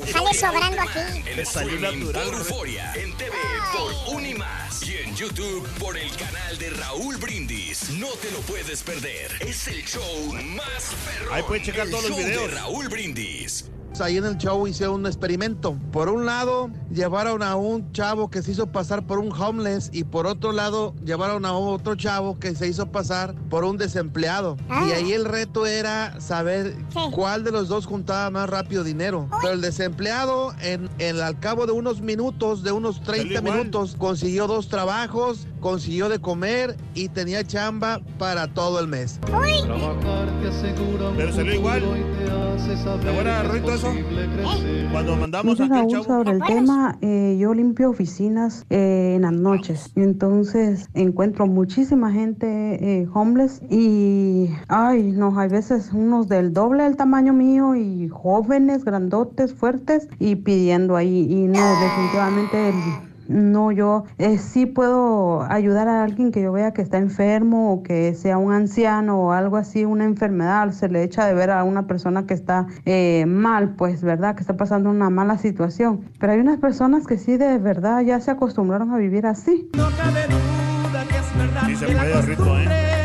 Sale 0.11 0.33
sobrando 0.33 0.81
aquí. 0.81 1.23
El 1.27 1.39
streaming 1.39 2.11
por 2.11 2.33
Euforia. 2.33 2.91
En 2.95 3.15
TV 3.17 3.31
por 3.71 4.15
Unimas. 4.15 4.81
Y 4.83 4.97
en 4.97 5.15
YouTube 5.15 5.67
por 5.79 5.95
el 5.95 6.09
canal 6.15 6.57
de 6.57 6.71
Raúl 6.71 7.17
Brindis. 7.17 7.91
No 7.91 8.07
te 8.13 8.31
lo 8.31 8.39
puedes 8.41 8.81
perder. 8.81 9.31
Es 9.41 9.67
el 9.67 9.85
show 9.85 10.33
más 10.33 10.91
perro. 11.05 11.33
Ahí 11.33 11.43
puedes 11.43 11.63
checar 11.65 11.85
El 11.85 11.91
todos 11.91 12.09
los 12.09 12.17
show 12.17 12.25
videos. 12.27 12.49
de 12.51 12.55
Raúl 12.57 12.89
Brindis. 12.89 13.65
Ahí 13.99 14.15
en 14.17 14.23
el 14.25 14.37
show 14.37 14.65
hice 14.65 14.87
un 14.87 15.05
experimento. 15.05 15.75
Por 15.91 16.07
un 16.07 16.25
lado, 16.25 16.69
llevaron 16.89 17.43
a 17.43 17.55
un 17.57 17.91
chavo 17.91 18.29
que 18.29 18.41
se 18.41 18.51
hizo 18.51 18.67
pasar 18.67 19.05
por 19.05 19.19
un 19.19 19.29
homeless 19.31 19.89
y 19.91 20.05
por 20.05 20.25
otro 20.25 20.53
lado, 20.53 20.93
llevaron 21.03 21.43
a 21.43 21.51
otro 21.53 21.95
chavo 21.95 22.39
que 22.39 22.55
se 22.55 22.67
hizo 22.69 22.85
pasar 22.91 23.33
por 23.49 23.65
un 23.65 23.77
desempleado. 23.77 24.55
Y 24.87 24.91
ahí 24.93 25.11
el 25.11 25.25
reto 25.25 25.65
era 25.65 26.21
saber 26.21 26.77
cuál 27.11 27.43
de 27.43 27.51
los 27.51 27.67
dos 27.67 27.85
juntaba 27.87 28.29
más 28.29 28.49
rápido 28.49 28.85
dinero. 28.85 29.27
Pero 29.41 29.53
el 29.53 29.61
desempleado, 29.61 30.53
en, 30.61 30.89
en- 30.99 31.19
al 31.19 31.37
cabo 31.39 31.65
de 31.65 31.73
unos 31.73 31.99
minutos, 31.99 32.63
de 32.63 32.71
unos 32.71 33.01
30 33.01 33.39
igual. 33.39 33.43
minutos, 33.57 33.95
consiguió 33.97 34.47
dos 34.47 34.69
trabajos, 34.69 35.45
consiguió 35.59 36.07
de 36.07 36.19
comer 36.19 36.77
y 36.93 37.09
tenía 37.09 37.43
chamba 37.43 37.99
para 38.17 38.47
todo 38.53 38.79
el 38.79 38.87
mes. 38.87 39.19
Pero 41.17 41.33
salió 41.33 41.53
igual. 41.53 41.83
¿Te 43.01 43.09
acuerdas, 43.09 43.47
Rolito, 43.47 43.77
eso? 43.79 44.91
Cuando 44.91 45.15
mandamos 45.15 45.59
Mira, 45.59 45.75
a 45.75 45.79
aquel 45.79 45.91
Raúl, 45.93 46.05
chavo. 46.05 46.23
sobre 46.23 46.31
el 46.31 46.41
tema, 46.43 46.97
eh, 47.01 47.37
yo 47.39 47.53
limpio 47.53 47.89
oficinas 47.89 48.65
eh, 48.69 49.13
en 49.15 49.21
las 49.23 49.31
noches. 49.33 49.91
Y 49.95 50.01
entonces 50.01 50.89
encuentro 50.93 51.47
muchísima 51.47 52.11
gente 52.11 52.47
eh, 53.01 53.07
homeless 53.13 53.61
y, 53.69 54.49
ay, 54.67 55.11
no, 55.11 55.37
hay 55.39 55.49
veces 55.49 55.91
unos 55.93 56.27
del 56.27 56.53
doble 56.53 56.83
del 56.83 56.95
tamaño 56.97 57.33
mío 57.33 57.75
y 57.75 58.07
jóvenes, 58.09 58.83
grandotes, 58.83 59.53
fuertes 59.53 60.07
y 60.19 60.35
pidiendo 60.37 60.95
ahí. 60.95 61.27
Y 61.31 61.47
no, 61.47 61.59
definitivamente 61.81 62.69
el- 62.69 63.08
no, 63.29 63.71
yo 63.71 64.05
eh, 64.17 64.39
sí 64.39 64.65
puedo 64.65 65.43
ayudar 65.43 65.87
a 65.87 66.03
alguien 66.03 66.31
que 66.31 66.41
yo 66.41 66.51
vea 66.51 66.73
que 66.73 66.81
está 66.81 66.97
enfermo 66.97 67.71
o 67.71 67.83
que 67.83 68.15
sea 68.15 68.39
un 68.39 68.51
anciano 68.51 69.19
o 69.19 69.31
algo 69.31 69.55
así, 69.57 69.85
una 69.85 70.05
enfermedad, 70.05 70.71
se 70.71 70.89
le 70.89 71.03
echa 71.03 71.27
de 71.27 71.35
ver 71.35 71.51
a 71.51 71.63
una 71.63 71.85
persona 71.85 72.25
que 72.25 72.33
está 72.33 72.65
eh, 72.85 73.25
mal, 73.27 73.75
pues, 73.75 74.01
¿verdad? 74.01 74.33
Que 74.33 74.41
está 74.41 74.57
pasando 74.57 74.89
una 74.89 75.11
mala 75.11 75.37
situación. 75.37 76.01
Pero 76.19 76.33
hay 76.33 76.39
unas 76.39 76.57
personas 76.57 77.05
que 77.05 77.19
sí 77.19 77.37
de 77.37 77.59
verdad 77.59 78.01
ya 78.01 78.19
se 78.19 78.31
acostumbraron 78.31 78.91
a 78.91 78.97
vivir 78.97 79.27
así. 79.27 79.69
Sí 81.67 81.75
se 81.75 81.85
puede, 81.85 82.65
¿eh? 82.65 82.98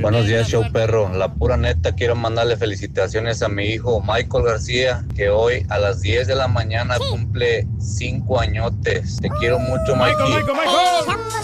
Buenos 0.00 0.26
días, 0.26 0.48
show 0.48 0.64
perro. 0.72 1.10
La 1.14 1.32
pura 1.32 1.56
neta, 1.56 1.94
quiero 1.94 2.14
mandarle 2.14 2.56
felicitaciones 2.56 3.42
a 3.42 3.48
mi 3.48 3.64
hijo 3.66 4.00
Michael 4.00 4.44
García, 4.44 5.04
que 5.16 5.30
hoy 5.30 5.64
a 5.70 5.78
las 5.78 6.00
10 6.02 6.26
de 6.26 6.34
la 6.34 6.48
mañana 6.48 6.96
cumple 7.10 7.66
5 7.78 8.40
añotes. 8.40 9.18
Te 9.20 9.30
quiero 9.30 9.58
mucho, 9.58 9.94
Michael. 9.96 10.16
Michael, 10.28 10.44
Michael, 10.46 10.68
Michael. 11.06 11.34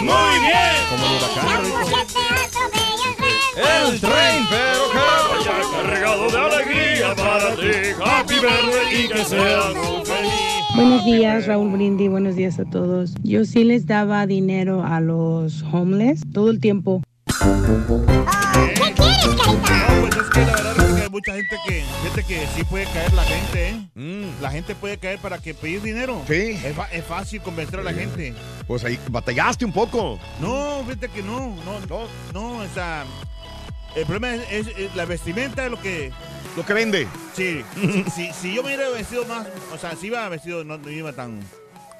Muy 0.00 0.38
bien. 0.40 0.74
Como 0.90 1.06
el. 1.06 1.20
El 3.56 4.00
tren, 4.00 4.46
pero 4.50 4.84
cargado 5.70 6.28
de 6.28 6.38
alegría 6.38 7.14
para 7.14 7.54
ti. 7.54 7.94
Happy 8.04 8.34
birthday 8.34 9.04
y 9.04 9.08
que 9.08 9.24
sea 9.24 9.60
Buenos 10.74 11.04
días, 11.04 11.46
Raúl 11.46 11.70
Brindi. 11.70 12.08
Buenos 12.08 12.34
días 12.36 12.58
a 12.58 12.64
todos. 12.64 13.14
Yo 13.22 13.44
sí 13.44 13.64
les 13.64 13.86
daba 13.86 14.26
dinero 14.26 14.82
a 14.84 15.00
los 15.00 15.62
homeless 15.72 16.22
todo 16.32 16.50
el 16.50 16.60
tiempo. 16.60 17.02
¿Qué 17.26 18.92
quieres, 18.92 19.28
carita? 19.36 19.88
No, 19.94 20.00
pues 20.00 20.16
es 20.16 20.30
que 20.30 20.40
la 20.40 20.52
verdad 20.52 20.88
es 20.88 20.94
que 20.96 21.02
hay 21.02 21.10
mucha 21.10 21.32
gente 21.34 21.56
que, 21.68 21.82
gente 22.02 22.22
que 22.24 22.46
sí 22.56 22.64
puede 22.64 22.84
caer 22.86 23.12
la 23.14 23.22
gente, 23.24 23.68
¿eh? 23.70 24.26
La 24.42 24.50
gente 24.50 24.74
puede 24.74 24.98
caer 24.98 25.18
para 25.20 25.38
que 25.38 25.54
pedir 25.54 25.80
dinero. 25.82 26.16
Mm. 26.24 26.26
Sí. 26.32 26.58
Es, 26.92 27.04
fácil 27.04 27.40
convencer 27.40 27.80
a 27.80 27.82
la 27.84 27.92
gente. 27.92 28.34
Pues 28.66 28.84
ahí 28.84 28.98
batallaste 29.10 29.64
un 29.64 29.72
poco. 29.72 30.18
No, 30.40 30.82
fíjate 30.86 31.08
que 31.08 31.22
no, 31.22 31.54
no, 31.64 31.80
no, 31.88 32.00
no, 32.32 32.58
o 32.58 32.68
sea, 32.74 33.04
el 33.94 34.04
problema 34.06 34.34
es, 34.34 34.42
es- 34.68 34.78
es 34.78 34.96
la 34.96 35.04
vestimenta 35.04 35.64
es 35.64 35.70
lo 35.70 35.80
que... 35.80 36.10
Lo 36.56 36.64
que 36.64 36.72
vende. 36.72 37.08
Sí, 37.36 37.64
si, 37.74 38.04
si- 38.10 38.32
si 38.32 38.54
yo 38.54 38.62
me 38.62 38.68
hubiera 38.74 38.88
vestido 38.90 39.24
más, 39.26 39.46
o 39.72 39.78
sea, 39.78 39.96
si 39.96 40.06
iba 40.06 40.28
vestido, 40.28 40.64
no, 40.64 40.78
no 40.78 40.90
iba 40.90 41.12
tan... 41.12 41.40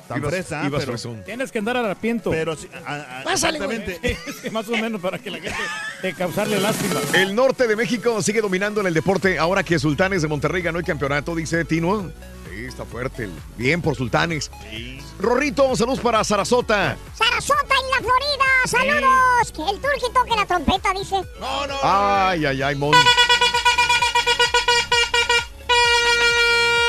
Tan 0.07 0.19
Ibas- 0.21 0.29
fresa, 0.33 0.63
ibas 0.67 0.81
pero, 0.81 0.93
fresón. 0.93 1.23
Tienes 1.25 1.51
que 1.51 1.59
andar 1.61 1.79
harapiento. 1.79 2.29
pero 2.31 2.55
sí, 2.55 2.69
a- 2.87 3.23
a- 3.27 3.33
exactamente. 3.33 4.19
Más 4.53 4.69
o 4.69 4.73
menos 4.73 5.01
para 5.01 5.19
que 5.19 5.31
la 5.31 5.39
gente 5.39 5.57
te 6.03 6.13
causarle 6.13 6.61
lástima. 6.61 7.01
El 7.15 7.35
norte 7.35 7.67
de 7.67 7.75
México 7.75 8.21
sigue 8.21 8.43
dominando 8.43 8.83
en 8.83 8.87
el 8.87 8.93
deporte 8.93 9.39
ahora 9.39 9.63
que 9.63 9.79
Sultanes 9.79 10.21
de 10.21 10.29
Monterrey 10.29 10.61
ganó 10.61 10.79
el 10.79 10.85
campeonato, 10.85 11.35
dice 11.35 11.65
Tino. 11.65 12.11
Sí, 12.51 12.67
está 12.67 12.85
fuerte. 12.85 13.31
Bien 13.57 13.81
por 13.81 13.97
Sultanes. 13.97 14.51
Rorrito, 15.19 15.75
saludos 15.75 16.01
para 16.01 16.23
Sarasota. 16.23 16.99
Sarasota 17.17 17.63
en 17.83 17.91
la 17.91 17.97
Florida, 17.97 19.01
saludos. 19.01 19.53
Que 19.53 19.63
el 19.75 19.81
turqui 19.81 20.13
toque 20.13 20.37
la 20.37 20.45
trompeta, 20.45 20.93
dice. 20.93 21.17
No, 21.41 21.67
no. 21.67 21.77
Ay, 21.83 22.45
ay, 22.45 22.61
ay, 22.61 22.75
Mon. 22.75 22.93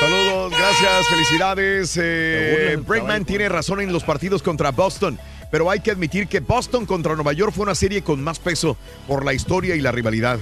Saludos, 0.00 0.52
gracias, 0.52 1.08
felicidades. 1.08 1.98
Eh, 2.00 2.78
Breakman 2.86 3.24
tiene 3.24 3.48
razón 3.48 3.80
en 3.80 3.92
los 3.92 4.04
partidos 4.04 4.42
contra 4.42 4.70
Boston, 4.70 5.18
pero 5.50 5.70
hay 5.70 5.80
que 5.80 5.90
admitir 5.90 6.28
que 6.28 6.40
Boston 6.40 6.86
contra 6.86 7.14
Nueva 7.14 7.32
York 7.32 7.52
fue 7.52 7.64
una 7.64 7.74
serie 7.74 8.02
con 8.02 8.22
más 8.22 8.38
peso 8.38 8.76
por 9.08 9.24
la 9.24 9.32
historia 9.32 9.74
y 9.74 9.80
la 9.80 9.92
rivalidad. 9.92 10.38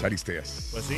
Charisteas. 0.00 0.68
Pues 0.72 0.84
sí. 0.84 0.96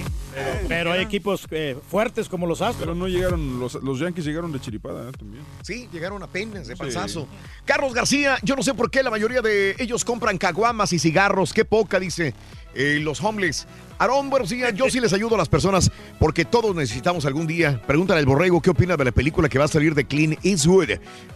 Pero 0.67 0.93
hay 0.93 1.03
equipos 1.03 1.47
eh, 1.51 1.77
fuertes 1.89 2.29
como 2.29 2.47
los 2.47 2.61
Astros. 2.61 2.81
Pero 2.81 2.95
no 2.95 3.07
llegaron, 3.07 3.61
los, 3.61 3.75
los 3.75 4.01
Yankees 4.01 4.25
llegaron 4.25 4.51
de 4.53 4.61
chiripada 4.61 5.09
¿eh? 5.09 5.13
también. 5.17 5.45
Sí, 5.63 5.89
llegaron 5.93 6.23
apenas 6.23 6.67
de 6.67 6.77
panzazo. 6.77 7.29
Carlos 7.65 7.95
García, 7.95 8.39
yo 8.43 8.57
no 8.57 8.63
sé 8.63 8.75
por 8.75 8.91
qué 8.91 9.03
la 9.03 9.11
mayoría 9.11 9.41
de 9.41 9.77
ellos 9.79 10.05
compran 10.05 10.37
caguamas 10.39 10.93
y 10.93 10.99
cigarros. 10.99 11.53
Qué 11.53 11.65
poca, 11.65 12.01
dice 12.01 12.35
eh, 12.75 12.99
los 13.01 13.23
homeless. 13.23 13.67
Aarón, 14.01 14.31
buenos 14.31 14.51
días. 14.51 14.73
Yo 14.75 14.89
sí 14.89 15.01
les 15.01 15.13
ayudo 15.13 15.35
a 15.35 15.39
las 15.39 15.49
personas 15.49 15.91
porque 16.21 16.45
todos 16.45 16.75
necesitamos 16.75 17.27
algún 17.27 17.49
día. 17.49 17.83
Pregúntale 17.85 18.21
al 18.21 18.27
borrego 18.27 18.63
qué 18.63 18.71
opina 18.71 18.97
de 18.97 19.05
la 19.05 19.11
película 19.11 19.49
que 19.49 19.59
va 19.59 19.65
a 19.65 19.69
salir 19.69 19.93
de 19.97 20.05
Clint 20.05 20.39
Eastwood. 20.45 20.91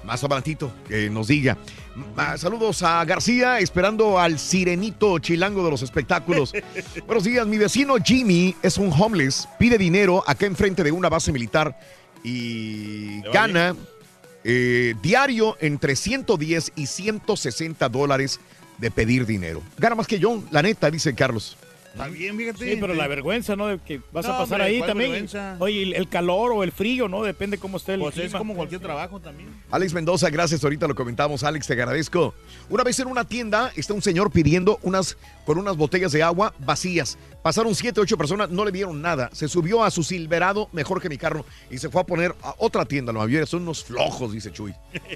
Más 0.05 0.23
adelantito, 0.23 0.73
que 0.87 1.11
nos 1.11 1.27
diga. 1.27 1.59
Ah, 2.17 2.39
Saludos 2.39 2.85
a 2.85 3.05
García, 3.05 3.59
esperando 3.59 4.17
al 4.17 4.39
sirenito 4.39 5.19
chilango 5.19 5.65
de 5.65 5.73
los 5.73 5.83
espectáculos. 5.83 6.53
Buenos 7.07 7.25
días, 7.25 7.45
mi 7.49 7.59
vecino 7.59 7.97
Jimmy 7.97 8.55
es 8.63 8.79
un 8.79 8.93
homeless, 8.93 9.49
pide 9.59 9.77
dinero 9.77 10.23
acá 10.25 10.47
enfrente 10.47 10.85
de 10.85 10.93
una 10.93 11.09
base 11.09 11.33
militar 11.33 11.77
y 12.23 13.23
gana 13.33 13.75
eh, 14.45 14.95
diario 15.03 15.57
entre 15.61 15.97
110 15.97 16.73
y 16.77 16.87
160 16.87 17.89
dólares 17.89 18.39
de 18.79 18.93
pedir 18.93 19.27
dinero. 19.27 19.63
Gana 19.79 19.97
más 19.97 20.07
que 20.07 20.21
yo, 20.21 20.45
la 20.53 20.63
neta, 20.63 20.93
dice 20.93 21.13
Carlos. 21.13 21.57
Está 21.93 22.09
bien, 22.09 22.37
fíjate. 22.39 22.59
Sí, 22.73 22.79
pero 22.81 22.95
la 22.95 23.07
vergüenza, 23.07 23.55
¿no? 23.55 23.67
De 23.67 23.79
que 23.79 24.01
vas 24.13 24.27
No, 24.27 24.33
a 24.33 24.39
pasar 24.39 24.61
hombre, 24.61 24.65
ahí 24.73 24.79
¿cuál 24.79 24.89
también. 24.91 25.11
vergüenza? 25.11 25.57
Oye, 25.59 25.83
el- 25.83 25.93
el 25.95 26.09
calor 26.09 26.53
o 26.53 26.63
el 26.65 26.73
frío, 26.73 27.07
¿no? 27.09 27.23
Depende 27.23 27.59
cómo 27.59 27.77
esté 27.77 27.95
el 27.95 28.01
Pues 28.01 28.17
es 28.17 28.23
clima. 28.25 28.39
como 28.39 28.55
cualquier 28.55 28.81
trabajo 28.81 29.21
también. 29.21 29.49
Alex 29.71 29.93
Mendoza, 29.93 30.31
gracias, 30.31 30.65
ahorita 30.65 30.89
lo 30.89 30.95
comentamos. 30.95 31.45
Alex, 31.45 31.67
te 31.67 31.75
agradezco. 31.75 32.35
Una 32.71 32.83
vez 32.83 32.99
en 33.01 33.09
una 33.09 33.25
tienda 33.25 33.73
está 33.77 33.93
un 33.95 34.03
señor 34.03 34.31
pidiendo 34.31 34.79
unas 34.83 35.17
por 35.45 35.59
unas 35.59 35.77
botellas 35.77 36.13
de 36.13 36.23
agua 36.23 36.55
vacías. 36.61 37.19
Pasaron 37.43 37.75
siete, 37.75 38.01
ocho 38.01 38.17
personas, 38.17 38.51
no 38.51 38.65
le 38.65 38.71
dieron 38.71 39.03
nada. 39.03 39.29
Se 39.33 39.49
subió 39.49 39.83
a 39.83 39.91
su 39.91 40.05
Silverado, 40.05 40.69
mejor 40.73 41.01
que 41.03 41.09
mi 41.09 41.19
carro, 41.19 41.45
y 41.71 41.79
se 41.79 41.89
fue 41.89 42.01
a 42.01 42.05
poner 42.05 42.35
a 42.43 42.55
otra 42.59 42.85
tienda. 42.85 43.13
Lo 43.13 43.21
había, 43.21 43.45
son 43.47 43.63
unos 43.63 43.85
flojos, 43.85 44.33
dice 44.33 44.53
Chuy. 44.53 44.73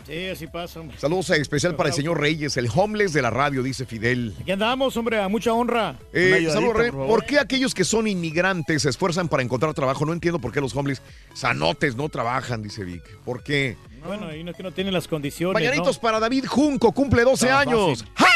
Sí, 0.07 0.27
así 0.27 0.47
pasa, 0.47 0.81
hombre. 0.81 0.98
Saludos 0.98 1.31
especial 1.31 1.77
para 1.77 1.90
el 1.90 1.94
señor 1.94 2.20
Reyes, 2.20 2.57
el 2.57 2.69
homeless 2.74 3.12
de 3.12 3.23
la 3.23 3.31
radio, 3.31 3.62
dice 3.62 3.86
Fidel. 3.86 4.35
Aquí 4.40 4.51
andamos, 4.51 4.97
hombre, 4.97 5.20
a 5.20 5.28
mucha 5.28 5.53
honra. 5.53 5.98
Eh, 6.12 6.48
saludos, 6.53 6.77
Rey. 6.77 6.90
¿Por 6.90 7.24
qué 7.24 7.39
aquellos 7.39 7.74
que 7.74 7.85
son 7.85 8.09
inmigrantes 8.09 8.82
se 8.82 8.90
esfuerzan 8.90 9.28
para 9.28 9.43
encontrar 9.43 9.73
trabajo? 9.74 10.05
No 10.05 10.12
entiendo 10.12 10.40
por 10.40 10.53
qué 10.53 10.61
los 10.61 10.74
homeless 10.74 11.03
sanotes 11.35 11.94
no 11.94 12.09
trabajan, 12.09 12.62
dice 12.62 12.85
Vic. 12.85 13.03
¿Por 13.24 13.43
qué? 13.43 13.77
Bueno, 14.06 14.34
y 14.34 14.44
no 14.44 14.50
es 14.52 14.56
que 14.56 14.62
no 14.62 14.72
tienen 14.72 14.94
las 14.94 15.08
condiciones. 15.08 15.54
Mañanitos 15.54 15.96
¿no? 15.96 16.00
para 16.02 16.20
David 16.20 16.46
Junco, 16.46 16.92
cumple 16.92 17.22
12 17.22 17.46
Está 17.46 17.60
años. 17.60 18.04
fácil. 18.14 18.32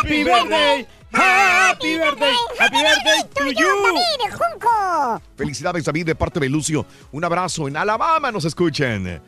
¡Happy 0.00 0.24
birthday! 0.24 0.86
¡Happy 1.12 1.96
birthday! 1.98 2.34
¡Happy 2.58 2.76
birthday 2.78 3.22
to 3.34 3.44
you! 3.52 3.68
David 3.84 4.34
Junco. 4.36 5.22
Felicidades, 5.36 5.84
David, 5.84 6.06
de 6.06 6.14
parte 6.14 6.40
de 6.40 6.48
Lucio. 6.48 6.86
Un 7.12 7.24
abrazo. 7.24 7.68
En 7.68 7.76
Alabama 7.76 8.32
nos 8.32 8.44
escuchan. 8.44 9.20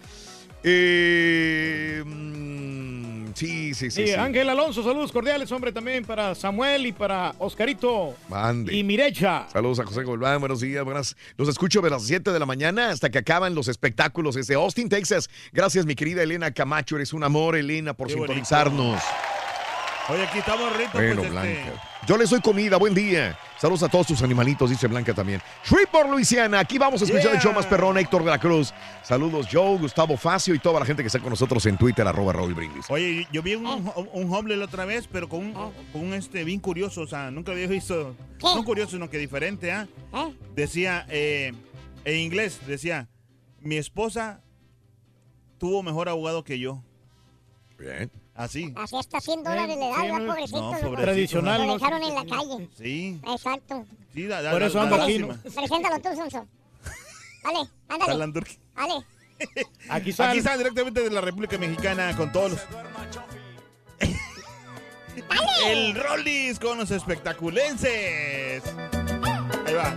Eh, 0.63 2.03
mm, 2.05 2.94
sí, 3.35 3.75
sí, 3.75 3.91
sí. 3.91 4.07
Sí, 4.07 4.07
sí. 4.09 4.15
Ángel 4.15 4.49
Alonso, 4.49 4.83
saludos 4.83 5.13
cordiales, 5.13 5.51
hombre, 5.53 5.73
también 5.73 6.05
para 6.05 6.35
Samuel 6.35 6.87
y 6.87 6.93
para 6.93 7.35
Oscarito 7.39 8.15
Mande. 8.29 8.75
y 8.75 8.83
Mirecha. 8.83 9.47
Saludos 9.53 9.81
a 9.81 9.85
José 9.85 10.03
Golbán, 10.05 10.41
buenos 10.41 10.61
días, 10.61 10.85
buenas. 10.85 11.17
Los 11.37 11.49
escucho 11.49 11.81
de 11.81 11.91
las 11.91 12.05
7 12.05 12.33
de 12.33 12.39
la 12.39 12.47
mañana 12.47 12.91
hasta 12.91 13.11
que 13.11 13.19
acaban 13.19 13.55
los 13.55 13.69
espectáculos 13.69 14.35
desde 14.35 14.55
Austin, 14.55 14.89
Texas. 14.89 15.29
Gracias, 15.53 15.87
mi 15.87 15.95
querida 15.95 16.23
Elena 16.23 16.53
Camacho, 16.53 16.97
eres 16.97 17.13
un 17.13 17.25
amor, 17.25 17.57
Elena, 17.57 17.95
por 17.95 18.09
Qué 18.09 18.15
bonito. 18.15 18.45
Oye, 20.09 20.23
aquí 20.23 20.39
estamos, 20.39 20.77
Rito. 20.77 20.91
Bueno, 20.93 21.23
pues, 21.23 21.29
este, 21.29 21.31
Blanca. 21.31 21.83
Yo 22.07 22.19
les 22.19 22.29
doy 22.29 22.41
comida, 22.43 22.77
buen 22.77 22.93
día. 22.95 23.39
Saludos 23.59 23.85
a 23.85 23.89
todos 23.89 24.07
tus 24.09 24.23
animalitos, 24.23 24.69
dice 24.69 24.87
Blanca 24.87 25.15
también. 25.15 25.41
Shreveport, 25.65 26.11
Luisiana, 26.11 26.59
aquí 26.59 26.77
vamos 26.77 27.01
a 27.01 27.07
escuchar 27.07 27.35
el 27.35 27.41
show 27.41 27.55
más 27.55 27.65
perrón, 27.65 27.97
Héctor 27.97 28.23
de 28.23 28.31
la 28.31 28.39
Cruz. 28.39 28.75
Saludos, 29.03 29.49
Joe, 29.51 29.79
Gustavo 29.79 30.19
Facio 30.19 30.55
y 30.55 30.59
toda 30.59 30.81
la 30.81 30.85
gente 30.85 31.03
que 31.03 31.07
está 31.07 31.21
con 31.21 31.31
nosotros 31.31 31.65
en 31.65 31.79
Twitter, 31.79 32.07
arroba 32.07 32.35
Raúl 32.35 32.53
Brindis. 32.53 32.85
Oye, 32.91 33.27
yo 33.33 33.43
vi 33.43 33.55
un, 33.55 33.65
un, 33.65 34.11
un 34.13 34.35
homeless 34.35 34.59
la 34.59 34.67
otra 34.67 34.85
vez, 34.85 35.09
pero 35.11 35.27
con 35.27 35.41
un, 35.41 35.53
con 35.55 35.73
un 36.03 36.13
este 36.13 36.45
bien 36.45 36.61
curioso, 36.61 37.01
o 37.01 37.07
sea, 37.07 37.31
nunca 37.31 37.53
había 37.53 37.67
visto, 37.67 38.15
no 38.43 38.65
curioso, 38.65 38.91
sino 38.93 39.09
que 39.09 39.17
diferente, 39.17 39.73
¿ah? 39.73 39.87
Decía, 40.55 41.07
eh, 41.09 41.55
en 42.05 42.19
inglés, 42.19 42.61
decía, 42.67 43.09
mi 43.61 43.79
esposa 43.79 44.43
tuvo 45.57 45.83
mejor 45.83 46.11
abogado 46.11 46.45
que 46.45 46.59
yo. 46.59 46.83
Bien. 47.79 48.11
Así. 48.37 48.73
Así 48.77 48.97
hasta 48.97 49.21
100 49.21 49.45
dólares 49.45 49.77
le 49.77 49.89
da, 49.89 49.95
sí, 49.97 50.03
¿verdad, 50.03 50.19
no, 50.19 50.27
pobrecito? 50.27 50.61
no, 50.61 50.71
pobrecito. 50.71 51.03
Tradicional, 51.03 51.61
Lo 51.61 51.67
¿no? 51.67 51.75
dejaron 51.75 52.03
en 52.03 52.15
la 52.15 52.25
calle. 52.27 52.69
Sí. 52.77 53.21
Exacto. 53.29 53.85
Sí, 54.13 54.27
da, 54.27 54.43
da- 54.43 54.51
Por 54.51 54.63
eso 54.63 54.81
ando 54.81 54.97
aquí. 55.03 55.25
Preséntalo 55.55 56.01
tú, 56.01 56.17
Sonso. 56.17 56.47
Dale, 57.45 57.69
ándale. 57.89 58.17
Dale. 58.75 59.05
Aquí 59.91 60.15
Aquí 60.19 60.39
está 60.39 60.57
directamente 60.57 61.01
de 61.03 61.11
la 61.11 61.21
República 61.21 61.59
Mexicana 61.59 62.17
con 62.17 62.33
todos 62.33 62.53
los... 62.53 62.61
El 65.67 65.95
Rollis 65.95 66.59
con 66.59 66.79
los 66.79 66.91
espectaculenses. 66.91 68.63
Ahí 69.67 69.75
va. 69.75 69.95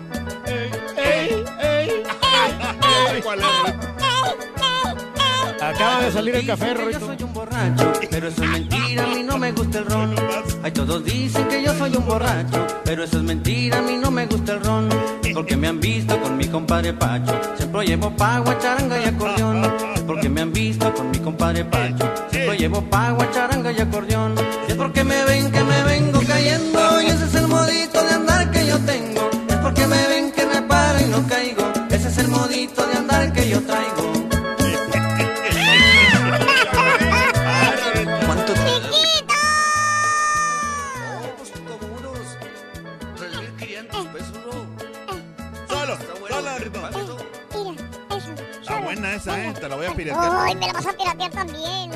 Acaba 5.62 6.02
de 6.02 6.12
salir 6.12 6.36
el 6.36 6.46
café, 6.46 6.74
Rorito. 6.74 7.00
soy 7.00 7.24
un 7.24 7.34
borracho, 7.34 7.94
pero 8.12 8.28
eso 8.28 8.44
es 8.44 8.50
mentira, 8.50 9.04
a 9.04 9.08
mí 9.08 9.24
no 9.24 9.38
me 9.38 9.52
gusta 9.52 9.80
el 9.80 9.86
ron. 9.86 10.16
Ay, 10.64 10.72
todos 10.72 11.04
dicen 11.04 11.48
que 11.48 11.64
yo 11.64 11.74
soy 11.74 11.96
un 11.96 12.06
borracho, 12.06 12.68
pero 12.84 13.04
eso 13.04 13.18
es 13.18 13.24
mentira, 13.24 13.80
a 13.80 13.82
mí 13.82 13.98
no 13.98 14.12
me 14.12 14.28
gusta 14.28 14.54
el 14.54 14.64
ron. 14.64 14.90
Porque 15.34 15.58
me 15.58 15.68
han 15.68 15.80
visto 15.80 16.20
con 16.22 16.38
mi 16.38 16.48
compadre 16.48 16.94
Pacho, 16.94 17.34
siempre 17.58 17.86
llevo 17.86 18.12
pagua, 18.12 18.58
charanga 18.60 19.00
y 19.02 19.06
acordeón. 19.06 19.62
Porque 20.06 20.30
me 20.30 20.42
han 20.42 20.54
visto 20.54 20.94
con 20.94 21.10
mi 21.12 21.20
compadre 21.20 21.66
Pacho, 21.66 22.06
siempre 22.30 22.58
llevo 22.58 22.82
pagua, 22.84 23.30
charanga 23.32 23.72
y 23.72 23.80
acordeón. 23.80 24.36
Es 24.68 24.76
porque 24.76 25.04
me 25.04 25.24
ven 25.26 25.52
que 25.52 25.64
me 25.64 25.84
vengo 25.84 26.22
cayendo, 26.28 27.02
y 27.02 27.06
ese 27.08 27.26
es 27.26 27.36
el 27.36 27.48
modito 27.48 28.04
de 28.04 28.14
andar 28.14 28.52
que 28.52 28.68
yo 28.68 28.78
tengo. 28.80 29.30
Es 29.50 29.56
porque 29.56 29.88
me 29.88 30.08
ven 30.08 30.32
que 30.32 30.46
me 30.46 30.62
paro 30.62 31.00
y 31.02 31.06
no 31.06 31.28
caigo, 31.28 31.64
ese 31.90 32.08
es 32.10 32.18
el 32.20 32.28
modito 32.28 32.86
de 32.86 32.98
andar 32.98 33.34
que 33.34 33.47
yo 33.47 33.47
Te 49.68 49.72
la 49.72 49.76
voy 49.76 49.86
a 49.86 49.94
piratear. 49.94 50.32
Ay, 50.34 50.56
me 50.56 50.68
la 50.68 50.72
vas 50.72 50.86
a 50.86 50.94
piratear 50.94 51.30
también. 51.30 51.92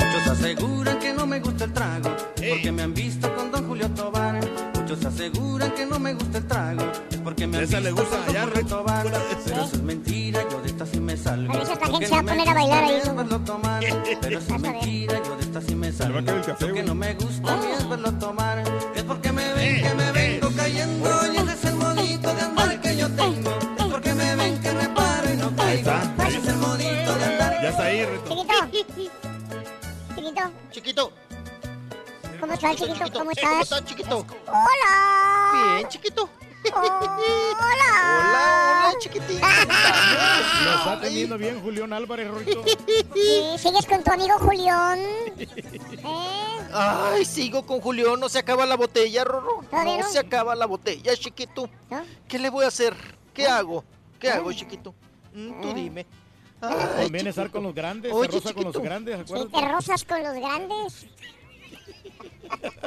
Muchos 0.00 0.26
aseguran 0.26 0.98
que 0.98 1.12
no 1.12 1.26
me 1.26 1.38
gusta 1.38 1.64
el 1.64 1.72
trago, 1.74 2.16
porque 2.48 2.72
me 2.72 2.82
han 2.82 2.94
visto 2.94 3.34
con 3.34 3.50
don 3.50 3.68
Julio 3.68 3.90
Tobar. 3.90 4.40
Muchos 4.74 5.04
aseguran 5.04 5.72
que 5.72 5.84
no 5.84 5.98
me 5.98 6.14
gusta 6.14 6.38
el 6.38 6.46
trago, 6.46 6.82
es 7.10 7.18
porque 7.18 7.46
me 7.46 7.58
han 7.58 7.64
Esa 7.64 7.78
le 7.78 7.92
visto 7.92 8.00
gusta 8.00 8.16
cuando 8.16 8.32
ya, 8.32 8.46
por 8.46 8.70
robar. 8.70 9.06
Pero 9.44 9.64
eso 9.64 9.76
es 9.76 9.82
mentira, 9.82 10.48
yo 10.50 10.62
de 10.62 10.68
esta 10.68 10.86
sí 10.86 10.98
me 10.98 11.14
salgo. 11.14 11.52
Por 11.52 11.62
eso 11.62 11.72
esta 11.74 11.86
gente 11.88 12.06
se 12.06 12.14
va 12.14 12.20
a 12.20 12.22
poner 12.22 12.48
a 12.48 12.54
bailar 12.54 12.84
ahí. 12.84 13.02
Pero 14.22 14.38
eso 14.38 14.54
es 14.54 14.60
mentira, 14.62 15.22
yo 15.22 15.36
de 15.36 15.42
esta 15.42 15.60
sí 15.60 15.74
me 15.74 15.92
salgo. 15.92 16.20
Lo 16.22 16.72
que 16.72 16.82
no 16.84 16.94
me 16.94 17.12
gusta 17.16 17.52
a 17.52 17.56
mí 17.58 17.66
es 17.78 17.86
verlo 17.86 18.12
tomar. 18.14 18.64
Es 18.94 19.02
porque 19.02 19.30
me 19.30 19.52
ven 19.52 19.82
que 19.82 19.94
me 19.94 20.12
vengo 20.12 20.43
Chiquito. 30.74 31.12
Chiquito. 31.12 31.12
¿Cómo 32.40 32.52
estás, 32.52 32.76
chiquito? 32.76 33.12
¿Cómo 33.12 33.30
¿Cómo 33.40 33.62
estás? 33.62 33.84
chiquito? 33.84 34.26
Hola. 34.48 35.76
Bien, 35.76 35.88
chiquito. 35.88 36.28
Hola. 36.74 37.00
Hola, 37.60 38.88
hola, 38.88 38.98
chiquitín. 38.98 39.38
Lo 40.64 40.74
está 40.74 41.00
teniendo 41.00 41.38
bien 41.38 41.62
Julián 41.62 41.92
Álvarez, 41.92 42.28
Rorito. 42.28 42.64
Sí, 43.14 43.54
¿Sigues 43.58 43.86
con 43.86 44.02
tu 44.02 44.10
amigo 44.10 44.36
Julián? 44.40 44.98
Ay, 46.72 47.24
sigo 47.24 47.64
con 47.64 47.80
Julián, 47.80 48.18
no 48.18 48.28
se 48.28 48.40
acaba 48.40 48.66
la 48.66 48.76
botella, 48.76 49.22
Rorro. 49.22 49.62
¿Todavía 49.70 49.98
No 49.98 50.02
no? 50.04 50.10
se 50.10 50.18
acaba 50.18 50.56
la 50.56 50.66
botella, 50.66 51.14
chiquito. 51.16 51.70
¿Qué 52.26 52.38
le 52.40 52.50
voy 52.50 52.64
a 52.64 52.68
hacer? 52.68 52.96
¿Qué 53.32 53.46
hago? 53.46 53.84
¿Qué 54.18 54.28
hago, 54.30 54.52
chiquito? 54.52 54.92
Mm, 55.34 55.60
Tú 55.62 55.72
dime. 55.74 56.04
Ay, 56.70 57.04
Conviene 57.04 57.30
estar 57.30 57.50
con 57.50 57.62
los 57.64 57.74
grandes, 57.74 58.12
Oye, 58.12 58.28
se 58.30 58.36
roza 58.36 58.54
con 58.54 58.64
los 58.64 58.72
chiquito. 58.72 58.82
grandes, 58.82 59.16
¿Sí 59.16 59.22
acuérdate. 59.22 59.60
te 59.60 59.68
rozas 59.72 60.04
con 60.04 60.22
los 60.22 60.34
grandes? 60.34 61.06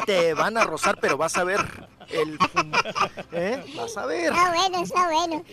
Te 0.05 0.33
van 0.33 0.57
a 0.57 0.63
rozar, 0.63 0.97
pero 1.01 1.17
vas 1.17 1.35
a 1.37 1.43
ver 1.43 1.59
el. 2.09 2.37
¿Eh? 3.33 3.63
Vas 3.75 3.97
a 3.97 4.05
ver. 4.05 4.31
Está 4.31 4.53
bueno, 4.53 4.83
está 4.83 5.07
bueno. 5.09 5.43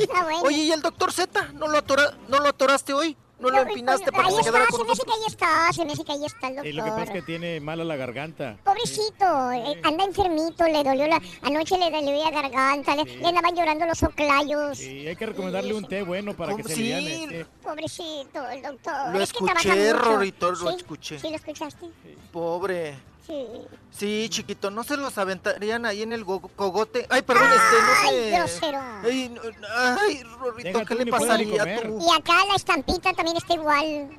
Está 0.00 0.22
bueno. 0.24 0.40
Oye, 0.42 0.56
¿y 0.64 0.72
el 0.72 0.82
doctor 0.82 1.12
Z? 1.12 1.52
¿No 1.54 1.68
lo, 1.68 1.78
atora- 1.78 2.14
¿No 2.28 2.40
lo 2.40 2.48
atoraste 2.48 2.92
hoy? 2.94 3.16
¿No 3.40 3.48
lo 3.50 3.62
empinaste 3.62 4.12
para 4.12 4.28
ahí 4.28 4.36
que 4.36 4.42
se 4.42 4.50
quedara 4.50 4.64
está, 4.64 4.76
con 4.76 4.80
se 4.80 4.84
me 4.86 4.92
hace 4.92 5.04
que 5.04 5.12
ahí 5.12 5.24
está, 5.26 5.72
se 5.72 5.84
me 5.84 5.92
hace 5.92 6.04
que 6.04 6.12
ahí 6.12 6.24
está 6.26 6.48
el 6.48 6.66
Y 6.66 6.72
lo 6.72 6.84
que 6.84 6.90
pasa 6.90 7.02
es 7.02 7.08
doctor. 7.08 7.20
que 7.20 7.22
tiene 7.26 7.60
mala 7.60 7.84
la 7.84 7.96
garganta. 7.96 8.56
Pobrecito, 8.64 9.52
eh, 9.52 9.80
anda 9.82 10.04
enfermito, 10.04 10.64
le 10.64 10.84
dolió 10.84 11.06
la... 11.06 11.20
Anoche 11.42 11.78
le 11.78 11.90
dolió 11.90 12.24
la 12.24 12.30
garganta, 12.30 12.94
le, 12.96 13.04
le 13.04 13.26
andaban 13.26 13.54
llorando 13.56 13.86
los 13.86 14.02
oclayos. 14.02 14.80
Y 14.80 15.06
hay 15.08 15.16
que 15.16 15.26
recomendarle 15.26 15.74
un 15.74 15.84
té 15.86 16.02
bueno 16.02 16.34
para 16.34 16.54
que 16.56 16.62
se 16.64 16.74
Sí. 16.74 16.92
aliviane. 16.92 17.38
sí. 17.40 17.46
Pobrecito, 17.62 18.48
el 18.48 18.62
doctor. 18.62 19.12
Lo 19.12 19.20
es 19.22 19.32
que 19.32 19.44
escuché. 19.44 19.92
Rorito, 19.92 20.50
lo 20.52 20.56
¿Sí? 20.70 20.76
escuché. 20.76 21.18
¿Sí 21.18 21.30
lo 21.30 21.36
escuchaste? 21.36 21.86
Pobre. 22.32 22.96
Sí. 23.30 23.46
Sí, 23.92 24.26
chiquito, 24.30 24.70
¿no 24.70 24.82
se 24.84 24.96
los 24.96 25.16
aventarían 25.18 25.84
ahí 25.86 26.02
en 26.02 26.12
el 26.12 26.24
go- 26.24 26.40
cogote? 26.56 27.06
Ay, 27.10 27.22
perdón, 27.22 27.48
este, 27.48 27.60
no 27.60 27.92
Ay, 28.02 28.08
sé. 28.08 28.30
grosero. 28.38 28.78
Ay, 29.04 29.28
no- 29.28 29.40
ay, 30.00 30.22
Rorrito, 30.22 30.68
Deja 30.68 30.84
¿qué 30.84 30.94
tú, 30.96 31.04
le 31.04 31.10
pasaría 31.10 31.62
a 31.62 31.80
tu... 31.82 31.98
Y 32.00 32.10
acá 32.16 32.34
la 32.48 32.54
estampita 32.56 33.12
también 33.12 33.36
está 33.36 33.54
igual. 33.54 34.10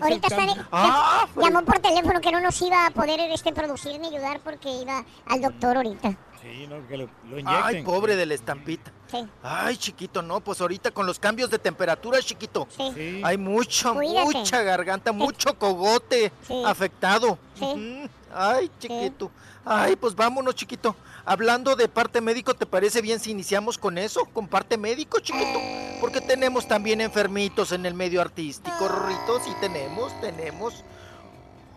Ahorita 0.00 0.28
está 0.28 0.46
de- 0.46 0.60
Ah, 0.72 1.26
ya- 1.36 1.42
llamó 1.42 1.62
por 1.64 1.78
teléfono 1.78 2.20
que 2.20 2.32
no 2.32 2.40
nos 2.40 2.60
iba 2.62 2.86
a 2.86 2.90
poder 2.90 3.20
este 3.32 3.52
producir 3.52 4.00
ni 4.00 4.08
ayudar 4.08 4.40
porque 4.40 4.70
iba 4.70 5.04
al 5.26 5.40
doctor 5.42 5.76
ahorita. 5.76 6.16
Sí, 6.40 6.66
no, 6.66 6.86
que 6.88 6.96
lo, 6.96 7.04
lo 7.28 7.38
inyecten. 7.38 7.62
Ay, 7.64 7.82
pobre 7.82 8.16
de 8.16 8.24
la 8.24 8.32
estampita. 8.34 8.90
Sí. 9.10 9.18
Ay, 9.42 9.76
chiquito, 9.76 10.22
no, 10.22 10.40
pues 10.40 10.58
ahorita 10.62 10.90
con 10.90 11.04
los 11.06 11.18
cambios 11.18 11.50
de 11.50 11.58
temperatura, 11.58 12.18
chiquito. 12.22 12.66
Sí. 12.74 13.20
Hay 13.22 13.36
mucho, 13.36 13.92
Cuídate. 13.94 14.24
mucha 14.38 14.62
garganta, 14.62 15.12
mucho 15.12 15.58
cogote 15.58 16.32
Sí. 16.46 16.62
afectado. 16.64 17.38
Sí. 17.58 18.08
Ay, 18.34 18.70
chiquito. 18.78 19.30
Ay, 19.64 19.96
pues 19.96 20.14
vámonos, 20.14 20.54
chiquito. 20.54 20.96
Hablando 21.24 21.76
de 21.76 21.88
parte 21.88 22.20
médico, 22.20 22.54
¿te 22.54 22.66
parece 22.66 23.02
bien 23.02 23.20
si 23.20 23.30
iniciamos 23.30 23.76
con 23.78 23.98
eso? 23.98 24.24
¿Con 24.32 24.48
parte 24.48 24.76
médico, 24.78 25.20
chiquito? 25.20 25.58
Porque 26.00 26.20
tenemos 26.20 26.66
también 26.66 27.00
enfermitos 27.00 27.72
en 27.72 27.84
el 27.86 27.94
medio 27.94 28.20
artístico, 28.20 28.88
Rorrito. 28.88 29.40
Sí, 29.44 29.50
tenemos, 29.60 30.18
tenemos. 30.20 30.84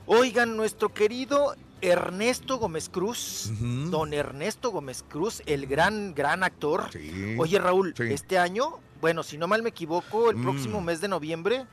Oigan, 0.05 0.55
nuestro 0.57 0.93
querido 0.93 1.55
Ernesto 1.81 2.57
Gómez 2.57 2.89
Cruz, 2.89 3.51
don 3.89 4.13
Ernesto 4.13 4.71
Gómez 4.71 5.03
Cruz, 5.07 5.41
el 5.45 5.67
gran, 5.67 6.13
gran 6.13 6.43
actor. 6.43 6.89
Oye, 7.37 7.59
Raúl, 7.59 7.93
este 7.99 8.37
año, 8.37 8.79
bueno, 9.01 9.23
si 9.23 9.37
no 9.37 9.47
mal 9.47 9.61
me 9.63 9.69
equivoco, 9.69 10.29
el 10.29 10.37
Mm. 10.37 10.41
próximo 10.43 10.81
mes 10.81 11.01
de 11.01 11.07
noviembre 11.09 11.65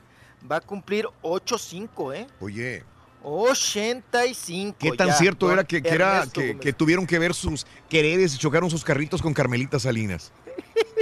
va 0.49 0.57
a 0.57 0.61
cumplir 0.61 1.07
8-5, 1.21 2.13
¿eh? 2.13 2.27
Oye, 2.41 2.83
85. 3.23 4.77
¿qué 4.79 4.91
tan 4.91 5.07
ya, 5.07 5.13
cierto 5.15 5.45
don 5.47 5.53
era 5.53 5.63
que, 5.63 5.81
que 5.81 5.89
era 5.89 6.25
que, 6.59 6.73
tuvieron 6.73 7.05
que 7.07 7.19
ver 7.19 7.33
sus 7.33 7.65
quereres 7.89 8.35
y 8.35 8.37
chocaron 8.37 8.69
sus 8.69 8.83
carritos 8.83 9.21
con 9.21 9.33
Carmelita 9.33 9.79
Salinas? 9.79 10.31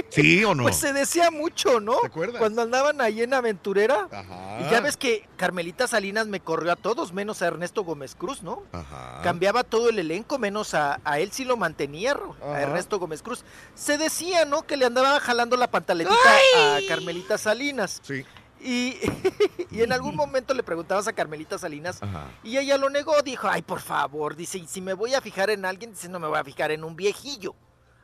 ¿Sí 0.10 0.44
o 0.44 0.56
no? 0.56 0.64
Pues 0.70 0.78
se 0.78 0.91
decía 0.91 1.30
mucho, 1.32 1.80
¿no? 1.80 1.98
¿Te 2.00 2.08
acuerdas? 2.08 2.38
Cuando 2.40 2.62
andaban 2.64 3.00
ahí 3.02 3.22
en 3.22 3.34
Aventurera. 3.34 4.08
Ajá. 4.12 4.60
Y 4.62 4.72
ya 4.72 4.82
ves 4.82 4.98
que 4.98 5.28
Carmelita 5.38 5.88
Salinas 5.88 6.28
me 6.28 6.40
corrió 6.40 6.72
a 6.72 6.76
todos, 6.76 7.14
menos 7.14 7.41
a 7.41 7.48
Ernesto 7.48 7.84
Gómez 7.84 8.16
Cruz, 8.16 8.41
¿no? 8.41 8.64
Ajá. 8.72 9.22
Cambiaba 9.24 9.64
todo 9.64 9.90
el 9.90 10.00
elenco, 10.00 10.40
menos 10.40 10.74
a, 10.74 11.00
a 11.04 11.20
él 11.20 11.32
sí 11.32 11.46
lo 11.46 11.58
mantenía, 11.58 12.14
Ro- 12.16 12.36
a 12.41 12.52
Ajá. 12.54 12.62
Ernesto 12.64 12.98
Gómez 13.00 13.22
Cruz. 13.22 13.44
Se 13.76 13.98
decía, 13.98 14.46
¿no? 14.46 14.64
Que 14.64 14.78
le 14.78 14.86
andaba 14.86 15.20
jalando 15.20 15.56
la 15.58 15.70
pantaletita 15.70 16.16
a 16.58 16.80
Carmelita 16.88 17.38
Salinas. 17.38 18.02
Sí. 18.04 18.26
Y, 18.61 18.98
y 19.72 19.81
en 19.81 19.91
algún 19.91 20.15
momento 20.15 20.53
le 20.53 20.64
preguntabas 20.64 21.07
a 21.07 21.14
Carmelita 21.14 21.57
Salinas 21.57 22.02
Ajá. 22.03 22.27
y 22.44 22.57
ella 22.57 22.77
lo 22.77 22.90
negó, 22.90 23.22
dijo, 23.22 23.48
ay, 23.48 23.61
por 23.61 23.80
favor, 23.80 24.36
dice, 24.36 24.57
y 24.57 24.68
si 24.68 24.81
me 24.81 24.94
voy 24.94 25.14
a 25.14 25.22
fijar 25.22 25.49
en 25.49 25.65
alguien, 25.65 25.91
dice, 25.91 26.10
no 26.10 26.19
me 26.19 26.27
voy 26.27 26.38
a 26.40 26.44
fijar 26.44 26.72
en 26.72 26.84
un 26.84 26.95
viejillo. 26.95 27.56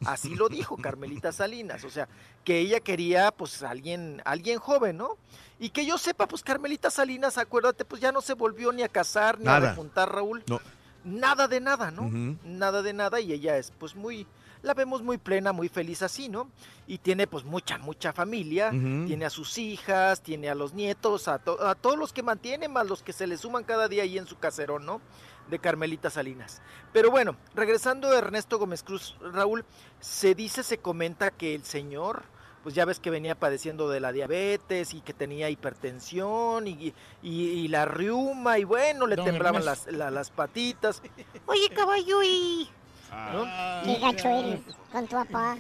Así 0.06 0.36
lo 0.36 0.50
dijo 0.50 0.76
Carmelita 0.78 1.32
Salinas, 1.32 1.84
o 1.86 1.90
sea, 1.90 2.08
que 2.44 2.60
ella 2.60 2.80
quería, 2.82 3.32
pues, 3.32 3.64
alguien, 3.64 4.22
alguien 4.26 4.60
joven, 4.60 4.98
¿no? 4.98 5.18
Y 5.58 5.70
que 5.70 5.86
yo 5.86 5.98
sepa, 5.98 6.28
pues, 6.28 6.44
Carmelita 6.44 6.92
Salinas, 6.92 7.38
acuérdate, 7.38 7.86
pues, 7.86 8.02
ya 8.02 8.12
no 8.12 8.22
se 8.22 8.34
volvió 8.34 8.72
ni 8.74 8.84
a 8.84 8.90
casar, 8.90 9.40
ni 9.40 9.48
a 9.48 9.52
Nada. 9.60 9.70
repuntar, 9.70 10.12
Raúl. 10.14 10.44
No. 10.48 10.60
Nada 11.06 11.48
de 11.48 11.62
nada, 11.62 11.92
¿no? 11.92 12.10
Nada 12.44 12.82
de 12.82 12.92
nada, 12.94 13.20
y 13.22 13.32
ella 13.32 13.58
es, 13.58 13.72
pues, 13.72 13.96
muy, 13.96 14.28
la 14.66 14.74
vemos 14.74 15.02
muy 15.04 15.18
plena, 15.18 15.54
muy 15.54 15.70
feliz 15.70 16.02
así, 16.02 16.28
¿no? 16.28 16.50
Y 16.88 16.98
tiene, 16.98 17.28
pues, 17.28 17.44
mucha, 17.46 17.78
mucha 17.78 18.12
familia, 18.14 18.72
tiene 19.06 19.26
a 19.26 19.30
sus 19.30 19.58
hijas, 19.58 20.22
tiene 20.22 20.50
a 20.50 20.56
los 20.56 20.74
nietos, 20.74 21.28
a, 21.28 21.40
to- 21.40 21.66
a 21.66 21.76
todos 21.76 21.98
los 21.98 22.12
que 22.12 22.24
mantiene, 22.24 22.68
más 22.68 22.88
los 22.88 23.02
que 23.04 23.14
se 23.14 23.28
le 23.28 23.38
suman 23.38 23.64
cada 23.64 23.88
día 23.88 24.04
ahí 24.04 24.18
en 24.18 24.28
su 24.28 24.38
caserón, 24.38 24.86
¿no? 24.86 25.02
De 25.50 25.60
Carmelita 25.60 26.10
Salinas. 26.10 26.62
Pero 26.92 27.12
bueno, 27.12 27.38
regresando 27.54 28.10
a 28.10 28.18
Ernesto 28.18 28.58
Gómez 28.58 28.82
Cruz, 28.84 29.16
Raúl, 29.22 29.64
se 30.00 30.34
dice, 30.36 30.64
se 30.64 30.80
comenta 30.80 31.30
que 31.32 31.54
el 31.54 31.64
señor, 31.64 32.24
pues 32.64 32.74
ya 32.74 32.86
ves 32.86 33.00
que 33.00 33.12
venía 33.12 33.36
padeciendo 33.40 33.88
de 33.90 34.00
la 34.00 34.12
diabetes 34.12 34.96
y 34.96 35.02
que 35.02 35.14
tenía 35.14 35.50
hipertensión 35.52 36.68
y, 36.68 36.92
y- 37.22 37.32
y 37.32 37.68
la 37.68 37.86
riuma 37.86 38.58
y 38.58 38.64
bueno, 38.64 39.06
le 39.06 39.16
Don 39.16 39.26
temblaban 39.26 39.64
las, 39.66 39.86
la- 39.92 40.10
las 40.12 40.32
patitas. 40.32 41.04
Oye, 41.46 41.70
caballo, 41.70 42.24
y... 42.24 42.68
Qué 43.84 43.96
gacho 44.00 44.28
eres 44.28 44.60
con 44.92 45.08
tu 45.08 45.16
papá. 45.16 45.58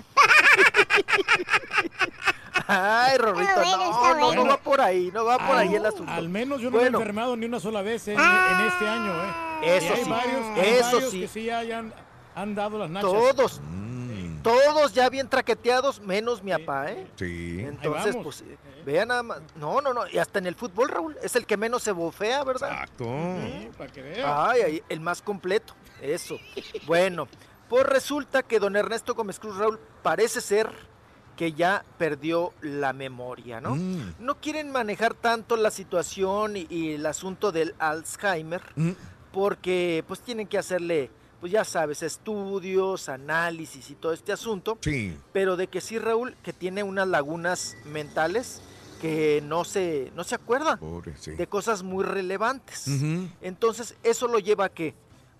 Ay, 2.67 3.17
Rorrito, 3.17 3.51
bueno, 3.55 3.77
no, 3.77 3.93
no, 3.93 4.13
no 4.15 4.25
bueno. 4.25 4.47
va 4.47 4.57
por 4.57 4.81
ahí, 4.81 5.11
no 5.13 5.25
va 5.25 5.37
por 5.37 5.55
ahí 5.57 5.75
el 5.75 5.85
asunto. 5.85 6.11
Al 6.11 6.29
menos 6.29 6.61
yo 6.61 6.71
no 6.71 6.77
me 6.77 6.77
he 6.77 6.85
Bueno. 6.85 6.99
enfermado 6.99 7.35
ni 7.37 7.45
una 7.45 7.59
sola 7.59 7.81
vez 7.81 8.07
en, 8.07 8.19
en 8.19 8.61
este 8.67 8.87
año, 8.87 9.13
¿eh? 9.13 9.77
Eso 9.77 9.85
Y 9.85 9.97
hay 9.97 10.03
sí, 10.03 10.09
varios, 10.09 10.45
hay 10.57 10.69
eso 10.69 10.91
varios 10.93 11.11
sí. 11.11 11.19
que 11.21 11.27
sí 11.27 11.49
hayan 11.49 11.93
han 12.33 12.55
dado 12.55 12.79
las 12.79 12.89
nachas. 12.89 13.11
Todos, 13.11 13.61
todos 14.41 14.93
ya 14.93 15.09
bien 15.09 15.29
traqueteados, 15.29 16.01
menos 16.01 16.43
mi 16.43 16.51
papá, 16.51 16.91
¿eh? 16.91 17.07
Sí. 17.17 17.59
Entonces, 17.61 18.15
pues, 18.21 18.41
eh, 18.41 18.57
vean 18.85 19.07
nada 19.09 19.23
más. 19.23 19.41
No, 19.55 19.79
no, 19.81 19.93
no, 19.93 20.07
y 20.07 20.17
hasta 20.17 20.39
en 20.39 20.47
el 20.47 20.55
fútbol, 20.55 20.89
Raúl, 20.89 21.17
es 21.21 21.35
el 21.35 21.45
que 21.45 21.55
menos 21.57 21.83
se 21.83 21.91
bofea, 21.91 22.43
¿verdad? 22.43 22.71
Exacto. 22.71 23.05
Sí, 23.05 23.69
para 23.77 23.91
que 23.91 24.23
ay, 24.25 24.83
el 24.89 24.99
más 25.01 25.21
completo, 25.21 25.73
eso. 26.01 26.37
Bueno, 26.85 27.27
pues 27.69 27.85
resulta 27.85 28.43
que 28.43 28.59
don 28.59 28.75
Ernesto 28.75 29.15
Gómez 29.15 29.39
Cruz 29.39 29.57
Raúl 29.57 29.79
parece 30.03 30.41
ser 30.41 30.69
que 31.35 31.51
ya 31.51 31.83
perdió 31.97 32.53
la 32.61 32.93
memoria, 32.93 33.59
¿no? 33.59 33.75
Mm. 33.75 34.15
No 34.19 34.35
quieren 34.39 34.71
manejar 34.71 35.13
tanto 35.13 35.57
la 35.57 35.69
situación 35.71 36.55
y, 36.55 36.65
y 36.69 36.93
el 36.93 37.05
asunto 37.05 37.51
del 37.51 37.75
Alzheimer, 37.79 38.61
Mm. 38.75 38.91
porque 39.33 40.03
pues 40.07 40.21
tienen 40.21 40.47
que 40.47 40.57
hacerle, 40.57 41.11
pues 41.41 41.51
ya 41.51 41.65
sabes, 41.65 42.03
estudios, 42.03 43.09
análisis 43.09 43.89
y 43.89 43.95
todo 43.95 44.13
este 44.13 44.31
asunto, 44.31 44.77
Sí. 44.81 45.17
pero 45.33 45.57
de 45.57 45.67
que 45.67 45.81
sí, 45.81 45.99
Raúl, 45.99 46.35
que 46.41 46.53
tiene 46.53 46.83
unas 46.83 47.07
lagunas 47.09 47.75
mentales 47.85 48.61
que 49.01 49.43
no 49.45 49.65
se, 49.65 50.11
no 50.15 50.23
se 50.23 50.35
acuerda 50.35 50.77
Pobre, 50.77 51.15
sí. 51.17 51.31
de 51.31 51.47
cosas 51.47 51.83
muy 51.83 52.05
relevantes. 52.05 52.87
Entonces, 53.41 53.95
eso 54.03 54.27
lo 54.29 54.39
lleva 54.39 54.65
a 54.65 54.69
que, 54.69 54.95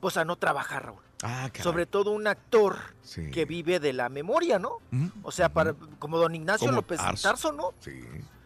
pues 0.05 0.17
a 0.17 0.23
no 0.23 0.35
trabajar, 0.35 0.85
Raúl. 0.85 1.01
Ah, 1.23 1.49
caray. 1.51 1.63
Sobre 1.63 1.87
todo 1.87 2.11
un 2.11 2.27
actor 2.27 2.77
Sí. 3.01 3.31
que 3.31 3.45
vive 3.45 3.79
de 3.79 3.91
la 3.91 4.07
memoria, 4.07 4.59
¿no? 4.59 4.77
O 5.23 5.31
sea, 5.31 5.49
para, 5.49 5.73
como 5.97 6.19
don 6.19 6.35
Ignacio 6.35 6.67
Como 6.67 6.75
López 6.75 6.99
Tarso. 6.99 7.27
Tarso, 7.27 7.51
¿no? 7.51 7.73
Sí. 7.79 8.03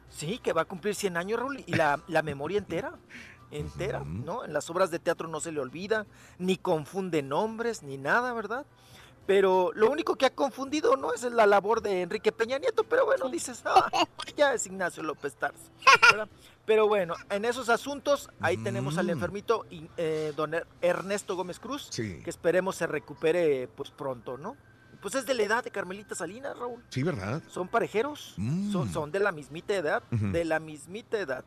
Sí, 0.09 0.37
que 0.41 0.53
va 0.53 0.61
a 0.61 0.65
cumplir 0.65 0.95
100 0.95 1.17
años, 1.17 1.37
Raúl, 1.37 1.61
y 1.67 1.73
la, 1.75 1.99
la 2.07 2.21
memoria 2.21 2.57
entera, 2.59 2.93
entera, 3.51 3.99
¿no? 4.05 4.45
En 4.45 4.53
las 4.53 4.69
obras 4.69 4.89
de 4.89 4.99
teatro 4.99 5.27
no 5.27 5.41
se 5.41 5.51
le 5.51 5.59
olvida, 5.59 6.05
ni 6.37 6.55
confunde 6.55 7.23
nombres, 7.23 7.83
ni 7.83 7.97
nada, 7.97 8.31
¿verdad? 8.31 8.65
Pero 9.27 9.71
lo 9.75 9.91
único 9.91 10.15
que 10.15 10.27
ha 10.27 10.33
confundido 10.33 10.95
no 10.95 11.13
es 11.13 11.23
la 11.23 11.45
labor 11.45 11.81
de 11.81 12.03
Enrique 12.03 12.31
Peña 12.31 12.57
Nieto, 12.57 12.85
pero 12.85 13.05
bueno, 13.05 13.27
dices, 13.27 13.61
"Ah, 13.65 13.91
ya 14.37 14.53
es 14.53 14.65
Ignacio 14.65 15.03
López 15.03 15.35
Tarso. 15.35 15.59
¿verdad? 16.09 16.29
Pero 16.69 16.87
bueno, 16.87 17.15
en 17.31 17.45
esos 17.45 17.67
asuntos, 17.67 18.29
ahí 18.41 18.55
tenemos 18.55 18.99
al 18.99 19.09
enfermito, 19.09 19.65
y, 19.71 19.89
eh, 19.97 20.33
don 20.35 20.53
Er- 20.53 20.67
Ernesto 20.81 21.35
Gómez 21.35 21.59
Cruz, 21.59 21.87
Sí. 21.89 22.21
que 22.23 22.29
esperemos 22.29 22.75
se 22.75 22.85
recupere 22.85 23.67
pues 23.69 23.89
pronto, 23.89 24.37
¿no? 24.37 24.55
Pues 25.01 25.15
es 25.15 25.25
de 25.25 25.33
la 25.33 25.41
edad 25.41 25.63
de 25.63 25.71
Carmelita 25.71 26.13
Salinas, 26.13 26.55
Raúl. 26.59 26.83
Sí, 26.89 27.01
¿verdad? 27.01 27.41
Son 27.49 27.67
parejeros, 27.69 28.35
Mm. 28.37 28.71
son, 28.71 28.93
son 28.93 29.11
de 29.11 29.19
la 29.19 29.31
mismita 29.31 29.73
edad, 29.73 30.03
de 30.11 30.45
la 30.45 30.59
mismita 30.59 31.17
edad. 31.17 31.43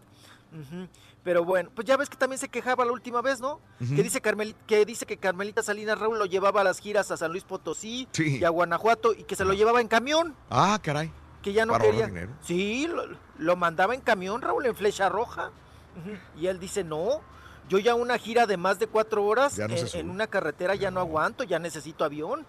Pero 1.22 1.44
bueno, 1.44 1.70
pues 1.72 1.86
ya 1.86 1.96
ves 1.96 2.10
que 2.10 2.16
también 2.16 2.40
se 2.40 2.48
quejaba 2.48 2.84
la 2.84 2.90
última 2.90 3.22
vez, 3.22 3.38
¿no? 3.40 3.60
Que 3.78 4.02
dice 4.02 4.20
Carmeli- 4.20 4.56
que 4.66 4.84
dice 4.84 5.06
que 5.06 5.18
Carmelita 5.18 5.62
Salinas 5.62 6.00
Raúl 6.00 6.18
lo 6.18 6.26
llevaba 6.26 6.62
a 6.62 6.64
las 6.64 6.80
giras 6.80 7.12
a 7.12 7.16
San 7.16 7.30
Luis 7.30 7.44
Potosí 7.44 8.08
Sí. 8.10 8.38
y 8.40 8.44
a 8.44 8.48
Guanajuato 8.48 9.12
y 9.14 9.22
que 9.22 9.36
se 9.36 9.44
lo 9.44 9.52
llevaba 9.52 9.80
en 9.80 9.86
camión, 9.86 10.34
Ah, 10.50 10.80
caray. 10.82 11.12
que 11.42 11.52
ya 11.52 11.64
no 11.64 11.74
Para 11.74 11.84
quería. 11.84 12.06
dinero. 12.06 12.32
Sí, 12.42 12.86
lo, 12.88 13.04
lo 13.38 13.56
mandaba 13.56 13.94
en 13.94 14.00
camión, 14.00 14.42
Raúl, 14.42 14.66
en 14.66 14.74
flecha 14.74 15.08
roja. 15.08 15.50
Y 16.38 16.46
él 16.46 16.58
dice, 16.58 16.84
no, 16.84 17.20
yo 17.68 17.78
ya 17.78 17.94
una 17.94 18.18
gira 18.18 18.46
de 18.46 18.56
más 18.56 18.78
de 18.78 18.86
cuatro 18.86 19.24
horas 19.24 19.58
no 19.58 19.66
en, 19.94 20.10
una 20.10 20.26
carretera 20.26 20.74
ya 20.74 20.90
no 20.90 21.00
aguanto, 21.00 21.44
ya 21.44 21.58
necesito 21.58 22.04
avión. 22.04 22.46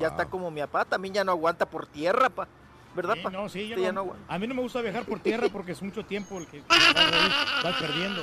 Ya 0.00 0.08
está 0.08 0.26
como 0.26 0.50
mi 0.50 0.60
papá, 0.62 0.84
también 0.84 1.14
ya 1.14 1.24
no 1.24 1.32
aguanta 1.32 1.66
por 1.66 1.86
tierra, 1.86 2.28
pa. 2.28 2.48
¿verdad, 2.94 3.14
Sí, 3.14 3.20
pa? 3.22 3.30
no, 3.30 3.48
sí, 3.48 3.68
yo 3.68 3.76
ya 3.78 3.92
no- 3.92 4.16
a 4.26 4.36
mí 4.38 4.48
no 4.48 4.54
me 4.54 4.62
gusta 4.62 4.80
viajar 4.82 5.04
por 5.04 5.20
tierra 5.20 5.46
porque 5.52 5.72
es 5.72 5.80
mucho 5.82 6.04
tiempo 6.04 6.38
el 6.38 6.48
que 6.48 6.60
vas, 6.68 7.62
vas 7.62 7.76
perdiendo. 7.80 8.20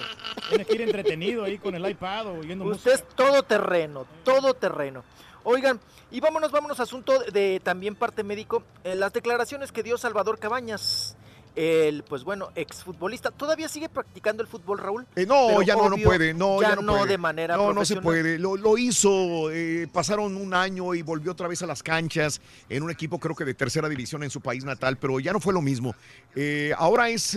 Tienes 0.49 0.67
que 0.67 0.73
ir 0.75 0.81
entretenido 0.81 1.45
ahí 1.45 1.57
con 1.57 1.73
el 1.73 1.89
iPad 1.89 2.27
o 2.27 2.39
oyendo 2.39 2.65
Usted 2.65 2.91
música. 2.91 3.07
es 3.09 3.15
todo 3.15 3.43
terreno, 3.43 4.05
todo 4.25 4.53
terreno. 4.55 5.03
Oigan, 5.45 5.79
y 6.11 6.19
vámonos, 6.19 6.51
vámonos 6.51 6.81
asunto 6.81 7.17
de, 7.19 7.31
de 7.31 7.59
también 7.61 7.95
parte 7.95 8.23
médico. 8.23 8.63
eh, 8.83 8.95
las 8.95 9.13
declaraciones 9.13 9.71
que 9.71 9.83
dio 9.83 9.97
Salvador 9.97 10.37
Cabañas, 10.39 11.15
el, 11.57 12.03
pues 12.03 12.23
bueno, 12.23 12.51
exfutbolista. 12.55 13.31
¿Todavía 13.31 13.67
sigue 13.67 13.89
practicando 13.89 14.43
el 14.43 14.47
fútbol, 14.47 14.77
Raúl? 14.77 15.07
Eh, 15.15 15.25
no, 15.25 15.47
Pero 15.47 15.61
ya 15.63 15.75
no, 15.75 15.89
no 15.89 15.97
puede. 15.97 16.33
No, 16.35 16.61
ya, 16.61 16.75
no, 16.75 16.93
puede. 16.93 17.07
de 17.07 17.17
manera 17.17 17.57
No, 17.57 17.73
no 17.73 17.83
se 17.83 17.99
puede. 17.99 18.37
Lo, 18.37 18.55
lo 18.55 18.77
hizo, 18.77 19.49
eh, 19.51 19.87
pasaron 19.91 20.37
un 20.37 20.53
año 20.53 20.93
y 20.93 21.01
volvió 21.01 21.31
otra 21.31 21.47
vez 21.47 21.63
a 21.63 21.65
las 21.65 21.81
canchas 21.81 22.41
en 22.69 22.83
un 22.83 22.91
equipo 22.91 23.19
creo 23.19 23.35
que 23.35 23.43
de 23.43 23.55
tercera 23.55 23.89
división 23.89 24.21
en 24.21 24.29
su 24.29 24.39
país 24.39 24.63
natal, 24.63 24.97
pero 24.97 25.19
ya 25.19 25.33
no 25.33 25.39
fue 25.39 25.51
lo 25.51 25.61
mismo. 25.61 25.95
Eh, 26.35 26.73
ahora 26.77 27.09
es 27.09 27.35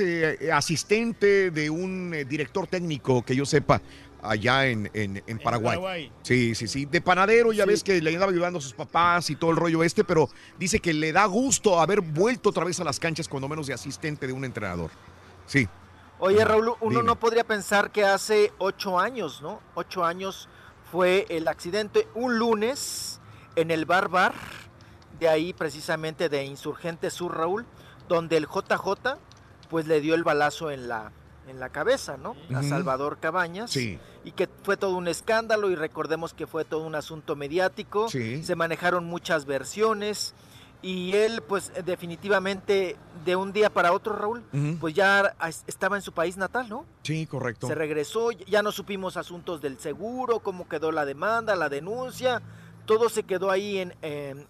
asistente 0.53 1.51
de 1.51 1.71
un 1.71 2.11
director 2.29 2.67
técnico 2.67 3.23
que 3.23 3.35
yo 3.35 3.47
sepa 3.47 3.81
allá 4.23 4.67
en, 4.67 4.91
en- 4.95 5.23
en 5.27 5.39
Paraguay. 5.39 5.77
Paraguay. 5.77 6.13
Sí, 6.23 6.55
sí, 6.55 6.69
sí. 6.69 6.87
De 6.87 7.01
panadero, 7.01 7.53
ya 7.53 7.65
ves 7.67 7.83
que 7.83 8.01
le 8.01 8.13
andaba 8.13 8.31
ayudando 8.33 8.59
a 8.59 8.63
sus 8.63 8.73
papás 8.75 9.31
y 9.31 9.37
todo 9.37 9.51
el 9.51 9.57
rollo 9.57 9.83
este, 9.83 10.05
pero 10.05 10.29
dice 10.59 10.81
que 10.81 10.93
le 10.93 11.13
da 11.13 11.25
gusto 11.27 11.81
haber 11.81 12.01
vuelto 12.01 12.51
otra 12.51 12.65
vez 12.65 12.79
a 12.81 12.85
las 12.85 12.99
canchas, 13.01 13.29
cuando 13.29 13.49
menos 13.49 13.67
de 13.67 13.75
asistente 13.75 14.27
de 14.27 14.33
un 14.33 14.45
entrenador. 14.45 14.91
Sí. 15.47 15.69
Oye, 16.19 16.45
Raúl, 16.45 16.75
uno 16.81 16.91
Dime. 16.99 17.03
no 17.03 17.17
podría 17.19 17.45
pensar 17.45 17.91
que 17.91 18.05
hace 18.05 18.53
ocho 18.59 18.99
años, 18.99 19.41
¿no? 19.41 19.61
Ocho 19.75 20.05
años 20.05 20.49
fue 20.93 21.25
el 21.31 21.49
accidente 21.49 22.07
un 22.15 22.39
lunes 22.39 23.21
en 23.57 23.71
el 23.71 23.87
Bar 23.87 24.09
Bar, 24.09 24.35
de 25.19 25.29
ahí 25.29 25.53
precisamente 25.55 26.29
de 26.29 26.45
Insurgente 26.45 27.11
Sur, 27.11 27.37
Raúl, 27.37 27.65
donde 28.09 28.37
el 28.37 28.47
JJ 28.47 29.17
pues 29.71 29.87
le 29.87 30.01
dio 30.01 30.15
el 30.15 30.25
balazo 30.25 30.71
en 30.71 30.89
la, 30.89 31.11
en 31.49 31.61
la 31.61 31.69
cabeza, 31.71 32.17
¿no? 32.17 32.37
A. 32.55 32.63
Salvador 32.63 33.19
Cabañas. 33.19 33.71
Sí. 33.71 33.99
Y 34.25 34.33
que 34.33 34.49
fue 34.63 34.77
todo 34.77 34.97
un 34.97 35.09
escándalo 35.09 35.71
y 35.71 35.75
recordemos 35.75 36.35
que 36.35 36.47
fue 36.47 36.65
todo 36.65 36.87
un 36.87 36.95
asunto 36.95 37.37
mediático. 37.37 38.09
Sí. 38.09 38.43
Se 38.43 38.55
manejaron 38.57 39.05
muchas 39.05 39.47
versiones 39.47 40.35
y 40.83 41.13
él 41.15 41.43
pues 41.43 41.73
definitivamente 41.85 42.97
de 43.25 43.37
un 43.37 43.53
día 43.53 43.71
para 43.71 43.93
otro, 43.93 44.17
Raúl, 44.17 44.43
pues 44.81 44.95
ya 44.95 45.35
estaba 45.67 45.97
en 45.97 46.03
su 46.03 46.13
país 46.13 46.37
natal, 46.37 46.69
¿no? 46.69 46.87
Sí, 47.03 47.27
correcto. 47.27 47.67
Se 47.67 47.75
regresó, 47.75 48.31
ya 48.31 48.63
no 48.63 48.73
supimos 48.73 49.17
asuntos 49.17 49.61
del 49.61 49.79
seguro, 49.79 50.41
cómo 50.41 50.69
quedó 50.69 50.91
la 50.91 51.05
demanda, 51.05 51.55
la 51.57 51.69
denuncia, 51.69 52.41
todo 52.87 53.09
se 53.09 53.23
quedó 53.23 53.51
ahí 53.51 53.79
en, 53.79 53.95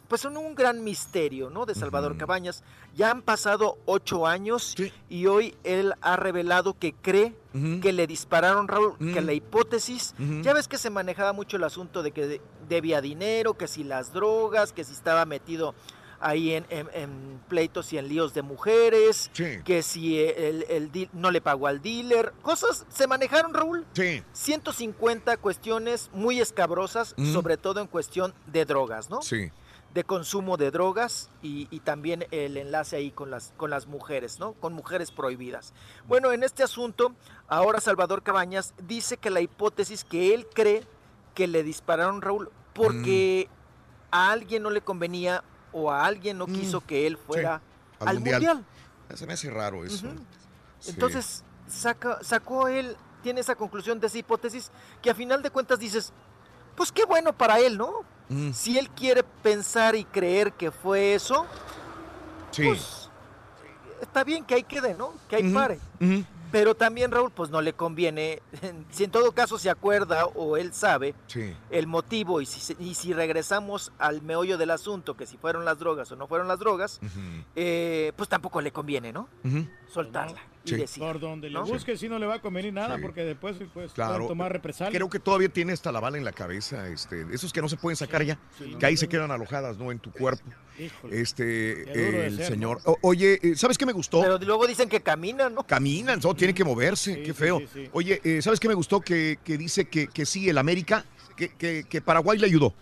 pues 0.08 0.24
en 0.24 0.36
un 0.36 0.54
gran 0.54 0.82
misterio, 0.82 1.50
¿no? 1.50 1.66
De 1.66 1.74
Salvador 1.74 2.16
Cabañas. 2.16 2.62
Ya 2.96 3.10
han 3.10 3.22
pasado 3.22 3.78
ocho 3.86 4.26
años 4.26 4.74
y 5.08 5.26
hoy 5.26 5.54
él 5.64 5.94
ha 6.00 6.16
revelado 6.16 6.76
que 6.78 6.92
cree 6.94 7.34
que 7.80 7.92
le 7.92 8.06
dispararon, 8.06 8.68
Raúl, 8.68 8.96
que 8.98 9.20
la 9.20 9.32
hipótesis, 9.32 10.14
ya 10.42 10.52
ves 10.54 10.68
que 10.68 10.78
se 10.78 10.88
manejaba 10.90 11.32
mucho 11.32 11.56
el 11.56 11.64
asunto 11.64 12.02
de 12.02 12.12
que 12.12 12.26
de- 12.26 12.40
debía 12.68 13.00
dinero, 13.00 13.54
que 13.54 13.66
si 13.66 13.82
las 13.84 14.12
drogas, 14.12 14.72
que 14.72 14.84
si 14.84 14.92
estaba 14.92 15.24
metido 15.26 15.74
ahí 16.20 16.52
en, 16.54 16.66
en- 16.70 16.88
en 16.92 17.40
pleitos 17.48 17.92
y 17.92 17.98
en 17.98 18.08
líos 18.08 18.34
de 18.34 18.42
mujeres, 18.42 19.30
que 19.64 19.82
si 19.82 20.20
el, 20.20 21.08
no 21.12 21.30
le 21.30 21.40
pagó 21.40 21.66
al 21.66 21.80
dealer, 21.82 22.32
cosas 22.42 22.84
se 22.90 23.06
manejaron, 23.06 23.54
Raúl. 23.54 23.86
Sí. 23.94 24.22
150 24.32 25.36
cuestiones 25.38 26.10
muy 26.12 26.40
escabrosas, 26.40 27.14
Ujú. 27.18 27.32
sobre 27.32 27.56
todo 27.56 27.80
en 27.80 27.86
cuestión 27.86 28.34
de 28.46 28.64
drogas, 28.64 29.08
¿no? 29.10 29.22
Sí. 29.22 29.50
De 29.94 30.04
consumo 30.04 30.56
de 30.56 30.70
drogas 30.70 31.30
y, 31.42 31.66
y 31.70 31.80
también 31.80 32.24
el 32.30 32.56
enlace 32.56 32.94
ahí 32.96 33.10
con 33.10 33.30
las, 33.30 33.52
con 33.56 33.70
las 33.70 33.86
mujeres, 33.88 34.38
¿no? 34.38 34.52
Con 34.52 34.72
mujeres 34.72 35.10
prohibidas. 35.10 35.72
Bueno, 36.06 36.30
en 36.32 36.44
este 36.44 36.62
asunto, 36.62 37.12
ahora 37.48 37.80
Salvador 37.80 38.22
Cabañas 38.22 38.72
dice 38.86 39.16
que 39.16 39.30
la 39.30 39.40
hipótesis 39.40 40.04
que 40.04 40.32
él 40.34 40.46
cree 40.54 40.84
que 41.34 41.48
le 41.48 41.62
dispararon, 41.64 42.22
Raúl, 42.22 42.50
porque 42.74 43.48
Mm. 43.48 43.52
a 44.12 44.30
alguien 44.30 44.62
no 44.62 44.70
le 44.70 44.80
convenía 44.80 45.42
o 45.72 45.90
a 45.90 46.04
alguien 46.04 46.38
no 46.38 46.46
quiso 46.46 46.80
que 46.80 47.06
él 47.06 47.16
fuera 47.16 47.60
al 47.98 48.08
al, 48.08 48.14
mundial. 48.16 48.40
mundial. 48.42 48.64
Se 49.14 49.26
me 49.26 49.32
hace 49.34 49.50
raro 49.50 49.84
eso. 49.84 50.08
Sí. 50.78 50.90
Entonces, 50.90 51.44
saca, 51.68 52.18
sacó 52.22 52.68
él, 52.68 52.96
tiene 53.22 53.40
esa 53.40 53.54
conclusión 53.54 54.00
de 54.00 54.06
esa 54.06 54.18
hipótesis, 54.18 54.70
que 55.02 55.10
a 55.10 55.14
final 55.14 55.42
de 55.42 55.50
cuentas 55.50 55.78
dices, 55.78 56.12
pues 56.76 56.90
qué 56.92 57.04
bueno 57.04 57.32
para 57.32 57.58
él, 57.60 57.76
¿no? 57.76 58.02
Mm. 58.28 58.52
Si 58.52 58.78
él 58.78 58.88
quiere 58.90 59.22
pensar 59.22 59.94
y 59.96 60.04
creer 60.04 60.52
que 60.52 60.70
fue 60.70 61.14
eso, 61.14 61.44
Sí. 62.52 62.64
pues 62.66 63.10
está 64.00 64.24
bien 64.24 64.44
que 64.44 64.54
ahí 64.54 64.62
quede, 64.62 64.94
¿no? 64.94 65.12
Que 65.28 65.36
ahí 65.36 65.44
Ujú, 65.46 65.54
pare. 65.54 65.78
ujú. 66.00 66.24
Pero 66.52 66.74
también, 66.74 67.10
Raúl, 67.10 67.30
pues 67.30 67.50
no 67.50 67.60
le 67.60 67.72
conviene, 67.72 68.42
si 68.90 69.04
en 69.04 69.10
todo 69.10 69.32
caso 69.32 69.58
se 69.58 69.70
acuerda 69.70 70.26
o 70.26 70.56
él 70.56 70.72
sabe 70.72 71.14
Sí. 71.26 71.54
el 71.70 71.86
motivo 71.86 72.40
y 72.40 72.46
si, 72.46 72.60
se- 72.60 72.76
y 72.78 72.94
si 72.94 73.12
regresamos 73.12 73.92
al 73.98 74.22
meollo 74.22 74.58
del 74.58 74.70
asunto, 74.70 75.16
que 75.16 75.26
si 75.26 75.36
fueron 75.36 75.64
las 75.64 75.78
drogas 75.78 76.10
o 76.12 76.16
no 76.16 76.26
fueron 76.26 76.48
las 76.48 76.58
drogas, 76.58 77.00
eh, 77.56 78.12
pues 78.16 78.28
tampoco 78.28 78.60
le 78.60 78.72
conviene, 78.72 79.12
¿no? 79.12 79.28
Soltarla 79.88 80.40
y 80.64 80.68
Sí. 80.70 80.76
decir. 80.76 81.02
Por 81.02 81.18
donde 81.18 81.48
le 81.48 81.54
¿no? 81.54 81.64
busque, 81.64 81.96
si 81.96 82.08
no 82.08 82.18
le 82.18 82.26
va 82.26 82.34
a 82.34 82.40
convenir 82.42 82.72
nada, 82.72 82.96
Sí. 82.96 83.02
porque 83.02 83.24
después 83.24 83.56
pues, 83.72 83.92
Claro. 83.92 84.12
pueden 84.14 84.28
tomar 84.28 84.52
represalias. 84.52 84.94
Creo 84.94 85.08
que 85.08 85.18
todavía 85.18 85.48
tiene 85.48 85.72
hasta 85.72 85.90
la 85.90 86.00
bala 86.00 86.18
en 86.18 86.24
la 86.24 86.32
cabeza, 86.32 86.86
este, 86.88 87.26
esos 87.32 87.52
que 87.52 87.60
no 87.60 87.68
se 87.68 87.76
pueden 87.76 87.96
sacar 87.96 88.22
ya, 88.22 88.38
sí. 88.58 88.76
que 88.78 88.86
ahí 88.86 88.96
se 88.96 89.08
quedan 89.08 89.30
alojadas, 89.30 89.78
¿no? 89.78 89.90
En 89.90 89.98
tu 89.98 90.12
cuerpo. 90.12 90.44
Híjole. 90.78 91.20
Este, 91.20 92.26
el 92.26 92.36
ser, 92.36 92.46
señor. 92.46 92.80
O- 92.86 92.96
oye, 93.02 93.38
eh, 93.42 93.56
¿sabes 93.56 93.76
qué 93.76 93.84
me 93.84 93.92
gustó? 93.92 94.20
Pero 94.22 94.38
luego 94.38 94.66
dicen 94.66 94.88
que 94.88 95.02
caminan, 95.02 95.54
¿no? 95.54 95.62
Caminan, 95.66 96.20
no, 96.22 96.34
tienen 96.40 96.54
que 96.56 96.64
moverse, 96.64 97.22
qué 97.22 97.32
feo. 97.34 97.60
sí, 97.60 97.66
sí. 97.72 97.88
Oye, 97.92 98.20
eh, 98.24 98.42
¿sabes 98.42 98.58
qué 98.58 98.66
me 98.68 98.74
gustó? 98.74 99.00
Que, 99.00 99.38
que 99.44 99.56
dice 99.56 99.84
que, 99.86 100.08
que 100.08 100.26
sí, 100.26 100.48
el 100.48 100.58
América, 100.58 101.04
que, 101.36 101.50
que- 101.50 101.84
que 101.88 102.00
Paraguay 102.00 102.38
le 102.38 102.46
ayudó, 102.46 102.74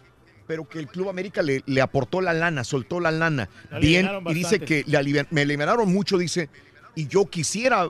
pero 0.46 0.66
que 0.68 0.78
el 0.78 0.86
Club 0.88 1.08
América 1.10 1.42
le, 1.42 1.62
le 1.66 1.80
aportó 1.82 2.20
la 2.20 2.32
lana, 2.32 2.64
soltó 2.64 3.00
la 3.00 3.10
lana. 3.10 3.48
Bien, 3.80 4.08
y 4.30 4.34
dice 4.34 4.60
que 4.60 4.84
le 4.86 4.96
alivian- 4.98 5.26
me 5.30 5.42
eliminaron 5.42 5.92
mucho, 5.92 6.16
dice, 6.18 6.48
y 6.94 7.06
yo 7.06 7.26
quisiera 7.26 7.88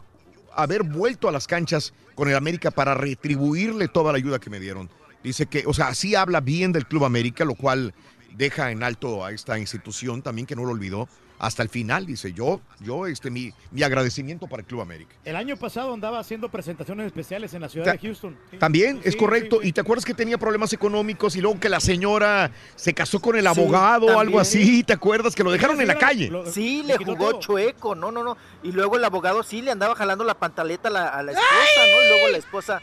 haber 0.56 0.82
vuelto 0.82 1.28
a 1.28 1.32
las 1.32 1.46
canchas 1.46 1.92
con 2.16 2.28
el 2.28 2.34
América 2.34 2.70
para 2.72 2.94
retribuirle 2.94 3.86
toda 3.88 4.10
la 4.12 4.18
ayuda 4.18 4.38
que 4.40 4.50
me 4.50 4.58
dieron. 4.58 4.90
Dice 5.22 5.46
que, 5.46 5.62
o 5.66 5.72
sea, 5.74 5.94
sí 5.94 6.14
habla 6.14 6.40
bien 6.40 6.72
del 6.72 6.86
Club 6.86 7.04
América, 7.04 7.44
lo 7.44 7.54
cual 7.54 7.94
deja 8.34 8.70
en 8.70 8.82
alto 8.82 9.24
a 9.24 9.32
esta 9.32 9.58
institución 9.58 10.22
también, 10.22 10.46
que 10.46 10.56
no 10.56 10.64
lo 10.64 10.70
olvidó, 10.72 11.08
hasta 11.38 11.62
el 11.62 11.68
final. 11.68 12.06
Dice, 12.06 12.32
yo, 12.32 12.60
yo, 12.80 13.06
este, 13.06 13.30
mi, 13.30 13.52
mi 13.70 13.82
agradecimiento 13.82 14.46
para 14.46 14.60
el 14.62 14.66
Club 14.66 14.80
América. 14.80 15.14
El 15.24 15.36
año 15.36 15.56
pasado 15.56 15.92
andaba 15.94 16.18
haciendo 16.18 16.48
presentaciones 16.48 17.06
especiales 17.06 17.54
en 17.54 17.60
la 17.62 17.68
ciudad 17.68 17.86
Ta- 17.86 17.92
de 17.92 17.98
Houston. 17.98 18.36
También, 18.58 18.96
Sí, 18.96 19.02
es 19.04 19.12
sí, 19.14 19.18
correcto. 19.18 19.58
sí, 19.62 19.68
Y 19.68 19.72
te 19.72 19.80
acuerdas 19.80 20.04
que 20.04 20.14
tenía 20.14 20.38
problemas 20.38 20.72
económicos 20.72 21.36
y 21.36 21.40
luego 21.40 21.60
que 21.60 21.68
la 21.68 21.80
señora 21.80 22.50
se 22.76 22.92
casó 22.94 23.20
con 23.20 23.36
el 23.36 23.42
Sí, 23.42 23.48
abogado 23.48 24.06
o 24.06 24.18
algo 24.18 24.40
así. 24.40 24.82
¿Te 24.82 24.92
acuerdas? 24.92 25.34
Que 25.34 25.44
lo 25.44 25.50
dejaron 25.52 25.80
en 25.80 25.88
la 25.88 25.98
calle. 25.98 26.30
Sí, 26.52 26.82
le 26.84 26.96
jugó 26.96 27.38
chueco, 27.40 27.94
no, 27.94 28.10
no, 28.10 28.22
no. 28.24 28.36
Y 28.62 28.72
luego 28.72 28.96
el 28.96 29.04
abogado 29.04 29.42
sí 29.42 29.62
le 29.62 29.70
andaba 29.70 29.94
jalando 29.94 30.24
la 30.24 30.34
pantaleta 30.34 30.88
a 30.88 30.92
la, 30.92 31.08
a 31.08 31.22
la 31.22 31.32
esposa, 31.32 31.86
¿no? 31.92 32.04
Y 32.04 32.08
luego 32.08 32.28
la 32.32 32.38
esposa 32.38 32.82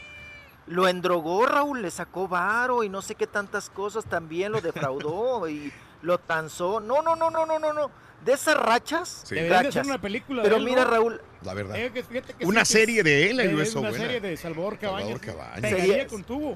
lo 0.68 0.88
endrogó, 0.88 1.46
Raúl, 1.46 1.82
le 1.82 1.90
sacó 1.90 2.26
varo 2.26 2.82
y 2.82 2.88
no 2.88 3.00
sé 3.02 3.14
qué 3.14 3.26
tantas 3.26 3.70
cosas 3.70 4.04
también 4.04 4.50
lo 4.50 4.60
defraudó 4.60 5.48
y 5.48 5.72
lo 6.02 6.18
tanzó. 6.18 6.80
No, 6.80 7.02
no, 7.02 7.14
no, 7.16 7.30
no, 7.30 7.46
no, 7.46 7.58
no, 7.58 7.72
no. 7.72 7.90
De 8.26 8.32
esas 8.32 8.56
rachas, 8.56 9.22
Sí. 9.24 9.36
De 9.36 9.48
rachas. 9.48 9.68
hacer 9.68 9.86
una 9.86 10.00
película 10.00 10.42
de 10.42 10.48
Pero 10.48 10.56
él, 10.56 10.64
mira, 10.64 10.84
¿no? 10.84 10.90
Raúl, 10.90 11.20
La 11.42 11.54
verdad. 11.54 11.76
Eh, 11.76 11.92
que 11.92 12.02
fíjate 12.02 12.34
que 12.34 12.44
Una 12.44 12.64
sí, 12.64 12.74
que 12.74 12.78
serie 12.80 13.02
de 13.04 13.30
él, 13.30 13.40
eh, 13.40 13.44
es 13.62 13.68
eso, 13.68 13.80
Una 13.80 13.90
buena. 13.90 14.04
serie 14.04 14.20
de 14.20 14.36
Salvador 14.36 14.78
Cabañas. 14.78 15.18
Salvador 15.20 15.60
Cabañas. 15.60 16.06
Con 16.10 16.24
tubo. 16.24 16.54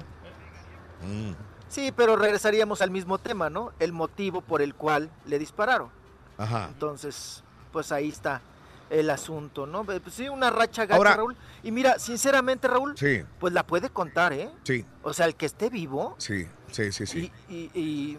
Mm. 1.01 1.31
Sí, 1.69 1.93
pero 1.95 2.15
regresaríamos 2.17 2.81
al 2.81 2.91
mismo 2.91 3.17
tema, 3.17 3.49
¿no? 3.49 3.71
El 3.79 3.93
motivo 3.93 4.41
por 4.41 4.61
el 4.61 4.75
cual 4.75 5.09
le 5.25 5.39
dispararon. 5.39 5.89
Ajá. 6.37 6.67
Entonces, 6.67 7.43
pues 7.71 7.91
ahí 7.93 8.09
está 8.09 8.41
el 8.89 9.09
asunto, 9.09 9.65
¿no? 9.65 9.85
Pues 9.85 10.01
sí, 10.11 10.27
una 10.27 10.49
racha 10.49 10.83
gacha, 10.85 10.97
Ahora- 10.97 11.15
Raúl. 11.15 11.37
Y 11.63 11.71
mira, 11.71 11.97
sinceramente, 11.97 12.67
Raúl, 12.67 12.97
Sí, 12.97 13.23
pues 13.39 13.53
la 13.53 13.65
puede 13.65 13.89
contar, 13.89 14.33
¿eh? 14.33 14.49
sí, 14.63 14.85
O 15.03 15.13
sea, 15.13 15.27
el 15.27 15.35
que 15.35 15.45
esté 15.45 15.69
vivo, 15.69 16.15
sí, 16.17 16.45
sí, 16.71 16.91
sí, 16.91 17.05
sí. 17.05 17.31
y, 17.47 17.71
y 17.73 18.17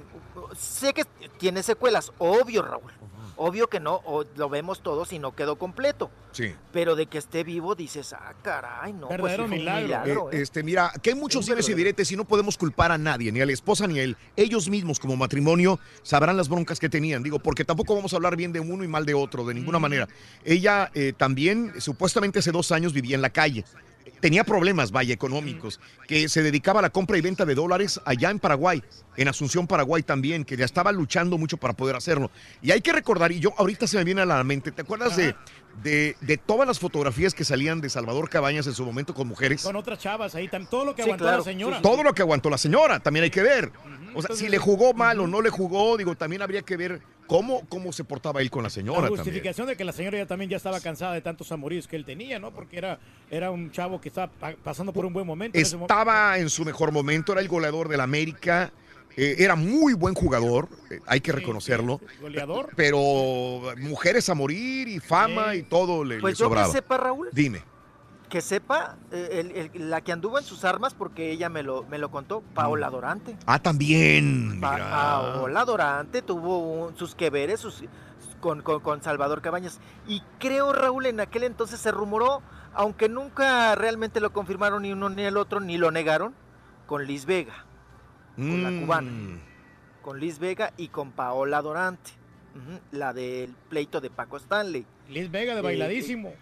sé 0.57 0.95
que 0.95 1.05
tiene 1.39 1.63
secuelas, 1.63 2.11
obvio, 2.17 2.63
Raúl. 2.63 2.91
Obvio 3.37 3.69
que 3.69 3.81
no, 3.81 4.01
o 4.05 4.25
lo 4.37 4.49
vemos 4.49 4.83
todos 4.83 5.13
y 5.13 5.19
no 5.19 5.35
quedó 5.35 5.57
completo. 5.57 6.11
Sí. 6.33 6.55
Pero 6.73 6.97
de 6.97 7.07
que 7.07 7.19
esté 7.19 7.45
vivo 7.45 7.75
dices, 7.75 8.13
ah, 8.13 8.33
caray, 8.43 8.93
no, 8.93 9.09
pues 9.09 9.19
Verdadero 9.21 9.49
milagro. 9.49 9.83
milagro, 9.87 10.33
Eh, 10.33 10.39
¿eh? 10.39 10.43
este, 10.43 10.63
mira, 10.63 10.93
que 11.03 11.11
hay 11.11 11.17
muchos 11.17 11.47
dimes 11.47 11.69
y 11.69 11.75
diretes 11.75 12.11
y 12.13 12.17
no 12.17 12.25
podemos 12.25 12.57
culpar 12.57 12.93
a 12.93 12.99
nadie, 12.99 13.33
ni 13.33 13.41
a 13.41 13.47
la 13.47 13.53
esposa 13.53 13.87
ni 13.87 13.99
a 13.99 14.03
él. 14.03 14.17
Ellos 14.37 14.69
mismos 14.69 14.99
como 15.01 15.17
matrimonio 15.17 15.79
sabrán 16.03 16.37
las 16.37 16.49
broncas 16.49 16.79
que 16.79 16.89
tenían. 16.89 17.23
Digo, 17.23 17.39
porque 17.39 17.65
tampoco 17.65 17.95
vamos 17.95 18.13
a 18.13 18.17
hablar 18.17 18.37
bien 18.37 18.53
de 18.53 18.61
uno 18.61 18.85
y 18.85 18.89
mal 18.89 19.05
de 19.07 19.15
otro, 19.15 19.45
de 19.45 19.55
ninguna 19.55 19.79
manera. 19.79 20.09
Ella 20.45 20.91
eh, 20.95 21.13
también, 21.17 21.73
supuestamente 21.79 22.39
hace 22.39 22.53
dos 22.53 22.73
años, 22.73 22.93
vivía 22.93 23.17
en 23.17 23.23
la 23.23 23.31
calle. 23.31 23.65
Tenía 24.23 24.45
problemas, 24.45 24.93
vaya, 24.93 25.13
económicos, 25.13 25.81
que 26.07 26.29
se 26.29 26.45
dedicaba 26.45 26.79
a 26.79 26.83
la 26.83 26.91
compra 26.91 27.19
y 27.19 27.21
venta 27.21 27.45
de 27.45 27.57
dólares 27.57 28.01
allá 28.05 28.31
en 28.31 28.39
Paraguay, 28.39 28.81
en 29.17 29.27
Asunción, 29.27 29.67
Paraguay 29.67 30.05
también, 30.05 30.45
que 30.45 30.57
ya 30.57 30.65
estaba 30.65 30.93
luchando 30.93 31.39
mucho 31.39 31.57
para 31.57 31.75
poder 31.75 31.97
hacerlo. 31.97 32.31
Y 32.63 32.71
hay 32.71 32.81
que 32.83 32.93
recordar, 32.93 33.33
y 33.33 33.41
yo 33.41 33.53
ahorita 33.59 33.89
se 33.89 33.97
me 33.97 34.05
viene 34.05 34.21
a 34.21 34.25
la 34.27 34.45
mente, 34.45 34.71
¿te 34.71 34.83
acuerdas 34.83 35.17
de, 35.17 35.35
de, 35.83 36.17
de 36.21 36.37
todas 36.37 36.69
las 36.69 36.79
fotografías 36.79 37.35
que 37.35 37.45
salían 37.45 37.81
de 37.81 37.91
Salvador 37.91 38.31
Cabañas 38.31 38.65
en 38.69 38.75
su 38.75 38.85
momento 38.85 39.13
con 39.13 39.27
mujeres? 39.27 39.65
Con 39.65 39.75
otras 39.75 39.99
chavas 39.99 40.37
ahí, 40.37 40.49
todo 40.71 40.85
lo 40.85 40.95
que 40.95 41.03
Sí, 41.03 41.09
aguantó 41.09 41.25
claro, 41.25 41.39
la 41.39 41.45
señora. 41.45 41.83
Todo 41.83 42.05
lo 42.05 42.15
que 42.15 42.23
aguantó 42.23 42.49
la 42.49 42.59
señora, 42.59 43.01
también 43.01 43.25
hay 43.25 43.31
que 43.31 43.43
ver. 43.43 43.73
O 44.15 44.23
sea, 44.23 44.37
si 44.37 44.49
le 44.49 44.59
jugó 44.59 44.95
mal 44.95 45.19
o 45.19 45.27
no 45.27 45.43
le 45.43 45.51
jugó, 45.51 45.97
digo, 45.97 46.15
también 46.15 46.43
habría 46.43 46.63
que 46.63 46.77
ver 46.77 47.03
cómo, 47.33 47.63
cómo 47.69 47.93
se 47.93 48.05
portaba 48.05 48.41
él 48.43 48.51
con 48.51 48.63
la 48.63 48.67
La 48.67 48.71
señora 48.71 49.01
también. 49.03 49.17
justificación 49.19 49.67
de 49.67 49.77
que 49.77 49.85
la 49.85 49.93
señora 49.93 50.19
ya 50.19 50.27
también 50.27 50.51
ya 50.51 50.57
estaba 50.59 50.81
cansada 50.81 51.15
de 51.15 51.21
tantos 51.21 51.51
amoríos 51.53 51.89
que 51.89 51.97
él 51.97 52.05
tenía, 52.05 52.39
¿no? 52.39 52.51
Porque 52.53 52.77
era, 52.79 52.99
era 53.31 53.51
un 53.51 53.71
chavo 53.71 54.01
que 54.01 54.09
estaba 54.09 54.31
pa- 54.31 54.55
pasando 54.63 54.93
por 54.93 55.05
un 55.07 55.13
buen 55.13 55.27
momento. 55.27 55.59
Estaba 55.59 56.39
en 56.39 56.51
su 56.51 56.65
mejor 56.65 56.93
momento, 56.93 57.33
era 57.33 57.41
el 57.41 57.49
goleador 57.49 57.89
del 57.89 58.01
América, 58.01 58.73
eh, 59.17 59.37
era 59.39 59.57
muy 59.57 59.95
buen 59.95 60.15
jugador, 60.15 60.69
eh, 60.91 61.01
hay 61.07 61.21
que 61.21 61.33
reconocerlo. 61.33 62.01
goleador. 62.21 62.71
Pero 62.77 62.99
mujeres 63.79 64.29
a 64.29 64.35
morir 64.35 64.89
y 64.89 65.01
fama 65.01 65.55
y 65.55 65.63
todo 65.63 66.05
le, 66.05 66.19
Pues 66.21 66.35
le 66.35 66.39
yo 66.39 66.45
que 66.49 66.55
sobraba. 66.57 66.73
sepa, 66.73 66.97
Raúl, 66.97 67.29
Dime. 67.33 67.63
Que 68.33 68.41
sepa, 68.41 68.97
eh, 69.11 69.29
el- 69.53 69.71
el- 69.75 69.91
la 69.91 70.01
que 70.01 70.11
anduvo 70.11 70.39
en 70.39 70.45
sus 70.47 70.65
armas, 70.65 70.95
porque 70.95 71.31
ella 71.33 71.51
me 71.51 71.63
lo, 71.63 71.83
me 71.91 71.99
lo 71.99 72.11
contó, 72.11 72.41
Paola 72.55 72.89
Dorante. 72.89 73.37
Ah, 73.45 73.59
también. 73.59 74.59
Pa- 74.59 74.73
mira. 74.73 74.91
Paola 74.91 75.67
Dorante 75.67 76.23
tuvo 76.23 76.61
un- 76.61 76.97
sus 76.97 77.15
que 77.15 77.29
veres 77.29 77.61
sus, 77.61 77.85
con, 78.41 78.63
con- 78.63 78.81
con 78.81 79.03
Salvador 79.03 79.43
Cabañas. 79.43 79.81
Y 80.09 80.23
creo, 80.39 80.73
Raúl, 80.73 81.05
en 81.05 81.21
aquel 81.21 81.43
entonces 81.43 81.79
se 81.79 81.91
rumoró, 81.91 82.41
aunque 82.73 83.11
nunca 83.11 83.75
realmente 83.75 84.19
lo 84.19 84.33
confirmaron 84.33 84.81
ni 84.81 84.93
uno 84.93 85.11
ni 85.11 85.25
el 85.25 85.37
otro, 85.37 85.61
ni 85.61 85.77
lo 85.77 85.91
negaron, 85.91 86.35
con 86.87 87.05
Liz 87.07 87.27
Vega, 87.27 87.67
con 88.37 88.63
la 88.63 88.71
Mm. 88.71 88.81
cubana. 88.81 89.11
Con 90.01 90.21
Liz 90.21 90.39
Vega 90.39 90.73
y 90.79 90.89
con 90.89 91.13
Paola 91.13 91.61
Dorante. 91.61 92.13
La 92.93 93.13
del 93.13 93.55
pleito 93.69 94.01
de 94.01 94.09
Paco 94.09 94.39
Stanley. 94.39 94.87
Liz 95.11 95.31
Vega 95.31 95.53
de 95.53 95.61
Eh, 95.61 95.63
bailadísimo. 95.63 96.33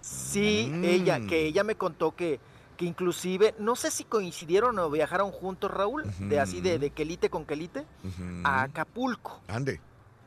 Sí, 0.00 0.70
Mm. 0.72 0.84
ella, 0.84 1.20
que 1.26 1.44
ella 1.46 1.64
me 1.64 1.74
contó 1.76 2.14
que, 2.14 2.40
que 2.76 2.84
inclusive, 2.84 3.54
no 3.58 3.74
sé 3.76 3.90
si 3.90 4.04
coincidieron 4.04 4.78
o 4.78 4.90
viajaron 4.90 5.30
juntos, 5.32 5.70
Raúl, 5.70 6.04
de 6.20 6.38
así 6.40 6.60
de, 6.60 6.78
de 6.78 6.90
quelite 6.90 7.28
con 7.30 7.44
quelite, 7.44 7.84
a 8.44 8.62
Acapulco, 8.62 9.40
Ande. 9.48 9.80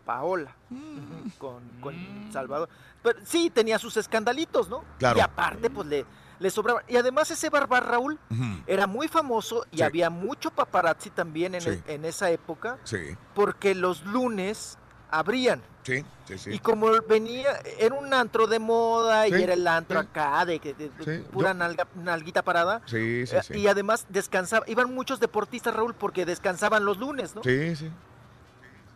Paola, 0.06 0.54
ujú, 0.70 1.32
con, 1.38 1.64
con 1.80 1.96
Salvador. 2.34 2.68
Pero 3.02 3.20
sí, 3.24 3.50
tenía 3.50 3.80
sus 3.80 3.96
escandalitos, 3.98 4.68
¿no? 4.70 4.84
Claro. 5.00 5.18
Y 5.18 5.22
aparte, 5.22 5.70
pues 5.70 5.88
le, 5.88 6.06
le 6.40 6.50
sobraba. 6.50 6.84
Y 6.90 6.98
además 6.98 7.32
ese 7.32 7.50
barbar, 7.50 7.88
Raúl, 7.88 8.20
era 8.68 8.86
muy 8.88 9.08
famoso 9.08 9.66
y 9.72 9.78
Sí. 9.78 9.84
había 9.84 10.10
mucho 10.10 10.52
paparazzi 10.52 11.10
también 11.12 11.56
en, 11.56 11.62
Sí. 11.62 11.70
el- 11.70 11.84
en 11.88 12.04
esa 12.06 12.30
época, 12.32 12.80
Sí, 12.84 12.98
porque 13.34 13.74
los 13.76 14.04
lunes 14.06 14.78
abrían. 15.12 15.62
sí, 15.84 16.04
sí, 16.28 16.38
sí. 16.38 16.50
Y 16.52 16.60
como 16.60 16.88
venía, 17.08 17.60
era 17.80 17.96
un 17.96 18.14
antro 18.14 18.48
de 18.48 18.60
moda 18.60 19.28
y 19.28 19.34
era 19.34 19.54
el 19.54 19.68
antro 19.68 20.02
sí. 20.02 20.08
acá 20.10 20.46
de, 20.46 20.60
de- 20.60 20.74
de- 20.74 20.90
Sí, 21.20 21.24
pura 21.32 21.52
yo- 21.54 21.60
nalga- 21.60 21.88
nalguita 21.96 22.42
parada. 22.44 22.82
Sí, 22.86 23.26
sí, 23.28 23.36
Eh, 23.36 23.42
sí. 23.44 23.54
Y 23.56 23.68
además 23.68 24.06
descansaba, 24.10 24.66
iban 24.68 24.94
muchos 24.94 25.20
deportistas, 25.20 25.74
Raúl, 25.76 25.94
porque 25.94 26.26
descansaban 26.26 26.86
los 26.86 26.98
lunes, 26.98 27.36
¿no? 27.36 27.44
Sí, 27.44 27.76
sí. 27.76 27.90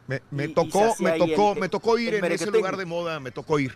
Me, 0.08 0.22
me 0.32 0.46
Y- 0.46 0.54
tocó, 0.54 0.96
me 1.00 1.18
tocó, 1.18 1.54
el- 1.54 1.60
me 1.60 1.70
tocó 1.70 1.98
ir 1.98 2.14
en 2.16 2.26
ese 2.26 2.52
lugar 2.52 2.78
de 2.78 2.86
moda, 2.86 3.20
me 3.20 3.32
tocó 3.32 3.58
ir. 3.60 3.76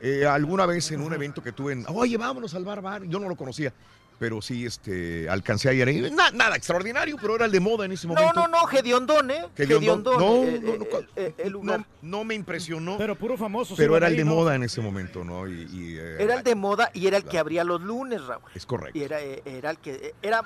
Eh, 0.00 0.26
alguna 0.26 0.66
vez 0.66 0.90
en 0.92 1.00
un 1.00 1.12
evento 1.12 1.42
que 1.42 1.50
tuve 1.52 1.72
en, 1.72 1.84
oye, 1.88 2.16
vámonos 2.16 2.54
al 2.54 2.64
bar, 2.64 2.80
bar, 2.82 3.02
yo 3.04 3.18
no 3.18 3.28
lo 3.28 3.34
conocía, 3.36 3.72
pero 4.18 4.42
sí, 4.42 4.66
este, 4.66 5.28
alcancé 5.30 5.68
a 5.68 5.72
ir 5.72 5.86
ahí. 5.86 6.10
Na- 6.10 6.30
nada 6.32 6.56
extraordinario, 6.56 7.16
pero 7.20 7.36
era 7.36 7.44
el 7.44 7.52
de 7.52 7.60
moda 7.60 7.84
en 7.84 7.92
ese 7.92 8.06
No, 8.08 8.14
momento. 8.14 8.34
no, 8.34 8.48
no, 8.48 8.66
Gediondón, 8.66 9.30
¿eh? 9.30 9.44
Gediondón. 9.56 10.18
No, 10.18 10.44
eh, 10.44 10.60
no, 10.62 10.72
eh, 10.74 10.78
no, 10.78 10.86
eh, 11.16 11.34
el 11.38 11.52
lugar. 11.52 11.80
No, 11.80 11.86
no 12.18 12.24
me 12.24 12.34
impresionó, 12.34 12.98
Pero 12.98 13.14
puro 13.16 13.36
famoso. 13.36 13.74
pero 13.76 13.96
era 13.96 14.08
el 14.08 14.16
de 14.16 14.24
moda 14.24 14.54
en 14.54 14.64
ese 14.64 14.80
momento, 14.80 15.22
¿no? 15.24 15.46
Y, 15.46 15.62
y, 15.72 15.96
eh, 15.98 16.16
Era 16.22 16.34
el 16.34 16.42
de 16.42 16.54
moda 16.54 16.90
y 16.94 17.06
era 17.06 17.16
el 17.16 17.24
que 17.24 17.38
abría 17.38 17.62
los 17.64 17.80
lunes, 17.80 18.24
Raúl. 18.26 18.42
Es 18.54 18.66
correcto. 18.66 18.98
Y 18.98 19.02
era, 19.02 19.20
eh, 19.22 19.42
era 19.44 19.70
el 19.70 19.78
que, 19.78 19.94
eh, 19.94 20.14
era, 20.22 20.42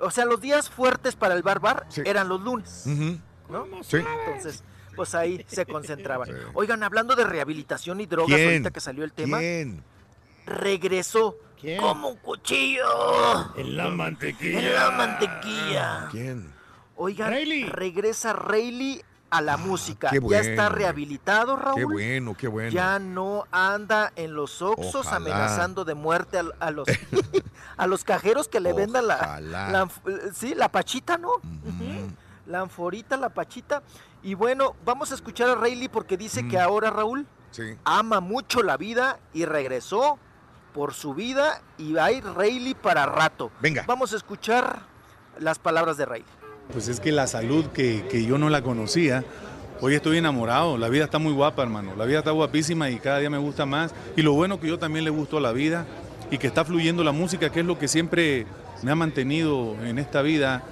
o 0.00 0.10
sea, 0.10 0.24
los 0.24 0.40
días 0.40 0.70
fuertes 0.70 1.16
para 1.16 1.34
el 1.34 1.42
bar 1.42 1.58
bar 1.60 1.86
Sí. 1.88 2.02
eran 2.04 2.28
los 2.28 2.40
lunes, 2.40 2.84
Ujú. 2.86 3.18
¿no? 3.50 3.66
Sí. 3.82 3.96
Entonces, 3.96 4.62
pues 4.94 5.14
ahí 5.14 5.44
se 5.48 5.66
concentraban. 5.66 6.28
Oigan, 6.54 6.82
hablando 6.82 7.16
de 7.16 7.24
rehabilitación 7.24 8.00
y 8.00 8.06
drogas, 8.06 8.36
¿Quién? 8.36 8.48
ahorita 8.48 8.70
que 8.70 8.80
salió 8.80 9.04
el 9.04 9.12
tema, 9.12 9.38
¿Quién? 9.40 9.82
regresó 10.46 11.36
¿Quién? 11.60 11.80
como 11.80 12.08
un 12.10 12.16
cuchillo 12.16 12.84
En 13.56 13.76
la 13.76 13.88
mantequilla. 13.88 14.58
en 14.58 14.74
la 14.74 14.90
mantequilla. 14.90 16.08
¿Quién? 16.10 16.52
Oigan, 16.96 17.30
Rayleigh. 17.30 17.66
regresa 17.70 18.32
Rayleigh 18.32 19.02
a 19.30 19.40
la 19.42 19.56
música. 19.56 20.08
Ah, 20.08 20.12
qué 20.12 20.20
Ya 20.30 20.40
está 20.40 20.62
bueno. 20.64 20.76
rehabilitado, 20.76 21.56
Raúl. 21.56 21.76
Qué 21.78 21.84
bueno, 21.84 22.34
qué 22.38 22.48
bueno. 22.48 22.70
Ya 22.70 22.98
no 22.98 23.44
anda 23.50 24.12
en 24.16 24.34
los 24.34 24.62
oxos 24.62 24.94
Ojalá. 25.06 25.16
amenazando 25.16 25.84
de 25.84 25.94
muerte 25.94 26.38
a, 26.38 26.44
a 26.60 26.70
los 26.70 26.86
a 27.76 27.86
los 27.86 28.04
cajeros 28.04 28.48
que 28.48 28.60
le 28.60 28.72
vendan 28.72 29.06
la, 29.06 29.88
sí, 30.32 30.54
la 30.54 30.70
pachita, 30.70 31.18
¿no? 31.18 31.32
La 32.46 32.60
anforita, 32.60 33.16
la 33.16 33.28
pachita. 33.28 33.82
Y 34.22 34.34
bueno, 34.34 34.76
vamos 34.84 35.10
a 35.10 35.14
escuchar 35.16 35.50
a 35.50 35.54
Rayleigh 35.56 35.88
porque 35.90 36.16
dice 36.16 36.42
Mm. 36.44 36.48
que 36.50 36.58
ahora 36.60 36.90
Raúl 36.90 37.26
Sí. 37.50 37.76
ama 37.84 38.20
mucho 38.20 38.62
la 38.62 38.76
vida 38.76 39.18
y 39.34 39.44
regresó 39.44 40.18
por 40.76 40.92
su 40.92 41.14
vida 41.14 41.62
y 41.78 41.96
hay 41.96 42.20
Rayleigh 42.20 42.74
para 42.74 43.06
rato. 43.06 43.50
Venga. 43.62 43.84
Vamos 43.86 44.12
a 44.12 44.16
escuchar 44.16 44.80
las 45.40 45.58
palabras 45.58 45.96
de 45.96 46.04
Rayleigh. 46.04 46.30
Pues 46.70 46.88
es 46.88 47.00
que 47.00 47.12
la 47.12 47.26
salud 47.26 47.64
que, 47.68 48.06
que 48.10 48.26
yo 48.26 48.36
no 48.36 48.50
la 48.50 48.60
conocía, 48.60 49.24
hoy 49.80 49.94
estoy 49.94 50.18
enamorado, 50.18 50.76
la 50.76 50.90
vida 50.90 51.04
está 51.04 51.18
muy 51.18 51.32
guapa 51.32 51.62
hermano, 51.62 51.96
la 51.96 52.04
vida 52.04 52.18
está 52.18 52.32
guapísima 52.32 52.90
y 52.90 52.98
cada 52.98 53.20
día 53.20 53.30
me 53.30 53.38
gusta 53.38 53.64
más. 53.64 53.94
Y 54.16 54.22
lo 54.22 54.34
bueno 54.34 54.60
que 54.60 54.68
yo 54.68 54.78
también 54.78 55.06
le 55.06 55.10
gusto 55.10 55.38
a 55.38 55.40
la 55.40 55.52
vida 55.52 55.86
y 56.30 56.36
que 56.36 56.46
está 56.46 56.62
fluyendo 56.62 57.02
la 57.02 57.12
música, 57.12 57.50
que 57.50 57.60
es 57.60 57.66
lo 57.66 57.78
que 57.78 57.88
siempre 57.88 58.46
me 58.82 58.90
ha 58.90 58.94
mantenido 58.94 59.76
en 59.82 59.98
esta 59.98 60.20
vida 60.20 60.62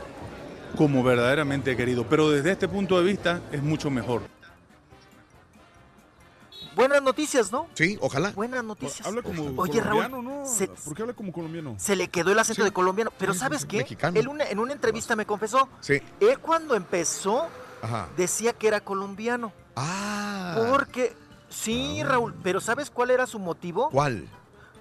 como 0.76 1.02
verdaderamente 1.02 1.72
he 1.72 1.76
querido. 1.76 2.06
Pero 2.10 2.30
desde 2.30 2.52
este 2.52 2.68
punto 2.68 2.98
de 2.98 3.04
vista 3.04 3.40
es 3.52 3.62
mucho 3.62 3.90
mejor. 3.90 4.33
Buenas 6.74 7.02
noticias, 7.02 7.52
¿no? 7.52 7.68
Sí, 7.74 7.96
ojalá. 8.00 8.30
Buenas 8.32 8.64
noticias. 8.64 9.06
Habla 9.06 9.22
como 9.22 9.42
Oye, 9.60 9.80
colombiano, 9.80 10.16
Raúl, 10.16 10.24
¿no? 10.24 10.46
se, 10.46 10.66
¿Por 10.68 10.94
qué 10.94 11.02
habla 11.02 11.14
como 11.14 11.32
colombiano? 11.32 11.76
se 11.78 11.94
le 11.96 12.08
quedó 12.08 12.32
el 12.32 12.38
acento 12.38 12.64
de 12.64 12.72
colombiano. 12.72 13.12
Pero 13.18 13.32
Sí, 13.32 13.38
¿sabes 13.38 13.62
sí, 13.62 13.68
qué? 13.68 13.76
mexicano. 13.78 14.18
Él 14.18 14.28
una- 14.28 14.44
en 14.44 14.58
una 14.58 14.72
entrevista 14.72 15.14
me 15.16 15.26
confesó, 15.26 15.68
Sí. 15.80 16.00
él 16.20 16.38
cuando 16.40 16.74
empezó 16.74 17.46
Ajá. 17.82 18.08
decía 18.16 18.52
que 18.52 18.66
era 18.68 18.80
colombiano. 18.80 19.52
Ah. 19.76 20.66
Porque, 20.70 21.14
sí, 21.48 22.02
Raúl, 22.02 22.34
pero 22.42 22.60
¿sabes 22.60 22.90
cuál 22.90 23.10
era 23.10 23.26
su 23.26 23.38
motivo? 23.38 23.88
¿Cuál? 23.90 24.28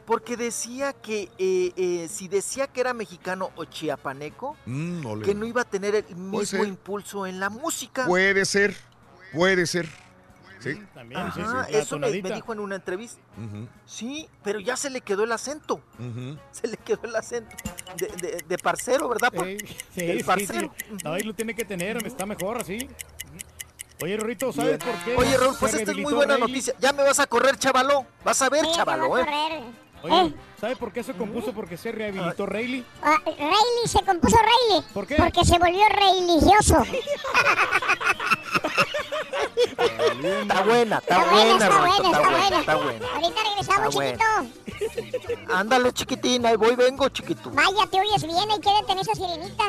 Porque 0.06 0.36
decía 0.36 0.92
que 0.94 1.30
eh, 1.38 1.72
eh, 1.78 2.10
si 2.12 2.28
decía 2.28 2.68
que 2.68 2.82
era 2.82 2.94
mexicano 2.94 3.52
o 3.56 3.64
chiapaneco, 3.66 4.58
Mm, 4.66 5.22
que 5.22 5.34
no 5.34 5.46
iba 5.46 5.62
a 5.62 5.66
tener 5.66 5.96
el 5.96 6.16
mismo 6.16 6.64
impulso 6.66 7.26
en 7.26 7.40
la 7.40 7.50
música. 7.50 8.06
Puede 8.06 8.44
ser, 8.46 8.76
puede 9.32 9.66
ser. 9.66 9.88
Sí. 10.64 10.82
También, 10.94 11.22
sí, 11.34 11.42
Ajá, 11.42 11.66
sí, 11.66 11.72
la 11.74 11.80
eso 11.80 12.00
me, 12.00 12.12
dijo 12.12 12.54
en 12.54 12.60
una 12.60 12.76
entrevista. 12.76 13.20
Sí, 13.86 14.28
pero 14.44 14.60
ya 14.60 14.78
se 14.78 14.90
le 14.90 15.02
quedó 15.02 15.24
el 15.26 15.32
acento. 15.32 15.82
Se 16.52 16.68
le 16.68 16.78
quedó 16.78 17.02
el 17.04 17.16
acento. 17.16 17.56
De, 17.98 18.08
de- 18.08 18.44
de 18.48 18.58
parcero, 18.58 19.10
¿verdad? 19.10 19.32
Por- 19.32 19.46
sí, 19.46 19.58
sí, 19.94 20.24
parcero. 20.24 20.74
sí. 20.78 20.86
No, 21.04 21.14
ahí 21.14 21.24
lo 21.24 21.34
tiene 21.34 21.54
que 21.54 21.66
tener, 21.66 21.98
está 22.08 22.26
mejor 22.26 22.58
así. 22.62 22.88
Oye, 24.02 24.18
Rorito, 24.18 24.52
¿sabes 24.52 24.78
por 24.84 24.96
qué? 25.06 25.16
Oye, 25.16 25.38
Raúl, 25.38 25.56
pues 25.60 25.74
esta 25.76 25.92
es 25.92 25.98
muy 25.98 26.14
buena 26.14 26.34
Rayleigh? 26.34 26.50
noticia. 26.50 26.74
Ya 26.80 26.92
me 26.94 27.04
vas 27.04 27.20
a 27.20 27.28
correr, 27.28 27.58
chavaló. 27.58 28.06
Vas 28.24 28.42
a 28.42 28.50
ver, 28.50 28.66
Sí, 28.66 28.72
chavaló, 28.74 29.04
me 29.04 29.10
va 29.10 29.18
a 29.18 29.22
¿eh? 29.22 29.26
correr. 29.26 29.64
Oye, 30.04 30.34
¿sabe 30.60 30.76
por 30.76 30.92
qué 30.92 31.02
se 31.04 31.14
compuso? 31.14 31.54
Porque 31.54 31.78
se 31.78 31.90
rehabilitó 31.94 32.46
Rayleigh. 32.46 32.84
Ah, 33.02 33.22
Rayleigh 33.26 33.88
se 33.88 34.02
compuso 34.04 34.36
Rayleigh. 34.36 34.92
¿Por 34.94 35.08
qué? 35.08 35.16
Porque 35.16 35.46
se 35.46 35.58
volvió 35.58 35.88
religioso. 35.88 36.84
Está 39.56 40.62
buena, 40.64 40.98
está, 40.98 41.18
Está 41.18 41.32
buena, 41.32 41.54
buena, 41.54 41.66
está 41.66 41.80
buena, 41.80 42.10
está 42.10 42.30
buena. 42.30 42.60
está 42.60 42.76
buena. 42.76 43.08
Ahorita 43.14 43.44
regresamos, 43.50 43.96
Está 43.96 44.46
chiquito. 44.90 45.54
Ándale, 45.54 45.94
chiquitín, 45.94 46.46
ahí 46.46 46.56
voy, 46.56 46.76
vengo, 46.76 47.10
chiquito. 47.10 47.50
Vaya, 47.52 47.88
te 47.90 48.00
oyes 48.00 48.24
bien, 48.24 48.52
ahí 48.52 48.60
quédate 48.60 48.92
en 48.92 49.00
esa 49.00 49.16
sirenita. 49.16 49.64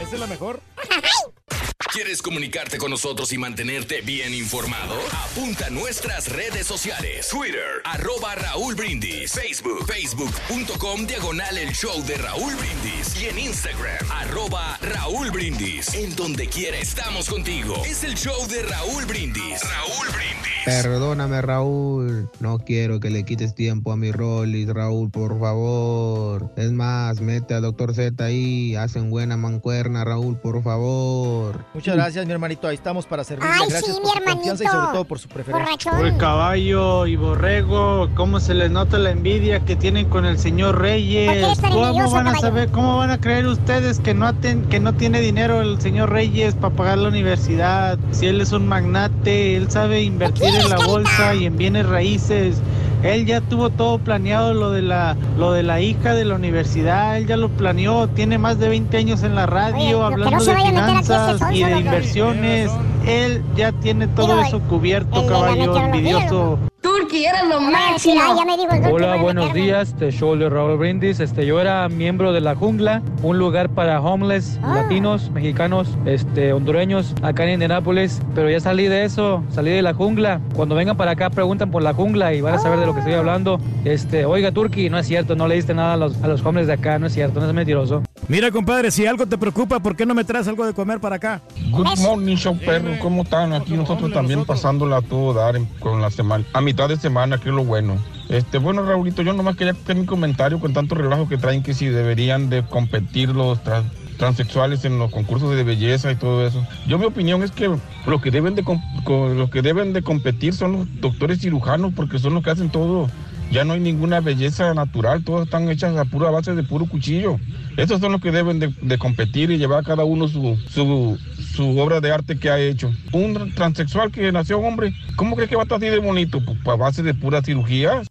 Esa 0.00 0.14
es 0.14 0.20
la 0.20 0.26
mejor. 0.26 0.60
¿Quieres 1.90 2.22
comunicarte 2.22 2.78
con 2.78 2.90
nosotros 2.90 3.32
y 3.32 3.38
mantenerte 3.38 4.00
bien 4.02 4.32
informado? 4.32 4.94
Apunta 5.30 5.66
a 5.66 5.70
nuestras 5.70 6.28
redes 6.28 6.66
sociales. 6.66 7.28
Twitter, 7.28 7.82
arroba 7.84 8.34
Raúl 8.34 8.74
Brindis. 8.74 9.32
Facebook, 9.32 9.86
facebook.com, 9.86 11.06
diagonal 11.06 11.58
el 11.58 11.72
show 11.72 12.02
de 12.04 12.16
Raúl 12.16 12.54
Brindis. 12.54 13.20
Y 13.20 13.26
en 13.26 13.38
Instagram, 13.38 14.10
arroba 14.10 14.78
Raúl 14.80 15.30
Brindis. 15.30 15.92
En 15.94 16.14
donde 16.16 16.46
quiera 16.46 16.78
estamos 16.78 17.28
contigo. 17.28 17.82
Es 17.84 18.04
el 18.04 18.14
show 18.14 18.46
de 18.48 18.62
Raúl 18.62 19.04
Brindis. 19.04 19.60
Raúl 19.62 20.08
Brindis. 20.14 20.52
Perdóname, 20.64 21.42
Raúl. 21.42 22.30
No 22.40 22.58
quiero 22.60 23.00
que 23.00 23.10
le 23.10 23.24
quites 23.24 23.54
tiempo 23.54 23.92
a 23.92 23.96
mi 23.96 24.12
Rollis, 24.12 24.68
Raúl, 24.68 25.10
por 25.10 25.38
favor. 25.40 26.52
Es 26.56 26.70
más, 26.72 27.20
mete 27.20 27.54
a 27.54 27.60
Doctor 27.60 27.94
Z 27.94 28.24
ahí. 28.24 28.76
Hacen 28.76 29.10
buena 29.10 29.36
mancuerna, 29.36 30.04
Raúl, 30.04 30.38
por 30.38 30.62
favor. 30.62 31.64
Muchas 31.74 31.96
gracias, 31.96 32.26
mi 32.26 32.32
hermanito. 32.32 32.68
Ahí 32.68 32.74
estamos 32.74 33.06
para 33.06 33.24
servirle. 33.24 33.50
Ay, 33.50 33.66
gracias 33.70 33.96
sí, 33.96 34.00
por 34.02 34.20
mi 34.20 34.26
su 34.30 34.34
confianza 34.34 34.62
y 34.62 34.66
hermanito. 34.66 34.70
sobre 34.82 34.92
todo 34.92 35.04
por 35.06 35.18
su 35.18 35.28
preferencia. 35.28 35.90
Por 35.92 36.04
el 36.06 36.16
caballo 36.18 37.06
y 37.06 37.16
borrego, 37.16 38.10
cómo 38.14 38.40
se 38.40 38.52
les 38.52 38.70
nota 38.70 38.98
la 38.98 39.10
envidia 39.10 39.60
que 39.60 39.74
tienen 39.74 40.08
con 40.10 40.26
el 40.26 40.38
señor 40.38 40.78
Reyes. 40.80 41.46
¿Cómo 41.62 41.80
van 42.10 42.26
a 42.26 42.32
caballo? 42.32 42.40
saber, 42.40 42.68
cómo 42.70 42.98
van 42.98 43.10
a 43.10 43.18
creer 43.18 43.46
ustedes 43.46 44.00
que 44.00 44.12
no 44.12 44.26
aten- 44.28 44.68
que 44.68 44.80
no 44.80 44.92
tiene 44.92 45.20
dinero 45.20 45.62
el 45.62 45.80
señor 45.80 46.10
Reyes 46.10 46.54
para 46.54 46.74
pagar 46.74 46.98
la 46.98 47.08
universidad? 47.08 47.98
Si 48.10 48.26
él 48.26 48.42
es 48.42 48.52
un 48.52 48.68
magnate, 48.68 49.56
él 49.56 49.70
sabe 49.70 50.02
invertir 50.02 50.54
en 50.54 50.68
la 50.68 50.76
bolsa 50.84 51.34
y 51.34 51.46
en 51.46 51.56
bienes 51.56 51.86
raíces. 51.88 52.56
Él 53.02 53.26
ya 53.26 53.40
tuvo 53.40 53.70
todo 53.70 53.98
planeado 53.98 54.54
lo 54.54 54.70
de 54.70 54.82
la 54.82 55.16
lo 55.36 55.52
de 55.52 55.62
la 55.62 55.80
hija 55.80 56.14
de 56.14 56.24
la 56.24 56.34
universidad, 56.36 57.16
él 57.16 57.26
ya 57.26 57.36
lo 57.36 57.48
planeó, 57.48 58.08
tiene 58.08 58.38
más 58.38 58.58
de 58.58 58.68
20 58.68 58.96
años 58.96 59.22
en 59.22 59.34
la 59.34 59.46
radio 59.46 59.76
Oye, 59.76 60.02
hablando 60.02 60.36
no 60.36 60.44
de 60.44 60.52
este 60.52 60.66
finanzas 60.66 61.42
y 61.52 61.64
de 61.64 61.78
inversiones. 61.78 62.70
Él 63.06 63.42
ya 63.56 63.72
tiene 63.72 64.06
todo 64.06 64.28
Digo, 64.28 64.42
eso 64.42 64.60
cubierto, 64.60 65.26
caballo 65.26 65.76
envidioso. 65.76 66.58
Turki, 66.98 67.24
eres 67.24 67.44
lo 67.48 67.60
máximo. 67.60 68.20
Ya 68.36 68.44
me 68.44 68.56
dijo 68.56 68.70
el 68.70 68.80
Turki, 68.82 68.92
Hola, 68.94 69.16
buenos 69.16 69.54
días, 69.54 69.88
este 69.88 70.10
show 70.10 70.36
de 70.36 70.48
Raúl 70.48 70.76
Brindis. 70.76 71.20
Este, 71.20 71.46
yo 71.46 71.60
era 71.60 71.88
miembro 71.88 72.32
de 72.32 72.40
La 72.40 72.54
Jungla, 72.54 73.02
un 73.22 73.38
lugar 73.38 73.70
para 73.70 74.00
homeless, 74.00 74.58
Ah. 74.62 74.74
latinos, 74.82 75.30
mexicanos, 75.30 75.88
este, 76.04 76.52
hondureños, 76.52 77.14
acá 77.22 77.44
en 77.44 77.50
Indianápolis. 77.54 78.20
Pero 78.34 78.50
ya 78.50 78.60
salí 78.60 78.88
de 78.88 79.04
eso, 79.04 79.42
salí 79.50 79.70
de 79.70 79.80
La 79.82 79.94
Jungla. 79.94 80.40
Cuando 80.54 80.74
vengan 80.74 80.96
para 80.96 81.12
acá 81.12 81.30
preguntan 81.30 81.70
por 81.70 81.82
La 81.82 81.94
Jungla 81.94 82.34
y 82.34 82.40
van 82.42 82.54
a 82.54 82.58
saber 82.58 82.78
de 82.80 82.86
lo 82.86 82.92
que 82.92 82.98
estoy 83.00 83.14
hablando. 83.14 83.58
Este, 83.84 84.26
oiga, 84.26 84.52
Turki, 84.52 84.90
no 84.90 84.98
es 84.98 85.06
cierto, 85.06 85.34
no 85.34 85.48
le 85.48 85.54
diste 85.54 85.74
nada 85.74 85.94
a 85.94 85.96
los, 85.96 86.22
a 86.22 86.28
los 86.28 86.44
homeless 86.44 86.66
de 86.66 86.74
acá, 86.74 86.98
no 86.98 87.06
es 87.06 87.14
cierto, 87.14 87.40
no 87.40 87.46
es 87.46 87.54
mentiroso. 87.54 88.02
Mira, 88.28 88.50
compadre, 88.50 88.90
si 88.90 89.04
algo 89.04 89.26
te 89.26 89.36
preocupa, 89.36 89.80
¿por 89.80 89.96
qué 89.96 90.06
no 90.06 90.14
me 90.14 90.24
traes 90.24 90.46
algo 90.48 90.64
de 90.64 90.72
comer 90.72 91.00
para 91.00 91.16
acá? 91.16 91.42
Good 91.70 91.98
morning, 91.98 92.36
show 92.36 92.56
perro. 92.56 92.92
¿Cómo 93.00 93.22
están? 93.22 93.52
Aquí 93.52 93.74
nosotros 93.76 94.12
también 94.12 94.44
pasándola 94.44 94.98
a 94.98 95.02
todo 95.02 95.34
dar 95.34 95.56
en- 95.56 95.66
con 95.80 96.00
la 96.00 96.10
semana. 96.10 96.44
A 96.52 96.60
mitad 96.60 96.88
de 96.88 96.96
semana, 96.96 97.38
que 97.38 97.48
es 97.50 97.54
lo 97.54 97.64
bueno. 97.64 97.96
Este, 98.28 98.58
bueno, 98.58 98.84
Raulito, 98.86 99.22
yo 99.22 99.32
nomás 99.34 99.56
quería 99.56 99.72
hacer 99.72 99.96
mi 99.96 100.06
comentario 100.06 100.60
con 100.60 100.72
tanto 100.72 100.94
relajo 100.94 101.28
que 101.28 101.36
traen 101.36 101.62
que 101.62 101.74
si 101.74 101.86
deberían 101.86 102.48
de 102.48 102.62
competir 102.64 103.30
los 103.30 103.62
trans- 103.62 103.86
transexuales 104.16 104.84
en 104.84 104.98
los 104.98 105.10
concursos 105.10 105.54
de 105.54 105.64
belleza 105.64 106.10
y 106.12 106.16
todo 106.16 106.46
eso. 106.46 106.64
Yo 106.86 106.98
mi 106.98 107.04
opinión 107.06 107.42
es 107.42 107.50
que 107.50 107.68
lo 108.06 108.20
que 108.20 108.30
deben 108.30 108.54
de 108.54 108.62
com- 108.62 108.80
co- 109.04 109.28
lo 109.34 109.50
que 109.50 109.60
deben 109.62 109.92
de 109.92 110.02
competir 110.02 110.54
son 110.54 110.72
los 110.72 111.00
doctores 111.00 111.40
cirujanos 111.40 111.92
porque 111.94 112.18
son 112.20 112.34
los 112.34 112.44
que 112.44 112.50
hacen 112.50 112.70
todo. 112.70 113.10
Ya 113.52 113.64
no 113.64 113.74
hay 113.74 113.80
ninguna 113.80 114.20
belleza 114.20 114.72
natural, 114.72 115.24
todas 115.24 115.44
están 115.44 115.68
hechas 115.68 115.94
a 115.98 116.06
pura 116.06 116.30
base 116.30 116.54
de 116.54 116.62
puro 116.62 116.86
cuchillo. 116.86 117.38
Estos 117.76 118.00
son 118.00 118.12
los 118.12 118.22
que 118.22 118.30
deben 118.30 118.58
de, 118.58 118.98
competir 118.98 119.50
y 119.50 119.58
llevar 119.58 119.84
cada 119.84 120.04
uno 120.04 120.26
su, 120.26 120.58
su, 120.70 121.18
su 121.54 121.78
obra 121.78 122.00
de 122.00 122.12
arte 122.12 122.38
que 122.38 122.48
ha 122.48 122.58
hecho. 122.58 122.90
Un 123.12 123.52
transexual 123.54 124.10
que 124.10 124.32
nació 124.32 124.58
hombre, 124.58 124.94
¿cómo 125.16 125.36
cree 125.36 125.48
que 125.48 125.56
va 125.56 125.62
a 125.62 125.64
estar 125.64 125.76
así 125.76 125.90
de 125.90 125.98
bonito? 125.98 126.42
Pues 126.42 126.58
a 126.66 126.76
base 126.76 127.02
de 127.02 127.12
pura 127.12 127.42
cirugía. 127.42 128.02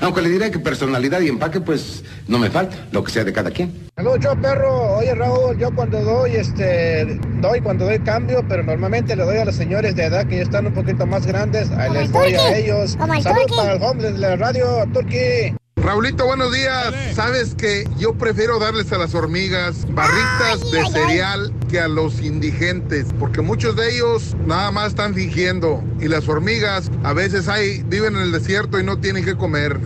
Aunque 0.00 0.22
le 0.22 0.28
diré 0.30 0.50
que 0.50 0.58
personalidad 0.58 1.20
y 1.20 1.28
empaque, 1.28 1.60
pues 1.60 2.04
no 2.26 2.38
me 2.38 2.50
falta, 2.50 2.76
lo 2.92 3.02
que 3.02 3.10
sea 3.10 3.24
de 3.24 3.32
cada 3.32 3.50
quien. 3.50 3.88
Saludos, 3.96 4.20
yo 4.20 4.40
perro. 4.40 4.96
Oye, 4.98 5.14
Raúl, 5.14 5.58
yo 5.58 5.74
cuando 5.74 6.00
doy, 6.02 6.36
este, 6.36 7.18
doy 7.40 7.60
cuando 7.60 7.86
doy 7.86 7.98
cambio, 8.00 8.44
pero 8.48 8.62
normalmente 8.62 9.16
le 9.16 9.24
doy 9.24 9.38
a 9.38 9.44
los 9.44 9.56
señores 9.56 9.96
de 9.96 10.04
edad 10.04 10.26
que 10.26 10.36
ya 10.36 10.42
están 10.42 10.66
un 10.66 10.74
poquito 10.74 11.06
más 11.06 11.26
grandes. 11.26 11.70
Ahí 11.72 11.92
les 11.92 12.12
doy 12.12 12.34
a 12.34 12.56
ellos. 12.56 12.92
Saludos 12.92 13.56
para 13.56 13.72
el 13.72 13.82
homeless 13.82 14.12
de 14.14 14.18
la 14.18 14.36
radio, 14.36 14.86
Turkey. 14.92 15.54
Raulito, 15.88 16.26
buenos 16.26 16.52
días. 16.52 16.94
Sabes 17.14 17.54
que 17.54 17.88
yo 17.96 18.12
prefiero 18.12 18.58
darles 18.58 18.92
a 18.92 18.98
las 18.98 19.14
hormigas 19.14 19.86
barritas 19.94 20.70
de 20.70 20.84
cereal 20.92 21.50
que 21.70 21.80
a 21.80 21.88
los 21.88 22.20
indigentes, 22.20 23.06
porque 23.18 23.40
muchos 23.40 23.74
de 23.74 23.94
ellos 23.94 24.36
nada 24.44 24.70
más 24.70 24.88
están 24.88 25.14
fingiendo 25.14 25.82
y 25.98 26.08
las 26.08 26.28
hormigas 26.28 26.90
a 27.04 27.14
veces 27.14 27.48
hay 27.48 27.82
viven 27.84 28.16
en 28.16 28.20
el 28.20 28.32
desierto 28.32 28.78
y 28.78 28.84
no 28.84 29.00
tienen 29.00 29.24
que 29.24 29.34
comer. 29.34 29.80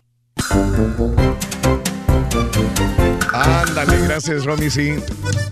Ándale, 3.32 4.00
gracias, 4.04 4.44
Romy, 4.44 4.70
sí. 4.70 4.96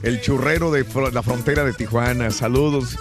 El 0.03 0.21
churrero 0.21 0.73
de 0.73 0.85
la 1.13 1.23
frontera 1.23 1.63
de 1.63 1.75
Tijuana. 1.75 2.33
Saludos. 2.33 2.99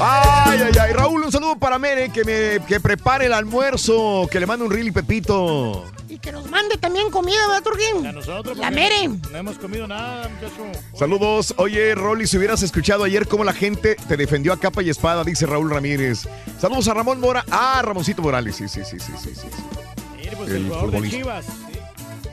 Ay, 0.00 0.60
ay, 0.62 0.72
ay. 0.80 0.92
Raúl, 0.92 1.22
un 1.24 1.32
saludo 1.32 1.58
para 1.58 1.78
Mere, 1.78 2.10
que 2.10 2.24
me 2.24 2.64
que 2.66 2.80
prepare 2.80 3.26
el 3.26 3.32
almuerzo, 3.32 4.28
que 4.30 4.38
le 4.38 4.46
mande 4.46 4.64
un 4.64 4.70
reel 4.70 4.88
y 4.88 4.92
Pepito. 4.92 5.84
Y 6.08 6.18
que 6.18 6.32
nos 6.32 6.48
mande 6.50 6.76
también 6.78 7.10
comida, 7.10 7.36
¿verdad, 7.48 7.62
Turquín? 7.62 8.06
A 8.06 8.12
nosotros. 8.12 8.56
La 8.56 8.70
mere. 8.70 9.08
No 9.08 9.36
hemos 9.38 9.58
comido 9.58 9.86
nada, 9.86 10.28
muchacho. 10.28 10.64
Saludos. 10.94 11.52
Oye, 11.58 11.94
Rolly, 11.94 12.26
si 12.26 12.38
hubieras 12.38 12.62
escuchado 12.62 13.04
ayer 13.04 13.28
cómo 13.28 13.44
la 13.44 13.52
gente 13.52 13.96
te 14.08 14.16
defendió 14.16 14.52
a 14.52 14.58
capa 14.60 14.82
y 14.82 14.88
espada, 14.88 15.22
dice 15.24 15.44
Raúl 15.46 15.70
Ramírez. 15.70 16.26
Saludos 16.58 16.88
a 16.88 16.94
Ramón 16.94 17.20
Mora. 17.20 17.44
Ah, 17.50 17.82
Ramoncito 17.84 18.22
Morales. 18.22 18.56
Sí, 18.56 18.68
sí, 18.68 18.80
sí, 18.84 18.98
sí, 18.98 19.12
sí, 19.22 19.34
sí. 19.34 19.48
Mire, 20.16 20.36
pues 20.36 20.50
El 20.50 20.56
el, 20.56 20.64
jugador 20.64 20.90
de 20.90 20.96
futbolista. 20.96 21.16
Chivas. 21.18 21.46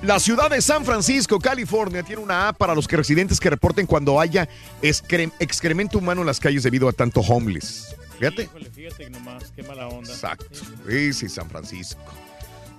La 0.05 0.19
ciudad 0.19 0.51
de 0.51 0.61
San 0.61 0.85
Francisco, 0.85 1.39
California, 1.39 2.03
tiene 2.03 2.21
una 2.21 2.49
app 2.49 2.57
para 2.57 2.75
los 2.75 2.87
que 2.87 2.95
residentes 2.95 3.39
que 3.39 3.49
reporten 3.49 3.87
cuando 3.87 4.19
haya 4.19 4.47
excre- 4.81 5.31
excremento 5.39 5.97
humano 5.97 6.21
en 6.21 6.27
las 6.27 6.39
calles 6.39 6.61
debido 6.61 6.87
a 6.87 6.93
tanto 6.93 7.21
homeless. 7.21 7.95
Fíjate. 8.19 8.43
Híjole, 8.43 8.69
fíjate 8.69 9.09
nomás, 9.09 9.51
qué 9.55 9.63
mala 9.63 9.87
onda. 9.87 10.11
Exacto. 10.11 10.59
Sí, 10.87 11.11
sí, 11.11 11.27
San 11.27 11.49
Francisco. 11.49 11.99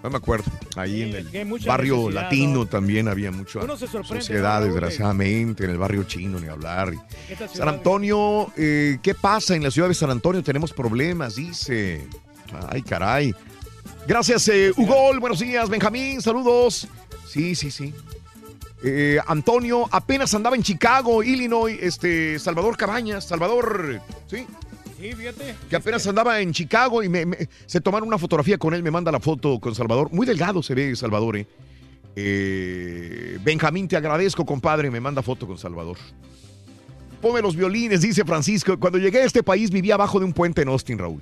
No 0.04 0.10
me 0.10 0.18
acuerdo. 0.18 0.44
Ahí 0.76 1.02
en 1.02 1.16
el 1.16 1.60
barrio 1.66 2.10
latino 2.10 2.60
¿no? 2.60 2.66
también 2.66 3.08
había 3.08 3.32
mucha 3.32 3.58
Uno 3.58 3.76
se 3.76 3.88
sociedad, 3.88 4.62
desgraciadamente. 4.62 5.64
En 5.64 5.70
el 5.70 5.78
barrio 5.78 6.04
chino, 6.04 6.38
ni 6.38 6.46
hablar. 6.46 6.92
San 7.52 7.68
Antonio, 7.68 8.52
eh, 8.56 8.98
¿qué 9.02 9.14
pasa 9.16 9.56
en 9.56 9.64
la 9.64 9.72
ciudad 9.72 9.88
de 9.88 9.94
San 9.94 10.10
Antonio? 10.10 10.44
Tenemos 10.44 10.72
problemas, 10.72 11.34
dice. 11.34 12.06
Ay, 12.70 12.82
caray. 12.82 13.34
Gracias, 14.06 14.46
eh, 14.46 14.72
Ugol. 14.76 15.18
Buenos 15.18 15.40
días, 15.40 15.68
Benjamín. 15.68 16.22
Saludos. 16.22 16.86
Sí, 17.26 17.54
sí, 17.54 17.70
sí. 17.70 17.92
Eh, 18.84 19.18
Antonio 19.26 19.86
apenas 19.90 20.32
andaba 20.34 20.54
en 20.56 20.62
Chicago, 20.62 21.22
Illinois, 21.22 21.76
este, 21.80 22.38
Salvador 22.38 22.76
Cabañas, 22.76 23.26
Salvador, 23.26 24.00
sí, 24.26 24.46
Sí, 25.00 25.12
fíjate. 25.12 25.54
que 25.68 25.76
apenas 25.76 26.06
andaba 26.06 26.40
en 26.40 26.52
Chicago 26.52 27.02
y 27.02 27.08
me, 27.08 27.26
me- 27.26 27.48
se 27.66 27.80
tomaron 27.80 28.08
una 28.08 28.18
fotografía 28.18 28.58
con 28.58 28.74
él, 28.74 28.82
me 28.82 28.90
manda 28.90 29.10
la 29.12 29.20
foto 29.20 29.58
con 29.60 29.74
Salvador. 29.74 30.10
Muy 30.12 30.26
delgado 30.26 30.62
se 30.62 30.74
ve 30.74 30.94
Salvador, 30.96 31.36
eh. 31.36 31.46
Eh, 32.14 33.38
Benjamín, 33.44 33.88
te 33.88 33.96
agradezco, 33.96 34.44
compadre, 34.46 34.90
me 34.90 35.00
manda 35.00 35.22
foto 35.22 35.46
con 35.46 35.58
Salvador. 35.58 35.98
Ponme 37.20 37.42
los 37.42 37.56
violines, 37.56 38.00
dice 38.02 38.24
Francisco. 38.24 38.78
Cuando 38.78 38.98
llegué 38.98 39.20
a 39.20 39.24
este 39.24 39.42
país 39.42 39.70
vivía 39.70 39.94
abajo 39.94 40.18
de 40.18 40.24
un 40.26 40.32
puente 40.32 40.62
en 40.62 40.68
Austin, 40.68 40.98
Raúl. 40.98 41.20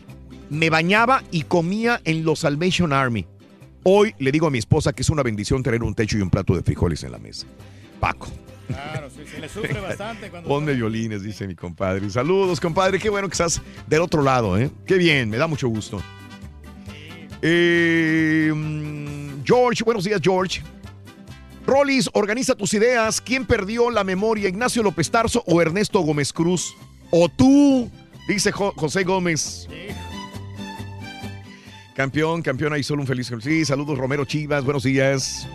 Me 0.51 0.71
bañaba 0.71 1.23
y 1.31 1.43
comía 1.43 2.01
en 2.05 2.25
los 2.25 2.41
Salvation 2.41 2.93
Army. 2.93 3.27
Hoy 3.85 4.15
le 4.19 4.33
digo 4.33 4.47
a 4.47 4.51
mi 4.51 4.59
esposa 4.59 4.93
que 4.93 5.03
es 5.03 5.11
una 5.11 5.23
bendición 5.23 5.63
tener 5.63 5.83
un 5.83 5.95
techo 5.95 6.19
y 6.19 6.23
un 6.23 6.31
plato 6.31 6.55
de 6.57 6.63
frijoles 6.63 7.05
en 7.05 7.13
la 7.13 7.19
mesa. 7.19 7.47
Paco. 8.01 8.29
Claro, 8.67 9.09
sí, 9.11 9.21
se 9.31 9.39
le 9.41 9.49
sufre 9.49 9.79
bastante 9.81 10.31
cuando. 10.31 10.49
Ponme 10.49 10.73
violines, 10.73 11.23
dice 11.23 11.47
mi 11.47 11.55
compadre. 11.55 12.09
Saludos, 12.11 12.61
compadre. 12.61 12.99
Qué 12.99 13.11
bueno 13.11 13.29
que 13.29 13.33
estás 13.35 13.61
del 13.87 14.01
otro 14.01 14.23
lado, 14.23 14.59
¿eh? 14.59 14.71
Qué 14.87 14.97
bien, 14.97 15.29
me 15.29 15.37
da 15.37 15.47
mucho 15.47 15.69
gusto. 15.69 16.03
Eh, 17.43 18.51
George, 19.45 19.85
buenos 19.85 20.05
días, 20.05 20.21
George. 20.23 20.63
Rollis, 21.67 22.09
organiza 22.15 22.55
tus 22.55 22.73
ideas. 22.75 23.21
¿Quién 23.21 23.45
perdió 23.47 23.91
la 23.91 24.03
memoria, 24.05 24.49
Ignacio 24.49 24.83
López 24.83 25.11
Tarso 25.11 25.43
o 25.47 25.61
Ernesto 25.61 26.01
Gómez 26.01 26.33
Cruz? 26.33 26.75
O 27.11 27.29
tú, 27.29 27.91
dice 28.29 28.51
Jo- 28.51 28.73
José 28.77 29.05
Gómez. 29.05 29.69
Campeón, 31.95 32.43
campeón, 32.43 32.73
ahí 32.73 32.83
solo 32.83 33.03
un 33.03 33.07
feliz. 33.07 33.31
Sí, 33.41 33.65
saludos 33.65 33.97
Romero 33.99 34.25
Chivas, 34.25 34.65
buenos 34.65 34.83
días. 34.83 35.47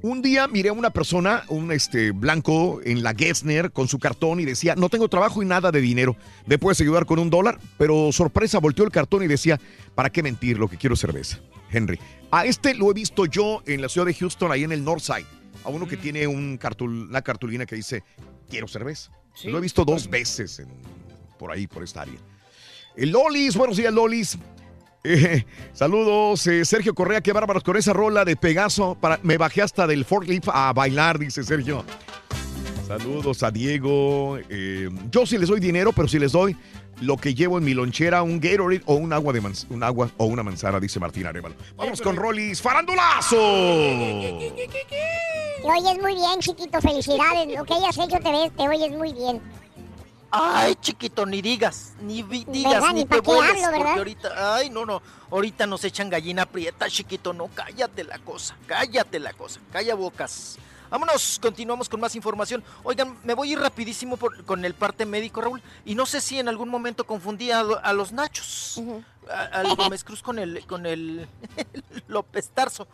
Un 0.00 0.22
día 0.22 0.46
miré 0.48 0.70
a 0.70 0.72
una 0.72 0.90
persona, 0.90 1.42
un 1.48 1.70
este 1.72 2.12
blanco 2.12 2.80
en 2.84 3.02
la 3.02 3.14
Gessner 3.14 3.72
con 3.72 3.88
su 3.88 3.98
cartón 3.98 4.40
y 4.40 4.44
decía, 4.44 4.74
no 4.76 4.88
tengo 4.88 5.08
trabajo 5.08 5.42
y 5.42 5.46
nada 5.46 5.70
de 5.70 5.80
dinero. 5.80 6.16
¿Me 6.46 6.56
puedes 6.56 6.80
ayudar 6.80 7.04
con 7.04 7.18
un 7.18 7.28
dólar? 7.30 7.58
Pero 7.76 8.10
sorpresa, 8.12 8.58
volteó 8.58 8.84
el 8.84 8.90
cartón 8.90 9.22
y 9.22 9.26
decía, 9.26 9.60
¿para 9.94 10.08
qué 10.10 10.22
mentir? 10.22 10.56
Lo 10.58 10.68
que 10.68 10.76
quiero 10.78 10.94
es 10.94 11.00
cerveza. 11.00 11.38
Henry. 11.70 11.98
A 12.30 12.46
este 12.46 12.74
lo 12.74 12.90
he 12.90 12.94
visto 12.94 13.26
yo 13.26 13.62
en 13.66 13.82
la 13.82 13.88
ciudad 13.90 14.06
de 14.06 14.14
Houston, 14.14 14.50
ahí 14.50 14.64
en 14.64 14.72
el 14.72 14.82
Northside. 14.84 15.26
A 15.64 15.68
uno 15.68 15.86
que 15.86 15.96
tiene 15.98 16.26
un 16.26 16.56
cartul, 16.56 17.08
una 17.10 17.20
cartulina 17.20 17.66
que 17.66 17.74
dice, 17.76 18.02
quiero 18.48 18.66
cerveza. 18.68 19.10
Lo 19.44 19.58
he 19.58 19.60
visto 19.60 19.84
dos 19.84 20.08
veces 20.08 20.60
en- 20.60 20.68
por 21.38 21.52
ahí, 21.52 21.66
por 21.66 21.82
esta 21.82 22.02
área. 22.02 22.18
El 22.96 23.10
Lolis, 23.10 23.56
buenos 23.56 23.76
días, 23.76 23.92
Lolis. 23.92 24.38
Saludos, 25.72 26.46
eh, 26.46 26.64
Sergio 26.64 26.94
Correa, 26.94 27.20
qué 27.20 27.32
bárbaros 27.32 27.62
con 27.62 27.76
esa 27.76 27.92
rola 27.92 28.24
de 28.24 28.36
Pegaso. 28.36 28.96
Para, 29.00 29.18
me 29.22 29.38
bajé 29.38 29.62
hasta 29.62 29.86
del 29.86 30.04
forklift 30.04 30.48
a 30.52 30.72
bailar, 30.72 31.18
dice 31.18 31.44
Sergio. 31.44 31.84
Saludos 32.86 33.42
a 33.42 33.50
Diego. 33.50 34.38
eh, 34.48 34.88
yo 35.10 35.26
sí 35.26 35.38
les 35.38 35.48
doy 35.48 35.60
dinero, 35.60 35.92
pero 35.92 36.08
si 36.08 36.18
les 36.18 36.32
doy 36.32 36.56
lo 37.00 37.16
que 37.16 37.34
llevo 37.34 37.58
en 37.58 37.64
mi 37.64 37.74
lonchera, 37.74 38.22
un 38.22 38.40
Gatorade 38.40 38.82
o 38.86 38.94
un 38.94 39.12
agua 39.12 39.32
de 39.32 39.42
un 39.70 39.82
agua 39.82 40.10
o 40.16 40.26
una 40.26 40.42
manzana, 40.42 40.80
dice 40.80 40.98
Martín 40.98 41.26
Arevalo. 41.26 41.54
Vamos 41.76 42.00
con 42.00 42.16
Rollis, 42.16 42.60
farandulazo. 42.60 43.36
Te 43.36 44.52
oyes 45.64 46.02
muy 46.02 46.14
bien, 46.14 46.40
chiquito. 46.40 46.80
Felicidades. 46.80 47.56
Lo 47.56 47.64
que 47.64 47.74
hayas 47.74 47.98
hecho 47.98 48.18
te 48.18 48.30
ves, 48.30 48.50
te 48.56 48.68
oyes 48.68 48.90
muy 48.92 49.12
bien. 49.12 49.40
Ay, 50.30 50.74
chiquito, 50.76 51.24
ni 51.24 51.40
digas, 51.40 51.94
ni 52.02 52.22
digas, 52.22 52.74
¿Verdad? 52.74 52.88
ni 52.92 53.00
Ni 53.00 53.06
te 53.06 53.16
hablo, 53.16 53.40
¿verdad? 53.40 53.72
porque 53.76 53.98
ahorita, 53.98 54.54
ay, 54.56 54.68
no, 54.70 54.84
no, 54.84 55.00
ahorita 55.30 55.66
nos 55.66 55.82
echan 55.84 56.10
gallina 56.10 56.44
prieta, 56.44 56.88
chiquito, 56.88 57.32
no, 57.32 57.48
cállate 57.54 58.04
la 58.04 58.18
cosa, 58.18 58.54
cállate 58.66 59.18
la 59.20 59.32
cosa, 59.32 59.60
calla 59.72 59.94
bocas. 59.94 60.58
Vámonos, 60.90 61.38
continuamos 61.42 61.86
con 61.88 62.00
más 62.00 62.14
información. 62.16 62.64
Oigan, 62.82 63.14
me 63.22 63.34
voy 63.34 63.50
a 63.50 63.52
ir 63.52 63.58
rapidísimo 63.60 64.16
por- 64.16 64.42
con 64.44 64.64
el 64.64 64.72
parte 64.74 65.04
médico, 65.04 65.40
Raúl, 65.42 65.62
y 65.84 65.94
no 65.94 66.06
sé 66.06 66.20
si 66.22 66.38
en 66.38 66.48
algún 66.48 66.70
momento 66.70 67.04
confundí 67.04 67.50
a, 67.50 67.60
a 67.60 67.92
los 67.92 68.12
nachos, 68.12 68.80
a- 69.30 69.60
al 69.60 69.76
Gómez 69.76 70.02
Cruz 70.02 70.22
con 70.22 70.38
el, 70.38 70.64
con 70.66 70.86
el 70.86 71.26
López 72.08 72.48
Tarso. 72.50 72.86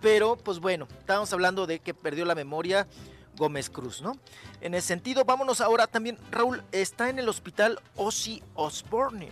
Pero, 0.00 0.36
pues 0.36 0.58
bueno, 0.58 0.88
estábamos 0.98 1.32
hablando 1.32 1.66
de 1.66 1.78
que 1.78 1.94
perdió 1.94 2.24
la 2.24 2.34
memoria 2.34 2.88
Gómez 3.36 3.70
Cruz, 3.70 4.02
¿no? 4.02 4.16
En 4.60 4.74
ese 4.74 4.88
sentido, 4.88 5.24
vámonos 5.24 5.60
ahora 5.60 5.86
también, 5.86 6.18
Raúl, 6.30 6.62
está 6.72 7.08
en 7.08 7.18
el 7.18 7.28
hospital 7.28 7.78
Ozzy 7.96 8.42
Osbourne. 8.54 9.30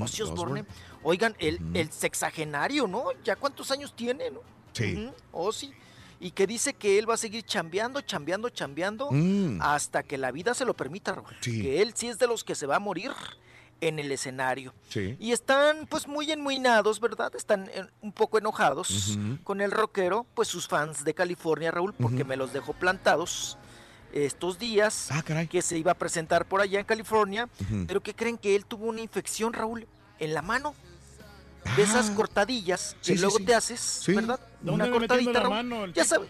Ozzy 0.00 0.22
Osbourne. 0.22 0.64
Oigan, 1.02 1.34
el, 1.38 1.58
el 1.74 1.90
sexagenario, 1.90 2.86
¿no? 2.86 3.04
¿Ya 3.24 3.36
cuántos 3.36 3.70
años 3.70 3.94
tiene, 3.94 4.30
no? 4.30 4.40
Sí. 4.72 4.94
Ujú, 4.96 5.14
Ozzy. 5.32 5.72
Y 6.20 6.30
que 6.30 6.46
dice 6.46 6.72
que 6.74 6.98
él 6.98 7.08
va 7.10 7.14
a 7.14 7.18
seguir 7.18 7.44
chambeando, 7.44 8.00
chambeando, 8.00 8.48
chambeando 8.48 9.10
Mm. 9.10 9.60
hasta 9.60 10.02
que 10.02 10.16
la 10.16 10.30
vida 10.30 10.54
se 10.54 10.64
lo 10.64 10.72
permita, 10.74 11.12
Raúl. 11.12 11.34
Que 11.42 11.82
él 11.82 11.92
sí 11.94 12.08
es 12.08 12.18
de 12.18 12.26
los 12.26 12.44
que 12.44 12.54
se 12.54 12.66
va 12.66 12.76
a 12.76 12.80
morir 12.80 13.10
en 13.80 13.98
el 13.98 14.10
escenario. 14.12 14.72
Sí. 14.88 15.16
Y 15.20 15.32
están 15.32 15.86
pues 15.86 16.06
muy 16.08 16.30
enmuinados, 16.32 17.00
¿verdad? 17.00 17.34
Están 17.36 17.68
eh, 17.74 17.84
un 18.00 18.12
poco 18.12 18.38
enojados 18.38 19.16
Ujú. 19.16 19.38
con 19.44 19.60
el 19.60 19.70
rockero, 19.70 20.26
pues 20.34 20.48
sus 20.48 20.66
fans 20.68 21.04
de 21.04 21.14
California, 21.14 21.70
Raúl, 21.70 21.92
porque 21.94 22.18
Ujú. 22.22 22.26
me 22.26 22.36
los 22.36 22.52
dejó 22.52 22.72
plantados 22.72 23.58
estos 24.12 24.58
días 24.58 25.08
Ah, 25.10 25.22
que 25.22 25.60
se 25.60 25.76
iba 25.76 25.90
a 25.92 25.94
presentar 25.94 26.46
por 26.46 26.60
allá 26.60 26.78
en 26.78 26.86
California, 26.86 27.48
Ujú. 27.60 27.84
pero 27.86 28.00
que 28.00 28.14
creen 28.14 28.38
que 28.38 28.54
él 28.56 28.64
tuvo 28.64 28.86
una 28.86 29.00
infección, 29.00 29.52
Raúl, 29.52 29.86
en 30.18 30.34
la 30.34 30.42
mano. 30.42 30.74
De 31.76 31.82
esas 31.82 32.10
cortadillas 32.10 32.90
que 32.92 32.96
Ah. 32.98 33.00
Sí, 33.02 33.14
sí, 33.16 33.20
luego 33.22 33.38
sí. 33.38 33.44
te 33.44 33.54
haces, 33.54 33.80
Sí. 33.80 34.12
¿verdad? 34.14 34.38
¿Dónde 34.60 34.84
Una 34.84 34.90
cortadita, 34.92 35.32
la 35.32 35.40
Raúl. 35.40 35.50
mano 35.54 35.86
Ya 35.88 36.04
sabes. 36.04 36.28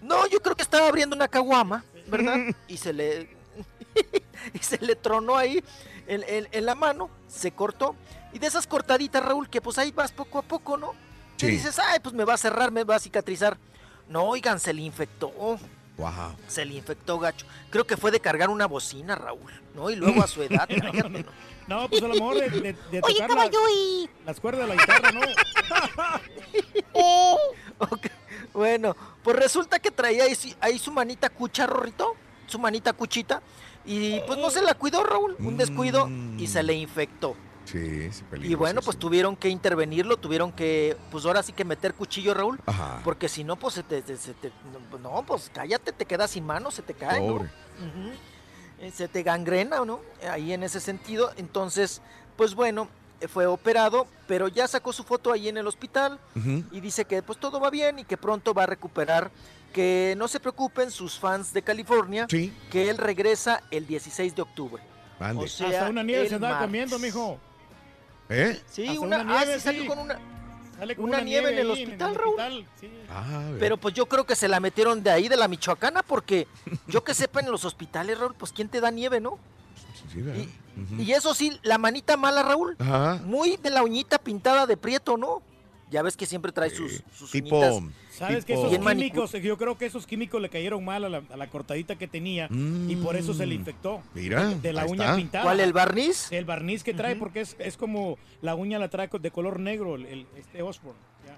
No, 0.00 0.26
yo 0.28 0.40
creo 0.40 0.56
que 0.56 0.62
estaba 0.62 0.88
abriendo 0.88 1.14
una 1.14 1.28
caguama, 1.28 1.84
¿verdad? 2.08 2.36
y 2.68 2.76
se 2.76 2.92
le 2.92 3.28
y 4.54 4.58
se 4.60 4.78
le 4.78 4.96
tronó 4.96 5.36
ahí 5.36 5.62
en, 6.06 6.22
en- 6.26 6.48
en 6.52 6.66
la 6.66 6.74
mano, 6.74 7.10
se 7.28 7.52
cortó. 7.52 7.94
Y 8.32 8.38
de 8.38 8.46
esas 8.46 8.66
cortaditas, 8.66 9.24
Raúl, 9.24 9.48
que 9.48 9.60
pues 9.60 9.78
ahí 9.78 9.90
vas 9.92 10.12
poco 10.12 10.38
a 10.38 10.42
poco, 10.42 10.76
¿no? 10.76 10.92
Sí. 11.36 11.46
dices, 11.48 11.78
ay, 11.78 11.98
pues 12.00 12.14
me 12.14 12.24
va 12.24 12.34
a 12.34 12.38
cerrar, 12.38 12.70
me 12.70 12.84
va 12.84 12.96
a 12.96 13.00
cicatrizar. 13.00 13.56
No, 14.08 14.24
oigan, 14.24 14.60
se 14.60 14.72
le 14.72 14.82
infectó. 14.82 15.30
Wow. 15.30 16.36
Se 16.48 16.64
le 16.64 16.74
infectó 16.74 17.18
gacho. 17.18 17.46
Creo 17.70 17.86
que 17.86 17.96
fue 17.96 18.10
de 18.10 18.20
cargar 18.20 18.48
una 18.50 18.66
bocina, 18.66 19.14
Raúl, 19.14 19.52
¿no? 19.74 19.90
Y 19.90 19.96
luego 19.96 20.22
a 20.22 20.26
su 20.26 20.42
edad, 20.42 20.68
cállate, 20.80 21.08
¿no? 21.24 21.24
No, 21.68 21.88
pues 21.88 22.02
a 22.02 22.08
lo 22.08 22.14
mejor 22.14 22.34
de, 22.36 22.48
de- 22.50 22.72
de 22.90 23.00
Oye, 23.02 23.14
tocar 23.20 23.30
las, 23.36 23.50
y... 23.74 24.10
las 24.26 24.40
cuerdas 24.40 24.68
de 24.68 24.74
la 24.74 24.80
guitarra, 24.80 25.12
¿no? 25.12 25.20
Ok, 27.78 28.06
Bueno, 28.52 28.96
pues 29.22 29.36
resulta 29.36 29.78
que 29.78 29.90
traía 29.90 30.24
ahí, 30.24 30.36
ahí 30.60 30.78
su 30.78 30.92
manita 30.92 31.28
cucha, 31.30 31.66
Rorrito, 31.66 32.14
su 32.46 32.58
manita 32.58 32.92
cuchita, 32.92 33.42
y 33.84 34.20
pues 34.26 34.38
no 34.38 34.50
se 34.50 34.62
la 34.62 34.74
cuidó, 34.74 35.02
Raúl, 35.04 35.36
un 35.38 35.56
descuido, 35.56 36.08
y 36.38 36.46
se 36.46 36.62
le 36.62 36.74
infectó. 36.74 37.34
Sí, 37.64 37.78
es 37.78 38.24
Y 38.42 38.54
bueno, 38.56 38.80
pues 38.82 38.96
tuvieron 38.98 39.36
que 39.36 39.48
intervenirlo, 39.48 40.16
tuvieron 40.16 40.50
que, 40.50 40.96
pues 41.12 41.24
ahora 41.24 41.42
sí 41.44 41.52
que 41.52 41.64
meter 41.64 41.94
cuchillo, 41.94 42.34
Raúl, 42.34 42.58
Ajá. 42.66 43.00
porque 43.04 43.28
si 43.28 43.44
no, 43.44 43.54
pues 43.56 43.74
se 43.74 43.82
te, 43.84 44.02
se- 44.16 44.34
te- 44.34 44.52
no, 45.00 45.22
pues 45.24 45.50
cállate, 45.54 45.92
te 45.92 46.04
quedas 46.04 46.32
sin 46.32 46.44
mano, 46.44 46.70
se 46.72 46.82
te 46.82 46.92
cae, 46.94 47.20
¿no? 47.20 47.34
Pobre. 47.38 47.50
Eh, 48.80 48.90
Se 48.90 49.06
te 49.06 49.22
gangrena, 49.22 49.84
¿no? 49.84 50.00
Ahí 50.28 50.52
en 50.52 50.64
ese 50.64 50.80
sentido. 50.80 51.30
Entonces, 51.36 52.02
pues 52.36 52.54
bueno, 52.56 52.88
eh, 53.20 53.28
fue 53.28 53.46
operado, 53.46 54.08
pero 54.26 54.48
ya 54.48 54.66
sacó 54.66 54.92
su 54.92 55.04
foto 55.04 55.30
ahí 55.32 55.48
en 55.48 55.56
el 55.56 55.66
hospital 55.68 56.18
y 56.72 56.80
dice 56.80 57.04
que 57.04 57.22
pues 57.22 57.38
todo 57.38 57.60
va 57.60 57.70
bien 57.70 58.00
y 58.00 58.04
que 58.04 58.16
pronto 58.16 58.52
va 58.54 58.64
a 58.64 58.66
recuperar. 58.66 59.30
Que 59.72 60.14
no 60.18 60.28
se 60.28 60.38
preocupen 60.40 60.90
sus 60.90 61.18
fans 61.18 61.52
de 61.52 61.62
California, 61.62 62.26
que 62.26 62.90
él 62.90 62.98
regresa 62.98 63.62
el 63.70 63.86
16 63.86 64.34
de 64.36 64.42
octubre. 64.42 64.82
O 65.36 65.46
sea, 65.46 65.68
Hasta 65.68 65.88
una 65.90 66.02
nieve 66.02 66.28
se 66.28 66.34
andaba 66.34 66.54
martes. 66.54 66.66
comiendo, 66.68 66.98
mijo. 66.98 67.38
¿Eh? 68.28 68.60
Sí, 68.70 68.86
Hasta 68.88 69.00
una, 69.00 69.20
una 69.22 69.34
ah, 69.40 69.44
nieve, 69.44 69.54
sí, 69.54 69.60
salió 69.60 69.86
con 69.86 69.98
una, 69.98 70.18
Sale 70.78 70.96
con 70.96 71.04
una 71.04 71.20
nieve 71.20 71.52
en 71.52 71.58
el 71.58 71.70
hospital, 71.70 72.14
Raúl. 72.14 72.66
sí. 72.80 72.90
Ah, 73.08 73.50
Pero 73.60 73.76
pues 73.76 73.94
yo 73.94 74.06
creo 74.06 74.24
que 74.26 74.34
se 74.34 74.48
la 74.48 74.58
metieron 74.58 75.02
de 75.02 75.10
ahí, 75.10 75.28
de 75.28 75.36
la 75.36 75.48
Michoacana, 75.48 76.02
porque 76.02 76.48
yo 76.88 77.04
que 77.04 77.14
sepa 77.14 77.40
en 77.40 77.50
los 77.50 77.64
hospitales, 77.64 78.18
Raúl, 78.18 78.34
pues 78.34 78.52
¿quién 78.52 78.68
te 78.68 78.80
da 78.80 78.90
nieve, 78.90 79.20
no? 79.20 79.38
Sí, 80.12 80.20
¿verdad? 80.20 80.44
Ujú. 80.76 81.02
Y 81.02 81.12
eso 81.12 81.34
sí, 81.34 81.58
la 81.62 81.78
manita 81.78 82.16
mala, 82.16 82.42
Raúl. 82.42 82.76
Ajá. 82.78 83.20
Muy 83.24 83.56
de 83.58 83.70
la 83.70 83.82
uñita 83.82 84.18
pintada 84.18 84.66
de 84.66 84.76
prieto, 84.76 85.16
¿no? 85.16 85.42
Ya 85.92 86.02
ves 86.02 86.16
que 86.16 86.26
siempre 86.26 86.50
trae 86.50 86.70
sus, 86.70 87.02
sus 87.16 87.30
Tipo- 87.30 87.56
uñitas 87.60 87.94
Sabes 88.10 88.44
que 88.44 88.54
Tipo- 88.54 88.60
esos 88.66 88.70
bien 88.70 88.82
manicu- 88.82 88.96
químicos, 89.12 89.32
yo 89.32 89.56
creo 89.58 89.76
que 89.78 89.86
esos 89.86 90.06
químicos 90.06 90.40
le 90.40 90.48
cayeron 90.48 90.84
mal 90.84 91.04
a 91.04 91.08
la, 91.08 91.22
a 91.30 91.36
la 91.36 91.48
cortadita 91.50 91.96
que 91.96 92.08
tenía 92.08 92.48
y 92.50 92.96
por 92.96 93.14
eso 93.16 93.32
se 93.34 93.46
le 93.46 93.54
infectó. 93.54 93.98
Mm. 93.98 94.02
Mira, 94.14 94.48
De 94.48 94.72
la 94.72 94.86
uña 94.86 95.04
está. 95.04 95.16
pintada. 95.16 95.44
¿Cuál, 95.44 95.60
el 95.60 95.72
barniz? 95.72 96.32
El 96.32 96.44
barniz 96.46 96.82
que 96.82 96.94
trae, 96.94 97.14
porque 97.16 97.42
es, 97.42 97.54
es 97.58 97.76
como 97.76 98.16
la 98.40 98.54
uña 98.54 98.78
la 98.78 98.88
trae 98.88 99.08
de 99.20 99.30
color 99.30 99.60
negro, 99.60 99.94
el, 99.94 100.06
el- 100.06 100.26
este 100.36 100.62
Osborne. 100.62 100.98
ya. 101.26 101.36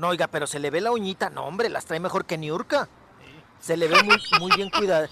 No, 0.00 0.08
oiga, 0.08 0.28
pero 0.28 0.46
se 0.46 0.58
le 0.58 0.70
ve 0.70 0.80
la 0.80 0.92
uñita. 0.92 1.28
No, 1.30 1.44
hombre, 1.44 1.68
las 1.68 1.84
trae 1.84 2.00
mejor 2.00 2.24
que 2.24 2.38
Niurka. 2.38 2.88
Se 3.58 3.76
le 3.76 3.88
ve 3.88 4.02
muy, 4.02 4.16
muy 4.40 4.50
bien 4.56 4.70
cuidada. 4.70 5.10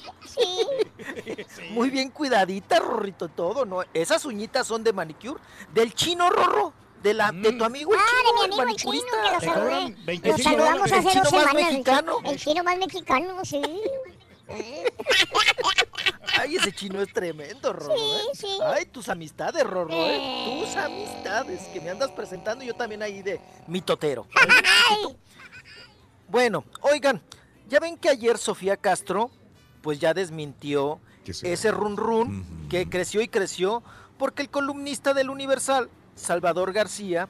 Muy 1.71 1.91
bien 1.91 2.11
cuidadita, 2.11 2.79
Rorrito, 2.79 3.29
todo, 3.29 3.65
¿no? 3.67 3.83
Esas 3.93 4.25
uñitas 4.25 4.67
son 4.67 4.83
de 4.85 4.93
manicure. 4.93 5.39
Del 5.75 5.95
chino, 5.95 6.31
Rorro. 6.31 6.73
De, 7.03 7.15
la, 7.15 7.31
de 7.33 7.53
tu 7.53 7.65
amigo 7.65 7.95
el 7.95 8.01
Ah, 8.01 8.05
chino, 8.09 8.43
de 8.43 8.49
mi 8.49 8.55
amigo 8.55 8.71
el 8.71 8.77
chino, 8.77 8.93
que 9.23 9.31
lo 9.33 9.39
Te 9.39 9.47
saludé. 9.47 9.61
cobran 9.71 9.91
Lo 10.01 10.05
25 10.07 10.43
saludamos 10.43 10.91
dólares. 10.91 11.07
hace 11.07 11.19
El 11.19 11.23
dos 11.25 11.31
chino 11.31 11.43
más 11.43 11.49
semanas. 11.49 11.55
el 11.55 11.69
chi- 11.69 11.73
mexicano. 11.73 12.19
El 12.25 12.39
chino 12.39 12.65
más 12.65 12.79
mexicano, 12.79 13.45
sí. 13.45 13.63
Ay, 16.41 16.57
ese 16.57 16.73
chino 16.73 17.01
es 17.03 17.13
tremendo, 17.13 17.73
Rorro. 17.73 17.95
Sí, 17.97 18.03
¿eh? 18.03 18.21
sí. 18.35 18.59
Ay, 18.65 18.87
tus 18.87 19.09
amistades, 19.09 19.65
Rorro, 19.65 19.93
¿eh? 19.93 20.17
Eh. 20.17 20.61
Tus 20.65 20.77
amistades 20.77 21.61
que 21.73 21.81
me 21.81 21.91
andas 21.91 22.11
presentando 22.13 22.65
yo 22.65 22.75
también 22.75 23.03
ahí 23.03 23.23
de 23.23 23.41
mitotero. 23.67 24.27
Bueno, 26.31 26.63
oigan, 26.83 27.23
ya 27.69 27.81
ven 27.81 27.97
que 27.97 28.11
ayer 28.11 28.37
Sofía 28.37 28.77
Castro, 28.77 29.31
pues 29.81 29.99
ya 29.99 30.13
desmintió 30.13 31.01
ese 31.25 31.71
run 31.71 31.97
run 31.97 32.67
que 32.69 32.87
creció 32.91 33.23
y 33.23 33.29
creció 33.29 33.83
porque 34.19 34.43
el 34.43 34.51
columnista 34.51 35.15
del 35.15 35.31
Universal, 35.31 35.89
Salvador 36.19 36.73
García, 36.73 37.29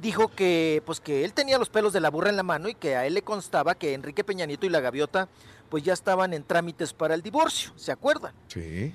dijo 0.00 0.28
que 0.28 0.82
pues 0.86 1.00
que 1.00 1.24
él 1.24 1.32
tenía 1.32 1.58
los 1.58 1.68
pelos 1.68 1.92
de 1.92 2.00
la 2.00 2.10
burra 2.10 2.30
en 2.30 2.36
la 2.36 2.42
mano 2.42 2.68
y 2.68 2.74
que 2.74 2.96
a 2.96 3.06
él 3.06 3.14
le 3.14 3.22
constaba 3.22 3.74
que 3.74 3.94
Enrique 3.94 4.24
Peña 4.24 4.46
Nieto 4.46 4.66
y 4.66 4.70
la 4.70 4.80
gaviota 4.80 5.28
pues 5.68 5.84
ya 5.84 5.92
estaban 5.92 6.32
en 6.34 6.42
trámites 6.42 6.92
para 6.92 7.14
el 7.14 7.22
divorcio, 7.22 7.72
¿se 7.76 7.92
acuerdan? 7.92 8.32
Sí. 8.48 8.92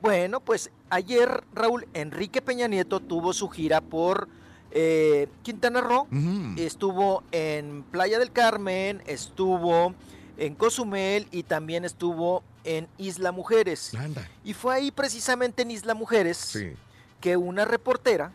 Bueno, 0.00 0.40
pues 0.40 0.70
ayer 0.90 1.44
Raúl 1.54 1.86
Enrique 1.94 2.42
Peña 2.42 2.66
Nieto 2.66 3.00
tuvo 3.00 3.32
su 3.32 3.48
gira 3.48 3.80
por 3.80 4.28
eh, 4.70 5.28
Quintana 5.42 5.80
Roo, 5.80 6.08
estuvo 6.56 7.22
en 7.32 7.84
Playa 7.84 8.18
del 8.18 8.32
Carmen, 8.32 9.02
estuvo 9.06 9.94
en 10.36 10.54
Cozumel 10.54 11.26
y 11.30 11.42
también 11.42 11.84
estuvo 11.84 12.42
en 12.64 12.88
Isla 12.98 13.32
Mujeres. 13.32 13.94
Anda. 13.94 14.28
Y 14.44 14.54
fue 14.54 14.74
ahí 14.74 14.90
precisamente 14.90 15.62
en 15.62 15.70
Isla 15.70 15.94
Mujeres 15.94 16.36
Sí. 16.36 16.72
Que 17.20 17.36
una 17.36 17.64
reportera 17.64 18.32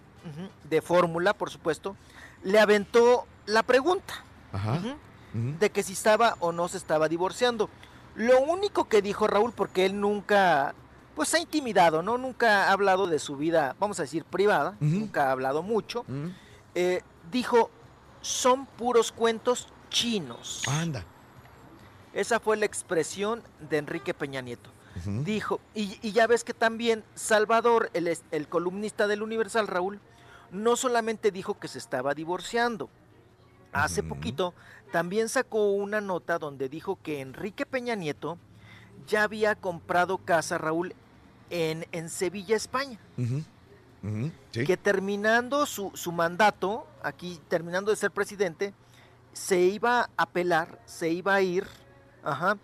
de 0.70 0.82
fórmula, 0.82 1.34
por 1.34 1.50
supuesto, 1.50 1.96
le 2.44 2.60
aventó 2.60 3.26
la 3.46 3.64
pregunta 3.64 4.14
Ajá. 4.54 4.80
de 5.34 5.70
que 5.70 5.84
si 5.84 5.94
estaba 5.94 6.36
o 6.40 6.52
no 6.52 6.68
se 6.68 6.78
estaba 6.78 7.10
divorciando. 7.10 7.70
Lo 8.16 8.40
único 8.42 8.88
que 8.88 9.02
dijo 9.02 9.28
Raúl, 9.28 9.52
porque 9.54 9.86
él 9.86 10.00
nunca, 10.00 10.76
pues 11.16 11.30
se 11.30 11.38
ha 11.38 11.40
intimidado, 11.42 12.04
¿no? 12.04 12.18
Nunca 12.18 12.68
ha 12.68 12.72
hablado 12.72 13.08
de 13.08 13.20
su 13.20 13.36
vida, 13.38 13.76
vamos 13.80 14.00
a 14.00 14.04
decir, 14.04 14.24
privada, 14.24 14.76
nunca 14.80 15.28
ha 15.28 15.32
hablado 15.32 15.64
mucho. 15.64 16.06
eh, 16.76 17.02
dijo, 17.32 17.70
son 18.22 18.66
puros 18.66 19.12
cuentos 19.12 19.68
chinos. 19.90 20.62
Anda. 20.68 21.04
Esa 22.14 22.40
fue 22.40 22.56
la 22.58 22.66
expresión 22.66 23.42
de 23.60 23.78
Enrique 23.80 24.14
Peña 24.14 24.42
Nieto. 24.42 24.70
Dijo, 25.06 25.60
y, 25.74 25.98
y 26.02 26.12
ya 26.12 26.28
ves 26.28 26.44
que 26.44 26.54
también 26.54 27.04
Salvador, 27.16 27.90
el, 27.94 28.16
el 28.32 28.48
columnista 28.48 29.08
del 29.08 29.24
Universal, 29.24 29.68
Raúl, 29.68 30.00
no 30.52 30.76
solamente 30.76 31.32
dijo 31.32 31.60
que 31.60 31.68
se 31.68 31.80
estaba 31.80 32.14
divorciando. 32.14 32.90
Hace 33.72 34.04
poquito 34.04 34.54
también 34.92 35.30
sacó 35.30 35.72
una 35.72 36.00
nota 36.00 36.38
donde 36.38 36.70
dijo 36.70 37.00
que 37.02 37.22
Enrique 37.22 37.66
Peña 37.66 37.96
Nieto 37.96 38.38
ya 39.08 39.24
había 39.24 39.56
comprado 39.56 40.20
casa, 40.20 40.60
Raúl, 40.60 40.94
en, 41.50 41.88
en 41.92 42.10
Sevilla, 42.10 42.56
España. 42.56 43.00
Sí. 44.52 44.64
Que 44.66 44.78
terminando 44.78 45.66
su, 45.66 45.92
su 45.96 46.12
mandato, 46.12 46.86
aquí 47.02 47.40
terminando 47.48 47.90
de 47.90 47.98
ser 47.98 48.12
presidente, 48.12 48.74
se 49.32 49.60
iba 49.60 50.02
a 50.02 50.10
apelar, 50.18 50.80
se 50.86 51.10
iba 51.10 51.34
a 51.34 51.42
ir 51.42 51.66
ajá, 52.24 52.58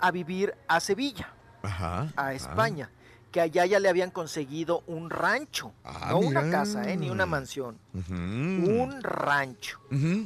a 0.00 0.10
vivir 0.10 0.54
a 0.68 0.80
Sevilla, 0.80 1.34
Ajá. 1.66 2.12
a 2.16 2.32
España, 2.34 2.90
que 3.30 3.40
allá 3.40 3.66
ya 3.66 3.78
le 3.80 3.88
habían 3.88 4.10
conseguido 4.10 4.82
un 4.86 5.10
rancho, 5.10 5.72
Ah, 5.84 6.08
no 6.10 6.18
una 6.20 6.50
casa, 6.50 6.90
eh, 6.90 6.96
ni 6.96 7.10
una 7.10 7.26
mansión, 7.26 7.78
un 7.92 9.02
rancho. 9.02 9.78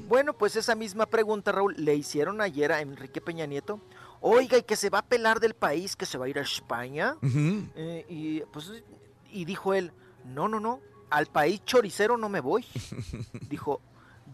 Bueno, 0.09 0.33
pues 0.35 0.57
esa 0.57 0.75
misma 0.75 1.07
pregunta, 1.07 1.53
Raúl, 1.53 1.75
le 1.77 1.95
hicieron 1.95 2.41
ayer 2.41 2.73
a 2.73 2.81
Enrique 2.81 3.21
Peña 3.21 3.47
Nieto. 3.47 3.81
Oiga, 4.21 4.59
y 4.59 4.63
que 4.63 4.77
se 4.77 4.91
va 4.91 4.99
a 4.99 5.03
pelar 5.03 5.41
del 5.41 5.55
país, 5.55 5.97
que 5.97 6.05
se 6.05 6.19
va 6.19 6.27
a 6.27 6.29
ir 6.29 6.39
a 6.39 6.43
España. 6.43 7.17
Eh, 7.23 8.05
y, 8.09 8.41
pues, 8.53 8.71
y 9.33 9.45
dijo 9.47 9.73
él, 9.75 9.93
no, 10.27 10.47
no, 10.47 10.61
no, 10.61 10.81
al 11.09 11.27
país 11.27 11.65
choricero 11.65 12.17
no 12.19 12.29
me 12.29 12.41
voy. 12.41 12.65
Dijo, 13.49 13.81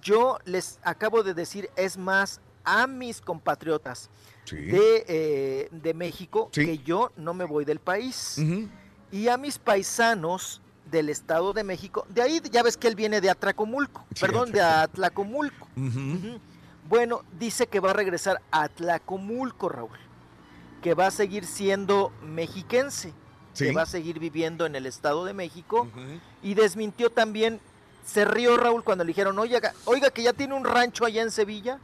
yo 0.03 0.39
les 0.45 0.79
acabo 0.83 1.23
de 1.23 1.35
decir, 1.35 1.71
es 1.77 1.97
más, 1.97 2.41
a 2.65 2.87
mis 2.89 3.21
compatriotas 3.21 4.11
Sí. 4.47 4.57
de, 4.57 5.05
eh, 5.09 5.69
de 5.71 5.93
México, 5.93 6.49
Sí. 6.53 6.65
que 6.65 6.79
yo 6.79 7.13
no 7.17 7.35
me 7.35 7.45
voy 7.45 7.65
del 7.67 7.81
país. 7.81 8.41
Y 9.13 9.29
a 9.29 9.37
mis 9.37 9.59
paisanos 9.59 10.63
del 10.91 11.09
Estado 11.11 11.53
de 11.53 11.65
México, 11.65 12.07
de 12.09 12.23
ahí 12.23 12.41
ya 12.51 12.63
ves 12.63 12.77
que 12.77 12.87
él 12.89 12.95
viene 12.95 13.21
de 13.21 13.29
Atlacomulco, 13.29 14.05
Sí, 14.15 14.21
perdón, 14.21 14.53
de 14.53 14.61
Atlacomulco. 14.61 15.69
Bueno, 16.89 17.23
dice 17.39 17.67
que 17.67 17.81
va 17.81 17.91
a 17.91 17.95
regresar 17.95 18.41
a 18.51 18.63
Atlacomulco, 18.63 19.69
Raúl. 19.69 19.99
Que 20.83 20.95
va 20.95 21.09
a 21.09 21.11
seguir 21.11 21.45
siendo 21.45 22.13
mexiquense. 22.23 23.13
Que 23.57 23.73
va 23.73 23.83
a 23.83 23.87
seguir 23.87 24.19
viviendo 24.21 24.67
en 24.67 24.77
el 24.77 24.87
Estado 24.87 25.25
de 25.25 25.33
México. 25.35 25.89
Y 26.43 26.55
desmintió 26.55 27.11
también, 27.11 27.59
se 28.05 28.25
rió 28.25 28.57
Raúl 28.57 28.85
cuando 28.85 29.03
le 29.03 29.09
dijeron, 29.09 29.37
oiga, 29.39 29.73
oiga, 29.87 30.11
que 30.11 30.23
ya 30.23 30.33
tiene 30.33 30.55
un 30.55 30.65
rancho 30.65 31.05
allá 31.05 31.23
en 31.23 31.31
Sevilla. 31.33 31.81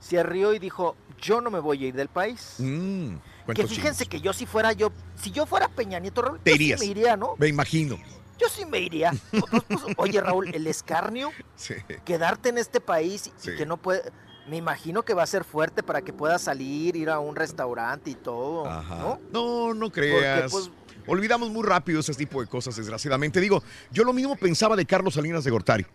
Se 0.00 0.22
rió 0.22 0.54
y 0.54 0.58
dijo, 0.58 0.96
yo 1.20 1.40
no 1.40 1.50
me 1.50 1.58
voy 1.60 1.84
a 1.84 1.88
ir 1.88 1.94
del 1.94 2.08
país. 2.08 2.54
Mm, 2.58 3.16
que 3.54 3.66
fíjense 3.66 4.06
que 4.06 4.20
yo 4.20 4.32
si 4.32 4.46
fuera 4.46 4.72
yo, 4.72 4.92
si 5.20 5.30
yo 5.30 5.46
fuera 5.46 5.68
Peña 5.68 5.98
Nieto, 5.98 6.22
Raúl, 6.22 6.40
Te 6.40 6.50
yo 6.52 6.56
sí 6.56 6.62
irías. 6.64 6.80
me 6.80 6.86
iría, 6.86 7.16
¿no? 7.16 7.34
Me 7.38 7.48
imagino. 7.48 7.98
Yo 8.38 8.48
sí 8.50 8.66
me 8.66 8.80
iría. 8.80 9.12
Pues, 9.30 9.82
oye, 9.96 10.20
Raúl, 10.20 10.54
el 10.54 10.66
escarnio 10.66 11.30
Sí. 11.56 11.74
quedarte 12.04 12.50
en 12.50 12.58
este 12.58 12.80
país 12.80 13.30
y 13.44 13.56
que 13.56 13.64
no 13.66 13.76
puede. 13.76 14.02
Me 14.48 14.56
imagino 14.56 15.02
que 15.02 15.12
va 15.14 15.22
a 15.24 15.26
ser 15.26 15.42
fuerte 15.42 15.82
para 15.82 16.02
que 16.02 16.12
puedas 16.12 16.42
salir, 16.42 16.94
ir 16.96 17.10
a 17.10 17.18
un 17.18 17.34
restaurante 17.34 18.10
y 18.10 18.14
todo, 18.14 18.66
Ajá. 18.66 18.96
¿no? 18.98 19.20
No, 19.32 19.74
no 19.74 19.90
creas. 19.90 20.52
pues- 20.52 20.70
Olvidamos 21.08 21.50
muy 21.50 21.62
rápido 21.64 22.00
ese 22.00 22.12
tipo 22.14 22.40
de 22.40 22.48
cosas, 22.48 22.74
desgraciadamente. 22.76 23.40
Digo, 23.40 23.62
yo 23.92 24.02
lo 24.02 24.12
mismo 24.12 24.34
pensaba 24.36 24.74
de 24.74 24.84
Carlos 24.86 25.14
Salinas 25.14 25.44
de 25.44 25.50
Gortari. 25.52 25.86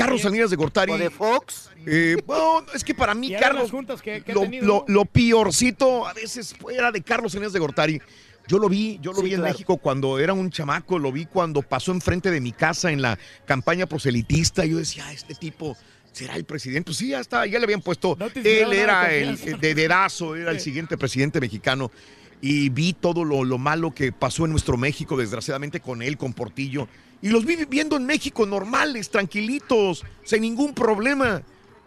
Carlos 0.00 0.22
Salinas 0.22 0.50
de 0.50 0.56
Gortari. 0.56 0.92
O 0.92 0.98
de 0.98 1.10
Fox. 1.10 1.70
eh, 1.86 2.16
bueno, 2.26 2.64
es 2.74 2.82
que 2.84 2.94
para 2.94 3.14
mí, 3.14 3.32
Carlos. 3.38 3.70
que- 4.02 4.22
que 4.22 4.32
lo, 4.32 4.84
lo- 4.88 5.04
piorcito 5.04 6.06
a 6.06 6.12
veces 6.12 6.54
fuera 6.54 6.90
de 6.92 7.02
Carlos 7.02 7.32
Salinas 7.32 7.52
de 7.52 7.58
Gortari. 7.58 8.00
Yo 8.48 8.58
lo 8.58 8.68
vi, 8.68 8.98
yo 9.00 9.12
lo 9.12 9.18
Sí, 9.18 9.24
vi 9.26 9.34
en 9.34 9.40
claro. 9.40 9.52
México 9.52 9.76
cuando 9.76 10.18
era 10.18 10.32
un 10.32 10.50
chamaco, 10.50 10.98
lo 10.98 11.12
vi 11.12 11.26
cuando 11.26 11.62
pasó 11.62 11.92
enfrente 11.92 12.30
de 12.32 12.40
mi 12.40 12.52
casa 12.52 12.90
en 12.90 13.00
la 13.00 13.16
campaña 13.46 13.86
proselitista. 13.86 14.64
Yo 14.64 14.78
decía, 14.78 15.04
"Ah, 15.06 15.12
este 15.12 15.34
tipo 15.36 15.76
será 16.12 16.34
el 16.34 16.44
presidente. 16.44 16.86
Pues 16.86 16.96
sí, 16.96 17.08
ya 17.10 17.20
está, 17.20 17.46
ya 17.46 17.58
le 17.60 17.64
habían 17.64 17.80
puesto. 17.80 18.16
No 18.18 18.26
él 18.26 18.72
era 18.72 19.12
el 19.14 19.36
de 19.60 19.74
dedazo, 19.74 20.34
era 20.34 20.50
el 20.50 20.58
siguiente 20.58 20.98
presidente 20.98 21.40
mexicano. 21.40 21.92
Y 22.42 22.70
vi 22.70 22.94
todo 22.94 23.22
lo, 23.24 23.44
lo 23.44 23.58
malo 23.58 23.92
que 23.94 24.10
pasó 24.12 24.46
en 24.46 24.50
nuestro 24.50 24.76
México, 24.76 25.16
desgraciadamente, 25.16 25.78
con 25.78 26.02
él, 26.02 26.16
con 26.16 26.32
Portillo. 26.32 26.88
Y 27.22 27.28
los 27.28 27.44
vi 27.44 27.56
viviendo 27.56 27.96
en 27.96 28.06
México 28.06 28.46
normales, 28.46 29.10
tranquilitos, 29.10 30.04
sin 30.24 30.42
ningún 30.42 30.74
problema. 30.74 31.42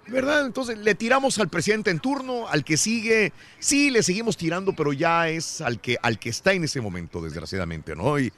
¿Verdad? 0.06 0.46
Entonces 0.46 0.78
le 0.80 0.96
tiramos 0.96 1.40
al 1.40 1.48
presidente 1.48 1.90
en 1.90 2.00
turno, 2.00 2.50
al 2.50 2.66
que 2.66 2.76
sigue, 2.76 3.32
sí 3.60 3.90
le 3.90 4.04
seguimos 4.04 4.36
tirando, 4.36 4.74
pero 4.74 4.92
ya 4.92 5.30
es 5.30 5.62
al 5.62 5.80
que, 5.80 5.98
al 6.02 6.20
que 6.20 6.28
está 6.30 6.52
en 6.52 6.66
ese 6.66 6.82
momento, 6.82 7.22
desgraciadamente, 7.22 7.96
¿no? 7.96 8.20
Y 8.20 8.34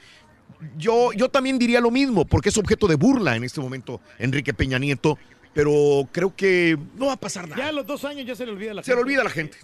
yo, 0.78 1.12
yo 1.12 1.28
también 1.28 1.58
diría 1.58 1.80
lo 1.80 1.90
mismo, 1.90 2.24
porque 2.24 2.50
es 2.50 2.56
objeto 2.56 2.86
de 2.86 2.94
burla 2.94 3.34
en 3.34 3.42
este 3.42 3.60
momento 3.60 4.00
Enrique 4.20 4.54
Peña 4.54 4.78
Nieto, 4.78 5.18
pero 5.54 6.08
creo 6.12 6.36
que 6.36 6.78
no 6.94 7.06
va 7.06 7.14
a 7.14 7.20
pasar 7.20 7.48
nada. 7.48 7.60
Ya 7.60 7.68
a 7.70 7.72
los 7.72 7.84
dos 7.84 8.04
años 8.04 8.24
ya 8.24 8.36
se 8.36 8.46
le 8.46 8.52
olvida 8.52 8.70
a 8.70 8.74
la 8.74 8.82
Se 8.84 8.92
le 8.92 8.96
gente. 8.98 9.02
olvida 9.04 9.20
a 9.22 9.24
la 9.24 9.30
gente. 9.30 9.58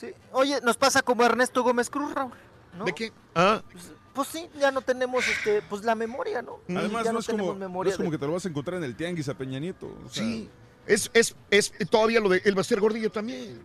Sí. 0.00 0.08
Oye, 0.32 0.58
nos 0.64 0.76
pasa 0.76 1.02
como 1.02 1.24
Ernesto 1.24 1.62
Gómez 1.62 1.88
Cruz, 1.88 2.12
Raúl. 2.12 2.32
¿no? 2.76 2.84
¿De 2.84 2.92
qué? 2.92 3.12
Ah, 3.36 3.62
Pues, 3.70 3.92
pues 4.14 4.28
sí, 4.28 4.48
ya 4.58 4.70
no 4.70 4.80
tenemos 4.80 5.26
este, 5.28 5.60
pues 5.68 5.84
la 5.84 5.94
memoria, 5.94 6.40
¿no? 6.40 6.60
Además, 6.68 7.04
ya 7.04 7.12
no, 7.12 7.18
es 7.18 7.26
como, 7.26 7.54
no 7.54 7.82
es 7.84 7.96
como 7.96 8.10
de- 8.10 8.16
que 8.16 8.18
te 8.18 8.26
lo 8.26 8.32
vas 8.32 8.46
a 8.46 8.48
encontrar 8.48 8.78
en 8.78 8.84
el 8.84 8.94
tianguis 8.96 9.28
a 9.28 9.34
Peña 9.34 9.58
Nieto. 9.58 9.86
o 10.04 10.08
sea, 10.08 10.22
sí. 10.24 10.48
Es, 10.86 11.10
es, 11.14 11.34
es 11.50 11.72
todavía 11.90 12.20
lo 12.20 12.28
de 12.28 12.42
él 12.44 12.56
va 12.56 12.60
a 12.60 12.64
ser 12.64 12.78
gordillo 12.80 13.10
también. 13.10 13.58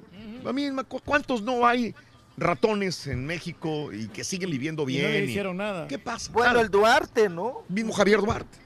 La 0.43 0.53
misma 0.53 0.83
¿Cuántos 0.85 1.41
no 1.41 1.67
hay 1.67 1.93
ratones 2.37 3.07
en 3.07 3.25
México 3.25 3.91
y 3.91 4.07
que 4.07 4.23
siguen 4.23 4.49
viviendo 4.49 4.83
Y 4.83 4.93
bien? 4.93 5.03
no 5.03 5.09
le 5.09 5.25
y- 5.25 5.29
hicieron 5.29 5.57
nada. 5.57 5.87
¿Qué 5.87 5.99
pasa? 5.99 6.31
Bueno, 6.31 6.45
Claro, 6.51 6.61
el 6.61 6.69
Duarte, 6.71 7.27
¿no? 7.29 7.63
mismo 7.67 7.91
Javier 7.93 8.21
Duarte. 8.21 8.57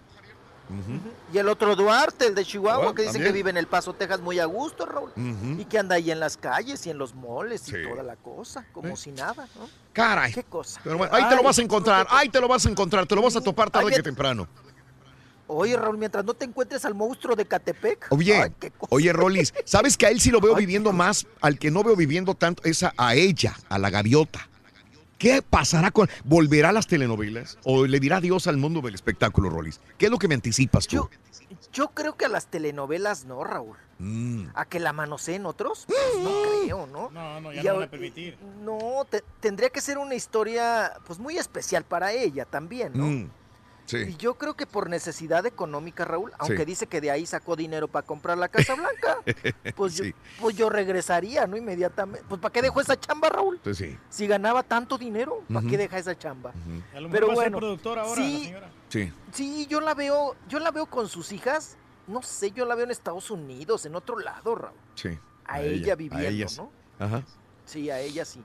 Y 1.34 1.38
el 1.38 1.48
otro 1.50 1.76
Duarte, 1.76 2.28
el 2.28 2.36
de 2.36 2.46
Chihuahua, 2.46 2.90
Ah, 2.92 2.96
que 2.96 3.02
dice 3.04 3.14
también. 3.14 3.32
que 3.32 3.38
vive 3.38 3.50
en 3.50 3.58
El 3.58 3.68
Paso, 3.68 3.94
Texas, 3.94 4.20
muy 4.22 4.40
a 4.40 4.46
gusto, 4.46 4.86
Raúl. 4.86 5.12
Y 5.58 5.66
que 5.66 5.80
anda 5.80 5.96
ahí 5.96 6.12
en 6.12 6.20
las 6.20 6.38
calles 6.38 6.86
y 6.86 6.90
en 6.90 6.98
los 6.98 7.14
moles 7.14 7.62
Sí. 7.62 7.74
y 7.78 7.90
toda 7.90 8.04
la 8.04 8.16
cosa, 8.16 8.66
como 8.74 8.96
si 8.96 9.12
nada, 9.12 9.48
¿no? 9.56 9.68
Caray. 9.94 10.34
¿Qué 10.34 10.44
cosa? 10.44 10.80
Pero 10.84 10.98
bueno, 10.98 11.14
ahí 11.16 11.28
te 11.30 11.36
lo 11.36 11.44
vas 11.44 11.58
a 11.60 11.62
encontrar, 11.62 12.08
ahí 12.10 12.30
te 12.30 12.40
lo 12.42 12.48
vas 12.48 12.66
a 12.66 12.70
encontrar, 12.70 13.06
te 13.06 13.16
lo 13.16 13.22
vas 13.22 13.36
a 13.36 13.42
topar 13.42 13.70
tarde 13.70 13.90
Ay, 13.92 13.96
que 13.98 14.04
temprano. 14.04 14.48
Oye, 15.48 15.76
Raúl, 15.76 15.98
mientras 15.98 16.24
no 16.26 16.34
te 16.34 16.46
encuentres 16.46 16.84
al 16.86 16.96
monstruo 16.96 17.36
de 17.36 17.46
Catepec. 17.46 18.08
Oye, 18.12 18.34
ay, 18.42 18.72
oye, 18.90 19.12
Rolis, 19.14 19.54
¿sabes 19.66 19.98
que 19.98 20.06
a 20.06 20.10
él 20.10 20.20
sí 20.22 20.32
lo 20.32 20.40
veo 20.40 20.56
viviendo 20.56 20.92
más? 20.94 21.28
Al 21.42 21.60
que 21.60 21.70
no 21.70 21.84
veo 21.84 21.96
viviendo 21.96 22.34
tanto 22.34 22.64
es 22.64 22.82
a, 22.82 22.94
a 22.98 23.14
ella, 23.14 23.54
a 23.70 23.78
la 23.78 23.90
gaviota. 23.90 24.48
¿Qué 25.24 25.42
pasará 25.42 25.90
con.? 25.92 26.10
¿Volverá 26.26 26.70
a 26.70 26.72
las 26.74 26.86
telenovelas? 26.86 27.58
¿O 27.64 27.88
le 27.88 28.02
dirá 28.02 28.18
adiós 28.18 28.46
al 28.48 28.58
mundo 28.58 28.82
del 28.82 28.94
espectáculo, 28.94 29.50
Rolis? 29.50 29.80
¿Qué 29.98 30.08
es 30.08 30.12
lo 30.12 30.18
que 30.20 30.28
me 30.28 30.36
anticipas 30.36 30.86
tú? 30.86 30.98
Yo, 30.98 31.10
yo 31.72 31.88
creo 31.92 32.18
que 32.18 32.26
a 32.26 32.28
las 32.28 32.48
telenovelas 32.48 33.24
no, 33.24 33.42
Raúl. 33.46 33.78
Mm, 34.00 34.48
¿A 34.54 34.66
que 34.66 34.82
la 34.82 34.92
manoseen 34.92 35.46
otros? 35.46 35.86
Pues 35.88 35.98
no 36.22 36.32
creo, 36.64 36.88
¿no? 36.88 37.10
No, 37.12 37.40
no, 37.40 37.54
ya 37.54 37.62
Y 37.62 37.64
no 37.64 37.70
a- 37.70 37.74
van 37.76 37.84
a 37.84 37.90
permitir. 37.90 38.38
No, 38.66 39.06
te- 39.10 39.24
tendría 39.40 39.70
que 39.70 39.80
ser 39.80 39.98
una 39.98 40.14
historia 40.16 40.92
pues 41.08 41.20
muy 41.20 41.38
especial 41.38 41.86
para 41.86 42.12
ella 42.12 42.44
también, 42.44 42.92
¿no? 42.94 43.06
mm, 43.06 43.30
Y 43.92 44.16
yo 44.18 44.36
creo 44.36 44.56
que 44.56 44.66
por 44.66 44.90
necesidad 44.90 45.46
económica, 45.46 46.06
Raúl, 46.06 46.32
aunque 46.40 46.60
Sí. 46.60 46.66
dice 46.66 46.88
que 46.88 47.02
de 47.02 47.12
ahí 47.12 47.26
sacó 47.26 47.56
dinero 47.56 47.88
para 47.88 48.06
comprar 48.06 48.38
la 48.38 48.48
Casa 48.48 48.76
Blanca, 48.76 49.18
pues, 49.76 49.96
yo, 49.96 50.06
Sí. 50.06 50.16
pues 50.40 50.56
yo 50.56 50.70
regresaría, 50.70 51.46
¿no? 51.48 51.58
Inmediatamente. 51.58 52.26
Pues 52.28 52.40
¿para 52.42 52.52
qué 52.52 52.62
dejó 52.62 52.82
esa 52.82 53.00
chamba, 53.00 53.30
Raúl? 53.30 53.60
Pues 53.64 53.78
sí. 53.78 53.98
Si 54.10 54.26
ganaba 54.26 54.64
tanto 54.64 54.98
dinero, 54.98 55.44
¿para 55.52 55.68
qué 55.68 55.78
deja 55.78 55.98
esa 55.98 56.18
chamba? 56.18 56.52
A 56.94 57.00
lo 57.00 57.10
mejor 57.10 57.12
Pero 57.12 57.28
va 57.28 57.34
a 57.34 57.36
ser 57.36 57.44
bueno, 57.52 57.58
productora 57.58 58.02
ahora, 58.04 58.20
la 58.22 58.26
sí, 58.28 58.44
señora. 58.46 58.72
Sí. 58.90 59.14
sí, 59.32 59.68
yo 59.68 59.82
la 59.82 59.94
veo, 59.94 60.36
yo 60.48 60.60
la 60.60 60.72
veo 60.72 60.86
con 60.86 61.08
sus 61.10 61.32
hijas, 61.32 61.78
no 62.08 62.22
sé, 62.22 62.52
yo 62.52 62.66
la 62.66 62.76
veo 62.76 62.86
en 62.86 62.92
Estados 62.92 63.30
Unidos, 63.32 63.86
en 63.86 63.96
otro 63.96 64.18
lado, 64.18 64.56
Raúl. 64.56 64.78
Sí. 64.96 65.18
A, 65.46 65.62
ella, 65.62 65.96
viviendo, 65.96 66.28
ellas. 66.28 66.58
¿no? 66.58 66.72
Ajá. 67.00 67.24
Sí, 67.66 67.90
a 67.90 68.00
ella 68.00 68.24
sí. 68.26 68.42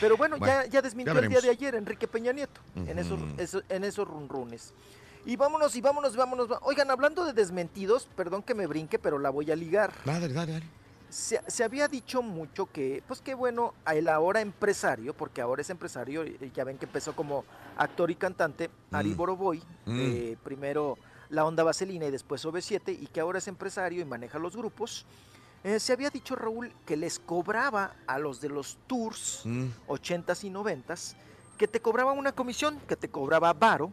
Pero 0.00 0.16
bueno, 0.16 0.36
Bueno, 0.38 0.62
ya, 0.64 0.66
ya 0.66 0.82
desmintió 0.82 1.14
ya 1.14 1.20
el 1.20 1.28
día 1.28 1.40
de 1.40 1.50
ayer 1.50 1.74
Enrique 1.74 2.06
Peña 2.08 2.32
Nieto 2.32 2.60
en 2.74 2.98
esos, 2.98 3.20
Ujú. 3.20 3.34
eso- 3.38 3.62
en 3.68 3.84
esos 3.84 4.06
runrunes. 4.06 4.72
Y 5.24 5.36
vámonos, 5.36 5.74
y 5.74 5.80
vámonos, 5.80 6.14
vámonos. 6.16 6.48
Oigan, 6.62 6.90
hablando 6.90 7.24
de 7.24 7.32
desmentidos, 7.32 8.08
perdón 8.16 8.42
que 8.42 8.54
me 8.54 8.66
brinque, 8.66 8.98
pero 8.98 9.18
la 9.18 9.30
voy 9.30 9.50
a 9.50 9.56
ligar. 9.56 9.92
Dale, 10.04 10.28
dale, 10.28 10.52
dale. 10.52 10.66
Se, 11.08 11.40
se 11.46 11.62
había 11.64 11.88
dicho 11.88 12.20
mucho 12.22 12.66
que, 12.66 13.02
pues 13.06 13.20
que 13.20 13.34
bueno, 13.34 13.74
el 13.92 14.08
ahora 14.08 14.40
empresario, 14.40 15.14
porque 15.14 15.40
ahora 15.40 15.62
es 15.62 15.70
empresario, 15.70 16.24
ya 16.24 16.64
ven 16.64 16.78
que 16.78 16.84
empezó 16.86 17.14
como 17.14 17.44
actor 17.76 18.10
y 18.10 18.16
cantante, 18.16 18.70
Ari 18.90 19.10
Mm. 19.10 19.16
Boroboy, 19.16 19.58
Mm. 19.86 19.98
eh, 20.00 20.36
primero 20.42 20.98
la 21.28 21.44
onda 21.44 21.62
Vaselina 21.64 22.06
y 22.06 22.10
después 22.10 22.44
OV7 22.44 22.92
y 22.92 23.06
que 23.06 23.20
ahora 23.20 23.38
es 23.38 23.48
empresario 23.48 24.00
y 24.00 24.04
maneja 24.04 24.38
los 24.38 24.56
grupos, 24.56 25.06
eh, 25.66 25.80
se 25.80 25.92
había 25.92 26.10
dicho 26.10 26.36
Raúl 26.36 26.72
que 26.86 26.96
les 26.96 27.18
cobraba 27.18 27.96
a 28.06 28.18
los 28.20 28.40
de 28.40 28.48
los 28.48 28.78
tours 28.86 29.42
Mm. 29.44 29.66
80s 29.88 30.44
y 30.44 30.50
90s 30.50 31.16
que 31.58 31.66
te 31.66 31.80
cobraba 31.80 32.12
una 32.12 32.30
comisión, 32.32 32.78
que 32.86 32.94
te 32.96 33.08
cobraba 33.08 33.52
varo 33.52 33.90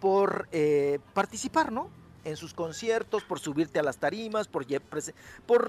por 0.00 0.48
eh, 0.52 1.00
participar, 1.12 1.72
¿no? 1.72 1.88
En 2.24 2.36
sus 2.36 2.54
conciertos, 2.54 3.24
por 3.24 3.40
subirte 3.40 3.80
a 3.80 3.82
las 3.82 3.98
tarimas, 3.98 4.46
por, 4.46 4.64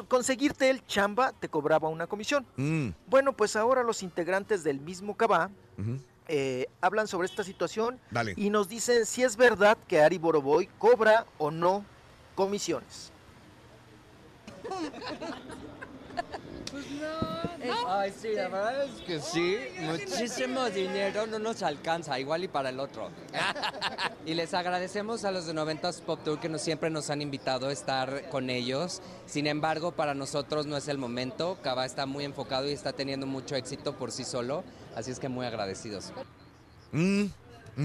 conseguirte 0.07 0.69
el 0.69 0.85
chamba, 0.85 1.31
te 1.31 1.49
cobraba 1.49 1.89
una 1.89 2.05
comisión. 2.05 2.45
Mm. 2.57 2.89
Bueno, 3.07 3.33
pues 3.33 3.55
ahora 3.55 3.81
los 3.81 4.03
integrantes 4.03 4.63
del 4.63 4.79
mismo 4.79 5.15
Cabá 5.15 5.49
eh, 6.27 6.67
hablan 6.79 7.07
sobre 7.07 7.25
esta 7.27 7.43
situación 7.43 7.99
Dale. 8.11 8.33
y 8.37 8.49
nos 8.51 8.67
dicen 8.69 9.05
si 9.07 9.23
es 9.23 9.35
verdad 9.35 9.77
que 9.87 10.01
Ari 10.01 10.19
Boroboy 10.19 10.67
cobra 10.77 11.25
o 11.39 11.49
no 11.49 11.83
comisiones. 12.35 13.12
Ay, 17.87 18.13
sí, 18.19 18.29
la 18.33 18.49
verdad 18.49 18.85
es 18.85 19.01
que 19.01 19.19
sí. 19.19 19.57
Muchísimo 19.81 20.69
dinero 20.69 21.27
no 21.27 21.39
nos 21.39 21.61
alcanza, 21.63 22.19
igual 22.19 22.43
y 22.43 22.47
para 22.47 22.69
el 22.69 22.79
otro. 22.79 23.09
Y 24.25 24.35
les 24.35 24.53
agradecemos 24.53 25.25
a 25.25 25.31
los 25.31 25.45
de 25.45 25.53
90s 25.53 26.01
Pop 26.01 26.21
Tour 26.23 26.39
que 26.39 26.47
nos, 26.47 26.61
siempre 26.61 26.89
nos 26.89 27.09
han 27.09 27.21
invitado 27.21 27.67
a 27.67 27.73
estar 27.73 28.29
con 28.29 28.49
ellos. 28.49 29.01
Sin 29.25 29.47
embargo, 29.47 29.91
para 29.91 30.13
nosotros 30.13 30.65
no 30.65 30.77
es 30.77 30.87
el 30.87 30.97
momento. 30.97 31.57
Cava 31.61 31.85
está 31.85 32.05
muy 32.05 32.23
enfocado 32.23 32.69
y 32.69 32.71
está 32.71 32.93
teniendo 32.93 33.27
mucho 33.27 33.57
éxito 33.57 33.97
por 33.97 34.11
sí 34.11 34.23
solo. 34.23 34.63
Así 34.95 35.11
es 35.11 35.19
que 35.19 35.27
muy 35.27 35.45
agradecidos. 35.45 36.13
Mm, 36.93 37.25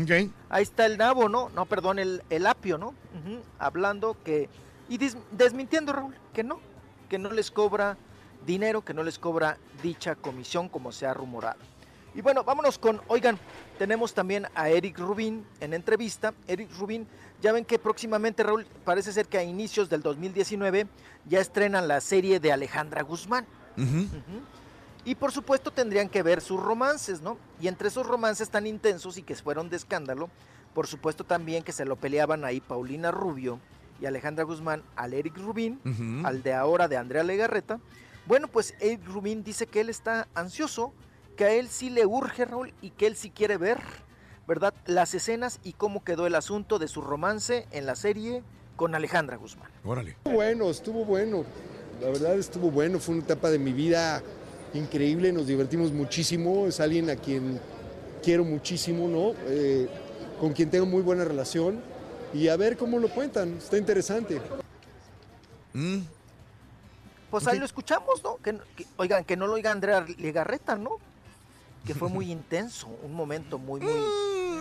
ok. 0.02 0.30
Ahí 0.48 0.62
está 0.62 0.86
el 0.86 0.96
nabo, 0.96 1.28
¿no? 1.28 1.48
No, 1.48 1.66
perdón, 1.66 1.98
el, 1.98 2.22
el 2.30 2.46
apio, 2.46 2.78
¿no? 2.78 2.94
Hablando 3.58 4.16
que... 4.24 4.48
Y 4.88 4.98
desmintiendo, 5.32 5.92
Raúl, 5.92 6.14
que 6.32 6.44
no, 6.44 6.60
que 7.08 7.18
no 7.18 7.30
les 7.30 7.50
cobra 7.50 7.96
dinero, 8.46 8.84
que 8.84 8.94
no 8.94 9.02
les 9.02 9.18
cobra 9.18 9.58
dicha 9.82 10.14
comisión 10.14 10.68
como 10.68 10.92
se 10.92 11.06
ha 11.06 11.14
rumorado. 11.14 11.58
Y 12.14 12.20
bueno, 12.20 12.42
vámonos 12.42 12.78
con, 12.78 13.00
oigan, 13.08 13.38
tenemos 13.78 14.14
también 14.14 14.46
a 14.54 14.68
Eric 14.70 14.98
Rubin 14.98 15.44
en 15.60 15.74
entrevista. 15.74 16.34
Eric 16.46 16.70
Rubin, 16.78 17.06
ya 17.40 17.52
ven 17.52 17.64
que 17.64 17.78
próximamente, 17.78 18.42
Raúl, 18.42 18.66
parece 18.84 19.12
ser 19.12 19.26
que 19.26 19.38
a 19.38 19.44
inicios 19.44 19.88
del 19.88 20.02
2019 20.02 20.86
ya 21.28 21.40
estrenan 21.40 21.86
la 21.86 22.00
serie 22.00 22.40
de 22.40 22.52
Alejandra 22.52 23.02
Guzmán. 23.02 23.46
Y 25.04 25.14
por 25.14 25.30
supuesto 25.30 25.70
tendrían 25.70 26.08
que 26.08 26.22
ver 26.22 26.40
sus 26.40 26.60
romances, 26.60 27.20
¿no? 27.20 27.38
Y 27.60 27.68
entre 27.68 27.88
esos 27.88 28.06
romances 28.06 28.50
tan 28.50 28.66
intensos 28.66 29.16
y 29.16 29.22
que 29.22 29.36
fueron 29.36 29.70
de 29.70 29.76
escándalo, 29.76 30.28
por 30.74 30.86
supuesto 30.86 31.24
también 31.24 31.62
que 31.62 31.72
se 31.72 31.84
lo 31.84 31.96
peleaban 31.96 32.44
ahí 32.44 32.60
Paulina 32.60 33.10
Rubio 33.10 33.60
y 34.00 34.06
Alejandra 34.06 34.44
Guzmán 34.44 34.82
al 34.96 35.14
Eric 35.14 35.36
Rubin, 35.38 35.80
Ujú. 35.84 36.26
al 36.26 36.42
de 36.42 36.54
ahora 36.54 36.88
de 36.88 36.96
Andrea 36.96 37.22
Legarreta. 37.22 37.80
Bueno, 38.26 38.48
pues 38.48 38.74
Eric 38.80 39.06
Rubin 39.06 39.42
dice 39.42 39.66
que 39.66 39.80
él 39.80 39.88
está 39.88 40.28
ansioso, 40.34 40.92
que 41.36 41.44
a 41.44 41.52
él 41.52 41.68
sí 41.68 41.90
le 41.90 42.04
urge, 42.06 42.44
Raúl, 42.44 42.72
y 42.82 42.90
que 42.90 43.06
él 43.06 43.16
sí 43.16 43.30
quiere 43.30 43.56
ver, 43.56 43.78
¿verdad? 44.46 44.74
Las 44.86 45.14
escenas 45.14 45.60
y 45.64 45.72
cómo 45.72 46.04
quedó 46.04 46.26
el 46.26 46.34
asunto 46.34 46.78
de 46.78 46.88
su 46.88 47.00
romance 47.00 47.66
en 47.70 47.86
la 47.86 47.96
serie 47.96 48.42
con 48.76 48.94
Alejandra 48.94 49.36
Guzmán. 49.36 49.70
Órale. 49.84 50.10
Estuvo 50.12 50.34
bueno, 50.34 50.70
estuvo 50.70 51.04
bueno. 51.04 51.44
La 52.00 52.08
verdad 52.08 52.38
estuvo 52.38 52.70
bueno. 52.70 52.98
Fue 53.00 53.14
una 53.16 53.24
etapa 53.24 53.50
de 53.50 53.58
mi 53.58 53.72
vida 53.72 54.22
increíble. 54.74 55.32
Nos 55.32 55.46
divertimos 55.46 55.92
muchísimo. 55.92 56.66
Es 56.66 56.78
alguien 56.80 57.10
a 57.10 57.16
quien 57.16 57.58
quiero 58.22 58.44
muchísimo, 58.44 59.08
¿no? 59.08 59.32
Eh, 59.48 59.88
con 60.40 60.52
quien 60.52 60.70
tengo 60.70 60.86
muy 60.86 61.02
buena 61.02 61.24
relación. 61.24 61.80
Y 62.34 62.48
a 62.48 62.56
ver 62.56 62.76
cómo 62.76 62.98
lo 62.98 63.08
cuentan. 63.08 63.56
Está 63.58 63.78
interesante. 63.78 64.40
Mm. 65.72 65.98
Pues 67.30 67.46
ahí 67.46 67.58
lo 67.58 67.64
escuchamos, 67.64 68.22
¿no? 68.22 68.36
Que, 68.36 68.58
que- 68.76 68.86
oigan, 68.96 69.24
que 69.24 69.36
no 69.36 69.46
lo 69.46 69.54
oiga 69.54 69.70
Andrea 69.70 70.04
Legarreta, 70.18 70.76
¿no? 70.76 70.92
Que 71.86 71.94
fue 71.94 72.08
muy 72.08 72.30
intenso, 72.32 72.88
un 73.02 73.14
momento 73.14 73.58
muy, 73.58 73.80
muy... 73.80 73.92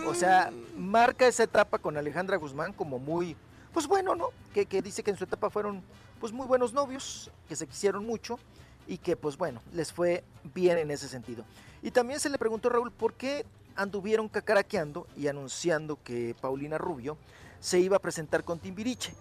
O 0.06 0.14
sea, 0.14 0.50
marca 0.76 1.26
esa 1.26 1.42
etapa 1.42 1.78
con 1.78 1.96
Alejandra 1.96 2.36
Guzmán 2.36 2.72
como 2.72 2.98
muy... 2.98 3.36
Pues 3.72 3.86
bueno, 3.86 4.14
¿no? 4.14 4.30
Que, 4.54 4.66
que 4.66 4.80
dice 4.82 5.02
que 5.02 5.10
en 5.10 5.16
su 5.18 5.24
etapa 5.24 5.50
fueron 5.50 5.82
pues 6.20 6.32
muy 6.32 6.46
buenos 6.46 6.72
novios, 6.72 7.30
que 7.48 7.54
se 7.54 7.66
quisieron 7.66 8.04
mucho 8.04 8.38
y 8.88 8.98
que 8.98 9.14
pues 9.16 9.36
bueno, 9.36 9.60
les 9.72 9.92
fue 9.92 10.24
bien 10.54 10.78
en 10.78 10.90
ese 10.90 11.08
sentido. 11.08 11.44
Y 11.82 11.90
también 11.90 12.18
se 12.18 12.30
le 12.30 12.38
preguntó 12.38 12.68
a 12.68 12.72
Raúl 12.72 12.90
por 12.90 13.12
qué 13.14 13.44
anduvieron 13.76 14.28
cacaraqueando 14.28 15.06
y 15.16 15.28
anunciando 15.28 15.98
que 16.02 16.34
Paulina 16.40 16.76
Rubio 16.78 17.16
se 17.60 17.80
iba 17.80 17.96
a 17.96 18.00
presentar 18.00 18.44
con 18.44 18.58
Timbiriche, 18.58 19.12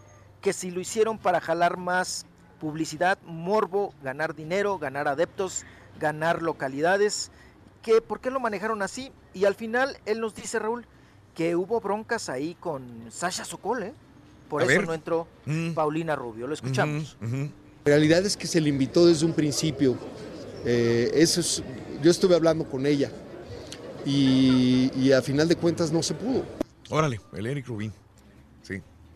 que 0.42 0.54
si 0.54 0.72
lo 0.72 0.80
hicieron 0.80 1.18
para 1.18 1.40
jalar 1.42 1.78
más 1.78 2.26
publicidad, 2.60 3.18
morbo, 3.26 3.94
ganar 4.04 4.36
dinero, 4.36 4.78
ganar 4.80 5.08
adeptos, 5.08 5.64
ganar 6.00 6.42
localidades, 6.42 7.32
que 7.82 8.02
por 8.02 8.20
qué 8.20 8.30
lo 8.32 8.40
manejaron 8.40 8.82
así 8.82 9.12
y 9.34 9.46
al 9.46 9.56
final 9.56 9.98
él 10.06 10.20
nos 10.20 10.36
dice 10.36 10.60
Raúl 10.60 10.86
que 11.36 11.56
hubo 11.56 11.80
broncas 11.80 12.30
ahí 12.30 12.56
con 12.60 12.84
Sasha 13.12 13.46
Sokol, 13.46 13.84
¿eh? 13.84 13.94
Por 14.50 14.62
A 14.62 14.66
eso 14.66 14.74
ver. 14.80 14.88
no 14.88 14.94
entró 14.94 15.28
Mm. 15.46 15.74
Paulina 15.74 16.16
Rubio, 16.16 16.48
lo 16.48 16.54
escuchamos. 16.54 17.18
La 17.22 17.50
realidad 17.86 18.26
es 18.26 18.36
que 18.36 18.48
se 18.48 18.60
le 18.60 18.70
invitó 18.70 19.06
desde 19.06 19.26
un 19.26 19.34
principio. 19.34 19.98
Eh, 20.66 21.12
eso 21.14 21.40
es, 21.42 21.64
yo 22.02 22.10
estuve 22.12 22.36
hablando 22.36 22.66
con 22.66 22.86
ella. 22.86 23.12
Y, 24.06 24.92
y 24.96 25.12
a 25.12 25.22
final 25.22 25.48
de 25.48 25.56
cuentas 25.56 25.92
no 25.92 26.02
se 26.02 26.14
pudo. 26.14 26.44
Órale, 26.90 27.20
el 27.34 27.46
Eric 27.46 27.68
Rubin. 27.68 27.94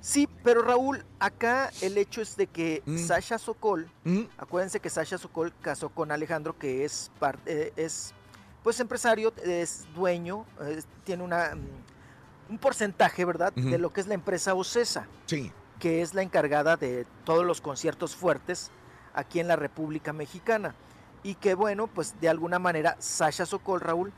Sí. 0.02 0.28
Pero 0.44 0.64
Raúl, 0.64 1.06
acá 1.20 1.72
el 1.82 1.98
hecho 1.98 2.22
es 2.22 2.36
de 2.36 2.48
que 2.48 2.82
Mm. 2.86 2.98
Sasha 2.98 3.38
Sokol, 3.38 3.90
acuérdense 4.38 4.80
que 4.80 4.90
Sasha 4.90 5.18
Sokol 5.18 5.54
casó 5.62 5.90
con 5.90 6.12
Alejandro, 6.12 6.58
que 6.58 6.84
es 6.84 7.12
parte, 7.20 7.72
es 7.76 8.14
pues 8.64 8.80
empresario, 8.80 9.34
es 9.44 9.86
dueño, 9.96 10.46
tiene 11.04 11.24
una 11.24 11.56
mm, 11.56 12.52
un 12.52 12.58
porcentaje, 12.58 13.24
¿verdad? 13.26 13.54
De 13.54 13.78
lo 13.78 13.94
que 13.94 14.02
es 14.02 14.08
la 14.08 14.14
empresa 14.14 14.54
Ocesa, 14.56 15.08
Sí. 15.26 15.52
que 15.80 16.02
es 16.02 16.14
la 16.14 16.22
encargada 16.22 16.76
de 16.76 17.06
todos 17.24 17.46
los 17.46 17.62
conciertos 17.62 18.14
fuertes 18.16 18.70
aquí 19.14 19.40
en 19.40 19.48
la 19.48 19.56
República 19.56 20.12
Mexicana. 20.14 20.76
Y 21.24 21.36
que 21.36 21.54
bueno, 21.54 21.88
pues 21.88 22.20
de 22.20 22.28
alguna 22.30 22.60
manera 22.60 22.98
Sasha 23.00 23.46
Sokol, 23.46 23.80
Raúl, 23.82 24.12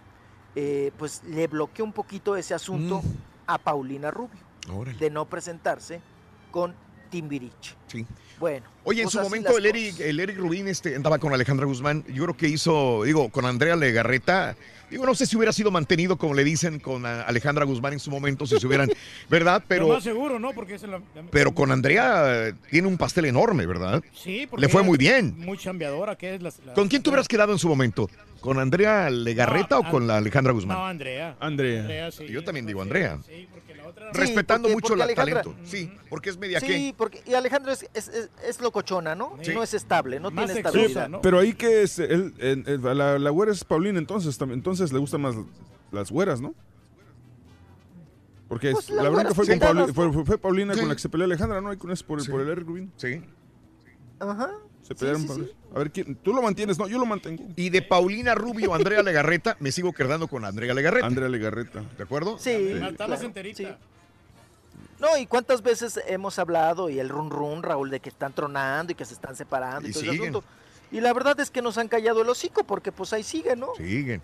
eh, 0.55 0.91
pues 0.97 1.21
le 1.25 1.47
bloqueó 1.47 1.83
un 1.85 1.93
poquito 1.93 2.35
ese 2.35 2.53
asunto 2.53 3.01
Mm. 3.01 3.15
a 3.47 3.57
Paulina 3.59 4.09
Rubio 4.11 4.39
De 4.99 5.09
no 5.09 5.25
presentarse 5.25 6.01
con 6.51 6.73
Timbiriche. 7.09 7.75
Sí. 7.93 8.05
Bueno. 8.39 8.65
Oye, 8.83 9.01
en 9.01 9.05
pues 9.05 9.13
su 9.13 9.21
momento 9.21 9.57
el 9.57 9.65
Eric, 9.65 9.99
el 10.01 10.19
Eric 10.19 10.37
Rubin 10.37 10.67
este, 10.67 10.95
andaba 10.97 11.17
con 11.19 11.33
Alejandra 11.33 11.65
Guzmán. 11.65 12.03
Yo 12.13 12.23
creo 12.23 12.35
que 12.35 12.49
hizo, 12.49 13.03
digo, 13.05 13.29
con 13.29 13.45
Andrea 13.45 13.77
Legarreta. 13.77 14.57
Digo, 14.89 15.05
no 15.07 15.15
sé 15.15 15.25
si 15.25 15.35
hubiera 15.37 15.51
sido 15.53 15.71
mantenido, 15.71 16.17
como 16.17 16.33
le 16.35 16.43
dicen, 16.43 16.79
con 16.79 17.05
Alejandra 17.05 17.65
Guzmán 17.65 17.93
en 17.93 17.99
su 17.99 18.11
momento, 18.11 18.45
si 18.45 18.59
se 18.59 18.67
hubieran, 18.67 18.91
¿verdad? 19.29 19.63
Pero 19.67 19.85
Pero, 19.85 19.95
más 19.95 20.03
seguro, 20.03 20.37
¿no? 20.39 20.51
Porque 20.53 20.75
es 20.75 20.83
la, 20.83 20.97
la- 20.99 21.01
pero 21.31 21.55
con 21.55 21.71
Andrea 21.71 22.53
tiene 22.69 22.87
un 22.87 22.97
pastel 22.97 23.25
enorme, 23.25 23.65
¿verdad? 23.65 24.03
Sí, 24.13 24.45
porque 24.47 24.61
Le 24.65 24.69
fue 24.69 24.83
muy 24.83 24.97
bien. 24.97 25.35
Muy 25.39 25.57
chambeadora, 25.57 26.15
que 26.15 26.35
es 26.35 26.41
la... 26.43 26.51
la- 26.65 26.73
¿Con 26.73 26.89
quién 26.89 27.01
te 27.01 27.09
hubieras 27.09 27.27
quedado 27.27 27.53
en 27.53 27.59
su 27.59 27.67
momento? 27.69 28.07
¿Con 28.41 28.59
Andrea 28.59 29.09
Legarreta 29.09 29.75
No, 29.81 29.87
o 29.87 29.89
con 29.89 30.05
la 30.05 30.17
Alejandra 30.17 30.51
Guzmán? 30.53 30.77
No, 30.77 30.85
Andrea. 30.85 31.37
Andrea. 31.39 31.79
Andrea, 31.81 32.11
sí. 32.11 32.27
Yo 32.27 32.43
también 32.43 32.65
digo 32.67 32.81
Andrea. 32.81 33.17
Sí, 33.25 33.47
porque 33.51 33.73
la 33.73 33.87
otra... 33.87 34.11
Respetando 34.11 34.67
porque- 34.67 34.75
mucho 34.75 34.93
el 34.95 35.01
Alejandra- 35.01 35.41
talento. 35.43 35.55
Sí, 35.65 35.91
porque 36.09 36.29
es 36.29 36.37
media 36.37 36.59
Sí, 36.59 36.67
qué. 36.67 36.93
porque 36.95 37.23
y 37.25 37.33
Alejandro 37.33 37.71
es, 37.71 37.82
es, 37.93 38.07
es- 38.07 38.29
es 38.47 38.61
locochona, 38.61 39.15
¿no? 39.15 39.37
Sí. 39.41 39.53
No 39.53 39.63
es 39.63 39.73
estable, 39.73 40.19
no 40.19 40.31
Más 40.31 40.45
tiene 40.45 40.59
estabilidad. 40.61 41.09
¿no? 41.09 41.21
Pero 41.21 41.39
ahí 41.39 41.53
que 41.53 41.83
es, 41.83 41.99
la, 41.99 43.19
la 43.19 43.29
güera 43.29 43.51
es 43.51 43.63
Paulina 43.63 43.99
entonces, 43.99 44.39
entonces 44.41 44.91
le 44.93 44.99
gustan 44.99 45.21
más 45.21 45.35
las 45.91 46.11
güeras, 46.11 46.41
¿no? 46.41 46.53
Porque 48.47 48.71
Pues 48.71 48.89
la 48.89 49.03
verdad 49.03 49.27
que 49.29 49.33
fue, 49.33 49.47
con 49.47 49.59
Pauli- 49.59 49.93
fue, 49.93 50.11
fue- 50.13 50.25
fue 50.25 50.37
Paulina 50.37 50.73
Sí. 50.73 50.79
con 50.81 50.89
la 50.89 50.95
que 50.95 51.01
se 51.01 51.09
peleó 51.09 51.25
Alejandra, 51.25 51.61
¿no? 51.61 51.77
Con 51.77 51.91
eso 51.91 52.05
por, 52.05 52.19
el- 52.19 52.27
por 52.29 52.41
el 52.41 52.49
Eric 52.49 52.67
Rubin. 52.67 52.91
Sí. 52.97 53.21
Ajá. 54.19 54.51
Se 54.83 54.93
pelearon. 54.95 55.27
sí. 55.27 55.49
A 55.73 55.79
ver, 55.79 55.91
¿quién? 55.91 56.15
tú 56.15 56.33
lo 56.33 56.41
mantienes, 56.41 56.77
no, 56.77 56.87
yo 56.87 56.99
lo 56.99 57.05
mantengo. 57.05 57.45
Y 57.55 57.69
de 57.69 57.81
Paulina 57.81 58.35
Rubio, 58.35 58.73
Andrea 58.75 59.01
Legarreta, 59.01 59.55
me 59.59 59.71
sigo 59.71 59.93
quedando 59.93 60.27
con 60.27 60.45
Andrea 60.45 60.73
Legarreta. 60.73 61.07
Andrea 61.07 61.29
Legarreta. 61.29 61.83
¿De 61.97 62.03
acuerdo? 62.03 62.37
Sí. 62.37 62.51
Está 62.51 63.07
más 63.07 63.19
claro, 63.19 63.21
enterita. 63.23 63.79
No, 65.03 65.17
y 65.17 65.25
cuántas 65.27 65.61
veces 65.61 65.99
hemos 66.07 66.39
hablado 66.39 66.89
y 66.89 66.97
el 66.99 67.09
run 67.09 67.29
run, 67.29 67.61
Raúl, 67.61 67.89
de 67.91 67.99
que 67.99 68.09
están 68.09 68.31
tronando 68.33 68.93
y 68.93 68.95
que 68.95 69.03
se 69.05 69.13
están 69.13 69.35
separando 69.35 69.87
y, 69.87 69.91
Y 69.91 69.93
todo 69.93 70.01
ese 70.03 70.11
siguen. 70.13 70.29
asunto. 70.29 70.47
Y 70.91 71.01
la 71.01 71.11
verdad 71.11 71.37
es 71.41 71.51
que 71.51 71.61
nos 71.61 71.77
han 71.77 71.87
callado 71.89 72.21
el 72.21 72.29
hocico 72.29 72.63
porque 72.63 72.91
pues 72.91 73.11
ahí 73.13 73.23
siguen, 73.23 73.59
¿no? 73.59 73.69
Siguen. 73.75 74.21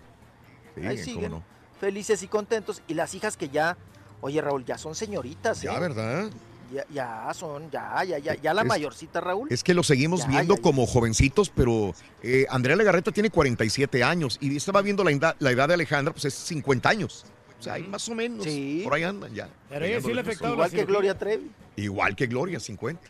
ahí 0.76 0.96
Siguen, 0.96 1.04
siguen, 1.04 1.30
cómo 1.32 1.36
no. 1.40 1.78
felices 1.80 2.22
y 2.22 2.28
contentos. 2.28 2.80
Y 2.88 2.94
las 2.94 3.14
hijas 3.14 3.36
que 3.36 3.48
ya, 3.50 3.76
oye 4.22 4.40
Raúl, 4.40 4.64
ya 4.64 4.78
son 4.78 4.94
señoritas, 4.94 5.60
Ya, 5.62 5.74
¿eh? 5.76 5.80
¿verdad? 5.80 6.30
Ya, 6.72 6.84
ya 6.88 7.34
son, 7.34 7.68
ya, 7.72 8.02
ya, 8.04 8.18
ya, 8.18 8.34
ya 8.36 8.54
la 8.54 8.62
Es- 8.62 8.68
mayorcita, 8.68 9.20
Raúl. 9.20 9.48
Es 9.50 9.64
que 9.64 9.74
lo 9.74 9.82
seguimos 9.82 10.20
Ya, 10.20 10.28
viendo 10.28 10.54
ya, 10.54 10.62
como 10.62 10.86
jovencitos, 10.86 11.50
pero 11.50 11.92
eh, 12.22 12.46
Andrea 12.48 12.76
Legarreta 12.76 13.10
tiene 13.10 13.28
47 13.28 14.04
años 14.04 14.38
y 14.40 14.56
estaba 14.56 14.80
viendo 14.80 15.02
la, 15.02 15.10
edad- 15.10 15.36
la 15.40 15.50
edad 15.50 15.66
de 15.66 15.74
Alejandra, 15.74 16.12
pues 16.14 16.26
es 16.26 16.34
50 16.34 16.88
años. 16.88 17.24
O 17.60 17.62
sea, 17.62 17.74
hay 17.74 17.82
más 17.84 18.08
o 18.08 18.14
menos. 18.14 18.42
Sí. 18.44 18.80
Por 18.82 18.94
ahí 18.94 19.02
andan 19.04 19.32
ya. 19.34 19.48
Pero 19.68 19.84
ella 19.84 20.00
sí 20.00 20.12
le 20.12 20.20
ha 20.20 20.22
afectado 20.22 20.54
Igual 20.54 20.70
que. 20.70 20.84
Gloria 20.84 21.16
Trevi. 21.16 21.50
Igual 21.76 22.16
que 22.16 22.26
Gloria, 22.26 22.58
50. 22.58 23.00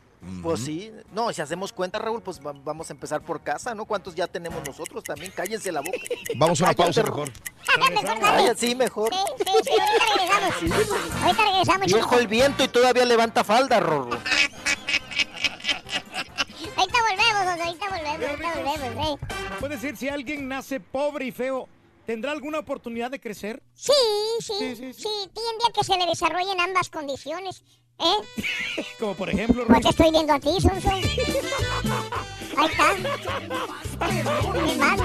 Pues 0.42 0.60
sí, 0.60 0.92
no, 1.14 1.32
si 1.32 1.40
hacemos 1.40 1.72
cuenta, 1.72 1.98
Raúl, 1.98 2.20
pues 2.20 2.38
va- 2.44 2.52
vamos 2.52 2.90
a 2.90 2.92
empezar 2.92 3.22
por 3.22 3.40
casa, 3.40 3.74
¿no? 3.74 3.86
¿Cuántos 3.86 4.14
ya 4.14 4.26
tenemos 4.26 4.62
nosotros 4.66 5.02
también? 5.02 5.32
Cállense 5.34 5.72
la 5.72 5.80
boca. 5.80 5.96
Vamos 6.36 6.60
a 6.60 6.64
una 6.64 6.74
pausa 6.74 7.02
mejor. 7.02 7.30
Sí, 8.56 8.74
mejor. 8.74 9.10
Sí, 9.14 9.18
sí, 9.38 9.44
sí, 9.64 9.70
ahorita 9.80 10.04
regresamos. 10.18 11.22
Ahorita 11.22 11.44
regresamos, 11.44 11.86
Viejo 11.86 12.18
el 12.18 12.26
viento 12.28 12.62
y 12.64 12.68
todavía 12.68 13.06
levanta 13.06 13.44
falda, 13.44 13.80
Rorro. 13.80 14.18
Ahorita 16.76 16.98
volvemos, 17.08 17.52
José, 17.52 17.62
ahorita 17.62 17.86
volvemos, 17.88 18.28
ahorita 18.30 18.54
volvemos, 18.62 19.06
¿eh? 19.06 19.26
Puedes 19.58 19.80
decir, 19.82 19.96
si 19.96 20.08
alguien 20.10 20.48
nace 20.48 20.80
pobre 20.80 21.26
y 21.26 21.32
feo, 21.32 21.66
¿tendrá 22.10 22.32
alguna 22.32 22.58
oportunidad 22.58 23.08
de 23.08 23.20
crecer? 23.20 23.62
Sí, 23.72 23.92
sí, 24.40 24.52
sí, 24.58 24.92
sí, 24.92 25.08
tiende 25.32 25.64
a 25.68 25.72
que 25.72 25.84
se 25.84 25.96
le 25.96 26.06
desarrollen 26.06 26.58
ambas 26.60 26.90
condiciones, 26.90 27.62
¿eh? 28.00 28.82
Como 28.98 29.14
por 29.14 29.30
ejemplo, 29.30 29.64
Pues 29.64 29.80
te 29.80 29.90
estoy 29.90 30.10
viendo 30.10 30.32
a 30.32 30.40
ti, 30.40 30.50
Sonso. 30.60 30.90
Ahí 32.56 32.66
está. 32.66 32.94
Ni 34.60 34.74
más. 34.74 35.00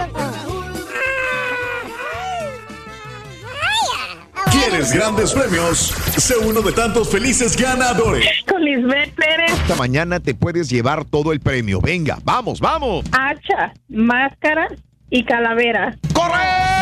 ¿Quieres 4.51 4.91
grandes 4.91 5.31
premios? 5.31 5.93
Sé 6.17 6.37
uno 6.37 6.63
de 6.63 6.71
tantos 6.71 7.11
felices 7.11 7.55
ganadores. 7.55 8.25
Con 8.49 8.63
Lisbeth 8.63 9.13
Pérez, 9.13 9.51
Esta 9.51 9.75
mañana 9.75 10.19
te 10.19 10.33
puedes 10.33 10.71
llevar 10.71 11.05
todo 11.05 11.33
el 11.33 11.39
premio. 11.39 11.79
Venga, 11.81 12.17
vamos, 12.23 12.59
vamos. 12.59 13.05
hacha, 13.11 13.73
máscara 13.89 14.69
y 15.11 15.23
calavera. 15.23 15.95
¡Correcto! 16.15 16.74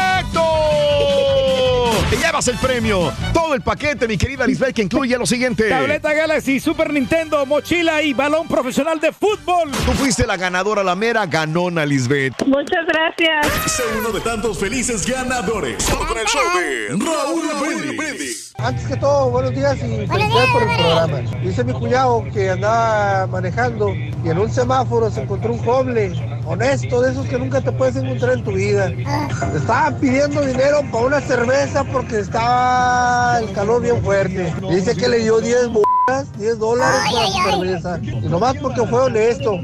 Te 2.13 2.19
llevas 2.19 2.47
el 2.47 2.59
premio. 2.59 3.11
Todo 3.33 3.55
el 3.55 3.61
paquete, 3.61 4.07
mi 4.07 4.19
querida 4.19 4.45
Lisbeth, 4.45 4.75
que 4.75 4.83
incluye 4.83 5.17
lo 5.17 5.25
siguiente. 5.25 5.67
Tableta 5.67 6.13
Galaxy, 6.13 6.59
Super 6.59 6.93
Nintendo, 6.93 7.43
mochila 7.47 8.03
y 8.03 8.13
balón 8.13 8.47
profesional 8.47 8.99
de 8.99 9.11
fútbol. 9.11 9.71
Tú 9.83 9.93
fuiste 9.93 10.27
la 10.27 10.37
ganadora, 10.37 10.83
la 10.83 10.93
mera 10.93 11.25
ganona, 11.25 11.87
Lisbeth. 11.87 12.35
Muchas 12.45 12.85
gracias. 12.87 13.47
Sé 13.65 13.81
uno 13.97 14.11
de 14.11 14.21
tantos 14.21 14.59
felices 14.59 15.07
ganadores. 15.07 15.81
Solo 15.81 16.05
con 16.05 16.19
el 16.19 16.27
show 16.27 16.41
de 16.55 16.89
Raúl 17.03 17.97
Brindis. 17.97 18.42
Antes 18.57 18.87
que 18.87 18.95
todo, 18.95 19.29
buenos 19.29 19.51
días 19.53 19.75
y 19.77 20.07
felicidades 20.07 20.49
por 20.51 20.63
el 20.63 20.77
programa. 20.77 21.19
Dice 21.41 21.63
mi 21.63 21.73
cuñado 21.73 22.23
que 22.33 22.51
andaba 22.51 23.27
manejando 23.27 23.89
y 23.93 24.29
en 24.29 24.37
un 24.37 24.49
semáforo 24.49 25.09
se 25.09 25.21
encontró 25.21 25.53
un 25.53 25.59
joven 25.63 26.41
honesto, 26.45 27.01
de 27.01 27.11
esos 27.11 27.25
que 27.27 27.37
nunca 27.37 27.61
te 27.61 27.71
puedes 27.71 27.95
encontrar 27.95 28.33
en 28.33 28.43
tu 28.43 28.51
vida. 28.51 28.89
Le 28.89 29.57
estaban 29.57 29.95
pidiendo 29.95 30.41
dinero 30.41 30.81
para 30.91 31.05
una 31.05 31.21
cerveza 31.21 31.83
porque 31.85 32.19
estaba 32.19 33.39
el 33.39 33.51
calor 33.53 33.81
bien 33.81 34.01
fuerte. 34.03 34.53
Dice 34.69 34.95
que 34.95 35.09
le 35.09 35.19
dio 35.19 35.39
10 35.39 35.69
bolas, 35.69 36.37
10 36.37 36.59
dólares 36.59 37.01
por 37.09 37.21
la 37.21 37.51
cerveza. 37.51 37.99
Y 38.03 38.27
nomás 38.27 38.55
porque 38.61 38.85
fue 38.85 39.01
honesto. 39.03 39.59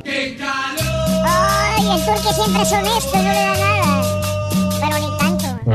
Ay, 1.26 1.90
el 1.92 2.06
turque 2.06 2.34
siempre 2.34 2.62
es 2.64 2.72
honesto, 2.72 3.18
no 3.18 3.24
le 3.24 3.40
da 3.40 3.56
nada. 3.56 4.09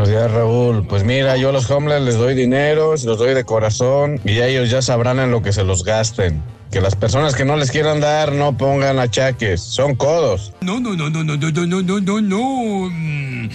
Buenos 0.05 0.33
Raúl. 0.33 0.87
Pues 0.87 1.03
mira, 1.03 1.39
yo 1.39 1.49
a 1.49 1.53
los 1.53 1.71
homeless 1.71 2.03
les 2.03 2.19
doy 2.19 2.35
dinero, 2.35 2.91
los 2.91 3.19
doy 3.19 3.33
de 3.33 3.45
corazón 3.45 4.21
y 4.23 4.39
ellos 4.41 4.69
ya 4.69 4.83
sabrán 4.83 5.19
en 5.19 5.31
lo 5.31 5.41
que 5.41 5.53
se 5.53 5.65
los 5.65 5.83
gasten. 5.83 6.43
Que 6.75 6.81
las 6.81 6.97
personas 6.97 7.37
que 7.37 7.45
no 7.45 7.55
les 7.55 7.71
quieran 7.71 8.01
dar 8.01 8.33
no 8.33 8.57
pongan 8.57 8.99
achaques, 8.99 9.61
son 9.61 9.95
codos. 9.95 10.53
No, 10.61 10.81
no, 10.81 10.97
no, 10.97 11.09
no, 11.09 11.23
no, 11.23 11.37
no, 11.37 11.51
no, 11.53 11.67
no, 11.67 11.83
no, 11.83 12.01
no, 12.01 12.21
no. 12.21 12.91
Mm, 12.91 13.49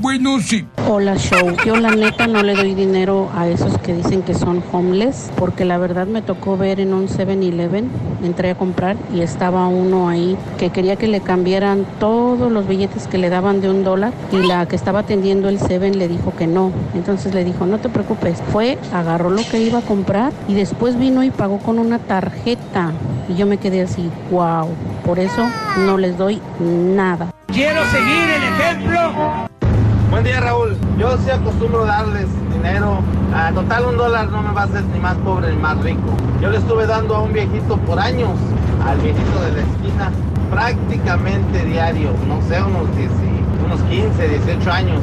Bueno, 0.00 0.40
sí. 0.40 0.64
Hola 0.88 1.16
show, 1.18 1.54
yo 1.66 1.76
la 1.76 1.90
neta 1.90 2.26
no 2.26 2.42
le 2.42 2.54
doy 2.54 2.74
dinero 2.74 3.28
a 3.34 3.48
esos 3.48 3.76
que 3.78 3.92
dicen 3.92 4.22
que 4.22 4.32
son 4.32 4.62
homeless, 4.72 5.30
porque 5.36 5.66
la 5.66 5.76
verdad 5.76 6.06
me 6.06 6.22
tocó 6.22 6.56
ver 6.56 6.80
en 6.80 6.94
un 6.94 7.08
7-Eleven, 7.08 7.90
entré 8.22 8.50
a 8.50 8.54
comprar 8.54 8.96
y 9.12 9.20
estaba 9.20 9.66
uno 9.66 10.08
ahí 10.08 10.36
que 10.58 10.70
quería 10.70 10.96
que 10.96 11.08
le 11.08 11.20
cambiaran 11.20 11.84
todos 11.98 12.50
los 12.50 12.66
billetes 12.66 13.08
que 13.08 13.18
le 13.18 13.28
daban 13.28 13.60
de 13.60 13.68
un 13.68 13.82
dólar 13.84 14.12
y 14.32 14.36
la 14.36 14.66
que 14.66 14.76
estaba 14.76 15.00
atendiendo 15.00 15.48
el 15.48 15.58
7 15.58 15.90
le 15.90 16.08
dijo 16.08 16.34
que 16.36 16.46
no. 16.46 16.70
Entonces 16.94 17.34
le 17.34 17.44
dijo, 17.44 17.66
no 17.66 17.78
te 17.78 17.90
preocupes, 17.90 18.38
fue, 18.52 18.78
agarró 18.92 19.28
lo 19.28 19.42
que 19.50 19.60
iba 19.60 19.80
a 19.80 19.82
comprar 19.82 20.32
y 20.48 20.54
después 20.54 20.98
vino 20.98 21.24
y 21.24 21.30
pagó 21.30 21.58
con 21.58 21.78
una 21.78 21.98
tarjeta. 21.98 22.53
Y 23.28 23.34
yo 23.34 23.46
me 23.46 23.58
quedé 23.58 23.82
así, 23.82 24.10
wow, 24.30 24.68
por 25.04 25.18
eso 25.18 25.42
no 25.86 25.96
les 25.96 26.16
doy 26.18 26.40
nada. 26.60 27.30
Quiero 27.46 27.84
seguir 27.86 28.30
el 28.30 28.42
ejemplo. 28.42 29.48
Buen 30.10 30.24
día, 30.24 30.40
Raúl. 30.40 30.76
Yo 30.98 31.16
sí 31.18 31.30
acostumbro 31.30 31.84
darles 31.84 32.26
dinero. 32.52 33.00
A 33.34 33.50
total, 33.52 33.86
un 33.86 33.96
dólar 33.96 34.30
no 34.30 34.42
me 34.42 34.52
va 34.52 34.62
a 34.62 34.64
hacer 34.64 34.84
ni 34.84 35.00
más 35.00 35.16
pobre 35.18 35.50
ni 35.50 35.56
más 35.56 35.78
rico. 35.82 36.16
Yo 36.40 36.50
le 36.50 36.58
estuve 36.58 36.86
dando 36.86 37.16
a 37.16 37.22
un 37.22 37.32
viejito 37.32 37.76
por 37.78 37.98
años, 37.98 38.30
al 38.86 38.98
viejito 38.98 39.40
de 39.42 39.52
la 39.52 39.60
esquina, 39.60 40.12
prácticamente 40.50 41.64
diario, 41.64 42.10
no 42.28 42.40
sé, 42.48 42.62
unos, 42.62 42.96
10 42.96 43.10
unos 43.64 43.80
15, 43.82 44.28
18 44.28 44.70
años. 44.70 45.00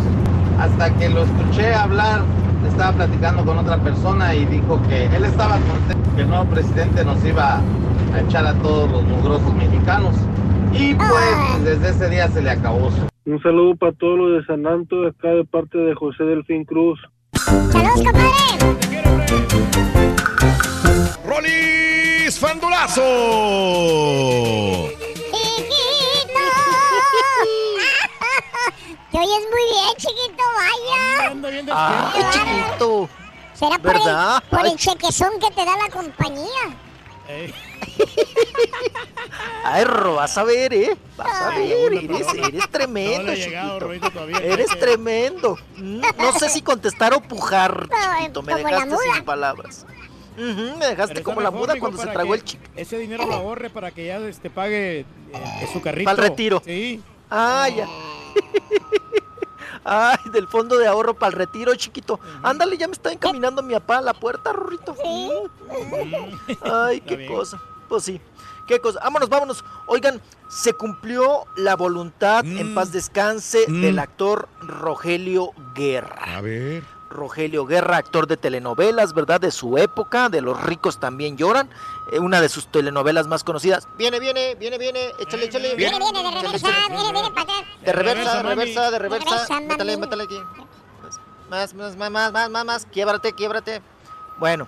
Hasta 0.60 0.94
que 0.94 1.10
lo 1.10 1.24
escuché 1.24 1.74
hablar, 1.74 2.22
estaba 2.68 2.92
platicando 2.94 3.46
con 3.46 3.58
otra 3.58 3.78
persona 3.78 4.34
y 4.36 4.46
dijo 4.46 4.82
que 4.88 5.06
él 5.06 5.26
estaba 5.26 5.58
contento 5.60 6.16
que 6.16 6.22
el 6.22 6.30
nuevo 6.30 6.46
presidente 6.46 7.04
nos 7.06 7.24
iba 7.26 7.62
a 8.14 8.20
echar 8.20 8.46
a 8.46 8.54
todos 8.56 8.92
los 8.92 9.04
mugrosos 9.04 9.54
mexicanos. 9.54 10.16
Y 10.74 10.94
pues 10.96 11.64
desde 11.64 11.90
ese 11.90 12.10
día 12.10 12.28
se 12.30 12.42
le 12.42 12.50
acabó 12.50 12.90
Un 13.26 13.42
saludo 13.42 13.76
para 13.76 13.92
todos 13.94 14.18
los 14.18 14.32
de 14.40 14.46
San 14.46 14.66
Anto, 14.66 15.06
acá 15.06 15.30
de 15.30 15.44
parte 15.46 15.78
de 15.78 15.94
José 15.96 16.24
Delfín 16.24 16.64
Cruz. 16.66 17.00
¡Saludos, 17.34 18.04
compadre! 18.04 18.32
¡Rolis 21.28 22.40
Fandulazo! 22.40 23.02
Te 29.12 29.18
oyes 29.18 29.44
muy 29.52 29.64
bien, 29.72 29.96
chiquito, 29.98 30.44
vaya. 30.56 32.12
Ay, 32.14 32.24
chiquito. 32.32 33.10
¿Será 33.54 33.78
por, 33.78 33.94
¿Verdad? 33.94 34.42
el, 34.44 34.50
por 34.50 34.60
Ay, 34.66 34.72
el 34.72 34.78
chequezón 34.78 35.40
que 35.40 35.52
te 35.52 35.66
da 35.66 35.76
la 35.78 35.90
compañía? 35.90 36.76
Ay, 39.64 39.84
Ro, 39.84 40.16
vas 40.16 40.38
a 40.38 40.44
ver, 40.44 40.74
¿eh? 40.74 40.98
Vas 41.16 41.42
a 41.42 41.50
ver, 41.50 41.94
eres, 41.94 42.28
eres 42.34 42.70
tremendo, 42.70 43.24
No 43.24 43.34
llegado, 43.34 43.68
chiquito. 43.70 43.88
Roito, 43.88 44.12
todavía. 44.12 44.38
Eres 44.40 44.80
tremendo. 44.80 45.58
Mm, 45.78 46.02
No 46.18 46.34
sé 46.40 46.50
si 46.50 46.62
contestar 46.62 47.14
o 47.14 47.22
pujar, 47.22 47.88
No, 47.90 47.96
chiquito. 48.20 48.42
Me 48.42 48.56
dejaste 48.56 48.96
sin 49.14 49.24
palabras. 49.26 49.86
Me 50.38 50.86
dejaste 50.88 51.22
como 51.22 51.42
la 51.42 51.52
muda 51.52 51.76
cuando 51.80 52.02
se 52.02 52.08
tragó 52.08 52.34
el 52.34 52.44
chico. 52.44 52.64
Ese 52.76 52.98
dinero 52.98 53.26
lo 53.26 53.34
ahorre 53.34 53.70
para 53.70 53.92
que 53.92 54.06
ya 54.08 54.18
este, 54.18 54.50
pague 54.50 55.02
eh, 55.02 55.06
su 55.72 55.82
carrito. 55.82 56.10
Para 56.10 56.24
el 56.24 56.30
retiro. 56.30 56.62
Sí. 56.66 57.02
Ah, 57.30 57.68
ya. 57.70 57.88
Ay, 59.84 60.18
del 60.32 60.48
fondo 60.48 60.78
de 60.78 60.86
ahorro 60.88 61.16
para 61.16 61.32
el 61.32 61.38
retiro, 61.38 61.74
chiquito. 61.76 62.20
Ándale, 62.44 62.78
ya 62.78 62.88
me 62.88 62.94
está 62.94 63.12
encaminando 63.12 63.64
mi 63.64 63.74
papá 63.74 63.98
a 63.98 64.02
la 64.02 64.14
puerta, 64.14 64.54
Rorrito. 64.54 64.96
Ay, 66.62 67.02
qué 67.02 67.26
cosa. 67.26 67.60
Pues 67.90 68.04
sí. 68.04 68.22
Qué 68.68 68.80
cosa. 68.80 69.00
Vámonos, 69.04 69.28
vámonos. 69.28 69.66
Oigan, 69.88 70.22
se 70.50 70.74
cumplió 70.74 71.46
la 71.58 71.76
voluntad, 71.76 72.46
en 72.46 72.76
paz 72.76 72.92
descanse, 72.92 73.66
Mm. 73.68 73.82
del 73.82 74.00
actor 74.00 74.48
Rogelio 74.62 75.52
Guerra. 75.74 76.38
A 76.38 76.42
ver. 76.42 76.84
Rogelio 77.12 77.66
Guerra, 77.66 77.98
actor 77.98 78.26
de 78.28 78.38
telenovelas, 78.38 79.14
¿verdad? 79.14 79.40
De 79.40 79.52
su 79.52 79.78
época, 79.78 80.30
de 80.30 80.42
Los 80.42 80.62
ricos 80.64 81.00
también 81.00 81.38
lloran. 81.38 81.70
eh, 82.12 82.20
una 82.20 82.42
de 82.42 82.50
sus 82.50 82.68
telenovelas 82.68 83.28
más 83.28 83.44
conocidas. 83.44 83.88
Viene, 83.98 84.20
viene, 84.20 84.56
viene, 84.56 84.78
viene. 84.78 85.12
Échale, 85.20 85.46
échale. 85.46 85.76
Viene, 85.76 85.98
viene, 86.00 86.24
de 86.24 86.32
reversa, 86.42 86.68
viene, 86.90 87.12
viene 87.12 87.32
para. 87.32 87.54
De 87.84 87.92
reversa, 87.94 88.36
de 88.38 88.44
reversa, 88.44 88.92
de 88.92 89.00
reversa. 89.00 89.30
reversa, 89.30 89.60
Métale, 89.62 89.98
métale 89.98 90.24
aquí. 90.24 90.40
Más, 91.50 91.74
más, 91.76 91.96
más, 91.98 92.12
más, 92.12 92.32
más, 92.32 92.50
más, 92.50 92.66
más. 92.66 92.86
Quiebrate, 92.86 93.34
quiebrate. 93.34 93.82
Bueno, 94.40 94.68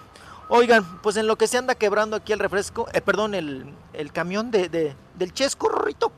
oigan, 0.49 0.83
pues 1.01 1.15
en 1.17 1.27
lo 1.27 1.37
que 1.37 1.47
se 1.47 1.57
anda 1.57 1.75
quebrando 1.75 2.15
aquí 2.17 2.33
el 2.33 2.39
refresco, 2.39 2.87
eh, 2.93 3.01
perdón, 3.01 3.33
el, 3.35 3.73
el 3.93 4.11
camión 4.11 4.51
de, 4.51 4.67
de- 4.69 4.95
del 5.15 5.33
Chesco, 5.33 5.69
Rorrito. 5.69 6.11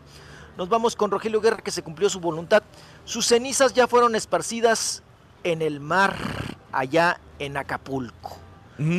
Nos 0.58 0.70
vamos 0.70 0.96
con 0.96 1.12
Rogelio 1.12 1.42
Guerra 1.42 1.58
que 1.58 1.70
se 1.72 1.84
cumplió 1.84 2.10
su 2.10 2.20
voluntad. 2.20 2.64
Sus 3.04 3.28
cenizas 3.28 3.74
ya 3.74 3.88
fueron 3.88 4.16
esparcidas 4.16 5.04
en 5.46 5.62
el 5.62 5.80
mar, 5.80 6.18
allá 6.74 7.22
en 7.40 7.56
Acapulco. 7.56 8.38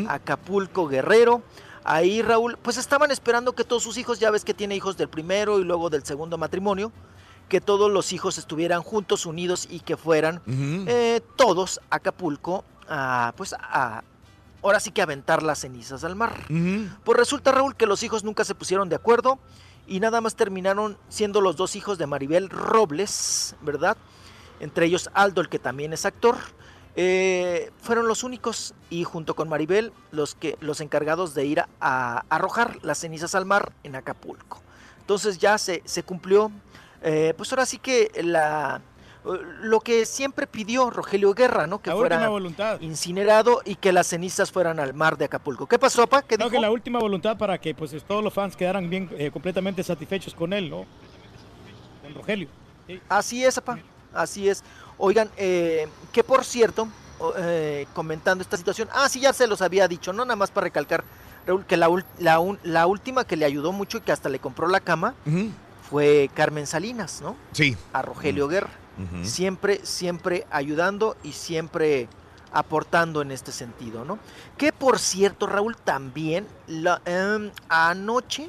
Acapulco 0.08 0.86
Guerrero. 0.86 1.42
Ahí 1.84 2.22
Raúl, 2.22 2.56
pues 2.62 2.78
estaban 2.78 3.10
esperando 3.10 3.52
que 3.52 3.64
todos 3.64 3.82
sus 3.82 3.98
hijos, 3.98 4.18
ya 4.18 4.30
ves 4.30 4.44
que 4.44 4.54
tiene 4.54 4.74
hijos 4.74 4.96
del 4.96 5.08
primero 5.08 5.60
y 5.60 5.64
luego 5.64 5.90
del 5.90 6.04
segundo 6.04 6.38
matrimonio, 6.38 6.90
que 7.48 7.60
todos 7.60 7.90
los 7.90 8.12
hijos 8.12 8.38
estuvieran 8.38 8.82
juntos, 8.82 9.26
unidos 9.26 9.68
y 9.70 9.80
que 9.80 9.96
fueran 9.96 10.40
eh, 10.46 11.20
todos 11.36 11.80
a 11.90 11.96
Acapulco, 11.96 12.64
a, 12.88 13.34
pues 13.36 13.52
a, 13.52 14.02
ahora 14.62 14.80
sí 14.80 14.90
que 14.90 15.02
aventar 15.02 15.42
las 15.42 15.60
cenizas 15.60 16.02
al 16.04 16.16
mar. 16.16 16.32
Pues 17.04 17.18
resulta 17.18 17.52
Raúl 17.52 17.76
que 17.76 17.86
los 17.86 18.02
hijos 18.02 18.24
nunca 18.24 18.44
se 18.44 18.54
pusieron 18.54 18.88
de 18.88 18.96
acuerdo 18.96 19.38
y 19.86 20.00
nada 20.00 20.20
más 20.20 20.34
terminaron 20.34 20.96
siendo 21.08 21.40
los 21.40 21.56
dos 21.56 21.76
hijos 21.76 21.98
de 21.98 22.06
Maribel 22.06 22.50
Robles, 22.50 23.54
¿verdad? 23.62 23.96
Entre 24.60 24.86
ellos 24.86 25.10
Aldo, 25.14 25.40
el 25.40 25.48
que 25.48 25.58
también 25.58 25.92
es 25.92 26.06
actor, 26.06 26.36
eh, 26.96 27.70
fueron 27.82 28.08
los 28.08 28.24
únicos 28.24 28.74
y 28.88 29.04
junto 29.04 29.34
con 29.36 29.48
Maribel 29.48 29.92
los 30.12 30.34
que 30.34 30.56
los 30.60 30.80
encargados 30.80 31.34
de 31.34 31.44
ir 31.44 31.60
a, 31.60 31.68
a 31.80 32.24
arrojar 32.30 32.78
las 32.82 32.98
cenizas 32.98 33.34
al 33.34 33.44
mar 33.44 33.72
en 33.84 33.96
Acapulco. 33.96 34.62
Entonces 35.00 35.38
ya 35.38 35.58
se, 35.58 35.82
se 35.84 36.02
cumplió, 36.02 36.50
eh, 37.02 37.34
pues 37.36 37.52
ahora 37.52 37.66
sí 37.66 37.78
que 37.78 38.10
la 38.24 38.80
lo 39.60 39.80
que 39.80 40.06
siempre 40.06 40.46
pidió 40.46 40.88
Rogelio 40.88 41.34
Guerra, 41.34 41.66
¿no? 41.66 41.80
Que 41.82 41.90
La 41.90 41.96
fuera 41.96 42.28
voluntad. 42.28 42.80
incinerado 42.80 43.60
y 43.64 43.74
que 43.74 43.92
las 43.92 44.06
cenizas 44.06 44.52
fueran 44.52 44.78
al 44.78 44.94
mar 44.94 45.18
de 45.18 45.24
Acapulco. 45.24 45.66
¿Qué 45.66 45.80
pasó, 45.80 46.06
papá? 46.06 46.22
¿Qué 46.22 46.36
dijo? 46.36 46.48
que 46.48 46.60
la 46.60 46.70
última 46.70 47.00
voluntad 47.00 47.36
para 47.36 47.58
que 47.58 47.74
pues 47.74 47.90
todos 48.04 48.22
los 48.22 48.32
fans 48.32 48.56
quedaran 48.56 48.88
bien 48.88 49.10
eh, 49.18 49.30
completamente 49.32 49.82
satisfechos 49.82 50.32
con 50.32 50.52
él, 50.52 50.70
¿no? 50.70 50.86
Con 52.02 52.14
Rogelio. 52.14 52.48
Así 53.08 53.44
es, 53.44 53.56
papá. 53.56 53.80
Así 54.16 54.48
es. 54.48 54.62
Oigan, 54.98 55.30
eh, 55.36 55.88
que 56.12 56.24
por 56.24 56.44
cierto, 56.44 56.88
eh, 57.38 57.86
comentando 57.94 58.42
esta 58.42 58.56
situación, 58.56 58.88
ah, 58.92 59.08
sí, 59.08 59.20
ya 59.20 59.32
se 59.32 59.46
los 59.46 59.62
había 59.62 59.88
dicho, 59.88 60.12
no 60.12 60.24
nada 60.24 60.36
más 60.36 60.50
para 60.50 60.64
recalcar, 60.64 61.04
Raúl, 61.46 61.64
que 61.64 61.76
la, 61.76 61.88
última 62.86 63.24
que 63.24 63.36
le 63.36 63.44
ayudó 63.44 63.72
mucho 63.72 63.98
y 63.98 64.00
que 64.00 64.12
hasta 64.12 64.28
le 64.28 64.38
compró 64.38 64.66
la 64.68 64.80
cama 64.80 65.14
fue 65.88 66.30
Carmen 66.34 66.66
Salinas, 66.66 67.20
¿no? 67.22 67.36
Sí. 67.52 67.76
A 67.92 68.02
Rogelio 68.02 68.48
Guerra. 68.48 68.70
Siempre, 69.22 69.80
siempre 69.84 70.46
ayudando 70.50 71.16
y 71.22 71.32
siempre 71.32 72.08
aportando 72.52 73.20
en 73.20 73.30
este 73.30 73.52
sentido, 73.52 74.04
¿no? 74.04 74.18
Que 74.56 74.72
por 74.72 74.98
cierto, 74.98 75.46
Raúl, 75.46 75.76
también 75.76 76.46
la, 76.66 77.02
em, 77.04 77.50
anoche, 77.68 78.48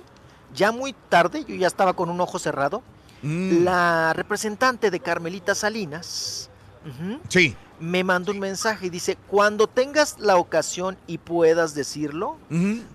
ya 0.54 0.72
muy 0.72 0.94
tarde, 1.10 1.44
yo 1.46 1.56
ya 1.56 1.68
estaba 1.68 1.94
con 1.94 2.10
un 2.10 2.22
ojo 2.22 2.40
cerrado, 2.40 2.82
Mm. 3.24 3.64
la 3.64 4.14
representante 4.14 4.92
de 4.92 5.00
Carmelita 5.00 5.56
Salinas 5.56 6.50
Sí. 7.30 7.56
me 7.80 8.04
mandó 8.04 8.32
un 8.32 8.40
mensaje 8.40 8.88
y 8.88 8.90
dice, 8.90 9.18
cuando 9.28 9.68
tengas 9.68 10.18
la 10.20 10.38
ocasión 10.38 10.98
y 11.08 11.18
puedas 11.18 11.74
decirlo, 11.74 12.38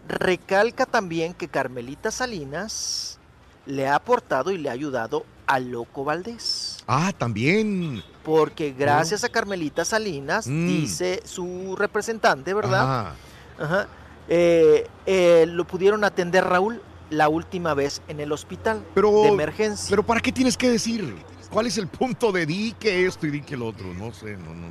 recalca 0.08 0.86
también 0.86 1.34
que 1.34 1.48
Carmelita 1.48 2.10
Salinas 2.10 3.18
le 3.66 3.86
ha 3.88 3.96
aportado 3.96 4.50
y 4.50 4.58
le 4.58 4.68
ha 4.70 4.72
ayudado 4.72 5.24
a 5.46 5.58
Loco 5.60 6.04
Valdés. 6.04 6.78
Ah, 6.86 7.12
también. 7.16 8.02
Porque 8.24 8.72
gracias 8.72 9.24
a 9.24 9.28
Carmelita 9.28 9.84
Salinas, 9.84 10.46
Mm. 10.46 10.66
dice 10.68 11.20
su 11.24 11.76
representante, 11.76 12.54
¿verdad? 12.54 12.82
Ajá. 12.82 13.14
Ajá. 13.58 13.88
Eh, 14.28 14.86
eh, 15.04 15.44
lo 15.48 15.66
pudieron 15.66 16.04
atender 16.04 16.44
Raúl 16.44 16.80
la 17.12 17.28
última 17.28 17.74
vez 17.74 18.02
en 18.08 18.20
el 18.20 18.32
hospital 18.32 18.84
Pero, 18.94 19.22
de 19.22 19.28
emergencia. 19.28 19.86
pero 19.90 20.02
¿para 20.02 20.20
qué 20.20 20.32
tienes 20.32 20.56
que 20.56 20.70
decir? 20.70 21.14
¿Cuál 21.50 21.66
es 21.66 21.76
el 21.78 21.86
punto 21.86 22.32
de 22.32 22.46
di 22.46 22.72
que 22.78 23.06
esto 23.06 23.26
y 23.26 23.30
di 23.30 23.42
que 23.42 23.56
lo 23.56 23.66
otro? 23.68 23.86
No 23.94 24.12
sé, 24.12 24.36
no, 24.36 24.54
no. 24.54 24.68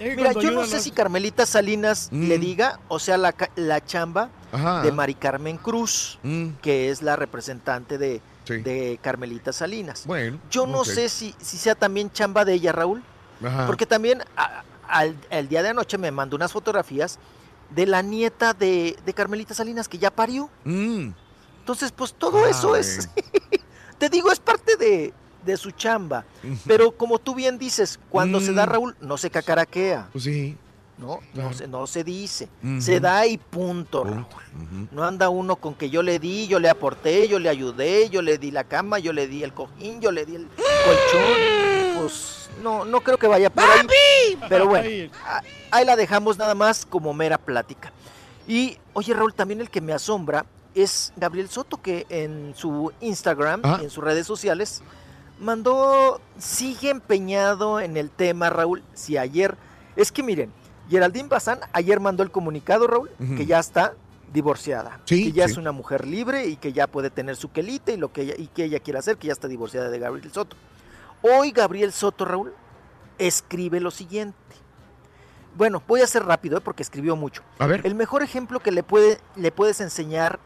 Mira, 0.00 0.32
yo 0.32 0.50
no 0.50 0.66
sé 0.66 0.80
si 0.80 0.90
Carmelita 0.90 1.46
Salinas 1.46 2.08
le 2.10 2.36
diga, 2.38 2.80
o 2.88 2.98
sea, 2.98 3.16
la, 3.16 3.34
la 3.56 3.84
chamba 3.84 4.26
Mm. 4.52 4.56
Ajá. 4.56 4.82
de 4.82 4.92
Mari 4.92 5.14
Carmen 5.14 5.56
Cruz, 5.56 6.18
Mm. 6.22 6.48
que 6.62 6.90
es 6.90 7.02
la 7.02 7.16
representante 7.16 7.98
de, 7.98 8.20
Sí. 8.44 8.58
de 8.58 8.98
Carmelita 9.02 9.52
Salinas. 9.52 10.04
Bueno. 10.06 10.38
Yo 10.50 10.66
no 10.66 10.84
sé 10.84 11.08
si, 11.08 11.34
si 11.40 11.56
sea 11.56 11.74
también 11.74 12.10
chamba 12.12 12.44
de 12.44 12.54
ella, 12.54 12.70
Raúl, 12.72 13.02
Ajá. 13.44 13.66
porque 13.66 13.84
también 13.86 14.22
a- 14.36 14.62
al, 14.88 15.16
el 15.30 15.48
día 15.48 15.62
de 15.62 15.70
anoche 15.70 15.96
me 15.98 16.10
mandó 16.12 16.36
unas 16.36 16.52
fotografías 16.52 17.18
de 17.74 17.86
la 17.86 18.02
nieta 18.02 18.52
de, 18.54 18.96
de 19.04 19.12
Carmelita 19.14 19.54
Salinas 19.54 19.88
que 19.88 19.98
ya 19.98 20.10
parió. 20.10 20.48
Mm. 20.64 21.08
Entonces, 21.60 21.92
pues 21.92 22.12
todo 22.14 22.44
Ah, 22.44 22.50
eso 22.50 22.76
es, 22.76 23.08
te 23.98 24.08
digo, 24.10 24.30
es 24.30 24.38
parte 24.40 24.76
de, 24.76 25.12
de 25.44 25.56
su 25.56 25.70
chamba. 25.70 26.24
Pero 26.66 26.92
como 26.92 27.18
tú 27.18 27.34
bien 27.34 27.58
dices, 27.58 27.98
cuando 28.10 28.40
se 28.40 28.52
da 28.52 28.66
Mm. 28.66 28.68
Raúl, 28.70 28.96
no 29.00 29.16
se 29.16 29.30
cacaraquea. 29.30 30.08
Pues 30.12 30.24
sí. 30.24 30.56
No, 30.96 31.18
no, 31.34 31.52
se, 31.52 31.66
no 31.66 31.88
se 31.88 32.04
dice. 32.04 32.48
Se 32.78 33.00
da 33.00 33.26
y 33.26 33.36
punto, 33.36 34.04
Raúl. 34.04 34.26
No 34.92 35.02
anda 35.02 35.28
uno 35.28 35.56
con 35.56 35.74
que 35.74 35.90
yo 35.90 36.02
le 36.04 36.20
di, 36.20 36.46
yo 36.46 36.60
le 36.60 36.68
aporté, 36.70 37.26
yo 37.26 37.40
le 37.40 37.48
ayudé, 37.48 38.08
yo 38.10 38.22
le 38.22 38.38
di 38.38 38.52
la 38.52 38.62
cama, 38.62 39.00
yo 39.00 39.12
le 39.12 39.26
di 39.26 39.42
el 39.42 39.52
cojín, 39.52 40.00
yo 40.00 40.12
le 40.12 40.24
di 40.24 40.36
el 40.36 40.46
colchón. 40.46 41.53
Pues 42.06 42.50
no, 42.62 42.84
no 42.84 43.00
creo 43.00 43.18
que 43.18 43.26
vaya 43.26 43.50
por 43.50 43.64
ahí. 43.64 43.86
Pero 44.48 44.66
bueno, 44.68 45.10
ahí 45.70 45.84
la 45.84 45.96
dejamos 45.96 46.38
nada 46.38 46.54
más 46.54 46.86
como 46.86 47.12
mera 47.14 47.38
plática. 47.38 47.92
Y 48.46 48.78
oye 48.92 49.14
Raúl, 49.14 49.34
también 49.34 49.60
el 49.60 49.70
que 49.70 49.80
me 49.80 49.92
asombra 49.92 50.44
es 50.74 51.12
Gabriel 51.16 51.48
Soto, 51.48 51.80
que 51.80 52.06
en 52.08 52.54
su 52.56 52.92
Instagram, 53.00 53.60
Ah. 53.64 53.78
y 53.80 53.84
en 53.84 53.90
sus 53.90 54.02
redes 54.04 54.26
sociales, 54.26 54.82
mandó, 55.40 56.20
sigue 56.38 56.90
empeñado 56.90 57.80
en 57.80 57.96
el 57.96 58.10
tema, 58.10 58.50
Raúl. 58.50 58.82
Si 58.94 59.16
ayer, 59.16 59.56
es 59.96 60.12
que 60.12 60.22
miren, 60.22 60.52
Geraldine 60.90 61.28
Bazán 61.28 61.60
ayer 61.72 62.00
mandó 62.00 62.22
el 62.22 62.30
comunicado, 62.30 62.86
Raúl, 62.86 63.10
que 63.36 63.46
ya 63.46 63.58
está 63.58 63.94
divorciada, 64.32 65.00
Sí, 65.04 65.24
que 65.26 65.32
ya 65.32 65.46
sí. 65.46 65.52
es 65.52 65.56
una 65.58 65.70
mujer 65.72 66.06
libre 66.06 66.46
y 66.46 66.56
que 66.56 66.72
ya 66.72 66.86
puede 66.88 67.08
tener 67.08 67.36
su 67.36 67.52
quelite 67.52 67.92
y 67.92 67.96
lo 67.96 68.12
que 68.12 68.22
ella, 68.22 68.34
y 68.36 68.48
que 68.48 68.64
ella 68.64 68.80
quiera 68.80 68.98
hacer, 68.98 69.16
que 69.16 69.28
ya 69.28 69.32
está 69.32 69.46
divorciada 69.48 69.88
de 69.90 69.98
Gabriel 70.00 70.30
Soto. 70.32 70.56
Hoy 71.26 71.52
Gabriel 71.52 71.90
Soto, 71.90 72.26
Raúl, 72.26 72.52
escribe 73.16 73.80
lo 73.80 73.90
siguiente. 73.90 74.36
Bueno, 75.56 75.82
voy 75.88 76.02
a 76.02 76.06
ser 76.06 76.26
rápido 76.26 76.58
¿eh? 76.58 76.60
porque 76.60 76.82
escribió 76.82 77.16
mucho. 77.16 77.40
A 77.58 77.66
ver. 77.66 77.80
El 77.84 77.94
mejor 77.94 78.22
ejemplo 78.22 78.60
que 78.60 78.70
le, 78.70 78.82
puede, 78.82 79.18
le 79.34 79.50
puedes 79.50 79.80
enseñar 79.80 80.38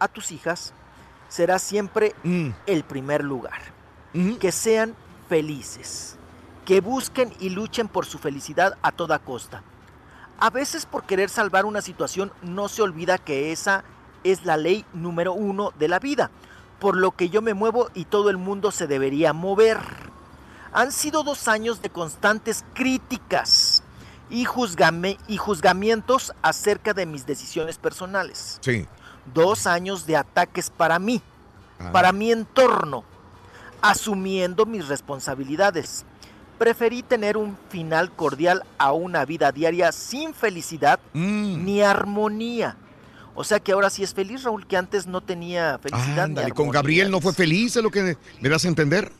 a 0.00 0.08
tus 0.08 0.32
hijas 0.32 0.72
será 1.28 1.60
siempre 1.60 2.16
Mm. 2.24 2.48
el 2.66 2.82
primer 2.82 3.22
lugar. 3.22 3.60
Que 4.40 4.50
sean 4.50 4.96
felices, 5.28 6.16
que 6.64 6.80
busquen 6.80 7.32
y 7.38 7.50
luchen 7.50 7.86
por 7.86 8.04
su 8.04 8.18
felicidad 8.18 8.76
a 8.82 8.90
toda 8.90 9.20
costa. 9.20 9.62
A 10.40 10.50
veces 10.50 10.84
por 10.84 11.04
querer 11.04 11.30
salvar 11.30 11.64
una 11.64 11.80
situación 11.80 12.32
no 12.42 12.68
se 12.68 12.82
olvida 12.82 13.18
que 13.18 13.52
esa 13.52 13.84
es 14.24 14.44
la 14.44 14.56
ley 14.56 14.84
número 14.94 15.32
uno 15.32 15.72
de 15.78 15.86
la 15.86 16.00
vida, 16.00 16.30
por 16.80 16.96
lo 16.96 17.12
que 17.12 17.28
yo 17.28 17.40
me 17.40 17.54
muevo 17.54 17.88
y 17.94 18.04
todo 18.04 18.30
el 18.30 18.36
mundo 18.36 18.72
se 18.72 18.88
debería 18.88 19.32
mover. 19.32 19.78
Han 20.74 20.92
sido 20.92 21.22
dos 21.22 21.46
años 21.48 21.80
de 21.82 21.88
constantes 21.90 22.64
críticas 22.74 23.82
y, 24.28 24.44
juzgame- 24.44 25.18
y 25.28 25.36
juzgamientos 25.36 26.32
acerca 26.42 26.92
de 26.92 27.06
mis 27.06 27.24
decisiones 27.26 27.78
personales. 27.78 28.58
Sí. 28.60 28.86
Dos 29.32 29.66
años 29.66 30.04
de 30.06 30.16
ataques 30.16 30.70
para 30.70 30.98
mí, 30.98 31.22
Ah. 31.78 31.90
para 31.92 32.12
mi 32.12 32.30
entorno, 32.32 33.04
asumiendo 33.82 34.66
mis 34.66 34.88
responsabilidades. 34.88 36.04
Preferí 36.58 37.02
tener 37.02 37.36
un 37.36 37.56
final 37.68 38.12
cordial 38.12 38.64
a 38.78 38.92
una 38.92 39.24
vida 39.24 39.52
diaria 39.52 39.92
sin 39.92 40.34
felicidad 40.34 41.00
Mm. 41.12 41.64
ni 41.64 41.82
armonía. 41.82 42.76
O 43.34 43.42
sea 43.42 43.58
que 43.58 43.72
ahora 43.72 43.90
sí 43.90 44.04
es 44.04 44.14
feliz, 44.14 44.44
Raúl, 44.44 44.64
que 44.66 44.76
antes 44.76 45.06
no 45.08 45.20
tenía 45.20 45.78
felicidad. 45.82 46.24
Ándale, 46.26 46.50
con 46.50 46.66
armonía. 46.66 46.72
Gabriel 46.80 47.10
no 47.10 47.20
fue 47.20 47.32
feliz, 47.32 47.76
es 47.76 47.82
lo 47.82 47.90
que 47.90 48.16
me 48.40 48.48
das 48.48 48.64
a 48.64 48.68
entender. 48.68 49.10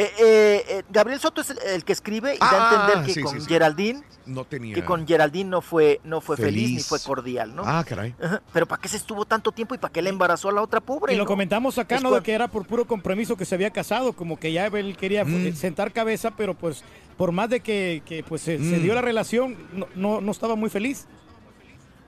Eh, 0.00 0.12
eh, 0.20 0.64
eh, 0.68 0.82
Gabriel 0.90 1.18
Soto 1.18 1.40
es 1.40 1.50
el, 1.50 1.58
el 1.58 1.84
que 1.84 1.92
escribe 1.92 2.36
y 2.36 2.38
da 2.38 2.46
a 2.46 2.70
Ah, 2.70 2.74
entender 2.86 3.06
que 3.06 3.14
sí, 3.14 3.20
con 3.22 3.34
sí, 3.34 3.40
sí. 3.40 3.48
Geraldine, 3.48 4.00
No 4.26 4.44
tenía. 4.44 4.74
que 4.76 4.84
con 4.84 5.06
Geraldine 5.08 5.50
no 5.50 5.60
fue, 5.60 6.00
no 6.04 6.20
fue 6.20 6.36
feliz. 6.36 6.70
ni 6.70 6.80
fue 6.82 7.00
cordial, 7.00 7.56
¿no? 7.56 7.62
Ah, 7.66 7.82
caray. 7.84 8.14
Ajá, 8.22 8.40
Pero 8.52 8.66
¿para 8.66 8.80
qué 8.80 8.88
se 8.88 8.96
estuvo 8.96 9.24
tanto 9.24 9.50
tiempo 9.50 9.74
y 9.74 9.78
para 9.78 9.92
qué 9.92 10.00
le 10.00 10.10
embarazó 10.10 10.50
a 10.50 10.52
la 10.52 10.62
otra 10.62 10.80
pobre? 10.80 11.14
Y 11.14 11.16
lo 11.16 11.24
no? 11.24 11.28
comentamos 11.28 11.78
acá, 11.78 11.96
Es 11.96 12.02
¿no? 12.02 12.12
De 12.12 12.22
que 12.22 12.32
era 12.32 12.46
por 12.46 12.64
puro 12.64 12.84
compromiso 12.84 13.36
que 13.36 13.44
se 13.44 13.56
había 13.56 13.70
casado, 13.72 14.12
como 14.12 14.38
que 14.38 14.52
ya 14.52 14.66
él 14.66 14.96
quería 14.96 15.22
eh, 15.22 15.52
sentar 15.56 15.92
cabeza, 15.92 16.30
pero 16.30 16.54
pues 16.54 16.84
por 17.16 17.32
más 17.32 17.50
de 17.50 17.58
que, 17.58 18.02
que, 18.06 18.22
pues 18.22 18.42
se, 18.42 18.58
se 18.58 18.78
Mm. 18.78 18.82
dio 18.82 18.94
la 18.94 19.00
relación, 19.02 19.56
no, 19.72 19.88
no, 19.96 20.20
no 20.20 20.30
estaba 20.30 20.54
muy 20.54 20.70
feliz. 20.70 21.06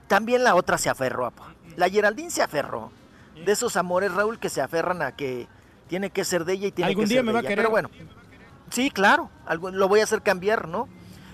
También 0.07 0.43
la 0.43 0.55
otra 0.55 0.77
se 0.77 0.89
aferró, 0.89 1.25
apa. 1.25 1.53
La 1.75 1.89
Geraldine 1.89 2.29
se 2.31 2.41
aferró. 2.41 2.91
De 3.45 3.51
esos 3.53 3.75
amores, 3.75 4.13
Raúl, 4.13 4.39
que 4.39 4.49
se 4.49 4.61
aferran 4.61 5.01
a 5.01 5.15
que 5.15 5.47
tiene 5.91 6.09
que 6.09 6.23
ser 6.23 6.45
de 6.45 6.53
ella 6.53 6.67
y 6.67 6.71
tiene 6.71 6.87
Algún 6.91 7.03
que 7.03 7.09
día 7.09 7.17
ser 7.17 7.25
me 7.25 7.31
de 7.31 7.33
va 7.33 7.39
a 7.39 7.41
querer. 7.41 7.57
Pero 7.57 7.69
bueno, 7.69 7.89
sí, 8.69 8.89
claro, 8.91 9.29
algo, 9.45 9.71
lo 9.71 9.89
voy 9.89 9.99
a 9.99 10.05
hacer 10.05 10.21
cambiar, 10.21 10.69
¿no? 10.69 10.87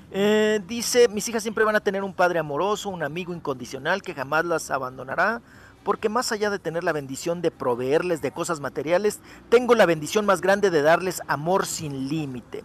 Eh, 0.10 0.60
dice, 0.68 1.08
mis 1.10 1.30
hijas 1.30 1.44
siempre 1.44 1.64
van 1.64 1.76
a 1.76 1.80
tener 1.80 2.04
un 2.04 2.12
padre 2.12 2.40
amoroso, 2.40 2.90
un 2.90 3.04
amigo 3.04 3.36
incondicional 3.36 4.02
que 4.02 4.16
jamás 4.16 4.46
las 4.46 4.72
abandonará, 4.72 5.42
porque 5.84 6.10
más 6.10 6.32
allá 6.32 6.50
de 6.50 6.58
tener 6.58 6.84
la 6.84 6.92
bendición 6.92 7.44
de 7.44 7.52
proveerles 7.52 8.24
de 8.24 8.32
cosas 8.32 8.60
materiales, 8.60 9.20
tengo 9.50 9.76
la 9.76 9.86
bendición 9.86 10.26
más 10.26 10.42
grande 10.42 10.72
de 10.72 10.82
darles 10.82 11.22
amor 11.28 11.68
sin 11.68 12.10
límite. 12.10 12.64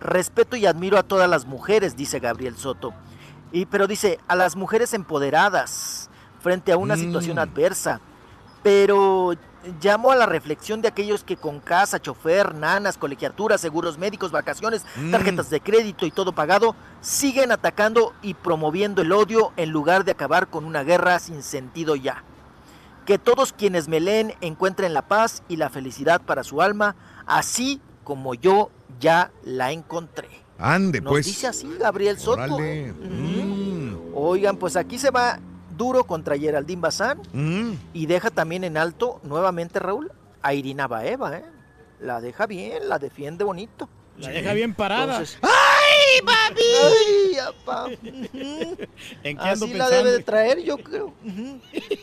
Respeto 0.00 0.56
y 0.56 0.64
admiro 0.64 0.96
a 0.96 1.02
todas 1.02 1.28
las 1.28 1.44
mujeres, 1.44 1.94
dice 1.94 2.20
Gabriel 2.20 2.56
Soto. 2.56 2.94
Y, 3.52 3.66
pero 3.66 3.86
dice, 3.86 4.18
a 4.28 4.34
las 4.34 4.56
mujeres 4.56 4.94
empoderadas 4.94 6.08
frente 6.40 6.72
a 6.72 6.78
una 6.78 6.96
Mm. 6.96 7.00
situación 7.00 7.38
adversa. 7.38 8.00
Pero 8.64 9.34
llamo 9.82 10.10
a 10.10 10.16
la 10.16 10.26
reflexión 10.26 10.82
de 10.82 10.88
aquellos 10.88 11.22
que 11.22 11.36
con 11.36 11.60
casa, 11.60 12.00
chofer, 12.00 12.54
nanas, 12.54 12.98
colegiaturas, 12.98 13.60
seguros 13.60 13.98
médicos, 13.98 14.32
vacaciones, 14.32 14.84
Mm. 14.96 15.10
tarjetas 15.12 15.50
de 15.50 15.60
crédito 15.60 16.06
y 16.06 16.10
todo 16.10 16.32
pagado, 16.34 16.74
siguen 17.00 17.52
atacando 17.52 18.12
y 18.22 18.34
promoviendo 18.34 19.02
el 19.02 19.12
odio 19.12 19.52
en 19.56 19.70
lugar 19.70 20.04
de 20.04 20.12
acabar 20.12 20.48
con 20.48 20.64
una 20.64 20.82
guerra 20.82 21.18
sin 21.18 21.42
sentido 21.42 21.94
ya. 21.94 22.24
Que 23.06 23.18
todos 23.18 23.52
quienes 23.52 23.86
me 23.86 24.00
leen 24.00 24.34
encuentren 24.40 24.94
la 24.94 25.02
paz 25.02 25.42
y 25.46 25.56
la 25.56 25.68
felicidad 25.70 26.22
para 26.22 26.42
su 26.42 26.60
alma, 26.62 26.96
así 27.26 27.80
como 28.02 28.34
yo 28.34 28.70
ya 28.98 29.30
la 29.44 29.72
encontré. 29.72 30.28
Ande, 30.58 31.00
Nos 31.02 31.10
pues. 31.10 31.26
dice 31.26 31.48
así 31.48 31.68
Gabriel 31.78 32.18
Soto. 32.18 32.42
Órale. 32.42 32.92
Mm. 32.92 33.96
Oigan, 34.14 34.56
pues 34.56 34.76
aquí 34.76 34.98
se 34.98 35.10
va 35.10 35.38
duro 35.76 36.04
contra 36.04 36.38
Geraldine 36.38 36.80
Bazán 36.80 37.20
Mm. 37.32 37.72
y 37.92 38.06
deja 38.06 38.30
también 38.30 38.64
en 38.64 38.76
alto 38.76 39.20
nuevamente 39.22 39.78
Raúl 39.78 40.10
a 40.42 40.54
Irina 40.54 40.86
Baeva, 40.88 41.36
¿eh? 41.38 41.44
La 42.00 42.20
deja 42.20 42.46
bien, 42.46 42.88
la 42.88 42.98
defiende 42.98 43.44
bonito. 43.44 43.88
La 44.18 44.28
deja 44.28 44.52
bien 44.52 44.74
parada. 44.74 45.04
Entonces- 45.18 45.38
¡Ay, 45.42 46.20
papi! 46.24 46.62
¡Ay! 46.84 47.36
¿En 49.22 49.36
qué 49.38 49.48
ando 49.48 49.64
Así 49.66 49.74
la 49.74 49.88
debe 49.90 50.12
de 50.12 50.22
traer, 50.22 50.62
yo 50.62 50.78
creo. 50.78 51.12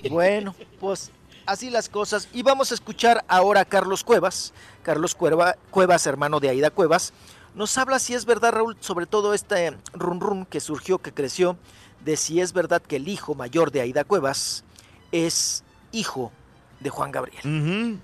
Bueno, 0.09 0.56
pues 0.80 1.11
así 1.45 1.69
las 1.69 1.88
cosas. 1.90 2.27
Y 2.33 2.41
vamos 2.43 2.72
a 2.72 2.74
escuchar 2.75 3.24
ahora 3.27 3.61
a 3.61 3.66
Carlos 3.66 4.03
Cuevas. 4.03 4.53
Carlos 4.83 5.16
Cueva- 5.16 5.56
Cuevas, 5.69 6.06
hermano 6.08 6.40
de 6.40 6.50
Aida 6.50 6.69
Cuevas, 6.72 7.14
nos 7.56 7.77
habla 7.77 8.00
si 8.00 8.14
es 8.14 8.25
verdad, 8.25 8.51
Raúl, 8.53 8.77
sobre 8.80 9.06
todo 9.06 9.33
este 9.33 9.72
run 9.93 10.19
run 10.19 10.45
que 10.45 10.59
surgió, 10.59 10.98
que 11.00 11.14
creció, 11.14 11.58
de 12.04 12.18
si 12.18 12.42
es 12.42 12.54
verdad 12.54 12.82
que 12.82 12.96
el 12.98 13.08
hijo 13.08 13.36
mayor 13.36 13.72
de 13.72 13.82
Aida 13.82 14.04
Cuevas 14.04 14.64
es 15.12 15.64
hijo 15.92 16.32
de 16.80 16.90
Juan 16.90 17.12
Gabriel. 17.12 18.00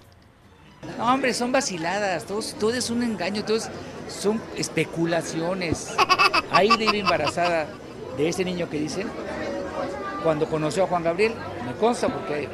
No, 0.97 1.13
hombre, 1.13 1.33
son 1.33 1.51
vaciladas, 1.51 2.25
todo, 2.25 2.39
todo 2.59 2.73
es 2.73 2.89
un 2.89 3.01
engaño, 3.03 3.43
todo 3.43 3.57
es- 3.57 3.69
son 4.07 4.41
especulaciones. 4.55 5.93
Ahí 6.51 6.69
de 6.77 6.85
ir 6.85 6.95
embarazada 6.95 7.67
de 8.15 8.29
ese 8.29 8.45
niño 8.45 8.69
que 8.69 8.79
dicen, 8.79 9.07
cuando 10.23 10.47
conoció 10.47 10.83
a 10.83 10.87
Juan 10.87 11.03
Gabriel, 11.03 11.33
me 11.65 11.73
consta 11.73 12.07
porque 12.07 12.47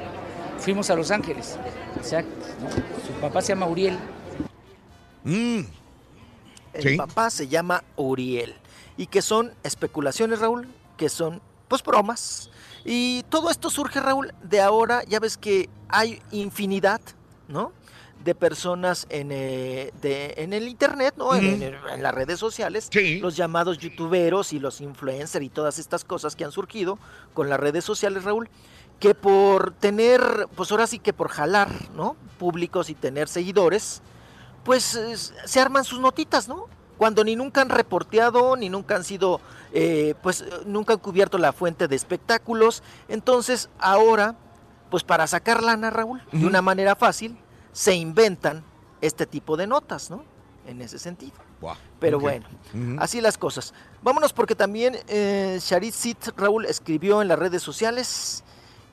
fuimos 0.60 0.90
a 0.90 0.96
Los 0.96 1.12
Ángeles. 1.12 1.58
O 2.00 2.04
sea, 2.04 2.22
¿no? 2.22 2.28
su 3.06 3.14
papá 3.22 3.42
se 3.42 3.50
llama 3.50 3.68
Uriel. 3.68 3.98
El 5.26 5.68
Sí. 6.82 6.98
papá 6.98 7.30
se 7.30 7.48
llama 7.48 7.84
Uriel. 7.96 8.56
Y 8.98 9.08
que 9.08 9.22
son 9.22 9.54
especulaciones, 9.64 10.40
Raúl, 10.40 10.68
que 10.98 11.10
son 11.10 11.42
pues 11.68 11.82
bromas. 11.84 12.50
Y 12.86 13.24
todo 13.30 13.50
esto 13.50 13.70
surge, 13.70 14.00
Raúl, 14.00 14.34
de 14.44 14.62
ahora, 14.62 15.04
ya 15.06 15.20
ves 15.20 15.38
que 15.38 15.70
hay 15.90 16.22
infinidad, 16.32 17.02
¿no? 17.48 17.72
De 18.24 18.36
personas 18.36 19.06
en, 19.10 19.32
eh, 19.32 19.92
de- 20.02 20.34
en 20.38 20.54
el 20.54 20.68
internet, 20.68 21.16
¿no? 21.18 21.34
En, 21.36 21.46
Ujú. 21.46 21.64
en- 21.64 21.76
en 21.94 22.04
las 22.04 22.14
redes 22.14 22.40
sociales, 22.40 22.90
los 23.22 23.36
llamados 23.36 23.80
youtuberos 23.80 24.54
y 24.54 24.60
los 24.60 24.82
influencers 24.82 25.44
y 25.44 25.50
todas 25.50 25.80
estas 25.80 26.04
cosas 26.06 26.36
que 26.36 26.46
han 26.46 26.52
surgido 26.52 27.00
con 27.34 27.50
las 27.50 27.60
redes 27.60 27.84
sociales, 27.84 28.24
Raúl, 28.24 28.50
que 29.00 29.16
por 29.16 29.74
tener, 29.74 30.48
pues 30.56 30.72
ahora 30.72 30.88
sí 30.88 31.00
que 31.00 31.12
por 31.12 31.30
jalar, 31.30 31.70
¿no? 31.96 32.16
Públicos 32.38 32.90
y 32.90 32.96
tener 32.96 33.28
seguidores, 33.28 34.02
pues 34.64 34.98
se 35.46 35.60
arman 35.60 35.84
sus 35.84 36.00
notitas, 36.00 36.48
¿no? 36.48 36.68
Cuando 37.04 37.26
ni 37.26 37.36
nunca 37.36 37.60
han 37.60 37.68
reporteado, 37.68 38.56
ni 38.56 38.70
nunca 38.70 38.96
han 38.96 39.04
sido, 39.04 39.42
eh, 39.74 40.16
pues 40.24 40.46
nunca 40.66 40.94
han 40.94 41.00
cubierto 41.00 41.38
la 41.38 41.52
fuente 41.52 41.90
de 41.90 41.98
espectáculos. 41.98 42.82
Entonces 43.10 43.70
ahora, 43.78 44.38
pues 44.90 45.04
para 45.04 45.28
sacar 45.28 45.62
lana, 45.64 45.90
Raúl, 45.90 46.22
de 46.32 46.46
una 46.48 46.62
manera 46.62 46.96
fácil, 46.96 47.38
se 47.74 47.94
inventan 47.94 48.64
este 49.02 49.26
tipo 49.26 49.58
de 49.58 49.68
notas, 49.68 50.12
¿no? 50.12 50.24
En 50.66 50.82
ese 50.82 50.98
sentido. 50.98 51.34
Pero 52.00 52.22
bueno, 52.22 52.46
así 53.00 53.20
las 53.20 53.38
cosas. 53.38 53.74
Vámonos 54.02 54.32
porque 54.32 54.56
también 54.56 54.96
eh, 55.10 55.60
Sharit 55.62 55.94
Sit 55.94 56.30
Raúl 56.38 56.66
escribió 56.68 57.22
en 57.22 57.28
las 57.28 57.38
redes 57.38 57.62
sociales 57.62 58.46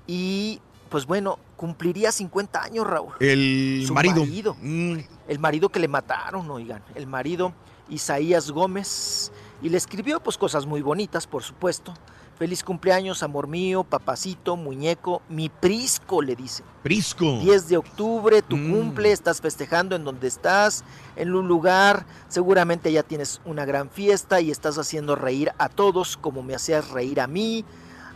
y 0.09 0.61
pues 0.89 1.07
bueno, 1.07 1.39
cumpliría 1.55 2.11
50 2.11 2.61
años 2.61 2.85
Raúl. 2.89 3.13
El 3.21 3.85
Su 3.87 3.95
marido. 3.95 4.17
marido. 4.17 4.57
El 4.61 5.39
marido 5.39 5.69
que 5.69 5.79
le 5.79 5.87
mataron, 5.87 6.51
oigan. 6.51 6.83
El 6.97 7.07
marido 7.07 7.53
Isaías 7.91 8.51
Gómez. 8.51 9.33
Y 9.63 9.69
le 9.69 9.77
escribió 9.77 10.21
pues 10.21 10.39
cosas 10.39 10.65
muy 10.65 10.81
bonitas, 10.81 11.27
por 11.27 11.43
supuesto. 11.43 11.93
Feliz 12.41 12.65
cumpleaños, 12.65 13.23
amor 13.23 13.49
mío, 13.49 13.85
papacito, 13.85 14.57
muñeco, 14.57 15.21
mi 15.29 15.51
prisco, 15.51 16.23
le 16.23 16.35
dice. 16.35 16.65
Prisco. 16.83 17.39
10 17.39 17.69
de 17.69 17.77
octubre, 17.77 18.41
tu 18.41 18.57
cumple, 18.57 19.13
estás 19.13 19.43
festejando 19.43 19.95
en 19.95 20.05
donde 20.05 20.27
estás, 20.27 20.83
en 21.17 21.35
un 21.35 21.49
lugar, 21.49 22.07
seguramente 22.29 22.91
ya 22.91 23.03
tienes 23.03 23.43
una 23.45 23.67
gran 23.67 23.91
fiesta 23.91 24.41
y 24.41 24.51
estás 24.51 24.79
haciendo 24.79 25.17
reír 25.17 25.53
a 25.59 25.69
todos 25.69 26.17
como 26.17 26.43
me 26.43 26.55
hacías 26.55 26.89
reír 26.89 27.21
a 27.21 27.27
mí. 27.27 27.63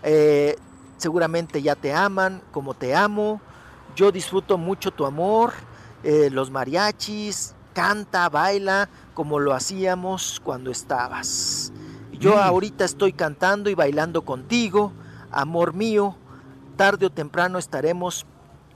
Eh, 0.02 0.56
seguramente 0.96 1.60
ya 1.60 1.74
te 1.74 1.92
aman 1.92 2.40
como 2.50 2.72
te 2.72 2.94
amo. 2.94 3.42
Yo 3.94 4.10
disfruto 4.10 4.56
mucho 4.56 4.90
tu 4.90 5.04
amor, 5.04 5.52
eh, 6.02 6.30
los 6.30 6.50
mariachis, 6.50 7.54
canta, 7.74 8.30
baila 8.30 8.88
como 9.14 9.38
lo 9.38 9.54
hacíamos 9.54 10.40
cuando 10.42 10.70
estabas. 10.70 11.72
Yo 12.12 12.34
Mm. 12.36 12.38
ahorita 12.38 12.84
estoy 12.84 13.12
cantando 13.12 13.70
y 13.70 13.74
bailando 13.74 14.22
contigo, 14.24 14.92
amor 15.30 15.72
mío, 15.74 16.16
tarde 16.76 17.06
o 17.06 17.10
temprano 17.10 17.58
estaremos 17.58 18.26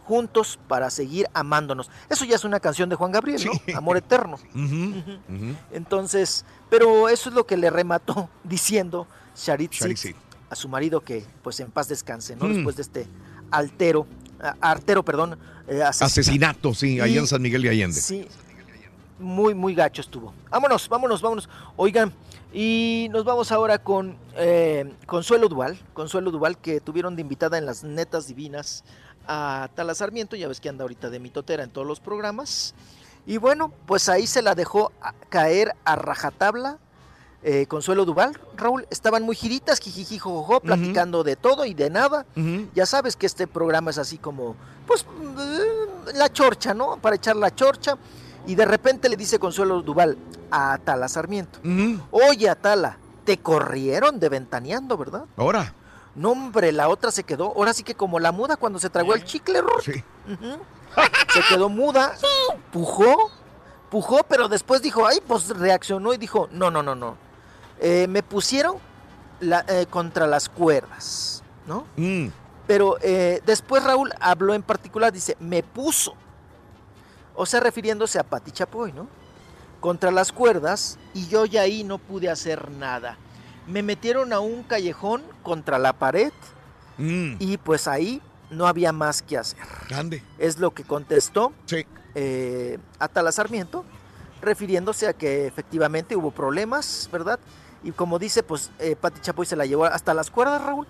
juntos 0.04 0.58
para 0.68 0.88
seguir 0.90 1.26
amándonos. 1.34 1.90
Eso 2.08 2.24
ya 2.24 2.36
es 2.36 2.44
una 2.44 2.60
canción 2.60 2.88
de 2.88 2.96
Juan 2.96 3.12
Gabriel, 3.12 3.44
¿no? 3.44 3.76
Amor 3.76 3.96
eterno. 3.98 4.38
Entonces, 5.72 6.44
pero 6.70 7.08
eso 7.08 7.28
es 7.28 7.34
lo 7.34 7.46
que 7.46 7.56
le 7.56 7.70
remató 7.70 8.28
diciendo 8.44 9.06
Sitz. 9.34 10.14
a 10.50 10.56
su 10.56 10.68
marido 10.68 11.00
que 11.02 11.24
pues 11.42 11.60
en 11.60 11.70
paz 11.70 11.88
descanse, 11.88 12.36
¿no? 12.36 12.46
Mm. 12.46 12.54
Después 12.54 12.76
de 12.76 12.82
este 12.82 13.06
altero, 13.50 14.06
artero, 14.60 15.04
perdón, 15.04 15.38
eh, 15.68 15.82
asesinato. 15.82 16.04
Asesinato, 16.04 16.74
sí, 16.74 17.00
allá 17.00 17.20
en 17.20 17.26
San 17.26 17.42
Miguel 17.42 17.62
de 17.62 17.70
Allende. 17.70 18.00
Sí, 18.00 18.26
muy, 19.18 19.54
muy 19.54 19.74
gacho 19.74 20.00
estuvo. 20.00 20.32
Vámonos, 20.50 20.88
vámonos, 20.88 21.20
vámonos. 21.22 21.48
Oigan, 21.76 22.12
y 22.52 23.08
nos 23.10 23.24
vamos 23.24 23.52
ahora 23.52 23.78
con 23.78 24.16
eh, 24.36 24.92
Consuelo 25.06 25.48
Duval. 25.48 25.78
Consuelo 25.94 26.30
Duval, 26.30 26.58
que 26.58 26.80
tuvieron 26.80 27.16
de 27.16 27.22
invitada 27.22 27.58
en 27.58 27.66
las 27.66 27.84
netas 27.84 28.26
divinas 28.26 28.84
a 29.26 29.68
Tala 29.74 29.94
Sarmiento. 29.94 30.36
Ya 30.36 30.48
ves 30.48 30.60
que 30.60 30.68
anda 30.68 30.82
ahorita 30.84 31.10
de 31.10 31.18
mitotera 31.20 31.62
en 31.64 31.70
todos 31.70 31.86
los 31.86 32.00
programas. 32.00 32.74
Y 33.26 33.36
bueno, 33.36 33.72
pues 33.86 34.08
ahí 34.08 34.26
se 34.26 34.40
la 34.42 34.54
dejó 34.54 34.92
a- 35.02 35.12
caer 35.28 35.74
a 35.84 35.96
rajatabla. 35.96 36.78
eh, 37.44 37.66
Consuelo 37.66 38.04
Duval, 38.04 38.36
Raúl, 38.56 38.84
estaban 38.90 39.22
muy 39.22 39.36
giritas, 39.36 39.78
jijijijojo, 39.78 40.58
platicando 40.60 41.22
de 41.22 41.36
todo 41.36 41.64
y 41.66 41.72
de 41.72 41.88
nada. 41.88 42.26
Ya 42.74 42.84
sabes 42.84 43.14
que 43.14 43.26
este 43.26 43.46
programa 43.46 43.90
es 43.92 43.98
así 43.98 44.18
como, 44.18 44.56
pues, 44.88 45.02
eh, 45.04 46.14
la 46.16 46.32
chorcha, 46.32 46.74
¿no? 46.74 46.96
Para 46.96 47.14
echar 47.14 47.36
la 47.36 47.54
chorcha. 47.54 47.96
Y 48.48 48.54
de 48.56 48.64
repente 48.64 49.08
le 49.08 49.16
dice 49.16 49.38
Consuelo 49.38 49.82
Duval 49.82 50.18
a 50.50 50.72
Atala 50.72 51.06
Sarmiento, 51.08 51.60
oye 52.10 52.48
Atala, 52.48 52.98
te 53.24 53.38
corrieron 53.38 54.18
de 54.18 54.28
ventaneando, 54.28 54.96
¿verdad? 54.96 55.24
Ahora. 55.36 55.74
No, 56.14 56.30
hombre, 56.32 56.72
la 56.72 56.88
otra 56.88 57.12
se 57.12 57.22
quedó, 57.22 57.52
ahora 57.54 57.72
sí 57.74 57.84
que 57.84 57.94
como 57.94 58.18
la 58.18 58.32
muda 58.32 58.56
cuando 58.56 58.78
se 58.80 58.90
tragó 58.90 59.14
el 59.14 59.24
chicle. 59.24 59.60
Ujú. 59.60 60.58
Se 61.32 61.40
quedó 61.54 61.68
muda, 61.68 62.14
pujó, 62.72 63.30
pujó, 63.90 64.22
pero 64.28 64.48
después 64.48 64.82
dijo, 64.82 65.06
ay, 65.06 65.18
pues 65.28 65.50
reaccionó 65.50 66.12
y 66.14 66.16
dijo, 66.16 66.48
no, 66.50 66.70
no, 66.70 66.82
no, 66.82 66.94
no. 66.94 67.16
Eh, 67.80 68.06
me 68.08 68.22
pusieron 68.24 68.76
la- 69.40 69.64
eh, 69.68 69.86
contra 69.88 70.26
las 70.26 70.48
cuerdas, 70.48 71.44
¿no? 71.66 71.86
Mm. 71.96 72.28
Pero 72.66 72.96
eh, 73.02 73.40
después 73.46 73.84
Raúl 73.84 74.12
habló 74.20 74.54
en 74.54 74.62
particular, 74.62 75.12
dice, 75.12 75.36
me 75.38 75.62
puso. 75.62 76.14
O 77.40 77.46
sea, 77.46 77.60
refiriéndose 77.60 78.18
a 78.18 78.24
Pati 78.24 78.50
Chapoy, 78.50 78.92
¿no? 78.92 79.06
Contra 79.80 80.10
las 80.10 80.32
cuerdas 80.32 80.98
y 81.14 81.28
yo 81.28 81.44
ya 81.46 81.62
ahí 81.62 81.84
no 81.84 81.98
pude 81.98 82.28
hacer 82.28 82.68
nada. 82.72 83.16
Me 83.68 83.82
metieron 83.84 84.32
a 84.32 84.40
un 84.40 84.64
callejón 84.64 85.22
contra 85.42 85.78
la 85.78 85.92
pared 85.92 86.32
Mm. 87.00 87.36
y 87.38 87.58
pues 87.58 87.86
ahí 87.86 88.20
no 88.50 88.66
había 88.66 88.92
más 88.92 89.22
que 89.22 89.38
hacer. 89.38 89.60
Grande. 89.88 90.20
Es 90.36 90.58
lo 90.58 90.72
que 90.72 90.82
contestó 90.82 91.52
eh, 92.16 92.78
Atala 92.98 93.30
Sarmiento, 93.30 93.84
refiriéndose 94.42 95.06
a 95.06 95.12
que 95.12 95.46
efectivamente 95.46 96.16
hubo 96.16 96.32
problemas, 96.32 97.08
¿verdad? 97.12 97.38
Y 97.84 97.92
como 97.92 98.18
dice, 98.18 98.42
pues 98.42 98.72
eh, 98.80 98.96
Pati 99.00 99.20
Chapoy 99.20 99.46
se 99.46 99.54
la 99.54 99.64
llevó 99.64 99.84
hasta 99.84 100.12
las 100.12 100.28
cuerdas, 100.28 100.60
Raúl. 100.60 100.88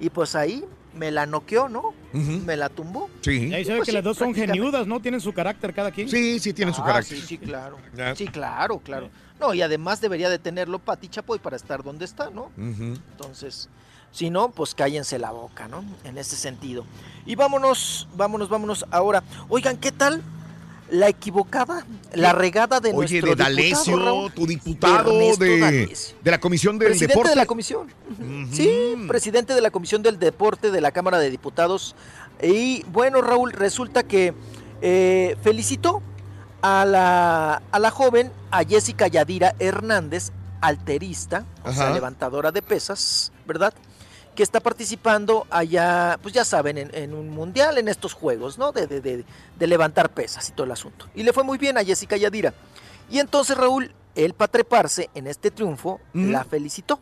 Y 0.00 0.08
pues 0.08 0.34
ahí 0.34 0.64
me 0.96 1.10
la 1.10 1.26
noqueó, 1.26 1.68
¿no? 1.68 1.94
Me 2.12 2.56
la 2.56 2.68
tumbó. 2.68 3.08
Sí. 3.20 3.52
Ahí 3.54 3.64
se 3.64 3.72
ve 3.72 3.76
Pues 3.78 3.86
que 3.86 3.92
sí, 3.92 3.96
las 3.96 4.04
dos 4.04 4.16
son 4.16 4.34
geniudas, 4.34 4.86
¿no? 4.86 5.00
Tienen 5.00 5.20
su 5.20 5.32
carácter 5.32 5.74
cada 5.74 5.90
quien. 5.90 6.08
Sí, 6.08 6.38
sí, 6.38 6.52
tienen 6.52 6.74
su 6.74 6.82
Ah, 6.82 6.86
carácter. 6.86 7.18
Sí, 7.18 7.26
sí, 7.26 7.38
claro. 7.38 7.76
Sí, 8.16 8.26
claro, 8.26 8.78
claro. 8.80 9.10
No, 9.38 9.52
y 9.52 9.60
además 9.62 10.00
debería 10.00 10.30
de 10.30 10.38
tenerlo 10.38 10.78
Pati 10.78 11.08
Chapoy 11.08 11.38
para 11.38 11.56
estar 11.56 11.82
donde 11.82 12.04
está, 12.06 12.30
¿no? 12.30 12.50
Entonces, 12.56 13.68
si 14.10 14.30
no, 14.30 14.50
pues 14.50 14.74
cállense 14.74 15.18
la 15.18 15.30
boca, 15.30 15.68
¿no? 15.68 15.84
En 16.04 16.16
ese 16.16 16.36
sentido. 16.36 16.84
Y 17.26 17.34
vámonos, 17.34 18.08
vámonos, 18.16 18.48
vámonos 18.48 18.86
ahora. 18.90 19.22
Oigan, 19.48 19.76
¿qué 19.76 19.92
tal? 19.92 20.22
La 20.90 21.08
equivocada, 21.08 21.84
la 22.12 22.32
regada 22.32 22.78
de 22.78 22.90
Oye, 22.90 23.20
nuestro 23.20 23.30
de 23.34 23.42
D'Alessio, 23.42 23.96
diputado, 23.96 24.04
Raúl, 24.04 24.32
tu 24.32 24.46
diputado 24.46 25.18
de, 25.36 25.88
de 26.22 26.30
la 26.30 26.38
Comisión 26.38 26.78
del 26.78 26.88
presidente 26.90 27.12
Deporte. 27.14 27.30
de 27.30 27.36
la 27.36 27.46
comisión. 27.46 27.88
Sí, 28.52 28.94
presidente 29.08 29.54
de 29.54 29.60
la 29.60 29.70
Comisión 29.70 30.02
del 30.02 30.18
Deporte 30.18 30.70
de 30.70 30.80
la 30.80 30.92
Cámara 30.92 31.18
de 31.18 31.30
Diputados. 31.30 31.96
Y 32.40 32.84
bueno, 32.92 33.20
Raúl, 33.20 33.52
resulta 33.52 34.04
que 34.04 34.32
eh, 34.80 35.36
felicitó 35.42 36.02
a 36.62 36.84
la, 36.84 37.62
a 37.72 37.78
la 37.78 37.90
joven, 37.90 38.30
a 38.50 38.62
Jessica 38.64 39.08
Yadira 39.08 39.54
Hernández, 39.58 40.30
alterista, 40.60 41.44
o 41.64 41.72
sea, 41.72 41.90
levantadora 41.92 42.52
de 42.52 42.62
pesas, 42.62 43.32
¿verdad? 43.46 43.74
Que 44.36 44.42
está 44.44 44.60
participando 44.60 45.46
allá, 45.50 46.18
pues 46.22 46.32
ya 46.34 46.44
saben, 46.44 46.78
en, 46.78 46.94
en 46.94 47.12
un 47.14 47.30
mundial, 47.30 47.78
en 47.78 47.88
estos 47.88 48.12
juegos, 48.12 48.58
¿no? 48.58 48.70
De, 48.70 48.86
de- 48.86 49.00
de- 49.00 49.24
de 49.58 49.66
levantar 49.66 50.10
pesas 50.10 50.48
y 50.48 50.52
todo 50.52 50.64
el 50.66 50.70
asunto. 50.72 51.08
Y 51.14 51.22
le 51.24 51.32
fue 51.32 51.42
muy 51.42 51.58
bien 51.58 51.76
a 51.78 51.82
Jessica 51.84 52.16
Yadira. 52.16 52.54
Y 53.10 53.18
entonces 53.18 53.56
Raúl, 53.56 53.92
él 54.14 54.34
para 54.34 54.52
treparse 54.52 55.10
en 55.14 55.26
este 55.26 55.50
triunfo, 55.50 56.00
la 56.12 56.44
felicitó. 56.44 57.00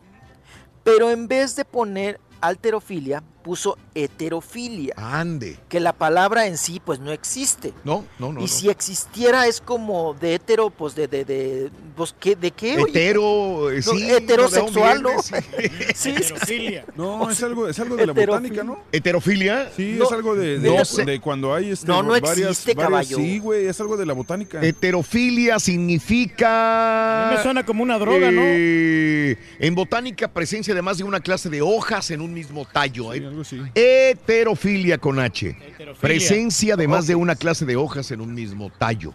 Pero 0.83 1.09
en 1.11 1.27
vez 1.27 1.55
de 1.55 1.65
poner 1.65 2.19
alterofilia, 2.41 3.21
puso 3.45 3.77
heterofilia. 3.93 4.95
Ande. 4.97 5.59
Que 5.69 5.79
la 5.79 5.93
palabra 5.93 6.47
en 6.47 6.57
sí, 6.57 6.81
pues 6.83 6.99
no 6.99 7.11
existe. 7.11 7.73
No, 7.83 8.03
no, 8.17 8.33
no. 8.33 8.39
y 8.39 8.43
no. 8.43 8.47
si 8.47 8.69
existiera 8.69 9.45
es 9.45 9.61
como 9.61 10.15
de 10.15 10.33
hetero, 10.33 10.71
pues 10.71 10.95
de, 10.95 11.07
de, 11.07 11.23
de, 11.25 11.69
pues, 11.95 12.15
¿qué, 12.19 12.35
¿de 12.35 12.49
qué? 12.49 12.77
oye? 12.77 12.89
Hetero, 12.89 13.69
eh, 13.71 13.81
No, 13.85 13.91
sí. 13.93 14.09
heterosexual, 14.11 14.97
¿de 14.97 15.03
¿no? 15.03 15.21
Sí, 15.95 16.15
sí, 16.23 16.33
sí. 16.47 16.75
No, 16.95 17.29
es 17.29 17.43
algo, 17.43 17.67
es 17.67 17.77
algo 17.79 17.95
de 17.95 18.07
la 18.07 18.13
Heterofilia. 18.13 18.35
botánica, 18.53 18.63
¿no? 18.63 18.79
¿Heterofilia? 18.91 19.71
Sí, 19.75 19.95
No, 19.99 20.05
es 20.05 20.11
algo 20.11 20.33
de, 20.35 20.57
de, 20.57 20.67
no 20.71 20.77
de- 20.79 20.85
sé. 20.85 21.05
de 21.05 21.21
cuando 21.21 21.53
hay 21.53 21.69
este, 21.69 21.85
No, 21.85 22.01
no 22.01 22.09
varias, 22.13 22.39
existe, 22.39 22.73
varias- 22.73 22.89
caballo. 22.89 23.17
Sí, 23.17 23.37
güey, 23.37 23.67
es 23.67 23.79
algo 23.79 23.95
de 23.95 24.07
la 24.07 24.13
botánica. 24.13 24.59
Heterofilia 24.65 25.59
significa. 25.59 27.27
A 27.27 27.31
mí 27.31 27.37
me 27.37 27.43
suena 27.43 27.63
como 27.65 27.83
una 27.83 27.99
droga, 27.99 28.31
¿no? 28.31 28.41
Eh, 28.43 29.37
En 29.59 29.75
botánica, 29.75 30.27
presencia 30.27 30.73
de 30.73 30.81
más 30.81 30.97
de 30.97 31.03
una 31.03 31.19
clase 31.19 31.49
de 31.49 31.61
hojas 31.61 32.09
en 32.11 32.21
un 32.21 32.33
mismo 32.33 32.65
tallo. 32.65 33.11
Sí, 33.13 33.19
eh. 33.19 33.34
Algo 33.35 33.41
así. 33.41 33.61
Heterofilia 33.75 34.97
con 34.97 35.19
H. 35.19 35.49
Heterofilia. 35.49 35.95
Presencia 36.01 36.75
de 36.75 36.87
más 36.87 37.07
de 37.07 37.15
una 37.15 37.35
clase 37.35 37.65
de 37.65 37.75
hojas 37.75 38.11
en 38.11 38.21
un 38.21 38.33
mismo 38.33 38.71
tallo. 38.77 39.13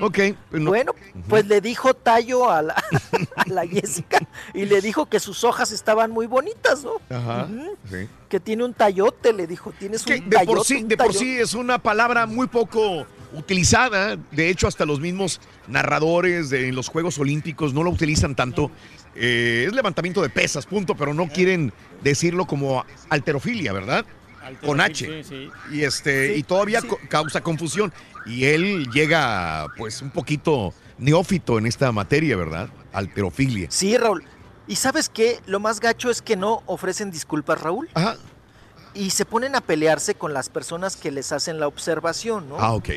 Ok. 0.00 0.18
pues 0.50 0.62
no- 0.62 0.70
Bueno, 0.70 0.94
pues 1.28 1.46
le 1.46 1.60
dijo 1.60 1.94
tallo 1.94 2.50
a 2.50 2.62
la, 2.62 2.74
a 3.36 3.48
la 3.48 3.66
Jessica 3.66 4.18
y 4.54 4.66
le 4.66 4.80
dijo 4.80 5.06
que 5.06 5.20
sus 5.20 5.44
hojas 5.44 5.72
estaban 5.72 6.10
muy 6.10 6.26
bonitas, 6.26 6.84
¿no? 6.84 6.94
Ajá. 7.14 7.48
Sí. 7.90 8.08
Que 8.28 8.40
tiene 8.40 8.64
un 8.64 8.74
tallote, 8.74 9.32
le 9.32 9.46
dijo, 9.46 9.72
tienes 9.78 10.02
Que 10.04 10.14
un 10.16 10.30
de 10.30 10.36
tallote. 10.36 10.56
por 10.56 10.64
sí, 10.64 10.74
un 10.82 10.88
de 10.88 10.96
por 10.96 11.06
tallote". 11.08 11.24
sí 11.24 11.36
es 11.38 11.54
una 11.54 11.78
palabra 11.82 12.26
muy 12.26 12.46
poco 12.46 13.06
utilizada. 13.32 14.16
De 14.32 14.48
hecho, 14.48 14.66
hasta 14.68 14.84
los 14.84 15.00
mismos 15.00 15.40
narradores 15.68 16.50
de 16.50 16.68
en 16.68 16.74
los 16.74 16.88
Juegos 16.88 17.18
Olímpicos 17.18 17.72
no 17.74 17.82
lo 17.82 17.90
utilizan 17.90 18.34
tanto. 18.34 18.70
Eh, 19.16 19.64
es 19.66 19.72
levantamiento 19.74 20.22
de 20.22 20.28
pesas, 20.30 20.66
punto, 20.66 20.94
pero 20.94 21.12
no 21.14 21.28
quieren 21.28 21.72
decirlo 22.02 22.46
como 22.46 22.84
alterofilia, 23.08 23.72
¿verdad? 23.72 24.04
Con 24.64 24.80
H. 24.80 25.06
Sí, 25.06 25.24
sí. 25.28 25.50
Y 25.72 25.82
este, 25.84 26.34
Sí, 26.34 26.40
y 26.40 26.42
todavía 26.42 26.80
sí. 26.80 26.88
co- 26.88 26.98
causa 27.08 27.40
confusión. 27.42 27.92
Y 28.26 28.44
él 28.46 28.86
llega, 28.92 29.66
pues, 29.76 30.02
un 30.02 30.10
poquito 30.10 30.74
neófito 30.98 31.58
en 31.58 31.66
esta 31.66 31.90
materia, 31.92 32.36
¿verdad? 32.36 32.68
Alterofilia. 32.92 33.70
Sí, 33.70 33.96
Raúl. 33.96 34.24
¿Y 34.66 34.76
sabes 34.76 35.08
qué? 35.08 35.40
Lo 35.46 35.58
más 35.60 35.80
gacho 35.80 36.10
es 36.10 36.22
que 36.22 36.36
no 36.36 36.62
ofrecen 36.66 37.10
disculpas, 37.10 37.60
Raúl. 37.60 37.88
Ajá. 37.94 38.16
Y 38.94 39.10
se 39.10 39.24
ponen 39.24 39.54
a 39.54 39.60
pelearse 39.60 40.14
con 40.14 40.34
las 40.34 40.48
personas 40.48 40.96
que 40.96 41.10
les 41.10 41.32
hacen 41.32 41.60
la 41.60 41.66
observación, 41.66 42.48
¿no? 42.48 42.56
Ah, 42.58 42.72
ok. 42.74 42.88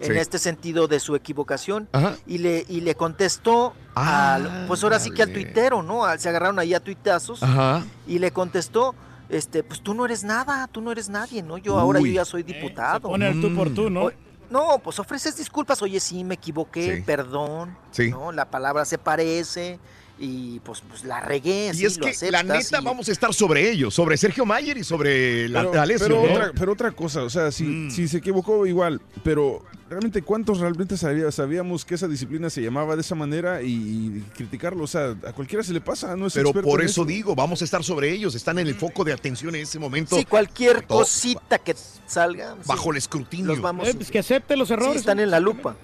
en 0.00 0.14
Sí. 0.14 0.18
este 0.18 0.40
sentido 0.40 0.88
de 0.88 0.98
su 0.98 1.14
equivocación. 1.14 1.88
Ajá. 1.92 2.16
Y 2.26 2.38
le, 2.38 2.66
y 2.68 2.80
le 2.80 2.96
contestó 2.96 3.72
al, 3.94 4.64
pues 4.66 4.82
ahora 4.82 4.98
sí 4.98 5.12
que 5.12 5.22
al 5.22 5.32
tuitero, 5.32 5.80
¿no? 5.84 6.02
Se 6.18 6.28
agarraron 6.28 6.58
ahí 6.58 6.74
a 6.74 6.80
tuitazos 6.80 7.40
Ajá. 7.40 7.84
y 8.08 8.18
le 8.18 8.32
contestó, 8.32 8.96
este, 9.32 9.62
pues 9.64 9.80
tú 9.80 9.94
no 9.94 10.04
eres 10.04 10.24
nada, 10.24 10.66
tú 10.68 10.80
no 10.80 10.92
eres 10.92 11.08
nadie, 11.08 11.42
¿no? 11.42 11.58
Yo 11.58 11.78
ahora 11.78 12.00
yo 12.00 12.06
ya 12.06 12.24
soy 12.24 12.42
Eh, 12.42 12.44
se 12.48 12.52
diputado. 12.54 13.08
pone 13.08 13.28
el 13.28 13.40
tú 13.40 13.54
por 13.54 13.70
tú, 13.72 13.90
¿no? 13.90 14.04
O- 14.06 14.12
no, 14.50 14.78
pues 14.84 14.98
ofreces 14.98 15.36
disculpas, 15.36 15.80
oye, 15.80 15.98
sí, 15.98 16.22
me 16.24 16.34
equivoqué, 16.34 16.96
Sí. 16.96 17.02
perdón, 17.02 17.76
Sí. 17.90 18.10
¿no? 18.10 18.32
La 18.32 18.50
palabra 18.50 18.84
se 18.84 18.98
parece 18.98 19.78
y 20.24 20.60
pues, 20.60 20.80
pues 20.88 21.04
la 21.04 21.20
regué, 21.20 21.70
Y 21.72 21.78
sí, 21.78 21.84
es 21.84 21.98
lo 21.98 22.06
que 22.06 22.30
la 22.30 22.44
neta 22.44 22.80
y- 22.80 22.84
vamos 22.84 23.08
a 23.08 23.12
estar 23.12 23.34
sobre 23.34 23.68
ellos, 23.72 23.92
sobre 23.92 24.16
Sergio 24.16 24.46
Mayer 24.46 24.78
y 24.78 24.84
sobre 24.84 25.48
la 25.48 25.62
Pero, 25.68 25.80
Alessio, 25.82 26.06
pero 26.06 26.22
¿no? 26.22 26.32
otra, 26.32 26.52
pero 26.56 26.72
otra 26.72 26.92
cosa, 26.92 27.24
o 27.24 27.30
sea, 27.30 27.50
si, 27.50 27.64
Mm. 27.64 27.90
si 27.90 28.06
se 28.06 28.18
equivocó 28.18 28.64
igual, 28.64 29.00
pero 29.24 29.64
realmente 29.90 30.22
cuántos 30.22 30.60
realmente 30.60 30.96
sabía- 30.96 31.30
sabíamos 31.32 31.84
que 31.84 31.96
esa 31.96 32.06
disciplina 32.06 32.48
se 32.50 32.62
llamaba 32.62 32.94
de 32.94 33.00
esa 33.02 33.16
manera 33.16 33.62
y, 33.62 33.72
y 33.74 34.24
criticarlo, 34.36 34.84
o 34.84 34.86
sea, 34.86 35.16
a 35.26 35.32
cualquiera 35.32 35.64
se 35.64 35.72
le 35.72 35.80
pasa, 35.80 36.14
no 36.16 36.28
es 36.28 36.34
Pero 36.34 36.52
por 36.52 36.82
eso 36.82 37.04
digo, 37.04 37.34
vamos 37.34 37.60
a 37.60 37.64
estar 37.64 37.82
sobre 37.82 38.12
ellos, 38.12 38.36
están 38.36 38.60
en 38.60 38.68
el 38.68 38.76
foco 38.76 39.02
de 39.04 39.12
atención 39.12 39.54
en 39.56 39.62
ese 39.62 39.80
momento, 39.80 40.16
Sí, 40.16 40.24
cualquier 40.24 40.82
Todo- 40.82 41.00
cosita 41.00 41.58
que 41.58 41.74
salga. 42.06 42.52
sí, 42.54 42.68
bajo 42.68 42.92
el 42.92 42.96
escrutinio. 42.98 43.46
los 43.48 43.60
vamos 43.60 43.88
Eh, 43.88 43.94
pues 43.94 44.10
que 44.10 44.20
acepte 44.20 44.56
los 44.56 44.68
Sí, 44.68 44.74
errores. 44.74 44.96
están 44.98 45.18
en 45.18 45.30
la 45.32 45.40
lupa. 45.40 45.76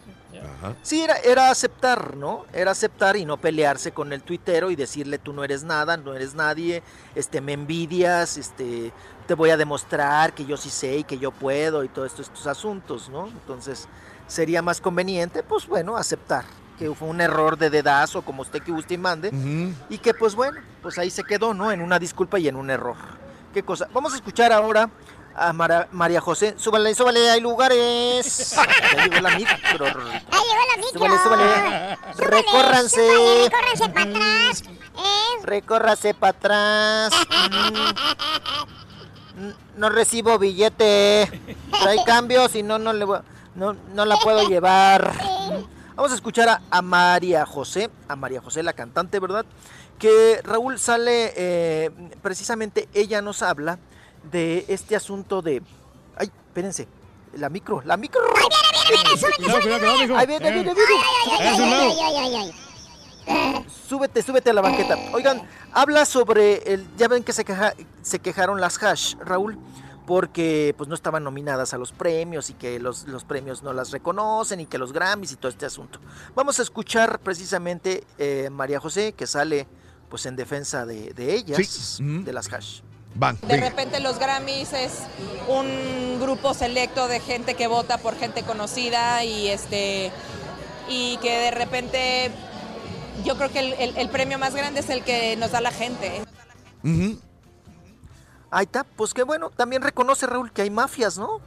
Ajá. 0.58 0.74
Sí, 0.82 1.02
era, 1.02 1.16
era 1.18 1.50
aceptar, 1.50 2.16
¿no? 2.16 2.44
Era 2.52 2.72
aceptar 2.72 3.16
y 3.16 3.24
no 3.24 3.36
pelearse 3.36 3.92
con 3.92 4.12
el 4.12 4.22
tuitero 4.22 4.70
y 4.70 4.76
decirle 4.76 5.18
tú 5.18 5.32
no 5.32 5.44
eres 5.44 5.64
nada, 5.64 5.96
no 5.96 6.14
eres 6.14 6.34
nadie, 6.34 6.82
este, 7.14 7.40
me 7.40 7.52
envidias, 7.52 8.36
este, 8.36 8.92
te 9.26 9.34
voy 9.34 9.50
a 9.50 9.56
demostrar 9.56 10.32
que 10.32 10.44
yo 10.44 10.56
sí 10.56 10.70
sé 10.70 10.98
y 10.98 11.04
que 11.04 11.18
yo 11.18 11.30
puedo 11.30 11.84
y 11.84 11.88
todos 11.88 12.10
estos, 12.10 12.28
estos 12.28 12.46
asuntos, 12.46 13.08
¿no? 13.08 13.28
Entonces, 13.28 13.88
sería 14.26 14.62
más 14.62 14.80
conveniente, 14.80 15.42
pues 15.42 15.66
bueno, 15.66 15.96
aceptar 15.96 16.44
que 16.78 16.94
fue 16.94 17.08
un 17.08 17.20
error 17.20 17.58
de 17.58 17.70
dedazo, 17.70 18.22
como 18.22 18.42
usted 18.42 18.62
que 18.62 18.70
guste 18.70 18.94
y 18.94 18.98
mande, 18.98 19.32
y 19.90 19.98
que 19.98 20.14
pues 20.14 20.36
bueno, 20.36 20.60
pues 20.80 20.96
ahí 20.98 21.10
se 21.10 21.24
quedó, 21.24 21.52
¿no? 21.52 21.72
En 21.72 21.80
una 21.82 21.98
disculpa 21.98 22.38
y 22.38 22.46
en 22.46 22.54
un 22.54 22.70
error. 22.70 22.96
¿Qué 23.52 23.64
cosa? 23.64 23.88
Vamos 23.92 24.12
a 24.12 24.16
escuchar 24.16 24.52
ahora 24.52 24.88
a 25.48 25.52
Mara- 25.52 25.88
María 25.92 26.20
José. 26.20 26.54
Súbale, 26.58 26.94
súbale, 26.94 27.30
hay 27.30 27.40
lugares. 27.40 28.56
Ya 28.96 29.04
llegó 29.04 29.20
la 29.20 29.36
micro. 29.36 29.86
¡Ahí 29.86 30.42
llegó 30.48 30.62
la 30.70 30.76
micro! 30.76 30.90
Súbale, 30.98 31.18
súbale. 31.22 31.96
Súbale, 32.14 32.30
Recórranse. 32.30 33.08
súbale, 33.08 33.44
recórranse 33.48 33.88
para 33.90 34.10
atrás. 34.10 34.62
¿eh? 34.96 35.42
Recórrase 35.44 36.14
para 36.14 36.30
atrás. 36.30 37.12
Mm. 39.38 39.50
No 39.80 39.88
recibo 39.88 40.36
billete. 40.38 41.30
Trae 41.80 41.98
cambios 42.04 42.56
y 42.56 42.64
no, 42.64 42.80
no 42.80 42.92
le 42.92 43.04
voy- 43.04 43.20
no, 43.54 43.74
no 43.94 44.04
la 44.04 44.16
puedo 44.16 44.42
llevar. 44.48 45.12
Vamos 45.94 46.10
a 46.10 46.14
escuchar 46.16 46.48
a, 46.48 46.60
a 46.70 46.82
María 46.82 47.46
José, 47.46 47.88
a 48.08 48.16
María 48.16 48.40
José, 48.40 48.64
la 48.64 48.72
cantante, 48.72 49.20
¿verdad? 49.20 49.46
Que 49.98 50.40
Raúl 50.42 50.78
sale, 50.80 51.32
eh, 51.36 51.90
precisamente 52.20 52.88
ella 52.94 53.22
nos 53.22 53.42
habla 53.42 53.78
de 54.30 54.64
este 54.68 54.96
asunto 54.96 55.42
de... 55.42 55.62
Ay, 56.16 56.30
espérense, 56.48 56.88
la 57.34 57.48
micro, 57.48 57.82
la 57.84 57.96
micro. 57.96 58.20
Ahí 60.16 60.26
viene, 60.26 60.50
viene, 60.52 60.74
viene. 60.74 60.94
Ay. 63.26 63.64
Súbete, 63.88 64.22
súbete 64.22 64.50
a 64.50 64.52
la 64.54 64.60
banqueta. 64.62 64.96
Oigan, 65.12 65.42
habla 65.72 66.04
sobre 66.06 66.72
el. 66.72 66.86
Ya 66.96 67.08
ven 67.08 67.22
que 67.22 67.32
se, 67.32 67.44
queja- 67.44 67.74
se 68.02 68.18
quejaron 68.20 68.60
las 68.60 68.82
hash, 68.82 69.16
Raúl, 69.20 69.58
porque 70.06 70.74
pues 70.78 70.88
no 70.88 70.94
estaban 70.94 71.24
nominadas 71.24 71.74
a 71.74 71.78
los 71.78 71.92
premios 71.92 72.48
y 72.48 72.54
que 72.54 72.78
los, 72.80 73.06
los 73.06 73.24
premios 73.24 73.62
no 73.62 73.72
las 73.74 73.90
reconocen 73.90 74.60
y 74.60 74.66
que 74.66 74.78
los 74.78 74.92
Grammys 74.94 75.32
y 75.32 75.36
todo 75.36 75.50
este 75.50 75.66
asunto. 75.66 76.00
Vamos 76.34 76.58
a 76.58 76.62
escuchar 76.62 77.18
precisamente 77.20 78.04
eh, 78.16 78.48
María 78.50 78.80
José, 78.80 79.12
que 79.12 79.26
sale 79.26 79.66
pues 80.08 80.24
en 80.24 80.34
defensa 80.36 80.86
de, 80.86 81.12
de 81.12 81.34
ellas, 81.34 81.58
Sí. 81.66 82.02
Ujú. 82.02 82.24
de 82.24 82.32
las 82.32 82.50
hash. 82.50 82.80
Van, 83.18 83.36
De 83.40 83.48
venga. 83.48 83.68
repente 83.68 83.98
los 84.00 84.18
Grammys 84.18 84.72
es 84.72 84.92
un 85.48 86.20
grupo 86.20 86.54
selecto 86.54 87.08
de 87.08 87.18
gente 87.18 87.54
que 87.54 87.66
vota 87.66 87.98
por 87.98 88.16
gente 88.16 88.44
conocida 88.44 89.24
y 89.24 89.48
este 89.48 90.12
y 90.88 91.16
que 91.18 91.36
de 91.36 91.50
repente 91.50 92.30
yo 93.24 93.36
creo 93.36 93.50
que 93.50 93.58
el, 93.58 93.72
el- 93.74 93.96
el 93.96 94.08
premio 94.08 94.38
más 94.38 94.54
grande 94.54 94.80
es 94.80 94.88
el 94.90 95.02
que 95.02 95.36
nos 95.36 95.50
da 95.50 95.60
la 95.60 95.72
gente. 95.72 96.22
Ahí 98.50 98.64
está, 98.64 98.84
pues 98.84 99.12
que 99.12 99.24
bueno, 99.24 99.50
también 99.50 99.82
reconoce 99.82 100.26
Raúl 100.26 100.52
que 100.52 100.62
hay 100.62 100.70
mafias, 100.70 101.18
¿no? 101.18 101.40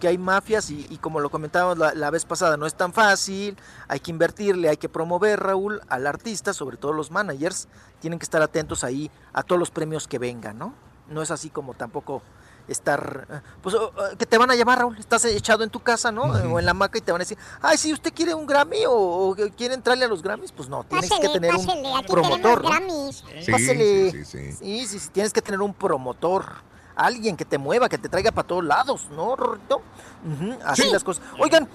Que 0.00 0.08
hay 0.08 0.18
mafias 0.18 0.70
y, 0.70 0.86
y 0.88 0.96
como 0.96 1.20
lo 1.20 1.30
comentábamos 1.30 1.76
la, 1.78 1.94
la 1.94 2.10
vez 2.10 2.24
pasada, 2.24 2.56
no 2.56 2.66
es 2.66 2.74
tan 2.74 2.92
fácil, 2.92 3.56
hay 3.86 4.00
que 4.00 4.10
invertirle, 4.10 4.68
hay 4.70 4.78
que 4.78 4.88
promover, 4.88 5.38
Raúl, 5.38 5.80
al 5.88 6.06
artista, 6.06 6.54
sobre 6.54 6.78
todo 6.78 6.92
los 6.94 7.10
managers, 7.10 7.68
tienen 8.00 8.18
que 8.18 8.24
estar 8.24 8.40
atentos 8.40 8.82
ahí 8.82 9.10
a 9.34 9.42
todos 9.42 9.58
los 9.58 9.70
premios 9.70 10.08
que 10.08 10.18
vengan, 10.18 10.58
¿no? 10.58 10.72
No 11.08 11.20
es 11.22 11.30
así 11.30 11.50
como 11.50 11.74
tampoco 11.74 12.22
estar, 12.68 13.26
eh, 13.30 13.40
pues 13.62 13.74
que 14.16 14.26
te 14.26 14.38
van 14.38 14.50
a 14.50 14.54
llamar, 14.54 14.78
Raúl, 14.78 14.96
estás 14.98 15.24
echado 15.24 15.64
en 15.64 15.70
tu 15.70 15.80
casa, 15.80 16.12
¿no? 16.12 16.22
O 16.22 16.58
en 16.58 16.64
la 16.64 16.70
hamaca 16.70 16.98
y 16.98 17.00
te 17.00 17.10
van 17.12 17.20
a 17.20 17.24
decir, 17.24 17.36
ay, 17.60 17.76
si 17.76 17.92
usted 17.92 18.12
quiere 18.14 18.32
un 18.32 18.46
Grammy 18.46 18.86
o, 18.86 18.92
o 18.94 19.34
que 19.34 19.50
quiere 19.50 19.74
entrarle 19.74 20.04
a 20.04 20.08
los 20.08 20.22
Grammys, 20.22 20.52
pues 20.52 20.68
no, 20.68 20.84
tienes 20.84 21.10
que 21.10 21.28
tener 21.28 21.54
un 21.54 21.68
aquí 21.96 22.06
promotor. 22.08 22.62
Grammys. 22.62 23.24
Sí, 23.42 23.50
Pásele. 23.52 24.10
sí, 24.12 24.24
sí, 24.24 24.24
sí. 24.24 24.52
Sí, 24.52 24.86
sí, 24.86 24.98
sí, 24.98 25.08
tienes 25.12 25.32
que 25.32 25.42
tener 25.42 25.60
un 25.60 25.74
promotor. 25.74 26.69
Alguien 26.96 27.36
que 27.36 27.44
te 27.44 27.58
mueva, 27.58 27.88
que 27.88 27.98
te 27.98 28.08
traiga 28.08 28.32
para 28.32 28.46
todos 28.46 28.64
lados, 28.64 29.08
¿no, 29.10 29.36
Rorrito? 29.36 29.76
Ujú, 30.24 30.58
así 30.64 30.90
las 30.90 31.02
cosas. 31.04 31.24
Oigan, 31.38 31.68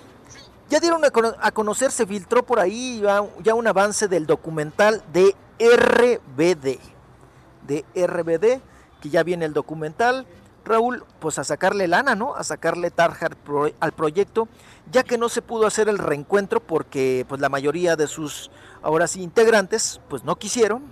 ya 0.70 0.80
dieron 0.80 1.04
a, 1.06 1.10
cono- 1.12 1.36
a 1.42 1.52
conocer, 1.52 1.92
se 1.92 2.06
filtró 2.06 2.44
por 2.44 2.60
ahí 2.60 3.00
ya, 3.02 3.24
ya 3.44 3.54
un 3.56 3.68
avance 3.68 4.08
del 4.08 4.26
documental 4.26 5.04
de 5.14 5.36
RBD. 5.60 6.80
De 7.68 7.86
RBD, 7.96 8.62
que 9.02 9.10
ya 9.10 9.24
viene 9.24 9.46
el 9.46 9.54
documental. 9.54 10.26
Raúl, 10.64 11.06
pues 11.20 11.38
a 11.38 11.44
sacarle 11.44 11.88
lana, 11.88 12.16
¿no? 12.16 12.36
A 12.36 12.44
sacarle 12.44 12.90
tarja 12.90 13.28
al, 13.28 13.36
pro- 13.36 13.72
al 13.80 13.92
proyecto, 13.92 14.48
ya 14.92 15.04
que 15.04 15.18
no 15.18 15.30
se 15.30 15.44
pudo 15.44 15.68
hacer 15.68 15.90
el 15.90 16.00
reencuentro 16.00 16.60
porque 16.60 17.24
pues 17.30 17.40
la 17.40 17.50
mayoría 17.50 17.96
de 17.96 18.08
sus 18.08 18.50
ahora 18.82 19.06
sí 19.08 19.22
integrantes 19.22 20.02
pues 20.10 20.24
no 20.24 20.36
quisieron 20.38 20.84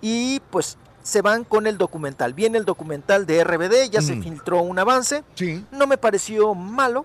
y 0.00 0.40
pues 0.50 0.78
se 1.04 1.20
van 1.22 1.44
con 1.44 1.66
el 1.68 1.78
documental. 1.78 2.34
Viene 2.34 2.58
el 2.58 2.64
documental 2.64 3.26
de 3.26 3.44
RBD, 3.44 3.90
ya 3.90 4.00
se 4.02 4.16
Mm. 4.16 4.22
filtró 4.24 4.62
un 4.62 4.78
avance. 4.78 5.22
Sí. 5.34 5.64
No 5.70 5.86
me 5.86 5.98
pareció 5.98 6.54
malo, 6.54 7.04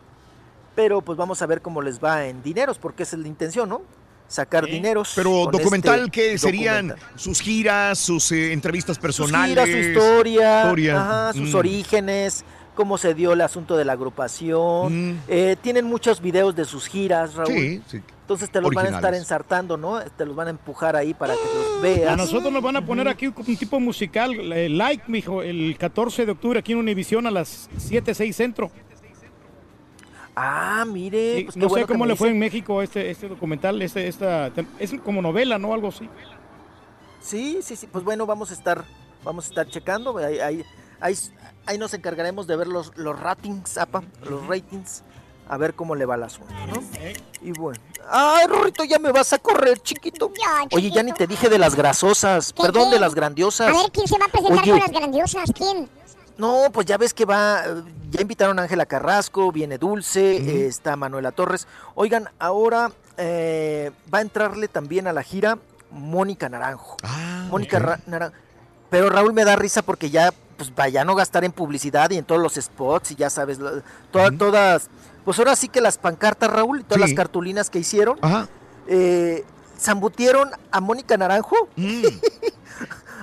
pero 0.74 1.02
pues 1.02 1.18
vamos 1.18 1.42
a 1.42 1.46
ver 1.46 1.62
cómo 1.62 1.82
les 1.82 2.00
va 2.04 2.26
en 2.26 2.42
dineros, 2.42 2.80
porque 2.80 3.04
esa 3.04 3.18
es 3.18 3.22
la 3.22 3.28
intención, 3.28 3.68
¿no? 3.70 3.82
Sacar 4.30 4.66
dineros. 4.66 5.12
Pero 5.16 5.48
documental 5.52 6.00
este 6.06 6.12
que 6.12 6.38
serían 6.38 6.88
documental. 6.90 7.20
sus 7.20 7.42
giras, 7.42 8.00
sus 8.00 8.32
eh, 8.32 8.54
entrevistas 8.54 8.96
Sus 8.96 9.02
personales. 9.02 9.50
giras, 9.50 9.70
su 9.70 9.78
historia, 9.78 10.62
historia. 10.64 11.02
ajá, 11.02 11.34
sus 11.34 11.52
Mm. 11.54 11.56
orígenes, 11.58 12.46
cómo 12.76 12.98
se 12.98 13.14
dio 13.14 13.34
el 13.34 13.42
asunto 13.42 13.76
de 13.76 13.84
la 13.84 13.94
agrupación. 13.94 15.12
Mm. 15.14 15.20
Eh, 15.28 15.56
tienen 15.62 15.86
muchos 15.86 16.22
videos 16.22 16.56
de 16.56 16.64
sus 16.66 16.88
giras, 16.88 17.34
Raúl. 17.36 17.52
Sí, 17.54 17.82
sí. 17.88 18.02
Entonces 18.30 18.52
te 18.52 18.62
los 18.62 18.72
van 18.72 18.86
a 18.86 18.96
estar 18.96 19.16
ensartando, 19.16 19.76
¿no? 19.76 20.00
Te 20.02 20.24
los 20.24 20.36
van 20.36 20.46
a 20.46 20.50
empujar 20.52 20.96
ahí 20.96 21.16
para 21.16 21.34
que 21.34 21.40
los 21.40 21.82
veas. 21.82 22.14
A 22.14 22.16
nosotros 22.16 22.54
nos 22.54 22.62
van 22.62 22.76
a 22.76 22.86
poner 22.86 23.08
aquí 23.08 23.26
un 23.26 23.34
tipo 23.34 23.80
musical, 23.80 24.54
eh, 24.54 24.70
like, 24.70 25.06
mijo, 25.08 25.42
el 25.42 25.76
14 25.80 26.28
de 26.28 26.34
octubre 26.34 26.60
aquí 26.60 26.74
en 26.74 26.78
Univisión 26.78 27.26
a 27.26 27.32
las 27.32 27.68
7, 27.78 28.14
6 28.14 28.36
centro. 28.36 28.70
Ah, 30.36 30.86
mire, 30.88 31.38
Sí, 31.38 31.44
pues 31.46 31.58
no 31.58 31.70
sé 31.70 31.70
bueno 31.70 31.88
cómo 31.88 32.06
le 32.06 32.16
fue 32.16 32.30
en 32.30 32.38
México 32.38 32.84
este, 32.84 33.10
este 33.10 33.28
documental, 33.28 33.82
este, 33.82 34.08
esta, 34.08 34.52
es 34.78 34.94
como 35.04 35.24
novela, 35.24 35.58
¿no? 35.58 35.74
Algo 35.74 35.88
así. 35.88 36.08
Sí, 37.22 37.62
sí, 37.64 37.76
sí. 37.76 37.88
Pues 37.88 38.04
bueno, 38.04 38.28
vamos 38.28 38.52
a 38.52 38.54
estar, 38.54 38.86
vamos 39.24 39.48
a 39.48 39.50
estar 39.50 39.66
checando. 39.66 40.16
Ahí, 40.20 40.38
ahí, 40.38 40.66
ahí, 41.00 41.16
ahí 41.66 41.80
nos 41.80 41.96
encargaremos 41.96 42.46
de 42.46 42.56
ver 42.58 42.68
los, 42.68 42.96
los 42.96 43.20
ratings, 43.20 43.80
apa, 43.80 44.04
los 44.30 44.46
ratings. 44.46 45.04
A 45.50 45.58
ver 45.58 45.74
cómo 45.74 45.96
le 45.96 46.06
va 46.06 46.16
el 46.16 46.24
asunto, 46.24 46.54
¿no? 46.68 46.82
Y 47.42 47.52
bueno. 47.52 47.80
Ay, 48.12 48.48
Rorrito, 48.48 48.84
ya 48.84 49.00
me 49.00 49.12
vas 49.12 49.34
a 49.34 49.40
correr, 49.40 49.80
chiquito. 49.80 50.32
Oye, 50.72 50.92
ya 50.92 51.04
ni 51.04 51.12
te 51.12 51.26
dije 51.28 51.50
de 51.50 51.58
las 51.58 51.76
grasosas. 51.76 52.54
Perdón, 52.54 52.90
qué? 52.90 52.96
de 52.96 53.00
las 53.00 53.16
grandiosas. 53.16 53.68
A 53.70 53.72
ver, 53.82 53.92
¿quién 53.92 54.08
se 54.08 54.18
va 54.18 54.26
a 54.26 54.30
presentar 54.30 54.60
Oye. 54.62 54.72
con 54.72 54.80
las 54.80 54.92
grandiosas? 54.92 55.52
¿Quién? 55.56 55.90
No, 56.38 56.68
pues 56.72 56.86
ya 56.88 56.98
ves 56.98 57.14
que 57.14 57.26
va, 57.26 57.64
ya 58.12 58.22
invitaron 58.22 58.58
a 58.60 58.64
Ángela 58.64 58.86
Carrasco, 58.86 59.52
viene 59.52 59.78
Dulce, 59.78 60.38
eh, 60.38 60.68
está 60.68 60.96
Manuela 60.96 61.32
Torres. 61.34 61.68
Oigan, 61.96 62.30
ahora 62.40 62.92
eh, 63.18 63.92
va 64.14 64.20
a 64.20 64.22
entrarle 64.22 64.68
también 64.70 65.08
a 65.08 65.14
la 65.14 65.22
gira 65.24 65.58
Mónica 65.92 66.48
Naranjo. 66.48 66.96
Mónica 67.50 67.80
Ra- 67.80 68.00
Naranjo. 68.06 68.36
Pero 68.90 69.10
Raúl 69.10 69.34
me 69.34 69.44
da 69.44 69.56
risa 69.58 69.82
porque 69.82 70.10
ya, 70.10 70.32
pues 70.58 70.74
vaya 70.74 71.02
a 71.02 71.06
no 71.06 71.14
gastar 71.14 71.44
en 71.44 71.52
publicidad 71.52 72.10
y 72.12 72.18
en 72.18 72.24
todos 72.26 72.42
los 72.42 72.56
spots 72.56 73.12
y 73.12 73.16
ya 73.16 73.30
sabes, 73.30 73.60
todas, 74.12 74.90
pues 75.26 75.38
ahora 75.40 75.56
sí 75.56 75.68
que 75.70 75.82
las 75.82 75.98
pancartas, 75.98 76.50
Raúl, 76.52 76.82
y 76.82 76.84
todas 76.84 77.02
Sí. 77.04 77.10
las 77.10 77.14
cartulinas 77.16 77.70
que 77.70 77.80
hicieron, 77.80 78.20
eh, 78.88 79.46
zambutieron 79.80 80.50
a 80.72 80.80
Mónica 80.82 81.18
Naranjo. 81.18 81.56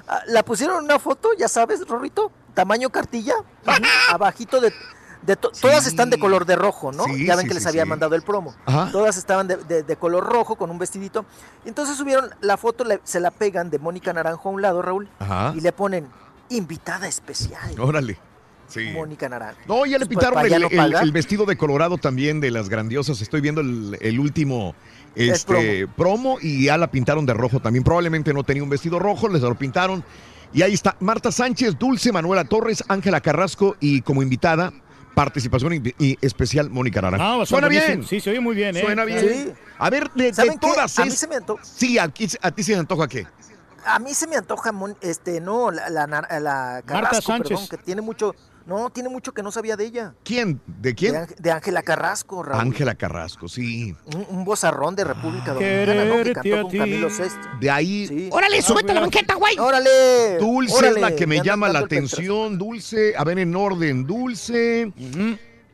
Ah, 0.08 0.20
La 0.28 0.44
pusieron 0.44 0.78
en 0.78 0.84
una 0.84 1.00
foto, 1.00 1.31
ya 1.36 1.49
sabes, 1.49 1.86
Rorrito, 1.89 2.31
tamaño 2.55 2.91
cartilla, 2.91 3.34
abajito 4.12 4.60
de... 4.60 4.73
de 5.23 5.34
to- 5.34 5.50
Todas 5.50 5.89
están 5.89 6.10
de 6.10 6.18
color 6.20 6.47
de 6.47 6.55
rojo, 6.55 6.92
¿no? 6.92 7.02
Sí, 7.07 7.26
ya 7.26 7.34
ven 7.34 7.49
que 7.49 7.55
les 7.55 7.66
había 7.66 7.84
mandado 7.84 8.15
el 8.15 8.23
promo. 8.23 8.55
Ajá. 8.66 8.89
Todas 8.92 9.16
estaban 9.16 9.49
de, 9.49 9.57
de- 9.57 9.83
de 9.83 9.97
color 9.97 10.25
rojo 10.25 10.55
con 10.55 10.70
un 10.70 10.78
vestidito. 10.78 11.25
Entonces 11.65 11.97
subieron 11.97 12.31
la 12.41 12.57
foto, 12.57 12.84
le- 12.84 13.00
se 13.02 13.18
la 13.18 13.33
pegan 13.33 13.68
de 13.68 13.81
Mónica 13.81 14.12
Naranjo 14.12 14.49
a 14.49 14.52
un 14.52 14.62
lado, 14.62 14.81
Raúl, 14.81 15.08
Ajá. 15.18 15.52
y 15.57 15.60
le 15.60 15.73
ponen 15.73 16.07
invitada 16.50 17.08
especial. 17.08 17.75
Órale. 17.81 18.16
Sí. 18.68 18.90
Mónica 18.92 19.28
Naranjo. 19.28 19.60
No, 19.66 19.86
ya 19.86 19.98
le 19.98 20.06
Pues, 20.06 20.08
pintaron 20.08 20.44
el, 20.44 20.50
ya 20.50 20.58
no 20.58 20.68
el- 20.68 20.76
pagar. 20.76 21.02
el 21.04 21.12
vestido 21.12 21.46
de 21.46 21.56
colorado 21.56 21.98
también 21.98 22.40
de 22.40 22.50
las 22.50 22.68
grandiosas. 22.68 23.20
Estoy 23.20 23.40
viendo 23.40 23.60
el, 23.60 23.96
el 24.00 24.18
último 24.20 24.74
este, 25.14 25.86
promo. 25.88 26.38
y 26.40 26.64
ya 26.64 26.76
la 26.76 26.90
pintaron 26.90 27.26
de 27.26 27.34
rojo 27.34 27.60
también. 27.60 27.84
Probablemente 27.84 28.32
no 28.34 28.44
tenía 28.44 28.62
un 28.62 28.68
vestido 28.70 28.98
rojo, 28.98 29.28
les 29.28 29.42
lo 29.42 29.54
pintaron. 29.56 30.04
Y 30.52 30.62
ahí 30.62 30.74
está 30.74 30.96
Marta 31.00 31.32
Sánchez, 31.32 31.78
Dulce, 31.78 32.12
Manuela 32.12 32.44
Torres, 32.44 32.82
Ángela 32.88 33.20
Carrasco 33.20 33.76
y 33.80 34.00
como 34.02 34.22
invitada, 34.22 34.72
participación 35.14 35.74
y, 35.74 35.94
y 35.98 36.18
especial 36.20 36.70
Mónica 36.70 37.00
Naranjo. 37.02 37.42
Ah, 37.42 37.46
Suena 37.46 37.68
bien. 37.68 38.04
Sí, 38.04 38.20
se 38.20 38.30
oye 38.30 38.40
muy 38.40 38.54
bien, 38.54 38.76
¿eh? 38.76 38.80
Suena 38.82 39.04
bien. 39.04 39.20
Sí. 39.20 39.52
A 39.78 39.90
ver, 39.90 40.10
de, 40.14 40.32
todas 40.60 40.98
A 40.98 41.04
mí 41.04 41.10
se 41.10 41.26
me 41.26 41.36
antoja. 41.36 41.62
Sí, 41.64 41.98
aquí, 41.98 42.28
a 42.40 42.50
ti 42.50 42.62
se 42.62 42.72
te 42.72 42.78
antoja 42.78 43.08
qué. 43.08 43.26
A 43.84 43.98
mí 44.00 44.14
se 44.14 44.26
me 44.26 44.36
antoja, 44.36 44.72
este, 45.00 45.40
no, 45.40 45.70
la, 45.70 45.88
la, 45.90 46.06
la 46.06 46.82
Carrasco, 46.84 47.20
Sánchez. 47.22 47.48
perdón, 47.50 47.68
que 47.68 47.76
tiene 47.78 48.02
mucho, 48.02 48.34
no, 48.66 48.90
tiene 48.90 49.08
mucho 49.08 49.32
que 49.32 49.42
no 49.42 49.50
sabía 49.52 49.76
de 49.76 49.84
ella. 49.86 50.14
¿Quién? 50.24 50.60
¿De 50.66 50.94
quién? 50.94 51.12
De 51.12 51.18
Ángel- 51.20 51.36
De 51.38 51.50
Ángela 51.52 51.82
Carrasco, 51.82 52.42
Raúl. 52.42 52.60
Ángela 52.60 52.94
Carrasco, 52.94 53.48
sí. 53.48 53.94
Un, 54.14 54.26
un 54.28 54.44
vozarrón 54.44 54.94
de 54.96 55.04
República 55.04 55.52
Dominicana, 55.54 56.04
¿no? 56.04 56.22
Que 56.24 56.32
cantó 56.32 56.62
con. 56.62 56.78
Camilo 56.78 57.10
Sesto. 57.10 57.48
De 57.60 57.70
ahí. 57.70 58.06
Sí. 58.08 58.28
Órale, 58.32 58.60
súbete 58.62 58.90
a 58.90 58.94
la 58.96 59.00
banqueta, 59.02 59.34
güey. 59.36 59.58
Órale. 59.58 60.38
Dulce 60.38 60.74
órale, 60.74 60.96
es 60.96 61.00
la 61.00 61.14
que 61.16 61.26
me 61.26 61.40
llama 61.42 61.68
la 61.68 61.78
atención. 61.80 62.58
Dulce, 62.58 63.14
a 63.16 63.24
ver 63.24 63.38
en 63.38 63.54
orden. 63.54 64.04
Dulce. 64.06 64.92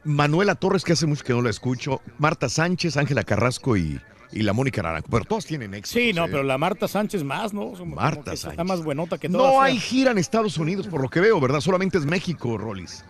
Manuela 0.05 0.55
Torres, 0.57 0.83
que 0.85 0.93
hace 0.95 1.07
mucho 1.07 1.23
que 1.25 1.33
no 1.33 1.43
la 1.43 1.51
escucho. 1.51 2.01
Marta 2.19 2.49
Sánchez, 2.49 2.97
Ángela 2.97 3.23
Carrasco 3.23 3.77
y, 3.77 4.01
y 4.33 4.43
la 4.43 4.53
Mónica 4.53 4.83
Naranjo. 4.83 5.09
Pero 5.11 5.25
todos 5.25 5.47
tienen 5.47 5.75
éxito. 5.75 6.01
Sí, 6.01 6.13
no, 6.13 6.27
pero 6.27 6.43
la 6.43 6.59
Marta 6.59 6.89
Sánchez 6.89 7.23
más, 7.25 7.53
¿no? 7.53 7.73
Como 7.73 7.97
Marta 7.97 8.31
que 8.31 8.35
Está 8.35 8.49
Sánchez. 8.49 8.67
más 8.67 8.83
buenota 8.83 9.19
que 9.19 9.29
todas. 9.29 9.47
No 9.53 9.65
¿eh? 9.65 9.69
hay 9.69 9.79
gira 9.79 10.11
en 10.11 10.19
Estados 10.19 10.57
Unidos, 10.59 10.87
por 10.89 11.01
lo 11.03 11.09
que 11.09 11.21
veo, 11.21 11.39
¿verdad? 11.41 11.61
Solamente 11.61 11.99
es 11.99 12.07
México, 12.07 12.57
Rolis. 12.59 13.05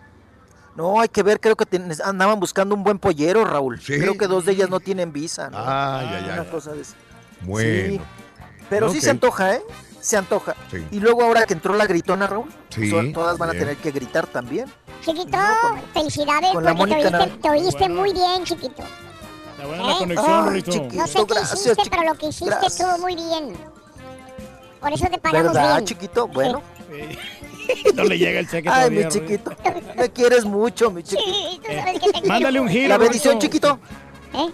No, 0.76 1.01
hay 1.01 1.09
que 1.09 1.23
ver, 1.23 1.39
creo 1.39 1.55
que 1.55 1.67
ten- 1.67 1.92
andaban 2.05 2.41
buscando 2.41 2.75
un 2.75 2.83
buen 2.83 2.99
pollero, 2.99 3.44
Raúl. 3.44 3.78
Sí. 3.81 3.99
Creo 3.99 4.17
que 4.17 4.26
dos 4.26 4.47
de 4.47 4.52
ellas 4.52 4.70
no 4.70 4.81
tienen 4.81 5.12
visa, 5.12 5.51
¿no? 5.51 5.59
Ay, 5.59 6.07
ay, 6.09 6.25
ay. 6.26 6.31
Una 6.33 6.44
cosa 6.51 6.73
de 6.73 6.81
esa. 6.83 6.94
Bueno. 7.42 7.92
Sí. 7.94 8.01
Pero 8.70 8.91
sí 8.91 9.01
se 9.02 9.10
antoja, 9.10 9.55
¿eh? 9.57 9.62
Se 10.01 10.17
antoja. 10.17 10.57
Sí. 10.70 10.78
Y 10.91 10.99
luego 11.01 11.23
ahora 11.25 11.44
que 11.44 11.52
entró 11.52 11.75
la 11.75 11.86
gritona, 11.86 12.26
Raúl, 12.26 12.49
todas 13.12 13.36
van 13.39 13.51
a 13.51 13.52
tener 13.52 13.76
que 13.76 13.91
gritar 13.91 14.26
también. 14.26 14.67
Chiquito, 15.05 15.36
felicidades 15.92 16.52
con 16.52 16.65
porque 16.65 16.68
te 16.68 16.75
Mónica 16.75 17.18
oíste, 17.18 17.39
te 17.42 17.51
oíste 17.51 17.89
muy 17.89 18.12
bien, 18.12 18.44
chiquito. 18.44 18.83
Está 19.63 19.67
buena 19.67 19.83
¿Eh? 19.83 19.87
la 19.87 19.99
conexión, 19.99 20.31
Ay, 20.33 20.45
Rolito. 20.45 20.71
No 20.93 21.07
sé 21.07 21.19
qué 21.19 21.25
gracias, 21.35 21.53
hiciste, 21.61 21.77
chiquito. 21.77 21.91
pero 21.97 22.03
lo 22.13 22.19
que 22.19 22.27
hiciste 22.27 22.47
Gracias. 22.51 22.73
estuvo 22.81 22.99
muy 22.99 23.15
bien. 23.15 23.57
Por 24.81 24.93
eso 24.93 25.07
te 25.09 25.19
pagamos 25.19 25.53
¿Verdad, 25.53 25.75
bien. 25.77 25.85
chiquito? 25.87 26.29
Bueno. 26.29 26.63
No 27.95 28.05
le 28.05 28.19
llega 28.19 28.41
el 28.41 28.49
cheque 28.51 28.69
Ay, 28.73 28.75
todavía, 28.91 29.07
mi 29.07 29.13
chiquito. 29.13 29.53
Me 29.97 30.11
quieres 30.11 30.45
mucho, 30.45 30.91
mi 30.91 31.03
chiquito. 31.03 31.23
Sí, 31.33 31.61
tú 31.65 31.73
sabes 31.73 31.93
que 31.95 32.07
te 32.07 32.13
quiero. 32.13 32.27
Mándale 32.29 32.61
un 32.61 32.69
giro, 32.69 32.89
La 32.89 32.99
bendición, 32.99 33.35
Rolito. 33.35 33.47
chiquito. 33.47 33.79
¿Eh? 34.35 34.51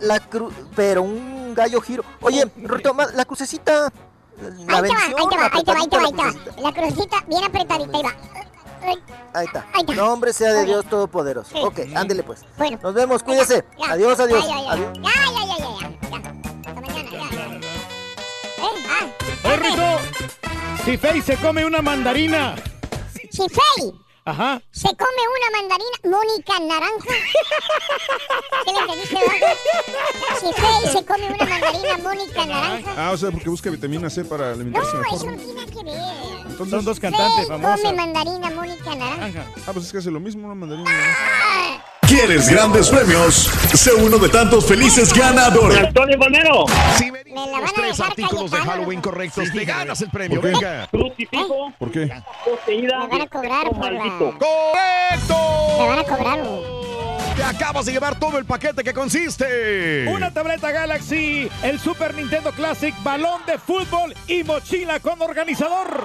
La 0.00 0.20
cruz, 0.20 0.54
pero 0.74 1.02
un 1.02 1.54
gallo 1.54 1.80
giro. 1.82 2.04
Oye, 2.22 2.44
Rito, 2.56 2.94
la 3.14 3.24
crucecita. 3.26 3.92
La 4.40 4.48
Ahí 4.48 4.56
te 4.56 4.72
va, 4.72 4.80
bendición. 4.80 5.14
ahí 5.18 5.26
te 5.28 5.36
va, 5.36 5.50
ahí 5.52 5.62
te 5.64 5.72
va, 5.72 5.78
ahí 5.80 5.88
te 5.88 5.96
va, 5.98 6.04
ahí 6.04 6.12
te 6.12 6.16
va. 6.56 6.62
La 6.62 6.72
crucita 6.72 7.16
bien 7.26 7.44
apretadita, 7.44 7.98
ahí 7.98 8.02
va. 8.04 8.14
Ahí 8.82 8.94
está. 9.46 9.66
Ahí 9.72 9.84
está. 9.86 9.94
Nombre 9.94 10.32
sea 10.32 10.52
de 10.52 10.58
Muy 10.60 10.66
Dios 10.66 10.86
Todopoderoso. 10.86 11.50
Sí. 11.54 11.60
Ok, 11.62 11.80
ándele 11.94 12.22
pues. 12.22 12.44
Bueno. 12.56 12.78
Nos 12.82 12.94
vemos, 12.94 13.22
cuídese. 13.22 13.64
Ya, 13.78 13.92
Adiós, 13.92 14.18
adiós. 14.20 14.44
Ya, 14.46 14.54
ya, 14.56 14.62
ya, 14.62 14.72
adiós. 14.72 14.98
ya, 14.98 15.02
ya, 15.02 15.44
ya, 15.46 15.56
ya, 15.58 15.68
ya. 15.80 16.68
Hasta 16.68 16.80
mañana, 16.80 17.10
ya. 17.10 17.18
¿Eh? 18.58 18.86
Ah, 18.88 19.48
¡Eh, 19.48 19.56
Rito! 19.56 20.84
Si 20.84 20.96
Fey 20.96 21.20
se 21.22 21.36
come 21.36 21.64
una 21.64 21.82
mandarina. 21.82 22.54
si 23.30 23.46
Fey 23.48 23.92
Ajá. 24.28 24.60
se 24.70 24.88
come 24.88 25.22
una 25.38 25.58
mandarina, 25.58 25.98
Mónica 26.04 26.58
Naranja. 26.60 27.08
¿Qué 28.64 28.72
le 28.72 28.78
entendiste, 28.80 29.14
verdad? 29.14 29.56
Si 30.38 30.52
Fey 30.52 30.92
se 30.92 31.06
come 31.06 31.26
una 31.32 31.46
mandarina, 31.46 31.98
Mónica 32.02 32.44
Naranja. 32.46 32.94
Ah, 32.96 33.10
o 33.12 33.16
sea, 33.16 33.30
porque 33.30 33.48
busca 33.48 33.70
vitamina 33.70 34.10
C 34.10 34.24
para 34.26 34.50
alimentarse 34.52 34.92
No, 34.94 35.00
mejor. 35.02 35.16
eso 35.16 35.30
no 35.30 35.36
tiene 35.38 35.54
nada 35.54 35.66
que 35.72 35.82
ver. 35.84 36.68
Son 36.70 36.84
dos 36.84 37.00
cantantes 37.00 37.36
Fey 37.36 37.46
famosas. 37.46 37.80
come 37.80 37.94
mandarina, 37.94 38.50
Mónica 38.50 38.94
Naranja. 38.94 39.46
Ah, 39.66 39.72
pues 39.72 39.86
es 39.86 39.92
que 39.92 39.98
hace 39.98 40.10
lo 40.10 40.20
mismo 40.20 40.44
una 40.44 40.54
mandarina. 40.54 40.90
¿Quieres 42.08 42.48
grandes 42.48 42.88
premios? 42.88 43.50
Sé 43.74 43.92
uno 43.92 44.16
de 44.16 44.30
tantos 44.30 44.64
felices 44.66 45.12
ganadores. 45.12 45.78
Antonio 45.78 46.18
Palmero. 46.18 46.64
Si 46.96 47.10
me 47.12 47.22
dices 47.22 47.38
los 47.60 47.74
tres 47.74 48.00
artículos 48.00 48.50
de 48.50 48.56
Halloween 48.56 49.00
correctos, 49.02 49.52
te 49.52 49.64
ganas 49.66 50.00
el 50.00 50.10
premio. 50.10 50.40
Venga. 50.40 50.88
Crucifijo. 50.90 51.70
¿Por 51.78 51.90
qué? 51.90 52.10
Poseída. 52.44 53.00
Me 53.00 53.08
van 53.08 53.20
a 53.20 53.26
cobrar 53.26 53.70
por 53.70 53.92
la... 53.92 54.18
¡Correcto! 54.18 55.78
Me 55.78 55.86
van 55.86 55.98
a 55.98 56.04
cobrar. 56.04 56.40
güey. 56.40 56.78
Te 57.36 57.44
acabas 57.44 57.84
de 57.84 57.92
llevar 57.92 58.18
todo 58.18 58.38
el 58.38 58.46
paquete 58.46 58.82
que 58.82 58.94
consiste. 58.94 60.06
Una 60.08 60.32
tableta 60.32 60.70
Galaxy, 60.72 61.48
el 61.62 61.78
Super 61.78 62.14
Nintendo 62.14 62.52
Classic, 62.52 62.94
balón 63.02 63.42
de 63.46 63.58
fútbol 63.58 64.14
y 64.26 64.42
mochila 64.44 64.98
con 65.00 65.20
organizador. 65.20 66.04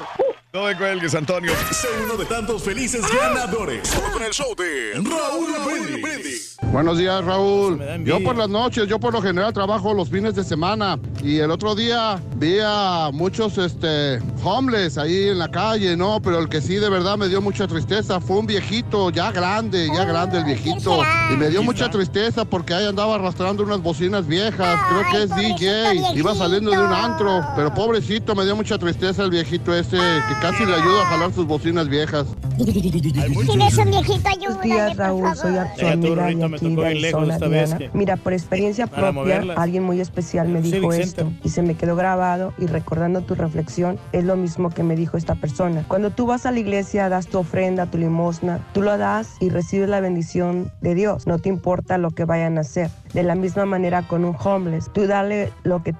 No 0.56 0.66
me 0.66 0.78
cuelgues, 0.78 1.16
Antonio. 1.16 1.52
Sé 1.72 1.88
uno 2.04 2.16
de 2.16 2.26
tantos 2.26 2.62
felices 2.62 3.04
ganadores. 3.12 3.88
Solo 3.88 4.12
con 4.12 4.22
el 4.22 4.32
show 4.32 4.54
de 4.56 4.94
Raúl 5.04 5.52
Brindis. 6.00 6.58
Buenos 6.72 7.00
días, 7.00 7.26
Raúl. 7.26 7.82
Yo 8.04 8.24
por 8.24 8.36
las 8.36 8.50
noches, 8.50 8.88
yo 8.88 9.00
por 9.00 9.14
lo 9.14 9.22
general 9.22 9.52
trabajo 9.52 9.96
los 9.96 10.10
fines 10.10 10.36
de 10.36 10.44
semana 10.44 11.00
y 11.24 11.40
el 11.40 11.50
otro 11.50 11.74
día 11.74 12.22
vi 12.36 12.58
a 12.64 13.10
muchos 13.12 13.58
este 13.58 14.20
homeless 14.44 14.98
ahí 14.98 15.30
en 15.30 15.40
la 15.40 15.50
calle, 15.50 15.98
¿no? 15.98 16.22
Pero 16.22 16.40
el 16.40 16.50
que 16.50 16.62
sí 16.62 16.76
de 16.76 16.90
verdad 16.90 17.18
me 17.18 17.30
dio 17.30 17.42
mucha 17.42 17.68
tristeza 17.68 18.20
fue 18.20 18.38
un 18.38 18.46
viejito 18.46 19.10
ya 19.10 19.32
grande, 19.32 19.88
ya 19.88 20.06
grande 20.06 20.40
el 20.40 20.46
viejito. 20.46 21.00
Y 21.32 21.38
me 21.38 21.50
dio 21.50 21.64
mucha 21.64 21.90
tristeza 21.90 22.46
porque 22.46 22.74
ahí 22.74 22.86
andaba 22.86 23.16
arrastrando 23.16 23.64
unas 23.64 23.82
bocinas 23.82 24.28
viejas, 24.28 24.80
creo 24.90 25.04
que 25.12 25.24
es 25.24 25.36
DJ. 25.36 26.16
Iba 26.16 26.36
saliendo 26.36 26.70
de 26.72 26.78
un 26.78 26.94
antro, 26.94 27.42
pero 27.56 27.74
pobrecito, 27.74 28.36
me 28.36 28.46
dio 28.46 28.56
mucha 28.56 28.78
tristeza 28.78 29.24
el 29.24 29.32
viejito 29.32 29.76
ese 29.76 29.98
que 29.98 30.43
casi 30.44 30.66
le 30.66 30.76
ayuda 30.76 31.04
a 31.04 31.06
jalar 31.06 31.32
sus 31.34 31.48
bocinas 31.48 31.88
viejas. 31.88 32.28
¿Quién 32.58 33.62
es 33.62 33.78
un 33.78 33.90
viejito? 33.92 34.30
Días, 34.62 34.90
por 34.92 34.98
Raúl. 34.98 35.36
Soy 35.38 35.56
Arturo 35.58 36.16
Rorrito, 36.16 36.50
me 36.50 36.60
tocó 36.60 36.82
bien 36.82 37.02
lejos 37.02 37.30
esta 37.30 37.48
vez 37.48 37.74
que- 37.76 37.90
Mira, 37.94 38.18
por 38.18 38.34
experiencia 38.34 38.88
propia, 38.88 39.42
alguien 39.56 39.84
muy 39.84 40.02
especial 40.02 40.50
me 40.50 40.62
dijo 40.62 40.92
esto 40.94 41.32
y 41.44 41.50
se 41.50 41.62
me 41.62 41.76
quedó 41.76 41.96
grabado 41.96 42.54
y 42.58 42.68
recordando 42.68 43.22
tu 43.22 43.36
reflexión 43.36 43.98
es 44.12 44.26
lo 44.26 44.36
mismo 44.36 44.70
que 44.70 44.84
me 44.84 44.96
dijo 44.98 45.16
esta 45.18 45.36
persona. 45.36 45.86
Cuando 45.88 46.12
tú 46.12 46.26
vas 46.26 46.46
a 46.46 46.52
la 46.52 46.60
iglesia, 46.60 47.08
das 47.10 47.28
tu 47.28 47.40
ofrenda, 47.40 47.86
tu 47.88 47.98
limosna, 47.98 48.60
tú 48.74 48.82
lo 48.82 48.98
das 48.98 49.30
y 49.40 49.50
recibes 49.50 49.88
la 49.88 50.02
bendición 50.02 50.72
de 50.82 50.94
Dios. 50.94 51.26
No 51.26 51.40
te 51.40 51.48
importa 51.50 51.98
lo 51.98 52.12
que 52.12 52.26
vayan 52.26 52.58
a 52.58 52.62
hacer. 52.62 52.90
De 53.14 53.24
la 53.24 53.36
misma 53.36 53.66
manera 53.66 54.02
con 54.08 54.26
un 54.26 54.36
homeless, 54.44 54.92
tú 54.94 55.08
dale 55.08 55.52
lo 55.64 55.82
que 55.84 55.94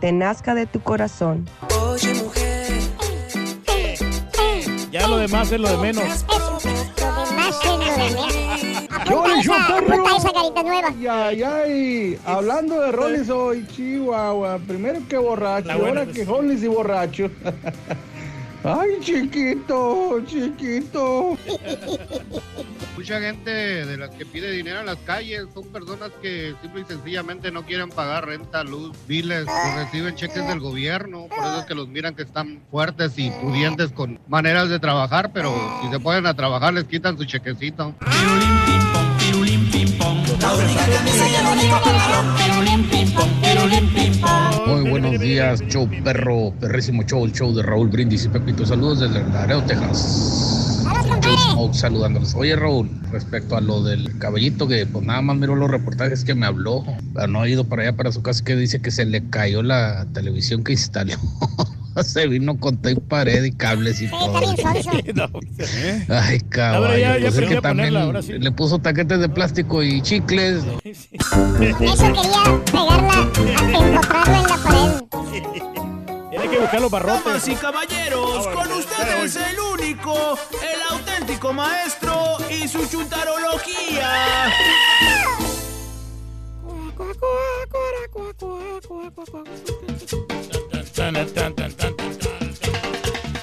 te 0.00 0.12
nazca 0.12 0.54
de 0.54 0.66
tu 0.66 0.80
corazón. 0.80 1.48
Ya 4.90 5.06
lo 5.06 5.18
demás 5.18 5.52
es 5.52 5.60
lo 5.60 5.68
de 5.68 5.76
menos. 5.78 6.04
Lo 6.04 7.26
demás 7.26 7.56
es 7.62 7.70
lo 7.70 7.78
de 7.78 7.96
menos. 7.96 8.32
¡Yo 9.08 9.20
Apunta 9.20 9.34
le 9.34 9.40
esa, 9.40 9.76
apunta 9.76 10.16
esa 10.16 10.32
carita 10.32 10.62
nueva. 10.62 10.88
Ay, 10.88 11.06
ay, 11.06 11.42
ay. 11.42 12.18
Hablando 12.24 12.80
de 12.80 12.92
roles 12.92 13.30
hoy, 13.30 13.66
Chihuahua. 13.74 14.58
Primero 14.66 15.00
que 15.08 15.16
borracho, 15.18 15.70
ahora 15.70 16.04
pues. 16.04 16.16
que 16.16 16.24
roles 16.24 16.62
y 16.62 16.68
borracho. 16.68 17.30
Ay, 18.68 19.00
chiquito, 19.00 20.20
chiquito. 20.26 21.38
Mucha 22.96 23.20
gente 23.20 23.50
de 23.50 23.96
las 23.96 24.10
que 24.10 24.26
pide 24.26 24.50
dinero 24.50 24.80
en 24.80 24.86
las 24.86 24.98
calles 24.98 25.46
son 25.54 25.66
personas 25.68 26.10
que 26.20 26.54
simple 26.60 26.82
y 26.82 26.84
sencillamente 26.84 27.50
no 27.50 27.64
quieren 27.64 27.88
pagar 27.88 28.26
renta, 28.26 28.64
luz, 28.64 28.94
biles, 29.06 29.46
o 29.46 29.76
reciben 29.76 30.14
cheques 30.16 30.46
del 30.46 30.60
gobierno. 30.60 31.28
Por 31.28 31.38
eso 31.38 31.60
es 31.60 31.64
que 31.64 31.74
los 31.74 31.88
miran 31.88 32.14
que 32.14 32.22
están 32.22 32.60
fuertes 32.70 33.18
y 33.18 33.30
pudientes 33.30 33.90
con 33.92 34.20
maneras 34.28 34.68
de 34.68 34.78
trabajar, 34.78 35.32
pero 35.32 35.54
si 35.82 35.90
se 35.90 35.98
ponen 36.00 36.26
a 36.26 36.34
trabajar 36.34 36.74
les 36.74 36.84
quitan 36.84 37.16
su 37.16 37.24
chequecito. 37.24 37.94
Muy 44.68 44.90
buenos 44.90 45.18
días, 45.18 45.62
show 45.68 45.88
perro, 46.04 46.52
perrísimo 46.60 47.02
show, 47.02 47.24
el 47.24 47.32
show 47.32 47.54
de 47.54 47.62
Raúl 47.62 47.88
Brindis 47.88 48.26
y 48.26 48.28
Pepito. 48.28 48.66
Saludos 48.66 49.00
desde 49.00 49.26
Laredo, 49.30 49.62
Texas. 49.62 50.84
Smoke 51.50 51.74
saludándolos. 51.74 52.34
Oye, 52.34 52.54
Raúl, 52.54 52.90
respecto 53.10 53.56
a 53.56 53.62
lo 53.62 53.82
del 53.82 54.18
cabellito, 54.18 54.68
que 54.68 54.84
pues 54.84 55.06
nada 55.06 55.22
más 55.22 55.38
miró 55.38 55.56
los 55.56 55.70
reportajes 55.70 56.22
que 56.22 56.34
me 56.34 56.44
habló, 56.44 56.84
pero 57.14 57.28
no 57.28 57.40
ha 57.40 57.48
ido 57.48 57.64
para 57.64 57.80
allá, 57.82 57.96
para 57.96 58.12
su 58.12 58.20
casa, 58.20 58.44
que 58.44 58.56
dice 58.56 58.82
que 58.82 58.90
se 58.90 59.06
le 59.06 59.30
cayó 59.30 59.62
la 59.62 60.06
televisión 60.12 60.62
que 60.62 60.72
instaló. 60.72 61.14
se 62.02 62.26
vino 62.28 62.58
con 62.58 62.76
toda 62.76 62.94
pared 63.08 63.42
y 63.44 63.52
cables 63.52 64.00
y 64.02 64.08
todo. 64.08 64.40
Ay. 66.08 66.40
Ahora 66.60 66.98
ya- 66.98 67.18
ya 67.18 67.28
pues 67.30 67.38
es 67.38 67.48
que 67.48 67.56
a 67.56 67.60
ponerla, 67.60 67.62
también 67.62 67.96
ahora 67.96 68.22
sí. 68.22 68.32
le 68.38 68.52
puso 68.52 68.78
taquetes 68.78 69.18
de 69.20 69.28
plástico 69.28 69.82
y 69.82 70.00
chicles. 70.02 70.62
Eso 70.84 71.10
quería 71.58 72.62
pegarla, 72.72 73.28
empotrarla 73.60 74.38
en 74.38 74.46
la 74.48 74.56
pared. 74.56 75.02
Tiene 76.30 76.48
que 76.50 76.58
buscar 76.60 76.80
los 76.80 76.90
barrotes. 76.90 77.24
Damas 77.24 77.48
y 77.48 77.54
caballeros, 77.56 78.46
con 78.48 78.72
ustedes 78.72 79.36
el 79.36 79.58
único, 79.74 80.38
el 80.62 80.96
auténtico 80.96 81.52
maestro 81.52 82.36
y 82.50 82.68
su 82.68 82.86
chuntarología. 82.88 84.08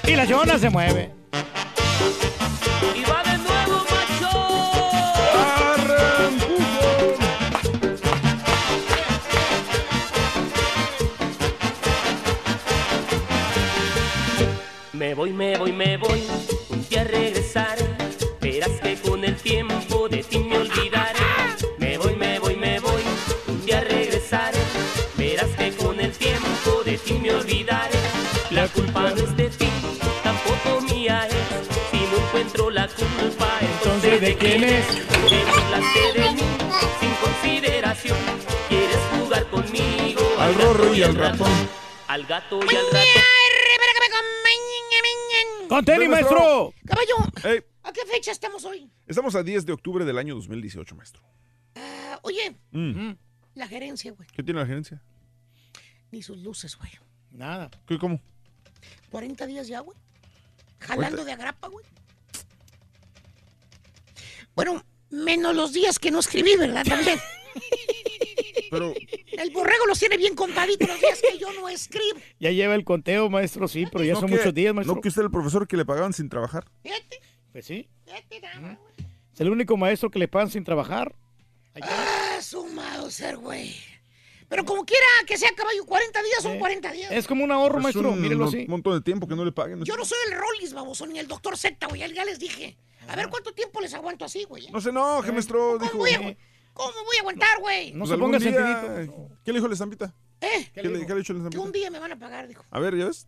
Y 0.06 0.14
la 0.14 0.24
chona 0.24 0.56
se 0.56 0.70
mueve. 0.70 1.10
Y 2.94 3.02
va 3.02 3.24
de 3.24 3.38
nuevo, 3.38 3.84
macho. 3.90 4.30
Me 14.92 15.14
voy, 15.14 15.32
me 15.32 15.58
voy, 15.58 15.72
me 15.72 15.96
voy, 15.96 16.22
un 16.70 16.88
día 16.88 17.02
regresaré. 17.02 17.95
¿De 34.26 34.36
quién 34.36 34.64
es? 34.64 34.86
Te 35.28 35.44
burlaste 35.44 36.20
de 36.20 36.30
mí, 36.32 36.42
sin 37.00 37.14
consideración. 37.22 38.18
Quieres 38.68 38.96
jugar 39.18 39.46
conmigo, 39.50 40.20
Al 40.38 40.54
rorro 40.54 40.94
y 40.94 41.02
al 41.02 41.14
ratón. 41.14 41.50
al 42.08 42.26
gato 42.26 42.58
y 42.70 42.74
al 42.76 42.84
ratón. 42.86 43.02
¡Con 45.68 45.84
tenis, 45.84 46.08
maestro! 46.08 46.72
Caballo, 46.86 47.16
Ey, 47.44 47.60
¿a 47.82 47.92
qué 47.92 48.06
fecha 48.06 48.30
estamos 48.30 48.64
hoy? 48.64 48.88
estamos 49.08 49.34
a 49.34 49.42
10 49.42 49.66
de 49.66 49.72
octubre 49.72 50.04
del 50.04 50.16
año 50.16 50.34
2018, 50.36 50.94
maestro. 50.94 51.22
Ah, 51.74 52.20
oye, 52.22 52.56
Mm. 52.70 53.12
la 53.54 53.66
gerencia, 53.66 54.12
güey. 54.12 54.28
¿Qué 54.32 54.42
tiene 54.44 54.60
la 54.60 54.66
gerencia? 54.66 55.02
Ni 56.12 56.22
sus 56.22 56.38
luces, 56.38 56.76
güey. 56.76 56.90
Nada. 57.32 57.68
¿Qué, 57.86 57.98
¿Cómo? 57.98 58.20
40 59.10 59.44
días 59.46 59.66
ya, 59.66 59.80
güey. 59.80 59.98
Jalando 60.78 61.04
Ahorita- 61.18 61.24
de 61.24 61.32
agrapa, 61.32 61.66
güey. 61.68 61.84
Bueno, 64.56 64.84
menos 65.10 65.54
los 65.54 65.72
días 65.72 65.98
que 66.00 66.10
no 66.10 66.18
escribí, 66.18 66.56
¿verdad? 66.56 66.84
También. 66.84 67.18
Pero, 68.70 68.92
El 69.38 69.50
borrego 69.52 69.86
los 69.86 69.98
tiene 69.98 70.16
bien 70.16 70.34
contaditos 70.34 70.88
los 70.88 71.00
días 71.00 71.20
que 71.22 71.38
yo 71.38 71.52
no 71.52 71.68
escribo. 71.68 72.18
Ya 72.40 72.50
lleva 72.50 72.74
el 72.74 72.82
conteo, 72.84 73.30
maestro, 73.30 73.68
sí, 73.68 73.86
pero 73.92 74.02
ya 74.02 74.14
¿no 74.14 74.20
son 74.20 74.28
que- 74.28 74.36
muchos 74.36 74.52
días, 74.52 74.74
maestro. 74.74 74.96
¿No 74.96 75.00
que 75.00 75.08
usted 75.08 75.20
era 75.20 75.26
el 75.26 75.32
profesor 75.32 75.68
que 75.68 75.76
le 75.76 75.84
pagaban 75.84 76.12
sin 76.12 76.28
trabajar? 76.28 76.64
Pues 77.52 77.64
sí. 77.64 77.88
Es 79.32 79.40
el 79.40 79.50
único 79.50 79.76
maestro 79.76 80.10
que 80.10 80.18
le 80.18 80.26
pagan 80.26 80.50
sin 80.50 80.64
trabajar. 80.64 81.14
Ah, 81.80 82.38
sumado 82.42 83.10
ser, 83.10 83.36
güey. 83.36 83.76
Pero 84.48 84.64
como 84.64 84.84
quiera 84.84 85.04
que 85.26 85.36
sea 85.38 85.50
caballo, 85.54 85.84
40 85.86 86.22
días 86.22 86.42
son 86.42 86.58
40 86.58 86.92
días. 86.92 87.12
Es 87.12 87.26
como 87.26 87.44
un 87.44 87.52
ahorro, 87.52 87.74
Pues 87.74 87.82
maestro, 87.94 88.10
un 88.12 88.36
mon- 88.38 88.48
así. 88.48 88.64
montón 88.68 88.94
de 88.94 89.00
tiempo 89.02 89.28
que 89.28 89.36
no 89.36 89.44
le 89.44 89.52
paguen. 89.52 89.84
Yo 89.84 89.96
no 89.96 90.04
soy 90.04 90.18
el 90.28 90.38
Rollis, 90.38 90.72
baboso, 90.72 91.06
ni 91.06 91.18
el 91.18 91.28
doctor 91.28 91.56
Z, 91.56 91.86
güey. 91.86 92.00
Ya 92.12 92.24
les 92.24 92.38
dije. 92.38 92.76
A 93.08 93.16
ver 93.16 93.28
cuánto 93.28 93.52
tiempo 93.52 93.80
les 93.80 93.94
aguanto 93.94 94.24
así, 94.24 94.44
güey. 94.44 94.68
No 94.70 94.80
se 94.80 94.90
enoje, 94.90 95.32
maestro. 95.32 95.78
Dijo. 95.78 95.98
voy 95.98 96.10
a- 96.12 96.36
¿Cómo 96.72 96.92
voy 97.04 97.16
a 97.16 97.20
aguantar, 97.20 97.58
güey? 97.60 97.92
Pues 97.96 98.10
algún 98.10 98.32
día- 98.38 99.08
¿Qué 99.44 99.52
le 99.52 99.58
dijo 99.58 99.66
la 99.68 99.72
estampita? 99.74 100.14
¿Eh? 100.40 100.70
¿Qué, 100.74 100.82
le, 100.82 101.06
qué 101.06 101.14
le 101.14 101.20
dicho 101.20 101.32
la 101.32 101.38
Que 101.40 101.46
estampita? 101.46 101.62
un 101.62 101.72
día 101.72 101.90
me 101.90 101.98
van 101.98 102.12
a 102.12 102.18
pagar, 102.18 102.46
dijo. 102.48 102.64
A 102.70 102.78
ver, 102.78 102.96
¿ya 102.96 103.06
ves? 103.06 103.26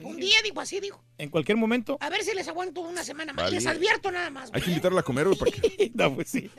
Un 0.00 0.16
día, 0.16 0.36
dijo 0.42 0.60
así, 0.60 0.80
dijo. 0.80 1.02
En 1.16 1.30
cualquier 1.30 1.56
momento. 1.56 1.96
A 2.00 2.10
ver 2.10 2.24
si 2.24 2.34
les 2.34 2.48
aguanto 2.48 2.80
una 2.80 3.04
semana 3.04 3.32
más. 3.32 3.44
Vale. 3.44 3.56
Les 3.56 3.66
advierto 3.66 4.10
nada 4.10 4.28
más, 4.30 4.46
Hay 4.46 4.50
güey. 4.50 4.62
que 4.64 4.70
invitarla 4.70 5.00
a 5.00 5.04
comer, 5.04 5.26
güey, 5.26 5.38
para 5.38 5.50
que... 5.52 5.92
no, 5.94 6.14
pues 6.16 6.28
sí. 6.28 6.50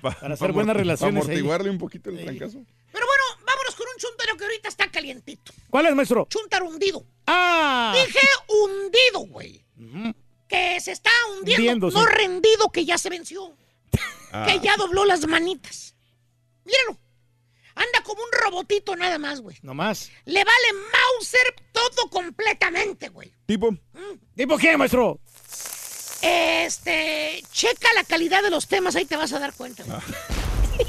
Pa- 0.00 0.10
Para 0.18 0.34
hacer 0.34 0.48
pa 0.48 0.52
buenas 0.54 0.74
relaciones 0.76 1.20
Para 1.22 1.32
ahí. 1.32 1.38
amortiguarle 1.38 1.70
un 1.70 1.78
poquito 1.78 2.08
el 2.10 2.24
trancazo. 2.24 2.64
Pero 2.92 3.06
bueno, 3.06 3.22
vámonos 3.46 3.74
con 3.76 3.86
un 3.86 3.98
chuntaro 3.98 4.36
que 4.38 4.44
ahorita 4.44 4.68
está 4.68 4.90
calientito. 4.90 5.52
¿Cuál 5.70 5.86
es, 5.86 5.94
maestro? 5.94 6.26
Chuntaro 6.30 6.66
hundido. 6.66 7.04
¡Ah! 7.26 7.94
Dije 7.94 8.26
hundido, 8.48 9.32
güey. 9.32 9.64
Que 10.48 10.80
se 10.80 10.92
está 10.92 11.10
hundiendo. 11.32 11.60
Hundiéndose. 11.60 11.96
No 11.98 12.06
rendido, 12.06 12.70
que 12.72 12.84
ya 12.84 12.98
se 12.98 13.10
venció. 13.10 13.54
Ah. 14.32 14.46
Que 14.46 14.60
ya 14.60 14.76
dobló 14.76 15.04
las 15.04 15.26
manitas. 15.26 15.94
Míralo. 16.64 16.98
Anda 17.74 18.02
como 18.02 18.22
un 18.22 18.28
robotito 18.32 18.96
nada 18.96 19.18
más, 19.18 19.40
güey. 19.40 19.56
Nomás. 19.62 20.10
Le 20.24 20.42
vale 20.42 20.72
Mauser 20.72 21.54
todo 21.72 22.10
completamente, 22.10 23.08
güey. 23.08 23.32
¿Tipo? 23.46 23.76
¿Tipo 24.34 24.58
qué, 24.58 24.76
maestro? 24.76 25.20
Este, 26.20 27.44
checa 27.52 27.92
la 27.94 28.02
calidad 28.02 28.42
de 28.42 28.50
los 28.50 28.66
temas, 28.66 28.96
ahí 28.96 29.04
te 29.04 29.16
vas 29.16 29.32
a 29.32 29.38
dar 29.38 29.54
cuenta. 29.54 29.84
güey. 29.84 29.98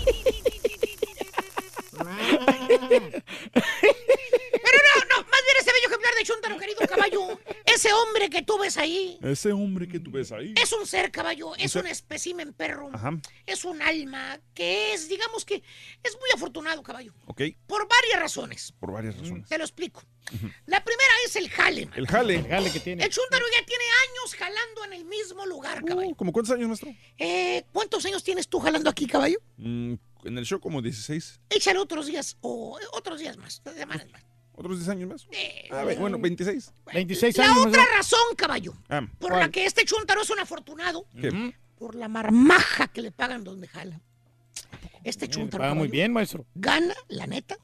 Pero 3.54 4.78
no, 4.86 5.06
no, 5.10 5.24
más 5.30 5.42
bien 5.44 5.58
ese 5.60 5.72
bello 5.74 5.88
ejemplar 5.88 6.09
de 6.20 6.26
Chuntaro, 6.26 6.58
querido 6.58 6.80
caballo, 6.88 7.40
es 7.66 7.76
ese 7.76 7.94
hombre 7.94 8.30
que 8.30 8.42
tú 8.42 8.58
ves 8.60 8.78
ahí 8.78 9.18
Ese 9.22 9.52
hombre 9.54 9.88
que 9.88 10.00
tú 10.00 10.12
ves 10.12 10.32
ahí. 10.32 10.54
es 10.62 10.72
un 10.74 10.86
ser, 10.86 11.12
caballo, 11.12 11.56
es 11.56 11.72
ser. 11.72 11.82
un 11.84 11.88
espécimen 11.88 12.54
perro, 12.54 12.90
Ajá. 12.94 13.12
es 13.46 13.64
un 13.66 13.82
alma 13.82 14.40
que 14.54 14.94
es, 14.94 15.08
digamos 15.10 15.46
que, 15.46 15.56
es 16.04 16.16
muy 16.20 16.30
afortunado, 16.36 16.84
caballo, 16.84 17.14
Ok, 17.28 17.42
por 17.68 17.88
varias 17.88 18.20
razones. 18.20 18.74
por 18.80 18.92
varias 18.92 19.18
razones. 19.18 19.48
Te 19.48 19.58
lo 19.58 19.64
explico. 19.64 20.04
La 20.68 20.84
primera 20.84 21.10
es 21.26 21.36
el 21.38 21.50
jale, 21.50 21.86
man. 21.88 21.98
El 21.98 22.06
jale. 22.08 22.36
El 22.36 22.48
jale 22.48 22.72
que 22.72 22.80
tiene. 22.80 23.04
El 23.04 23.10
chúntaro 23.10 23.46
ya 23.58 23.66
tiene 23.66 23.84
años 24.10 24.36
jalando 24.36 24.84
en 24.86 24.94
el 24.94 25.06
mismo 25.06 25.46
lugar, 25.46 25.84
caballo. 25.84 26.14
¿Cómo 26.16 26.32
cuántos 26.32 26.54
años, 26.54 26.68
maestro? 26.68 26.94
Eh, 27.18 27.64
¿Cuántos 27.72 28.06
años 28.06 28.24
tienes 28.24 28.48
tú 28.48 28.60
jalando 28.60 28.90
aquí, 28.90 29.08
caballo? 29.08 29.40
Mm, 29.58 29.94
en 30.26 30.38
el 30.38 30.46
show 30.46 30.60
como 30.60 30.82
16. 30.84 31.40
Échale 31.50 31.80
otros 31.80 32.06
días, 32.08 32.38
o 32.42 32.78
otros 32.92 33.20
días 33.20 33.38
más, 33.38 33.62
semanas 33.76 34.08
más. 34.12 34.22
¿Otros 34.60 34.78
10 34.78 34.90
años 34.90 35.10
más? 35.10 35.28
Eh, 35.32 35.68
Ah, 35.72 35.84
ve- 35.86 35.96
bueno, 35.96 36.20
26. 36.20 36.74
26 36.94 37.38
La 37.38 37.46
años. 37.46 37.58
otra 37.60 37.72
maestro. 37.72 37.96
razón, 37.98 38.36
caballo, 38.36 38.74
Ah, 38.90 39.02
por 39.18 39.36
la 39.38 39.50
que 39.50 39.66
este 39.66 39.86
chúntaro 39.86 40.22
es 40.22 40.30
un 40.30 40.40
afortunado, 40.40 41.06
¿qué? 41.20 41.56
por 41.78 41.96
la 41.96 42.10
marmaja 42.10 42.88
que 42.90 43.02
le 43.02 43.12
pagan 43.12 43.44
donde 43.46 43.68
jala. 43.70 44.02
Este 45.06 45.30
chúntaro 45.30 45.62
Paga 45.62 45.74
muy 45.76 45.84
caballo, 45.88 45.92
bien, 45.94 46.12
maestro. 46.14 46.46
gana, 46.56 46.94
la 47.08 47.26
neta, 47.26 47.58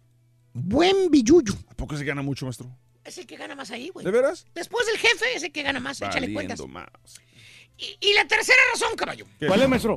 buen 0.53 1.11
billuyo. 1.11 1.53
¿A 1.69 1.73
poco 1.75 1.97
se 1.97 2.05
gana 2.05 2.21
mucho, 2.21 2.45
maestro? 2.45 2.69
Es 3.03 3.17
el 3.17 3.27
que 3.27 3.35
gana 3.35 3.55
más 3.55 3.71
ahí, 3.71 3.89
güey. 3.89 4.05
¿De 4.05 4.11
veras? 4.11 4.47
Después 4.55 4.87
del 4.87 4.97
jefe 4.97 5.25
es 5.35 5.43
el 5.43 5.51
que 5.51 5.63
gana 5.63 5.79
más, 5.81 6.01
échale 6.01 6.31
cuentas. 6.33 6.59
Valiendo 6.59 6.79
más. 6.79 7.15
Y, 7.77 7.97
y 7.99 8.13
la 8.13 8.25
tercera 8.25 8.57
razón, 8.73 8.95
caballo, 8.95 9.25
¿Qué? 9.37 9.47
¿Cuál 9.47 9.61
es, 9.63 9.67
maestro? 9.69 9.95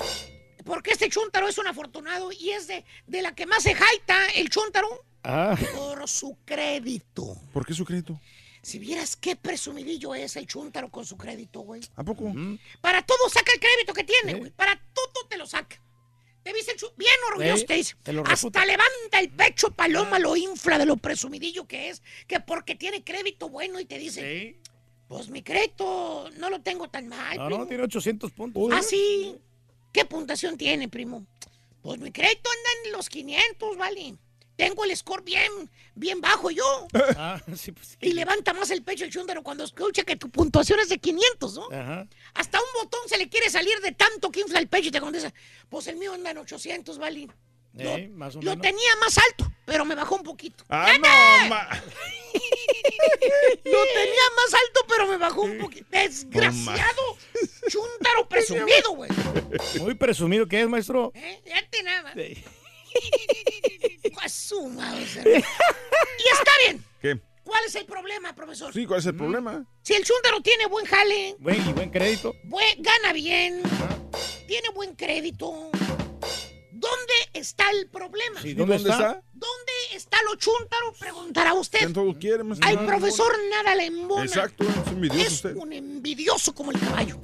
porque 0.65 0.91
este 0.91 1.09
chúntaro 1.09 1.49
es 1.49 1.57
un 1.59 1.67
afortunado 1.69 2.31
y 2.33 2.51
es 2.51 2.67
de, 2.67 2.85
de 3.07 3.23
la 3.23 3.35
que 3.35 3.47
más 3.47 3.63
se 3.63 3.75
jaita 3.75 4.27
el 4.35 4.51
chúntaro 4.51 4.89
Ah, 5.23 5.57
por 5.77 6.09
su 6.09 6.37
crédito. 6.45 7.37
¿Por 7.53 7.67
qué 7.67 7.75
su 7.75 7.85
crédito? 7.85 8.21
Si 8.63 8.79
vieras 8.79 9.17
qué 9.17 9.37
presumidillo 9.37 10.15
es 10.15 10.37
el 10.37 10.47
chúntaro 10.47 10.91
con 10.91 11.05
su 11.07 11.17
crédito, 11.17 11.61
güey. 11.61 11.81
¿A 11.97 12.05
poco? 12.05 12.33
Para 12.81 13.03
todo 13.05 13.29
saca 13.31 13.53
el 13.53 13.61
crédito 13.61 13.93
que 13.95 14.05
tiene, 14.05 14.35
güey. 14.35 14.51
Para 14.51 14.77
todo 14.95 15.27
te 15.29 15.37
lo 15.39 15.47
saca. 15.47 15.81
Te 16.43 16.53
dice 16.53 16.73
el 16.73 16.79
chu- 16.79 16.93
bien 16.97 17.13
orgulloso, 17.31 17.63
Eh, 17.65 17.67
te 17.67 17.75
dice. 17.75 17.95
te 18.03 18.13
lo 18.13 18.25
Hasta 18.27 18.65
levanta 18.65 19.21
el 19.21 19.31
pecho, 19.31 19.71
paloma, 19.71 20.19
lo 20.19 20.35
infla 20.37 20.79
de 20.79 20.87
lo 20.87 20.97
presumidillo 20.97 21.67
que 21.67 21.91
es. 21.91 22.03
Que 22.27 22.41
porque 22.41 22.75
tiene 22.75 23.05
crédito 23.05 23.49
bueno 23.49 23.81
y 23.81 23.85
te 23.85 23.99
dice, 23.99 24.59
pues 25.09 25.29
mi 25.29 25.43
crédito 25.43 26.31
no 26.39 26.49
lo 26.51 26.61
tengo 26.63 26.89
tan 26.89 27.09
mal, 27.09 27.37
no, 27.37 27.47
primo. 27.47 27.61
no, 27.61 27.67
tiene 27.67 27.83
800 27.85 28.33
puntos. 28.33 28.71
¿Ah, 28.73 28.83
sí? 28.83 29.37
¿Qué 29.93 30.05
puntuación 30.05 30.57
tiene, 30.57 30.89
primo? 30.89 31.27
Pues 31.83 31.99
mi 32.01 32.11
crédito 32.13 32.49
anda 32.51 32.71
en 32.87 32.93
los 32.93 33.09
500, 33.09 33.77
¿vale? 33.77 34.15
Tengo 34.59 34.85
el 34.85 34.95
score 34.97 35.23
bien, 35.23 35.71
bien 35.95 36.21
bajo 36.21 36.51
yo. 36.51 36.89
Ah, 37.17 37.41
sí, 37.57 37.71
pues. 37.73 37.97
Y 38.01 38.13
levanta 38.13 38.53
más 38.53 38.71
el 38.73 38.83
pecho 38.83 39.05
el 39.05 39.11
chúndaro 39.13 39.43
cuando 39.45 39.63
escucha 39.63 40.03
que 40.03 40.17
tu 40.17 40.29
puntuación 40.31 40.81
es 40.81 40.89
de 40.89 40.99
500, 40.99 41.55
¿no? 41.55 41.69
Ajá. 41.73 42.07
Hasta 42.35 42.59
un 42.59 42.83
botón 42.83 43.01
se 43.09 43.17
le 43.19 43.29
quiere 43.29 43.49
salir 43.51 43.79
de 43.81 43.93
tanto 43.93 44.31
que 44.33 44.41
infla 44.41 44.59
el 44.59 44.67
pecho 44.69 44.89
y 44.89 44.91
te 44.91 45.01
contesta, 45.01 45.33
pues 45.69 45.87
el 45.87 45.97
mío 45.97 46.13
anda 46.13 46.33
en 46.33 46.39
800, 46.39 46.99
¿vale? 46.99 47.29
Lo, 47.75 47.91
Eh, 47.97 48.09
más 48.09 48.35
o 48.35 48.43
lo 48.43 48.51
menos. 48.51 48.63
tenía 48.63 48.97
más 49.01 49.17
alto, 49.19 49.49
pero 49.65 49.85
me 49.85 49.95
bajó 49.95 50.17
un 50.17 50.25
poquito. 50.25 50.65
¡Ah, 50.69 50.93
no! 50.99 51.49
ma- 51.49 51.69
Lo 53.65 53.85
tenía 53.85 54.25
más 54.37 54.55
alto, 54.55 54.81
pero 54.89 55.07
me 55.07 55.17
bajó 55.19 55.43
un 55.43 55.59
poquito. 55.59 55.87
Desgraciado. 55.91 57.03
Chúntaro 57.69 58.29
presumido, 58.29 58.91
güey. 58.95 59.11
Muy 59.81 59.95
presumido 59.95 60.47
que 60.47 60.63
es, 60.63 60.69
maestro. 60.69 61.13
¿Eh? 61.15 61.41
Fíjate 61.45 61.83
nada 61.85 62.03
más. 62.03 62.15
Sí. 62.15 62.43
Y 65.29 66.29
está 66.33 66.51
bien. 66.67 66.85
¿Qué? 67.01 67.19
¿Cuál 67.45 67.65
es 67.67 67.75
el 67.77 67.87
problema, 67.87 68.35
profesor? 68.35 68.73
Sí, 68.73 68.85
¿cuál 68.87 69.01
es 69.01 69.07
el 69.07 69.17
problema? 69.17 69.65
Si 69.83 69.95
el 69.95 70.05
chúntaro 70.05 70.41
tiene 70.43 70.67
buen 70.67 70.85
jale, 70.85 71.37
Buen 71.39 71.67
y 71.69 71.73
buen 71.73 71.91
crédito. 71.91 72.35
buen- 72.45 72.83
gana 72.83 73.13
bien, 73.13 73.63
tiene 74.47 74.69
buen 74.71 74.95
crédito, 74.95 75.71
¿dónde 76.73 77.15
está 77.33 77.71
el 77.71 77.89
problema? 77.89 78.43
Sí, 78.43 78.51
¿Y 78.51 78.55
¿Dónde, 78.55 78.77
está? 78.77 79.23
¿Dónde 79.33 79.73
está 79.95 80.19
lo 80.25 80.35
chúntaro? 80.37 80.93
Preguntará 80.99 81.55
usted. 81.55 81.79
¿Quién 81.79 81.93
todo 81.95 82.13
quiere, 82.19 82.45
maestro? 82.45 82.69
Al 82.69 82.85
profesor 82.85 83.33
nada 83.51 83.75
le 83.77 83.87
embona. 83.87 84.25
Exacto, 84.25 84.65
es 84.65 84.89
envidioso 84.93 85.27
Es 85.27 85.33
usted. 85.33 85.57
un 85.57 85.73
envidioso 85.73 86.55
como 86.55 86.71
el 86.71 86.79
caballo. 86.79 87.19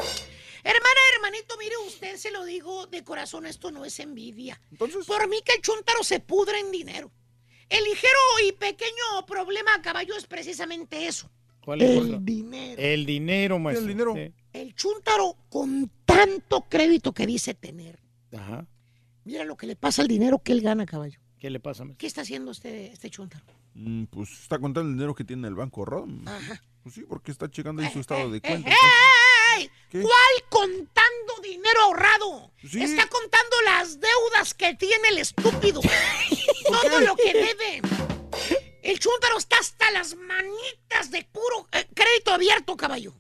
Hermana, 0.65 1.01
hermanito, 1.15 1.55
mire 1.59 1.77
usted, 1.87 2.17
se 2.17 2.31
lo 2.31 2.45
digo 2.45 2.87
de 2.87 3.05
corazón, 3.05 3.45
esto 3.47 3.71
no 3.71 3.85
es 3.85 4.01
envidia. 4.01 4.59
Entonces, 4.71 5.05
Por 5.07 5.29
mí 5.29 5.37
que 5.45 5.53
el 5.57 5.61
chúntaro 5.63 6.03
se 6.03 6.21
pudre 6.21 6.59
en 6.61 6.71
dinero. 6.71 7.13
El 7.69 7.85
ligero 7.85 8.19
y 8.49 8.53
pequeño 8.53 9.27
problema, 9.27 9.81
caballo, 9.83 10.17
es 10.17 10.27
precisamente 10.27 11.07
eso. 11.07 11.31
¿Cuál 11.65 11.83
es? 11.83 11.91
El 11.91 12.25
dinero. 12.25 12.81
El 12.81 13.07
dinero, 13.07 13.59
maestro. 13.59 13.83
El 13.83 13.89
dinero. 13.89 14.15
Sí. 14.15 14.33
El 14.53 14.75
chúntaro 14.75 15.37
con 15.49 15.91
tanto 16.05 16.63
crédito 16.63 17.13
que 17.13 17.27
dice 17.27 17.55
tener. 17.55 18.01
Ajá. 18.37 18.67
Mira 19.25 19.45
lo 19.45 19.57
que 19.57 19.67
le 19.67 19.77
pasa 19.77 20.03
al 20.03 20.09
dinero 20.09 20.39
que 20.43 20.53
él 20.53 20.61
gana, 20.61 20.85
caballo. 20.87 21.19
¿Qué 21.39 21.49
le 21.51 21.61
pasa, 21.61 21.85
maestro? 21.85 21.99
¿Qué 21.99 22.07
está 22.07 22.21
haciendo 22.23 22.51
este, 22.53 22.93
este 22.93 23.11
chúntaro? 23.11 23.45
mm, 23.75 24.05
pues 24.05 24.31
está 24.31 24.59
contando 24.59 24.89
el 24.91 24.95
dinero 24.97 25.15
que 25.15 25.25
tiene 25.25 25.41
en 25.41 25.53
el 25.53 25.55
banco, 25.55 25.85
¿verdad? 25.85 26.05
Ajá. 26.27 26.63
Pues 26.83 26.95
sí, 26.95 27.03
porque 27.09 27.33
está 27.33 27.51
checando 27.51 27.83
ahí 27.83 27.91
su 27.91 28.01
estado 28.01 28.31
de 28.31 28.39
Eh, 28.39 28.41
cuenta. 28.43 28.69
eh, 28.71 28.73
entonces. 28.75 28.91
¿Cuál 29.93 30.49
contando 30.49 31.35
dinero 31.43 31.81
ahorrado? 31.83 32.53
Sí. 32.69 32.83
Está 32.83 33.07
contando 33.07 33.57
las 33.65 34.01
deudas 34.01 34.55
que 34.55 34.75
tiene 34.75 35.09
el 35.09 35.19
estúpido. 35.19 35.81
Todo 36.83 37.01
lo 37.01 37.15
que 37.17 37.33
debe. 37.33 37.83
El 38.83 38.99
chúntaro 38.99 39.39
está 39.39 39.59
hasta 39.59 39.91
las 39.93 40.15
manitas 40.17 41.11
de 41.11 41.25
puro 41.25 41.69
eh, 41.73 41.87
crédito 41.95 42.33
abierto, 42.33 42.77
caballo. 42.77 43.15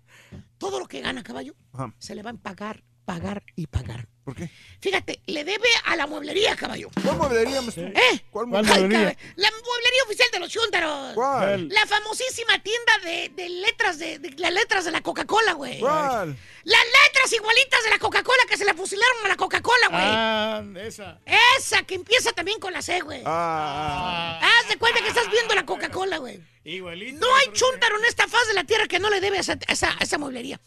Todo 0.59 0.79
lo 0.79 0.87
que 0.87 1.01
gana, 1.01 1.23
caballo, 1.23 1.55
Ajá. 1.73 1.95
se 1.99 2.15
le 2.15 2.23
va 2.23 2.31
a 2.31 2.35
pagar, 2.35 2.83
pagar 3.05 3.45
y 3.55 3.67
pagar. 3.67 4.09
¿Por 4.25 4.35
qué? 4.35 4.49
Fíjate, 4.81 5.21
le 5.27 5.45
debe 5.45 5.69
a 5.85 5.97
la 5.97 6.07
mueblería, 6.07 6.57
caballo. 6.57 6.89
¿Cuál 7.03 7.17
mueblería, 7.19 7.61
maestro? 7.61 7.85
¿Eh? 7.89 8.25
¿Cuál 8.31 8.49
¿Cuál 8.49 8.65
mueblería? 8.65 9.09
Ay, 9.09 9.17
La 9.37 9.51
mueblería 9.51 10.03
oficial 10.07 10.29
de 10.33 10.39
los 10.39 10.51
chúntaros. 10.51 11.15
¿Cuál? 11.15 11.69
La 11.69 11.87
famosísima 11.87 12.59
tienda 12.63 12.93
de, 13.05 13.29
de 13.31 13.49
letras 13.51 13.99
de, 13.99 14.19
de 14.19 14.31
las 14.39 14.53
letras 14.53 14.85
de 14.87 14.91
la 14.93 15.03
Coca-Cola, 15.03 15.53
güey. 15.53 15.79
¿Cuál? 15.81 16.37
Las 16.65 16.81
letras 17.07 17.33
igualitas 17.35 17.85
de 17.85 17.91
la 17.91 17.99
Coca-Cola 17.99 18.43
que 18.49 18.57
se 18.57 18.65
le 18.65 18.73
fusilaron 18.75 19.25
a 19.27 19.29
la 19.29 19.37
Coca-Cola, 19.37 19.89
güey. 19.89 20.03
Ah, 20.03 20.63
esa. 20.87 21.19
Esa 21.59 21.83
que 21.83 21.95
empieza 21.95 22.33
también 22.33 22.59
con 22.59 22.73
la 22.73 22.81
C, 22.81 23.01
güey. 23.01 23.23
Ah, 23.27 24.41
Haz 24.43 24.69
de 24.71 24.77
cuenta 24.79 25.01
que 25.03 25.09
estás 25.09 25.31
viendo 25.31 25.55
la 25.55 25.67
Coca-Cola, 25.67 26.17
güey. 26.19 26.41
Igualito. 26.65 27.19
No 27.21 27.35
hay 27.37 27.53
chúntaro 27.53 27.99
en 27.99 28.07
esta 28.07 28.27
faz 28.27 28.47
de 28.49 28.55
la 28.55 28.65
tierra 28.65 28.87
que 28.87 28.99
no 28.99 29.11
le 29.11 29.21
debe 29.21 29.37
a 29.37 29.41
esa, 29.41 29.53
a 29.69 29.73
esa, 29.73 29.91
a 29.91 29.99
esa 30.03 30.17
mueblería. 30.17 30.59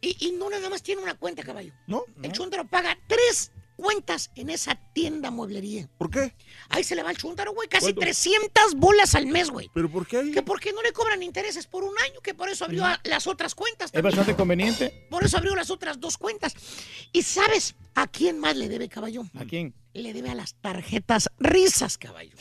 Y, 0.00 0.16
y 0.26 0.32
no 0.32 0.48
nada 0.48 0.68
más 0.70 0.82
tiene 0.82 1.02
una 1.02 1.14
cuenta, 1.14 1.42
caballo. 1.42 1.72
¿no? 1.86 2.04
El 2.22 2.32
chúntaro 2.32 2.66
paga 2.66 2.98
tres 3.06 3.52
cuentas 3.80 4.30
en 4.34 4.50
esa 4.50 4.74
tienda 4.92 5.30
mueblería. 5.30 5.88
¿Por 5.96 6.10
qué? 6.10 6.34
Ahí 6.68 6.84
se 6.84 6.94
le 6.94 7.02
va 7.02 7.10
el 7.10 7.16
chúntaro, 7.16 7.54
güey. 7.54 7.68
Casi 7.68 7.86
¿Cuánto? 7.86 8.00
300 8.02 8.74
bolas 8.76 9.14
al 9.14 9.26
mes, 9.26 9.50
güey. 9.50 9.70
¿Pero 9.72 9.90
por 9.90 10.06
qué 10.06 10.18
ahí? 10.18 10.32
Que 10.32 10.42
porque 10.42 10.72
no 10.72 10.82
le 10.82 10.92
cobran 10.92 11.22
intereses 11.22 11.66
por 11.66 11.82
un 11.82 11.98
año, 11.98 12.20
que 12.22 12.34
por 12.34 12.50
eso 12.50 12.66
abrió 12.66 12.84
las 13.04 13.26
otras 13.26 13.54
cuentas. 13.54 13.90
Es 13.92 14.02
bastante 14.02 14.36
conveniente. 14.36 15.06
Por 15.10 15.24
eso 15.24 15.38
abrió 15.38 15.56
las 15.56 15.70
otras 15.70 15.98
dos 15.98 16.18
cuentas. 16.18 16.54
¿Y 17.12 17.22
sabes 17.22 17.74
a 17.94 18.06
quién 18.06 18.38
más 18.38 18.56
le 18.56 18.68
debe, 18.68 18.88
caballo? 18.88 19.22
¿A 19.34 19.44
quién? 19.44 19.74
Le 19.94 20.12
debe 20.12 20.30
a 20.30 20.34
las 20.34 20.54
tarjetas 20.54 21.30
risas, 21.38 21.96
caballo. 21.96 22.36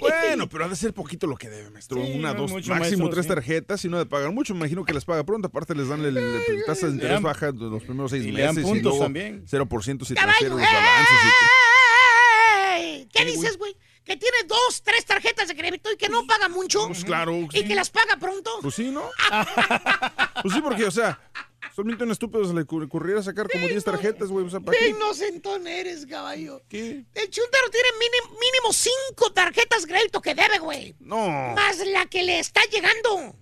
Bueno, 0.00 0.48
pero 0.48 0.64
ha 0.64 0.68
de 0.68 0.76
ser 0.76 0.92
poquito 0.94 1.26
lo 1.26 1.36
que 1.36 1.48
debe, 1.48 1.70
maestro. 1.70 2.02
Sí, 2.04 2.12
Una, 2.14 2.32
no 2.34 2.40
dos, 2.42 2.50
mucho, 2.52 2.70
máximo 2.70 3.04
maestro, 3.04 3.08
tres 3.10 3.24
sí. 3.26 3.28
tarjetas 3.28 3.84
y 3.84 3.88
no 3.88 3.98
de 3.98 4.06
pagar 4.06 4.30
mucho. 4.32 4.54
Me 4.54 4.58
imagino 4.60 4.84
que 4.84 4.92
les 4.94 5.04
paga 5.04 5.24
pronto. 5.24 5.48
Aparte 5.48 5.74
les 5.74 5.88
dan 5.88 6.00
el, 6.04 6.16
el- 6.16 6.42
el- 6.48 6.64
tasa 6.66 6.86
de 6.86 6.92
interés 6.94 7.20
baja 7.22 7.52
de 7.52 7.58
los 7.70 7.82
primeros 7.82 8.10
seis 8.10 8.24
y 8.24 8.32
le 8.32 8.42
dan 8.42 8.54
meses 8.54 8.68
y 8.68 8.72
puntos 8.72 8.90
luego 8.92 9.04
también. 9.04 9.44
0% 9.46 10.04
si 10.04 10.14
¡Caballo! 10.14 10.48
los 10.48 10.60
balances. 10.60 11.18
¡Ey! 12.76 13.08
¿Qué 13.12 13.24
dices, 13.24 13.58
güey? 13.58 13.76
Que 14.04 14.16
tiene 14.16 14.38
dos, 14.46 14.82
tres 14.82 15.04
tarjetas 15.04 15.48
de 15.48 15.54
crédito 15.56 15.90
y 15.92 15.96
que 15.96 16.08
no 16.08 16.26
paga 16.26 16.48
mucho. 16.48 16.86
Pues 16.86 17.04
claro, 17.04 17.36
Y 17.52 17.58
sí. 17.60 17.64
que 17.68 17.74
las 17.74 17.90
paga 17.90 18.16
pronto. 18.18 18.50
Pues 18.62 18.74
sí, 18.74 18.90
¿no? 18.90 19.02
pues 20.42 20.54
sí, 20.54 20.60
porque, 20.62 20.84
o 20.86 20.90
sea, 20.90 21.20
solamente 21.74 22.04
un 22.04 22.10
estúpido 22.10 22.44
se 22.44 22.54
le 22.54 22.62
ocurri- 22.62 22.86
ocurriera 22.86 23.22
sacar 23.22 23.48
como 23.50 23.66
10 23.68 23.84
tarjetas, 23.84 24.28
güey. 24.28 24.46
O 24.46 24.50
sea, 24.50 24.60
¿para 24.60 24.76
¡Qué 24.78 24.84
qué? 24.86 24.90
inocentón 24.90 25.66
eres, 25.66 26.06
caballo! 26.06 26.62
¿Qué? 26.68 27.04
El 27.14 27.30
chúntaro 27.30 27.70
tiene 27.70 27.88
mínimo 28.30 28.72
cinco 28.72 29.32
tarjetas 29.32 29.82
de 29.82 29.88
crédito 29.92 30.20
que 30.20 30.34
debe, 30.34 30.58
güey. 30.58 30.94
No. 31.00 31.26
Más 31.54 31.78
la 31.86 32.06
que 32.06 32.22
le 32.22 32.38
está 32.38 32.60
llegando. 32.72 33.36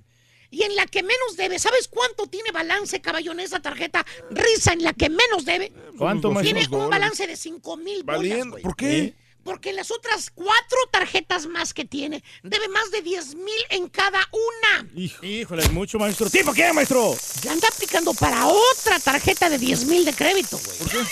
Y 0.50 0.62
en 0.62 0.76
la 0.76 0.86
que 0.86 1.02
menos 1.02 1.36
debe. 1.36 1.58
¿Sabes 1.58 1.88
cuánto 1.88 2.26
tiene 2.26 2.50
balance, 2.52 3.00
caballo, 3.02 3.32
en 3.32 3.40
esa 3.40 3.60
tarjeta 3.60 4.06
risa 4.30 4.72
en 4.72 4.82
la 4.82 4.94
que 4.94 5.10
menos 5.10 5.44
debe? 5.44 5.70
¿Cuánto, 5.98 6.30
Unos 6.30 6.42
Tiene 6.42 6.60
200 6.60 6.84
un 6.84 6.90
balance 6.90 7.26
de 7.26 7.36
5 7.36 7.76
mil 7.76 8.02
bolas, 8.02 8.46
güey. 8.48 8.62
¿Por 8.62 8.74
qué? 8.74 9.14
Porque 9.48 9.72
las 9.72 9.90
otras 9.90 10.30
cuatro 10.34 10.76
tarjetas 10.92 11.46
más 11.46 11.72
que 11.72 11.86
tiene, 11.86 12.22
debe 12.42 12.68
más 12.68 12.90
de 12.90 13.00
10 13.00 13.34
mil 13.36 13.54
en 13.70 13.88
cada 13.88 14.20
una. 14.30 14.86
Híjole, 15.22 15.62
es 15.62 15.72
mucho, 15.72 15.98
maestro. 15.98 16.28
¿Tiempo 16.28 16.52
qué, 16.52 16.70
maestro? 16.74 17.16
Ya 17.42 17.52
anda 17.52 17.66
aplicando 17.74 18.12
para 18.12 18.46
otra 18.46 18.98
tarjeta 19.02 19.48
de 19.48 19.56
10 19.56 19.86
mil 19.86 20.04
de 20.04 20.12
crédito, 20.12 20.58
güey. 20.62 20.78
¿Por 20.78 20.90
qué? 20.90 20.98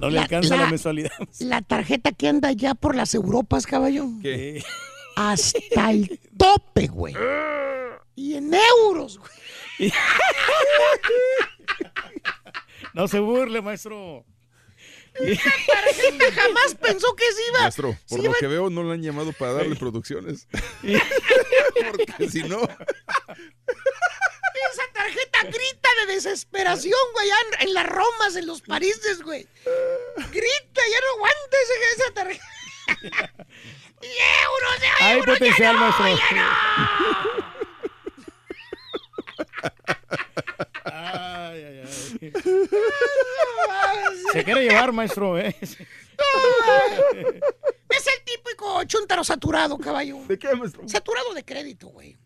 No 0.00 0.08
le 0.10 0.16
La- 0.16 0.22
alcanza 0.22 0.56
la, 0.56 0.64
la- 0.64 0.70
mensualidad. 0.70 1.12
La 1.38 1.62
tarjeta 1.62 2.10
que 2.10 2.26
anda 2.26 2.50
ya 2.50 2.74
por 2.74 2.96
las 2.96 3.14
Europas, 3.14 3.64
caballo. 3.66 4.06
¿Qué? 4.20 4.60
hasta 5.14 5.90
el 5.92 6.18
tope, 6.36 6.88
güey. 6.88 7.14
Y 8.16 8.34
en 8.34 8.52
euros, 8.52 9.18
güey. 9.78 9.92
No 12.94 13.06
se 13.08 13.20
burle, 13.20 13.62
maestro. 13.62 14.24
Esa 15.14 15.50
tarjeta 15.66 16.32
jamás 16.32 16.74
pensó 16.80 17.14
que 17.14 17.30
se 17.32 17.48
iba. 17.50 17.60
Maestro, 17.60 17.98
por 18.08 18.18
lo 18.20 18.24
iba- 18.26 18.34
que 18.40 18.46
veo 18.46 18.70
no 18.70 18.82
le 18.82 18.94
han 18.94 19.02
llamado 19.02 19.32
para 19.32 19.52
darle 19.52 19.76
producciones. 19.76 20.46
Porque 20.82 22.28
si 22.30 22.42
no, 22.44 22.60
Esa 24.72 24.86
tarjeta 24.94 25.42
grita 25.44 25.88
de 26.06 26.14
desesperación, 26.14 26.98
güey, 27.12 27.28
en, 27.28 27.68
en 27.68 27.74
las 27.74 27.86
Romas, 27.86 28.36
en 28.36 28.46
los 28.46 28.62
Parises, 28.62 29.20
güey. 29.22 29.46
Grita, 30.16 30.80
ya 30.90 31.00
no 31.00 31.08
aguanta 31.16 31.56
esa, 31.62 31.74
esa 32.04 32.14
tarjeta. 32.14 32.44
¡Y 34.02 34.06
euros 34.06 34.80
de 34.80 34.86
Hay 35.04 35.18
euros! 35.18 35.38
potencial, 35.38 35.74
ya 35.76 35.80
no, 35.80 35.98
maestro. 35.98 36.26
ya 36.30 36.36
no! 36.36 36.48
Ay, 41.52 41.64
ay, 41.64 41.84
ay. 41.84 42.32
Se 44.32 44.42
quiere 44.42 44.62
llevar, 44.62 44.90
maestro, 44.92 45.38
¿eh? 45.38 45.54
Es 47.90 48.06
el 48.06 48.24
típico 48.24 48.82
chuntaro 48.84 49.22
saturado, 49.22 49.76
caballo. 49.76 50.16
¿de 50.26 50.38
qué, 50.38 50.54
maestro? 50.54 50.88
Saturado 50.88 51.34
de 51.34 51.44
crédito, 51.44 51.88
güey. 51.88 52.16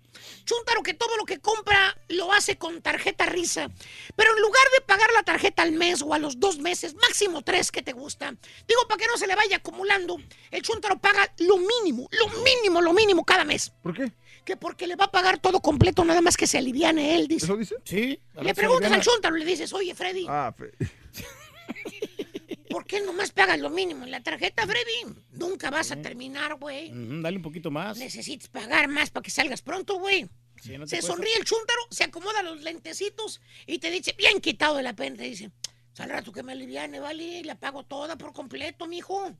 Chuntaro 0.44 0.80
que 0.84 0.94
todo 0.94 1.16
lo 1.16 1.24
que 1.24 1.40
compra 1.40 1.98
lo 2.08 2.32
hace 2.32 2.56
con 2.56 2.80
tarjeta 2.82 3.26
risa. 3.26 3.68
Pero 4.14 4.32
en 4.32 4.42
lugar 4.42 4.62
de 4.76 4.80
pagar 4.82 5.10
la 5.12 5.24
tarjeta 5.24 5.62
al 5.62 5.72
mes 5.72 6.02
o 6.02 6.14
a 6.14 6.20
los 6.20 6.38
dos 6.38 6.58
meses, 6.58 6.94
máximo 6.94 7.42
tres 7.42 7.72
que 7.72 7.82
te 7.82 7.92
gusta, 7.92 8.32
digo 8.68 8.86
para 8.86 8.98
que 8.98 9.08
no 9.08 9.16
se 9.16 9.26
le 9.26 9.34
vaya 9.34 9.56
acumulando, 9.56 10.18
el 10.52 10.62
chuntaro 10.62 10.98
paga 11.00 11.32
lo 11.38 11.58
mínimo, 11.58 12.08
lo 12.12 12.28
mínimo, 12.44 12.80
lo 12.80 12.92
mínimo 12.92 13.24
cada 13.24 13.44
mes. 13.44 13.72
¿Por 13.82 13.92
qué? 13.92 14.12
Que 14.46 14.56
porque 14.56 14.86
le 14.86 14.94
va 14.96 15.06
a 15.06 15.10
pagar 15.10 15.38
todo 15.38 15.60
completo, 15.60 16.04
nada 16.04 16.20
más 16.22 16.36
que 16.36 16.46
se 16.46 16.56
aliviane 16.56 17.16
él, 17.16 17.26
dice. 17.26 17.44
¿Eso 17.46 17.56
dice? 17.56 17.74
Sí. 17.84 18.18
Le 18.40 18.54
preguntas 18.54 18.90
al 18.92 19.02
chuntaro, 19.02 19.36
le 19.36 19.44
dices, 19.44 19.72
oye, 19.72 19.92
Freddy, 19.94 20.24
Ah, 20.28 20.54
fe- 20.56 20.72
¿por 22.70 22.84
qué 22.86 23.00
nomás 23.00 23.32
pagas 23.32 23.58
lo 23.58 23.70
mínimo 23.70 24.04
en 24.04 24.10
la 24.12 24.22
tarjeta, 24.22 24.64
Freddy? 24.66 25.16
Nunca 25.32 25.70
vas 25.70 25.90
a 25.90 25.96
terminar, 26.00 26.54
güey. 26.54 26.92
Dale 26.94 27.36
un 27.38 27.42
poquito 27.42 27.70
más. 27.70 27.98
Necesitas 27.98 28.48
pagar 28.48 28.86
más 28.88 29.10
para 29.10 29.22
que 29.24 29.30
salgas 29.30 29.62
pronto, 29.62 29.98
güey. 29.98 30.28
Sí, 30.62 30.78
no 30.78 30.86
te 30.86 30.96
Se 30.96 31.02
sonríe 31.02 31.36
el 31.36 31.44
chúntaro, 31.44 31.80
se 31.90 32.04
acomoda 32.04 32.42
los 32.42 32.62
lentecitos 32.62 33.40
y 33.66 33.78
te 33.78 33.90
dice, 33.90 34.14
bien 34.16 34.40
quitado 34.40 34.76
de 34.76 34.82
la 34.84 34.94
pena, 34.94 35.16
te 35.16 35.24
dice, 35.24 35.50
al 35.98 36.10
rato 36.10 36.30
que 36.32 36.42
me 36.42 36.52
aliviane, 36.52 37.00
vale, 37.00 37.42
la 37.44 37.54
pago 37.58 37.84
toda 37.84 38.16
por 38.16 38.32
completo, 38.32 38.86
mijo. 38.86 39.34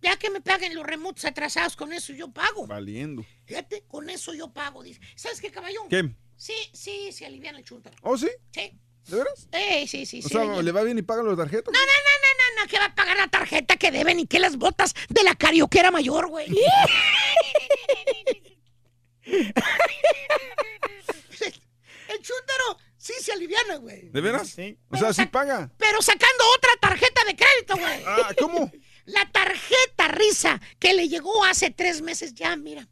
Ya 0.00 0.16
que 0.16 0.30
me 0.30 0.40
paguen 0.40 0.74
los 0.74 0.86
remotos 0.86 1.24
atrasados, 1.24 1.74
con 1.76 1.92
eso 1.92 2.12
yo 2.12 2.30
pago. 2.30 2.66
valiendo. 2.66 3.24
Fíjate, 3.46 3.82
con 3.88 4.08
eso 4.10 4.32
yo 4.34 4.52
pago, 4.52 4.82
dice. 4.82 5.00
¿Sabes 5.16 5.40
qué, 5.40 5.50
caballón? 5.50 5.88
¿Qué? 5.88 6.14
Sí, 6.36 6.54
sí, 6.72 7.10
se 7.12 7.26
aliviana 7.26 7.58
el 7.58 7.64
chúntaro. 7.64 7.96
¿Oh, 8.02 8.16
sí? 8.16 8.28
Sí. 8.52 8.78
¿De 9.08 9.16
veras? 9.16 9.48
Eh, 9.52 9.86
sí, 9.88 10.06
sí, 10.06 10.20
O 10.20 10.22
sí. 10.22 10.28
sea, 10.28 10.40
aliviana. 10.42 10.62
¿le 10.62 10.72
va 10.72 10.82
bien 10.84 10.98
y 10.98 11.02
pagan 11.02 11.24
los 11.26 11.36
tarjetas? 11.36 11.72
No, 11.72 11.80
no, 11.80 11.86
no, 11.86 11.92
no, 12.22 12.28
no, 12.38 12.62
no, 12.62 12.68
que 12.70 12.78
va 12.78 12.84
a 12.86 12.94
pagar 12.94 13.16
la 13.16 13.28
tarjeta 13.28 13.76
que 13.76 13.90
deben 13.90 14.20
y 14.20 14.26
que 14.26 14.38
las 14.38 14.56
botas 14.56 14.94
de 15.08 15.24
la 15.24 15.34
carioquera 15.34 15.90
mayor, 15.90 16.28
güey. 16.28 16.46
El 22.08 22.20
chúntaro 22.20 22.78
sí 23.02 23.12
se 23.20 23.32
aliviana, 23.32 23.76
güey. 23.76 24.08
¿De 24.10 24.20
veras? 24.20 24.48
Sí. 24.48 24.78
O 24.90 24.96
sea, 24.96 25.12
sí 25.12 25.26
paga. 25.26 25.70
Pero 25.76 26.00
sacando 26.00 26.44
otra 26.56 26.70
tarjeta 26.80 27.24
de 27.24 27.36
crédito, 27.36 27.76
güey. 27.76 28.02
Ah, 28.06 28.30
¿cómo? 28.38 28.70
La 29.06 29.28
tarjeta 29.32 30.08
risa 30.08 30.60
que 30.78 30.94
le 30.94 31.08
llegó 31.08 31.44
hace 31.44 31.70
tres 31.70 32.00
meses 32.02 32.34
ya, 32.34 32.54
mira. 32.56 32.88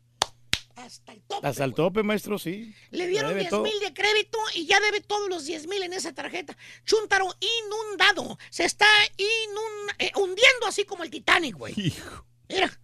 Hasta 0.74 1.12
el 1.12 1.22
tope. 1.22 1.46
Hasta 1.46 1.64
el 1.64 1.74
tope, 1.74 2.02
maestro, 2.02 2.38
sí. 2.38 2.74
Le 2.90 3.06
dieron 3.06 3.28
debe 3.30 3.40
10 3.40 3.50
todo. 3.50 3.62
mil 3.62 3.78
de 3.80 3.92
crédito 3.92 4.38
y 4.54 4.66
ya 4.66 4.80
debe 4.80 5.00
todos 5.02 5.28
los 5.28 5.44
10 5.44 5.66
mil 5.66 5.82
en 5.82 5.92
esa 5.92 6.12
tarjeta. 6.14 6.56
Chuntaro 6.86 7.28
inundado. 7.38 8.38
Se 8.50 8.64
está 8.64 8.86
inun- 9.18 9.94
eh, 9.98 10.10
hundiendo 10.16 10.66
así 10.66 10.84
como 10.84 11.04
el 11.04 11.10
Titanic, 11.10 11.54
güey. 11.56 11.74
Hijo. 11.76 12.24
Mira, 12.48 12.80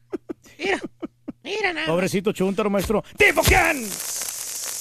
mira, 0.58 0.80
mira 1.42 1.72
nada. 1.72 1.86
Pobrecito 1.86 2.32
chúntaro, 2.32 2.68
maestro. 2.70 3.02
¡Tipo 3.18 3.42
quién! 3.42 3.88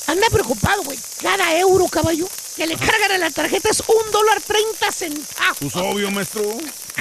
Anda 0.07 0.27
preocupado, 0.31 0.83
güey. 0.83 0.97
Cada 1.21 1.57
euro, 1.59 1.87
caballo, 1.87 2.27
que 2.55 2.67
le 2.67 2.75
cargan 2.75 3.11
a 3.13 3.17
la 3.17 3.31
tarjeta 3.31 3.69
es 3.69 3.79
un 3.81 4.11
dólar 4.11 4.39
30 4.41 4.91
centavos. 4.91 5.57
Pues 5.59 5.75
obvio, 5.75 6.11
maestro. 6.11 6.43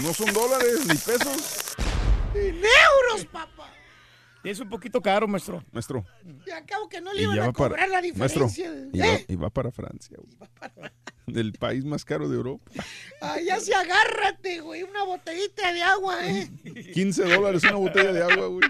No 0.02 0.14
son 0.14 0.32
dólares 0.32 0.80
ni 0.86 0.94
pesos. 0.94 1.36
En 2.34 2.56
euros, 2.56 3.26
papá. 3.30 3.70
Es 4.42 4.58
un 4.60 4.68
poquito 4.68 5.00
caro, 5.00 5.26
maestro. 5.26 5.64
Maestro. 5.72 6.04
Y 6.46 6.50
acabo 6.50 6.88
que 6.88 7.00
no 7.00 7.12
le 7.14 7.22
iban 7.22 7.38
a 7.38 7.46
va 7.46 7.52
para. 7.52 7.68
cobrar 7.70 7.88
la 7.88 8.02
Maestro. 8.16 8.46
diferencia. 8.46 8.88
Y 8.92 8.98
va, 9.00 9.20
y 9.28 9.36
va 9.36 9.50
para 9.50 9.70
Francia. 9.70 10.16
güey. 10.18 10.90
Del 11.26 11.52
país 11.54 11.84
más 11.84 12.04
caro 12.04 12.28
de 12.28 12.36
Europa. 12.36 12.70
Ay, 13.22 13.46
ya 13.46 13.58
se 13.60 13.74
agárrate, 13.74 14.60
güey. 14.60 14.82
Una 14.82 15.02
botellita 15.04 15.72
de 15.72 15.82
agua, 15.82 16.26
¿eh? 16.28 16.50
15 16.92 17.22
dólares 17.24 17.62
una 17.64 17.76
botella 17.76 18.12
de 18.12 18.22
agua, 18.22 18.46
güey. 18.48 18.68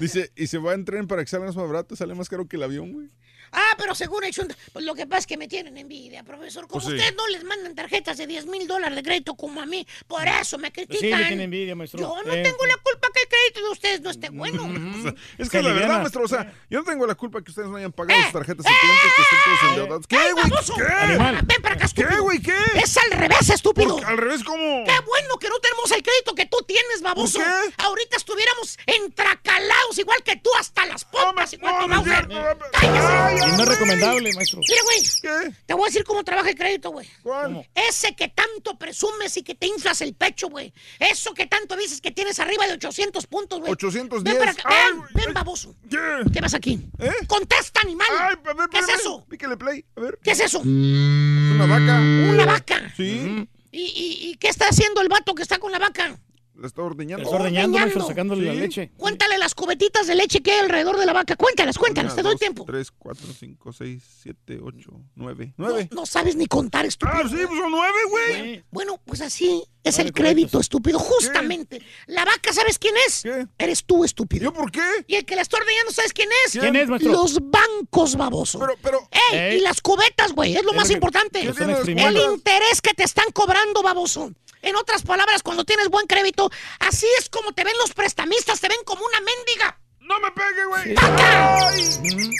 Dice, 0.00 0.30
y 0.36 0.46
se 0.46 0.58
va 0.58 0.74
en 0.74 0.84
tren 0.84 1.06
para 1.06 1.22
que 1.22 1.30
salga 1.30 1.46
más 1.46 1.56
barato, 1.56 1.96
sale 1.96 2.14
más 2.14 2.28
caro 2.28 2.46
que 2.46 2.56
el 2.56 2.62
avión, 2.62 2.92
güey. 2.92 3.08
Ah, 3.52 3.74
pero 3.78 3.94
según 3.94 4.24
el 4.24 4.32
Chunta, 4.32 4.54
pues 4.72 4.84
lo 4.84 4.94
que 4.94 5.06
pasa 5.06 5.20
es 5.20 5.26
que 5.26 5.36
me 5.36 5.48
tienen 5.48 5.76
envidia, 5.76 6.22
profesor. 6.24 6.66
Como 6.66 6.80
Pues 6.82 6.86
sí. 6.86 6.92
ustedes 6.94 7.14
no 7.16 7.26
les 7.28 7.44
mandan 7.44 7.74
tarjetas 7.74 8.16
de 8.18 8.26
10 8.26 8.46
mil 8.46 8.66
dólares 8.66 8.96
de 8.96 9.02
crédito 9.02 9.34
como 9.34 9.60
a 9.60 9.66
mí, 9.66 9.86
por 10.06 10.26
eso 10.26 10.58
me 10.58 10.68
Sí, 10.68 10.72
critican. 10.72 11.20
le 11.20 11.26
tiene 11.28 11.44
envidia, 11.44 11.74
maestro. 11.74 12.00
Yo 12.00 12.22
no 12.24 12.32
Eh, 12.32 12.42
tengo 12.42 12.64
la 12.66 12.76
culpa 12.76 13.08
que 13.14 13.20
el 13.22 13.28
crédito 13.28 13.60
de 13.66 13.70
ustedes 13.70 14.00
no 14.00 14.10
esté 14.10 14.28
bueno. 14.30 14.62
Es 15.38 15.48
Se 15.48 15.50
que 15.50 15.62
la 15.62 15.72
verdad, 15.72 15.98
maestro, 16.00 16.24
o 16.24 16.28
sea, 16.28 16.52
yo 16.70 16.80
no 16.80 16.84
tengo 16.84 17.06
la 17.06 17.14
culpa 17.14 17.42
que 17.42 17.50
ustedes 17.50 17.68
no 17.68 17.76
hayan 17.76 17.92
pagado 17.92 18.20
sus 18.22 18.32
tarjetas 18.32 18.66
en 18.66 18.72
tiempo, 18.72 19.02
que 19.16 19.22
estén 19.22 19.38
todos 19.44 19.70
endeudados. 19.70 20.06
¿Qué, 20.06 20.16
¡Ay, 20.16 20.32
güey? 20.32 20.50
baboso! 20.50 20.74
¿Qué? 20.76 20.82
Animal. 20.92 21.40
Ven 21.44 21.62
para 21.62 21.74
acá, 21.76 21.84
estúpido. 21.86 22.08
¿Qué, 22.10 22.18
güey? 22.20 22.40
¿Qué? 22.42 22.54
Es 22.82 22.96
al 22.96 23.10
revés, 23.10 23.50
estúpido. 23.50 23.96
¿Por- 23.96 24.04
¿Al 24.04 24.16
revés 24.18 24.42
cómo? 24.44 24.84
Qué 24.84 24.98
bueno 25.06 25.38
que 25.38 25.48
no 25.48 25.58
tenemos 25.60 25.90
el 25.92 26.02
crédito 26.02 26.34
que 26.34 26.46
tú 26.46 26.58
tienes, 26.66 27.00
baboso. 27.02 27.38
¿Por 27.38 27.46
qué? 27.46 27.74
Ahorita 27.78 28.16
estuviéramos 28.16 28.78
entracalados 28.86 29.98
igual 29.98 30.22
que 30.22 30.36
tú 30.36 30.50
hasta 30.58 30.86
las 30.86 31.04
pompas, 31.04 31.52
igual 31.52 31.74
No, 31.74 31.80
que 31.82 31.88
no 31.88 32.00
es 32.00 32.06
Mauser. 32.06 32.58
¡Cállese! 32.72 33.35
Y 33.36 33.56
no 33.56 33.62
es 33.62 33.68
recomendable, 33.68 34.32
maestro. 34.34 34.60
Mira, 34.68 34.82
güey, 34.84 35.02
¿Qué? 35.22 35.54
te 35.66 35.74
voy 35.74 35.84
a 35.84 35.86
decir 35.86 36.04
cómo 36.04 36.24
trabaja 36.24 36.50
el 36.50 36.56
crédito, 36.56 36.90
güey. 36.90 37.06
¿Cuál? 37.22 37.68
Ese 37.74 38.14
que 38.16 38.28
tanto 38.28 38.78
presumes 38.78 39.36
y 39.36 39.42
que 39.42 39.54
te 39.54 39.66
inflas 39.66 40.00
el 40.00 40.14
pecho, 40.14 40.48
güey. 40.48 40.72
Eso 40.98 41.34
que 41.34 41.46
tanto 41.46 41.76
dices 41.76 42.00
que 42.00 42.10
tienes 42.10 42.38
arriba 42.40 42.66
de 42.66 42.74
800 42.74 43.26
puntos, 43.26 43.60
güey. 43.60 43.72
810. 43.72 44.24
Ven 44.24 44.38
para 44.38 44.50
acá. 44.52 44.62
Ay, 44.66 44.92
Ven, 45.14 45.24
ven, 45.26 45.34
baboso. 45.34 45.74
¿Qué? 45.90 45.98
¿Qué 46.32 46.40
vas 46.40 46.54
aquí? 46.54 46.80
¿Eh? 46.98 47.12
Contesta, 47.26 47.80
animal. 47.82 48.06
Ay, 48.18 48.36
a 48.44 48.54
ver, 48.54 48.68
¿Qué 48.70 48.78
es 48.78 48.88
eso? 48.88 49.24
Píquele 49.28 49.56
play, 49.56 49.84
a 49.96 50.00
ver. 50.00 50.18
¿Qué 50.22 50.30
es 50.32 50.40
eso? 50.40 50.58
Es 50.60 50.66
una 50.66 51.66
vaca. 51.66 52.00
Una 52.00 52.46
vaca. 52.46 52.92
Sí, 52.96 53.48
¿Y, 53.72 53.82
y, 53.82 54.30
y 54.30 54.36
qué 54.36 54.48
está 54.48 54.68
haciendo 54.68 55.02
el 55.02 55.08
vato 55.08 55.34
que 55.34 55.42
está 55.42 55.58
con 55.58 55.70
la 55.70 55.78
vaca? 55.78 56.18
La 56.58 56.66
está 56.66 56.82
ordeñando. 56.82 57.24
Está 57.24 57.36
ordeñando, 57.36 57.78
maestro, 57.78 58.02
ordeñando. 58.04 58.08
sacándole 58.08 58.46
la 58.46 58.54
leche. 58.54 58.90
Cuéntale 58.96 59.38
las 59.38 59.54
cubetitas 59.54 60.06
de 60.06 60.14
leche 60.14 60.42
que 60.42 60.52
hay 60.52 60.60
alrededor 60.60 60.98
de 60.98 61.06
la 61.06 61.12
vaca. 61.12 61.36
Cuéntalas, 61.36 61.78
cuéntalas, 61.78 62.14
te 62.14 62.22
doy 62.22 62.36
tiempo. 62.36 62.64
3, 62.66 62.90
4, 62.98 63.26
5, 63.38 63.72
6, 63.72 64.02
7, 64.22 64.58
8, 64.62 64.90
9. 65.14 65.54
No, 65.56 65.68
9. 65.68 65.88
no 65.92 66.06
sabes 66.06 66.36
ni 66.36 66.46
contar, 66.46 66.86
estúpido. 66.86 67.18
Ah, 67.24 67.28
sí, 67.28 67.36
pues 67.46 67.58
son 67.60 67.70
9, 67.70 67.92
güey. 68.10 68.54
Sí. 68.56 68.62
Bueno, 68.70 69.00
pues 69.04 69.20
así 69.20 69.62
es 69.84 69.98
el 69.98 70.12
crédito, 70.12 70.58
estúpido. 70.60 70.98
Justamente. 70.98 71.80
La 72.06 72.24
vaca, 72.24 72.52
¿sabes 72.52 72.78
quién 72.78 72.94
es? 73.06 73.22
¿Qué? 73.22 73.46
Eres 73.58 73.84
tú, 73.84 74.04
estúpido. 74.04 74.44
¿Yo 74.44 74.52
por 74.52 74.70
qué? 74.72 74.82
Y 75.06 75.14
el 75.16 75.24
que 75.24 75.36
la 75.36 75.42
está 75.42 75.58
ordeñando, 75.58 75.92
¿sabes 75.92 76.12
quién 76.12 76.28
es? 76.46 76.52
¿Quién 76.52 76.74
es, 76.76 76.88
maestro? 76.88 77.12
Los 77.12 77.38
bancos, 77.40 78.16
baboso. 78.16 78.58
Pero, 78.58 78.74
pero. 78.82 79.08
¡Ey! 79.32 79.38
Ey. 79.38 79.56
Y 79.58 79.60
las 79.60 79.80
cubetas, 79.80 80.32
güey, 80.32 80.56
es 80.56 80.64
lo 80.64 80.70
Es 80.70 80.76
más 80.76 80.88
que- 80.88 80.94
importante. 80.94 81.40
¿Qué 81.40 81.44
Lo 81.46 81.50
están 81.52 81.66
tienes, 81.66 81.76
exprimiendo. 81.84 82.26
El 82.26 82.32
interés 82.34 82.80
que 82.80 82.94
te 82.94 83.04
están 83.04 83.30
cobrando, 83.32 83.82
baboso. 83.82 84.32
En 84.62 84.74
otras 84.74 85.02
palabras, 85.02 85.42
cuando 85.44 85.64
tienes 85.64 85.88
buen 85.88 86.06
crédito, 86.08 86.45
así 86.80 87.06
es 87.18 87.28
como 87.28 87.52
te 87.52 87.64
ven 87.64 87.76
los 87.78 87.92
prestamistas, 87.94 88.60
te 88.60 88.68
ven 88.68 88.78
como 88.84 89.04
una 89.04 89.20
mendiga. 89.20 89.80
¡No 90.00 90.20
me 90.20 90.30
pegue, 90.30 90.64
güey! 90.66 90.94
¡Vaca! 90.94 91.68
¡Ay! 91.68 91.82
Ujú. 91.82 92.30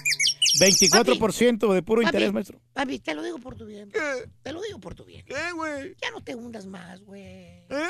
24% 0.59 1.73
de 1.75 1.83
puro 1.83 2.03
Papi. 2.03 2.09
interés, 2.17 2.33
maestro. 2.33 2.61
Papi, 2.73 2.99
te 3.01 3.15
lo 3.15 3.23
digo 3.23 3.39
por 3.39 3.57
tu 3.57 3.67
bien. 3.67 3.91
¿Qué? 3.91 4.29
Te 4.43 4.53
lo 4.53 4.63
digo 4.63 4.79
por 4.81 4.95
tu 4.95 5.05
bien. 5.05 5.25
¿Qué, 5.27 5.53
güey? 5.53 5.95
Ya 6.01 6.11
no 6.13 6.23
te 6.23 6.35
hundas 6.35 6.67
más, 6.67 7.01
güey. 7.03 7.23
¿Eh? 7.25 7.89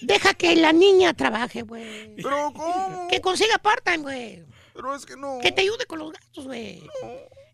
Deja 0.00 0.34
que 0.34 0.56
la 0.56 0.72
niña 0.72 1.14
trabaje, 1.14 1.62
güey. 1.62 2.16
¿Pero 2.16 2.52
cómo? 2.54 3.06
Que 3.08 3.20
consiga 3.20 3.58
part-time, 3.58 3.98
güey. 3.98 4.44
Pero 4.74 4.94
es 4.94 5.06
que 5.06 5.16
no. 5.16 5.38
Que 5.40 5.52
te 5.52 5.62
ayude 5.62 5.86
con 5.86 5.98
los 5.98 6.12
gastos, 6.12 6.46
güey. 6.46 6.82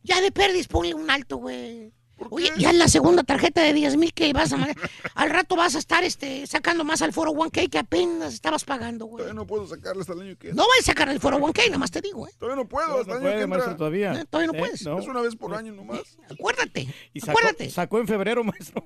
Ya 0.02 0.20
de 0.20 0.32
perdis 0.32 0.68
ponle 0.68 0.94
un 0.94 1.10
alto, 1.10 1.36
güey. 1.36 1.92
Oye, 2.30 2.50
ya 2.58 2.70
es 2.70 2.76
la 2.76 2.88
segunda 2.88 3.22
tarjeta 3.22 3.62
de 3.62 3.72
10 3.72 3.96
mil 3.96 4.12
que 4.12 4.32
vas 4.32 4.52
a. 4.52 4.68
Al 5.14 5.30
rato 5.30 5.56
vas 5.56 5.74
a 5.74 5.78
estar 5.78 6.04
este, 6.04 6.46
sacando 6.46 6.84
más 6.84 7.02
al 7.02 7.12
foro 7.12 7.32
1K 7.32 7.68
que 7.70 7.78
apenas 7.78 8.34
estabas 8.34 8.64
pagando, 8.64 9.06
güey. 9.06 9.18
Todavía 9.24 9.34
no 9.34 9.46
puedo 9.46 9.66
sacarle 9.66 10.00
hasta 10.02 10.12
el 10.14 10.20
año 10.20 10.36
que 10.38 10.52
No 10.52 10.62
voy 10.64 10.76
a 10.80 10.82
sacar 10.84 11.08
el 11.08 11.20
foro 11.20 11.38
1K, 11.38 11.66
nada 11.66 11.78
más 11.78 11.90
te 11.90 12.00
digo, 12.00 12.26
¿eh? 12.26 12.30
Todavía 12.38 12.62
no 12.62 12.68
puedo, 12.68 13.00
hasta 13.00 13.12
el 13.12 13.18
año 13.18 13.20
puede, 13.22 13.38
que 13.38 13.46
maestro, 13.46 13.70
entra. 13.72 13.76
todavía. 13.78 14.12
Eh, 14.14 14.24
todavía 14.28 14.52
no 14.52 14.58
Eh, 14.58 14.60
puedes. 14.60 14.82
no. 14.84 14.98
Es 14.98 15.06
una 15.06 15.20
vez 15.20 15.36
por 15.36 15.54
año 15.54 15.72
nomás. 15.72 16.00
Acuérdate. 16.30 16.88
Y 17.12 17.20
sacó, 17.20 17.32
Acuérdate. 17.32 17.70
sacó 17.70 17.98
en 17.98 18.06
febrero, 18.08 18.44
maestro. 18.44 18.84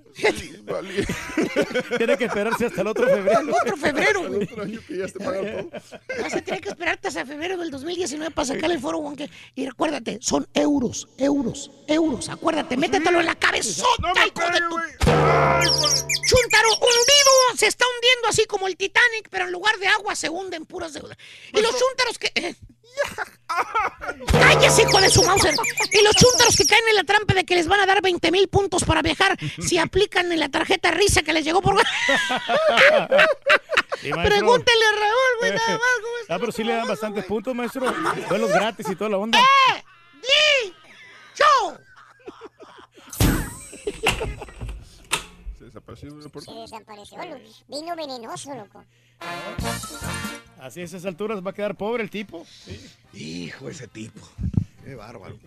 Vale. 0.65 1.07
Tiene 1.99 2.17
que 2.17 2.25
esperarse 2.25 2.67
hasta 2.67 2.81
el 2.81 2.87
otro 2.87 3.07
febrero. 3.09 3.41
El 3.41 3.51
otro 3.51 3.77
febrero, 3.77 4.21
El 4.23 4.29
güey. 4.29 4.43
otro 4.45 4.63
año 4.63 4.81
que 4.87 4.99
ya 4.99 5.05
esté 5.05 5.19
pagado 5.25 5.45
todo. 5.45 5.71
Vas 6.23 6.35
a 6.35 6.41
tener 6.41 6.61
que 6.61 6.69
esperarte 6.69 7.09
hasta 7.09 7.25
febrero 7.27 7.57
del 7.59 7.71
2019 7.71 8.31
para 8.33 8.47
sacar 8.47 8.71
el 8.71 8.81
foro 8.81 8.99
1K. 9.01 9.29
Y 9.55 9.67
recuérdate, 9.67 10.19
son 10.21 10.47
euros, 10.55 11.09
euros, 11.19 11.71
euros. 11.87 12.29
Acuérdate, 12.29 12.77
métetelo 12.77 13.21
en 13.21 13.26
la 13.27 13.35
cabezota, 13.35 13.89
No 14.01 14.15
me 14.15 14.27
hijo 14.27 14.51
de 14.51 14.61
tu. 14.61 14.79
Ay. 14.79 15.67
Chuntaro 16.29 16.69
hundido, 16.75 17.33
se 17.57 17.67
está 17.67 17.85
hundiendo 17.95 18.29
así 18.29 18.47
como 18.47 18.67
el 18.69 18.77
Titanic, 18.77 19.29
pero 19.31 19.45
en 19.45 19.53
lugar 19.53 19.77
de 19.79 19.89
agua 19.89 20.15
se 20.17 20.29
hunde 20.29 20.57
en 20.57 20.65
puras 20.67 20.93
deudas. 20.93 21.17
Y 21.53 21.61
los 21.61 21.71
chúntaros 21.79 22.19
que. 22.19 22.33
eh, 22.35 22.55
¡Cállese, 24.41 24.83
hijo 24.83 25.01
de 25.01 25.11
su 25.11 25.23
Mauser! 25.23 25.55
Y 25.93 26.03
los 26.03 26.15
chúntaros 26.15 26.57
que 26.57 26.65
caen 26.67 26.89
en 26.89 26.97
la 26.97 27.05
trampa 27.05 27.35
de 27.35 27.45
que 27.45 27.55
les 27.55 27.69
van 27.69 27.81
a 27.81 27.87
dar 27.87 28.01
20 28.01 28.31
mil 28.31 28.49
puntos 28.49 28.85
para 28.85 29.03
viajar 29.03 29.37
si 29.61 29.77
aplican 29.87 30.33
en 30.33 30.41
la 30.41 30.49
tarjeta 30.49 30.91
risa 30.91 31.23
que 31.23 31.33
les 31.35 31.45
llegó 31.45 31.61
por. 31.61 31.77
Sí. 34.01 34.11
Pregúntele 34.13 34.85
a 34.87 34.93
Raúl, 34.93 35.39
güey, 35.41 35.53
nada 35.53 35.69
más. 35.73 35.81
¿cómo 36.03 36.17
está? 36.21 36.35
Ah, 36.35 36.39
pero 36.39 36.53
sí 36.53 36.65
le 36.65 36.75
dan 36.75 36.87
bastantes 36.89 37.25
puntos, 37.25 37.55
maestro. 37.55 37.93
Vuelos 38.29 38.51
gratis 38.51 38.87
y 38.91 38.97
toda 38.97 39.11
la 39.11 39.19
onda. 39.19 39.39
¡Eh! 39.39 39.85
¡Di! 40.23 40.75
¡Show! 41.35 41.79
Se 45.59 45.65
desapareció 45.65 46.15
de 46.15 46.29
por- 46.29 46.45
Se 46.45 46.53
desapareció, 46.53 47.19
loco. 47.19 47.41
Vino 47.69 47.97
venenoso, 47.97 48.55
loco. 48.55 48.85
Así 50.61 50.81
a 50.81 50.85
esas 50.85 51.05
alturas 51.07 51.45
va 51.45 51.51
a 51.51 51.55
quedar 51.55 51.77
pobre 51.77 52.03
el 52.03 52.11
tipo. 52.11 52.47
Hijo, 53.13 53.69
ese 53.69 53.89
tipo. 53.89 54.21
Qué 54.85 54.95
bárbaro. 54.95 55.39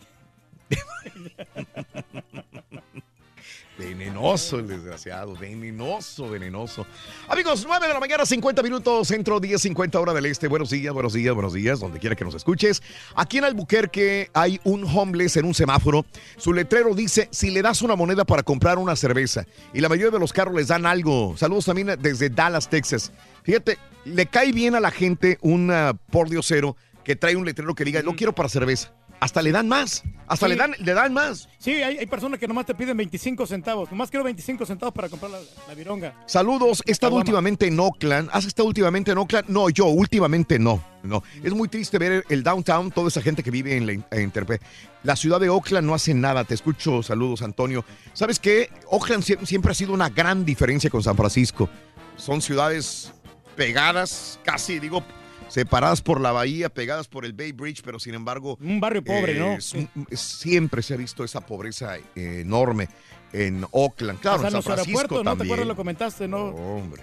Venenoso 3.80 4.60
el 4.60 4.68
desgraciado, 4.68 5.38
venenoso, 5.38 6.30
venenoso. 6.30 6.86
Amigos, 7.30 7.64
9 7.66 7.88
de 7.88 7.94
la 7.94 8.00
mañana, 8.02 8.26
50 8.26 8.62
minutos, 8.62 9.08
centro 9.08 9.40
10, 9.40 9.62
50 9.62 9.98
hora 10.02 10.12
del 10.12 10.26
este. 10.26 10.50
Buenos 10.50 10.70
días, 10.70 10.94
buenos 10.94 11.14
días, 11.14 11.34
buenos 11.34 11.54
días, 11.54 11.80
donde 11.80 11.98
quiera 11.98 12.14
que 12.14 12.26
nos 12.26 12.36
escuches. 12.36 12.84
Aquí 13.16 13.38
en 13.38 13.46
Albuquerque 13.46 14.32
hay 14.34 14.60
un 14.66 14.84
homeless 14.84 15.38
en 15.38 15.46
un 15.46 15.54
semáforo. 15.54 16.06
Su 16.36 16.52
letrero 16.52 16.94
dice, 16.94 17.30
si 17.32 17.52
le 17.52 17.62
das 17.62 17.82
una 17.82 17.96
moneda 17.96 18.26
para 18.26 18.44
comprar 18.44 18.78
una 18.80 18.98
cerveza. 18.98 19.46
Y 19.74 19.80
la 19.80 19.88
mayoría 19.88 20.12
de 20.12 20.20
los 20.20 20.34
carros 20.34 20.56
les 20.56 20.68
dan 20.68 20.86
algo. 20.86 21.38
Saludos 21.38 21.64
también 21.64 21.96
desde 22.02 22.30
Dallas, 22.30 22.70
Texas. 22.70 23.14
Fíjate, 23.44 23.78
le 24.04 24.26
cae 24.26 24.52
bien 24.52 24.76
a 24.76 24.82
la 24.82 24.92
gente 24.92 25.38
un 25.40 25.72
uh, 25.72 25.96
pordiosero 26.12 26.76
que 27.06 27.16
trae 27.16 27.38
un 27.38 27.46
letrero 27.46 27.74
que 27.76 27.86
diga, 27.86 28.02
lo 28.02 28.14
quiero 28.14 28.36
para 28.36 28.50
cerveza. 28.50 28.92
Hasta 29.20 29.42
le 29.42 29.52
dan 29.52 29.68
más, 29.68 30.04
hasta 30.28 30.46
Sí. 30.46 30.52
le 30.54 30.56
dan, 30.56 30.74
le 30.80 30.94
dan 30.94 31.14
más. 31.14 31.50
Sí, 31.58 31.72
hay, 31.72 31.98
hay 31.98 32.06
personas 32.06 32.40
que 32.40 32.48
nomás 32.48 32.66
te 32.66 32.74
piden 32.74 32.96
25 32.96 33.46
centavos. 33.46 33.92
Nomás 33.92 34.10
quiero 34.10 34.24
25 34.24 34.66
centavos 34.66 34.94
para 34.94 35.10
comprar 35.10 35.30
la, 35.32 35.40
la 35.68 35.74
vironga. 35.74 36.14
Saludos, 36.26 36.82
he 36.86 36.92
estado 36.92 37.16
últimamente 37.18 37.68
en 37.68 37.78
Oakland. 37.80 38.30
¿Has 38.32 38.46
estado 38.46 38.68
últimamente 38.70 39.12
en 39.12 39.18
Oakland? 39.18 39.50
No, 39.50 39.70
yo 39.70 39.88
últimamente 39.88 40.58
no. 40.58 40.82
No, 41.04 41.22
es 41.44 41.54
muy 41.54 41.68
triste 41.68 41.98
ver 41.98 42.24
el 42.30 42.44
downtown, 42.44 42.92
toda 42.92 43.08
esa 43.10 43.22
gente 43.22 43.44
que 43.44 43.52
vive 43.52 43.76
en 43.76 43.86
la 43.88 43.94
en. 44.12 44.34
La 45.04 45.16
ciudad 45.16 45.40
de 45.40 45.50
Oakland 45.50 45.86
no 45.88 45.94
hace 45.94 46.14
nada. 46.14 46.44
Te 46.46 46.54
escucho, 46.54 47.04
saludos, 47.04 47.42
Antonio. 47.42 47.84
¿Sabes 48.14 48.40
qué? 48.40 48.70
Oakland 48.90 49.24
sie- 49.24 49.46
siempre 49.46 49.72
ha 49.72 49.76
sido 49.76 49.94
una 49.94 50.10
gran 50.10 50.46
diferencia 50.46 50.90
con 50.90 51.04
San 51.04 51.16
Francisco. 51.18 51.70
Son 52.18 52.42
ciudades 52.42 53.12
pegadas, 53.56 54.40
casi 54.44 54.80
digo, 54.80 55.04
separadas 55.50 56.02
por 56.02 56.22
la 56.22 56.32
bahía, 56.32 56.70
pegadas 56.70 57.08
por 57.08 57.26
el 57.26 57.34
Bay 57.34 57.52
Bridge, 57.52 57.82
pero 57.84 58.00
sin 58.00 58.14
embargo... 58.14 58.58
Un 58.62 58.80
barrio 58.80 59.04
pobre, 59.04 59.38
¿no? 59.38 59.54
es 59.54 59.76
es- 60.10 60.20
siempre 60.20 60.82
se 60.82 60.94
ha 60.94 60.98
visto 60.98 61.24
esa 61.24 61.42
pobreza 61.42 61.98
eh, 61.98 62.42
enorme 62.42 62.88
en 63.34 63.66
Oakland. 63.72 64.20
Claro, 64.22 64.38
Hasta 64.38 64.48
en 64.50 64.56
en 64.56 64.62
San 64.62 64.74
Francisco 64.74 65.00
aeropuertos, 65.00 65.18
¿no? 65.26 65.32
¿Te 65.32 65.38
también. 65.38 65.48
acuerdas? 65.54 65.68
Lo 65.68 65.76
comentaste, 65.76 66.28
¿no? 66.28 66.46
Hombre. 66.46 67.02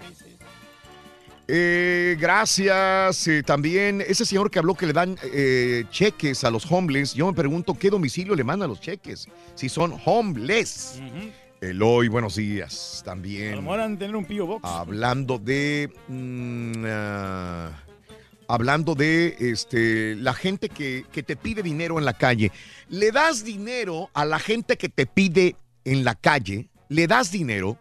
Eh, 1.49 2.17
gracias. 2.19 3.27
Eh, 3.27 3.41
también 3.43 4.01
ese 4.05 4.25
señor 4.25 4.51
que 4.51 4.59
habló 4.59 4.75
que 4.75 4.85
le 4.85 4.93
dan 4.93 5.17
eh, 5.33 5.85
cheques 5.89 6.43
a 6.43 6.51
los 6.51 6.69
homeless. 6.69 7.13
Yo 7.13 7.25
me 7.27 7.33
pregunto 7.33 7.73
qué 7.77 7.89
domicilio 7.89 8.35
le 8.35 8.43
mandan 8.43 8.69
los 8.69 8.81
cheques. 8.81 9.27
Si 9.55 9.69
son 9.69 9.95
homeless. 10.05 10.99
Eloy, 11.61 12.07
buenos 12.09 12.35
días. 12.35 12.99
A 13.01 13.05
También 13.05 13.55
lo 13.55 13.61
mejor 13.61 13.79
han 13.79 13.93
de 13.93 13.99
tener 13.99 14.15
un 14.15 14.25
P.O. 14.25 14.45
Box. 14.45 14.61
hablando 14.65 15.39
de. 15.39 15.89
mm, 16.09 16.83
ah, 16.85 17.71
hablando 18.47 18.95
de 18.95 19.35
este, 19.39 20.15
la 20.15 20.33
gente 20.33 20.69
que, 20.69 21.05
que 21.11 21.23
te 21.23 21.35
pide 21.35 21.63
dinero 21.63 21.99
en 21.99 22.05
la 22.05 22.13
calle. 22.13 22.51
Le 22.89 23.11
das 23.11 23.43
dinero 23.43 24.09
a 24.13 24.25
la 24.25 24.39
gente 24.39 24.77
que 24.77 24.89
te 24.89 25.05
pide 25.05 25.55
en 25.83 26.03
la 26.03 26.15
calle. 26.15 26.69
Le 26.89 27.07
das 27.07 27.31
dinero. 27.31 27.77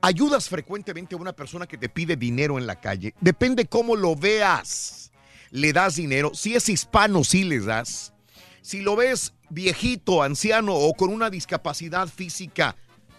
Ayudas 0.00 0.48
frecuentemente 0.48 1.14
a 1.14 1.18
una 1.18 1.32
persona 1.32 1.66
que 1.66 1.78
te 1.78 1.88
pide 1.88 2.16
dinero 2.16 2.58
en 2.58 2.66
la 2.66 2.80
calle. 2.80 3.14
Depende 3.20 3.66
cómo 3.66 3.96
lo 3.96 4.14
veas. 4.14 5.10
Le 5.50 5.72
das 5.72 5.96
dinero. 5.96 6.32
Si 6.34 6.54
es 6.54 6.68
hispano, 6.68 7.24
sí 7.24 7.44
les 7.44 7.64
das. 7.64 8.12
Si 8.62 8.80
lo 8.80 8.96
ves 8.96 9.34
viejito, 9.48 10.22
anciano 10.22 10.74
o 10.74 10.92
con 10.94 11.10
una 11.10 11.30
discapacidad 11.30 12.08
física, 12.08 12.76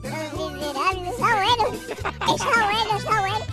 Los 0.02 0.52
miserables, 1.00 1.08
está 1.08 1.34
bueno. 1.34 1.72
Está 2.34 2.66
bueno, 2.66 2.98
está 2.98 3.20
bueno. 3.20 3.46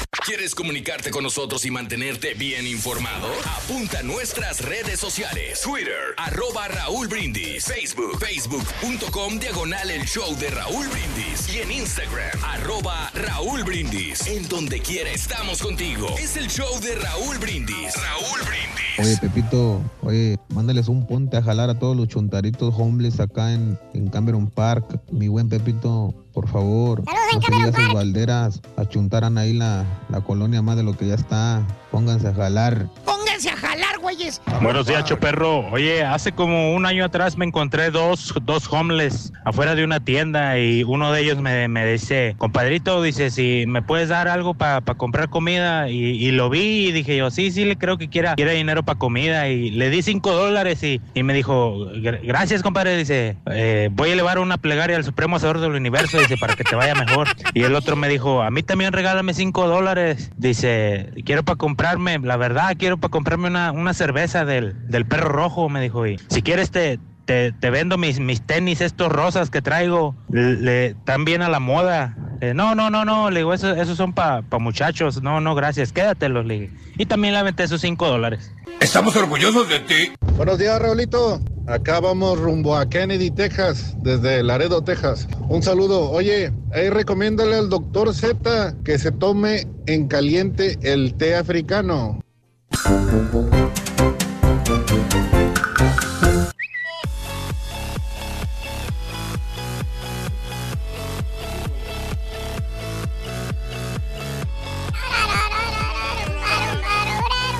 ¿Quieres 0.24 0.54
comunicarte 0.54 1.10
con 1.10 1.22
nosotros 1.22 1.64
y 1.66 1.70
mantenerte 1.70 2.34
bien 2.34 2.66
informado? 2.66 3.28
Apunta 3.44 4.00
a 4.00 4.02
nuestras 4.02 4.60
redes 4.60 4.98
sociales. 4.98 5.60
Twitter, 5.60 6.14
arroba 6.16 6.66
Raúl 6.68 7.06
Brindis. 7.06 7.64
Facebook, 7.64 8.18
facebook.com, 8.18 9.38
diagonal 9.38 9.90
el 9.90 10.04
show 10.04 10.36
de 10.36 10.50
Raúl 10.50 10.88
Brindis. 10.88 11.54
Y 11.54 11.60
en 11.60 11.70
Instagram, 11.70 12.44
arroba 12.44 13.10
Raúl 13.14 13.62
Brindis. 13.62 14.26
En 14.26 14.48
donde 14.48 14.80
quiera 14.80 15.10
estamos 15.10 15.62
contigo. 15.62 16.08
Es 16.18 16.36
el 16.36 16.48
show 16.48 16.80
de 16.80 16.96
Raúl 16.96 17.38
Brindis. 17.38 17.94
Raúl 17.94 18.40
Brindis. 18.48 18.76
Oye, 18.98 19.16
Pepito, 19.20 19.80
oye, 20.02 20.38
mándales 20.48 20.88
un 20.88 21.06
ponte 21.06 21.36
a 21.36 21.42
jalar 21.42 21.68
a 21.68 21.78
todos 21.78 21.94
los 21.96 22.08
chuntaritos 22.08 22.74
homeless 22.76 23.20
acá 23.20 23.52
en, 23.52 23.78
en 23.92 24.08
Cameron 24.08 24.48
Park. 24.48 25.00
Mi 25.12 25.28
buen 25.28 25.48
Pepito, 25.50 26.14
por 26.32 26.48
favor. 26.48 27.02
no 27.04 27.42
se 27.42 27.52
diga 27.52 27.72
sus 27.72 27.92
balderas, 27.92 28.62
achuntaran 28.76 29.36
ahí 29.36 29.52
la, 29.52 29.84
la 30.08 30.20
colonia 30.20 30.62
más 30.62 30.76
de 30.76 30.82
lo 30.82 30.96
que 30.96 31.06
ya 31.08 31.14
está. 31.14 31.62
Pónganse 31.90 32.28
a 32.28 32.34
jalar. 32.34 32.86
Pónganse 33.04 33.50
a 33.50 33.56
jalar, 33.56 33.98
güeyes. 34.00 34.40
Buenos 34.62 34.86
días, 34.86 35.04
Choperro. 35.04 35.60
Oye, 35.70 36.04
hace 36.04 36.32
como 36.32 36.74
un 36.74 36.86
año 36.86 37.04
atrás 37.04 37.36
me 37.36 37.44
encontré 37.44 37.90
dos, 37.90 38.34
dos 38.42 38.70
homeless 38.72 39.32
afuera 39.44 39.74
de 39.74 39.84
una 39.84 40.00
tienda 40.00 40.58
y 40.58 40.84
uno 40.84 41.12
de 41.12 41.22
ellos 41.22 41.38
me, 41.38 41.68
me 41.68 41.86
dice, 41.86 42.34
compadrito, 42.38 43.02
dice, 43.02 43.30
si 43.30 43.64
me 43.66 43.82
puedes 43.82 44.08
dar 44.08 44.28
algo 44.28 44.54
para 44.54 44.80
comprar 44.96 45.28
comida 45.28 45.88
y, 45.88 45.96
y 45.96 46.30
lo 46.30 46.50
vi 46.50 46.88
y 46.88 46.92
dije 46.92 47.16
yo, 47.16 47.30
sí, 47.30 47.50
sí, 47.50 47.64
le 47.64 47.76
creo 47.76 47.98
que 47.98 48.08
quiera, 48.08 48.34
quiere 48.36 48.52
dinero 48.54 48.82
para 48.84 48.98
comida 48.98 49.48
y 49.48 49.70
le 49.70 49.90
di 49.90 50.02
cinco 50.02 50.32
dólares 50.32 50.82
y, 50.82 51.00
y 51.14 51.22
me 51.22 51.34
dijo, 51.34 51.86
"Gra- 51.96 52.20
gracias, 52.22 52.62
compadre, 52.62 52.96
dice, 52.96 53.36
"eh, 53.50 53.88
voy 53.92 54.10
a 54.10 54.12
elevar 54.14 54.38
una 54.38 54.58
plegaria 54.58 54.96
al 54.96 55.04
Supremo 55.04 55.36
Hacedor 55.36 55.60
del 55.60 55.72
Universo, 55.72 56.18
dice, 56.18 56.36
para 56.36 56.54
que 56.54 56.64
te 56.64 56.74
vaya 56.76 56.94
mejor. 56.94 57.28
Y 57.54 57.62
el 57.62 57.74
otro 57.74 57.96
me 57.96 58.08
dijo, 58.08 58.42
a 58.42 58.50
mí 58.50 58.62
también 58.62 58.92
regálame 58.92 59.34
cinco 59.34 59.66
dólares, 59.68 59.95
dice, 60.36 61.10
quiero 61.24 61.42
para 61.44 61.56
comprarme, 61.56 62.18
la 62.18 62.36
verdad, 62.36 62.74
quiero 62.78 62.98
para 62.98 63.10
comprarme 63.10 63.48
una, 63.48 63.72
una 63.72 63.94
cerveza 63.94 64.44
del, 64.44 64.74
del 64.88 65.06
perro 65.06 65.28
rojo, 65.28 65.68
me 65.68 65.80
dijo. 65.80 66.06
Y 66.06 66.18
si 66.28 66.42
quieres 66.42 66.70
te, 66.70 66.98
te, 67.24 67.52
te 67.52 67.70
vendo 67.70 67.98
mis, 67.98 68.20
mis 68.20 68.42
tenis 68.42 68.80
estos 68.80 69.10
rosas 69.10 69.50
que 69.50 69.62
traigo. 69.62 70.14
Le, 70.30 70.54
le- 70.56 70.86
están 70.88 71.24
bien 71.24 71.42
a 71.42 71.48
la 71.48 71.60
moda. 71.60 72.16
Eh, 72.40 72.52
no, 72.54 72.74
no, 72.74 72.90
no, 72.90 73.04
no. 73.04 73.30
Le 73.30 73.40
digo, 73.40 73.54
eso- 73.54 73.74
esos 73.74 73.96
son 73.96 74.12
para 74.12 74.42
muchachos. 74.60 75.22
No, 75.22 75.40
no, 75.40 75.54
gracias. 75.54 75.92
Quédatelos, 75.92 76.44
le 76.46 76.54
dije. 76.60 76.70
Y 76.98 77.06
también 77.06 77.32
le 77.34 77.40
aventé 77.40 77.62
esos 77.64 77.80
cinco 77.80 78.06
dólares. 78.08 78.52
Estamos 78.80 79.16
orgullosos 79.16 79.68
de 79.68 79.80
ti. 79.80 80.12
Buenos 80.36 80.58
días, 80.58 80.80
Raulito. 80.80 81.40
Acá 81.68 81.98
vamos 81.98 82.38
rumbo 82.38 82.76
a 82.76 82.88
Kennedy, 82.88 83.28
Texas, 83.28 83.96
desde 84.00 84.40
Laredo, 84.40 84.82
Texas. 84.82 85.26
Un 85.48 85.64
saludo. 85.64 86.10
Oye, 86.10 86.52
ahí 86.72 86.90
recomiéndale 86.90 87.56
al 87.56 87.68
doctor 87.68 88.14
Z 88.14 88.76
que 88.84 88.98
se 89.00 89.10
tome 89.10 89.66
en 89.86 90.06
caliente 90.06 90.78
el 90.82 91.14
té 91.14 91.34
africano. 91.34 92.20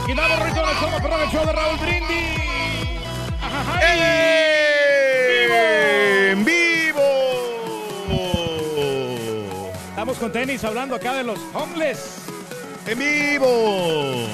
Y 0.09 0.15
damos 0.15 0.39
ritmo 0.45 0.63
al 0.65 0.77
show, 0.77 0.91
perrón, 1.03 1.21
el 1.23 1.29
show 1.31 1.45
de 1.45 1.53
Raúl. 1.53 1.96
¡En 6.31 6.45
vivo! 6.45 7.03
Estamos 9.91 10.19
con 10.19 10.33
tenis 10.33 10.63
hablando 10.65 10.97
acá 10.97 11.15
de 11.15 11.25
los 11.25 11.39
homeless. 11.55 12.23
¡En 12.87 12.99
vivo! 12.99 14.27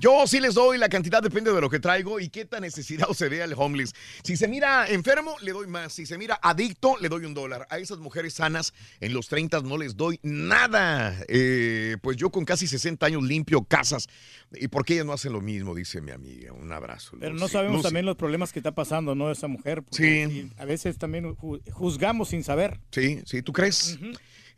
Yo 0.00 0.26
sí 0.26 0.40
les 0.40 0.54
doy, 0.54 0.78
la 0.78 0.88
cantidad 0.88 1.22
depende 1.22 1.52
de 1.52 1.60
lo 1.60 1.68
que 1.68 1.78
traigo 1.78 2.18
y 2.20 2.30
qué 2.30 2.46
tan 2.46 2.62
necesitado 2.62 3.12
se 3.14 3.28
ve 3.28 3.42
al 3.42 3.52
homeless. 3.54 3.92
Si 4.24 4.34
se 4.38 4.48
mira 4.48 4.88
enfermo, 4.88 5.36
le 5.42 5.52
doy 5.52 5.66
más. 5.66 5.92
Si 5.92 6.06
se 6.06 6.16
mira 6.16 6.40
adicto, 6.42 6.96
le 6.98 7.10
doy 7.10 7.26
un 7.26 7.34
dólar. 7.34 7.66
A 7.68 7.78
esas 7.78 7.98
mujeres 7.98 8.32
sanas 8.32 8.72
en 9.00 9.12
los 9.12 9.28
30 9.28 9.60
no 9.60 9.76
les 9.76 9.96
doy 9.96 10.18
nada. 10.22 11.14
Eh, 11.28 11.98
pues 12.00 12.16
yo 12.16 12.30
con 12.30 12.46
casi 12.46 12.66
60 12.66 13.04
años 13.04 13.22
limpio 13.22 13.62
casas. 13.64 14.08
¿Y 14.52 14.68
por 14.68 14.86
qué 14.86 14.94
ellas 14.94 15.06
no 15.06 15.12
hacen 15.12 15.34
lo 15.34 15.42
mismo? 15.42 15.74
Dice 15.74 16.00
mi 16.00 16.12
amiga. 16.12 16.52
Un 16.54 16.72
abrazo. 16.72 17.18
Pero 17.20 17.34
no 17.34 17.46
sabemos 17.48 17.76
Lucy. 17.78 17.82
también 17.84 18.06
los 18.06 18.16
problemas 18.16 18.52
que 18.52 18.58
está 18.60 18.74
pasando, 18.74 19.14
¿no? 19.14 19.30
Esa 19.30 19.48
mujer. 19.48 19.82
porque 19.82 20.48
A 20.56 20.64
veces 20.64 20.96
también 20.96 21.36
ju- 21.36 21.60
juzgamos 21.72 22.28
sin 22.30 22.42
saber. 22.42 22.80
Sí, 22.90 23.20
sí, 23.26 23.42
¿tú 23.42 23.52
crees? 23.52 23.98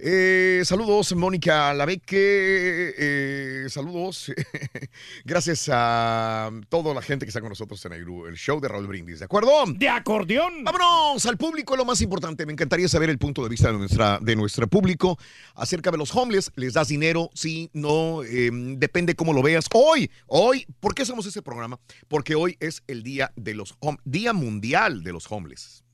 Eh, 0.05 0.62
saludos, 0.64 1.14
Mónica 1.14 1.72
Labeque. 1.72 2.92
eh, 2.98 3.66
saludos. 3.68 4.32
Gracias 5.24 5.68
a 5.72 6.50
toda 6.68 6.92
la 6.92 7.02
gente 7.02 7.24
que 7.24 7.31
está 7.31 7.40
con 7.40 7.50
nosotros 7.50 7.84
en 7.84 7.92
el, 7.92 8.05
el 8.28 8.34
show 8.34 8.60
de 8.60 8.66
Raúl 8.66 8.89
Brindis. 8.89 9.20
¿De 9.20 9.26
acuerdo? 9.26 9.52
De 9.68 9.89
acordeón. 9.89 10.64
Vámonos 10.64 11.24
al 11.24 11.36
público, 11.36 11.76
lo 11.76 11.84
más 11.84 12.00
importante. 12.00 12.44
Me 12.47 12.52
encantaría 12.52 12.89
saber 12.89 13.10
el 13.10 13.18
punto 13.18 13.44
de 13.44 13.48
vista 13.48 13.70
de, 13.70 13.78
nuestra, 13.78 14.18
de 14.20 14.34
nuestro 14.34 14.66
público 14.66 15.16
acerca 15.55 15.92
de 15.92 15.98
los 15.98 16.12
homeless. 16.16 16.50
¿Les 16.56 16.72
das 16.72 16.89
dinero? 16.89 17.31
Sí, 17.32 17.70
no. 17.72 18.24
eh, 18.24 18.50
depende 18.52 19.14
cómo 19.14 19.32
lo 19.32 19.40
veas. 19.40 19.66
Hoy, 19.72 20.10
hoy, 20.26 20.66
¿por 20.81 20.97
qué 20.97 21.02
hacemos 21.02 21.26
ese 21.26 21.42
programa? 21.42 21.78
Porque 22.08 22.34
hoy 22.34 22.56
es 22.58 22.82
el 22.89 23.05
día 23.05 23.32
de 23.36 23.55
los 23.55 23.76
Día 24.05 24.32
Mundial 24.32 25.05
de 25.05 25.12
los 25.12 25.31
Homeless. 25.31 25.84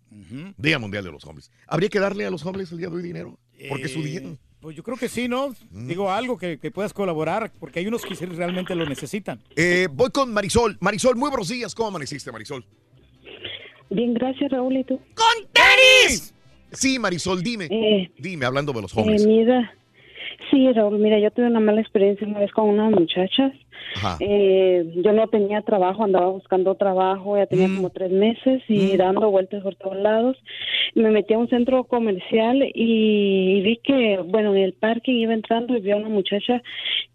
Día 0.56 0.78
Mundial 0.78 1.04
de 1.04 1.12
los 1.12 1.26
Homeless. 1.26 1.50
¿Habría 1.66 1.90
que 1.90 2.00
darle 2.00 2.24
a 2.24 2.30
los 2.30 2.42
homeless 2.46 2.72
el 2.72 2.78
día 2.78 2.88
de 2.88 2.96
hoy 2.96 3.02
dinero? 3.02 3.38
Porque 3.68 3.88
su 3.88 4.02
día. 4.02 4.20
Eh, 4.20 4.36
Pues 4.60 4.74
yo 4.76 4.82
creo 4.82 4.96
que 4.96 5.08
sí, 5.08 5.28
¿no? 5.28 5.54
Digo 5.70 6.10
algo 6.10 6.36
que, 6.36 6.58
que 6.58 6.70
puedas 6.72 6.92
colaborar, 6.92 7.52
porque 7.60 7.78
hay 7.78 7.86
unos 7.86 8.04
que 8.04 8.16
sí 8.16 8.24
realmente 8.26 8.74
lo 8.74 8.84
necesitan. 8.86 9.40
Eh, 9.54 9.86
voy 9.92 10.10
con 10.10 10.32
Marisol. 10.32 10.76
Marisol, 10.80 11.14
muy 11.16 11.30
buenos 11.30 11.48
días. 11.48 11.74
¿Cómo 11.76 11.88
amaneciste, 11.88 12.32
Marisol? 12.32 12.64
Bien, 13.90 14.14
gracias, 14.14 14.50
Raúl. 14.50 14.76
¿Y 14.76 14.84
tú? 14.84 14.98
¡Con 15.14 15.46
tenis! 15.52 16.34
Sí, 16.72 16.98
Marisol, 16.98 17.42
dime. 17.42 17.66
Eh, 17.70 18.10
dime, 18.18 18.44
hablando 18.46 18.72
de 18.72 18.82
los 18.82 18.92
Eh, 18.96 19.00
homeless. 19.00 19.26
mira, 19.26 19.72
sí, 20.50 20.70
Raúl, 20.72 20.98
mira, 20.98 21.18
yo 21.20 21.30
tuve 21.30 21.46
una 21.46 21.60
mala 21.60 21.80
experiencia 21.80 22.26
una 22.26 22.40
vez 22.40 22.50
con 22.52 22.68
unas 22.68 22.90
muchachas. 22.90 23.52
Eh, 24.20 24.92
yo 24.96 25.12
no 25.12 25.28
tenía 25.28 25.62
trabajo, 25.62 26.04
andaba 26.04 26.28
buscando 26.28 26.74
trabajo, 26.74 27.36
ya 27.36 27.46
tenía 27.46 27.68
como 27.68 27.90
tres 27.90 28.10
meses 28.10 28.62
y 28.68 28.96
dando 28.96 29.30
vueltas 29.30 29.62
por 29.62 29.74
todos 29.76 29.96
lados. 29.96 30.36
Me 30.94 31.10
metí 31.10 31.34
a 31.34 31.38
un 31.38 31.48
centro 31.48 31.84
comercial 31.84 32.62
y 32.74 33.60
vi 33.62 33.76
que, 33.82 34.18
bueno, 34.24 34.54
en 34.54 34.62
el 34.62 34.72
parking 34.74 35.14
iba 35.14 35.34
entrando 35.34 35.76
y 35.76 35.80
vi 35.80 35.90
a 35.90 35.96
una 35.96 36.08
muchacha 36.08 36.62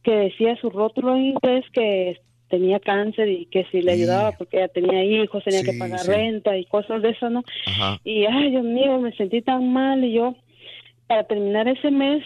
que 0.04 0.12
decía 0.12 0.56
su 0.58 0.70
rótulo 0.70 1.16
en 1.16 1.26
inglés 1.26 1.66
que 1.74 2.20
tenía 2.50 2.80
cáncer 2.80 3.30
y 3.30 3.48
que 3.48 3.66
si 3.72 3.82
le 3.82 3.94
ayudaba 3.94 4.34
porque 4.34 4.58
ella 4.58 4.68
tenía 4.68 5.04
hijos, 5.04 5.44
tenía 5.44 5.64
que 5.64 5.74
pagar 5.74 6.02
sí. 6.02 6.12
renta 6.12 6.56
y 6.56 6.66
cosas 6.66 7.02
de 7.02 7.10
esas, 7.10 7.32
¿no? 7.32 7.44
Ajá. 7.66 8.00
Y, 8.04 8.26
ay, 8.26 8.52
Dios 8.52 8.64
mío, 8.64 9.00
me 9.00 9.12
sentí 9.14 9.42
tan 9.42 9.74
mal 9.74 10.04
y 10.04 10.14
yo, 10.14 10.36
para 11.08 11.24
terminar 11.24 11.68
ese 11.68 11.90
mes, 11.90 12.24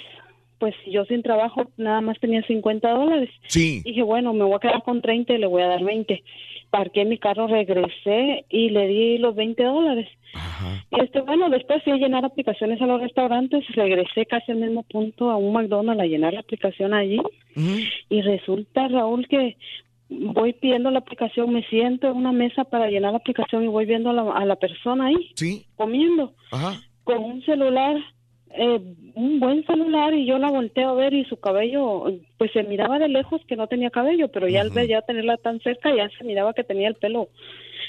pues 0.60 0.76
yo 0.88 1.06
sin 1.06 1.22
trabajo 1.24 1.64
nada 1.78 2.02
más 2.02 2.20
tenía 2.20 2.42
50 2.44 2.90
dólares. 2.92 3.30
Sí. 3.48 3.82
Dije, 3.86 4.02
bueno, 4.04 4.34
me 4.34 4.44
voy 4.44 4.56
a 4.56 4.60
quedar 4.60 4.84
con 4.84 5.02
30 5.02 5.34
y 5.34 5.38
le 5.38 5.48
voy 5.48 5.62
a 5.62 5.68
dar 5.68 5.84
20. 5.84 6.24
Parqué 6.70 7.06
mi 7.06 7.18
carro, 7.18 7.48
regresé 7.48 8.46
y 8.50 8.70
le 8.72 8.88
di 8.88 9.18
los 9.20 9.36
20 9.36 9.64
dólares. 9.64 10.08
Y 10.92 11.02
este, 11.02 11.22
bueno, 11.22 11.50
después 11.50 11.84
fui 11.84 11.94
a 11.94 11.98
llenar 11.98 12.26
aplicaciones 12.26 12.82
a 12.82 12.88
los 12.88 13.00
restaurantes, 13.02 13.66
regresé 13.76 14.26
casi 14.26 14.52
al 14.52 14.58
mismo 14.58 14.84
punto 14.84 15.30
a 15.30 15.38
un 15.38 15.54
McDonald's 15.54 16.02
a 16.02 16.06
llenar 16.08 16.34
la 16.34 16.42
aplicación 16.42 16.94
allí. 16.94 17.20
Y 18.10 18.22
resulta, 18.22 18.88
Raúl, 18.88 19.28
que 19.28 19.56
voy 20.10 20.54
pidiendo 20.54 20.90
la 20.92 21.00
aplicación, 21.00 21.52
me 21.52 21.64
siento 21.68 22.08
en 22.08 22.18
una 22.18 22.32
mesa 22.32 22.64
para 22.66 22.90
llenar 22.90 23.12
la 23.12 23.18
aplicación 23.20 23.64
y 23.64 23.68
voy 23.68 23.86
viendo 23.86 24.10
a 24.10 24.14
la, 24.14 24.32
a 24.32 24.46
la 24.46 24.56
persona 24.56 25.08
ahí 25.08 25.32
Sí. 25.36 25.66
comiendo 25.76 26.34
Ajá. 26.52 26.80
con 27.04 27.24
un 27.24 27.42
celular, 27.44 27.98
eh, 28.52 28.80
un 29.16 29.40
buen 29.40 29.66
celular 29.66 30.14
y 30.14 30.26
yo 30.26 30.38
la 30.38 30.50
volteo 30.50 30.90
a 30.90 30.94
ver 30.94 31.14
y 31.14 31.26
su 31.26 31.38
cabello, 31.38 32.06
pues 32.38 32.52
se 32.54 32.64
miraba 32.64 33.00
de 33.00 33.10
lejos 33.10 33.42
que 33.48 33.56
no 33.56 33.68
tenía 33.68 33.90
cabello, 33.90 34.30
pero 34.30 34.48
ya 34.48 34.62
al 34.62 34.70
ver 34.72 34.88
ya 34.88 35.02
tenerla 35.02 35.38
tan 35.38 35.60
cerca 35.62 35.94
ya 35.96 36.10
se 36.18 36.24
miraba 36.24 36.54
que 36.54 36.64
tenía 36.64 36.88
el 36.88 36.96
pelo, 36.96 37.30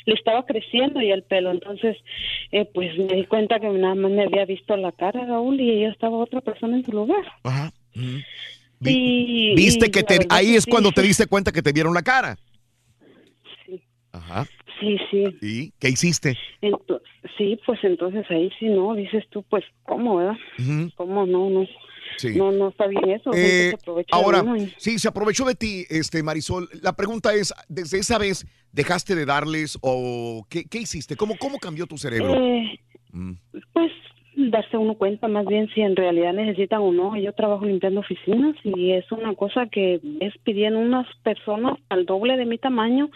le 0.07 0.15
estaba 0.15 0.45
creciendo 0.47 1.01
ya 1.01 1.15
el 1.15 1.23
pelo, 1.23 1.51
entonces 1.51 1.97
eh, 2.53 2.65
pues 2.73 2.97
me 2.99 3.15
di 3.15 3.25
cuenta 3.27 3.61
que 3.61 3.69
nada 3.69 3.95
más 3.95 4.11
me 4.11 4.23
había 4.25 4.45
visto 4.45 4.77
la 4.77 4.93
cara 4.93 5.25
Raúl 5.27 5.61
y 5.61 5.71
ella 5.71 5.91
estaba 5.91 6.17
otra 6.17 6.41
persona 6.41 6.77
en 6.77 6.85
su 6.85 6.93
lugar. 6.93 7.25
Ajá. 7.45 7.73
Mm. 7.95 8.19
Y- 8.85 9.55
Viste 9.55 9.87
y 9.87 9.91
que 9.91 10.03
te, 10.03 10.19
ahí 10.31 10.55
es 10.55 10.65
sí. 10.65 10.71
cuando 10.71 10.93
te 10.93 11.03
diste 11.03 11.27
cuenta 11.27 11.53
que 11.53 11.63
te 11.63 11.73
vieron 11.73 11.95
la 11.95 12.03
cara. 12.03 12.37
Sí. 13.67 13.83
Ajá. 14.13 14.47
Sí, 14.81 14.97
sí. 15.11 15.25
¿Y 15.43 15.71
qué 15.79 15.89
hiciste? 15.91 16.37
Sí, 17.37 17.59
pues 17.67 17.79
entonces 17.83 18.25
ahí 18.31 18.51
sí, 18.59 18.67
¿no? 18.67 18.95
Dices 18.95 19.25
tú, 19.31 19.43
pues, 19.45 19.65
¿cómo, 19.85 20.17
verdad? 20.17 20.37
¿Cómo 20.97 21.27
no? 21.27 21.51
No, 21.51 21.67
Sí. 22.17 22.35
no, 22.37 22.51
no 22.53 22.69
está 22.69 22.87
bien 22.87 23.11
eso. 23.11 23.31
Eh, 23.35 23.75
se 23.85 24.05
ahora, 24.13 24.43
y- 24.59 24.73
sí, 24.79 24.99
se 24.99 25.09
aprovechó 25.09 25.45
de 25.45 25.55
ti, 25.55 25.85
este 25.91 26.23
Marisol. 26.23 26.69
La 26.83 26.95
pregunta 26.97 27.35
es, 27.35 27.53
¿desde 27.69 27.99
esa 27.99 28.19
vez 28.19 28.47
dejaste 28.73 29.15
de 29.15 29.25
darles 29.27 29.79
o 29.83 30.45
qué, 30.49 30.65
qué 30.65 30.79
hiciste? 30.79 31.17
¿Cómo, 31.17 31.37
¿Cómo 31.39 31.59
cambió 31.59 31.87
tu 31.87 31.99
cerebro? 31.99 32.35
Eh, 32.35 32.81
Mm. 33.13 33.33
pues 33.73 33.91
darse 34.39 34.77
uno 34.77 34.95
cuenta 34.95 35.27
más 35.27 35.45
bien 35.47 35.69
si 35.75 35.81
en 35.81 35.97
realidad 35.97 36.33
necesitan 36.33 36.81
o 36.81 36.93
no. 36.93 37.17
Yo 37.17 37.33
trabajo 37.33 37.65
limpiando 37.65 38.01
oficinas 38.01 38.55
y 38.63 38.93
es 38.93 39.11
una 39.11 39.35
cosa 39.35 39.67
que 39.67 40.01
es 40.21 40.39
pidiendo 40.45 40.79
unas 40.79 41.07
personas 41.25 41.79
al 41.89 42.07
doble 42.07 42.37
de 42.37 42.47
mi 42.47 42.57
tamaño, 42.57 43.11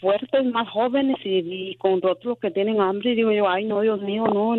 fuertes, 0.00 0.44
más 0.46 0.68
jóvenes 0.70 1.16
y, 1.24 1.38
y 1.38 1.74
con 1.76 2.00
rótulos 2.00 2.38
que 2.38 2.50
tienen 2.50 2.80
hambre 2.80 3.12
y 3.12 3.16
digo 3.16 3.32
yo, 3.32 3.48
ay 3.48 3.66
no, 3.66 3.80
Dios 3.82 4.00
mío, 4.00 4.24
no. 4.24 4.56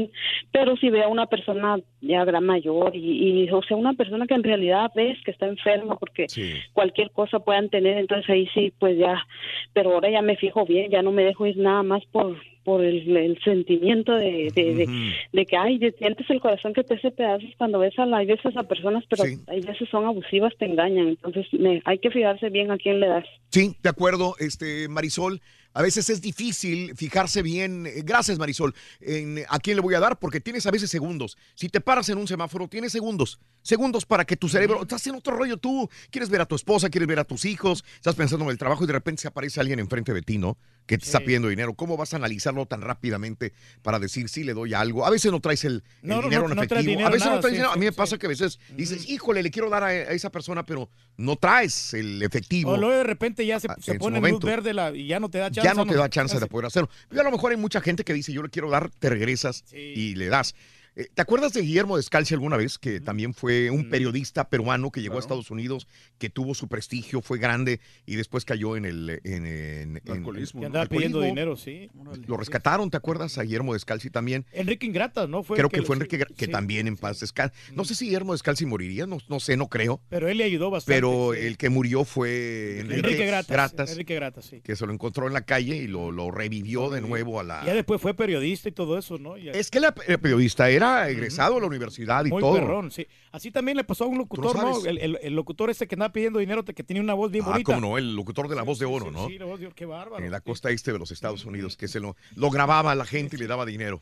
Pero 0.51 0.77
si 0.77 0.89
veo 0.89 1.05
a 1.05 1.09
una 1.09 1.25
persona 1.25 1.79
ya 2.01 2.23
gran 2.25 2.45
mayor 2.45 2.95
y, 2.95 3.43
y, 3.43 3.49
o 3.49 3.63
sea, 3.63 3.75
una 3.75 3.93
persona 3.93 4.27
que 4.27 4.35
en 4.35 4.43
realidad 4.43 4.91
ves 4.95 5.17
que 5.25 5.31
está 5.31 5.47
enferma 5.47 5.97
porque 5.97 6.27
cualquier 6.73 7.09
cosa 7.11 7.39
puedan 7.39 7.69
tener, 7.69 7.97
entonces 7.97 8.29
ahí 8.29 8.47
sí, 8.53 8.71
pues 8.77 8.97
ya, 8.97 9.25
pero 9.73 9.93
ahora 9.93 10.11
ya 10.11 10.21
me 10.21 10.35
fijo 10.35 10.65
bien, 10.65 10.91
ya 10.91 11.01
no 11.01 11.11
me 11.11 11.23
dejo 11.23 11.47
ir 11.47 11.57
nada 11.57 11.81
más 11.81 12.05
por 12.05 12.37
por 12.63 12.83
el, 12.83 13.15
el 13.17 13.39
sentimiento 13.43 14.13
de, 14.13 14.51
de, 14.55 14.75
de- 14.75 15.13
de 15.31 15.45
que, 15.45 15.57
ay, 15.57 15.77
de- 15.77 15.91
sientes 15.99 16.29
el 16.29 16.39
corazón 16.39 16.73
que 16.73 16.83
te 16.83 16.95
hace 16.95 17.11
pedazos 17.11 17.49
cuando 17.57 17.79
ves 17.79 17.97
a, 17.99 18.05
la, 18.05 18.17
hay 18.17 18.25
veces 18.27 18.55
a 18.55 18.63
personas, 18.63 19.03
pero 19.09 19.23
hay 19.47 19.61
veces 19.61 19.87
son 19.89 20.05
abusivas, 20.05 20.53
te 20.57 20.65
engañan, 20.65 21.09
entonces 21.09 21.45
me, 21.53 21.81
hay 21.85 21.99
que 21.99 22.09
fijarse 22.11 22.49
bien 22.49 22.71
a 22.71 22.77
quién 22.77 22.99
le 22.99 23.07
das. 23.07 23.25
Sí, 23.49 23.75
de 23.81 23.89
acuerdo, 23.89 24.35
este 24.39 24.87
Marisol. 24.87 25.41
A 25.75 25.81
veces 25.81 26.07
es 26.11 26.21
difícil 26.21 26.95
fijarse 26.95 27.41
bien, 27.41 27.87
eh, 27.87 28.03
gracias 28.05 28.37
Marisol, 28.37 28.75
en 29.01 29.39
a 29.49 29.57
quién 29.57 29.75
le 29.75 29.81
voy 29.81 29.95
a 29.95 29.99
dar, 29.99 30.19
porque 30.19 30.39
tienes 30.39 30.67
a 30.67 30.71
veces 30.71 30.91
segundos. 30.91 31.35
Si 31.55 31.67
te 31.67 31.81
paras 31.81 32.07
en 32.09 32.19
un 32.19 32.27
semáforo, 32.27 32.67
tienes 32.67 32.91
segundos. 32.91 33.39
Segundos 33.63 34.05
para 34.05 34.23
que 34.23 34.35
tu 34.35 34.47
cerebro, 34.49 34.83
estás 34.83 35.07
en 35.07 35.15
otro 35.15 35.35
rollo 35.35 35.57
tú, 35.57 35.89
quieres 36.11 36.29
ver 36.29 36.41
a 36.41 36.45
tu 36.45 36.53
esposa, 36.53 36.91
quieres 36.91 37.07
ver 37.07 37.17
a 37.17 37.23
tus 37.23 37.43
hijos, 37.45 37.83
estás 37.95 38.13
pensando 38.13 38.45
en 38.45 38.51
el 38.51 38.57
trabajo 38.59 38.83
y 38.83 38.87
de 38.87 38.93
repente 38.93 39.23
se 39.23 39.27
aparece 39.29 39.59
alguien 39.61 39.79
enfrente 39.79 40.13
de 40.13 40.21
ti, 40.21 40.37
¿no? 40.37 40.57
Que 40.85 40.97
te 40.97 41.05
está 41.05 41.19
pidiendo 41.21 41.47
dinero. 41.47 41.73
¿Cómo 41.75 41.95
vas 41.97 42.13
a 42.13 42.17
analizarlo 42.17 42.65
tan 42.65 42.81
rápidamente 42.81 43.53
para 43.81 43.99
decir 43.99 44.27
si 44.29 44.43
le 44.43 44.53
doy 44.53 44.73
algo? 44.73 45.05
A 45.05 45.09
veces 45.09 45.31
no 45.31 45.39
traes 45.39 45.63
el, 45.65 45.83
el 46.01 46.09
No, 46.09 46.21
dinero 46.21 46.43
no, 46.43 46.49
en 46.53 46.55
no 46.57 46.67
traes 46.67 46.71
efectivo. 46.71 46.89
dinero, 46.91 47.07
a 47.07 47.11
veces 47.11 47.25
nada, 47.25 47.35
no 47.35 47.41
traes 47.41 47.51
sí, 47.53 47.55
dinero. 47.57 47.71
A 47.73 47.75
mí 47.77 47.85
me 47.85 47.91
pasa 47.93 48.17
que 48.17 48.25
a 48.25 48.29
veces 48.29 48.59
dices, 48.75 49.09
híjole, 49.09 49.41
le 49.43 49.49
quiero 49.51 49.69
dar 49.69 49.83
a, 49.83 49.87
a 49.87 50.11
esa 50.11 50.29
persona, 50.31 50.65
pero 50.65 50.89
no 51.17 51.35
traes 51.37 51.93
el 51.93 52.21
efectivo. 52.21 52.71
O 52.71 52.77
luego 52.77 52.95
de 52.97 53.03
repente 53.03 53.45
ya 53.45 53.59
se, 53.59 53.67
Ah, 53.69 53.75
se 53.79 53.91
en 53.93 53.97
pone 53.99 54.19
luz 54.19 54.39
verde 54.41 54.73
la- 54.73 54.91
y 54.95 55.07
ya 55.07 55.19
no 55.19 55.29
te 55.29 55.37
da 55.37 55.49
chance. 55.51 55.67
ya 55.67 55.73
no 55.73 55.85
te 55.85 55.95
da 55.95 56.09
chance 56.09 56.39
de 56.39 56.47
poder 56.47 56.65
hacerlo. 56.67 56.89
Y 57.11 57.17
a 57.17 57.23
lo 57.23 57.31
mejor 57.31 57.51
hay 57.51 57.57
mucha 57.57 57.79
gente 57.81 58.03
que 58.03 58.13
dice, 58.13 58.33
yo 58.33 58.43
le 58.43 58.49
quiero 58.49 58.69
dar, 58.69 58.89
te 58.89 59.09
regresas 59.09 59.63
y 59.71 60.15
le 60.15 60.27
das. 60.27 60.53
Eh, 60.95 61.07
¿Te 61.13 61.21
acuerdas 61.23 61.53
de 61.53 61.61
Guillermo 61.61 61.97
Descalzi 61.97 62.33
alguna 62.35 62.55
vez? 62.57 62.77
Que 62.77 62.99
también 62.99 63.33
fue 63.33 63.71
un 63.71 63.89
periodista 63.89 64.47
peruano 64.49 64.91
que 64.91 65.01
llegó 65.01 65.15
a 65.15 65.19
Estados 65.19 65.49
Unidos, 65.49 65.87
que 66.19 66.29
tuvo 66.29 66.53
su 66.53 66.67
prestigio, 66.67 67.21
fue 67.21 67.39
grande 67.39 67.79
y 68.05 68.15
después 68.15 68.45
cayó 68.45 68.75
en 68.77 68.85
el 68.85 69.19
en, 69.23 69.45
en- 69.47 69.97
en- 69.97 70.11
Alcoholismo, 70.11 70.61
en- 70.61 70.67
andaba 70.67 70.85
pidiendo 70.85 71.21
dinero, 71.21 71.55
sí. 71.55 71.89
Lo 72.27 72.37
rescataron, 72.37 72.91
¿te 72.91 72.97
acuerdas? 72.97 73.37
A 73.39 73.43
Guillermo 73.43 73.73
Descalzi 73.73 74.09
también. 74.11 74.45
Enrique 74.51 74.85
Ingrata, 74.85 75.25
¿no? 75.27 75.41
Fue 75.43 75.57
creo 75.57 75.69
que, 75.69 75.81
fue 75.81 75.95
Enrique, 75.95 76.19
Gra- 76.19 76.33
que 76.35 76.45
sí. 76.45 76.51
también 76.51 76.87
en 76.87 76.95
paz 76.97 77.19
descanse. 77.19 77.55
No 77.73 77.85
sé 77.85 77.95
si 77.95 78.05
Guillermo 78.05 78.33
Descalzi 78.33 78.65
moriría, 78.67 79.07
no, 79.07 79.17
no 79.29 79.39
sé, 79.39 79.57
no 79.57 79.69
creo. 79.69 79.99
Pero 80.09 80.27
él 80.29 80.37
le 80.37 80.43
ayudó 80.43 80.69
bastante. 80.69 80.95
Pero 80.95 81.31
sí. 81.33 81.39
el 81.45 81.57
que 81.57 81.69
murió 81.69 82.03
fue 82.05 82.79
Enrique, 82.81 82.99
Enrique 82.99 83.25
Gratas. 83.25 83.47
Gratas, 83.49 83.91
Enrique 83.91 84.15
Gratas, 84.15 84.45
sí. 84.45 84.61
que 84.61 84.75
se 84.75 84.85
lo 84.85 84.93
encontró 84.93 85.25
en 85.25 85.33
la 85.33 85.41
calle 85.41 85.75
y 85.75 85.87
lo, 85.87 86.11
lo 86.11 86.29
revivió 86.29 86.89
de 86.91 87.01
nuevo 87.01 87.39
a 87.39 87.43
la... 87.43 87.65
Ya 87.65 87.73
después 87.73 87.99
fue 87.99 88.13
periodista 88.13 88.69
y 88.69 88.71
todo 88.73 88.97
eso, 88.99 89.17
¿no? 89.17 89.35
Es 89.37 89.71
que 89.71 89.79
la- 89.79 89.95
el 90.07 90.19
periodista 90.19 90.69
era 90.69 90.82
egresado 91.09 91.55
de 91.55 91.61
la 91.61 91.67
universidad 91.67 92.25
y 92.25 92.29
Muy 92.29 92.41
todo. 92.41 92.53
perrón, 92.55 92.91
sí. 92.91 93.07
Así 93.31 93.51
también 93.51 93.77
le 93.77 93.83
pasó 93.83 94.03
a 94.03 94.07
un 94.07 94.17
locutor, 94.17 94.55
¿no? 94.57 94.85
El, 94.85 94.97
el- 94.99 95.19
el 95.21 95.35
locutor 95.35 95.69
ese 95.69 95.87
que 95.87 95.95
andaba 95.95 96.11
pidiendo 96.13 96.39
dinero, 96.39 96.63
que 96.63 96.83
tenía 96.83 97.01
una 97.01 97.13
voz 97.13 97.31
bien 97.31 97.43
Ah, 97.45 97.51
bonita. 97.51 97.73
cómo 97.75 97.79
no, 97.81 97.97
el 97.97 98.15
locutor 98.15 98.47
de 98.47 98.55
la 98.55 98.61
voz 98.63 98.79
de 98.79 98.85
oro, 98.85 99.11
¿no? 99.11 99.27
Sí, 99.27 99.37
la 99.37 99.45
voz 99.45 99.59
de 99.59 99.67
oro, 99.67 99.75
qué 99.75 99.85
bárbaro. 99.85 100.23
En 100.23 100.31
la 100.31 100.41
costa 100.41 100.69
este 100.71 100.91
de 100.91 100.99
los 100.99 101.11
Estados 101.11 101.45
Unidos, 101.45 101.75
que 101.77 101.87
se 101.87 101.99
lo, 101.99 102.15
lo 102.35 102.49
grababa 102.49 102.91
a 102.91 102.95
la 102.95 103.05
gente 103.05 103.35
y 103.35 103.39
le 103.39 103.47
daba 103.47 103.65
dinero. 103.65 104.01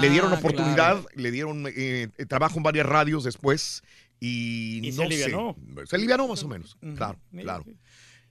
le 0.00 0.10
dieron 0.10 0.32
Ah, 0.32 0.36
oportunidad, 0.38 1.00
claro. 1.02 1.06
le 1.14 1.30
dieron 1.30 1.66
eh, 1.68 2.08
eh, 2.16 2.26
trabajo 2.26 2.56
en 2.56 2.62
varias 2.64 2.86
radios 2.86 3.24
después 3.24 3.82
y, 4.20 4.78
Y 4.86 4.90
no 4.90 4.96
se 4.96 5.04
alivianó. 5.04 5.56
sé. 5.76 5.86
Se 5.86 5.96
alivianó 5.96 6.26
más 6.26 6.42
o 6.42 6.48
menos, 6.48 6.76
claro, 6.96 7.18
claro. 7.40 7.64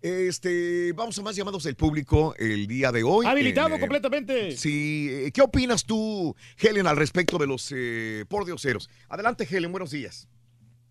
Este, 0.07 0.93
vamos 0.93 1.17
a 1.19 1.21
más 1.21 1.35
llamados 1.35 1.63
del 1.63 1.75
público 1.75 2.33
el 2.39 2.65
día 2.67 2.91
de 2.91 3.03
hoy. 3.03 3.25
Habilitado 3.25 3.75
Eh, 3.75 3.79
completamente. 3.79 4.51
Sí, 4.51 5.09
eh, 5.11 5.31
¿qué 5.33 5.41
opinas 5.41 5.85
tú, 5.85 6.33
Helen, 6.59 6.87
al 6.87 6.95
respecto 6.95 7.37
de 7.37 7.47
los 7.47 7.73
eh, 7.75 8.23
pordioseros? 8.29 8.89
Adelante, 9.09 9.45
Helen, 9.49 9.71
buenos 9.71 9.91
días. 9.91 10.29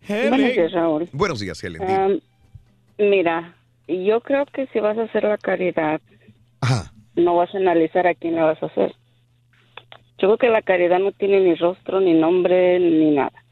Buenos 0.07 0.37
días, 0.39 0.71
Raúl. 0.71 1.09
Buenos 1.11 1.39
días, 1.39 1.61
Helen. 1.63 2.21
mira, 2.99 3.55
yo 3.87 4.21
creo 4.21 4.45
que 4.45 4.67
si 4.67 4.79
vas 4.79 4.97
a 4.97 5.03
hacer 5.03 5.23
la 5.23 5.37
caridad, 5.37 5.99
no 7.15 7.35
vas 7.35 7.53
a 7.53 7.57
analizar 7.57 8.05
a 8.07 8.13
quién 8.13 8.35
la 8.35 8.43
vas 8.45 8.61
a 8.61 8.67
hacer. 8.67 8.93
Yo 10.19 10.27
creo 10.29 10.37
que 10.37 10.49
la 10.49 10.61
caridad 10.61 10.99
no 10.99 11.11
tiene 11.11 11.39
ni 11.41 11.55
rostro, 11.55 11.99
ni 11.99 12.13
nombre, 12.13 12.79
ni 12.79 13.11
nada. 13.15 13.43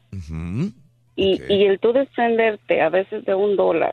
Y, 1.16 1.40
y 1.48 1.64
el 1.64 1.78
tú 1.80 1.92
desprenderte 1.92 2.80
a 2.82 2.88
veces 2.88 3.24
de 3.24 3.34
un 3.34 3.56
dólar, 3.56 3.92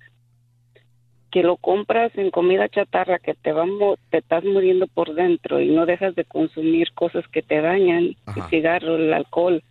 que 1.34 1.42
lo 1.42 1.58
compras 1.58 2.12
en 2.16 2.30
comida 2.30 2.70
chatarra, 2.70 3.18
que 3.18 3.34
te, 3.34 3.53
va, 3.53 3.66
te 4.12 4.20
estás 4.20 4.44
muriendo 4.44 4.86
por 4.86 5.16
dentro 5.16 5.60
y 5.60 5.72
no 5.72 5.88
dejas 5.88 6.14
de 6.14 6.26
consumir 6.26 6.94
cosas 6.94 7.28
que 7.28 7.42
te 7.42 7.60
dañan, 7.60 8.16
el 8.36 8.44
cigarro, 8.52 8.98
el 8.98 9.12
alcohol. 9.12 9.64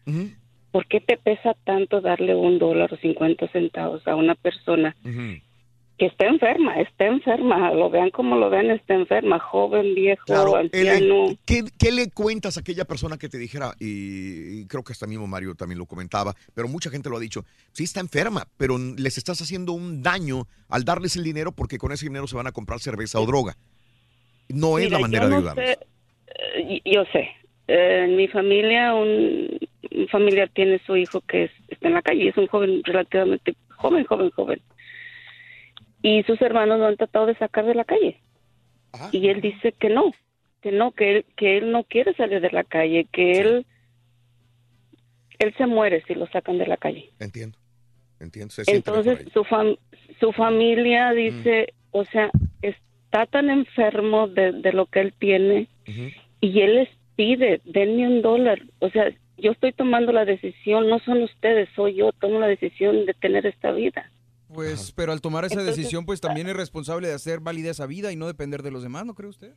¿Por 0.73 0.86
qué 0.86 0.99
te 0.99 1.16
pesa 1.16 1.55
tanto 1.62 2.00
darle 2.00 2.34
un 2.34 2.58
dólar 2.58 2.92
o 2.92 2.97
50 2.97 3.47
centavos 3.47 4.08
a 4.08 4.16
una 4.16 4.34
persona 4.34 4.97
que 6.02 6.08
está 6.08 6.26
enferma, 6.26 6.81
está 6.81 7.06
enferma, 7.06 7.70
lo 7.72 7.89
vean 7.89 8.10
como 8.10 8.34
lo 8.34 8.50
vean, 8.50 8.72
está 8.72 8.94
enferma, 8.94 9.39
joven, 9.39 9.94
viejo, 9.94 10.24
Claro, 10.26 10.56
anciano. 10.56 11.26
¿qué, 11.47 11.62
qué 11.78 11.92
le 11.92 12.10
cuentas 12.10 12.56
a 12.56 12.60
aquella 12.60 12.84
persona 12.84 13.18
que 13.18 13.28
te 13.28 13.39
dijera, 13.39 13.72
y, 13.78 14.62
y 14.62 14.66
creo 14.66 14.82
que 14.82 14.92
hasta 14.92 15.06
mismo 15.06 15.28
Mario 15.28 15.55
también 15.55 15.78
lo 15.78 15.86
comentaba, 15.86 16.34
pero 16.55 16.66
mucha 16.66 16.90
gente 16.90 17.08
lo 17.08 17.18
ha 17.18 17.20
dicho, 17.20 17.44
sí 17.70 17.84
está 17.84 18.00
enferma, 18.00 18.48
pero 18.56 18.76
les 18.98 19.16
estás 19.16 19.40
haciendo 19.42 19.74
un 19.74 20.02
daño 20.02 20.48
al 20.68 20.82
darles 20.84 21.14
el 21.14 21.22
dinero 21.22 21.52
porque 21.52 21.78
con 21.78 21.92
ese 21.92 22.06
dinero 22.06 22.26
se 22.26 22.34
van 22.34 22.48
a 22.48 22.52
comprar 22.52 22.81
cerveza 22.81 23.20
o 23.20 23.24
droga. 23.26 23.56
No 24.48 24.78
es 24.78 24.90
la 24.90 24.98
manera 24.98 25.28
de 25.28 25.55
sé, 25.55 25.78
eh, 26.26 26.81
yo 26.84 27.05
sé. 27.12 27.28
Eh, 27.68 28.06
en 28.08 28.16
mi 28.16 28.26
familia, 28.26 28.92
un, 28.92 29.56
un 29.92 30.08
familiar 30.08 30.50
tiene 30.52 30.81
su 30.84 30.97
hijo 30.97 31.20
que 31.20 31.44
es- 31.44 31.50
está 31.68 31.86
en 31.86 31.94
la 31.94 32.02
calle, 32.02 32.28
es 32.28 32.36
un 32.36 32.48
joven 32.48 32.82
relativamente 32.82 33.55
joven, 33.68 34.05
joven, 34.05 34.31
joven. 34.31 34.60
Y 36.02 36.22
sus 36.24 36.40
hermanos 36.42 36.78
lo 36.81 36.86
han 36.86 36.97
tratado 36.97 37.26
de 37.26 37.36
sacar 37.36 37.64
de 37.64 37.74
la 37.74 37.84
calle. 37.84 38.20
Y 39.12 39.28
él 39.28 39.40
dice 39.40 39.72
que 39.72 39.89
no, 39.89 40.12
que 40.60 40.72
no, 40.72 40.92
que 40.92 41.16
él, 41.18 41.26
que 41.36 41.58
él 41.58 41.70
no 41.72 41.84
quiere 41.84 42.12
salir 42.14 42.40
de 42.40 42.50
la 42.50 42.64
calle, 42.64 43.06
que 43.12 43.40
él, 43.40 43.66
él 45.39 45.55
se 45.56 45.66
muere 45.66 46.02
si 46.06 46.14
lo 46.14 46.26
sacan 46.28 46.58
de 46.58 46.66
la 46.66 46.76
calle. 46.76 47.10
Entiendo, 47.18 47.58
entiendo. 48.20 48.52
se 48.52 48.62
Entonces 48.70 49.18
su, 49.32 49.44
fam- 49.44 49.78
su 50.20 50.32
familia 50.32 51.12
Mm. 51.12 51.16
dice, 51.16 51.74
o 51.90 52.05
sea, 52.05 52.31
está 52.60 53.26
tan 53.26 53.50
enfermo 53.50 54.28
de, 54.28 54.52
de 54.52 54.72
lo 54.72 54.86
que 54.86 55.00
él 55.00 55.14
tiene 55.18 55.68
y 56.40 56.60
él 56.60 56.74
les 56.76 56.89
pide, 57.16 57.60
denme 57.64 58.06
un 58.08 58.22
dólar. 58.22 58.60
O 58.78 58.89
sea, 58.90 59.10
yo 59.39 59.52
estoy 59.52 59.72
tomando 59.72 60.12
la 60.12 60.24
decisión, 60.24 60.89
no 60.89 60.98
son 61.00 61.22
ustedes, 61.22 61.68
soy 61.74 61.94
yo, 61.94 62.12
tomo 62.12 62.39
la 62.40 62.47
decisión 62.47 63.06
de 63.06 63.14
tener 63.14 63.47
esta 63.47 63.72
vida. 63.72 64.10
Pues, 64.55 64.92
pero 64.92 65.12
al 65.12 65.20
tomar 65.20 65.44
esa 65.44 65.55
Entonces- 65.55 65.76
decisión, 65.76 66.05
pues 66.06 66.20
también 66.20 66.48
es 66.48 66.56
responsable 66.56 67.08
de 67.08 67.14
hacer 67.14 67.40
válida 67.40 67.70
esa 67.70 67.86
vida 67.86 68.12
y 68.12 68.16
no 68.16 68.26
depender 68.26 68.62
de 68.62 68.70
los 68.70 68.82
demás, 68.82 69.06
¿no 69.06 69.14
cree 69.14 69.28
usted? 69.31 69.55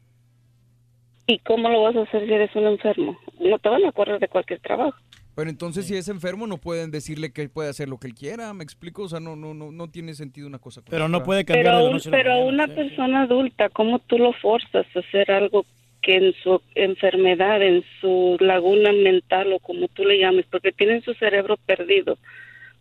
¿Y 1.27 1.40
cómo 1.40 1.69
lo 1.69 1.82
vas 1.83 1.95
a 1.95 2.03
hacer 2.03 2.25
si 2.27 2.33
eres 2.33 2.56
un 2.56 2.65
enfermo? 2.67 3.17
No 3.40 3.57
te 3.59 3.69
van 3.69 3.83
a 3.85 3.91
correr 3.91 4.19
de 4.19 4.27
cualquier 4.27 4.59
trabajo. 4.59 4.95
Pero 5.33 5.49
entonces, 5.49 5.85
si 5.88 5.98
es 5.98 6.07
enfermo, 6.07 6.48
no 6.48 6.57
pueden 6.57 6.91
decirle 6.91 7.33
que 7.33 7.49
puede 7.49 7.67
hacer 7.69 7.90
lo 7.90 7.98
que 7.98 8.07
él 8.07 8.14
quiera, 8.15 8.53
¿me 8.53 8.64
explico? 8.64 9.03
O 9.03 9.09
sea, 9.09 9.19
no, 9.19 9.35
no, 9.35 9.53
no, 9.53 9.69
no 9.72 9.90
tiene 9.90 10.14
sentido 10.14 10.48
una 10.48 10.59
cosa. 10.59 10.82
Pero 10.90 11.09
no 11.09 11.24
puede 11.24 11.43
Pero, 11.43 11.72
a 11.72 11.83
un- 11.90 11.99
pero 12.09 12.32
a 12.33 12.45
una 12.45 12.67
persona 12.67 13.24
adulta, 13.24 13.67
¿cómo 13.69 13.99
tú 13.99 14.17
lo 14.17 14.32
forzas 14.33 14.85
a 14.95 14.99
hacer 14.99 15.30
algo 15.32 15.65
que 16.01 16.15
en 16.15 16.33
su 16.41 16.61
enfermedad, 16.75 17.61
en 17.61 17.83
su 17.99 18.38
laguna 18.40 18.93
mental 18.93 19.51
o 19.51 19.59
como 19.59 19.88
tú 19.90 20.06
le 20.06 20.19
llames, 20.19 20.45
porque 20.49 20.72
tienen 20.72 21.01
su 21.01 21.14
cerebro 21.15 21.57
perdido, 21.65 22.17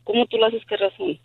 ¿cómo 0.05 0.27
tú 0.27 0.37
lo 0.37 0.47
haces 0.47 0.65
que 0.67 0.77
razón? 0.77 1.19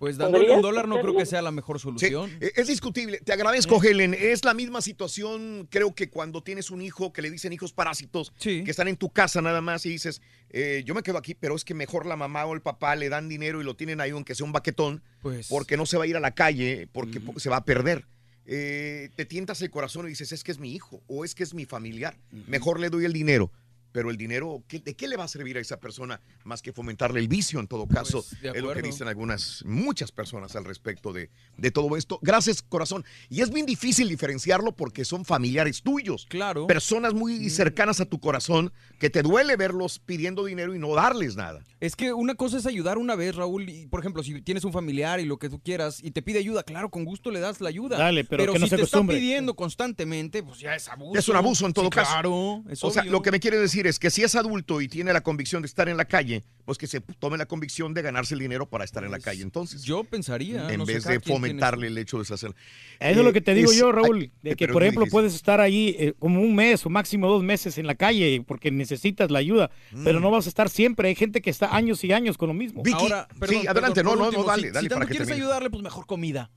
Pues 0.00 0.16
dándole 0.16 0.44
¿Podrías 0.44 0.56
un 0.56 0.62
dólar 0.62 0.88
no 0.88 0.98
creo 0.98 1.14
que 1.14 1.26
sea 1.26 1.42
la 1.42 1.50
mejor 1.50 1.78
solución. 1.78 2.30
Eh, 2.40 2.52
Es 2.56 2.68
discutible. 2.68 3.18
Te 3.18 3.34
agradezco, 3.34 3.80
Helen. 3.84 4.14
Es 4.18 4.46
la 4.46 4.54
misma 4.54 4.80
situación, 4.80 5.68
creo 5.70 5.94
que 5.94 6.08
cuando 6.08 6.42
tienes 6.42 6.70
un 6.70 6.80
hijo 6.80 7.12
que 7.12 7.20
le 7.20 7.30
dicen 7.30 7.52
hijos 7.52 7.74
parásitos, 7.74 8.32
que 8.64 8.70
están 8.70 8.88
en 8.88 8.96
tu 8.96 9.10
casa 9.10 9.42
nada 9.42 9.60
más 9.60 9.84
y 9.84 9.90
dices, 9.90 10.22
eh, 10.48 10.82
yo 10.86 10.94
me 10.94 11.02
quedo 11.02 11.18
aquí, 11.18 11.34
pero 11.34 11.54
es 11.54 11.66
que 11.66 11.74
mejor 11.74 12.06
la 12.06 12.16
mamá 12.16 12.46
o 12.46 12.54
el 12.54 12.62
papá 12.62 12.96
le 12.96 13.10
dan 13.10 13.28
dinero 13.28 13.60
y 13.60 13.64
lo 13.64 13.76
tienen 13.76 14.00
ahí, 14.00 14.10
aunque 14.10 14.34
sea 14.34 14.46
un 14.46 14.52
baquetón, 14.52 15.02
Pues- 15.20 15.48
porque 15.48 15.76
no 15.76 15.84
se 15.84 15.98
va 15.98 16.04
a 16.04 16.06
ir 16.06 16.16
a 16.16 16.20
la 16.20 16.34
calle, 16.34 16.88
porque 16.92 17.20
po- 17.20 17.38
se 17.38 17.50
va 17.50 17.58
a 17.58 17.64
perder. 17.66 18.06
Eh, 18.46 19.10
te 19.16 19.26
tientas 19.26 19.60
el 19.62 19.70
corazón 19.70 20.06
y 20.06 20.08
dices, 20.08 20.32
es 20.32 20.42
que 20.42 20.50
es 20.50 20.58
mi 20.58 20.72
hijo 20.74 21.02
o 21.06 21.24
es 21.26 21.34
que 21.34 21.42
es 21.44 21.52
mi 21.54 21.66
familiar. 21.66 22.16
Mejor 22.48 22.80
le 22.80 22.88
doy 22.88 23.04
el 23.04 23.12
dinero. 23.12 23.52
Pero 23.92 24.10
el 24.10 24.16
dinero, 24.16 24.62
¿qué- 24.68 24.78
¿de 24.80 24.94
qué 24.94 25.08
le 25.08 25.16
va 25.16 25.24
a 25.24 25.28
servir 25.28 25.56
a 25.56 25.60
esa 25.60 25.78
persona 25.80 26.20
más 26.44 26.62
que 26.62 26.72
fomentarle 26.72 27.20
el 27.20 27.28
vicio 27.28 27.58
en 27.60 27.66
todo 27.66 27.86
caso? 27.86 28.24
Pues, 28.40 28.54
es 28.54 28.62
lo 28.62 28.72
que 28.72 28.82
dicen 28.82 29.08
algunas, 29.08 29.64
muchas 29.66 30.12
personas 30.12 30.54
al 30.56 30.64
respecto 30.64 31.12
de, 31.12 31.30
de 31.56 31.70
todo 31.70 31.96
esto. 31.96 32.18
Gracias, 32.22 32.62
corazón. 32.62 33.04
Y 33.28 33.40
es 33.40 33.50
bien 33.50 33.66
difícil 33.66 34.08
diferenciarlo 34.08 34.72
porque 34.72 35.04
son 35.04 35.24
familiares 35.24 35.82
tuyos. 35.82 36.26
Claro. 36.28 36.66
Personas 36.66 37.14
muy 37.14 37.50
cercanas 37.50 38.00
a 38.00 38.04
tu 38.06 38.20
corazón 38.20 38.72
que 38.98 39.10
te 39.10 39.22
duele 39.22 39.56
verlos 39.56 39.98
pidiendo 39.98 40.44
dinero 40.44 40.74
y 40.74 40.78
no 40.78 40.94
darles 40.94 41.36
nada. 41.36 41.64
Es 41.80 41.96
que 41.96 42.12
una 42.12 42.34
cosa 42.34 42.58
es 42.58 42.66
ayudar 42.66 42.98
una 42.98 43.14
vez, 43.16 43.34
Raúl, 43.36 43.68
y 43.68 43.86
por 43.86 44.00
ejemplo, 44.00 44.22
si 44.22 44.40
tienes 44.42 44.64
un 44.64 44.72
familiar 44.72 45.18
y 45.18 45.24
lo 45.24 45.38
que 45.38 45.48
tú 45.48 45.60
quieras 45.60 45.98
y 46.02 46.10
te 46.10 46.20
pide 46.22 46.38
ayuda, 46.38 46.62
claro, 46.62 46.90
con 46.90 47.04
gusto 47.04 47.30
le 47.30 47.40
das 47.40 47.60
la 47.60 47.70
ayuda. 47.70 47.96
Dale, 47.96 48.24
pero 48.24 48.52
que 48.52 48.58
no 48.58 48.66
si 48.66 48.70
se 48.70 48.76
te 48.76 48.82
está 48.82 48.98
acostumbre. 48.98 49.16
pidiendo 49.16 49.56
constantemente, 49.56 50.42
pues 50.42 50.58
ya 50.60 50.74
es 50.74 50.88
abuso. 50.88 51.18
Es 51.18 51.28
un 51.28 51.36
abuso 51.36 51.66
en 51.66 51.72
todo 51.72 51.86
Sí, 51.86 51.90
caso. 51.90 52.10
Claro, 52.12 52.62
es 52.68 52.84
o 52.84 52.90
sea, 52.90 53.02
obvio. 53.02 53.12
lo 53.12 53.22
que 53.22 53.30
me 53.30 53.40
quiere 53.40 53.58
decir 53.58 53.79
es 53.86 53.98
que 53.98 54.10
si 54.10 54.22
es 54.22 54.34
adulto 54.34 54.80
y 54.80 54.88
tiene 54.88 55.12
la 55.12 55.22
convicción 55.22 55.62
de 55.62 55.66
estar 55.66 55.88
en 55.88 55.96
la 55.96 56.04
calle, 56.04 56.42
pues 56.64 56.76
que 56.78 56.86
se 56.86 57.00
tome 57.00 57.38
la 57.38 57.46
convicción 57.46 57.94
de 57.94 58.02
ganarse 58.02 58.34
el 58.34 58.40
dinero 58.40 58.66
para 58.66 58.84
estar 58.84 59.02
en 59.04 59.10
la 59.10 59.18
calle. 59.18 59.42
Entonces, 59.42 59.82
yo 59.82 60.04
pensaría, 60.04 60.70
en 60.70 60.78
no 60.78 60.84
vez 60.86 61.04
de 61.04 61.18
tiene 61.18 61.34
fomentarle 61.38 61.86
el 61.88 61.98
hecho 61.98 62.18
de 62.18 62.22
deshacer. 62.22 62.54
Eso 63.00 63.18
es 63.20 63.24
lo 63.24 63.32
que 63.32 63.40
te 63.40 63.54
digo 63.54 63.70
es- 63.70 63.76
yo, 63.78 63.92
Raúl, 63.92 64.30
de 64.42 64.50
que 64.56 64.66
pero 64.66 64.72
por 64.74 64.82
ejemplo 64.82 65.06
puedes 65.06 65.34
estar 65.34 65.60
ahí 65.60 65.96
eh, 65.98 66.14
como 66.18 66.40
un 66.40 66.54
mes 66.54 66.84
o 66.86 66.90
máximo 66.90 67.28
dos 67.28 67.42
meses 67.42 67.78
en 67.78 67.86
la 67.86 67.94
calle 67.94 68.42
porque 68.46 68.70
necesitas 68.70 69.30
la 69.30 69.38
ayuda, 69.38 69.70
pero 70.04 70.18
Mm. 70.18 70.22
no 70.22 70.30
vas 70.30 70.46
a 70.46 70.48
estar 70.48 70.68
siempre. 70.68 71.08
Hay 71.08 71.14
gente 71.14 71.40
que 71.40 71.50
está 71.50 71.74
años 71.74 72.04
y 72.04 72.12
años 72.12 72.36
con 72.38 72.48
lo 72.48 72.54
mismo. 72.54 72.82
Ahora, 72.94 73.26
perdón, 73.38 73.68
adelante, 73.68 74.02
perdón, 74.02 74.18
no, 74.18 74.30
no, 74.30 74.44
dale, 74.44 74.68
si, 74.68 74.70
dale 74.70 74.84
si 74.86 74.88
para 74.88 75.00
tanto 75.00 75.06
que 75.06 75.10
quieres 75.12 75.28
termine. 75.28 75.44
ayudarle, 75.46 75.70
pues 75.70 75.82
mejor 75.82 76.06
comida. 76.06 76.50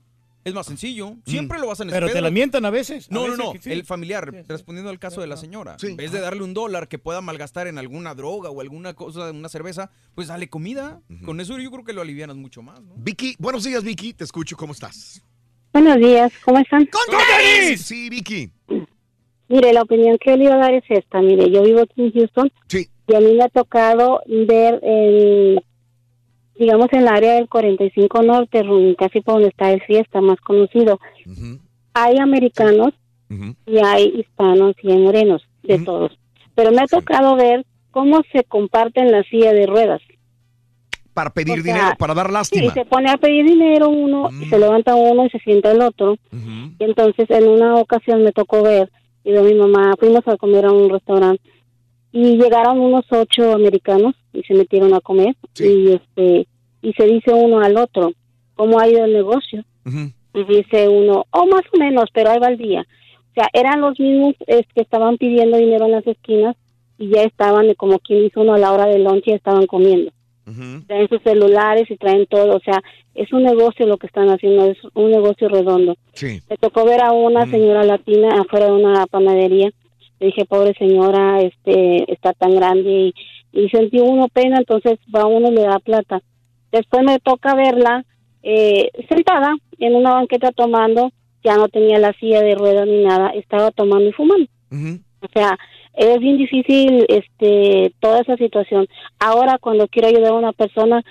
Es 0.44 0.52
más 0.52 0.66
sencillo. 0.66 1.16
Siempre 1.24 1.58
lo 1.58 1.68
vas 1.68 1.80
a 1.80 1.84
necesitar. 1.84 2.06
Pero 2.08 2.12
te 2.18 2.20
la 2.20 2.30
mientan 2.30 2.66
a 2.66 2.70
veces. 2.70 3.10
No, 3.10 3.20
no, 3.20 3.30
veces 3.32 3.38
no. 3.38 3.52
sí. 3.62 3.72
El 3.72 3.84
familiar, 3.84 4.30
respondiendo 4.46 4.90
al 4.90 4.98
caso 4.98 5.22
de 5.22 5.26
la 5.26 5.38
señora. 5.38 5.76
En 5.82 5.96
vez 5.96 6.12
de 6.12 6.20
darle 6.20 6.42
un 6.42 6.52
dólar 6.52 6.86
que 6.88 6.98
pueda 6.98 7.22
malgastar 7.22 7.66
en 7.66 7.78
alguna 7.78 8.14
droga 8.14 8.50
o 8.50 8.60
alguna 8.60 8.92
cosa, 8.94 9.30
una 9.30 9.48
cerveza, 9.48 9.90
pues 10.14 10.28
dale 10.28 10.48
comida. 10.48 11.00
Con 11.24 11.40
eso 11.40 11.58
yo 11.58 11.70
creo 11.70 11.84
que 11.84 11.94
lo 11.94 12.02
alivianas 12.02 12.36
mucho 12.36 12.62
más, 12.62 12.82
¿no? 12.82 12.92
Vicky, 12.96 13.36
buenos 13.38 13.64
días, 13.64 13.82
Vicky. 13.82 14.12
Te 14.12 14.24
escucho. 14.24 14.56
¿Cómo 14.56 14.72
estás? 14.74 15.22
Buenos 15.72 15.96
días, 15.96 16.32
¿cómo 16.44 16.58
están? 16.58 16.86
¡Con 16.86 17.00
Sí, 17.78 18.08
Vicky. 18.10 18.50
Mire, 19.48 19.72
la 19.72 19.82
opinión 19.82 20.16
que 20.18 20.30
yo 20.30 20.36
le 20.36 20.44
iba 20.44 20.54
a 20.54 20.58
dar 20.58 20.74
es 20.74 20.84
esta. 20.88 21.20
Mire, 21.20 21.50
yo 21.50 21.62
vivo 21.62 21.80
aquí 21.80 22.02
en 22.02 22.12
Houston 22.12 22.52
Sí. 22.68 22.88
y 23.08 23.14
a 23.14 23.20
mí 23.20 23.34
me 23.34 23.44
ha 23.44 23.48
tocado 23.48 24.20
ver, 24.26 24.78
en, 24.82 25.60
digamos, 26.58 26.88
en 26.92 27.00
el 27.00 27.08
área 27.08 27.34
del 27.34 27.48
45 27.48 28.22
Norte, 28.22 28.62
casi 28.98 29.20
por 29.20 29.34
donde 29.34 29.48
está 29.48 29.70
el 29.72 29.82
fiesta 29.82 30.20
más 30.20 30.40
conocido. 30.40 31.00
Hay 31.94 32.18
americanos 32.18 32.92
y 33.66 33.78
hay 33.84 34.14
hispanos 34.20 34.74
y 34.82 34.90
hay 34.92 34.98
morenos, 34.98 35.42
de 35.62 35.78
todos. 35.80 36.12
Pero 36.54 36.70
me 36.70 36.82
ha 36.82 36.86
tocado 36.86 37.34
ver 37.36 37.64
cómo 37.90 38.22
se 38.32 38.44
comparten 38.44 39.10
la 39.10 39.22
silla 39.24 39.52
de 39.52 39.66
ruedas. 39.66 40.00
Para 41.12 41.30
pedir 41.30 41.60
O 41.60 41.62
sea, 41.62 41.74
dinero, 41.74 41.94
para 41.96 42.14
dar 42.14 42.26
Sí, 42.26 42.32
lástima. 42.32 42.74
se 42.74 42.84
pone 42.86 43.10
a 43.10 43.16
pedir 43.16 43.44
dinero 43.46 43.88
uno, 43.88 44.30
y 44.32 44.46
Mm. 44.46 44.50
se 44.50 44.58
levanta 44.58 44.94
uno 44.96 45.26
y 45.26 45.30
se 45.30 45.38
sienta 45.38 45.70
el 45.70 45.80
otro. 45.80 46.16
Y 46.32 46.84
entonces 46.84 47.30
en 47.30 47.48
una 47.48 47.76
ocasión 47.76 48.22
me 48.24 48.32
tocó 48.32 48.62
ver, 48.62 48.90
y 49.22 49.30
de 49.32 49.42
mi 49.42 49.54
mamá, 49.54 49.94
fuimos 49.98 50.26
a 50.26 50.36
comer 50.36 50.64
a 50.66 50.72
un 50.72 50.90
restaurante 50.90 51.40
y 52.14 52.36
llegaron 52.36 52.78
unos 52.78 53.04
ocho 53.10 53.52
americanos 53.52 54.14
y 54.32 54.44
se 54.44 54.54
metieron 54.54 54.94
a 54.94 55.00
comer 55.00 55.34
y 55.58 55.90
este 55.90 56.46
y 56.80 56.92
se 56.92 57.06
dice 57.06 57.32
uno 57.32 57.60
al 57.60 57.76
otro, 57.76 58.12
¿cómo 58.54 58.78
ha 58.78 58.88
ido 58.88 59.04
el 59.04 59.12
negocio? 59.12 59.64
Y 59.84 60.44
dice 60.44 60.88
uno, 60.88 61.26
oh, 61.30 61.46
más 61.46 61.62
o 61.72 61.76
menos, 61.76 62.04
pero 62.12 62.30
ahí 62.30 62.38
va 62.38 62.48
el 62.48 62.58
día. 62.58 62.86
O 63.30 63.34
sea, 63.34 63.48
eran 63.52 63.80
los 63.80 63.98
mismos 63.98 64.34
eh, 64.46 64.62
que 64.74 64.82
estaban 64.82 65.16
pidiendo 65.18 65.56
dinero 65.56 65.86
en 65.86 65.92
las 65.92 66.06
esquinas 66.06 66.54
y 66.98 67.08
ya 67.08 67.22
estaban, 67.22 67.74
como 67.74 67.98
quien 67.98 68.22
dice 68.22 68.38
uno, 68.38 68.54
a 68.54 68.58
la 68.58 68.70
hora 68.70 68.86
del 68.86 69.02
lunch 69.02 69.24
ya 69.26 69.34
estaban 69.34 69.66
comiendo 69.66 70.12
traen 70.86 71.08
sus 71.08 71.22
celulares 71.22 71.90
y 71.90 71.96
traen 71.96 72.26
todo, 72.26 72.56
o 72.56 72.60
sea, 72.60 72.82
es 73.14 73.32
un 73.32 73.44
negocio 73.44 73.86
lo 73.86 73.96
que 73.96 74.06
están 74.06 74.28
haciendo, 74.28 74.66
es 74.66 74.78
un 74.94 75.10
negocio 75.10 75.48
redondo. 75.48 75.96
Sí. 76.12 76.40
Me 76.50 76.56
tocó 76.56 76.84
ver 76.84 77.02
a 77.02 77.12
una 77.12 77.46
señora 77.46 77.84
latina 77.84 78.40
afuera 78.40 78.66
de 78.66 78.72
una 78.72 79.06
panadería, 79.06 79.70
dije, 80.20 80.44
pobre 80.44 80.74
señora, 80.74 81.40
este, 81.40 82.10
está 82.12 82.32
tan 82.32 82.54
grande 82.54 82.90
y, 82.90 83.14
y 83.52 83.68
sentí 83.68 83.98
uno 83.98 84.28
pena, 84.28 84.58
entonces 84.58 84.98
va 85.14 85.26
uno 85.26 85.50
le 85.50 85.62
da 85.62 85.78
plata. 85.78 86.20
Después 86.72 87.04
me 87.04 87.18
toca 87.20 87.54
verla 87.54 88.04
eh, 88.42 88.90
sentada 89.08 89.54
en 89.78 89.94
una 89.94 90.14
banqueta 90.14 90.50
tomando, 90.52 91.12
ya 91.42 91.56
no 91.56 91.68
tenía 91.68 91.98
la 91.98 92.12
silla 92.14 92.42
de 92.42 92.54
ruedas 92.54 92.86
ni 92.86 93.04
nada, 93.04 93.30
estaba 93.30 93.70
tomando 93.70 94.08
y 94.08 94.12
fumando. 94.12 94.46
O 95.20 95.28
sea, 95.32 95.58
es 95.94 96.18
bien 96.18 96.36
difícil 96.36 97.06
este 97.08 97.94
toda 98.00 98.20
esa 98.20 98.36
situación. 98.36 98.86
Ahora 99.18 99.58
cuando 99.58 99.88
quiero 99.88 100.08
ayudar 100.08 100.32
a 100.32 100.38
una 100.38 100.52
persona, 100.52 101.02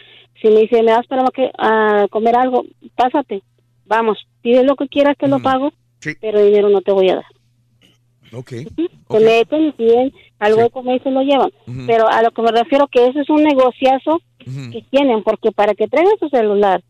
si 0.41 0.49
me 0.49 0.61
dice, 0.61 0.83
"Me 0.83 0.91
das 0.91 1.07
para 1.07 1.23
que 1.33 1.49
a 1.57 2.07
comer 2.09 2.35
algo", 2.35 2.65
pásate. 2.95 3.41
Vamos, 3.85 4.27
pide 4.41 4.63
lo 4.63 4.75
que 4.75 4.87
quieras, 4.87 5.17
te 5.17 5.27
lo 5.27 5.39
pago, 5.39 5.71
pero 6.19 6.43
dinero 6.43 6.69
no 6.69 6.81
te 6.81 6.91
voy 6.91 7.09
a 7.09 7.15
dar. 7.15 7.25
Ok. 8.33 8.53
Se 9.09 9.19
meten 9.19 9.65
y 9.67 9.71
piden 9.73 10.13
algo 10.39 10.61
de 10.61 10.69
comer 10.69 10.97
y 10.97 10.99
se 11.03 11.11
lo 11.11 11.21
llevan. 11.21 11.51
Pero 11.87 12.07
a 12.07 12.21
lo 12.21 12.31
que 12.31 12.41
me 12.41 12.51
refiero 12.51 12.87
que 12.87 13.07
eso 13.07 13.19
es 13.19 13.29
un 13.29 13.43
negociazo 13.43 14.21
que 14.39 14.83
tienen, 14.89 15.23
porque 15.23 15.51
para 15.51 15.73
que 15.73 15.87
traigan 15.87 16.17
su 16.19 16.29
celular, 16.29 16.83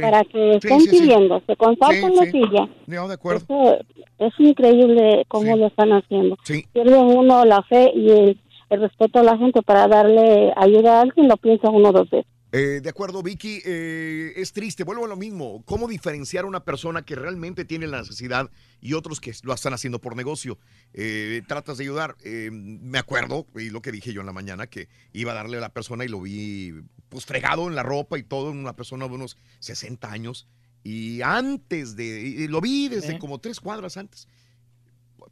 para 0.00 0.24
que 0.24 0.56
estén 0.56 0.80
sí, 0.80 0.88
sí. 0.88 0.98
pidiendo, 1.00 1.42
se 1.46 1.56
compartan 1.56 2.14
la 2.14 2.26
silla, 2.30 2.68
No, 2.86 3.08
de 3.08 3.14
acuerdo. 3.14 3.44
eso 3.44 3.78
es 4.18 4.32
increíble 4.38 5.24
cómo 5.28 5.56
lo 5.56 5.66
están 5.66 5.90
haciendo. 5.92 6.36
Pierde 6.72 6.98
uno 6.98 7.44
la 7.44 7.62
fe 7.62 7.90
y 7.94 8.10
el, 8.10 8.40
el 8.70 8.80
respeto 8.80 9.20
a 9.20 9.22
la 9.22 9.36
gente 9.38 9.62
para 9.62 9.88
darle 9.88 10.52
ayuda 10.56 10.98
a 10.98 11.00
alguien, 11.02 11.28
lo 11.28 11.36
piensa 11.36 11.70
uno 11.70 11.92
dos 11.92 12.08
veces. 12.10 12.30
Eh, 12.52 12.80
de 12.80 12.88
acuerdo, 12.88 13.22
Vicky, 13.22 13.60
eh, 13.64 14.32
es 14.36 14.52
triste, 14.52 14.84
vuelvo 14.84 15.04
a 15.04 15.08
lo 15.08 15.16
mismo. 15.16 15.62
¿Cómo 15.64 15.88
diferenciar 15.88 16.44
a 16.44 16.48
una 16.48 16.64
persona 16.64 17.04
que 17.04 17.16
realmente 17.16 17.64
tiene 17.64 17.86
la 17.86 17.98
necesidad 17.98 18.50
y 18.80 18.92
otros 18.92 19.20
que 19.20 19.34
lo 19.42 19.52
están 19.52 19.74
haciendo 19.74 20.00
por 20.00 20.14
negocio? 20.14 20.58
Eh, 20.92 21.42
tratas 21.48 21.78
de 21.78 21.84
ayudar. 21.84 22.16
Me 22.22 22.98
acuerdo, 22.98 23.46
y 23.56 23.70
lo 23.70 23.82
que 23.82 23.92
dije 23.92 24.12
yo 24.12 24.20
en 24.20 24.26
la 24.26 24.32
mañana, 24.32 24.68
que 24.68 24.88
iba 25.12 25.32
a 25.32 25.34
darle 25.34 25.58
a 25.58 25.60
la 25.60 25.72
persona 25.72 26.04
y 26.04 26.08
lo 26.08 26.20
vi 26.20 26.72
pues 27.08 27.26
fregado 27.26 27.68
en 27.68 27.74
la 27.74 27.82
ropa 27.82 28.18
y 28.18 28.22
todo, 28.22 28.50
una 28.50 28.76
persona 28.76 29.08
de 29.08 29.14
unos 29.14 29.36
60 29.58 30.10
años. 30.10 30.48
Y 30.84 31.20
antes 31.22 31.96
de, 31.96 32.20
y 32.20 32.48
lo 32.48 32.60
vi 32.60 32.88
desde 32.88 33.18
como 33.18 33.40
tres 33.40 33.58
cuadras 33.58 33.96
antes 33.96 34.28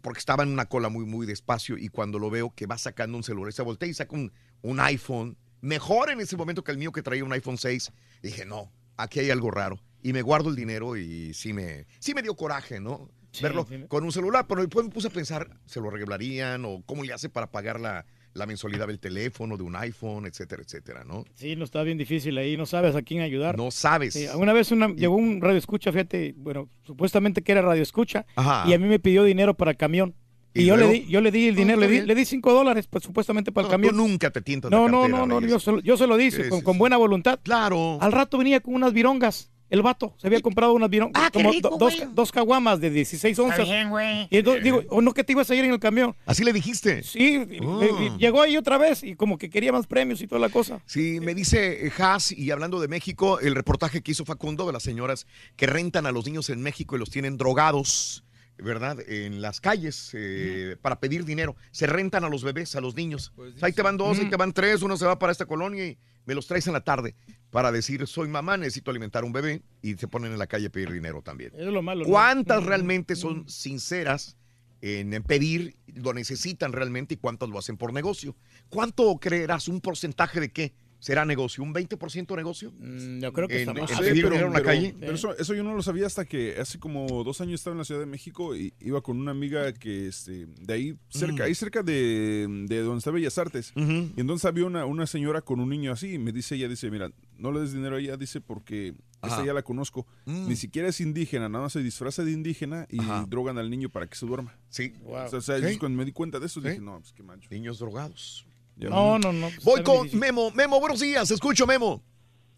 porque 0.00 0.18
estaba 0.18 0.42
en 0.42 0.50
una 0.50 0.66
cola 0.66 0.88
muy, 0.90 1.06
muy 1.06 1.26
despacio 1.26 1.78
y 1.78 1.88
cuando 1.88 2.18
lo 2.18 2.28
veo 2.28 2.52
que 2.54 2.66
va 2.66 2.76
sacando 2.76 3.16
un 3.16 3.22
celular, 3.22 3.52
se 3.52 3.62
voltea 3.62 3.88
y 3.88 3.94
saca 3.94 4.14
un, 4.14 4.32
un 4.60 4.80
iPhone, 4.80 5.38
mejor 5.64 6.10
en 6.10 6.20
ese 6.20 6.36
momento 6.36 6.62
que 6.62 6.72
el 6.72 6.78
mío 6.78 6.92
que 6.92 7.02
traía 7.02 7.24
un 7.24 7.32
iPhone 7.32 7.58
6, 7.58 7.90
dije, 8.22 8.44
no, 8.44 8.70
aquí 8.96 9.20
hay 9.20 9.30
algo 9.30 9.50
raro. 9.50 9.80
Y 10.02 10.12
me 10.12 10.20
guardo 10.20 10.50
el 10.50 10.56
dinero 10.56 10.96
y 10.96 11.32
sí 11.32 11.52
me, 11.54 11.86
sí 11.98 12.12
me 12.14 12.22
dio 12.22 12.36
coraje, 12.36 12.80
¿no? 12.80 13.08
Verlo 13.42 13.66
con 13.88 14.04
un 14.04 14.12
celular, 14.12 14.46
pero 14.46 14.60
después 14.60 14.84
me 14.84 14.92
puse 14.92 15.08
a 15.08 15.10
pensar, 15.10 15.58
¿se 15.64 15.80
lo 15.80 15.90
regalarían 15.90 16.64
o 16.66 16.82
cómo 16.86 17.02
le 17.02 17.12
hace 17.12 17.28
para 17.28 17.50
pagar 17.50 17.80
la, 17.80 18.04
la 18.34 18.46
mensualidad 18.46 18.86
del 18.86 19.00
teléfono, 19.00 19.56
de 19.56 19.62
un 19.64 19.74
iPhone, 19.74 20.26
etcétera, 20.26 20.62
etcétera, 20.62 21.02
¿no? 21.02 21.24
Sí, 21.34 21.56
no 21.56 21.64
está 21.64 21.82
bien 21.82 21.98
difícil 21.98 22.36
ahí, 22.38 22.56
no 22.56 22.66
sabes 22.66 22.94
a 22.94 23.02
quién 23.02 23.22
ayudar. 23.22 23.56
No 23.56 23.70
sabes. 23.70 24.14
Sí, 24.14 24.26
una 24.36 24.52
vez 24.52 24.70
una, 24.70 24.88
llegó 24.88 25.16
un 25.16 25.40
radio 25.40 25.56
escucha, 25.58 25.90
fíjate, 25.90 26.34
bueno, 26.36 26.68
supuestamente 26.84 27.42
que 27.42 27.52
era 27.52 27.62
radio 27.62 27.82
escucha, 27.82 28.26
Ajá. 28.36 28.68
y 28.68 28.74
a 28.74 28.78
mí 28.78 28.86
me 28.86 29.00
pidió 29.00 29.24
dinero 29.24 29.54
para 29.54 29.72
el 29.72 29.76
camión. 29.76 30.14
Y, 30.54 30.62
¿Y 30.62 30.66
yo 30.66 30.76
le, 30.76 30.86
di, 30.88 31.06
yo 31.08 31.20
le 31.20 31.30
di 31.32 31.48
el 31.48 31.54
No, 31.54 31.58
dinero, 31.60 31.80
le 31.80 31.88
di, 31.88 32.00
le 32.02 32.14
di 32.14 32.24
cinco 32.24 32.52
dólares, 32.52 32.86
pues 32.88 33.02
supuestamente 33.02 33.50
para 33.50 33.66
el 33.66 33.68
No, 33.68 33.72
camión. 33.72 33.96
tú 33.96 33.96
nunca 34.08 34.30
te 34.30 34.40
tientas 34.40 34.70
No, 34.70 34.84
la 34.86 34.90
no, 34.92 35.00
cartera, 35.02 35.18
no, 35.18 35.26
no, 35.26 35.40
Reyes. 35.40 35.50
yo 35.52 35.58
se, 35.60 35.72
lo- 35.72 35.80
yo 35.80 35.96
se 35.96 36.06
lo 36.06 36.16
dije 36.16 36.48
con, 36.62 36.78
buena 36.78 36.96
voluntad. 36.96 37.40
Claro. 37.42 37.98
Al 38.00 38.12
rato 38.12 38.38
venía 38.38 38.60
con 38.60 38.74
unas 38.74 38.92
virongas. 38.92 39.50
El 39.70 39.82
vato 39.82 40.14
se 40.18 40.28
había 40.28 40.40
comprado 40.40 40.72
unas 40.74 40.88
virongas, 40.90 41.20
Ah, 41.24 41.30
qué 41.32 41.38
como 41.40 41.50
rico, 41.50 41.70
do- 41.70 41.78
dos, 41.78 41.96
güey. 41.96 42.08
dos 42.14 42.30
caguamas 42.30 42.78
de 42.80 42.90
16 42.90 43.36
onzas. 43.40 43.64
bien, 43.66 43.88
güey. 43.90 44.28
Y 44.30 44.36
entonces 44.36 44.62
digo, 44.62 44.82
¿o 44.90 45.00
no 45.00 45.12
que 45.12 45.24
te 45.24 45.32
ibas 45.32 45.50
a 45.50 45.54
ir 45.56 45.64
en 45.64 45.72
el 45.72 45.80
camión? 45.80 46.14
¿Así 46.26 46.44
le 46.44 46.52
dijiste? 46.52 47.02
Sí, 47.02 47.38
Oh. 47.62 47.82
y- 47.82 48.06
y 48.06 48.18
llegó 48.18 48.40
ahí 48.42 48.56
otra 48.56 48.78
vez 48.78 49.02
y 49.02 49.16
como 49.16 49.38
que 49.38 49.50
quería 49.50 49.72
más 49.72 49.88
premios 49.88 50.20
y 50.20 50.28
toda 50.28 50.38
la 50.40 50.50
cosa. 50.50 50.80
Sí, 50.86 51.18
me 51.20 51.34
dice 51.34 51.86
eh, 51.86 51.92
Haas, 51.98 52.30
y 52.30 52.52
hablando 52.52 52.78
de 52.78 52.86
México, 52.86 53.40
el 53.40 53.56
reportaje 53.56 54.02
que 54.02 54.12
hizo 54.12 54.24
Facundo 54.24 54.66
de 54.66 54.72
las 54.74 54.84
señoras 54.84 55.26
que 55.56 55.66
rentan 55.66 56.06
a 56.06 56.12
los 56.12 56.26
niños 56.26 56.50
en 56.50 56.62
México 56.62 56.94
y 56.94 57.00
los 57.00 57.10
tienen 57.10 57.36
drogados, 57.36 58.22
¿verdad? 58.58 58.98
En 59.08 59.42
las 59.42 59.60
calles 59.60 60.10
eh, 60.12 60.76
para 60.80 61.00
pedir 61.00 61.24
dinero. 61.24 61.56
Se 61.70 61.86
rentan 61.86 62.24
a 62.24 62.28
los 62.28 62.44
bebés, 62.44 62.76
a 62.76 62.80
los 62.80 62.94
niños. 62.94 63.32
Pues 63.34 63.62
ahí 63.62 63.72
te 63.72 63.82
van 63.82 63.96
dos, 63.96 64.18
ahí 64.18 64.30
te 64.30 64.36
van 64.36 64.52
tres, 64.52 64.82
uno 64.82 64.96
se 64.96 65.06
va 65.06 65.18
para 65.18 65.32
esta 65.32 65.46
colonia 65.46 65.86
y 65.86 65.98
me 66.26 66.34
los 66.34 66.46
traes 66.46 66.66
en 66.66 66.72
la 66.72 66.82
tarde 66.82 67.14
para 67.50 67.70
decir, 67.70 68.06
soy 68.06 68.28
mamá, 68.28 68.56
necesito 68.56 68.90
alimentar 68.90 69.22
a 69.22 69.26
un 69.26 69.32
bebé 69.32 69.62
y 69.82 69.94
se 69.94 70.08
ponen 70.08 70.32
en 70.32 70.38
la 70.38 70.46
calle 70.46 70.66
a 70.66 70.70
pedir 70.70 70.90
dinero 70.92 71.22
también. 71.22 71.52
Es 71.56 71.66
lo 71.66 71.82
malo. 71.82 72.04
¿Cuántas 72.04 72.64
realmente 72.64 73.16
son 73.16 73.48
sinceras 73.48 74.36
en 74.80 75.22
pedir, 75.22 75.76
lo 75.86 76.12
necesitan 76.12 76.72
realmente 76.72 77.14
y 77.14 77.16
cuántas 77.16 77.48
lo 77.48 77.58
hacen 77.58 77.76
por 77.76 77.92
negocio? 77.92 78.36
¿Cuánto 78.68 79.16
creerás 79.18 79.68
un 79.68 79.80
porcentaje 79.80 80.40
de 80.40 80.50
qué 80.50 80.74
será 81.04 81.26
negocio? 81.26 81.62
¿Un 81.62 81.74
20% 81.74 82.34
negocio? 82.34 82.72
Mm, 82.78 83.20
yo 83.20 83.32
creo 83.34 83.46
que 83.46 83.56
en, 83.62 83.68
está 83.68 83.72
en 84.00 84.16
la 84.16 84.52
pero- 84.52 84.62
calle. 84.64 84.94
pero 84.98 85.12
eso, 85.12 85.36
eso 85.36 85.52
yo 85.54 85.62
no 85.62 85.74
lo 85.74 85.82
sabía 85.82 86.06
hasta 86.06 86.24
que 86.24 86.56
hace 86.58 86.78
como 86.78 87.22
dos 87.24 87.42
años 87.42 87.60
estaba 87.60 87.74
en 87.74 87.78
la 87.78 87.84
Ciudad 87.84 88.00
de 88.00 88.06
México 88.06 88.56
y 88.56 88.72
iba 88.80 89.02
con 89.02 89.18
una 89.20 89.32
amiga 89.32 89.70
que 89.74 90.06
este, 90.06 90.46
de 90.46 90.72
ahí 90.72 90.96
cerca, 91.10 91.42
Mm. 91.42 91.46
ahí 91.46 91.54
cerca 91.54 91.82
de, 91.82 92.46
de 92.68 92.80
donde 92.80 92.98
está 92.98 93.10
Bellas 93.10 93.36
Artes. 93.36 93.74
Y 93.76 94.18
entonces 94.18 94.46
había 94.46 94.64
una, 94.64 94.86
una 94.86 95.06
señora 95.06 95.42
con 95.42 95.60
un 95.60 95.68
niño 95.68 95.92
así 95.92 96.14
y 96.14 96.18
me 96.18 96.32
dice, 96.32 96.54
ella 96.54 96.68
dice, 96.68 96.90
mira, 96.90 97.10
no 97.36 97.52
le 97.52 97.60
des 97.60 97.74
dinero 97.74 97.96
a 97.96 98.00
ella, 98.00 98.16
dice, 98.16 98.40
porque 98.40 98.94
esta 99.22 99.36
Ajá. 99.36 99.44
ya 99.44 99.52
la 99.52 99.62
conozco. 99.62 100.06
Mm. 100.24 100.48
Ni 100.48 100.56
siquiera 100.56 100.88
es 100.88 101.00
indígena, 101.02 101.50
nada 101.50 101.64
más 101.64 101.72
se 101.74 101.82
disfraza 101.82 102.24
de 102.24 102.32
indígena 102.32 102.86
y 102.88 102.98
Ajá. 103.00 103.26
drogan 103.28 103.58
al 103.58 103.68
niño 103.68 103.90
para 103.90 104.06
que 104.06 104.16
se 104.16 104.24
duerma. 104.24 104.56
Sí. 104.70 104.94
O 105.04 105.28
sea, 105.28 105.38
o 105.38 105.42
sea, 105.42 105.68
Sí. 105.68 105.76
cuando 105.76 105.98
me 105.98 106.06
di 106.06 106.12
cuenta 106.12 106.40
de 106.40 106.46
eso 106.46 106.62
Sí. 106.62 106.68
dije, 106.68 106.80
no, 106.80 106.98
pues 107.00 107.12
qué 107.12 107.22
mancho. 107.22 107.48
Niños 107.50 107.78
drogados. 107.78 108.46
No, 108.76 109.18
no, 109.18 109.32
no. 109.32 109.46
pues 109.48 109.64
Voy 109.64 109.82
con 109.82 109.96
difícil. 110.04 110.20
Memo. 110.20 110.50
Memo, 110.50 110.80
buenos 110.80 111.00
días. 111.00 111.30
Escucho, 111.30 111.66
Memo. 111.66 112.02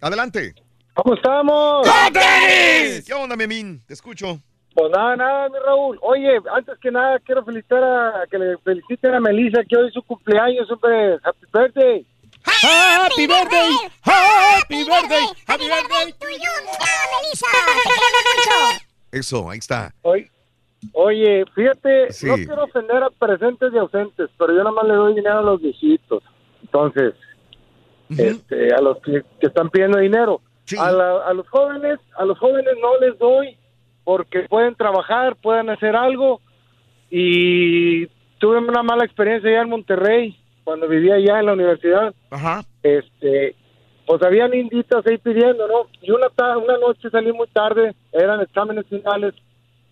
Adelante. 0.01 0.55
¿Cómo 0.95 1.15
estamos? 1.15 1.87
¿Qué 3.07 3.13
onda, 3.15 3.37
Memín? 3.37 3.83
Te 3.87 3.95
escucho. 3.95 4.41
Pues 4.75 4.91
nada, 4.91 5.17
nada, 5.17 5.49
mi 5.49 5.59
Raúl. 5.59 5.99
Oye, 6.03 6.39
antes 6.55 6.79
que 6.81 6.91
nada 6.91 7.19
quiero 7.21 7.45
felicitar 7.45 7.83
a, 7.83 8.25
que 8.31 8.39
le 8.39 8.59
feliciten 8.59 9.15
a 9.15 9.21
Melissa 9.21 9.63
que 9.69 9.77
hoy 9.77 9.89
es 9.89 9.95
su 9.95 10.03
cumpleaños, 10.03 10.71
hombre. 10.71 11.19
Happy 11.25 11.47
birthday. 11.53 12.07
Happy 12.45 13.27
birthday, 13.27 13.71
happy 14.03 14.85
birthday, 14.85 15.27
happy 15.47 15.65
birthday. 15.65 16.15
Eso, 19.13 19.51
ahí 19.51 19.59
está. 19.59 19.95
Oye, 20.03 20.31
oye 20.93 21.45
fíjate, 21.55 22.11
Sí. 22.13 22.27
no 22.27 22.35
quiero 22.37 22.65
ofender 22.65 23.03
a 23.03 23.11
presentes 23.11 23.73
y 23.73 23.79
ausentes, 23.79 24.29
pero 24.39 24.53
yo 24.53 24.59
nada 24.59 24.73
más 24.73 24.87
le 24.87 24.95
doy 24.95 25.15
dinero 25.15 25.39
a 25.39 25.43
los 25.43 25.61
viejitos. 25.61 26.23
Entonces, 26.63 27.15
este, 28.11 28.73
a 28.75 28.81
los 28.81 28.99
que, 29.03 29.23
que 29.41 29.47
están 29.47 29.69
pidiendo 29.71 29.99
dinero. 29.99 30.41
A, 30.79 30.91
la- 30.91 31.25
a 31.27 31.33
los 31.33 31.49
jóvenes, 31.49 31.99
a 32.17 32.25
los 32.25 32.39
jóvenes 32.39 32.75
no 32.81 32.99
les 32.99 33.19
doy 33.19 33.57
porque 34.05 34.43
pueden 34.49 34.75
trabajar, 34.75 35.37
pueden 35.37 35.71
hacer 35.71 35.95
algo 35.97 36.41
y 37.11 38.07
tuve 38.39 38.59
una 38.59 38.83
mala 38.83 39.05
experiencia 39.05 39.49
allá 39.51 39.63
en 39.63 39.71
Monterrey 39.71 40.37
cuando 40.65 40.89
vivía 40.89 41.15
allá 41.15 41.41
en 41.41 41.47
la 41.47 41.53
universidad. 41.53 42.15
Ajá. 42.31 42.63
Este 42.83 43.55
pues 44.07 44.23
habían 44.23 44.55
inditas 44.55 45.05
ahí 45.05 45.19
pidiendo, 45.19 45.67
¿no? 45.67 45.89
Y 46.01 46.13
una, 46.13 46.29
una 46.59 46.79
noche 46.79 47.11
salí 47.11 47.33
muy 47.33 47.49
tarde, 47.49 47.93
eran 48.13 48.41
exámenes 48.41 48.87
finales, 48.87 49.35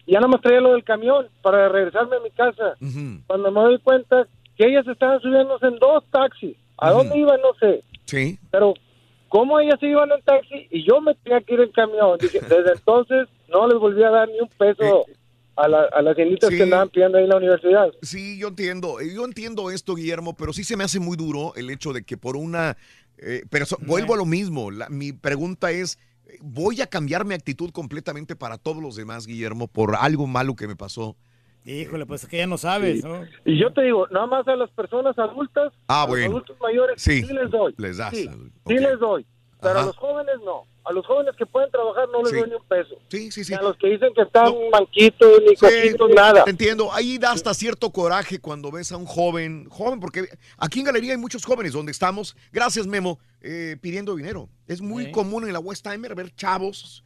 y 0.07 0.13
ya 0.13 0.19
nada 0.21 0.29
más 0.29 0.41
traía 0.41 0.61
lo 0.61 0.73
del 0.73 0.85
camión 0.85 1.27
para 1.43 1.69
regresarme 1.69 2.17
a 2.17 2.21
mi 2.21 2.31
casa. 2.31 2.75
Cuando 3.27 3.51
me 3.51 3.61
doy 3.61 3.79
cuenta 3.79 4.27
que 4.57 4.67
ellas 4.67 4.87
estaban 4.87 5.21
subiéndose 5.21 5.67
en 5.67 5.79
dos 5.79 6.05
taxis. 6.11 6.57
¿A 6.79 6.91
dónde 6.91 7.17
iban? 7.19 7.41
No 7.41 7.55
sé. 7.59 7.83
Sí. 8.05 8.39
Pero, 8.51 8.75
¿cómo 9.29 9.59
ellas 9.61 9.79
se 9.81 9.87
iban 9.87 10.11
en 10.13 10.21
taxi 10.23 10.67
y 10.71 10.85
yo 10.87 11.01
me 11.01 11.15
tenía 11.17 11.41
que 11.41 11.55
ir 11.55 11.61
en 11.61 11.71
camión? 11.73 12.19
Dije, 12.21 12.41
desde 12.49 12.73
entonces 12.73 13.29
no 13.49 13.67
les 13.67 13.79
volví 13.79 14.03
a 14.03 14.11
dar 14.11 14.29
ni 14.29 14.41
un 14.41 14.49
peso 14.49 15.07
a, 15.57 15.69
la- 15.69 15.89
a 15.93 16.03
las 16.03 16.19
inditas 16.19 16.51
Sí. 16.51 16.57
que 16.57 16.63
andaban 16.65 16.89
pidiendo 16.89 17.17
ahí 17.19 17.25
en 17.25 17.31
la 17.31 17.37
universidad. 17.37 17.93
Sí, 18.03 18.39
yo 18.39 18.49
entiendo. 18.49 19.01
eh, 19.01 19.15
Yo 19.15 19.25
entiendo 19.25 19.71
esto, 19.71 19.95
Guillermo, 19.95 20.35
pero 20.37 20.53
sí 20.53 20.65
se 20.65 20.77
me 20.77 20.85
hace 20.85 20.99
muy 21.01 21.17
duro 21.17 21.53
el 21.57 21.71
hecho 21.71 21.93
de 21.93 22.03
que 22.03 22.17
por 22.17 22.37
una... 22.37 22.77
eh, 23.19 23.43
pero 23.51 23.65
so- 23.67 23.79
vuelvo 23.87 24.15
a 24.15 24.17
lo 24.17 24.27
mismo. 24.27 24.71
La- 24.73 24.89
mi 24.89 25.13
pregunta 25.13 25.71
es, 25.71 25.97
eh, 25.97 25.99
¿voy 26.41 26.81
a 26.81 26.87
cambiar 26.87 27.25
mi 27.25 27.35
actitud 27.35 27.71
completamente 27.71 28.37
para 28.37 28.59
todos 28.59 28.83
los 28.83 28.97
demás, 28.97 29.27
Guillermo, 29.27 29.69
por 29.69 29.95
algo 29.97 30.27
malo 30.27 30.55
que 30.55 30.67
me 30.67 30.77
pasó? 30.77 31.17
Híjole, 31.67 32.05
pues 32.05 32.25
es 32.25 32.29
que 32.29 32.37
ya 32.39 32.47
no 32.47 32.59
sabes, 32.59 33.01
Sí. 33.01 33.07
¿no? 33.09 33.23
Y 33.47 33.59
yo 33.59 33.73
te 33.73 33.83
digo, 33.83 34.07
nada 34.09 34.27
más 34.27 34.47
a 34.49 34.55
las 34.55 34.71
personas 34.73 35.19
adultas, 35.19 35.73
Ah, 35.89 36.03
a 36.03 36.07
los 36.09 36.19
adultos 36.21 36.57
mayores, 36.61 37.01
Sí. 37.01 37.23
sí, 37.23 37.33
les 37.33 37.51
doy. 37.51 37.75
Les 37.79 37.97
das. 37.97 38.15
Sí, 38.15 38.27
Ok. 38.29 38.39
sí 38.67 38.75
les 38.75 38.99
doy. 38.99 39.27
Pero 39.69 39.81
a 39.81 39.87
los 39.87 39.97
jóvenes 39.97 40.35
no. 40.45 40.65
A 40.85 40.93
los 40.93 41.07
jóvenes 41.07 41.35
que 41.37 41.47
pueden 41.47 41.71
trabajar 41.71 42.09
no 42.11 42.21
les 42.23 42.31
Sí. 42.31 42.37
doy 42.41 42.49
ni 42.51 42.55
un 42.57 42.63
peso. 42.69 42.95
Sí, 43.09 43.31
sí, 43.33 43.43
sí. 43.45 43.55
A 43.55 43.63
los 43.63 43.77
que 43.79 43.89
dicen 43.89 44.13
que 44.15 44.23
están 44.23 44.53
manquitos, 44.71 45.29
ni 45.49 45.57
coquitos, 45.57 46.11
nada. 46.15 46.45
Te 46.45 46.51
entiendo. 46.51 46.93
Ahí 46.93 47.17
da 47.19 47.33
hasta 47.33 47.55
cierto 47.55 47.91
coraje 47.91 48.39
cuando 48.39 48.71
ves 48.71 48.93
a 48.93 48.97
un 48.97 49.07
joven, 49.07 49.67
joven, 49.71 49.99
porque 50.01 50.29
aquí 50.59 50.81
en 50.81 50.85
Galería 50.87 51.13
hay 51.13 51.19
muchos 51.19 51.45
jóvenes 51.45 51.73
donde 51.73 51.93
estamos, 51.93 52.37
gracias 52.53 52.87
Memo, 52.87 53.19
eh, 53.41 53.77
pidiendo 53.81 54.15
dinero. 54.15 54.49
Es 54.67 54.81
muy 54.83 55.07
Sí. 55.07 55.11
común 55.13 55.47
en 55.47 55.53
la 55.55 55.59
Westheimer 55.59 56.15
ver 56.15 56.35
chavos, 56.35 57.03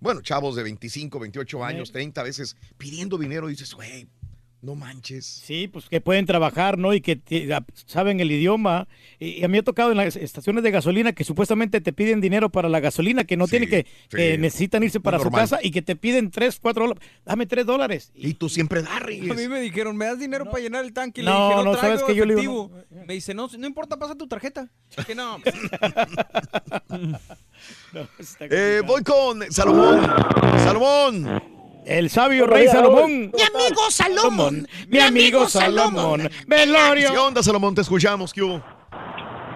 bueno, 0.00 0.20
chavos 0.20 0.54
de 0.56 0.62
25, 0.64 1.18
28 1.18 1.64
años, 1.64 1.90
30 1.92 2.22
veces, 2.22 2.56
pidiendo 2.76 3.16
dinero 3.16 3.48
y 3.48 3.52
dices, 3.52 3.72
güey, 3.74 4.06
no 4.62 4.76
manches. 4.76 5.26
Sí, 5.26 5.66
pues 5.66 5.88
que 5.88 6.00
pueden 6.00 6.24
trabajar, 6.24 6.78
¿no? 6.78 6.94
Y 6.94 7.00
que 7.00 7.20
saben 7.86 8.20
el 8.20 8.30
idioma. 8.30 8.86
Y, 9.18 9.40
y 9.40 9.44
a 9.44 9.48
mí 9.48 9.52
me 9.52 9.58
ha 9.58 9.62
tocado 9.64 9.90
en 9.90 9.96
las 9.96 10.14
estaciones 10.14 10.62
de 10.62 10.70
gasolina 10.70 11.12
que 11.12 11.24
supuestamente 11.24 11.80
te 11.80 11.92
piden 11.92 12.20
dinero 12.20 12.48
para 12.48 12.68
la 12.68 12.78
gasolina, 12.78 13.24
que 13.24 13.36
no 13.36 13.48
tiene 13.48 13.66
que, 13.66 13.86
que 14.08 14.38
necesitan 14.38 14.84
irse 14.84 15.00
para 15.00 15.18
su 15.18 15.30
casa 15.32 15.58
y 15.60 15.72
que 15.72 15.82
te 15.82 15.96
piden 15.96 16.30
tres, 16.30 16.60
cuatro 16.62 16.84
dólares. 16.84 17.02
Dame 17.24 17.46
tres 17.46 17.66
dólares. 17.66 18.12
Y 18.14 18.34
tú 18.34 18.48
siempre 18.48 18.82
das, 18.82 19.02
A 19.02 19.04
mí 19.06 19.48
me 19.48 19.60
dijeron, 19.60 19.96
¿me 19.96 20.04
das 20.04 20.20
dinero 20.20 20.44
para 20.44 20.60
llenar 20.60 20.84
el 20.84 20.92
tanque? 20.92 21.22
Y 21.22 21.24
No, 21.24 21.30
le 21.32 21.54
dije, 21.54 21.56
no, 21.56 21.64
no, 21.64 21.78
traigo 21.78 21.98
sabes 21.98 22.02
que 22.04 22.14
yo 22.14 22.24
le 22.24 22.36
digo, 22.36 22.70
efectivo. 22.72 23.04
Me 23.06 23.14
dice, 23.14 23.34
no, 23.34 23.48
no 23.58 23.66
importa, 23.66 23.98
pasa 23.98 24.14
tu 24.14 24.28
tarjeta. 24.28 24.70
Que 25.06 25.14
no. 25.14 25.38
Eh, 28.40 28.82
voy 28.84 29.02
con 29.04 29.40
Salomón. 29.52 30.00
Salomón. 30.64 31.61
El 31.84 32.10
sabio 32.10 32.46
rey 32.46 32.68
Salomón. 32.68 33.10
Mi 33.32 33.42
amigo 33.42 33.90
Salomón. 33.90 34.68
Mi 34.88 34.98
amigo 35.00 35.48
Salomón. 35.48 36.28
Velorio. 36.46 37.10
¿Qué 37.12 37.18
onda, 37.18 37.42
Salomón? 37.42 37.74
Te 37.74 37.80
escuchamos, 37.80 38.32
¿qué 38.32 38.42
hubo? 38.42 38.62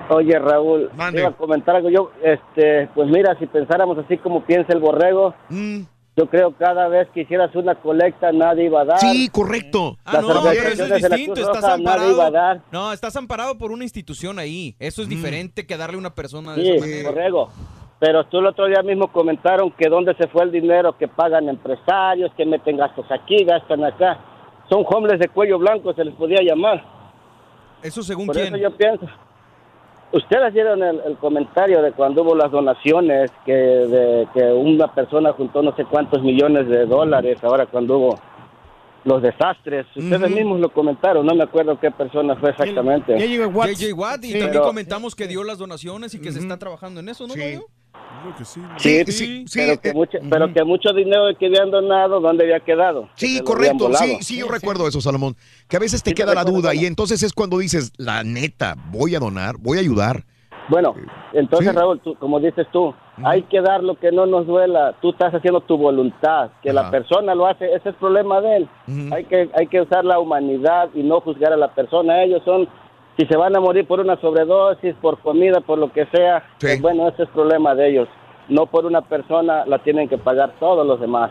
Oye, 0.08 0.38
Raúl, 0.38 0.88
Mande. 0.94 1.16
te 1.18 1.20
iba 1.22 1.30
a 1.30 1.36
comentar 1.36 1.76
algo. 1.76 1.90
Yo, 1.90 2.10
este, 2.22 2.88
pues 2.94 3.08
mira, 3.08 3.36
si 3.38 3.46
pensáramos 3.46 3.98
así 3.98 4.16
como 4.18 4.44
piensa 4.44 4.72
el 4.72 4.78
borrego, 4.80 5.34
Mm. 5.48 5.80
yo 6.16 6.26
creo 6.30 6.52
cada 6.56 6.86
vez 6.88 7.08
que 7.12 7.22
hicieras 7.22 7.55
una 7.56 7.74
colecta 7.74 8.30
nadie 8.32 8.66
iba 8.66 8.82
a 8.82 8.84
dar. 8.84 9.00
Sí, 9.00 9.28
correcto. 9.32 9.98
Ah, 10.05 10.20
no, 10.20 10.28
pero 10.44 10.68
eso 10.68 10.84
es 10.84 11.02
distinto. 11.10 11.40
Estás 11.40 11.62
Roja, 11.62 11.76
nadie 11.78 12.10
iba 12.12 12.24
a 12.24 12.26
amparado. 12.28 12.30
dar. 12.32 12.62
No, 12.70 12.92
estás 12.92 13.16
amparado 13.16 13.58
por 13.58 13.72
una 13.72 13.82
institución 13.82 14.38
ahí. 14.38 14.76
Eso 14.78 15.02
es 15.02 15.08
diferente 15.08 15.66
que 15.66 15.76
darle 15.76 15.96
a 15.96 15.98
una 15.98 16.14
persona 16.14 16.55
de 16.55 16.62
Sí, 16.62 16.70
esa 16.70 16.80
manera. 16.86 17.10
borrego. 17.10 17.50
Pero 17.99 18.25
tú 18.25 18.39
el 18.41 18.47
otro 18.47 18.66
día 18.66 18.83
mismo 18.83 19.08
comentaron 19.08 19.70
que 19.70 19.89
dónde 19.89 20.15
se 20.16 20.26
fue 20.28 20.42
el 20.44 20.52
dinero 20.52 20.97
que 20.99 21.08
pagan 21.08 21.49
empresarios, 21.49 22.31
que 22.36 22.44
meten 22.44 22.76
gastos 22.76 23.07
aquí, 23.10 23.42
gastan 23.44 23.84
acá. 23.84 24.18
Son 24.68 24.84
hombres 24.89 25.18
de 25.18 25.28
cuello 25.28 25.58
blanco, 25.58 25.94
se 25.94 26.05
les 26.05 26.15
podía 26.15 26.42
llamar. 26.42 26.84
Eso 27.83 28.02
según 28.02 28.26
Por 28.26 28.34
quién. 28.36 28.49
eso 28.49 28.57
yo 28.58 28.76
pienso. 28.76 29.07
Ustedes 30.12 30.52
dieron 30.55 30.83
el, 30.83 31.00
el 31.07 31.16
comentario 31.16 31.83
de 31.83 31.92
cuando 31.92 32.23
hubo 32.23 32.34
las 32.34 32.50
donaciones, 32.50 33.31
que, 33.44 33.52
de, 33.52 34.28
que 34.34 34.44
una 34.44 34.92
persona 34.94 35.33
juntó 35.33 35.62
no 35.62 35.75
sé 35.75 35.84
cuántos 35.84 36.23
millones 36.23 36.68
de 36.68 36.86
dólares, 36.86 37.39
ahora 37.42 37.66
cuando 37.66 37.99
hubo 37.99 38.18
los 39.05 39.23
desastres. 39.23 39.86
Ustedes 39.97 40.31
mismos 40.31 40.60
lo 40.60 40.68
comentaron, 40.70 41.25
no 41.26 41.34
me 41.34 41.44
acuerdo 41.44 41.78
qué 41.78 41.91
persona 41.91 42.36
fue 42.36 42.50
exactamente. 42.50 43.16
JJ 43.18 43.47
Watt. 43.47 43.70
y 44.25 44.28
Sí. 44.28 44.33
también 44.33 44.50
Pero- 44.52 44.62
comentamos 44.65 45.15
que 45.15 45.26
dio 45.26 45.42
las 45.44 45.58
donaciones 45.58 46.15
y 46.15 46.20
que 46.20 46.31
se 46.33 46.39
está 46.41 46.57
trabajando 46.58 47.00
en 47.00 47.08
eso, 47.08 47.26
¿no? 47.26 47.34
Mario? 47.34 47.66
Creo 48.78 49.05
que 49.05 49.12
sí. 49.12 49.44
Sí, 49.47 49.59
pero, 49.60 49.81
que 49.81 49.93
mucho, 49.93 50.18
pero 50.31 50.52
que 50.52 50.65
mucho 50.65 50.93
dinero 50.93 51.25
que 51.39 51.47
habían 51.47 51.70
donado, 51.70 52.20
¿dónde 52.20 52.44
había 52.44 52.60
quedado? 52.60 53.09
Que 53.17 53.26
Sí, 53.26 53.26
habían 53.39 53.44
correcto. 53.44 53.91
Sí, 53.94 54.18
sí, 54.20 54.39
yo 54.39 54.49
recuerdo 54.49 54.86
eso, 54.89 55.01
Salomón. 55.01 55.36
Que 55.68 55.76
a 55.76 55.81
veces 55.81 56.02
te 56.02 56.10
Sí, 56.10 56.15
te 56.15 56.23
queda 56.23 56.35
la 56.35 56.44
duda 56.44 56.75
y 56.75 56.86
entonces 56.86 57.23
es 57.23 57.33
cuando 57.33 57.59
dices, 57.59 57.93
la 57.97 58.23
neta, 58.25 58.75
voy 58.91 59.15
a 59.15 59.18
donar, 59.18 59.57
voy 59.59 59.78
a 59.78 59.81
ayudar. 59.81 60.25
Bueno, 60.68 60.97
entonces 61.33 61.70
Sí. 61.70 61.76
Raúl, 61.76 62.01
tú- 62.01 62.17
como 62.17 62.41
dices 62.41 62.67
tú, 62.73 62.93
hay 63.25 63.43
que 63.44 63.60
dar 63.60 63.85
lo 63.85 63.94
que 64.01 64.10
no 64.10 64.26
nos 64.26 64.47
duela. 64.49 64.97
Tú 65.01 65.10
estás 65.10 65.33
haciendo 65.33 65.60
tu 65.60 65.76
voluntad, 65.76 66.51
que 66.62 66.73
la 66.73 66.91
persona 66.91 67.35
lo 67.36 67.47
hace, 67.47 67.67
ese 67.67 67.76
es 67.76 67.86
el 67.86 67.94
problema 67.94 68.41
de 68.41 68.57
él. 68.57 68.68
Hay 69.12 69.25
que 69.26 69.49
hay 69.55 69.68
que 69.68 69.81
usar 69.81 70.05
la 70.05 70.18
humanidad 70.18 70.89
y 70.94 71.05
no 71.05 71.20
juzgar 71.20 71.52
a 71.52 71.57
la 71.57 71.73
persona. 71.73 72.25
Ellos 72.25 72.43
son, 72.44 72.68
si 73.17 73.27
se 73.27 73.36
van 73.36 73.57
a 73.57 73.61
morir 73.61 73.86
por 73.86 74.01
una 74.01 74.20
sobredosis, 74.20 74.95
por 75.01 75.20
comida, 75.20 75.61
por 75.61 75.78
lo 75.78 75.93
que 75.93 76.07
sea, 76.15 76.45
pues 76.61 76.81
bueno, 76.81 77.09
ese 77.09 77.23
es 77.23 77.28
el 77.28 77.35
problema 77.35 77.75
de 77.75 77.91
ellos. 77.91 78.09
No 78.49 78.67
por 78.67 78.85
una 78.86 79.03
persona 79.09 79.65
la 79.67 79.83
tienen 79.83 80.09
que 80.09 80.19
pagar 80.19 80.57
todos 80.61 80.86
los 80.86 81.01
demás. 81.01 81.31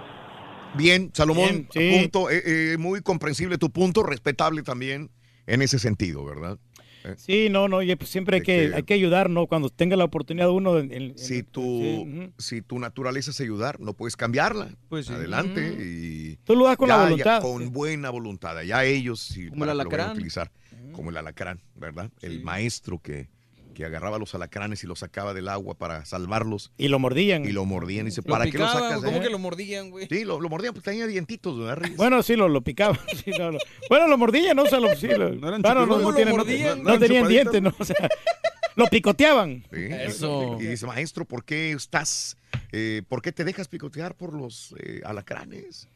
Bien, 0.74 1.10
Salomón, 1.14 1.46
Bien, 1.48 1.68
sí. 1.72 2.00
punto, 2.00 2.30
eh, 2.30 2.42
eh, 2.74 2.78
muy 2.78 3.02
comprensible 3.02 3.58
tu 3.58 3.70
punto, 3.70 4.04
respetable 4.04 4.62
también 4.64 5.10
en 5.48 5.62
ese 5.62 5.80
sentido, 5.80 6.26
¿verdad? 6.26 6.58
Eh, 7.06 7.14
Sí, 7.18 7.48
no, 7.50 7.68
no, 7.70 7.82
y 7.84 7.96
pues 7.96 8.10
siempre 8.10 8.38
hay 8.38 8.42
que, 8.42 8.72
hay 8.76 8.84
que 8.84 8.96
ayudar, 8.96 9.30
¿no? 9.30 9.46
Cuando 9.48 9.70
tenga 9.70 9.96
la 9.96 10.04
oportunidad 10.06 10.50
uno. 10.50 10.80
en- 10.80 10.92
en- 10.92 11.18
si 11.18 11.44
tu, 11.44 11.62
sí, 11.62 12.04
ujú. 12.10 12.32
si 12.40 12.62
tu 12.64 12.80
naturaleza 12.80 13.30
es 13.32 13.40
ayudar, 13.40 13.80
no 13.80 13.94
puedes 13.94 14.18
cambiarla. 14.18 14.70
Pues 14.90 15.06
sí. 15.06 15.14
Adelante. 15.14 15.72
Ujú. 15.72 15.82
Y 15.82 16.40
Tú 16.44 16.56
lo 16.56 16.66
das 16.66 16.76
con 16.78 16.90
la 16.90 16.96
ya- 16.96 17.00
ya 17.02 17.06
voluntad. 17.10 17.42
con 17.44 17.72
buena 17.72 18.10
voluntad. 18.10 18.60
Ya 18.64 18.84
ellos, 18.84 19.20
sí, 19.22 19.50
Como 19.50 19.64
el 19.64 19.70
para 19.70 19.78
que 19.78 19.84
lo 19.84 19.90
vayan 19.92 20.10
a 20.10 20.14
utilizar. 20.14 20.52
Como 20.95 21.09
el 21.09 21.17
alacrán, 21.17 21.61
¿verdad? 21.75 22.09
El 22.22 22.41
maestro 22.43 22.99
que, 22.99 23.27
que 23.74 23.85
agarraba 23.85 24.17
los 24.17 24.33
alacranes 24.35 24.83
y 24.83 24.88
los 24.88 24.99
sacaba 24.99 25.33
del 25.33 25.49
agua 25.49 25.75
para 25.77 26.06
salvarlos. 26.06 26.72
Y 26.77 26.88
lo 26.88 26.98
mordían. 26.99 27.45
Y 27.45 27.51
lo 27.51 27.65
mordían. 27.65 28.06
Y 28.06 28.09
dice, 28.09 28.22
Lo 28.25 28.32
¿para 28.32 28.49
qué 28.49 28.57
lo 28.57 28.67
sacas? 28.67 29.01
¿Cómo 29.03 29.17
ahí?" 29.17 29.24
que 29.24 29.30
lo 29.30 29.40
mordían, 29.40 29.90
güey? 29.91 30.07
Sí, 30.07 30.24
lo, 30.24 30.40
lo 30.40 30.48
mordían, 30.49 30.74
pues 30.74 30.83
tenía 30.85 31.06
dientitos, 31.07 31.59
¿verdad? 31.59 31.77
Reyes? 31.77 31.98
Bueno, 31.98 32.24
sí, 32.24 32.35
lo, 32.35 32.48
lo 32.48 32.61
picaban. 32.61 32.98
sí, 33.25 33.32
no, 33.38 33.51
no. 33.51 33.59
Bueno, 33.90 34.07
lo 34.07 34.17
mordían, 34.17 34.56
¿no? 34.56 34.64
O 34.64 34.67
sea, 34.67 34.80
lo, 34.80 34.95
sí, 34.95 35.07
lo- 35.07 35.27
eran 35.48 35.61
claro, 35.61 35.82
no, 35.82 35.88
no 35.88 35.93
¿Cómo 35.98 36.09
lo 36.11 36.15
tienen- 36.15 36.33
no- 36.35 36.38
mordían? 36.43 36.83
no 36.83 36.93
¿No 36.93 36.99
tenían 36.99 37.27
dientes, 37.27 37.61
¿no? 37.61 37.74
O 37.80 37.83
sea, 37.85 38.07
lo 38.75 38.88
picoteaban. 38.88 39.64
Sí. 39.74 39.85
Eso. 39.90 40.57
Y 40.59 40.65
dice, 40.67 40.85
maestro, 40.85 41.25
¿por 41.25 41.43
qué 41.45 41.72
estás, 41.72 42.38
eh, 42.72 43.03
por 43.07 43.22
qué 43.22 43.32
te 43.32 43.43
dejas 43.45 43.67
picotear 43.67 44.15
por 44.15 44.33
los 44.33 44.74
eh, 44.80 45.01
alacranes? 45.06 45.88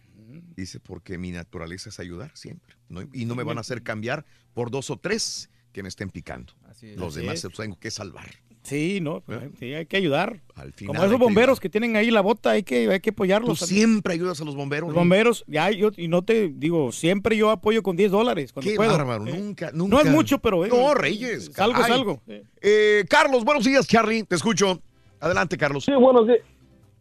Dice, 0.55 0.79
porque 0.79 1.17
mi 1.17 1.31
naturaleza 1.31 1.89
es 1.89 1.99
ayudar 1.99 2.31
siempre. 2.35 2.75
¿no? 2.89 3.01
Y 3.13 3.25
no 3.25 3.35
me 3.35 3.43
van 3.43 3.57
a 3.57 3.61
hacer 3.61 3.83
cambiar 3.83 4.25
por 4.53 4.71
dos 4.71 4.89
o 4.89 4.97
tres 4.97 5.49
que 5.71 5.83
me 5.83 5.89
estén 5.89 6.09
picando. 6.09 6.53
es. 6.81 6.97
Los 6.97 7.13
Así 7.15 7.21
demás 7.21 7.35
es. 7.35 7.41
se 7.41 7.47
los 7.49 7.57
tengo 7.57 7.79
que 7.79 7.91
salvar. 7.91 8.29
Sí, 8.61 8.99
no, 9.01 9.23
sí, 9.57 9.73
hay 9.73 9.85
que 9.85 9.95
ayudar. 9.97 10.41
Al 10.55 10.73
final 10.73 10.93
Como 10.95 11.07
esos 11.07 11.17
bomberos 11.17 11.59
que 11.61 11.69
tienen 11.69 11.95
ahí 11.95 12.11
la 12.11 12.19
bota, 12.21 12.51
hay 12.51 12.63
que, 12.63 12.89
hay 12.91 12.99
que 12.99 13.11
Tú 13.11 13.15
apoyarlos. 13.15 13.59
también. 13.59 13.77
siempre 13.77 14.13
ayudas 14.13 14.41
a 14.41 14.43
los 14.45 14.53
bomberos. 14.55 14.89
Los 14.89 14.95
¿no? 14.95 14.99
bomberos, 15.01 15.45
ya, 15.47 15.71
yo, 15.71 15.91
y 15.95 16.09
no 16.09 16.23
te 16.25 16.49
digo, 16.49 16.91
siempre 16.91 17.37
yo 17.37 17.51
apoyo 17.51 17.81
con 17.81 17.95
10 17.95 18.11
dólares. 18.11 18.51
Cuando 18.51 18.69
Qué 18.69 18.75
puedo. 18.75 18.91
bárbaro, 18.91 19.25
Eh, 19.27 19.31
nunca, 19.31 19.71
nunca. 19.73 19.95
No 19.95 20.01
es 20.01 20.07
mucho, 20.11 20.39
pero. 20.39 20.65
eh, 20.65 20.69
No, 20.69 20.93
Reyes. 20.93 21.49
Salgo, 21.53 21.79
caray. 21.79 21.89
salgo. 21.89 22.21
Eh, 22.61 23.05
Carlos, 23.09 23.45
buenos 23.45 23.63
días, 23.63 23.87
Charlie. 23.87 24.23
Te 24.23 24.35
escucho. 24.35 24.81
Adelante, 25.21 25.57
Carlos. 25.57 25.85
Sí, 25.85 25.93
buenos 25.93 26.27
días. 26.27 26.39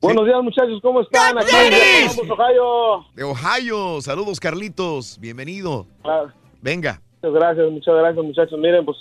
Buenos 0.00 0.26
días, 0.26 0.42
muchachos. 0.42 0.80
¿Cómo 0.80 1.00
están? 1.00 1.38
Aquí 1.38 1.50
en 1.50 2.08
Columbus, 2.08 2.30
Ohio. 2.38 3.04
De 3.14 3.24
Ohio. 3.24 4.00
Saludos, 4.00 4.38
Carlitos. 4.38 5.18
Bienvenido. 5.20 5.86
Ah, 6.04 6.26
Venga. 6.62 7.00
Muchas 7.20 7.34
gracias, 7.40 7.70
muchas 7.70 7.94
gracias, 7.96 8.24
muchachos. 8.24 8.58
Miren, 8.60 8.84
pues 8.84 8.96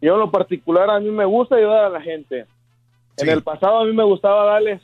yo 0.00 0.14
en 0.14 0.20
lo 0.20 0.30
particular 0.30 0.88
a 0.88 1.00
mí 1.00 1.10
me 1.10 1.26
gusta 1.26 1.56
ayudar 1.56 1.84
a 1.84 1.88
la 1.90 2.00
gente. 2.00 2.46
En 3.18 3.28
el 3.28 3.42
pasado 3.42 3.80
a 3.80 3.84
mí 3.84 3.92
me 3.92 4.04
gustaba 4.04 4.44
darles 4.46 4.80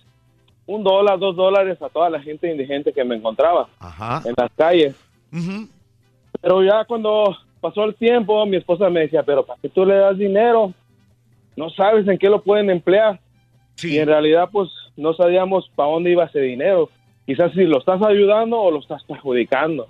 un 0.67 0.85
dólar, 0.85 1.19
dos 1.19 1.35
dólares 1.37 1.81
a 1.81 1.89
toda 1.89 2.11
la 2.11 2.21
gente 2.21 2.51
indigente 2.51 2.93
que 2.93 3.05
me 3.05 3.17
encontraba 3.17 3.69
Ajá. 3.79 4.23
en 4.27 4.35
las 4.37 4.51
calles. 4.57 4.95
Pero 6.43 6.63
ya 6.63 6.85
cuando 6.85 7.35
pasó 7.61 7.85
el 7.85 7.95
tiempo, 7.95 8.45
mi 8.45 8.57
esposa 8.57 8.91
me 8.91 9.01
decía, 9.01 9.23
pero 9.23 9.47
¿para 9.47 9.59
qué 9.63 9.69
tú 9.71 9.87
le 9.87 9.95
das 9.95 10.19
dinero? 10.19 10.75
No 11.57 11.71
sabes 11.71 12.07
en 12.07 12.19
qué 12.19 12.29
lo 12.29 12.43
pueden 12.43 12.69
emplear. 12.69 13.19
Y 13.83 13.99
en 13.99 14.09
realidad, 14.09 14.49
pues, 14.53 14.69
no 14.97 15.15
sabíamos 15.15 15.71
para 15.75 15.91
dónde 15.91 16.11
iba 16.11 16.25
ese 16.25 16.41
dinero. 16.41 16.89
Quizás 17.27 17.53
si 17.53 17.65
lo 17.65 17.79
estás 17.79 18.03
ayudando 18.03 18.61
o 18.61 18.71
lo 18.71 18.81
estás 18.81 19.03
perjudicando. 19.05 19.87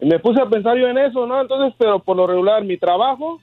Y 0.00 0.06
me 0.06 0.18
puse 0.18 0.40
a 0.40 0.46
pensar 0.46 0.76
yo 0.76 0.88
en 0.88 0.98
eso, 0.98 1.26
¿no? 1.26 1.40
Entonces, 1.40 1.74
pero 1.78 1.98
por 1.98 2.16
lo 2.16 2.26
regular, 2.26 2.64
mi 2.64 2.76
trabajo 2.76 3.40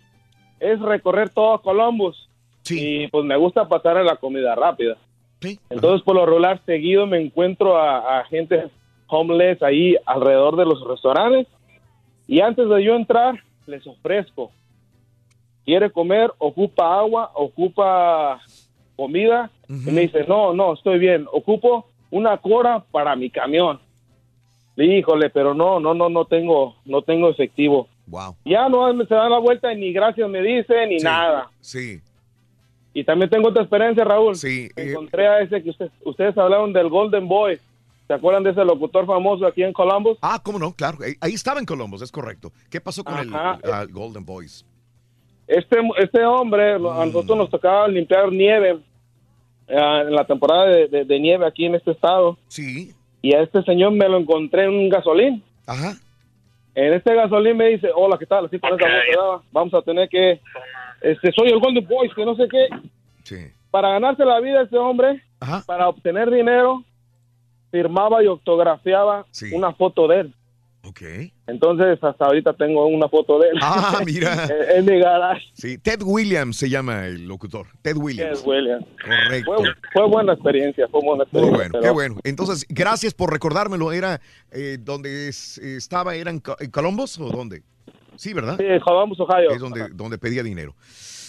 es 0.59 0.79
recorrer 0.79 1.29
todo 1.29 1.61
Columbus 1.61 2.29
Y 2.69 3.07
pues 3.07 3.25
me 3.25 3.35
gusta 3.35 3.67
pasar 3.67 3.97
a 3.97 4.03
la 4.03 4.15
comida 4.15 4.55
rápida. 4.55 4.97
Entonces, 5.69 6.01
por 6.03 6.15
lo 6.15 6.25
regular, 6.25 6.61
seguido 6.65 7.05
me 7.05 7.21
encuentro 7.21 7.77
a, 7.77 8.19
a 8.19 8.25
gente 8.25 8.69
homeless 9.07 9.61
ahí 9.61 9.95
alrededor 10.05 10.55
de 10.55 10.65
los 10.65 10.87
restaurantes. 10.87 11.47
Y 12.27 12.39
antes 12.41 12.67
de 12.67 12.83
yo 12.83 12.95
entrar, 12.95 13.35
les 13.67 13.85
ofrezco. 13.85 14.51
Quiere 15.65 15.91
comer, 15.91 16.31
ocupa 16.37 16.99
agua, 16.99 17.31
ocupa 17.33 18.41
comida. 18.95 19.51
Y 19.69 19.91
me 19.91 20.01
dice, 20.01 20.25
no, 20.27 20.53
no, 20.53 20.73
estoy 20.73 20.99
bien. 20.99 21.25
Ocupo 21.31 21.87
una 22.11 22.37
cora 22.37 22.83
para 22.91 23.15
mi 23.15 23.29
camión. 23.29 23.79
Híjole, 24.77 25.29
pero 25.29 25.53
no, 25.53 25.79
no, 25.79 25.93
no, 25.93 26.09
no 26.09 26.25
tengo, 26.25 26.75
no 26.85 27.01
tengo 27.01 27.29
efectivo. 27.29 27.87
Wow. 28.07 28.35
Ya 28.45 28.67
no 28.69 28.91
se 29.05 29.15
da 29.15 29.29
la 29.29 29.39
vuelta 29.39 29.71
y 29.73 29.77
ni 29.77 29.93
gracias 29.93 30.29
me 30.29 30.41
dice 30.41 30.85
ni 30.87 30.97
nada. 30.97 31.49
Sí. 31.61 32.01
Y 32.93 33.03
también 33.03 33.29
tengo 33.29 33.49
otra 33.49 33.63
experiencia, 33.63 34.03
Raúl. 34.03 34.35
Sí. 34.35 34.69
eh, 34.75 34.91
Encontré 34.91 35.27
a 35.27 35.41
ese 35.41 35.63
que 35.63 35.71
ustedes 36.03 36.37
hablaron 36.37 36.71
del 36.73 36.89
Golden 36.89 37.27
Boy. 37.27 37.59
¿Se 38.07 38.13
acuerdan 38.13 38.43
de 38.43 38.51
ese 38.51 38.63
locutor 38.63 39.05
famoso 39.05 39.47
aquí 39.47 39.63
en 39.63 39.73
Columbus? 39.73 40.17
Ah, 40.21 40.39
cómo 40.43 40.59
no, 40.59 40.73
claro. 40.73 40.99
Ahí, 41.19 41.33
estaba 41.33 41.59
en 41.59 41.65
Columbus, 41.65 42.03
es 42.03 42.11
correcto. 42.11 42.51
¿Qué 42.69 42.79
pasó 42.79 43.03
con 43.03 43.17
el, 43.17 43.29
uh, 43.33 43.91
Golden 43.91 44.23
Boys? 44.23 44.63
Este, 45.47 45.77
este 45.97 46.23
hombre, 46.23 46.73
a 46.73 46.77
nosotros 46.79 47.37
nos 47.37 47.49
tocaba 47.49 47.87
limpiar 47.87 48.31
nieve 48.31 48.79
uh, 49.69 50.07
en 50.07 50.13
la 50.13 50.25
temporada 50.25 50.65
de, 50.65 51.05
de, 51.05 51.19
nieve 51.19 51.45
aquí 51.45 51.65
en 51.65 51.75
este 51.75 51.91
estado. 51.91 52.37
Sí. 52.47 52.93
Y 53.21 53.33
a 53.33 53.41
este 53.41 53.63
señor 53.63 53.91
me 53.91 54.07
lo 54.07 54.17
encontré 54.17 54.65
en 54.65 54.71
un 54.71 54.89
gasolín. 54.89 55.43
Ajá. 55.65 55.93
En 56.75 56.93
este 56.93 57.15
gasolín 57.15 57.57
me 57.57 57.69
dice, 57.69 57.89
hola, 57.95 58.17
¿qué 58.17 58.25
tal? 58.25 58.45
Así 58.45 58.59
con 58.59 58.79
esa 58.79 58.87
voz, 59.15 59.43
vamos 59.51 59.73
a 59.73 59.81
tener 59.81 60.09
que, 60.09 60.41
este, 61.01 61.31
soy 61.31 61.49
el 61.49 61.59
Golden 61.59 61.87
Boys, 61.87 62.13
que 62.13 62.25
no 62.25 62.35
sé 62.35 62.47
qué. 62.49 62.67
Sí. 63.23 63.37
Para 63.71 63.89
ganarse 63.89 64.25
la 64.25 64.39
vida 64.41 64.61
este 64.61 64.77
hombre, 64.77 65.23
Ajá. 65.39 65.63
para 65.65 65.87
obtener 65.87 66.29
dinero, 66.29 66.83
firmaba 67.71 68.23
y 68.23 68.27
autografiaba 68.27 69.25
una 69.53 69.73
foto 69.73 70.07
de 70.07 70.19
él. 70.21 70.33
Ok. 70.87 71.01
Entonces, 71.47 71.97
hasta 72.03 72.25
ahorita 72.25 72.53
tengo 72.53 72.85
una 72.87 73.07
foto 73.09 73.39
de 73.39 73.49
él. 73.49 73.57
Ah, 73.61 74.01
mira. 74.05 74.47
en 74.75 74.85
mi 74.85 74.99
garage. 74.99 75.41
Sí, 75.53 75.77
Ted 75.77 76.01
Williams 76.03 76.57
se 76.57 76.69
llama 76.69 77.07
el 77.07 77.27
locutor. 77.27 77.67
Ted 77.81 77.97
Williams. 77.97 78.41
Ted 78.41 78.47
Williams. 78.47 78.85
Correcto. 79.03 79.53
Fue, 79.55 79.73
fue 79.93 80.07
buena 80.09 80.33
experiencia, 80.33 80.87
fue 80.89 81.01
buena 81.01 81.23
Muy 81.31 81.41
experiencia. 81.41 81.55
bueno, 81.57 81.69
pero- 81.73 81.83
qué 81.83 81.89
bueno. 81.89 82.15
Entonces, 82.23 82.65
gracias 82.69 83.13
por 83.13 83.31
recordármelo. 83.31 83.91
¿Era 83.91 84.21
eh, 84.51 84.77
donde 84.79 85.27
es- 85.29 85.57
estaba? 85.57 86.15
¿Era 86.15 86.31
en 86.31 86.39
Columbus 86.39 87.19
o 87.19 87.29
dónde? 87.29 87.63
Sí, 88.15 88.33
¿verdad? 88.33 88.55
Sí, 88.57 88.63
Columbus, 88.85 89.19
Ohio. 89.19 89.51
Es 89.51 89.59
donde, 89.59 89.89
donde 89.91 90.17
pedía 90.17 90.41
dinero. 90.43 90.75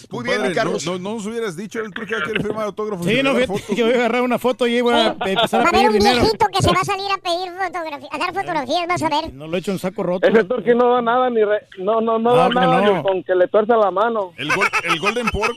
Muy 0.09 0.19
Compadre, 0.23 0.41
bien, 0.43 0.53
Carlos. 0.53 0.85
No, 0.85 0.93
no, 0.93 0.99
no 0.99 1.13
nos 1.15 1.25
hubieras 1.25 1.55
dicho, 1.57 1.79
el 1.81 1.91
truque 1.91 2.15
quiere 2.23 2.41
firmar 2.41 2.65
autógrafos. 2.65 3.05
Sí, 3.05 3.21
no, 3.23 3.33
fíjate 3.35 3.75
que 3.75 3.83
voy 3.83 3.91
a 3.93 3.95
agarrar 3.95 4.21
una 4.21 4.37
foto 4.39 4.67
y 4.67 4.81
voy 4.81 4.93
a 4.93 5.07
empezar 5.09 5.61
Va 5.61 5.63
a 5.63 5.65
a 5.65 5.69
haber 5.69 5.71
pedir 5.71 5.87
un 5.89 5.93
dinero. 5.99 6.21
viejito 6.21 6.45
que 6.53 6.61
se 6.61 6.71
va 6.73 6.81
a 6.81 6.85
salir 6.85 7.05
a 7.11 7.17
pedir 7.17 7.51
fotografías, 7.57 8.09
a 8.11 8.17
dar 8.17 8.33
fotografías, 8.33 8.87
vas 8.87 9.01
a 9.03 9.09
ver. 9.09 9.33
No 9.33 9.47
lo 9.47 9.55
he 9.55 9.59
hecho 9.59 9.71
en 9.71 9.79
saco 9.79 10.03
roto. 10.03 10.27
Ese 10.27 10.43
turqui 10.43 10.75
no 10.75 10.93
da 10.95 11.01
nada, 11.01 11.29
ni 11.29 11.43
re- 11.43 11.67
no, 11.79 12.01
no, 12.01 12.19
no 12.19 12.29
No, 12.31 12.35
da 12.35 12.47
hombre, 12.47 12.65
nada, 12.65 13.03
con 13.03 13.23
que 13.23 13.35
le 13.35 13.47
tuerza 13.47 13.75
la 13.77 13.91
mano. 13.91 14.33
El, 14.37 14.49
gol- 14.49 14.67
el 14.83 14.99
Golden 14.99 15.27
Pork. 15.29 15.55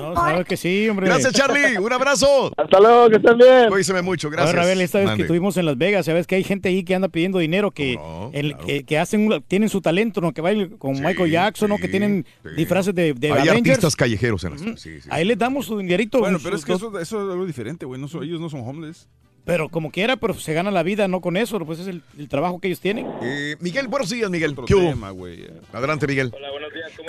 No, 0.00 0.14
sabes 0.14 0.46
que 0.46 0.56
sí, 0.56 0.88
hombre. 0.88 1.06
Gracias, 1.06 1.32
Charlie. 1.32 1.78
Un 1.78 1.92
abrazo. 1.92 2.50
Hasta 2.56 2.80
luego, 2.80 3.08
que 3.10 3.16
estén 3.16 3.36
bien. 3.38 3.68
Cuídese 3.68 4.00
mucho, 4.02 4.30
gracias. 4.30 4.50
Ahora, 4.50 4.62
Rabel, 4.62 4.80
esta 4.80 4.98
vez 4.98 5.06
Mande. 5.08 5.16
que 5.18 5.22
estuvimos 5.24 5.56
en 5.56 5.66
Las 5.66 5.76
Vegas, 5.76 6.06
sabes 6.06 6.26
que 6.26 6.36
hay 6.36 6.44
gente 6.44 6.68
ahí 6.68 6.84
que 6.84 6.94
anda 6.94 7.08
pidiendo 7.08 7.38
dinero, 7.38 7.70
que, 7.70 7.98
el- 8.32 8.56
que, 8.58 8.84
que 8.84 8.98
hacen, 8.98 9.42
tienen 9.48 9.68
su 9.68 9.80
talento, 9.80 10.20
¿no? 10.20 10.32
Que 10.32 10.40
bailan 10.40 10.70
con 10.78 10.92
Michael 11.00 11.30
Jackson, 11.30 11.68
¿no? 11.70 11.76
Que 11.78 11.88
tienen 11.88 12.24
disfraces 12.56 12.94
de, 12.94 13.14
de 13.14 13.32
Hay 13.48 13.56
Avengers. 13.56 13.76
artistas 13.78 13.96
callejeros 13.96 14.44
en 14.44 14.50
las... 14.52 14.80
Sí, 14.80 15.00
sí. 15.00 15.08
Ahí 15.10 15.24
les 15.24 15.38
damos 15.38 15.66
su 15.66 15.78
dinerito. 15.78 16.18
Bueno, 16.20 16.38
pero 16.42 16.56
es 16.56 16.64
que 16.64 16.72
eso, 16.72 16.88
eso 16.98 17.24
es 17.26 17.32
algo 17.32 17.46
diferente, 17.46 17.86
güey. 17.86 18.00
No 18.00 18.08
son- 18.08 18.22
ellos 18.24 18.40
no 18.40 18.48
son 18.50 18.60
homeless. 18.60 19.08
Pero 19.44 19.70
como 19.70 19.90
quiera, 19.90 20.16
pero 20.18 20.34
se 20.34 20.52
gana 20.52 20.70
la 20.70 20.82
vida, 20.82 21.08
no 21.08 21.22
con 21.22 21.38
eso, 21.38 21.58
pues 21.60 21.78
es 21.78 21.86
el, 21.86 22.02
el 22.18 22.28
trabajo 22.28 22.60
que 22.60 22.68
ellos 22.68 22.80
tienen. 22.80 23.06
Eh, 23.22 23.56
Miguel, 23.60 23.88
buenos 23.88 24.10
días, 24.10 24.28
Miguel. 24.28 24.52
Otro 24.52 24.66
¿Qué 24.66 24.74
hubo? 24.74 24.90
tema, 24.90 25.10
güey. 25.10 25.46
Adelante, 25.72 26.06
Miguel. 26.06 26.30
Hola, 26.34 26.50
buenos 26.50 26.70
días. 26.74 26.92
¿cómo. 26.96 27.08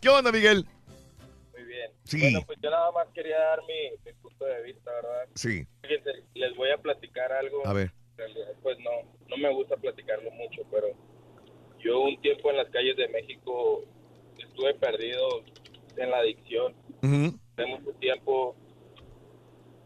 ¿Qué 0.00 0.08
onda, 0.08 0.32
Miguel? 0.32 0.64
Muy 1.52 1.64
bien. 1.64 1.90
Sí. 2.04 2.20
Bueno, 2.20 2.42
pues 2.46 2.58
yo 2.62 2.70
nada 2.70 2.90
más 2.92 3.06
quería 3.14 3.38
dar 3.38 3.58
mi, 3.68 3.90
mi 4.06 4.12
punto 4.22 4.44
de 4.46 4.62
vista, 4.62 4.90
¿verdad? 4.90 5.28
Sí. 5.34 5.66
Fíjense, 5.82 6.10
les 6.34 6.56
voy 6.56 6.70
a 6.70 6.78
platicar 6.78 7.30
algo. 7.32 7.66
A 7.66 7.72
ver. 7.74 7.92
En 8.12 8.16
realidad, 8.18 8.46
pues 8.62 8.78
no, 8.78 8.90
no 9.28 9.36
me 9.36 9.52
gusta 9.54 9.76
platicarlo 9.76 10.30
mucho, 10.30 10.62
pero 10.70 10.86
yo 11.84 12.00
un 12.00 12.18
tiempo 12.22 12.50
en 12.50 12.56
las 12.56 12.68
calles 12.70 12.96
de 12.96 13.08
México 13.08 13.84
estuve 14.50 14.74
perdido 14.74 15.42
en 15.96 16.10
la 16.10 16.18
adicción. 16.18 16.74
Ujú. 17.02 17.38
de 17.56 17.66
mucho 17.66 17.92
tiempo 17.98 18.54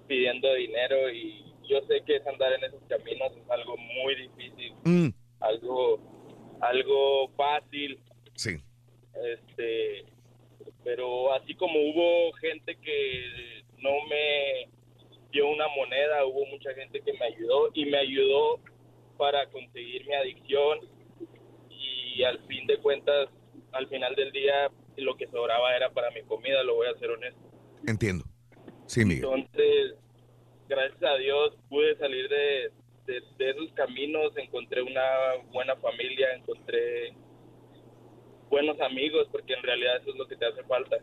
pidiendo 0.09 0.53
dinero 0.55 1.11
y 1.11 1.45
yo 1.69 1.81
sé 1.89 2.03
que 2.07 2.17
es 2.17 2.27
andar 2.27 2.53
en 2.53 2.65
esos 2.65 2.83
caminos 2.89 3.33
es 3.37 3.51
algo 3.51 3.77
muy 3.77 4.15
difícil, 4.17 4.75
Mm, 4.85 5.09
algo 5.41 5.99
algo 6.61 7.29
fácil, 7.37 7.99
sí. 8.35 8.57
este 9.39 10.05
pero 10.85 11.33
así 11.35 11.55
como 11.55 11.79
hubo 11.81 12.33
gente 12.35 12.77
que 12.77 13.63
no 13.79 13.91
me 14.09 14.69
dio 15.33 15.49
una 15.49 15.67
moneda, 15.69 16.25
hubo 16.27 16.45
mucha 16.47 16.73
gente 16.75 17.01
que 17.01 17.13
me 17.15 17.25
ayudó 17.27 17.71
y 17.75 17.87
me 17.87 17.99
ayudó 17.99 18.61
para 19.17 19.47
conseguir 19.51 20.07
mi 20.07 20.15
adicción 20.15 20.79
y 21.71 22.23
al 22.23 22.39
fin 22.47 22.67
de 22.67 22.77
cuentas, 22.79 23.29
al 23.75 23.89
final 23.89 24.15
del 24.15 24.33
día 24.33 24.71
lo 24.97 25.17
que 25.17 25.27
sobraba 25.29 25.77
era 25.77 25.91
para 25.91 26.11
mi 26.11 26.23
comida, 26.23 26.63
lo 26.63 26.77
voy 26.77 26.89
a 26.89 26.99
ser 26.99 27.11
honesto. 27.11 27.41
Entiendo. 27.87 28.25
Sí, 28.87 29.05
Miguel. 29.05 29.25
Entonces, 29.25 29.95
gracias 30.69 31.03
a 31.03 31.17
Dios 31.17 31.57
pude 31.69 31.97
salir 31.97 32.29
de, 32.29 32.71
de, 33.07 33.23
de 33.39 33.51
esos 33.51 33.73
caminos, 33.73 34.33
encontré 34.37 34.83
una 34.83 35.03
buena 35.53 35.77
familia, 35.77 36.35
encontré 36.35 37.15
buenos 38.49 38.81
amigos, 38.81 39.29
porque 39.33 39.55
en 39.55 39.63
realidad 39.63 39.97
eso 39.97 40.11
es 40.11 40.17
lo 40.17 40.27
que 40.29 40.37
te 40.37 40.47
hace 40.47 40.63
falta. 40.65 40.97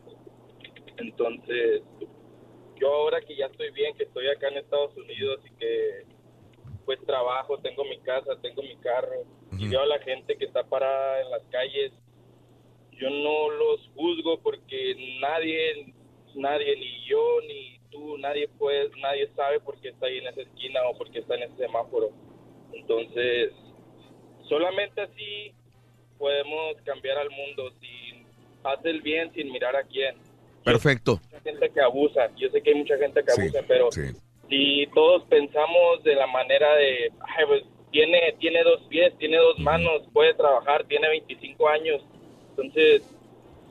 Entonces, 0.97 1.81
yo 2.79 2.93
ahora 2.93 3.21
que 3.21 3.35
ya 3.35 3.47
estoy 3.47 3.71
bien, 3.71 3.95
que 3.95 4.03
estoy 4.03 4.27
acá 4.27 4.47
en 4.47 4.57
Estados 4.57 4.95
Unidos 4.95 5.39
y 5.45 5.55
que 5.57 6.05
pues 6.85 6.99
trabajo, 7.05 7.59
tengo 7.59 7.83
mi 7.85 7.99
casa, 7.99 8.39
tengo 8.41 8.63
mi 8.63 8.75
carro, 8.77 9.23
y 9.57 9.67
veo 9.67 9.81
a 9.81 9.85
la 9.85 9.99
gente 9.99 10.35
que 10.37 10.45
está 10.45 10.63
parada 10.63 11.21
en 11.21 11.29
las 11.29 11.43
calles, 11.51 11.91
yo 13.01 13.09
no 13.09 13.49
los 13.49 13.89
juzgo 13.95 14.39
porque 14.41 15.17
nadie, 15.19 15.93
nadie, 16.35 16.75
ni 16.77 17.03
yo, 17.05 17.41
ni 17.47 17.79
tú, 17.89 18.17
nadie 18.19 18.47
puede, 18.47 18.89
nadie 19.01 19.27
sabe 19.35 19.59
por 19.59 19.79
qué 19.81 19.89
está 19.89 20.05
ahí 20.05 20.19
en 20.19 20.27
esa 20.27 20.41
esquina 20.41 20.79
o 20.87 20.95
por 20.97 21.09
qué 21.09 21.19
está 21.19 21.33
en 21.35 21.43
ese 21.43 21.55
semáforo. 21.57 22.09
Entonces, 22.73 23.51
solamente 24.47 25.01
así 25.01 25.51
podemos 26.19 26.75
cambiar 26.85 27.17
al 27.17 27.31
mundo, 27.31 27.71
sin 27.81 28.25
hacer 28.63 28.91
el 28.91 29.01
bien 29.01 29.33
sin 29.33 29.51
mirar 29.51 29.75
a 29.75 29.83
quién. 29.83 30.15
Perfecto. 30.63 31.19
Hay 31.33 31.41
gente 31.41 31.69
que 31.71 31.81
abusa, 31.81 32.29
yo 32.37 32.49
sé 32.51 32.61
que 32.61 32.69
hay 32.69 32.75
mucha 32.75 32.97
gente 32.97 33.23
que 33.23 33.31
Sí, 33.31 33.41
abusa, 33.41 33.63
pero 33.67 33.91
sí. 33.91 34.01
si 34.47 34.87
todos 34.93 35.23
pensamos 35.23 36.03
de 36.03 36.13
la 36.13 36.27
manera 36.27 36.75
de, 36.75 37.11
"Ay, 37.21 37.45
pues, 37.47 37.63
tiene, 37.91 38.35
tiene 38.39 38.61
dos 38.63 38.79
pies, 38.83 39.11
tiene 39.17 39.37
dos 39.37 39.57
manos, 39.57 40.03
puede 40.13 40.35
trabajar, 40.35 40.85
tiene 40.85 41.09
25 41.09 41.67
años, 41.67 42.01
entonces 42.51 43.01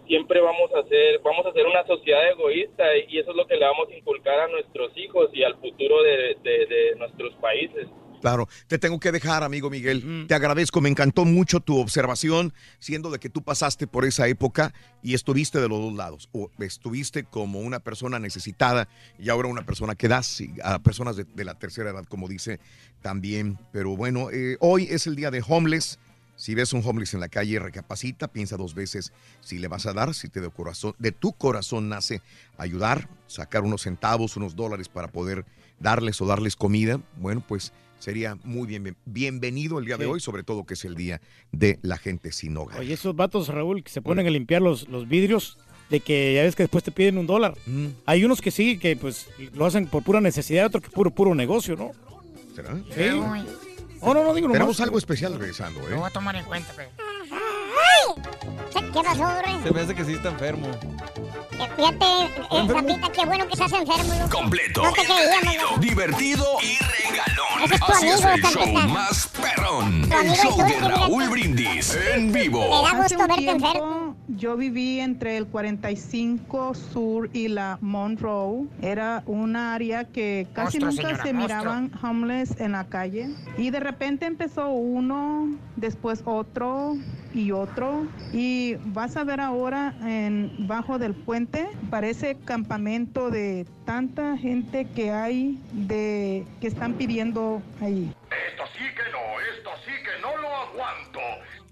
siempre 0.06 0.40
vamos 0.40 0.70
a 0.74 0.80
hacer, 0.80 1.20
vamos 1.24 1.46
a 1.46 1.52
ser 1.52 1.66
una 1.66 1.86
sociedad 1.86 2.28
egoísta 2.30 2.84
y 3.08 3.18
eso 3.18 3.30
es 3.30 3.36
lo 3.36 3.46
que 3.46 3.54
le 3.56 3.64
vamos 3.64 3.88
a 3.90 3.94
inculcar 3.96 4.40
a 4.40 4.48
nuestros 4.48 4.90
hijos 4.96 5.30
y 5.32 5.44
al 5.44 5.54
futuro 5.60 6.02
de, 6.02 6.36
de- 6.42 6.66
de 6.66 6.96
nuestros 6.98 7.34
países. 7.36 7.86
Claro, 8.20 8.48
te 8.66 8.78
tengo 8.78 9.00
que 9.00 9.12
dejar, 9.12 9.42
amigo 9.44 9.70
Miguel. 9.70 10.26
Te 10.28 10.34
agradezco, 10.34 10.82
me 10.82 10.90
encantó 10.90 11.24
mucho 11.24 11.60
tu 11.60 11.80
observación, 11.80 12.52
siendo 12.78 13.10
de 13.10 13.18
que 13.18 13.30
tú 13.30 13.40
pasaste 13.42 13.86
por 13.86 14.04
esa 14.04 14.28
época 14.28 14.74
y 15.02 15.14
estuviste 15.14 15.58
de 15.58 15.68
los 15.70 15.80
dos 15.80 15.94
lados. 15.94 16.28
O 16.32 16.50
estuviste 16.58 17.24
como 17.24 17.60
una 17.60 17.78
persona 17.80 18.18
necesitada 18.18 18.88
y 19.18 19.30
ahora 19.30 19.48
una 19.48 19.64
persona 19.64 19.94
que 19.94 20.08
das 20.08 20.38
y 20.42 20.50
a 20.62 20.80
personas 20.80 21.16
de, 21.16 21.24
de 21.24 21.44
la 21.46 21.54
tercera 21.58 21.90
edad, 21.92 22.04
como 22.04 22.28
dice 22.28 22.60
también. 23.00 23.58
Pero 23.72 23.96
bueno, 23.96 24.30
eh, 24.30 24.58
hoy 24.60 24.86
es 24.90 25.06
el 25.06 25.16
día 25.16 25.30
de 25.30 25.42
homeless. 25.48 25.98
Si 26.40 26.54
ves 26.54 26.72
un 26.72 26.80
homeless 26.82 27.12
en 27.12 27.20
la 27.20 27.28
calle, 27.28 27.58
recapacita, 27.58 28.26
piensa 28.26 28.56
dos 28.56 28.74
veces 28.74 29.12
si 29.42 29.58
le 29.58 29.68
vas 29.68 29.84
a 29.84 29.92
dar, 29.92 30.14
si 30.14 30.30
te 30.30 30.40
de, 30.40 30.48
corazón, 30.48 30.94
de 30.98 31.12
tu 31.12 31.34
corazón 31.34 31.90
nace 31.90 32.22
ayudar, 32.56 33.10
sacar 33.26 33.62
unos 33.62 33.82
centavos, 33.82 34.38
unos 34.38 34.56
dólares 34.56 34.88
para 34.88 35.08
poder 35.08 35.44
darles 35.80 36.18
o 36.22 36.26
darles 36.26 36.56
comida. 36.56 36.98
Bueno, 37.18 37.44
pues 37.46 37.74
sería 37.98 38.38
muy 38.42 38.66
bien, 38.66 38.96
bienvenido 39.04 39.78
el 39.78 39.84
día 39.84 39.98
de 39.98 40.06
Sí. 40.06 40.10
hoy, 40.10 40.20
sobre 40.20 40.42
todo 40.42 40.64
que 40.64 40.72
es 40.72 40.84
el 40.86 40.94
día 40.94 41.20
de 41.52 41.78
la 41.82 41.98
gente 41.98 42.32
sin 42.32 42.56
hogar. 42.56 42.80
Oye, 42.80 42.94
esos 42.94 43.14
vatos, 43.14 43.48
Raúl, 43.48 43.84
que 43.84 43.90
se 43.90 44.00
ponen 44.00 44.26
a 44.26 44.30
limpiar 44.30 44.62
los, 44.62 44.88
los 44.88 45.06
vidrios, 45.06 45.58
de 45.90 46.00
que 46.00 46.32
ya 46.36 46.42
ves 46.42 46.56
que 46.56 46.62
después 46.62 46.82
te 46.82 46.90
piden 46.90 47.18
un 47.18 47.26
dólar. 47.26 47.58
Mm. 47.66 47.88
Hay 48.06 48.24
unos 48.24 48.40
que 48.40 48.50
sí, 48.50 48.78
que 48.78 48.96
pues 48.96 49.28
lo 49.52 49.66
hacen 49.66 49.86
por 49.88 50.02
pura 50.02 50.22
necesidad, 50.22 50.64
otros 50.64 50.84
que 50.84 50.90
puro, 50.90 51.10
puro 51.10 51.34
negocio, 51.34 51.76
¿no? 51.76 51.90
¿Será? 52.54 52.78
Sí. 52.94 53.69
Oh, 54.00 54.14
no, 54.14 54.24
no 54.24 54.34
digo 54.34 54.48
nomás. 54.48 54.58
Tenemos 54.58 54.80
algo 54.80 54.98
especial 54.98 55.38
regresando, 55.38 55.80
¿eh? 55.86 55.90
Lo 55.90 55.98
voy 55.98 56.06
a 56.06 56.10
tomar 56.10 56.36
en 56.36 56.44
cuenta, 56.44 56.72
pues. 56.74 56.88
¿Qué 58.92 59.02
pasó, 59.04 59.20
Borre? 59.20 59.62
Se 59.62 59.70
me 59.72 59.80
hace 59.80 59.94
que 59.94 60.04
sí 60.04 60.12
está 60.14 60.30
enfermo. 60.30 60.66
Fíjate, 61.76 62.04
eh, 62.50 62.66
Zapita, 62.66 63.12
qué 63.12 63.26
bueno 63.26 63.46
que 63.46 63.52
estás 63.52 63.72
enfermo. 63.72 64.28
Completo, 64.30 64.82
No 64.82 64.92
te 64.92 65.02
creíamos, 65.04 65.80
divertido 65.80 66.44
y 66.62 66.78
regalón. 66.78 67.64
Ese 67.64 67.74
es 67.74 67.80
tu 67.80 67.92
Así 67.92 68.08
es 68.08 68.24
amigo, 68.24 68.48
el 68.48 68.54
show 68.54 68.88
más 68.88 69.28
perrón. 69.40 70.02
Tu 70.02 70.06
El 70.08 70.12
amigo 70.14 70.34
show 70.42 70.60
el 70.60 70.66
de 70.66 70.72
Turqui, 70.72 70.88
Raúl. 70.88 71.28
Brindis 71.28 71.96
en 72.14 72.32
vivo. 72.32 72.60
Me 72.82 72.88
da 72.88 72.96
gusto 73.02 73.18
verte 73.18 73.34
tiempo, 73.36 73.66
enfermo. 73.66 73.99
Yo 74.36 74.56
viví 74.56 75.00
entre 75.00 75.36
el 75.36 75.46
45 75.46 76.74
Sur 76.74 77.30
y 77.32 77.48
la 77.48 77.78
Monroe. 77.80 78.68
Era 78.80 79.24
un 79.26 79.56
área 79.56 80.04
que 80.04 80.46
casi 80.52 80.78
nunca 80.78 81.02
señora, 81.02 81.22
se 81.22 81.32
miraban 81.32 81.90
homeless 82.00 82.60
en 82.60 82.72
la 82.72 82.84
calle. 82.84 83.30
Y 83.58 83.70
de 83.70 83.80
repente 83.80 84.26
empezó 84.26 84.68
uno, 84.68 85.48
después 85.76 86.22
otro 86.24 86.96
y 87.34 87.50
otro. 87.50 88.06
Y 88.32 88.76
vas 88.86 89.16
a 89.16 89.24
ver 89.24 89.40
ahora 89.40 89.94
en 90.04 90.66
bajo 90.68 90.98
del 90.98 91.14
puente, 91.14 91.68
parece 91.90 92.36
campamento 92.44 93.30
de 93.30 93.66
tanta 93.84 94.36
gente 94.36 94.84
que 94.84 95.10
hay 95.10 95.58
de 95.72 96.46
que 96.60 96.68
están 96.68 96.94
pidiendo 96.94 97.62
ahí. 97.80 98.12
Esto 98.52 98.62
sí 98.78 98.84
que 98.94 99.10
no, 99.10 99.40
esto 99.56 99.70
sí 99.84 99.92
que 100.04 100.22
no 100.22 100.36
lo 100.40 100.48
aguanto. 100.56 101.20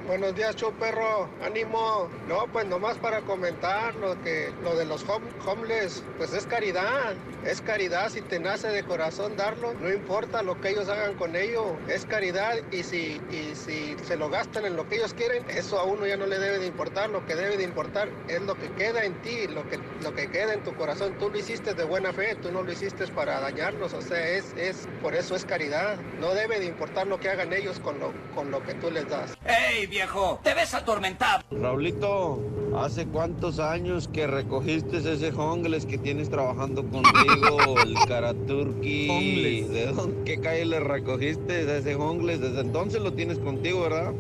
Buenos 0.06 0.34
días, 0.34 0.56
show 0.56 0.72
perro. 0.72 1.28
Ánimo. 1.44 2.08
No, 2.28 2.46
pues 2.52 2.64
nomás 2.66 2.96
para 2.96 3.20
comentar 3.22 3.94
lo 3.96 4.20
que 4.22 4.50
lo 4.62 4.74
de 4.74 4.86
los 4.86 5.04
hom- 5.06 5.20
homeless, 5.44 6.02
pues 6.16 6.32
es 6.32 6.46
caridad. 6.46 7.14
Es 7.44 7.60
caridad 7.60 8.08
si 8.10 8.22
te 8.22 8.38
nace 8.38 8.68
de 8.68 8.84
corazón 8.84 9.36
darlo. 9.36 9.74
No 9.74 9.92
importa 9.92 10.42
lo 10.42 10.58
que 10.60 10.70
ellos 10.70 10.88
hagan 10.88 11.14
con 11.14 11.36
ello. 11.36 11.76
Es 11.88 12.06
caridad 12.06 12.56
y 12.72 12.84
si 12.84 13.20
y 13.30 13.54
si 13.54 13.96
se 14.06 14.16
lo 14.16 14.30
gastan 14.30 14.64
en 14.66 14.76
lo 14.76 14.88
que 14.88 14.96
ellos 14.96 15.12
quieren, 15.14 15.44
eso 15.50 15.78
a 15.78 15.84
uno 15.84 16.06
ya 16.06 16.16
no 16.16 16.26
le 16.26 16.38
debe 16.38 16.58
de 16.58 16.66
importar. 16.66 17.10
Lo 17.10 17.26
que 17.26 17.34
debe 17.34 17.56
de 17.58 17.64
importar 17.64 18.08
es 18.28 18.40
lo 18.42 18.54
que 18.58 18.70
queda 18.72 19.04
en 19.04 19.14
ti, 19.22 19.46
lo 19.48 19.68
que 19.68 19.78
lo 20.02 20.14
que 20.14 20.30
queda 20.30 20.54
en 20.54 20.62
tu 20.64 20.74
corazón. 20.74 21.14
Tú 21.18 21.28
lo 21.28 21.36
hiciste 21.38 21.74
de 21.74 21.84
buena 21.84 22.12
fe, 22.14 22.34
tú 22.36 22.50
no 22.50 22.62
lo 22.62 22.72
hiciste 22.72 23.06
para 23.08 23.40
dañarlos. 23.40 23.92
O 23.92 24.00
sea, 24.00 24.26
es 24.26 24.54
es 24.56 24.88
por 25.02 25.14
eso 25.14 25.34
es 25.36 25.44
caridad. 25.44 25.96
No 26.20 26.32
debe 26.34 26.60
de 26.60 26.66
importar 26.66 27.06
lo 27.06 27.20
que 27.20 27.28
hagan 27.28 27.52
ellos 27.52 27.78
con 27.80 27.98
lo 28.00 28.12
con 28.34 28.50
lo 28.50 28.62
que 28.64 28.72
tú 28.74 28.90
les 28.90 29.06
das. 29.08 29.34
¡Ey, 29.44 29.86
viejo! 29.88 30.40
¡Te 30.42 30.54
ves 30.54 30.74
atormentado! 30.74 31.42
Raulito, 31.50 32.40
¿hace 32.76 33.06
cuántos 33.06 33.58
años 33.58 34.08
que 34.08 34.26
recogiste 34.26 34.98
ese 34.98 35.32
homeless 35.32 35.86
que 35.86 35.98
tienes 35.98 36.30
trabajando 36.30 36.82
contigo, 36.88 37.78
el 37.82 37.94
Karaturki? 38.06 39.62
¿De 39.64 39.86
dónde, 39.86 40.24
qué 40.24 40.40
calle 40.40 40.66
le 40.66 40.80
recogiste 40.80 41.78
ese 41.78 41.94
homeless? 41.94 42.40
Desde 42.40 42.60
entonces 42.60 43.00
lo 43.00 43.12
tienes 43.12 43.38
contigo, 43.38 43.82
¿verdad? 43.82 44.12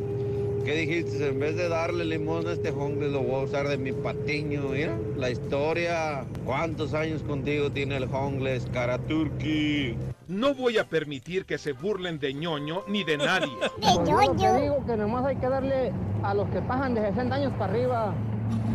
¿Qué 0.68 0.74
dijiste? 0.74 1.26
En 1.26 1.40
vez 1.40 1.56
de 1.56 1.66
darle 1.66 2.04
limón 2.04 2.46
a 2.46 2.52
este 2.52 2.68
homeless, 2.68 3.10
lo 3.10 3.22
voy 3.22 3.40
a 3.40 3.44
usar 3.44 3.68
de 3.68 3.78
mi 3.78 3.90
patiño. 3.90 4.68
Mira, 4.68 4.98
la 5.16 5.30
historia. 5.30 6.26
¿Cuántos 6.44 6.92
años 6.92 7.22
contigo 7.22 7.72
tiene 7.72 7.96
el 7.96 8.04
homeless, 8.04 8.68
Karaturki? 8.70 9.96
No 10.26 10.54
voy 10.54 10.76
a 10.76 10.84
permitir 10.84 11.46
que 11.46 11.56
se 11.56 11.72
burlen 11.72 12.18
de 12.18 12.34
ñoño 12.34 12.82
ni 12.86 13.02
de 13.02 13.16
nadie. 13.16 13.50
Pues 13.80 14.06
yo 14.06 14.20
lo 14.20 14.36
que 14.36 14.60
digo 14.60 14.84
que 14.84 14.96
nomás 14.98 15.24
hay 15.24 15.36
que 15.36 15.48
darle 15.48 15.90
a 16.22 16.34
los 16.34 16.46
que 16.50 16.60
pasan 16.60 16.92
de 16.92 17.00
60 17.00 17.34
años 17.34 17.52
para 17.58 17.72
arriba, 17.72 18.14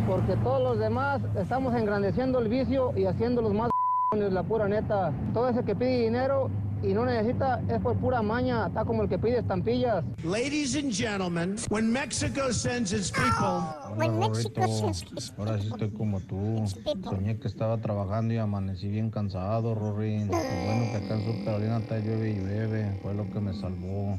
porque 0.08 0.34
todos 0.42 0.62
los 0.64 0.80
demás 0.80 1.22
estamos 1.38 1.76
engrandeciendo 1.76 2.40
el 2.40 2.48
vicio 2.48 2.92
y 2.96 3.04
haciéndolos 3.04 3.54
más 3.54 3.70
la 4.16 4.42
pura 4.42 4.66
neta. 4.66 5.12
Todo 5.32 5.48
ese 5.48 5.62
que 5.62 5.76
pide 5.76 6.00
dinero 6.00 6.50
y 6.86 6.94
no 6.94 7.04
necesita 7.06 7.62
es 7.68 7.80
por 7.80 7.96
pura 7.96 8.22
maña, 8.22 8.66
está 8.66 8.84
como 8.84 9.02
el 9.02 9.08
que 9.08 9.18
pide 9.18 9.38
estampillas. 9.38 10.04
Ladies 10.22 10.76
and 10.76 10.92
gentlemen, 10.92 11.56
when 11.70 11.92
Mexico 11.92 12.52
sends 12.52 12.92
its 12.92 13.10
people, 13.10 13.84
Hola. 13.96 14.30
Ahora 15.38 15.58
sí 15.58 15.68
estoy 15.68 15.90
como 15.90 16.20
tú. 16.20 16.64
Soñé 17.04 17.38
que 17.38 17.48
estaba 17.48 17.78
trabajando 17.78 18.34
y 18.34 18.38
amanecí 18.38 18.88
bien 18.88 19.10
cansado, 19.10 19.74
Rory. 19.74 20.24
Lo 20.24 20.32
bueno 20.32 20.90
que 20.90 20.96
acá 20.96 21.14
en 21.14 21.24
Sur 21.24 21.44
Carolina 21.44 21.78
está 21.78 21.98
llueve 21.98 22.30
y 22.30 22.40
bebe. 22.40 22.98
Fue 23.02 23.14
lo 23.14 23.30
que 23.30 23.40
me 23.40 23.52
salvó. 23.54 24.18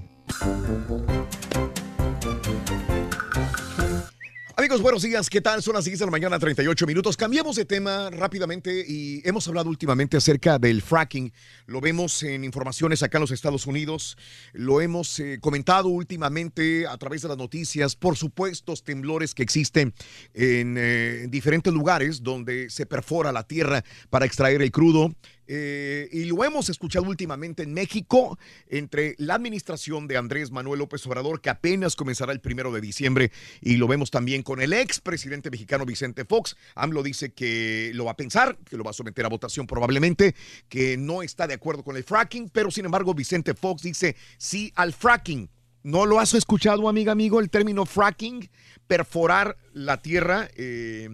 Amigos, 4.57 4.81
buenos 4.81 5.01
días. 5.01 5.29
¿Qué 5.29 5.41
tal? 5.41 5.61
Son 5.61 5.73
las 5.73 5.83
10 5.83 5.99
de 5.99 6.05
la 6.05 6.11
mañana, 6.11 6.39
38 6.39 6.87
minutos. 6.87 7.17
Cambiamos 7.17 7.57
de 7.57 7.65
tema 7.65 8.09
rápidamente 8.09 8.85
y 8.87 9.21
hemos 9.27 9.45
hablado 9.49 9.67
últimamente 9.69 10.15
acerca 10.15 10.57
del 10.57 10.81
fracking. 10.81 11.33
Lo 11.65 11.81
vemos 11.81 12.23
en 12.23 12.45
informaciones 12.45 13.03
acá 13.03 13.17
en 13.17 13.23
los 13.23 13.31
Estados 13.31 13.67
Unidos. 13.67 14.17
Lo 14.53 14.79
hemos 14.79 15.19
eh, 15.19 15.39
comentado 15.41 15.89
últimamente 15.89 16.87
a 16.87 16.97
través 16.97 17.21
de 17.21 17.27
las 17.27 17.37
noticias 17.37 17.97
por 17.97 18.15
supuestos 18.15 18.85
temblores 18.85 19.35
que 19.35 19.43
existen 19.43 19.93
en 20.33 20.77
eh, 20.79 21.25
diferentes 21.27 21.73
lugares 21.73 22.23
donde 22.23 22.69
se 22.69 22.85
perfora 22.85 23.33
la 23.33 23.43
tierra 23.43 23.83
para 24.09 24.25
extraer 24.25 24.61
el 24.61 24.71
crudo. 24.71 25.13
Eh, 25.47 26.09
y 26.11 26.25
lo 26.25 26.43
hemos 26.43 26.69
escuchado 26.69 27.05
últimamente 27.05 27.63
en 27.63 27.73
México 27.73 28.37
entre 28.67 29.15
la 29.17 29.35
administración 29.35 30.07
de 30.07 30.17
Andrés 30.17 30.51
Manuel 30.51 30.79
López 30.79 31.05
Obrador, 31.05 31.41
que 31.41 31.49
apenas 31.49 31.95
comenzará 31.95 32.31
el 32.31 32.39
primero 32.39 32.71
de 32.71 32.81
diciembre, 32.81 33.31
y 33.61 33.77
lo 33.77 33.87
vemos 33.87 34.11
también 34.11 34.43
con 34.43 34.61
el 34.61 34.73
ex 34.73 34.99
presidente 34.99 35.51
mexicano 35.51 35.85
Vicente 35.85 36.25
Fox. 36.25 36.55
AMLO 36.75 37.03
dice 37.03 37.33
que 37.33 37.91
lo 37.93 38.05
va 38.05 38.11
a 38.11 38.17
pensar, 38.17 38.57
que 38.69 38.77
lo 38.77 38.83
va 38.83 38.91
a 38.91 38.93
someter 38.93 39.25
a 39.25 39.29
votación 39.29 39.67
probablemente, 39.67 40.35
que 40.69 40.97
no 40.97 41.21
está 41.21 41.47
de 41.47 41.53
acuerdo 41.53 41.83
con 41.83 41.97
el 41.97 42.03
fracking, 42.03 42.49
pero 42.49 42.71
sin 42.71 42.85
embargo 42.85 43.13
Vicente 43.13 43.53
Fox 43.53 43.83
dice 43.83 44.15
sí 44.37 44.71
al 44.75 44.93
fracking. 44.93 45.49
¿No 45.83 46.07
lo 46.07 46.19
has 46.19 46.33
escuchado, 46.33 46.89
amiga, 46.89 47.11
amigo, 47.11 47.39
el 47.39 47.51
término 47.51 47.85
fracking? 47.85 48.49
Perforar 48.87 49.57
la 49.73 50.01
tierra, 50.01 50.47
eh, 50.55 51.09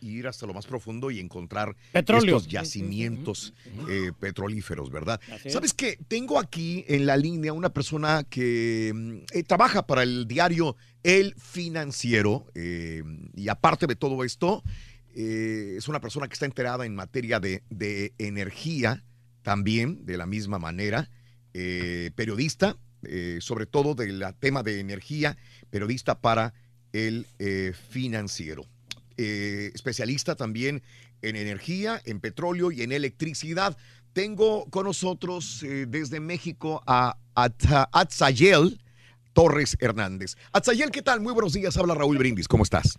ir 0.00 0.26
hasta 0.26 0.46
lo 0.46 0.54
más 0.54 0.66
profundo 0.66 1.10
y 1.10 1.20
encontrar 1.20 1.76
Petróleo. 1.92 2.36
estos 2.36 2.50
yacimientos 2.50 3.52
eh, 3.88 4.12
petrolíferos, 4.18 4.90
¿verdad? 4.90 5.20
¿Sabes 5.48 5.74
qué? 5.74 5.98
Tengo 6.08 6.38
aquí 6.38 6.84
en 6.88 7.06
la 7.06 7.16
línea 7.16 7.52
una 7.52 7.70
persona 7.72 8.24
que 8.28 8.92
mm, 8.94 9.16
eh, 9.32 9.42
trabaja 9.42 9.86
para 9.86 10.02
el 10.02 10.26
diario 10.26 10.76
El 11.02 11.34
Financiero 11.34 12.46
eh, 12.54 13.02
y 13.34 13.48
aparte 13.48 13.86
de 13.86 13.96
todo 13.96 14.24
esto, 14.24 14.62
es 15.12 15.88
una 15.88 16.00
persona 16.00 16.28
que 16.28 16.34
está 16.34 16.46
enterada 16.46 16.86
en 16.86 16.94
materia 16.94 17.40
de, 17.40 17.64
de 17.68 18.14
energía 18.18 19.02
también, 19.42 20.06
de 20.06 20.16
la 20.16 20.24
misma 20.24 20.60
manera, 20.60 21.10
periodista, 21.52 22.76
sobre 23.40 23.66
todo 23.66 23.96
del 23.96 24.24
tema 24.38 24.62
de 24.62 24.78
energía, 24.78 25.36
periodista 25.68 26.20
para 26.20 26.54
el 26.92 27.26
eh, 27.38 27.72
financiero. 27.90 28.64
Eh, 29.16 29.70
especialista 29.74 30.34
también 30.34 30.82
en 31.22 31.36
energía, 31.36 32.00
en 32.04 32.20
petróleo 32.20 32.72
y 32.72 32.82
en 32.82 32.92
electricidad. 32.92 33.76
Tengo 34.12 34.64
con 34.70 34.86
nosotros 34.86 35.62
eh, 35.62 35.86
desde 35.88 36.20
México 36.20 36.82
a 36.86 37.16
Atza- 37.34 37.88
Atzayel 37.92 38.80
Torres 39.32 39.76
Hernández. 39.78 40.36
Atzayel, 40.52 40.90
¿qué 40.90 41.02
tal? 41.02 41.20
Muy 41.20 41.32
buenos 41.32 41.52
días. 41.52 41.76
Habla 41.76 41.94
Raúl 41.94 42.18
Brindis. 42.18 42.48
¿Cómo 42.48 42.64
estás? 42.64 42.98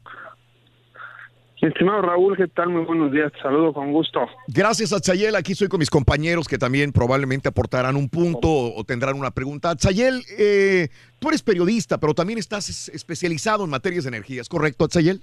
Estimado 1.62 2.02
Raúl, 2.02 2.36
¿qué 2.36 2.48
tal? 2.48 2.70
Muy 2.70 2.84
buenos 2.86 3.12
días. 3.12 3.32
Te 3.34 3.40
Saludo 3.42 3.72
con 3.72 3.92
gusto. 3.92 4.28
Gracias, 4.48 4.92
Atzayel. 4.94 5.36
Aquí 5.36 5.52
estoy 5.52 5.68
con 5.68 5.78
mis 5.80 5.92
compañeros 5.92 6.48
que 6.48 6.58
también 6.58 6.92
probablemente 6.92 7.50
aportarán 7.50 7.96
un 7.96 8.10
punto 8.10 8.48
o, 8.50 8.84
tendrán 8.84 9.16
una 9.16 9.30
pregunta. 9.30 9.70
Atzayel, 9.70 10.22
eh, 10.40 10.88
tú 11.20 11.28
eres 11.30 11.44
periodista, 11.44 12.00
pero 12.00 12.16
también 12.16 12.40
estás 12.40 12.68
es- 12.70 12.90
especializado 12.90 13.64
en 13.64 13.70
materias 13.70 14.06
de 14.06 14.10
energía. 14.10 14.42
¿Es 14.42 14.50
correcto, 14.50 14.86
Atzayel? 14.86 15.22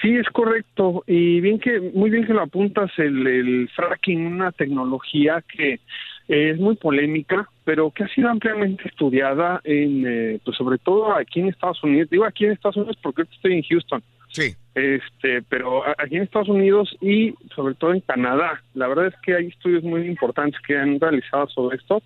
Sí, 0.00 0.16
es 0.16 0.26
correcto. 0.32 1.04
Y 1.06 1.40
bien 1.40 1.58
que, 1.58 1.80
muy 1.92 2.08
bien 2.08 2.26
que 2.26 2.32
lo 2.32 2.40
apuntas, 2.42 2.90
el, 2.96 3.26
el 3.26 3.68
fracking, 3.76 4.26
una 4.26 4.52
tecnología 4.52 5.44
que 5.54 5.80
es 6.28 6.58
muy 6.58 6.76
polémica, 6.76 7.46
pero 7.64 7.90
que 7.90 8.04
ha 8.04 8.08
sido 8.08 8.30
ampliamente 8.30 8.88
estudiada 8.88 9.60
en, 9.64 10.04
eh, 10.06 10.40
pues 10.44 10.56
sobre 10.56 10.78
todo 10.78 11.14
aquí 11.14 11.40
en 11.40 11.48
Estados 11.48 11.82
Unidos. 11.84 12.08
Digo 12.10 12.24
aquí 12.24 12.46
en 12.46 12.52
Estados 12.52 12.76
Unidos 12.76 12.96
porque 13.02 13.22
estoy 13.22 13.52
en 13.54 13.62
Houston. 13.64 14.02
Sí. 14.30 14.54
Este, 14.78 15.42
pero 15.48 15.82
aquí 15.98 16.16
en 16.16 16.22
Estados 16.22 16.48
Unidos 16.48 16.96
y 17.00 17.34
sobre 17.54 17.74
todo 17.74 17.92
en 17.92 18.00
Canadá. 18.00 18.62
La 18.74 18.86
verdad 18.86 19.06
es 19.06 19.14
que 19.24 19.34
hay 19.34 19.46
estudios 19.48 19.82
muy 19.82 20.06
importantes 20.06 20.60
que 20.64 20.76
han 20.76 21.00
realizado 21.00 21.48
sobre 21.48 21.78
esto. 21.78 22.00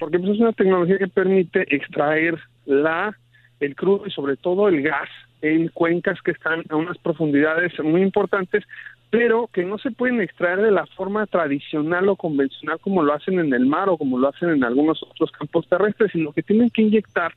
Porque 0.00 0.18
pues, 0.18 0.32
es 0.32 0.40
una 0.40 0.52
tecnología 0.52 0.98
que 0.98 1.06
permite 1.06 1.62
extraer 1.74 2.36
la 2.64 3.16
el 3.60 3.74
crudo 3.74 4.06
y 4.06 4.10
sobre 4.10 4.36
todo 4.36 4.68
el 4.68 4.82
gas 4.82 5.08
en 5.40 5.68
cuencas 5.68 6.20
que 6.22 6.32
están 6.32 6.64
a 6.68 6.76
unas 6.76 6.98
profundidades 6.98 7.72
muy 7.82 8.02
importantes, 8.02 8.64
pero 9.08 9.48
que 9.52 9.64
no 9.64 9.78
se 9.78 9.92
pueden 9.92 10.20
extraer 10.20 10.60
de 10.60 10.72
la 10.72 10.84
forma 10.86 11.26
tradicional 11.26 12.08
o 12.08 12.16
convencional 12.16 12.78
como 12.80 13.02
lo 13.02 13.14
hacen 13.14 13.38
en 13.38 13.54
el 13.54 13.64
mar 13.66 13.88
o 13.88 13.96
como 13.96 14.18
lo 14.18 14.28
hacen 14.28 14.50
en 14.50 14.64
algunos 14.64 15.02
otros 15.02 15.30
campos 15.30 15.66
terrestres, 15.68 16.12
sino 16.12 16.32
que 16.32 16.42
tienen 16.42 16.70
que 16.70 16.82
inyectar 16.82 17.32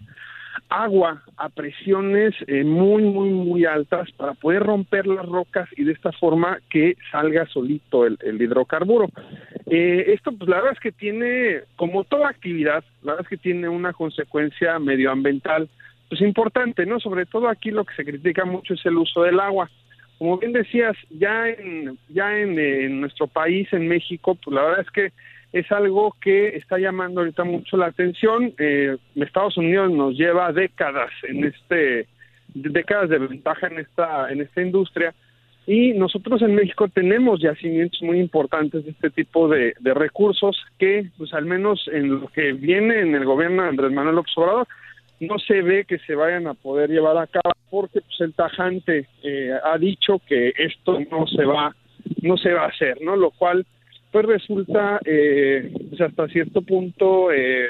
agua 0.69 1.23
a 1.38 1.49
presiones 1.49 2.35
eh, 2.47 2.63
muy, 2.63 3.03
muy, 3.03 3.29
muy 3.29 3.65
altas 3.65 4.11
para 4.11 4.33
poder 4.33 4.63
romper 4.63 5.07
las 5.07 5.25
rocas 5.25 5.69
y 5.77 5.83
de 5.83 5.93
esta 5.93 6.11
forma 6.11 6.59
que 6.69 6.95
salga 7.11 7.45
solito 7.47 8.05
el, 8.05 8.17
hidrocarburo. 8.41 9.09
Eh, 9.65 10.05
esto, 10.13 10.31
pues 10.31 10.49
la 10.49 10.57
verdad 10.57 10.73
es 10.73 10.79
que 10.79 10.91
tiene, 10.91 11.61
como 11.75 12.03
toda 12.03 12.29
actividad, 12.29 12.83
la 13.03 13.13
verdad 13.13 13.25
es 13.25 13.29
que 13.29 13.38
tiene 13.38 13.69
una 13.69 13.93
consecuencia 13.93 14.79
medioambiental 14.79 15.69
pues 16.09 16.21
importante, 16.21 16.85
¿no? 16.85 16.99
Sobre 16.99 17.25
todo 17.25 17.47
aquí 17.47 17.69
lo 17.69 17.85
que 17.85 17.95
se 17.95 18.03
critica 18.03 18.43
mucho 18.43 18.73
es 18.73 18.85
el 18.85 18.97
uso 18.97 19.23
del 19.23 19.39
agua. 19.39 19.69
Como 20.17 20.38
bien 20.38 20.51
decías, 20.51 20.97
ya 21.11 21.47
en 21.47 21.97
ya 22.09 22.38
en, 22.38 22.99
nuestro 22.99 23.27
país, 23.27 23.71
en 23.71 23.88
México, 23.88 24.35
pues 24.35 24.53
la 24.53 24.63
verdad 24.63 24.81
es 24.81 24.91
que 24.91 25.13
es 25.51 25.71
algo 25.71 26.15
que 26.21 26.49
está 26.57 26.77
llamando 26.77 27.21
ahorita 27.21 27.43
mucho 27.43 27.77
la 27.77 27.87
atención. 27.87 28.53
Eh, 28.57 28.97
Estados 29.15 29.57
Unidos 29.57 29.91
nos 29.91 30.15
lleva 30.15 30.51
décadas 30.51 31.11
en 31.27 31.45
este 31.45 32.07
décadas 32.53 33.09
de 33.09 33.19
ventaja 33.19 33.67
en 33.67 33.79
esta 33.79 34.31
en 34.31 34.41
esta 34.41 34.61
industria 34.61 35.13
y 35.71 35.93
nosotros 35.93 36.41
en 36.41 36.55
México 36.55 36.87
tenemos 36.87 37.39
yacimientos 37.39 38.01
muy 38.01 38.19
importantes 38.19 38.85
de 38.85 38.89
este 38.89 39.11
tipo 39.11 39.47
de, 39.47 39.75
recursos 39.83 40.57
que, 40.79 41.11
pues 41.15 41.31
al 41.31 41.45
menos 41.45 41.87
en 41.93 42.21
lo 42.21 42.27
que 42.29 42.53
viene 42.53 43.01
en 43.01 43.13
el 43.13 43.23
gobierno 43.23 43.61
de 43.61 43.69
Andrés 43.69 43.91
Manuel 43.91 44.15
López 44.15 44.33
Obrador, 44.35 44.67
no 45.19 45.37
se 45.37 45.61
ve 45.61 45.85
que 45.85 45.99
se 45.99 46.15
vayan 46.15 46.47
a 46.47 46.55
poder 46.55 46.89
llevar 46.89 47.17
a 47.19 47.27
cabo 47.27 47.53
porque 47.69 48.01
pues, 48.01 48.19
el 48.21 48.33
tajante 48.33 49.05
eh, 49.21 49.51
ha 49.63 49.77
dicho 49.77 50.19
que 50.27 50.53
esto 50.57 50.97
no 51.11 51.27
se 51.27 51.45
va 51.45 51.75
no 52.23 52.35
se 52.37 52.51
va 52.51 52.63
a 52.63 52.69
hacer 52.69 52.97
no 53.03 53.15
lo 53.15 53.29
cual 53.29 53.63
pues 54.11 54.25
resulta 54.25 54.99
eh, 55.05 55.71
pues, 55.89 56.01
hasta 56.01 56.27
cierto 56.27 56.61
punto 56.61 57.31
eh, 57.31 57.69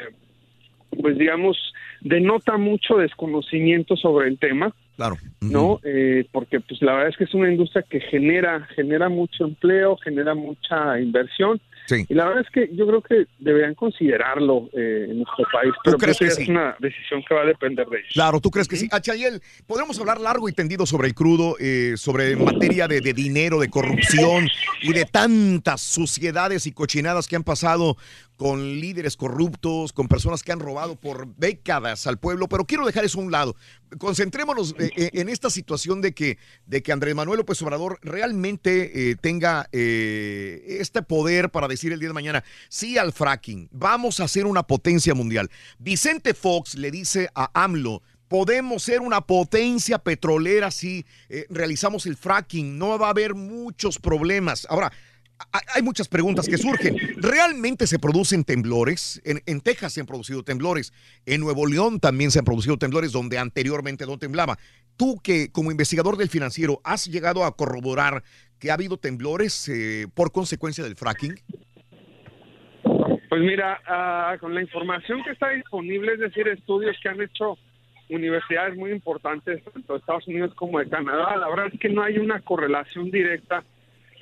pues 1.01 1.17
digamos 1.17 1.57
denota 2.01 2.57
mucho 2.57 2.97
desconocimiento 2.97 3.95
sobre 3.95 4.29
el 4.29 4.39
tema 4.39 4.73
claro 4.99 5.17
no 5.39 5.79
eh, 5.83 6.27
porque 6.31 6.59
pues 6.59 6.81
la 6.81 6.93
verdad 6.93 7.09
es 7.09 7.17
que 7.17 7.23
es 7.23 7.33
una 7.33 7.49
industria 7.49 7.85
que 7.89 8.01
genera 8.01 8.67
genera 8.75 9.07
mucho 9.07 9.45
empleo 9.45 9.95
genera 9.97 10.35
mucha 10.35 10.99
inversión 10.99 11.61
y 12.07 12.13
la 12.13 12.25
verdad 12.25 12.43
es 12.45 12.51
que 12.51 12.75
yo 12.75 12.87
creo 12.87 13.01
que 13.01 13.27
deberían 13.39 13.75
considerarlo 13.75 14.69
eh, 14.73 15.07
en 15.09 15.17
nuestro 15.17 15.45
país, 15.51 15.73
pero 15.83 15.97
crees 15.97 16.17
que 16.17 16.25
es 16.25 16.35
sí? 16.35 16.49
una 16.49 16.75
decisión 16.79 17.23
que 17.27 17.33
va 17.33 17.41
a 17.41 17.45
depender 17.45 17.87
de 17.87 17.99
ellos. 17.99 18.11
Claro, 18.13 18.39
¿tú 18.39 18.51
crees 18.51 18.67
que 18.67 18.75
sí? 18.75 18.87
Achayel, 18.91 19.41
podemos 19.67 19.99
hablar 19.99 20.19
largo 20.19 20.47
y 20.49 20.53
tendido 20.53 20.85
sobre 20.85 21.07
el 21.07 21.13
crudo, 21.13 21.55
eh, 21.59 21.93
sobre 21.97 22.35
materia 22.35 22.87
de, 22.87 23.01
de 23.01 23.13
dinero, 23.13 23.59
de 23.59 23.69
corrupción 23.69 24.47
y 24.81 24.93
de 24.93 25.05
tantas 25.05 25.81
suciedades 25.81 26.67
y 26.67 26.71
cochinadas 26.71 27.27
que 27.27 27.35
han 27.35 27.43
pasado 27.43 27.97
con 28.39 28.79
líderes 28.79 29.17
corruptos, 29.17 29.91
con 29.91 30.07
personas 30.07 30.43
que 30.43 30.53
han 30.53 30.61
robado 30.61 30.95
por 30.95 31.27
décadas 31.35 32.07
al 32.07 32.19
pueblo, 32.19 32.47
pero 32.47 32.63
quiero 32.63 32.85
dejar 32.85 33.03
eso 33.03 33.19
a 33.19 33.23
un 33.23 33.33
lado. 33.33 33.57
Concentrémonos 33.97 34.75
eh, 34.79 34.91
eh, 34.95 35.09
en 35.15 35.27
esta 35.27 35.49
situación 35.49 35.99
de 35.99 36.13
que, 36.13 36.37
de 36.65 36.81
que 36.81 36.93
Andrés 36.93 37.15
Manuel 37.15 37.39
López 37.39 37.61
Obrador 37.63 37.99
realmente 38.01 39.11
eh, 39.11 39.17
tenga 39.17 39.67
este 39.73 41.01
poder 41.01 41.49
para 41.49 41.67
decir 41.67 41.91
el 41.91 41.99
día 41.99 42.07
de 42.07 42.13
mañana, 42.13 42.45
sí 42.69 42.97
al 42.97 43.11
fracking, 43.11 43.67
vamos 43.73 44.21
a 44.21 44.27
ser 44.29 44.45
una 44.45 44.63
potencia 44.63 45.13
mundial. 45.13 45.51
Vicente 45.77 46.33
Fox 46.33 46.75
le 46.75 46.91
dice 46.91 47.29
a 47.35 47.51
AMLO, 47.61 48.01
podemos 48.29 48.83
ser 48.83 49.01
una 49.01 49.19
potencia 49.19 49.99
petrolera 49.99 50.71
si 50.71 51.05
realizamos 51.49 52.05
el 52.05 52.15
fracking, 52.15 52.77
no 52.77 52.97
va 52.97 53.07
a 53.07 53.09
haber 53.11 53.35
muchos 53.35 53.99
problemas. 53.99 54.65
Ahora, 54.69 54.93
hay 55.73 55.81
muchas 55.81 56.07
preguntas 56.07 56.47
que 56.47 56.57
surgen. 56.57 56.97
¿Realmente 57.17 57.87
se 57.87 57.99
producen 57.99 58.43
temblores? 58.43 59.21
En, 59.23 59.61
Texas 59.61 59.93
se 59.93 60.01
han 60.01 60.05
producido 60.05 60.43
temblores. 60.43 60.93
En 61.25 61.41
Nuevo 61.41 61.65
León 61.65 61.99
también 61.99 62.31
se 62.31 62.39
han 62.39 62.45
producido 62.45 62.77
temblores 62.77 63.11
donde 63.11 63.37
anteriormente 63.37 64.05
no 64.05 64.17
temblaba. 64.17 64.57
Tú 64.97 65.17
que 65.23 65.51
como 65.51 65.71
investigador 65.71 66.17
del 66.17 66.29
financiero 66.29 66.81
has 66.83 67.05
llegado 67.05 67.45
a 67.45 67.55
corroborar 67.55 68.23
que 68.59 68.71
ha 68.71 68.73
habido 68.73 68.97
temblores 68.97 69.69
eh, 69.69 70.07
por 70.13 70.31
consecuencia 70.31 70.83
del 70.83 70.95
fracking. 70.95 71.35
Pues 73.29 73.41
mira, 73.41 73.79
ah, 73.87 74.35
con 74.39 74.53
la 74.53 74.61
información 74.61 75.23
que 75.23 75.31
está 75.31 75.49
disponible, 75.51 76.13
es 76.13 76.19
decir, 76.19 76.47
estudios 76.47 76.97
que 77.01 77.09
han 77.09 77.21
hecho 77.21 77.57
universidades 78.09 78.75
muy 78.75 78.91
importantes, 78.91 79.63
tanto 79.63 79.93
de 79.93 79.99
Estados 79.99 80.27
Unidos 80.27 80.53
como 80.55 80.79
de 80.79 80.89
Canadá, 80.89 81.37
la 81.37 81.47
verdad 81.47 81.67
es 81.71 81.79
que 81.79 81.89
no 81.89 82.01
hay 82.01 82.17
una 82.17 82.41
correlación 82.41 83.11
directa 83.11 83.63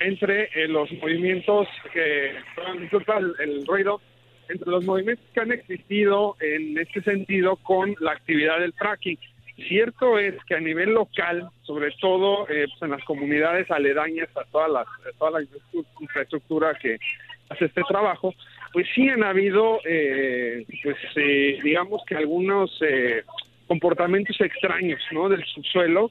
entre 0.00 0.44
eh, 0.54 0.68
los 0.68 0.90
movimientos 0.92 1.68
que, 1.92 2.30
el, 2.30 3.34
el 3.40 3.66
ruido, 3.66 4.00
entre 4.48 4.70
los 4.70 4.84
movimientos 4.84 5.24
que 5.34 5.40
han 5.40 5.52
existido 5.52 6.36
en 6.40 6.78
este 6.78 7.02
sentido 7.02 7.56
con 7.56 7.94
la 8.00 8.12
actividad 8.12 8.60
del 8.60 8.72
fracking. 8.72 9.18
Cierto 9.68 10.18
es 10.18 10.34
que 10.44 10.54
a 10.54 10.60
nivel 10.60 10.90
local, 10.92 11.48
sobre 11.62 11.90
todo 12.00 12.48
eh, 12.48 12.66
pues, 12.68 12.82
en 12.82 12.90
las 12.90 13.04
comunidades 13.04 13.68
aledañas 13.70 14.28
a 14.36 14.44
toda 14.44 14.68
la, 14.68 14.80
a 14.82 15.18
toda 15.18 15.32
la 15.32 15.40
infraestru- 15.40 15.86
infraestructura 16.00 16.74
que 16.74 16.98
hace 17.50 17.64
este 17.64 17.82
trabajo, 17.88 18.34
pues 18.72 18.86
sí 18.94 19.08
han 19.08 19.24
habido, 19.24 19.80
eh, 19.84 20.64
pues 20.82 20.96
eh, 21.16 21.58
digamos 21.62 22.04
que 22.06 22.14
algunos 22.14 22.70
eh, 22.82 23.24
comportamientos 23.66 24.40
extraños, 24.40 25.00
¿no? 25.10 25.28
Del 25.28 25.44
subsuelo, 25.44 26.10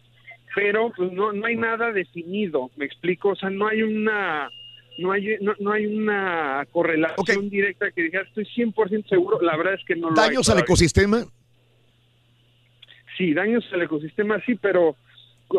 pero 0.57 0.91
pues 0.97 1.11
no, 1.13 1.31
no 1.33 1.45
hay 1.45 1.55
nada 1.55 1.91
definido, 1.91 2.71
me 2.77 2.85
explico, 2.85 3.29
o 3.29 3.35
sea, 3.35 3.51
no 3.51 3.67
hay 3.67 3.83
una 3.83 4.49
no 4.97 5.11
hay 5.11 5.37
no, 5.39 5.53
no 5.59 5.71
hay 5.71 5.85
una 5.85 6.65
correlación 6.71 7.47
directa 7.51 7.91
que 7.91 8.01
diga 8.01 8.21
estoy 8.21 8.45
100% 8.45 9.07
seguro, 9.07 9.39
la 9.39 9.55
verdad 9.55 9.75
es 9.75 9.85
que 9.85 9.95
no 9.95 10.09
lo 10.09 10.19
hay 10.19 10.29
¿Daños 10.29 10.49
al 10.49 10.57
ecosistema? 10.59 11.23
Sí, 13.17 13.33
daños 13.35 13.63
al 13.71 13.83
ecosistema 13.83 14.41
sí, 14.45 14.55
pero 14.55 14.95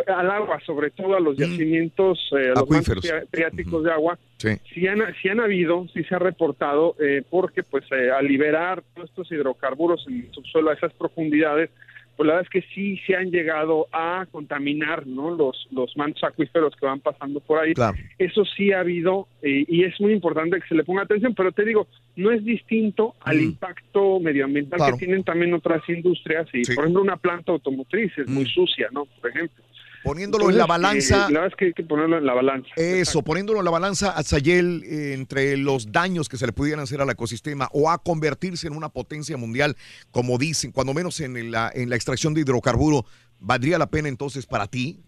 al 0.08 0.30
agua, 0.30 0.60
sobre 0.66 0.90
todo 0.90 1.16
a 1.16 1.20
los 1.20 1.36
Mm. 1.38 1.40
yacimientos, 1.42 2.18
eh, 2.32 2.46
a 2.46 2.48
los 2.50 2.62
Acuíferos. 2.64 3.08
freáticos 3.30 3.84
de 3.84 3.92
agua, 3.92 4.18
Sí. 4.36 4.50
sí 4.74 4.86
han, 4.86 4.98
sí 5.22 5.28
han 5.28 5.40
habido, 5.40 5.86
sí 5.94 6.02
se 6.04 6.14
ha 6.14 6.18
reportado, 6.18 6.94
eh, 7.00 7.22
porque 7.30 7.62
pues 7.62 7.84
eh, 7.92 8.10
al 8.10 8.26
liberar 8.26 8.82
todos 8.94 9.08
estos 9.08 9.30
hidrocarburos 9.32 10.04
en 10.08 10.20
el 10.26 10.32
subsuelo 10.34 10.70
a 10.70 10.74
esas 10.74 10.92
profundidades, 10.94 11.70
pues 12.18 12.26
la 12.26 12.34
verdad 12.34 12.50
es 12.52 12.62
que 12.62 12.68
sí 12.74 13.00
se 13.06 13.14
han 13.14 13.30
llegado 13.30 13.86
a 13.92 14.26
contaminar 14.32 15.06
¿no? 15.06 15.30
los, 15.30 15.68
los 15.70 15.96
mantos 15.96 16.24
acuíferos 16.24 16.74
que 16.74 16.84
van 16.84 16.98
pasando 16.98 17.38
por 17.38 17.60
ahí. 17.60 17.74
Claro. 17.74 17.96
Eso 18.18 18.44
sí 18.44 18.72
ha 18.72 18.80
habido 18.80 19.28
eh, 19.40 19.64
y 19.68 19.84
es 19.84 20.00
muy 20.00 20.12
importante 20.12 20.60
que 20.60 20.66
se 20.66 20.74
le 20.74 20.82
ponga 20.82 21.02
atención, 21.02 21.32
pero 21.36 21.52
te 21.52 21.64
digo, 21.64 21.86
no 22.16 22.32
es 22.32 22.44
distinto 22.44 23.14
al 23.20 23.40
impacto 23.40 24.18
medioambiental 24.18 24.78
Mm. 24.78 24.82
Claro. 24.82 24.96
que 24.96 25.06
tienen 25.06 25.22
también 25.22 25.54
otras 25.54 25.88
industrias 25.88 26.48
y, 26.52 26.64
por 26.74 26.84
ejemplo, 26.84 27.02
una 27.02 27.16
planta 27.16 27.52
automotriz 27.52 28.12
es 28.18 28.28
muy 28.28 28.44
sucia, 28.46 28.88
¿no? 28.92 29.04
Por 29.06 29.30
ejemplo. 29.30 29.64
Poniéndolo 30.04 30.48
en 30.48 30.56
la 30.56 30.64
Entonces, 30.64 31.10
balanza. 31.10 31.16
eh, 31.16 31.32
la 31.32 31.40
verdad 31.40 31.46
es 31.46 31.56
que 31.56 31.64
hay 31.66 31.72
que 31.72 31.82
ponerlo 31.82 32.18
en 32.18 32.24
la 32.26 32.34
balanza. 32.34 32.68
Eso, 32.76 33.22
poniéndolo 33.22 33.58
en 33.58 33.64
la 33.64 33.70
balanza 33.70 34.10
a 34.10 34.22
Sayel 34.22 34.82
eh, 34.84 35.14
entre 35.14 35.56
los 35.56 35.90
daños 35.92 36.28
que 36.28 36.36
se 36.36 36.46
le 36.46 36.52
pudieran 36.52 36.80
hacer 36.82 37.00
al 37.00 37.10
ecosistema 37.10 37.68
o 37.72 37.90
a 37.90 37.98
convertirse 37.98 38.66
en 38.68 38.76
una 38.76 38.88
potencia 38.88 39.36
mundial, 39.36 39.76
como 40.10 40.38
dicen, 40.38 40.72
cuando 40.72 40.94
menos 40.94 41.20
en 41.20 41.50
la, 41.50 41.70
en 41.74 41.90
la 41.90 41.96
extracción 41.96 42.32
de 42.34 42.42
hidrocarburo, 42.42 43.04
¿valdría 43.40 43.78
la 43.78 43.90
pena 43.90 44.08
entonces 44.08 44.46
para 44.46 44.66
ti? 44.66 45.00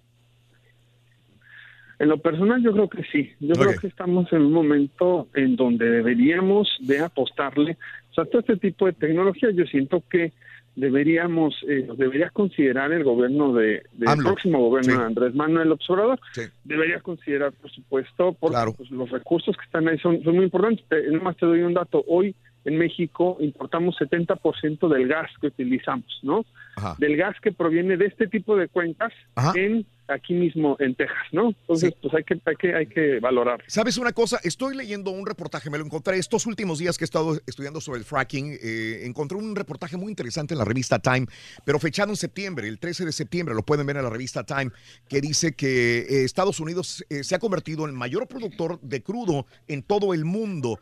En 2.01 2.09
lo 2.09 2.17
personal 2.19 2.63
yo 2.63 2.73
creo 2.73 2.89
que 2.89 3.05
sí. 3.13 3.31
Yo 3.41 3.55
creo 3.55 3.77
que 3.79 3.87
estamos 3.87 4.33
en 4.33 4.41
un 4.41 4.53
momento 4.53 5.29
en 5.35 5.55
donde 5.55 5.85
deberíamos 5.89 6.67
de 6.81 7.01
apostarle. 7.01 7.77
O 8.11 8.15
sea, 8.15 8.25
todo 8.25 8.41
este 8.41 8.57
tipo 8.57 8.87
de 8.87 8.95
tecnología 8.95 9.51
yo 9.53 9.65
siento 9.67 10.03
que 10.11 10.33
deberíamos, 10.77 11.55
eh, 11.69 11.87
debería 11.97 12.31
considerar 12.31 12.93
el 12.93 13.05
gobierno 13.05 13.53
de, 13.53 13.83
del 13.93 14.09
AMLO. 14.09 14.25
próximo 14.31 14.59
gobierno 14.69 14.93
Sí. 14.93 14.99
de 14.99 15.05
Andrés 15.05 15.35
Manuel 15.35 15.73
Observador. 15.73 16.19
Sí. 16.33 16.43
Debería 16.65 17.01
considerar, 17.01 17.53
por 17.53 17.71
supuesto, 17.71 18.37
porque 18.39 18.57
pues, 18.77 18.91
los 18.91 19.11
recursos 19.11 19.57
que 19.57 19.65
están 19.65 19.89
ahí 19.89 19.99
son, 19.99 20.23
son 20.23 20.35
muy 20.37 20.45
importantes. 20.45 20.85
Te, 20.89 21.03
nomás 21.11 21.37
te 21.37 21.47
doy 21.47 21.63
un 21.63 21.75
dato. 21.75 22.05
Hoy 22.07 22.35
en 22.65 22.77
México 22.77 23.37
importamos 23.41 23.97
70% 23.99 24.89
del 24.89 25.09
gas 25.09 25.31
que 25.41 25.47
utilizamos, 25.49 26.21
¿no? 26.23 26.45
Ajá. 26.77 26.97
Del 26.99 27.17
gas 27.17 27.37
que 27.43 27.53
proviene 27.53 27.97
de 27.97 28.07
este 28.07 28.27
tipo 28.27 28.57
de 28.57 28.69
cuencas 28.69 29.13
en 29.55 29.87
aquí 30.11 30.35
mismo 30.35 30.77
en 30.81 30.95
Texas, 30.95 31.17
¿no? 31.33 31.49
Entonces, 31.49 31.95
pues 32.01 32.13
hay 32.15 32.25
que, 32.25 32.41
hay 32.45 32.57
que, 32.57 32.75
hay 32.75 32.87
que 32.87 33.21
valorar. 33.21 33.63
¿Sabes 33.67 33.97
una 33.97 34.13
cosa? 34.13 34.39
Estoy 34.43 34.77
leyendo 34.77 35.11
un 35.11 35.27
reportaje, 35.27 35.71
me 35.71 35.79
lo 35.79 35.85
encontré 35.85 36.19
estos 36.19 36.47
últimos 36.47 36.79
días 36.79 36.99
que 36.99 37.05
he 37.05 37.07
estado 37.07 37.41
estudiando 37.47 37.81
sobre 37.81 38.01
el 38.01 38.05
fracking. 38.05 38.59
eh, 38.61 39.03
encontré 39.05 39.39
un 39.39 39.55
reportaje 39.55 39.97
muy 39.97 40.11
interesante 40.11 40.55
en 40.55 40.59
la 40.59 40.65
revista 40.65 40.99
Time, 40.99 41.27
pero 41.65 41.79
fechado 41.79 42.11
en 42.11 42.17
septiembre, 42.17 42.69
el 42.69 42.79
13 42.79 43.05
de 43.07 43.13
septiembre, 43.13 43.55
lo 43.55 43.63
pueden 43.63 43.87
ver 43.87 43.97
en 43.97 44.05
la 44.05 44.11
revista 44.11 44.45
Time, 44.45 44.71
que 45.09 45.21
dice 45.21 45.55
que 45.55 46.01
eh, 46.01 46.25
Estados 46.25 46.61
Unidos 46.61 47.05
eh, 47.09 47.25
se 47.25 47.35
ha 47.35 47.39
convertido 47.39 47.85
en 47.85 47.91
el 47.91 47.97
mayor 47.97 48.27
productor 48.27 48.81
de 48.81 49.03
crudo 49.03 49.47
en 49.69 49.83
todo 49.83 50.13
el 50.15 50.25
mundo. 50.25 50.81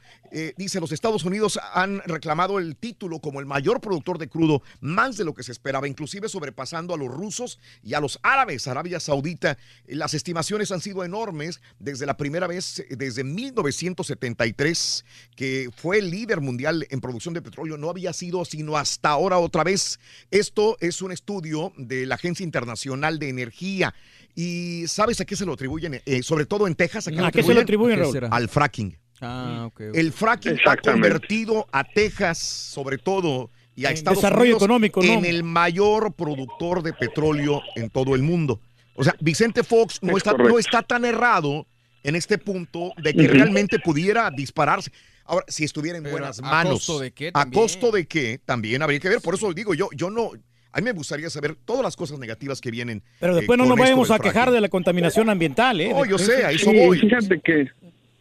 Dice, 0.59 0.79
los 0.79 0.93
Estados 0.93 1.25
Unidos 1.25 1.59
han 1.73 2.01
reclamado 2.01 2.59
el 2.59 2.77
título 2.77 3.19
como 3.19 3.41
el 3.41 3.47
mayor 3.47 3.81
productor 3.81 4.19
de 4.19 4.29
crudo, 4.29 4.63
más 4.81 5.17
de 5.17 5.25
lo 5.25 5.33
que 5.33 5.43
se 5.43 5.53
esperaba, 5.79 5.89
inclusive 5.89 6.29
sobrepasando 6.29 6.95
a 6.95 6.97
los 6.97 7.09
rusos 7.09 7.59
y 7.83 7.95
a 7.95 8.01
los 8.01 8.19
árabes, 8.23 8.67
Arabia 8.67 9.01
Saudita. 9.01 9.57
Las 9.87 10.15
estimaciones 10.15 10.73
han 10.73 10.81
sido 10.81 11.05
enormes 11.05 11.61
desde 11.79 12.07
la 12.07 12.17
primera 12.17 12.47
vez, 12.47 12.85
desde 12.91 13.23
1973, 13.25 15.05
que 15.37 15.71
fue 15.77 15.99
el 15.99 16.11
líder 16.11 16.41
mundial 16.41 16.87
en 16.91 17.01
producción 17.01 17.35
de 17.35 17.43
petróleo, 17.43 17.77
no 17.77 17.91
había 17.91 18.13
sido 18.13 18.45
sino 18.45 18.77
hasta 18.77 19.11
ahora 19.11 19.39
otra 19.39 19.65
vez. 19.65 20.01
Esto 20.31 20.77
es 20.81 21.03
un 21.03 21.13
estudio 21.13 21.73
de 21.77 22.07
la 22.07 22.17
Agencia 22.17 22.45
Internacional 22.45 23.19
de 23.19 23.29
Energía. 23.29 23.95
¿Y 24.35 24.87
sabes 24.87 25.21
a 25.21 25.25
qué 25.25 25.37
se 25.37 25.45
lo 25.45 25.53
atribuyen? 25.53 26.01
Eh, 26.05 26.23
sobre 26.23 26.47
todo 26.47 26.67
en 26.67 26.75
Texas. 26.75 27.09
¿A 27.09 27.31
qué 27.31 27.43
se 27.43 27.55
lo 27.55 27.61
atribuyen, 27.61 27.99
Raúl? 27.99 28.29
Al 28.31 28.49
fracking. 28.49 28.97
Ah, 29.21 29.65
ok. 29.67 29.81
ok. 29.91 29.97
El 29.97 30.13
fracking 30.13 30.59
ha 30.67 30.77
convertido 30.77 31.67
a 31.73 31.83
Texas, 31.85 32.39
sobre 32.39 32.99
todo, 32.99 33.51
y 33.79 33.87
a 33.87 33.91
Estados 33.91 34.19
desarrollo 34.19 34.43
Unidos 34.43 34.63
económico, 34.63 35.03
¿no? 35.03 35.13
en 35.13 35.25
el 35.25 35.45
mayor 35.45 36.13
productor 36.15 36.83
de 36.83 36.93
petróleo 36.93 37.63
en 37.77 37.91
todo 37.91 38.15
el 38.15 38.23
mundo. 38.23 38.61
O 38.95 39.05
sea, 39.05 39.15
Vicente 39.21 39.63
Fox 39.63 40.01
no 40.03 40.13
Es 40.13 40.17
está, 40.19 40.33
correcto. 40.33 40.53
no 40.53 40.59
está 40.59 40.83
tan 40.83 41.05
errado 41.05 41.67
en 42.03 42.17
este 42.17 42.39
punto 42.39 42.93
de 43.03 43.15
que 43.15 43.29
realmente 43.29 43.79
pudiera 43.79 44.31
dispararse. 44.31 44.91
Ahora, 45.25 45.45
si 45.49 45.63
estuviera 45.65 45.99
en 45.99 46.05
Pero, 46.05 46.15
buenas 46.17 46.39
¿a 46.41 46.43
manos. 46.43 46.73
costo 46.87 46.99
de 47.01 47.11
qué 47.13 47.31
¿A 47.35 47.49
costo 47.51 47.91
de 47.93 48.07
qué? 48.07 48.41
También 48.45 48.83
habría 48.83 48.99
que 48.99 49.09
ver. 49.11 49.21
Por 49.21 49.35
eso 49.35 49.53
digo, 49.53 49.75
yo, 49.75 49.89
yo 49.95 50.11
no. 50.11 50.31
A 50.73 50.79
mí 50.81 50.85
me 50.85 50.93
gustaría 50.93 51.31
saber 51.31 51.55
todas 51.65 51.83
las 51.83 51.97
cosas 51.97 52.19
negativas 52.19 52.61
que 52.61 52.71
vienen. 52.71 53.03
Pero 53.21 53.33
eh, 53.35 53.37
después 53.37 53.59
no 53.59 53.65
nos 53.67 53.79
vayamos 53.79 54.11
a 54.11 54.19
quejar 54.19 54.51
de 54.51 54.61
la 54.61 54.69
contaminación 54.69 55.29
ambiental, 55.31 55.81
¿eh? 55.81 55.91
No, 55.91 56.05
yo 56.05 56.19
sé, 56.19 56.45
a 56.45 56.51
eso 56.51 56.71
Sí, 56.71 56.79
voy. 56.79 56.99
Fíjate 56.99 57.41
que 57.45 57.69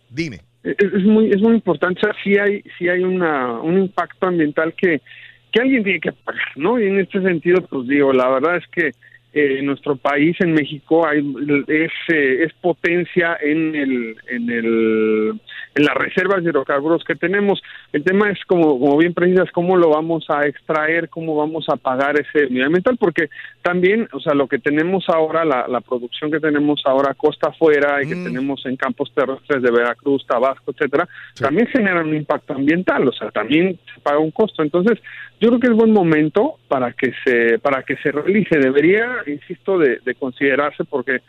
Dime. 0.10 0.42
es, 0.64 0.76
es 0.80 1.04
muy 1.04 1.30
es 1.32 1.42
muy 1.42 1.56
importante, 1.56 2.00
o 2.00 2.04
sea, 2.04 2.14
sí 2.24 2.38
hay 2.38 2.62
sí 2.78 2.88
hay 2.90 3.04
una 3.04 3.60
un 3.62 3.78
impacto 3.80 4.28
ambiental 4.28 4.74
que 4.78 5.02
que 5.52 5.62
alguien 5.62 5.84
tiene 5.84 6.00
que 6.00 6.12
pagar, 6.12 6.52
¿no? 6.56 6.80
Y 6.80 6.88
en 6.88 7.00
este 7.00 7.22
sentido, 7.22 7.62
pues 7.70 7.88
digo, 7.88 8.14
la 8.14 8.30
verdad 8.30 8.58
es 8.58 8.68
que 8.68 8.88
eh, 9.34 9.60
en 9.60 9.66
nuestro 9.66 9.96
país, 9.96 10.36
en 10.40 10.54
México, 10.54 11.08
hay 11.08 11.20
es, 11.68 11.92
eh, 12.10 12.44
es 12.44 12.54
potencia 12.54 13.38
en 13.42 13.76
el 13.76 14.16
en 14.30 14.50
el 14.50 15.42
las 15.84 15.96
reservas 15.96 16.44
de 16.44 16.50
hidrocarburos 16.50 17.04
que 17.04 17.16
tenemos. 17.16 17.62
El 17.94 18.04
tema 18.04 18.30
es 18.30 18.40
como 18.46 18.80
como 18.80 18.98
bien 18.98 19.14
precisas 19.14 19.52
cómo 19.52 19.78
lo 19.78 19.90
vamos 19.90 20.26
a 20.30 20.46
extraer, 20.46 21.10
cómo 21.10 21.36
vamos 21.36 21.66
a 21.70 21.78
pagar 21.78 22.20
ese 22.20 22.48
nivel 22.50 22.66
ambiental, 22.66 22.98
porque 22.98 23.30
también, 23.62 24.08
o 24.14 24.20
sea, 24.20 24.34
lo 24.34 24.48
que 24.48 24.60
tenemos 24.60 25.06
ahora, 25.10 25.44
la, 25.46 25.68
la 25.68 25.82
producción 25.82 26.32
que 26.32 26.40
tenemos 26.40 26.82
ahora 26.86 27.14
costa 27.14 27.50
afuera 27.50 28.02
y 28.02 28.08
que 28.08 28.16
tenemos 28.16 28.66
en 28.66 28.76
campos 28.76 29.12
terrestres 29.14 29.62
de 29.62 29.72
Veracruz, 29.72 30.26
Tabasco, 30.26 30.72
etcétera, 30.72 31.08
también 31.40 31.68
generan 31.68 32.08
un 32.08 32.16
impacto 32.16 32.54
ambiental, 32.54 33.08
o 33.08 33.12
sea, 33.12 33.32
también 33.32 33.80
se 33.94 34.02
paga 34.02 34.20
un 34.20 34.32
costo. 34.32 34.64
Entonces, 34.64 35.00
yo 35.40 35.50
creo 35.50 35.60
que 35.60 35.68
es 35.68 35.74
buen 35.74 35.92
momento 35.92 36.56
para 36.68 36.94
que 36.94 37.14
se 37.24 37.60
para 37.60 37.84
que 37.84 37.96
se 37.98 38.12
realice. 38.12 38.58
Debería, 38.58 39.18
insisto, 39.28 39.78
de, 39.78 40.00
de 40.04 40.16
considerarse 40.16 40.84
porque 40.84 41.22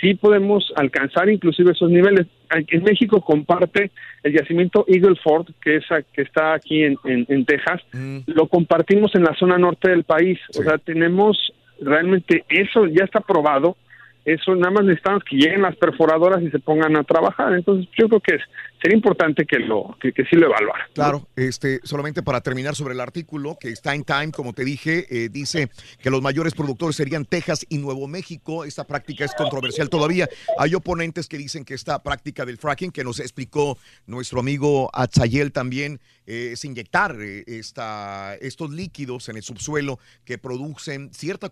sí 0.00 0.14
podemos 0.14 0.72
alcanzar 0.76 1.28
inclusive 1.28 1.72
esos 1.72 1.90
niveles. 1.90 2.26
En 2.50 2.82
México 2.84 3.20
comparte 3.20 3.90
el 4.22 4.32
yacimiento 4.32 4.84
Eagle 4.88 5.16
Ford, 5.22 5.46
que 5.62 5.76
es 5.76 5.84
que 6.12 6.22
está 6.22 6.54
aquí 6.54 6.84
en, 6.84 6.96
en- 7.04 7.26
en 7.28 7.44
Texas, 7.44 7.80
lo 8.26 8.46
compartimos 8.48 9.14
en 9.14 9.24
la 9.24 9.34
zona 9.34 9.58
norte 9.58 9.90
del 9.90 10.04
país. 10.04 10.38
O 10.58 10.62
sea, 10.62 10.78
tenemos 10.78 11.52
realmente 11.80 12.44
eso 12.48 12.86
ya 12.86 13.04
está 13.04 13.20
probado. 13.20 13.76
Eso 14.24 14.54
nada 14.54 14.70
más 14.70 14.84
necesitamos 14.84 15.22
que 15.24 15.36
lleguen 15.36 15.60
las 15.62 15.76
perforadoras 15.76 16.42
y 16.42 16.50
se 16.50 16.58
pongan 16.58 16.96
a 16.96 17.04
trabajar. 17.04 17.52
Entonces, 17.52 17.86
yo 17.98 18.08
creo 18.08 18.20
que 18.20 18.34
es, 18.36 18.42
sería 18.84 18.96
importante 18.96 19.46
que 19.46 19.58
lo 19.60 19.96
que, 19.98 20.12
sí 20.12 20.36
lo 20.36 20.44
evaluara. 20.48 20.86
Claro, 20.92 21.26
este, 21.36 21.80
solamente 21.84 22.22
para 22.22 22.42
terminar 22.42 22.74
sobre 22.74 22.92
el 22.92 23.00
artículo 23.00 23.56
que 23.58 23.70
está 23.70 23.94
en 23.94 24.04
Time, 24.04 24.30
como 24.30 24.52
te 24.52 24.62
dije, 24.62 25.06
eh, 25.08 25.30
dice 25.30 25.70
que 26.02 26.10
los 26.10 26.20
mayores 26.20 26.52
productores 26.52 26.94
serían 26.94 27.24
Texas 27.24 27.64
y 27.70 27.78
Nuevo 27.78 28.06
México. 28.08 28.62
Esta 28.62 28.86
práctica 28.86 29.24
es 29.24 29.34
controversial 29.34 29.88
todavía. 29.88 30.28
Hay 30.58 30.74
oponentes 30.74 31.28
que 31.28 31.38
dicen 31.38 31.64
que 31.64 31.72
esta 31.72 32.02
práctica 32.02 32.44
del 32.44 32.58
fracking, 32.58 32.90
que 32.90 33.04
nos 33.04 33.20
explicó 33.20 33.78
nuestro 34.06 34.40
amigo 34.40 34.90
Atzayel 34.92 35.50
también, 35.50 35.98
eh, 36.26 36.50
es 36.52 36.66
inyectar 36.66 37.16
eh, 37.18 37.44
esta, 37.46 38.34
estos 38.34 38.70
líquidos 38.70 39.30
en 39.30 39.36
el 39.36 39.42
subsuelo 39.42 39.98
que 40.26 40.36
producen 40.36 41.10
cierta 41.14 41.48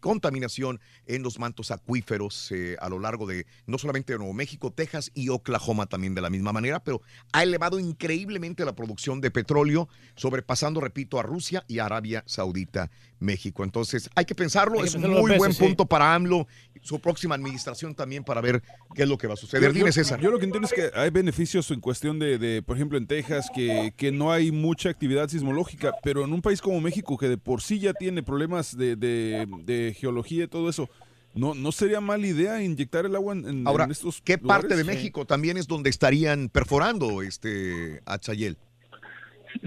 contaminación 0.00 0.80
en 1.06 1.22
los 1.22 1.38
mantos 1.38 1.70
acuíferos 1.70 2.50
a 2.80 2.88
lo 2.88 2.98
largo 2.98 3.26
de 3.26 3.44
no 3.66 3.76
solamente 3.76 4.16
Nuevo 4.16 4.32
México, 4.32 4.70
Texas 4.70 5.10
y 5.12 5.28
Oklahoma 5.28 5.84
también 5.84 6.14
de 6.14 6.22
la 6.22 6.30
misma 6.30 6.45
manera, 6.52 6.80
pero 6.82 7.02
ha 7.32 7.42
elevado 7.42 7.78
increíblemente 7.80 8.64
la 8.64 8.74
producción 8.74 9.20
de 9.20 9.30
petróleo, 9.30 9.88
sobrepasando, 10.14 10.80
repito, 10.80 11.18
a 11.18 11.22
Rusia 11.22 11.64
y 11.68 11.78
a 11.78 11.86
Arabia 11.86 12.22
Saudita, 12.26 12.90
México. 13.18 13.64
Entonces, 13.64 14.10
hay 14.14 14.24
que 14.24 14.34
pensarlo, 14.34 14.74
Hay 14.76 14.82
que 14.82 14.88
es 14.88 14.94
un 14.94 15.10
muy 15.10 15.36
buen 15.36 15.52
sí. 15.52 15.62
punto 15.62 15.86
para 15.86 16.14
AMLO, 16.14 16.46
su 16.82 17.00
próxima 17.00 17.34
administración 17.34 17.94
también 17.94 18.22
para 18.22 18.40
ver 18.40 18.62
qué 18.94 19.02
es 19.02 19.08
lo 19.08 19.18
que 19.18 19.26
va 19.26 19.34
a 19.34 19.36
suceder. 19.36 19.72
Dime, 19.72 19.86
yo, 19.86 19.92
César. 19.92 20.20
yo 20.20 20.30
lo 20.30 20.38
que 20.38 20.44
entiendo 20.44 20.68
es 20.68 20.72
que 20.74 20.90
hay 20.98 21.10
beneficios 21.10 21.70
en 21.70 21.80
cuestión 21.80 22.18
de, 22.18 22.38
de, 22.38 22.62
por 22.62 22.76
ejemplo, 22.76 22.96
en 22.98 23.06
Texas, 23.06 23.48
que, 23.54 23.92
que 23.96 24.12
no 24.12 24.32
hay 24.32 24.52
mucha 24.52 24.90
actividad 24.90 25.28
sismológica, 25.28 25.92
pero 26.02 26.24
en 26.24 26.32
un 26.32 26.42
país 26.42 26.60
como 26.60 26.80
México, 26.80 27.16
que 27.16 27.28
de 27.28 27.38
por 27.38 27.62
sí 27.62 27.78
ya 27.80 27.92
tiene 27.94 28.22
problemas 28.22 28.76
de, 28.76 28.96
de- 28.96 29.46
de 29.64 29.94
geología 29.98 30.44
y 30.44 30.48
todo 30.48 30.68
eso, 30.68 30.88
¿no, 31.36 31.54
¿no 31.54 31.70
sería 31.72 32.00
mala 32.00 32.26
idea 32.26 32.62
inyectar 32.62 33.06
el 33.06 33.14
agua 33.14 33.34
en, 33.34 33.46
en- 33.48 33.66
Ahora, 33.66 33.84
en 33.84 33.90
estos 33.92 34.20
¿qué 34.22 34.38
parte 34.38 34.74
de? 34.76 34.84
México 34.84 35.24
también 35.24 35.56
es 35.56 35.66
donde 35.68 35.90
estarían 35.90 36.48
perforando 36.48 37.22
este 37.22 38.00
Atzayel? 38.06 38.56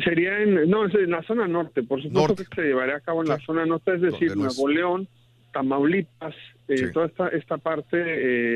Sería 0.04 0.40
en, 0.42 0.70
no, 0.70 0.86
es 0.86 0.94
en 0.96 1.10
la 1.12 1.24
zona 1.24 1.48
norte, 1.48 1.82
por 1.84 2.02
supuesto 2.02 2.36
que 2.36 2.56
se 2.56 2.62
llevaría 2.68 2.98
a 2.98 3.00
cabo 3.00 3.24
en 3.24 3.30
la 3.30 3.40
zona 3.40 3.66
norte, 3.66 3.96
es 3.96 4.02
decir, 4.02 4.30
Donde 4.30 4.44
no 4.44 4.50
es- 4.50 4.58
Nuevo 4.58 4.68
León, 4.70 5.08
Tamaulipas, 5.52 6.36
eh, 6.68 6.78
Sí. 6.78 6.86
toda 6.94 7.08
esta, 7.08 7.28
esta 7.30 7.58
parte, 7.58 7.98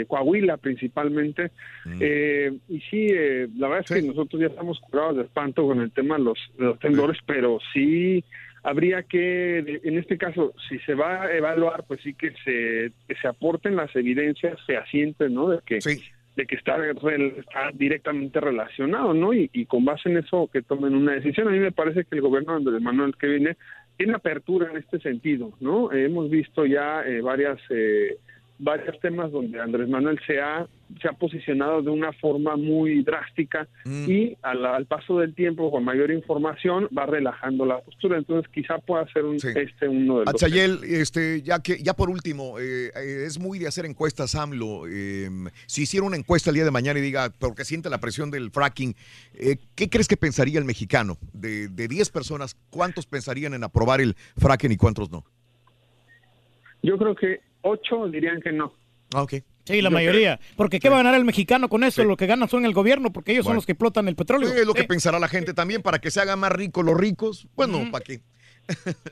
eh, 0.02 0.06
Coahuila 0.06 0.58
principalmente. 0.58 1.50
Mm. 1.86 1.98
Eh, 2.02 2.54
y 2.70 2.80
sí, 2.82 3.08
eh, 3.10 3.48
la 3.58 3.68
verdad 3.68 3.86
es 3.90 4.02
que 4.02 4.08
nosotros 4.08 4.40
ya 4.40 4.48
estamos 4.48 4.80
curados 4.80 5.18
de 5.18 5.24
espanto 5.24 5.66
con 5.66 5.82
el 5.82 5.92
tema 5.92 6.18
de 6.18 6.24
los, 6.24 6.38
de 6.58 6.66
los 6.66 6.80
temblores, 6.80 7.18
pero 7.26 7.58
sí 7.74 8.24
habría 8.64 9.04
que, 9.04 9.82
en 9.84 9.98
este 9.98 10.18
caso, 10.18 10.54
si 10.70 10.80
se 10.80 10.96
va 10.96 11.24
a 11.24 11.36
evaluar, 11.36 11.84
pues 11.88 12.02
sí 12.02 12.14
que 12.14 12.32
se, 12.44 12.92
que 13.08 13.16
se 13.22 13.28
aporten 13.28 13.76
las 13.76 13.94
evidencias 13.96 14.60
fehacientes, 14.66 15.30
¿no? 15.30 15.50
De 15.50 15.60
que, 15.66 15.80
de 16.36 16.46
que 16.46 16.56
está, 16.56 16.78
está 16.90 17.72
directamente 17.74 18.40
relacionado, 18.40 19.14
¿no? 19.14 19.34
Y, 19.34 19.50
y 19.54 19.66
con 19.66 19.84
base 19.84 20.10
en 20.10 20.18
eso 20.18 20.50
que 20.52 20.62
tomen 20.62 20.96
una 20.96 21.14
decisión. 21.14 21.50
A 21.50 21.52
mí 21.52 21.60
me 21.60 21.74
parece 21.74 22.06
que 22.06 22.16
el 22.16 22.22
gobierno 22.22 22.60
de 22.60 22.80
Manuel 22.80 23.16
que 23.18 23.28
viene 23.28 23.58
tiene 23.98 24.14
apertura 24.14 24.72
en 24.72 24.78
este 24.78 25.00
sentido, 25.00 25.54
¿no? 25.60 25.92
Eh, 25.92 26.06
hemos 26.06 26.30
visto 26.30 26.66
ya 26.66 27.04
eh, 27.04 27.22
varias 27.22 27.60
eh, 27.70 28.18
varios 28.60 29.00
temas 29.00 29.32
donde 29.32 29.60
Andrés 29.60 29.90
Manuel 29.90 30.20
se 30.26 30.40
ha 30.40 30.68
se 31.02 31.08
ha 31.08 31.14
posicionado 31.14 31.82
de 31.82 31.90
una 31.90 32.14
forma 32.14 32.56
muy 32.56 33.02
drástica 33.04 33.68
Mm. 33.84 34.10
y 34.10 34.38
al, 34.44 34.64
al 34.66 34.86
paso 34.86 35.18
del 35.20 35.34
tiempo 35.34 35.72
con 35.72 35.84
mayor 35.84 36.12
información 36.12 36.88
va 36.96 37.06
relajando 37.06 37.66
la 37.66 37.82
postura 37.82 38.18
entonces 38.18 38.50
quizá 38.54 38.78
pueda 38.78 39.06
ser 39.12 39.26
un, 39.26 39.36
este 39.36 39.88
uno 39.88 40.20
de 40.20 40.26
los 40.26 40.34
Atzayel, 40.34 40.80
este, 40.84 41.42
ya 41.42 41.60
que 41.62 41.78
ya 41.82 41.94
por 41.96 42.10
último, 42.10 42.60
eh, 42.60 42.92
eh, 42.96 43.24
es 43.26 43.40
muy 43.40 43.58
de 43.60 43.68
hacer 43.68 43.86
encuestas, 43.86 44.36
AMLO. 44.36 44.84
eh, 44.88 45.30
si 45.66 45.82
hiciera 45.84 46.06
una 46.06 46.16
encuesta 46.16 46.50
el 46.52 46.56
día 46.56 46.64
de 46.66 46.72
mañana 46.72 47.00
y 47.00 47.02
diga, 47.02 47.32
porque 47.40 47.66
siente 47.66 47.90
la 47.90 47.98
presión 48.00 48.30
del 48.32 48.52
fracking, 48.52 48.96
eh, 49.34 49.58
¿qué 49.76 49.90
crees 49.90 50.08
que 50.08 50.16
pensaría 50.18 50.60
el 50.60 50.66
mexicano? 50.66 51.18
De, 51.34 51.68
de 51.68 51.88
10 51.88 52.10
personas, 52.12 52.56
¿cuántos 52.70 53.06
pensarían 53.08 53.54
en 53.54 53.64
aprobar 53.64 54.00
el 54.00 54.16
fracking 54.38 54.72
y 54.72 54.78
cuántos 54.78 55.12
no? 55.12 55.26
yo 56.84 56.98
creo 56.98 57.16
que 57.16 57.40
ocho 57.64 58.08
dirían 58.08 58.40
que 58.42 58.52
no 58.52 58.74
Ah, 59.14 59.24
ok. 59.24 59.34
Sí, 59.66 59.82
la 59.82 59.90
Yo 59.90 59.94
mayoría. 59.94 60.40
Porque 60.58 60.80
¿qué 60.80 60.90
va 60.90 60.96
a 60.96 61.04
ganar 61.04 61.16
el 61.16 61.24
mexicano 61.24 61.70
con 61.70 61.84
eso? 61.84 62.04
Lo 62.04 62.18
que 62.18 62.26
ganan 62.26 62.50
son 62.50 62.66
el 62.66 62.74
gobierno, 62.74 63.14
porque 63.14 63.32
ellos 63.32 63.44
son 63.44 63.52
Bueno. 63.52 63.58
los 63.60 63.66
que 63.66 63.74
explotan 63.74 64.08
el 64.08 64.16
petróleo. 64.16 64.50
Es 64.52 64.66
lo 64.66 64.74
que 64.74 64.84
pensará 64.86 65.20
la 65.20 65.28
gente 65.28 65.54
también, 65.54 65.82
para 65.82 66.00
que 66.00 66.10
se 66.12 66.20
hagan 66.20 66.40
más 66.40 66.52
ricos 66.52 66.84
los 66.84 66.98
ricos. 66.98 67.48
Pues 67.56 67.70
no, 67.70 67.90
¿para 67.92 68.04
qué? 68.04 68.22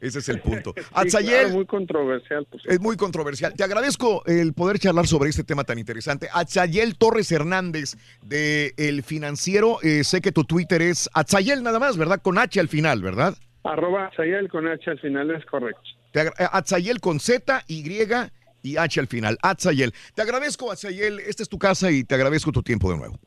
Ese 0.00 0.20
es 0.20 0.28
el 0.28 0.40
punto. 0.40 0.74
Sí, 0.76 0.82
Atzayel, 0.92 1.40
claro, 1.40 1.54
muy 1.54 1.66
controversial 1.66 2.46
pues. 2.48 2.62
Es 2.66 2.80
muy 2.80 2.96
controversial. 2.96 3.54
Te 3.54 3.64
agradezco 3.64 4.22
el 4.26 4.52
poder 4.52 4.78
charlar 4.78 5.06
sobre 5.08 5.30
este 5.30 5.42
tema 5.42 5.64
tan 5.64 5.78
interesante. 5.78 6.28
Atzayel 6.32 6.96
Torres 6.96 7.32
Hernández, 7.32 7.96
de 8.22 8.74
El 8.76 9.02
Financiero. 9.02 9.78
Eh, 9.82 10.04
sé 10.04 10.20
que 10.20 10.30
tu 10.30 10.44
Twitter 10.44 10.82
es 10.82 11.10
Atzayel 11.14 11.62
nada 11.64 11.80
más, 11.80 11.96
¿verdad? 11.96 12.20
Con 12.22 12.38
H 12.38 12.60
al 12.60 12.68
final, 12.68 13.02
¿verdad? 13.02 13.36
arroba 13.64 14.10
con 14.50 14.66
H 14.66 14.90
al 14.90 14.98
final 15.00 15.30
es 15.32 15.44
correcto 15.44 15.82
Atzayel 16.52 17.00
con 17.00 17.20
Z, 17.20 17.64
Y 17.68 17.84
y 18.62 18.76
H 18.76 19.00
al 19.00 19.06
final. 19.06 19.38
Atzayel. 19.42 19.92
Te 20.14 20.22
agradezco, 20.22 20.70
Atzayel. 20.72 21.20
Esta 21.20 21.42
es 21.42 21.48
tu 21.48 21.58
casa 21.58 21.90
y 21.90 22.04
te 22.04 22.14
agradezco 22.14 22.50
tu 22.52 22.62
tiempo 22.62 22.90
de 22.90 22.98
nuevo. 22.98 23.18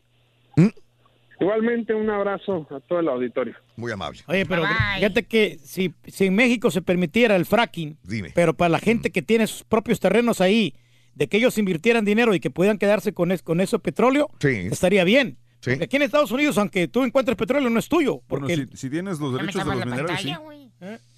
igualmente 1.40 1.94
un 1.94 2.10
abrazo 2.10 2.68
a 2.70 2.80
todo 2.82 3.00
el 3.00 3.08
auditorio 3.08 3.56
Muy 3.76 3.92
amable. 3.92 4.20
Oye, 4.28 4.46
pero 4.46 4.64
fíjate 4.96 5.24
que 5.24 5.58
si, 5.64 5.94
si 6.06 6.26
en 6.28 6.36
México 6.36 6.70
se 6.70 6.82
permitiera 6.82 7.36
el 7.36 7.46
fracking, 7.46 7.98
Dime. 8.04 8.32
pero 8.36 8.54
para 8.56 8.70
la 8.70 8.80
gente 8.80 9.12
que 9.12 9.22
tiene 9.22 9.48
sus 9.48 9.64
propios 9.64 10.00
terrenos 10.00 10.40
ahí, 10.42 10.76
de 11.16 11.28
que 11.28 11.38
ellos 11.38 11.58
invirtieran 11.58 12.06
dinero 12.06 12.36
y 12.36 12.40
que 12.40 12.52
puedan 12.52 12.78
quedarse 12.78 13.14
con, 13.14 13.32
es- 13.32 13.42
con 13.42 13.60
ese 13.60 13.80
petróleo, 13.80 14.30
estaría 14.42 15.04
bien. 15.04 15.38
Porque 15.64 15.84
aquí 15.84 15.96
en 15.98 16.02
Estados 16.04 16.32
Unidos, 16.32 16.58
aunque 16.58 16.88
tú 16.88 17.04
encuentres 17.04 17.38
petróleo, 17.38 17.70
no 17.70 17.78
es 17.80 17.88
tuyo. 17.88 18.22
Bueno, 18.28 18.48
Porque 18.48 18.56
si, 18.72 18.78
si 18.78 18.90
tienes 18.90 19.20
los 19.20 19.34
derechos 19.34 19.64
de 19.64 19.76
los 19.76 19.86
minerales, 19.86 20.22
sí. 20.22 20.34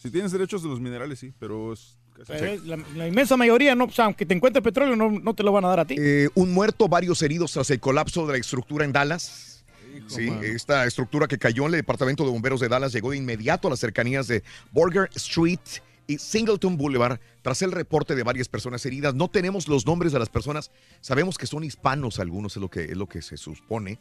Si 0.04 0.12
tienes 0.12 0.34
derechos 0.34 0.62
de 0.62 0.68
los 0.68 0.82
minerales, 0.82 1.18
sí, 1.18 1.32
pero 1.40 1.72
es 1.72 1.98
pero 2.28 2.62
la, 2.66 2.78
la 2.94 3.08
inmensa 3.08 3.38
mayoría, 3.38 3.74
no, 3.74 3.86
o 3.86 3.90
sea, 3.90 4.04
aunque 4.04 4.26
te 4.26 4.34
encuentres 4.34 4.62
petróleo, 4.62 4.98
no, 4.98 5.10
no 5.10 5.34
te 5.34 5.44
lo 5.44 5.54
van 5.54 5.64
a 5.64 5.70
dar 5.70 5.80
a 5.80 5.86
ti. 5.86 5.96
Eh, 5.98 6.28
un 6.36 6.54
muerto, 6.54 6.90
varios 6.90 7.22
heridos 7.22 7.54
tras 7.54 7.70
el 7.70 7.80
colapso 7.80 8.28
de 8.28 8.34
la 8.34 8.38
estructura 8.38 8.84
en 8.84 8.92
Dallas. 8.92 9.64
Sí, 10.08 10.28
esta 10.42 10.86
estructura 10.86 11.26
que 11.26 11.38
cayó 11.38 11.64
en 11.64 11.68
el 11.68 11.78
departamento 11.78 12.26
de 12.26 12.32
bomberos 12.32 12.60
de 12.60 12.68
Dallas 12.68 12.92
llegó 12.92 13.12
de 13.12 13.18
inmediato 13.18 13.70
a 13.70 13.72
las 13.72 13.80
cercanías 13.80 14.28
de 14.28 14.44
Burger 14.74 15.10
Street 15.16 15.60
y 16.06 16.18
Singleton 16.18 16.76
Boulevard 16.76 17.22
tras 17.42 17.62
el 17.62 17.72
reporte 17.72 18.14
de 18.14 18.24
varias 18.24 18.50
personas 18.50 18.86
heridas. 18.86 19.16
No 19.16 19.30
tenemos 19.30 19.70
los 19.70 19.86
nombres 19.86 20.12
de 20.12 20.20
las 20.20 20.28
personas, 20.28 20.70
sabemos 21.00 21.38
que 21.38 21.48
son 21.48 21.64
hispanos 21.64 22.20
algunos, 22.20 22.58
es 22.58 22.62
lo 22.62 22.70
que, 22.70 22.84
es 22.84 22.98
lo 22.98 23.08
que 23.08 23.22
se 23.22 23.38
supone. 23.38 24.00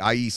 Hay 0.00 0.30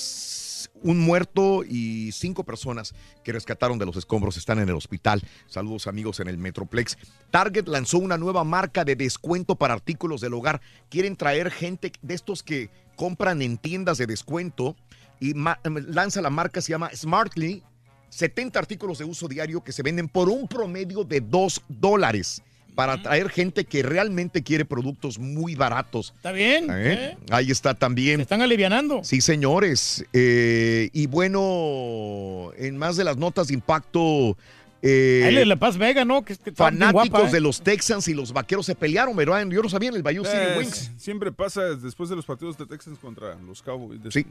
un 0.81 0.99
muerto 0.99 1.63
y 1.63 2.11
cinco 2.11 2.43
personas 2.43 2.93
que 3.23 3.31
rescataron 3.31 3.77
de 3.77 3.85
los 3.85 3.97
escombros 3.97 4.37
están 4.37 4.59
en 4.59 4.69
el 4.69 4.75
hospital. 4.75 5.21
Saludos 5.47 5.87
amigos 5.87 6.19
en 6.19 6.27
el 6.27 6.37
Metroplex. 6.37 6.97
Target 7.31 7.67
lanzó 7.67 7.97
una 7.99 8.17
nueva 8.17 8.43
marca 8.43 8.83
de 8.83 8.95
descuento 8.95 9.55
para 9.55 9.73
artículos 9.73 10.21
del 10.21 10.33
hogar. 10.33 10.61
Quieren 10.89 11.15
traer 11.15 11.51
gente 11.51 11.91
de 12.01 12.13
estos 12.13 12.43
que 12.43 12.69
compran 12.95 13.41
en 13.41 13.57
tiendas 13.57 13.97
de 13.97 14.07
descuento 14.07 14.75
y 15.19 15.33
lanza 15.33 16.21
la 16.21 16.29
marca, 16.29 16.61
se 16.61 16.71
llama 16.71 16.91
Smartly. 16.93 17.63
70 18.09 18.57
artículos 18.57 18.99
de 18.99 19.05
uso 19.05 19.27
diario 19.27 19.63
que 19.63 19.73
se 19.73 19.83
venden 19.83 20.07
por 20.07 20.29
un 20.29 20.47
promedio 20.47 21.03
de 21.03 21.19
2 21.19 21.63
dólares 21.67 22.41
para 22.77 22.93
atraer 22.93 23.31
gente 23.31 23.65
que 23.65 23.81
realmente 23.81 24.43
quiere 24.43 24.63
productos 24.63 25.17
muy 25.17 25.55
baratos. 25.55 26.13
Está 26.15 26.31
bien. 26.31 26.69
¿Eh? 26.69 26.93
¿Eh? 26.93 27.17
Ahí 27.31 27.49
está 27.49 27.73
también. 27.73 28.21
están 28.21 28.43
alivianando. 28.43 29.03
Sí, 29.03 29.19
señores. 29.19 30.05
Eh, 30.13 30.91
y 30.93 31.07
bueno, 31.07 32.51
en 32.55 32.77
más 32.77 32.95
de 32.95 33.03
las 33.03 33.17
notas 33.17 33.47
de 33.47 33.55
impacto. 33.55 34.37
Eh, 34.83 35.43
La 35.47 35.55
Paz 35.55 35.79
Vega, 35.79 36.05
¿no? 36.05 36.23
Que, 36.23 36.35
fanáticos 36.53 37.31
de 37.31 37.41
los 37.41 37.61
Texans 37.61 38.07
y 38.09 38.13
los 38.13 38.31
vaqueros 38.31 38.67
se 38.67 38.75
pelearon, 38.75 39.15
¿verdad? 39.15 39.43
Yo 39.47 39.63
no 39.63 39.69
sabía 39.69 39.89
en 39.89 39.95
el 39.95 40.03
Bayou 40.03 40.23
City 40.23 40.59
Wings. 40.59 40.91
Siempre 40.97 41.31
pasa 41.31 41.73
después 41.73 42.09
de 42.09 42.15
los 42.15 42.27
partidos 42.27 42.59
de 42.59 42.67
Texans 42.67 42.99
contra 42.99 43.33
los 43.39 43.63
Cowboys. 43.63 43.99
Sí. 44.11 44.23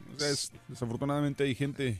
desafortunadamente 0.68 1.42
hay 1.42 1.56
gente 1.56 1.98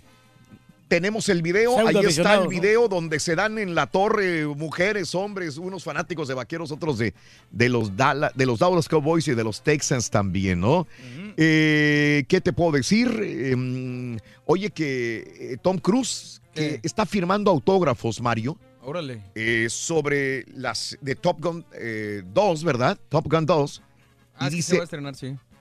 tenemos 0.88 1.28
el 1.28 1.42
video, 1.42 1.86
ahí 1.86 1.96
está 2.06 2.34
el 2.34 2.48
video 2.48 2.88
donde 2.88 3.18
se 3.18 3.34
dan 3.34 3.58
en 3.58 3.74
la 3.74 3.86
torre 3.86 4.46
mujeres, 4.46 5.14
hombres, 5.14 5.58
unos 5.58 5.84
fanáticos 5.84 6.28
de 6.28 6.34
vaqueros, 6.34 6.70
otros 6.70 6.98
de, 6.98 7.14
de, 7.50 7.68
los, 7.68 7.96
Dallas, 7.96 8.32
de 8.34 8.46
los 8.46 8.58
Dallas 8.58 8.88
Cowboys 8.88 9.26
y 9.28 9.34
de 9.34 9.44
los 9.44 9.62
Texans 9.62 10.10
también, 10.10 10.60
¿no? 10.60 10.86
Eh, 11.36 12.24
¿Qué 12.28 12.40
te 12.40 12.52
puedo 12.52 12.72
decir? 12.72 13.08
Em, 13.20 14.18
oye, 14.44 14.70
que 14.70 15.52
eh, 15.52 15.56
Tom 15.60 15.78
Cruise 15.78 16.40
que 16.54 16.80
está 16.82 17.04
firmando 17.04 17.50
autógrafos, 17.50 18.20
Mario. 18.22 18.56
Órale. 18.82 19.22
Eh, 19.34 19.66
sobre 19.68 20.46
las 20.54 20.96
de 21.02 21.14
Top 21.14 21.38
Gun 21.40 21.66
2, 22.32 22.64
¿verdad? 22.64 22.98
Top 23.10 23.30
Gun 23.30 23.44
2. 23.44 23.82
Ah, 24.38 24.48
y 24.48 24.50
dice 24.54 24.80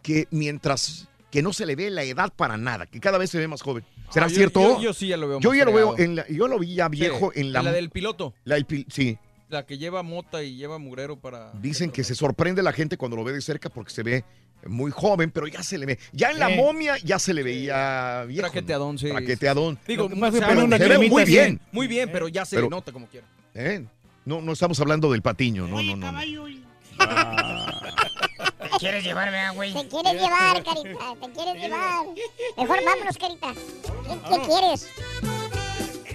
que 0.02 0.28
mientras 0.32 1.10
que 1.32 1.42
no 1.42 1.52
se 1.52 1.66
le 1.66 1.76
ve 1.76 1.90
la 1.90 2.04
edad 2.04 2.32
para 2.34 2.56
nada, 2.56 2.86
que 2.86 3.02
cada 3.02 3.18
vez 3.18 3.30
se 3.30 3.40
ve 3.40 3.48
más 3.48 3.62
joven. 3.62 3.84
¿Será 4.10 4.30
cierto? 4.30 4.80
Yo, 4.82 4.94
sí 4.94 5.08
ya 5.08 5.18
lo 5.18 5.28
veo. 5.28 5.40
Yo 5.40 5.54
ya 5.54 5.66
lo 5.66 5.74
veo, 5.74 5.98
en 5.98 6.16
la, 6.16 6.28
yo 6.28 6.48
lo 6.48 6.60
vi 6.60 6.76
ya 6.76 6.88
viejo 6.90 7.32
en 7.36 7.52
la... 7.54 7.62
la 7.64 7.72
del 7.72 7.90
piloto. 7.90 8.34
La 8.44 8.58
sí. 8.90 9.18
La 9.50 9.66
que 9.66 9.78
lleva 9.78 10.04
mota 10.04 10.44
y 10.44 10.56
lleva 10.56 10.78
mugrero 10.80 11.20
para... 11.20 11.52
Dicen 11.54 11.92
que 11.92 12.04
se 12.04 12.16
sorprende 12.16 12.64
la 12.64 12.74
gente 12.74 12.98
cuando 12.98 13.16
lo 13.16 13.24
ve 13.24 13.34
de 13.34 13.42
cerca 13.42 13.70
porque 13.70 13.92
se 13.92 14.04
ve 14.04 14.24
muy 14.66 14.92
joven, 14.92 15.32
pero 15.32 15.48
ya 15.48 15.62
se 15.64 15.78
le 15.78 15.86
ve. 15.86 16.00
Ya 16.12 16.32
en 16.32 16.40
la 16.40 16.50
momia 16.50 16.98
ya 17.04 17.20
se 17.20 17.34
le 17.34 17.44
veía 17.44 18.24
viejo. 18.28 18.42
Traqueteadón, 18.42 18.98
sí. 18.98 19.10
Traqueteadón. 19.10 19.78
Digo, 19.88 20.10
más 20.10 20.34
muy 21.10 21.26
bien. 21.26 21.62
Muy 21.72 21.88
bien, 21.88 22.10
pero 22.12 22.28
ya 22.28 22.46
se 22.46 22.62
le 22.62 22.68
nota 22.68 22.92
como 22.92 23.08
quiera. 23.08 23.28
Eh, 23.54 23.86
no, 24.26 24.42
no 24.42 24.54
estamos 24.54 24.80
hablando 24.80 25.12
del 25.12 25.22
patiño, 25.22 25.68
no, 25.68 25.82
no, 25.82 25.96
no. 25.96 26.20
¿Te 26.98 27.85
quieres 28.80 29.04
llevar, 29.04 29.54
güey? 29.56 29.74
Te 29.74 29.88
quieres 29.88 30.14
llevar, 30.14 30.64
carita. 30.64 31.16
Te 31.22 31.32
quieres 31.32 31.56
llevar. 31.56 32.06
Mejor 32.58 32.86
vámonos, 32.86 33.18
carita. 33.18 33.54
¿Qué, 34.30 34.40
quieres? 34.48 34.90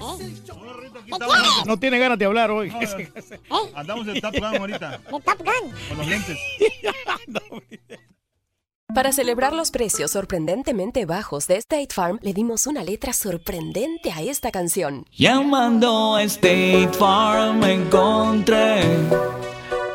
¿Eh? 0.01 0.41
No 1.67 1.79
tiene 1.79 1.99
ganas 1.99 2.19
de 2.19 2.25
hablar 2.25 2.51
hoy. 2.51 2.69
¿Eh? 2.81 3.09
Andamos 3.75 4.09
en 4.09 4.21
Top 4.21 4.35
Gun 4.35 4.57
ahorita. 4.57 4.91
¿De 4.99 5.21
Top 5.21 5.39
Gun? 5.39 5.73
Con 5.89 5.99
los 5.99 6.07
lentes. 6.07 6.39
Para 8.95 9.13
celebrar 9.13 9.53
los 9.53 9.71
precios 9.71 10.11
sorprendentemente 10.11 11.07
bajos 11.07 11.47
de 11.47 11.57
State 11.57 11.95
Farm, 11.95 12.19
le 12.23 12.33
dimos 12.33 12.67
una 12.67 12.83
letra 12.83 13.13
sorprendente 13.13 14.11
a 14.11 14.21
esta 14.23 14.51
canción. 14.51 15.07
Llamando 15.13 16.17
a 16.17 16.25
State 16.25 16.91
Farm 16.99 17.63
encontré 17.63 18.83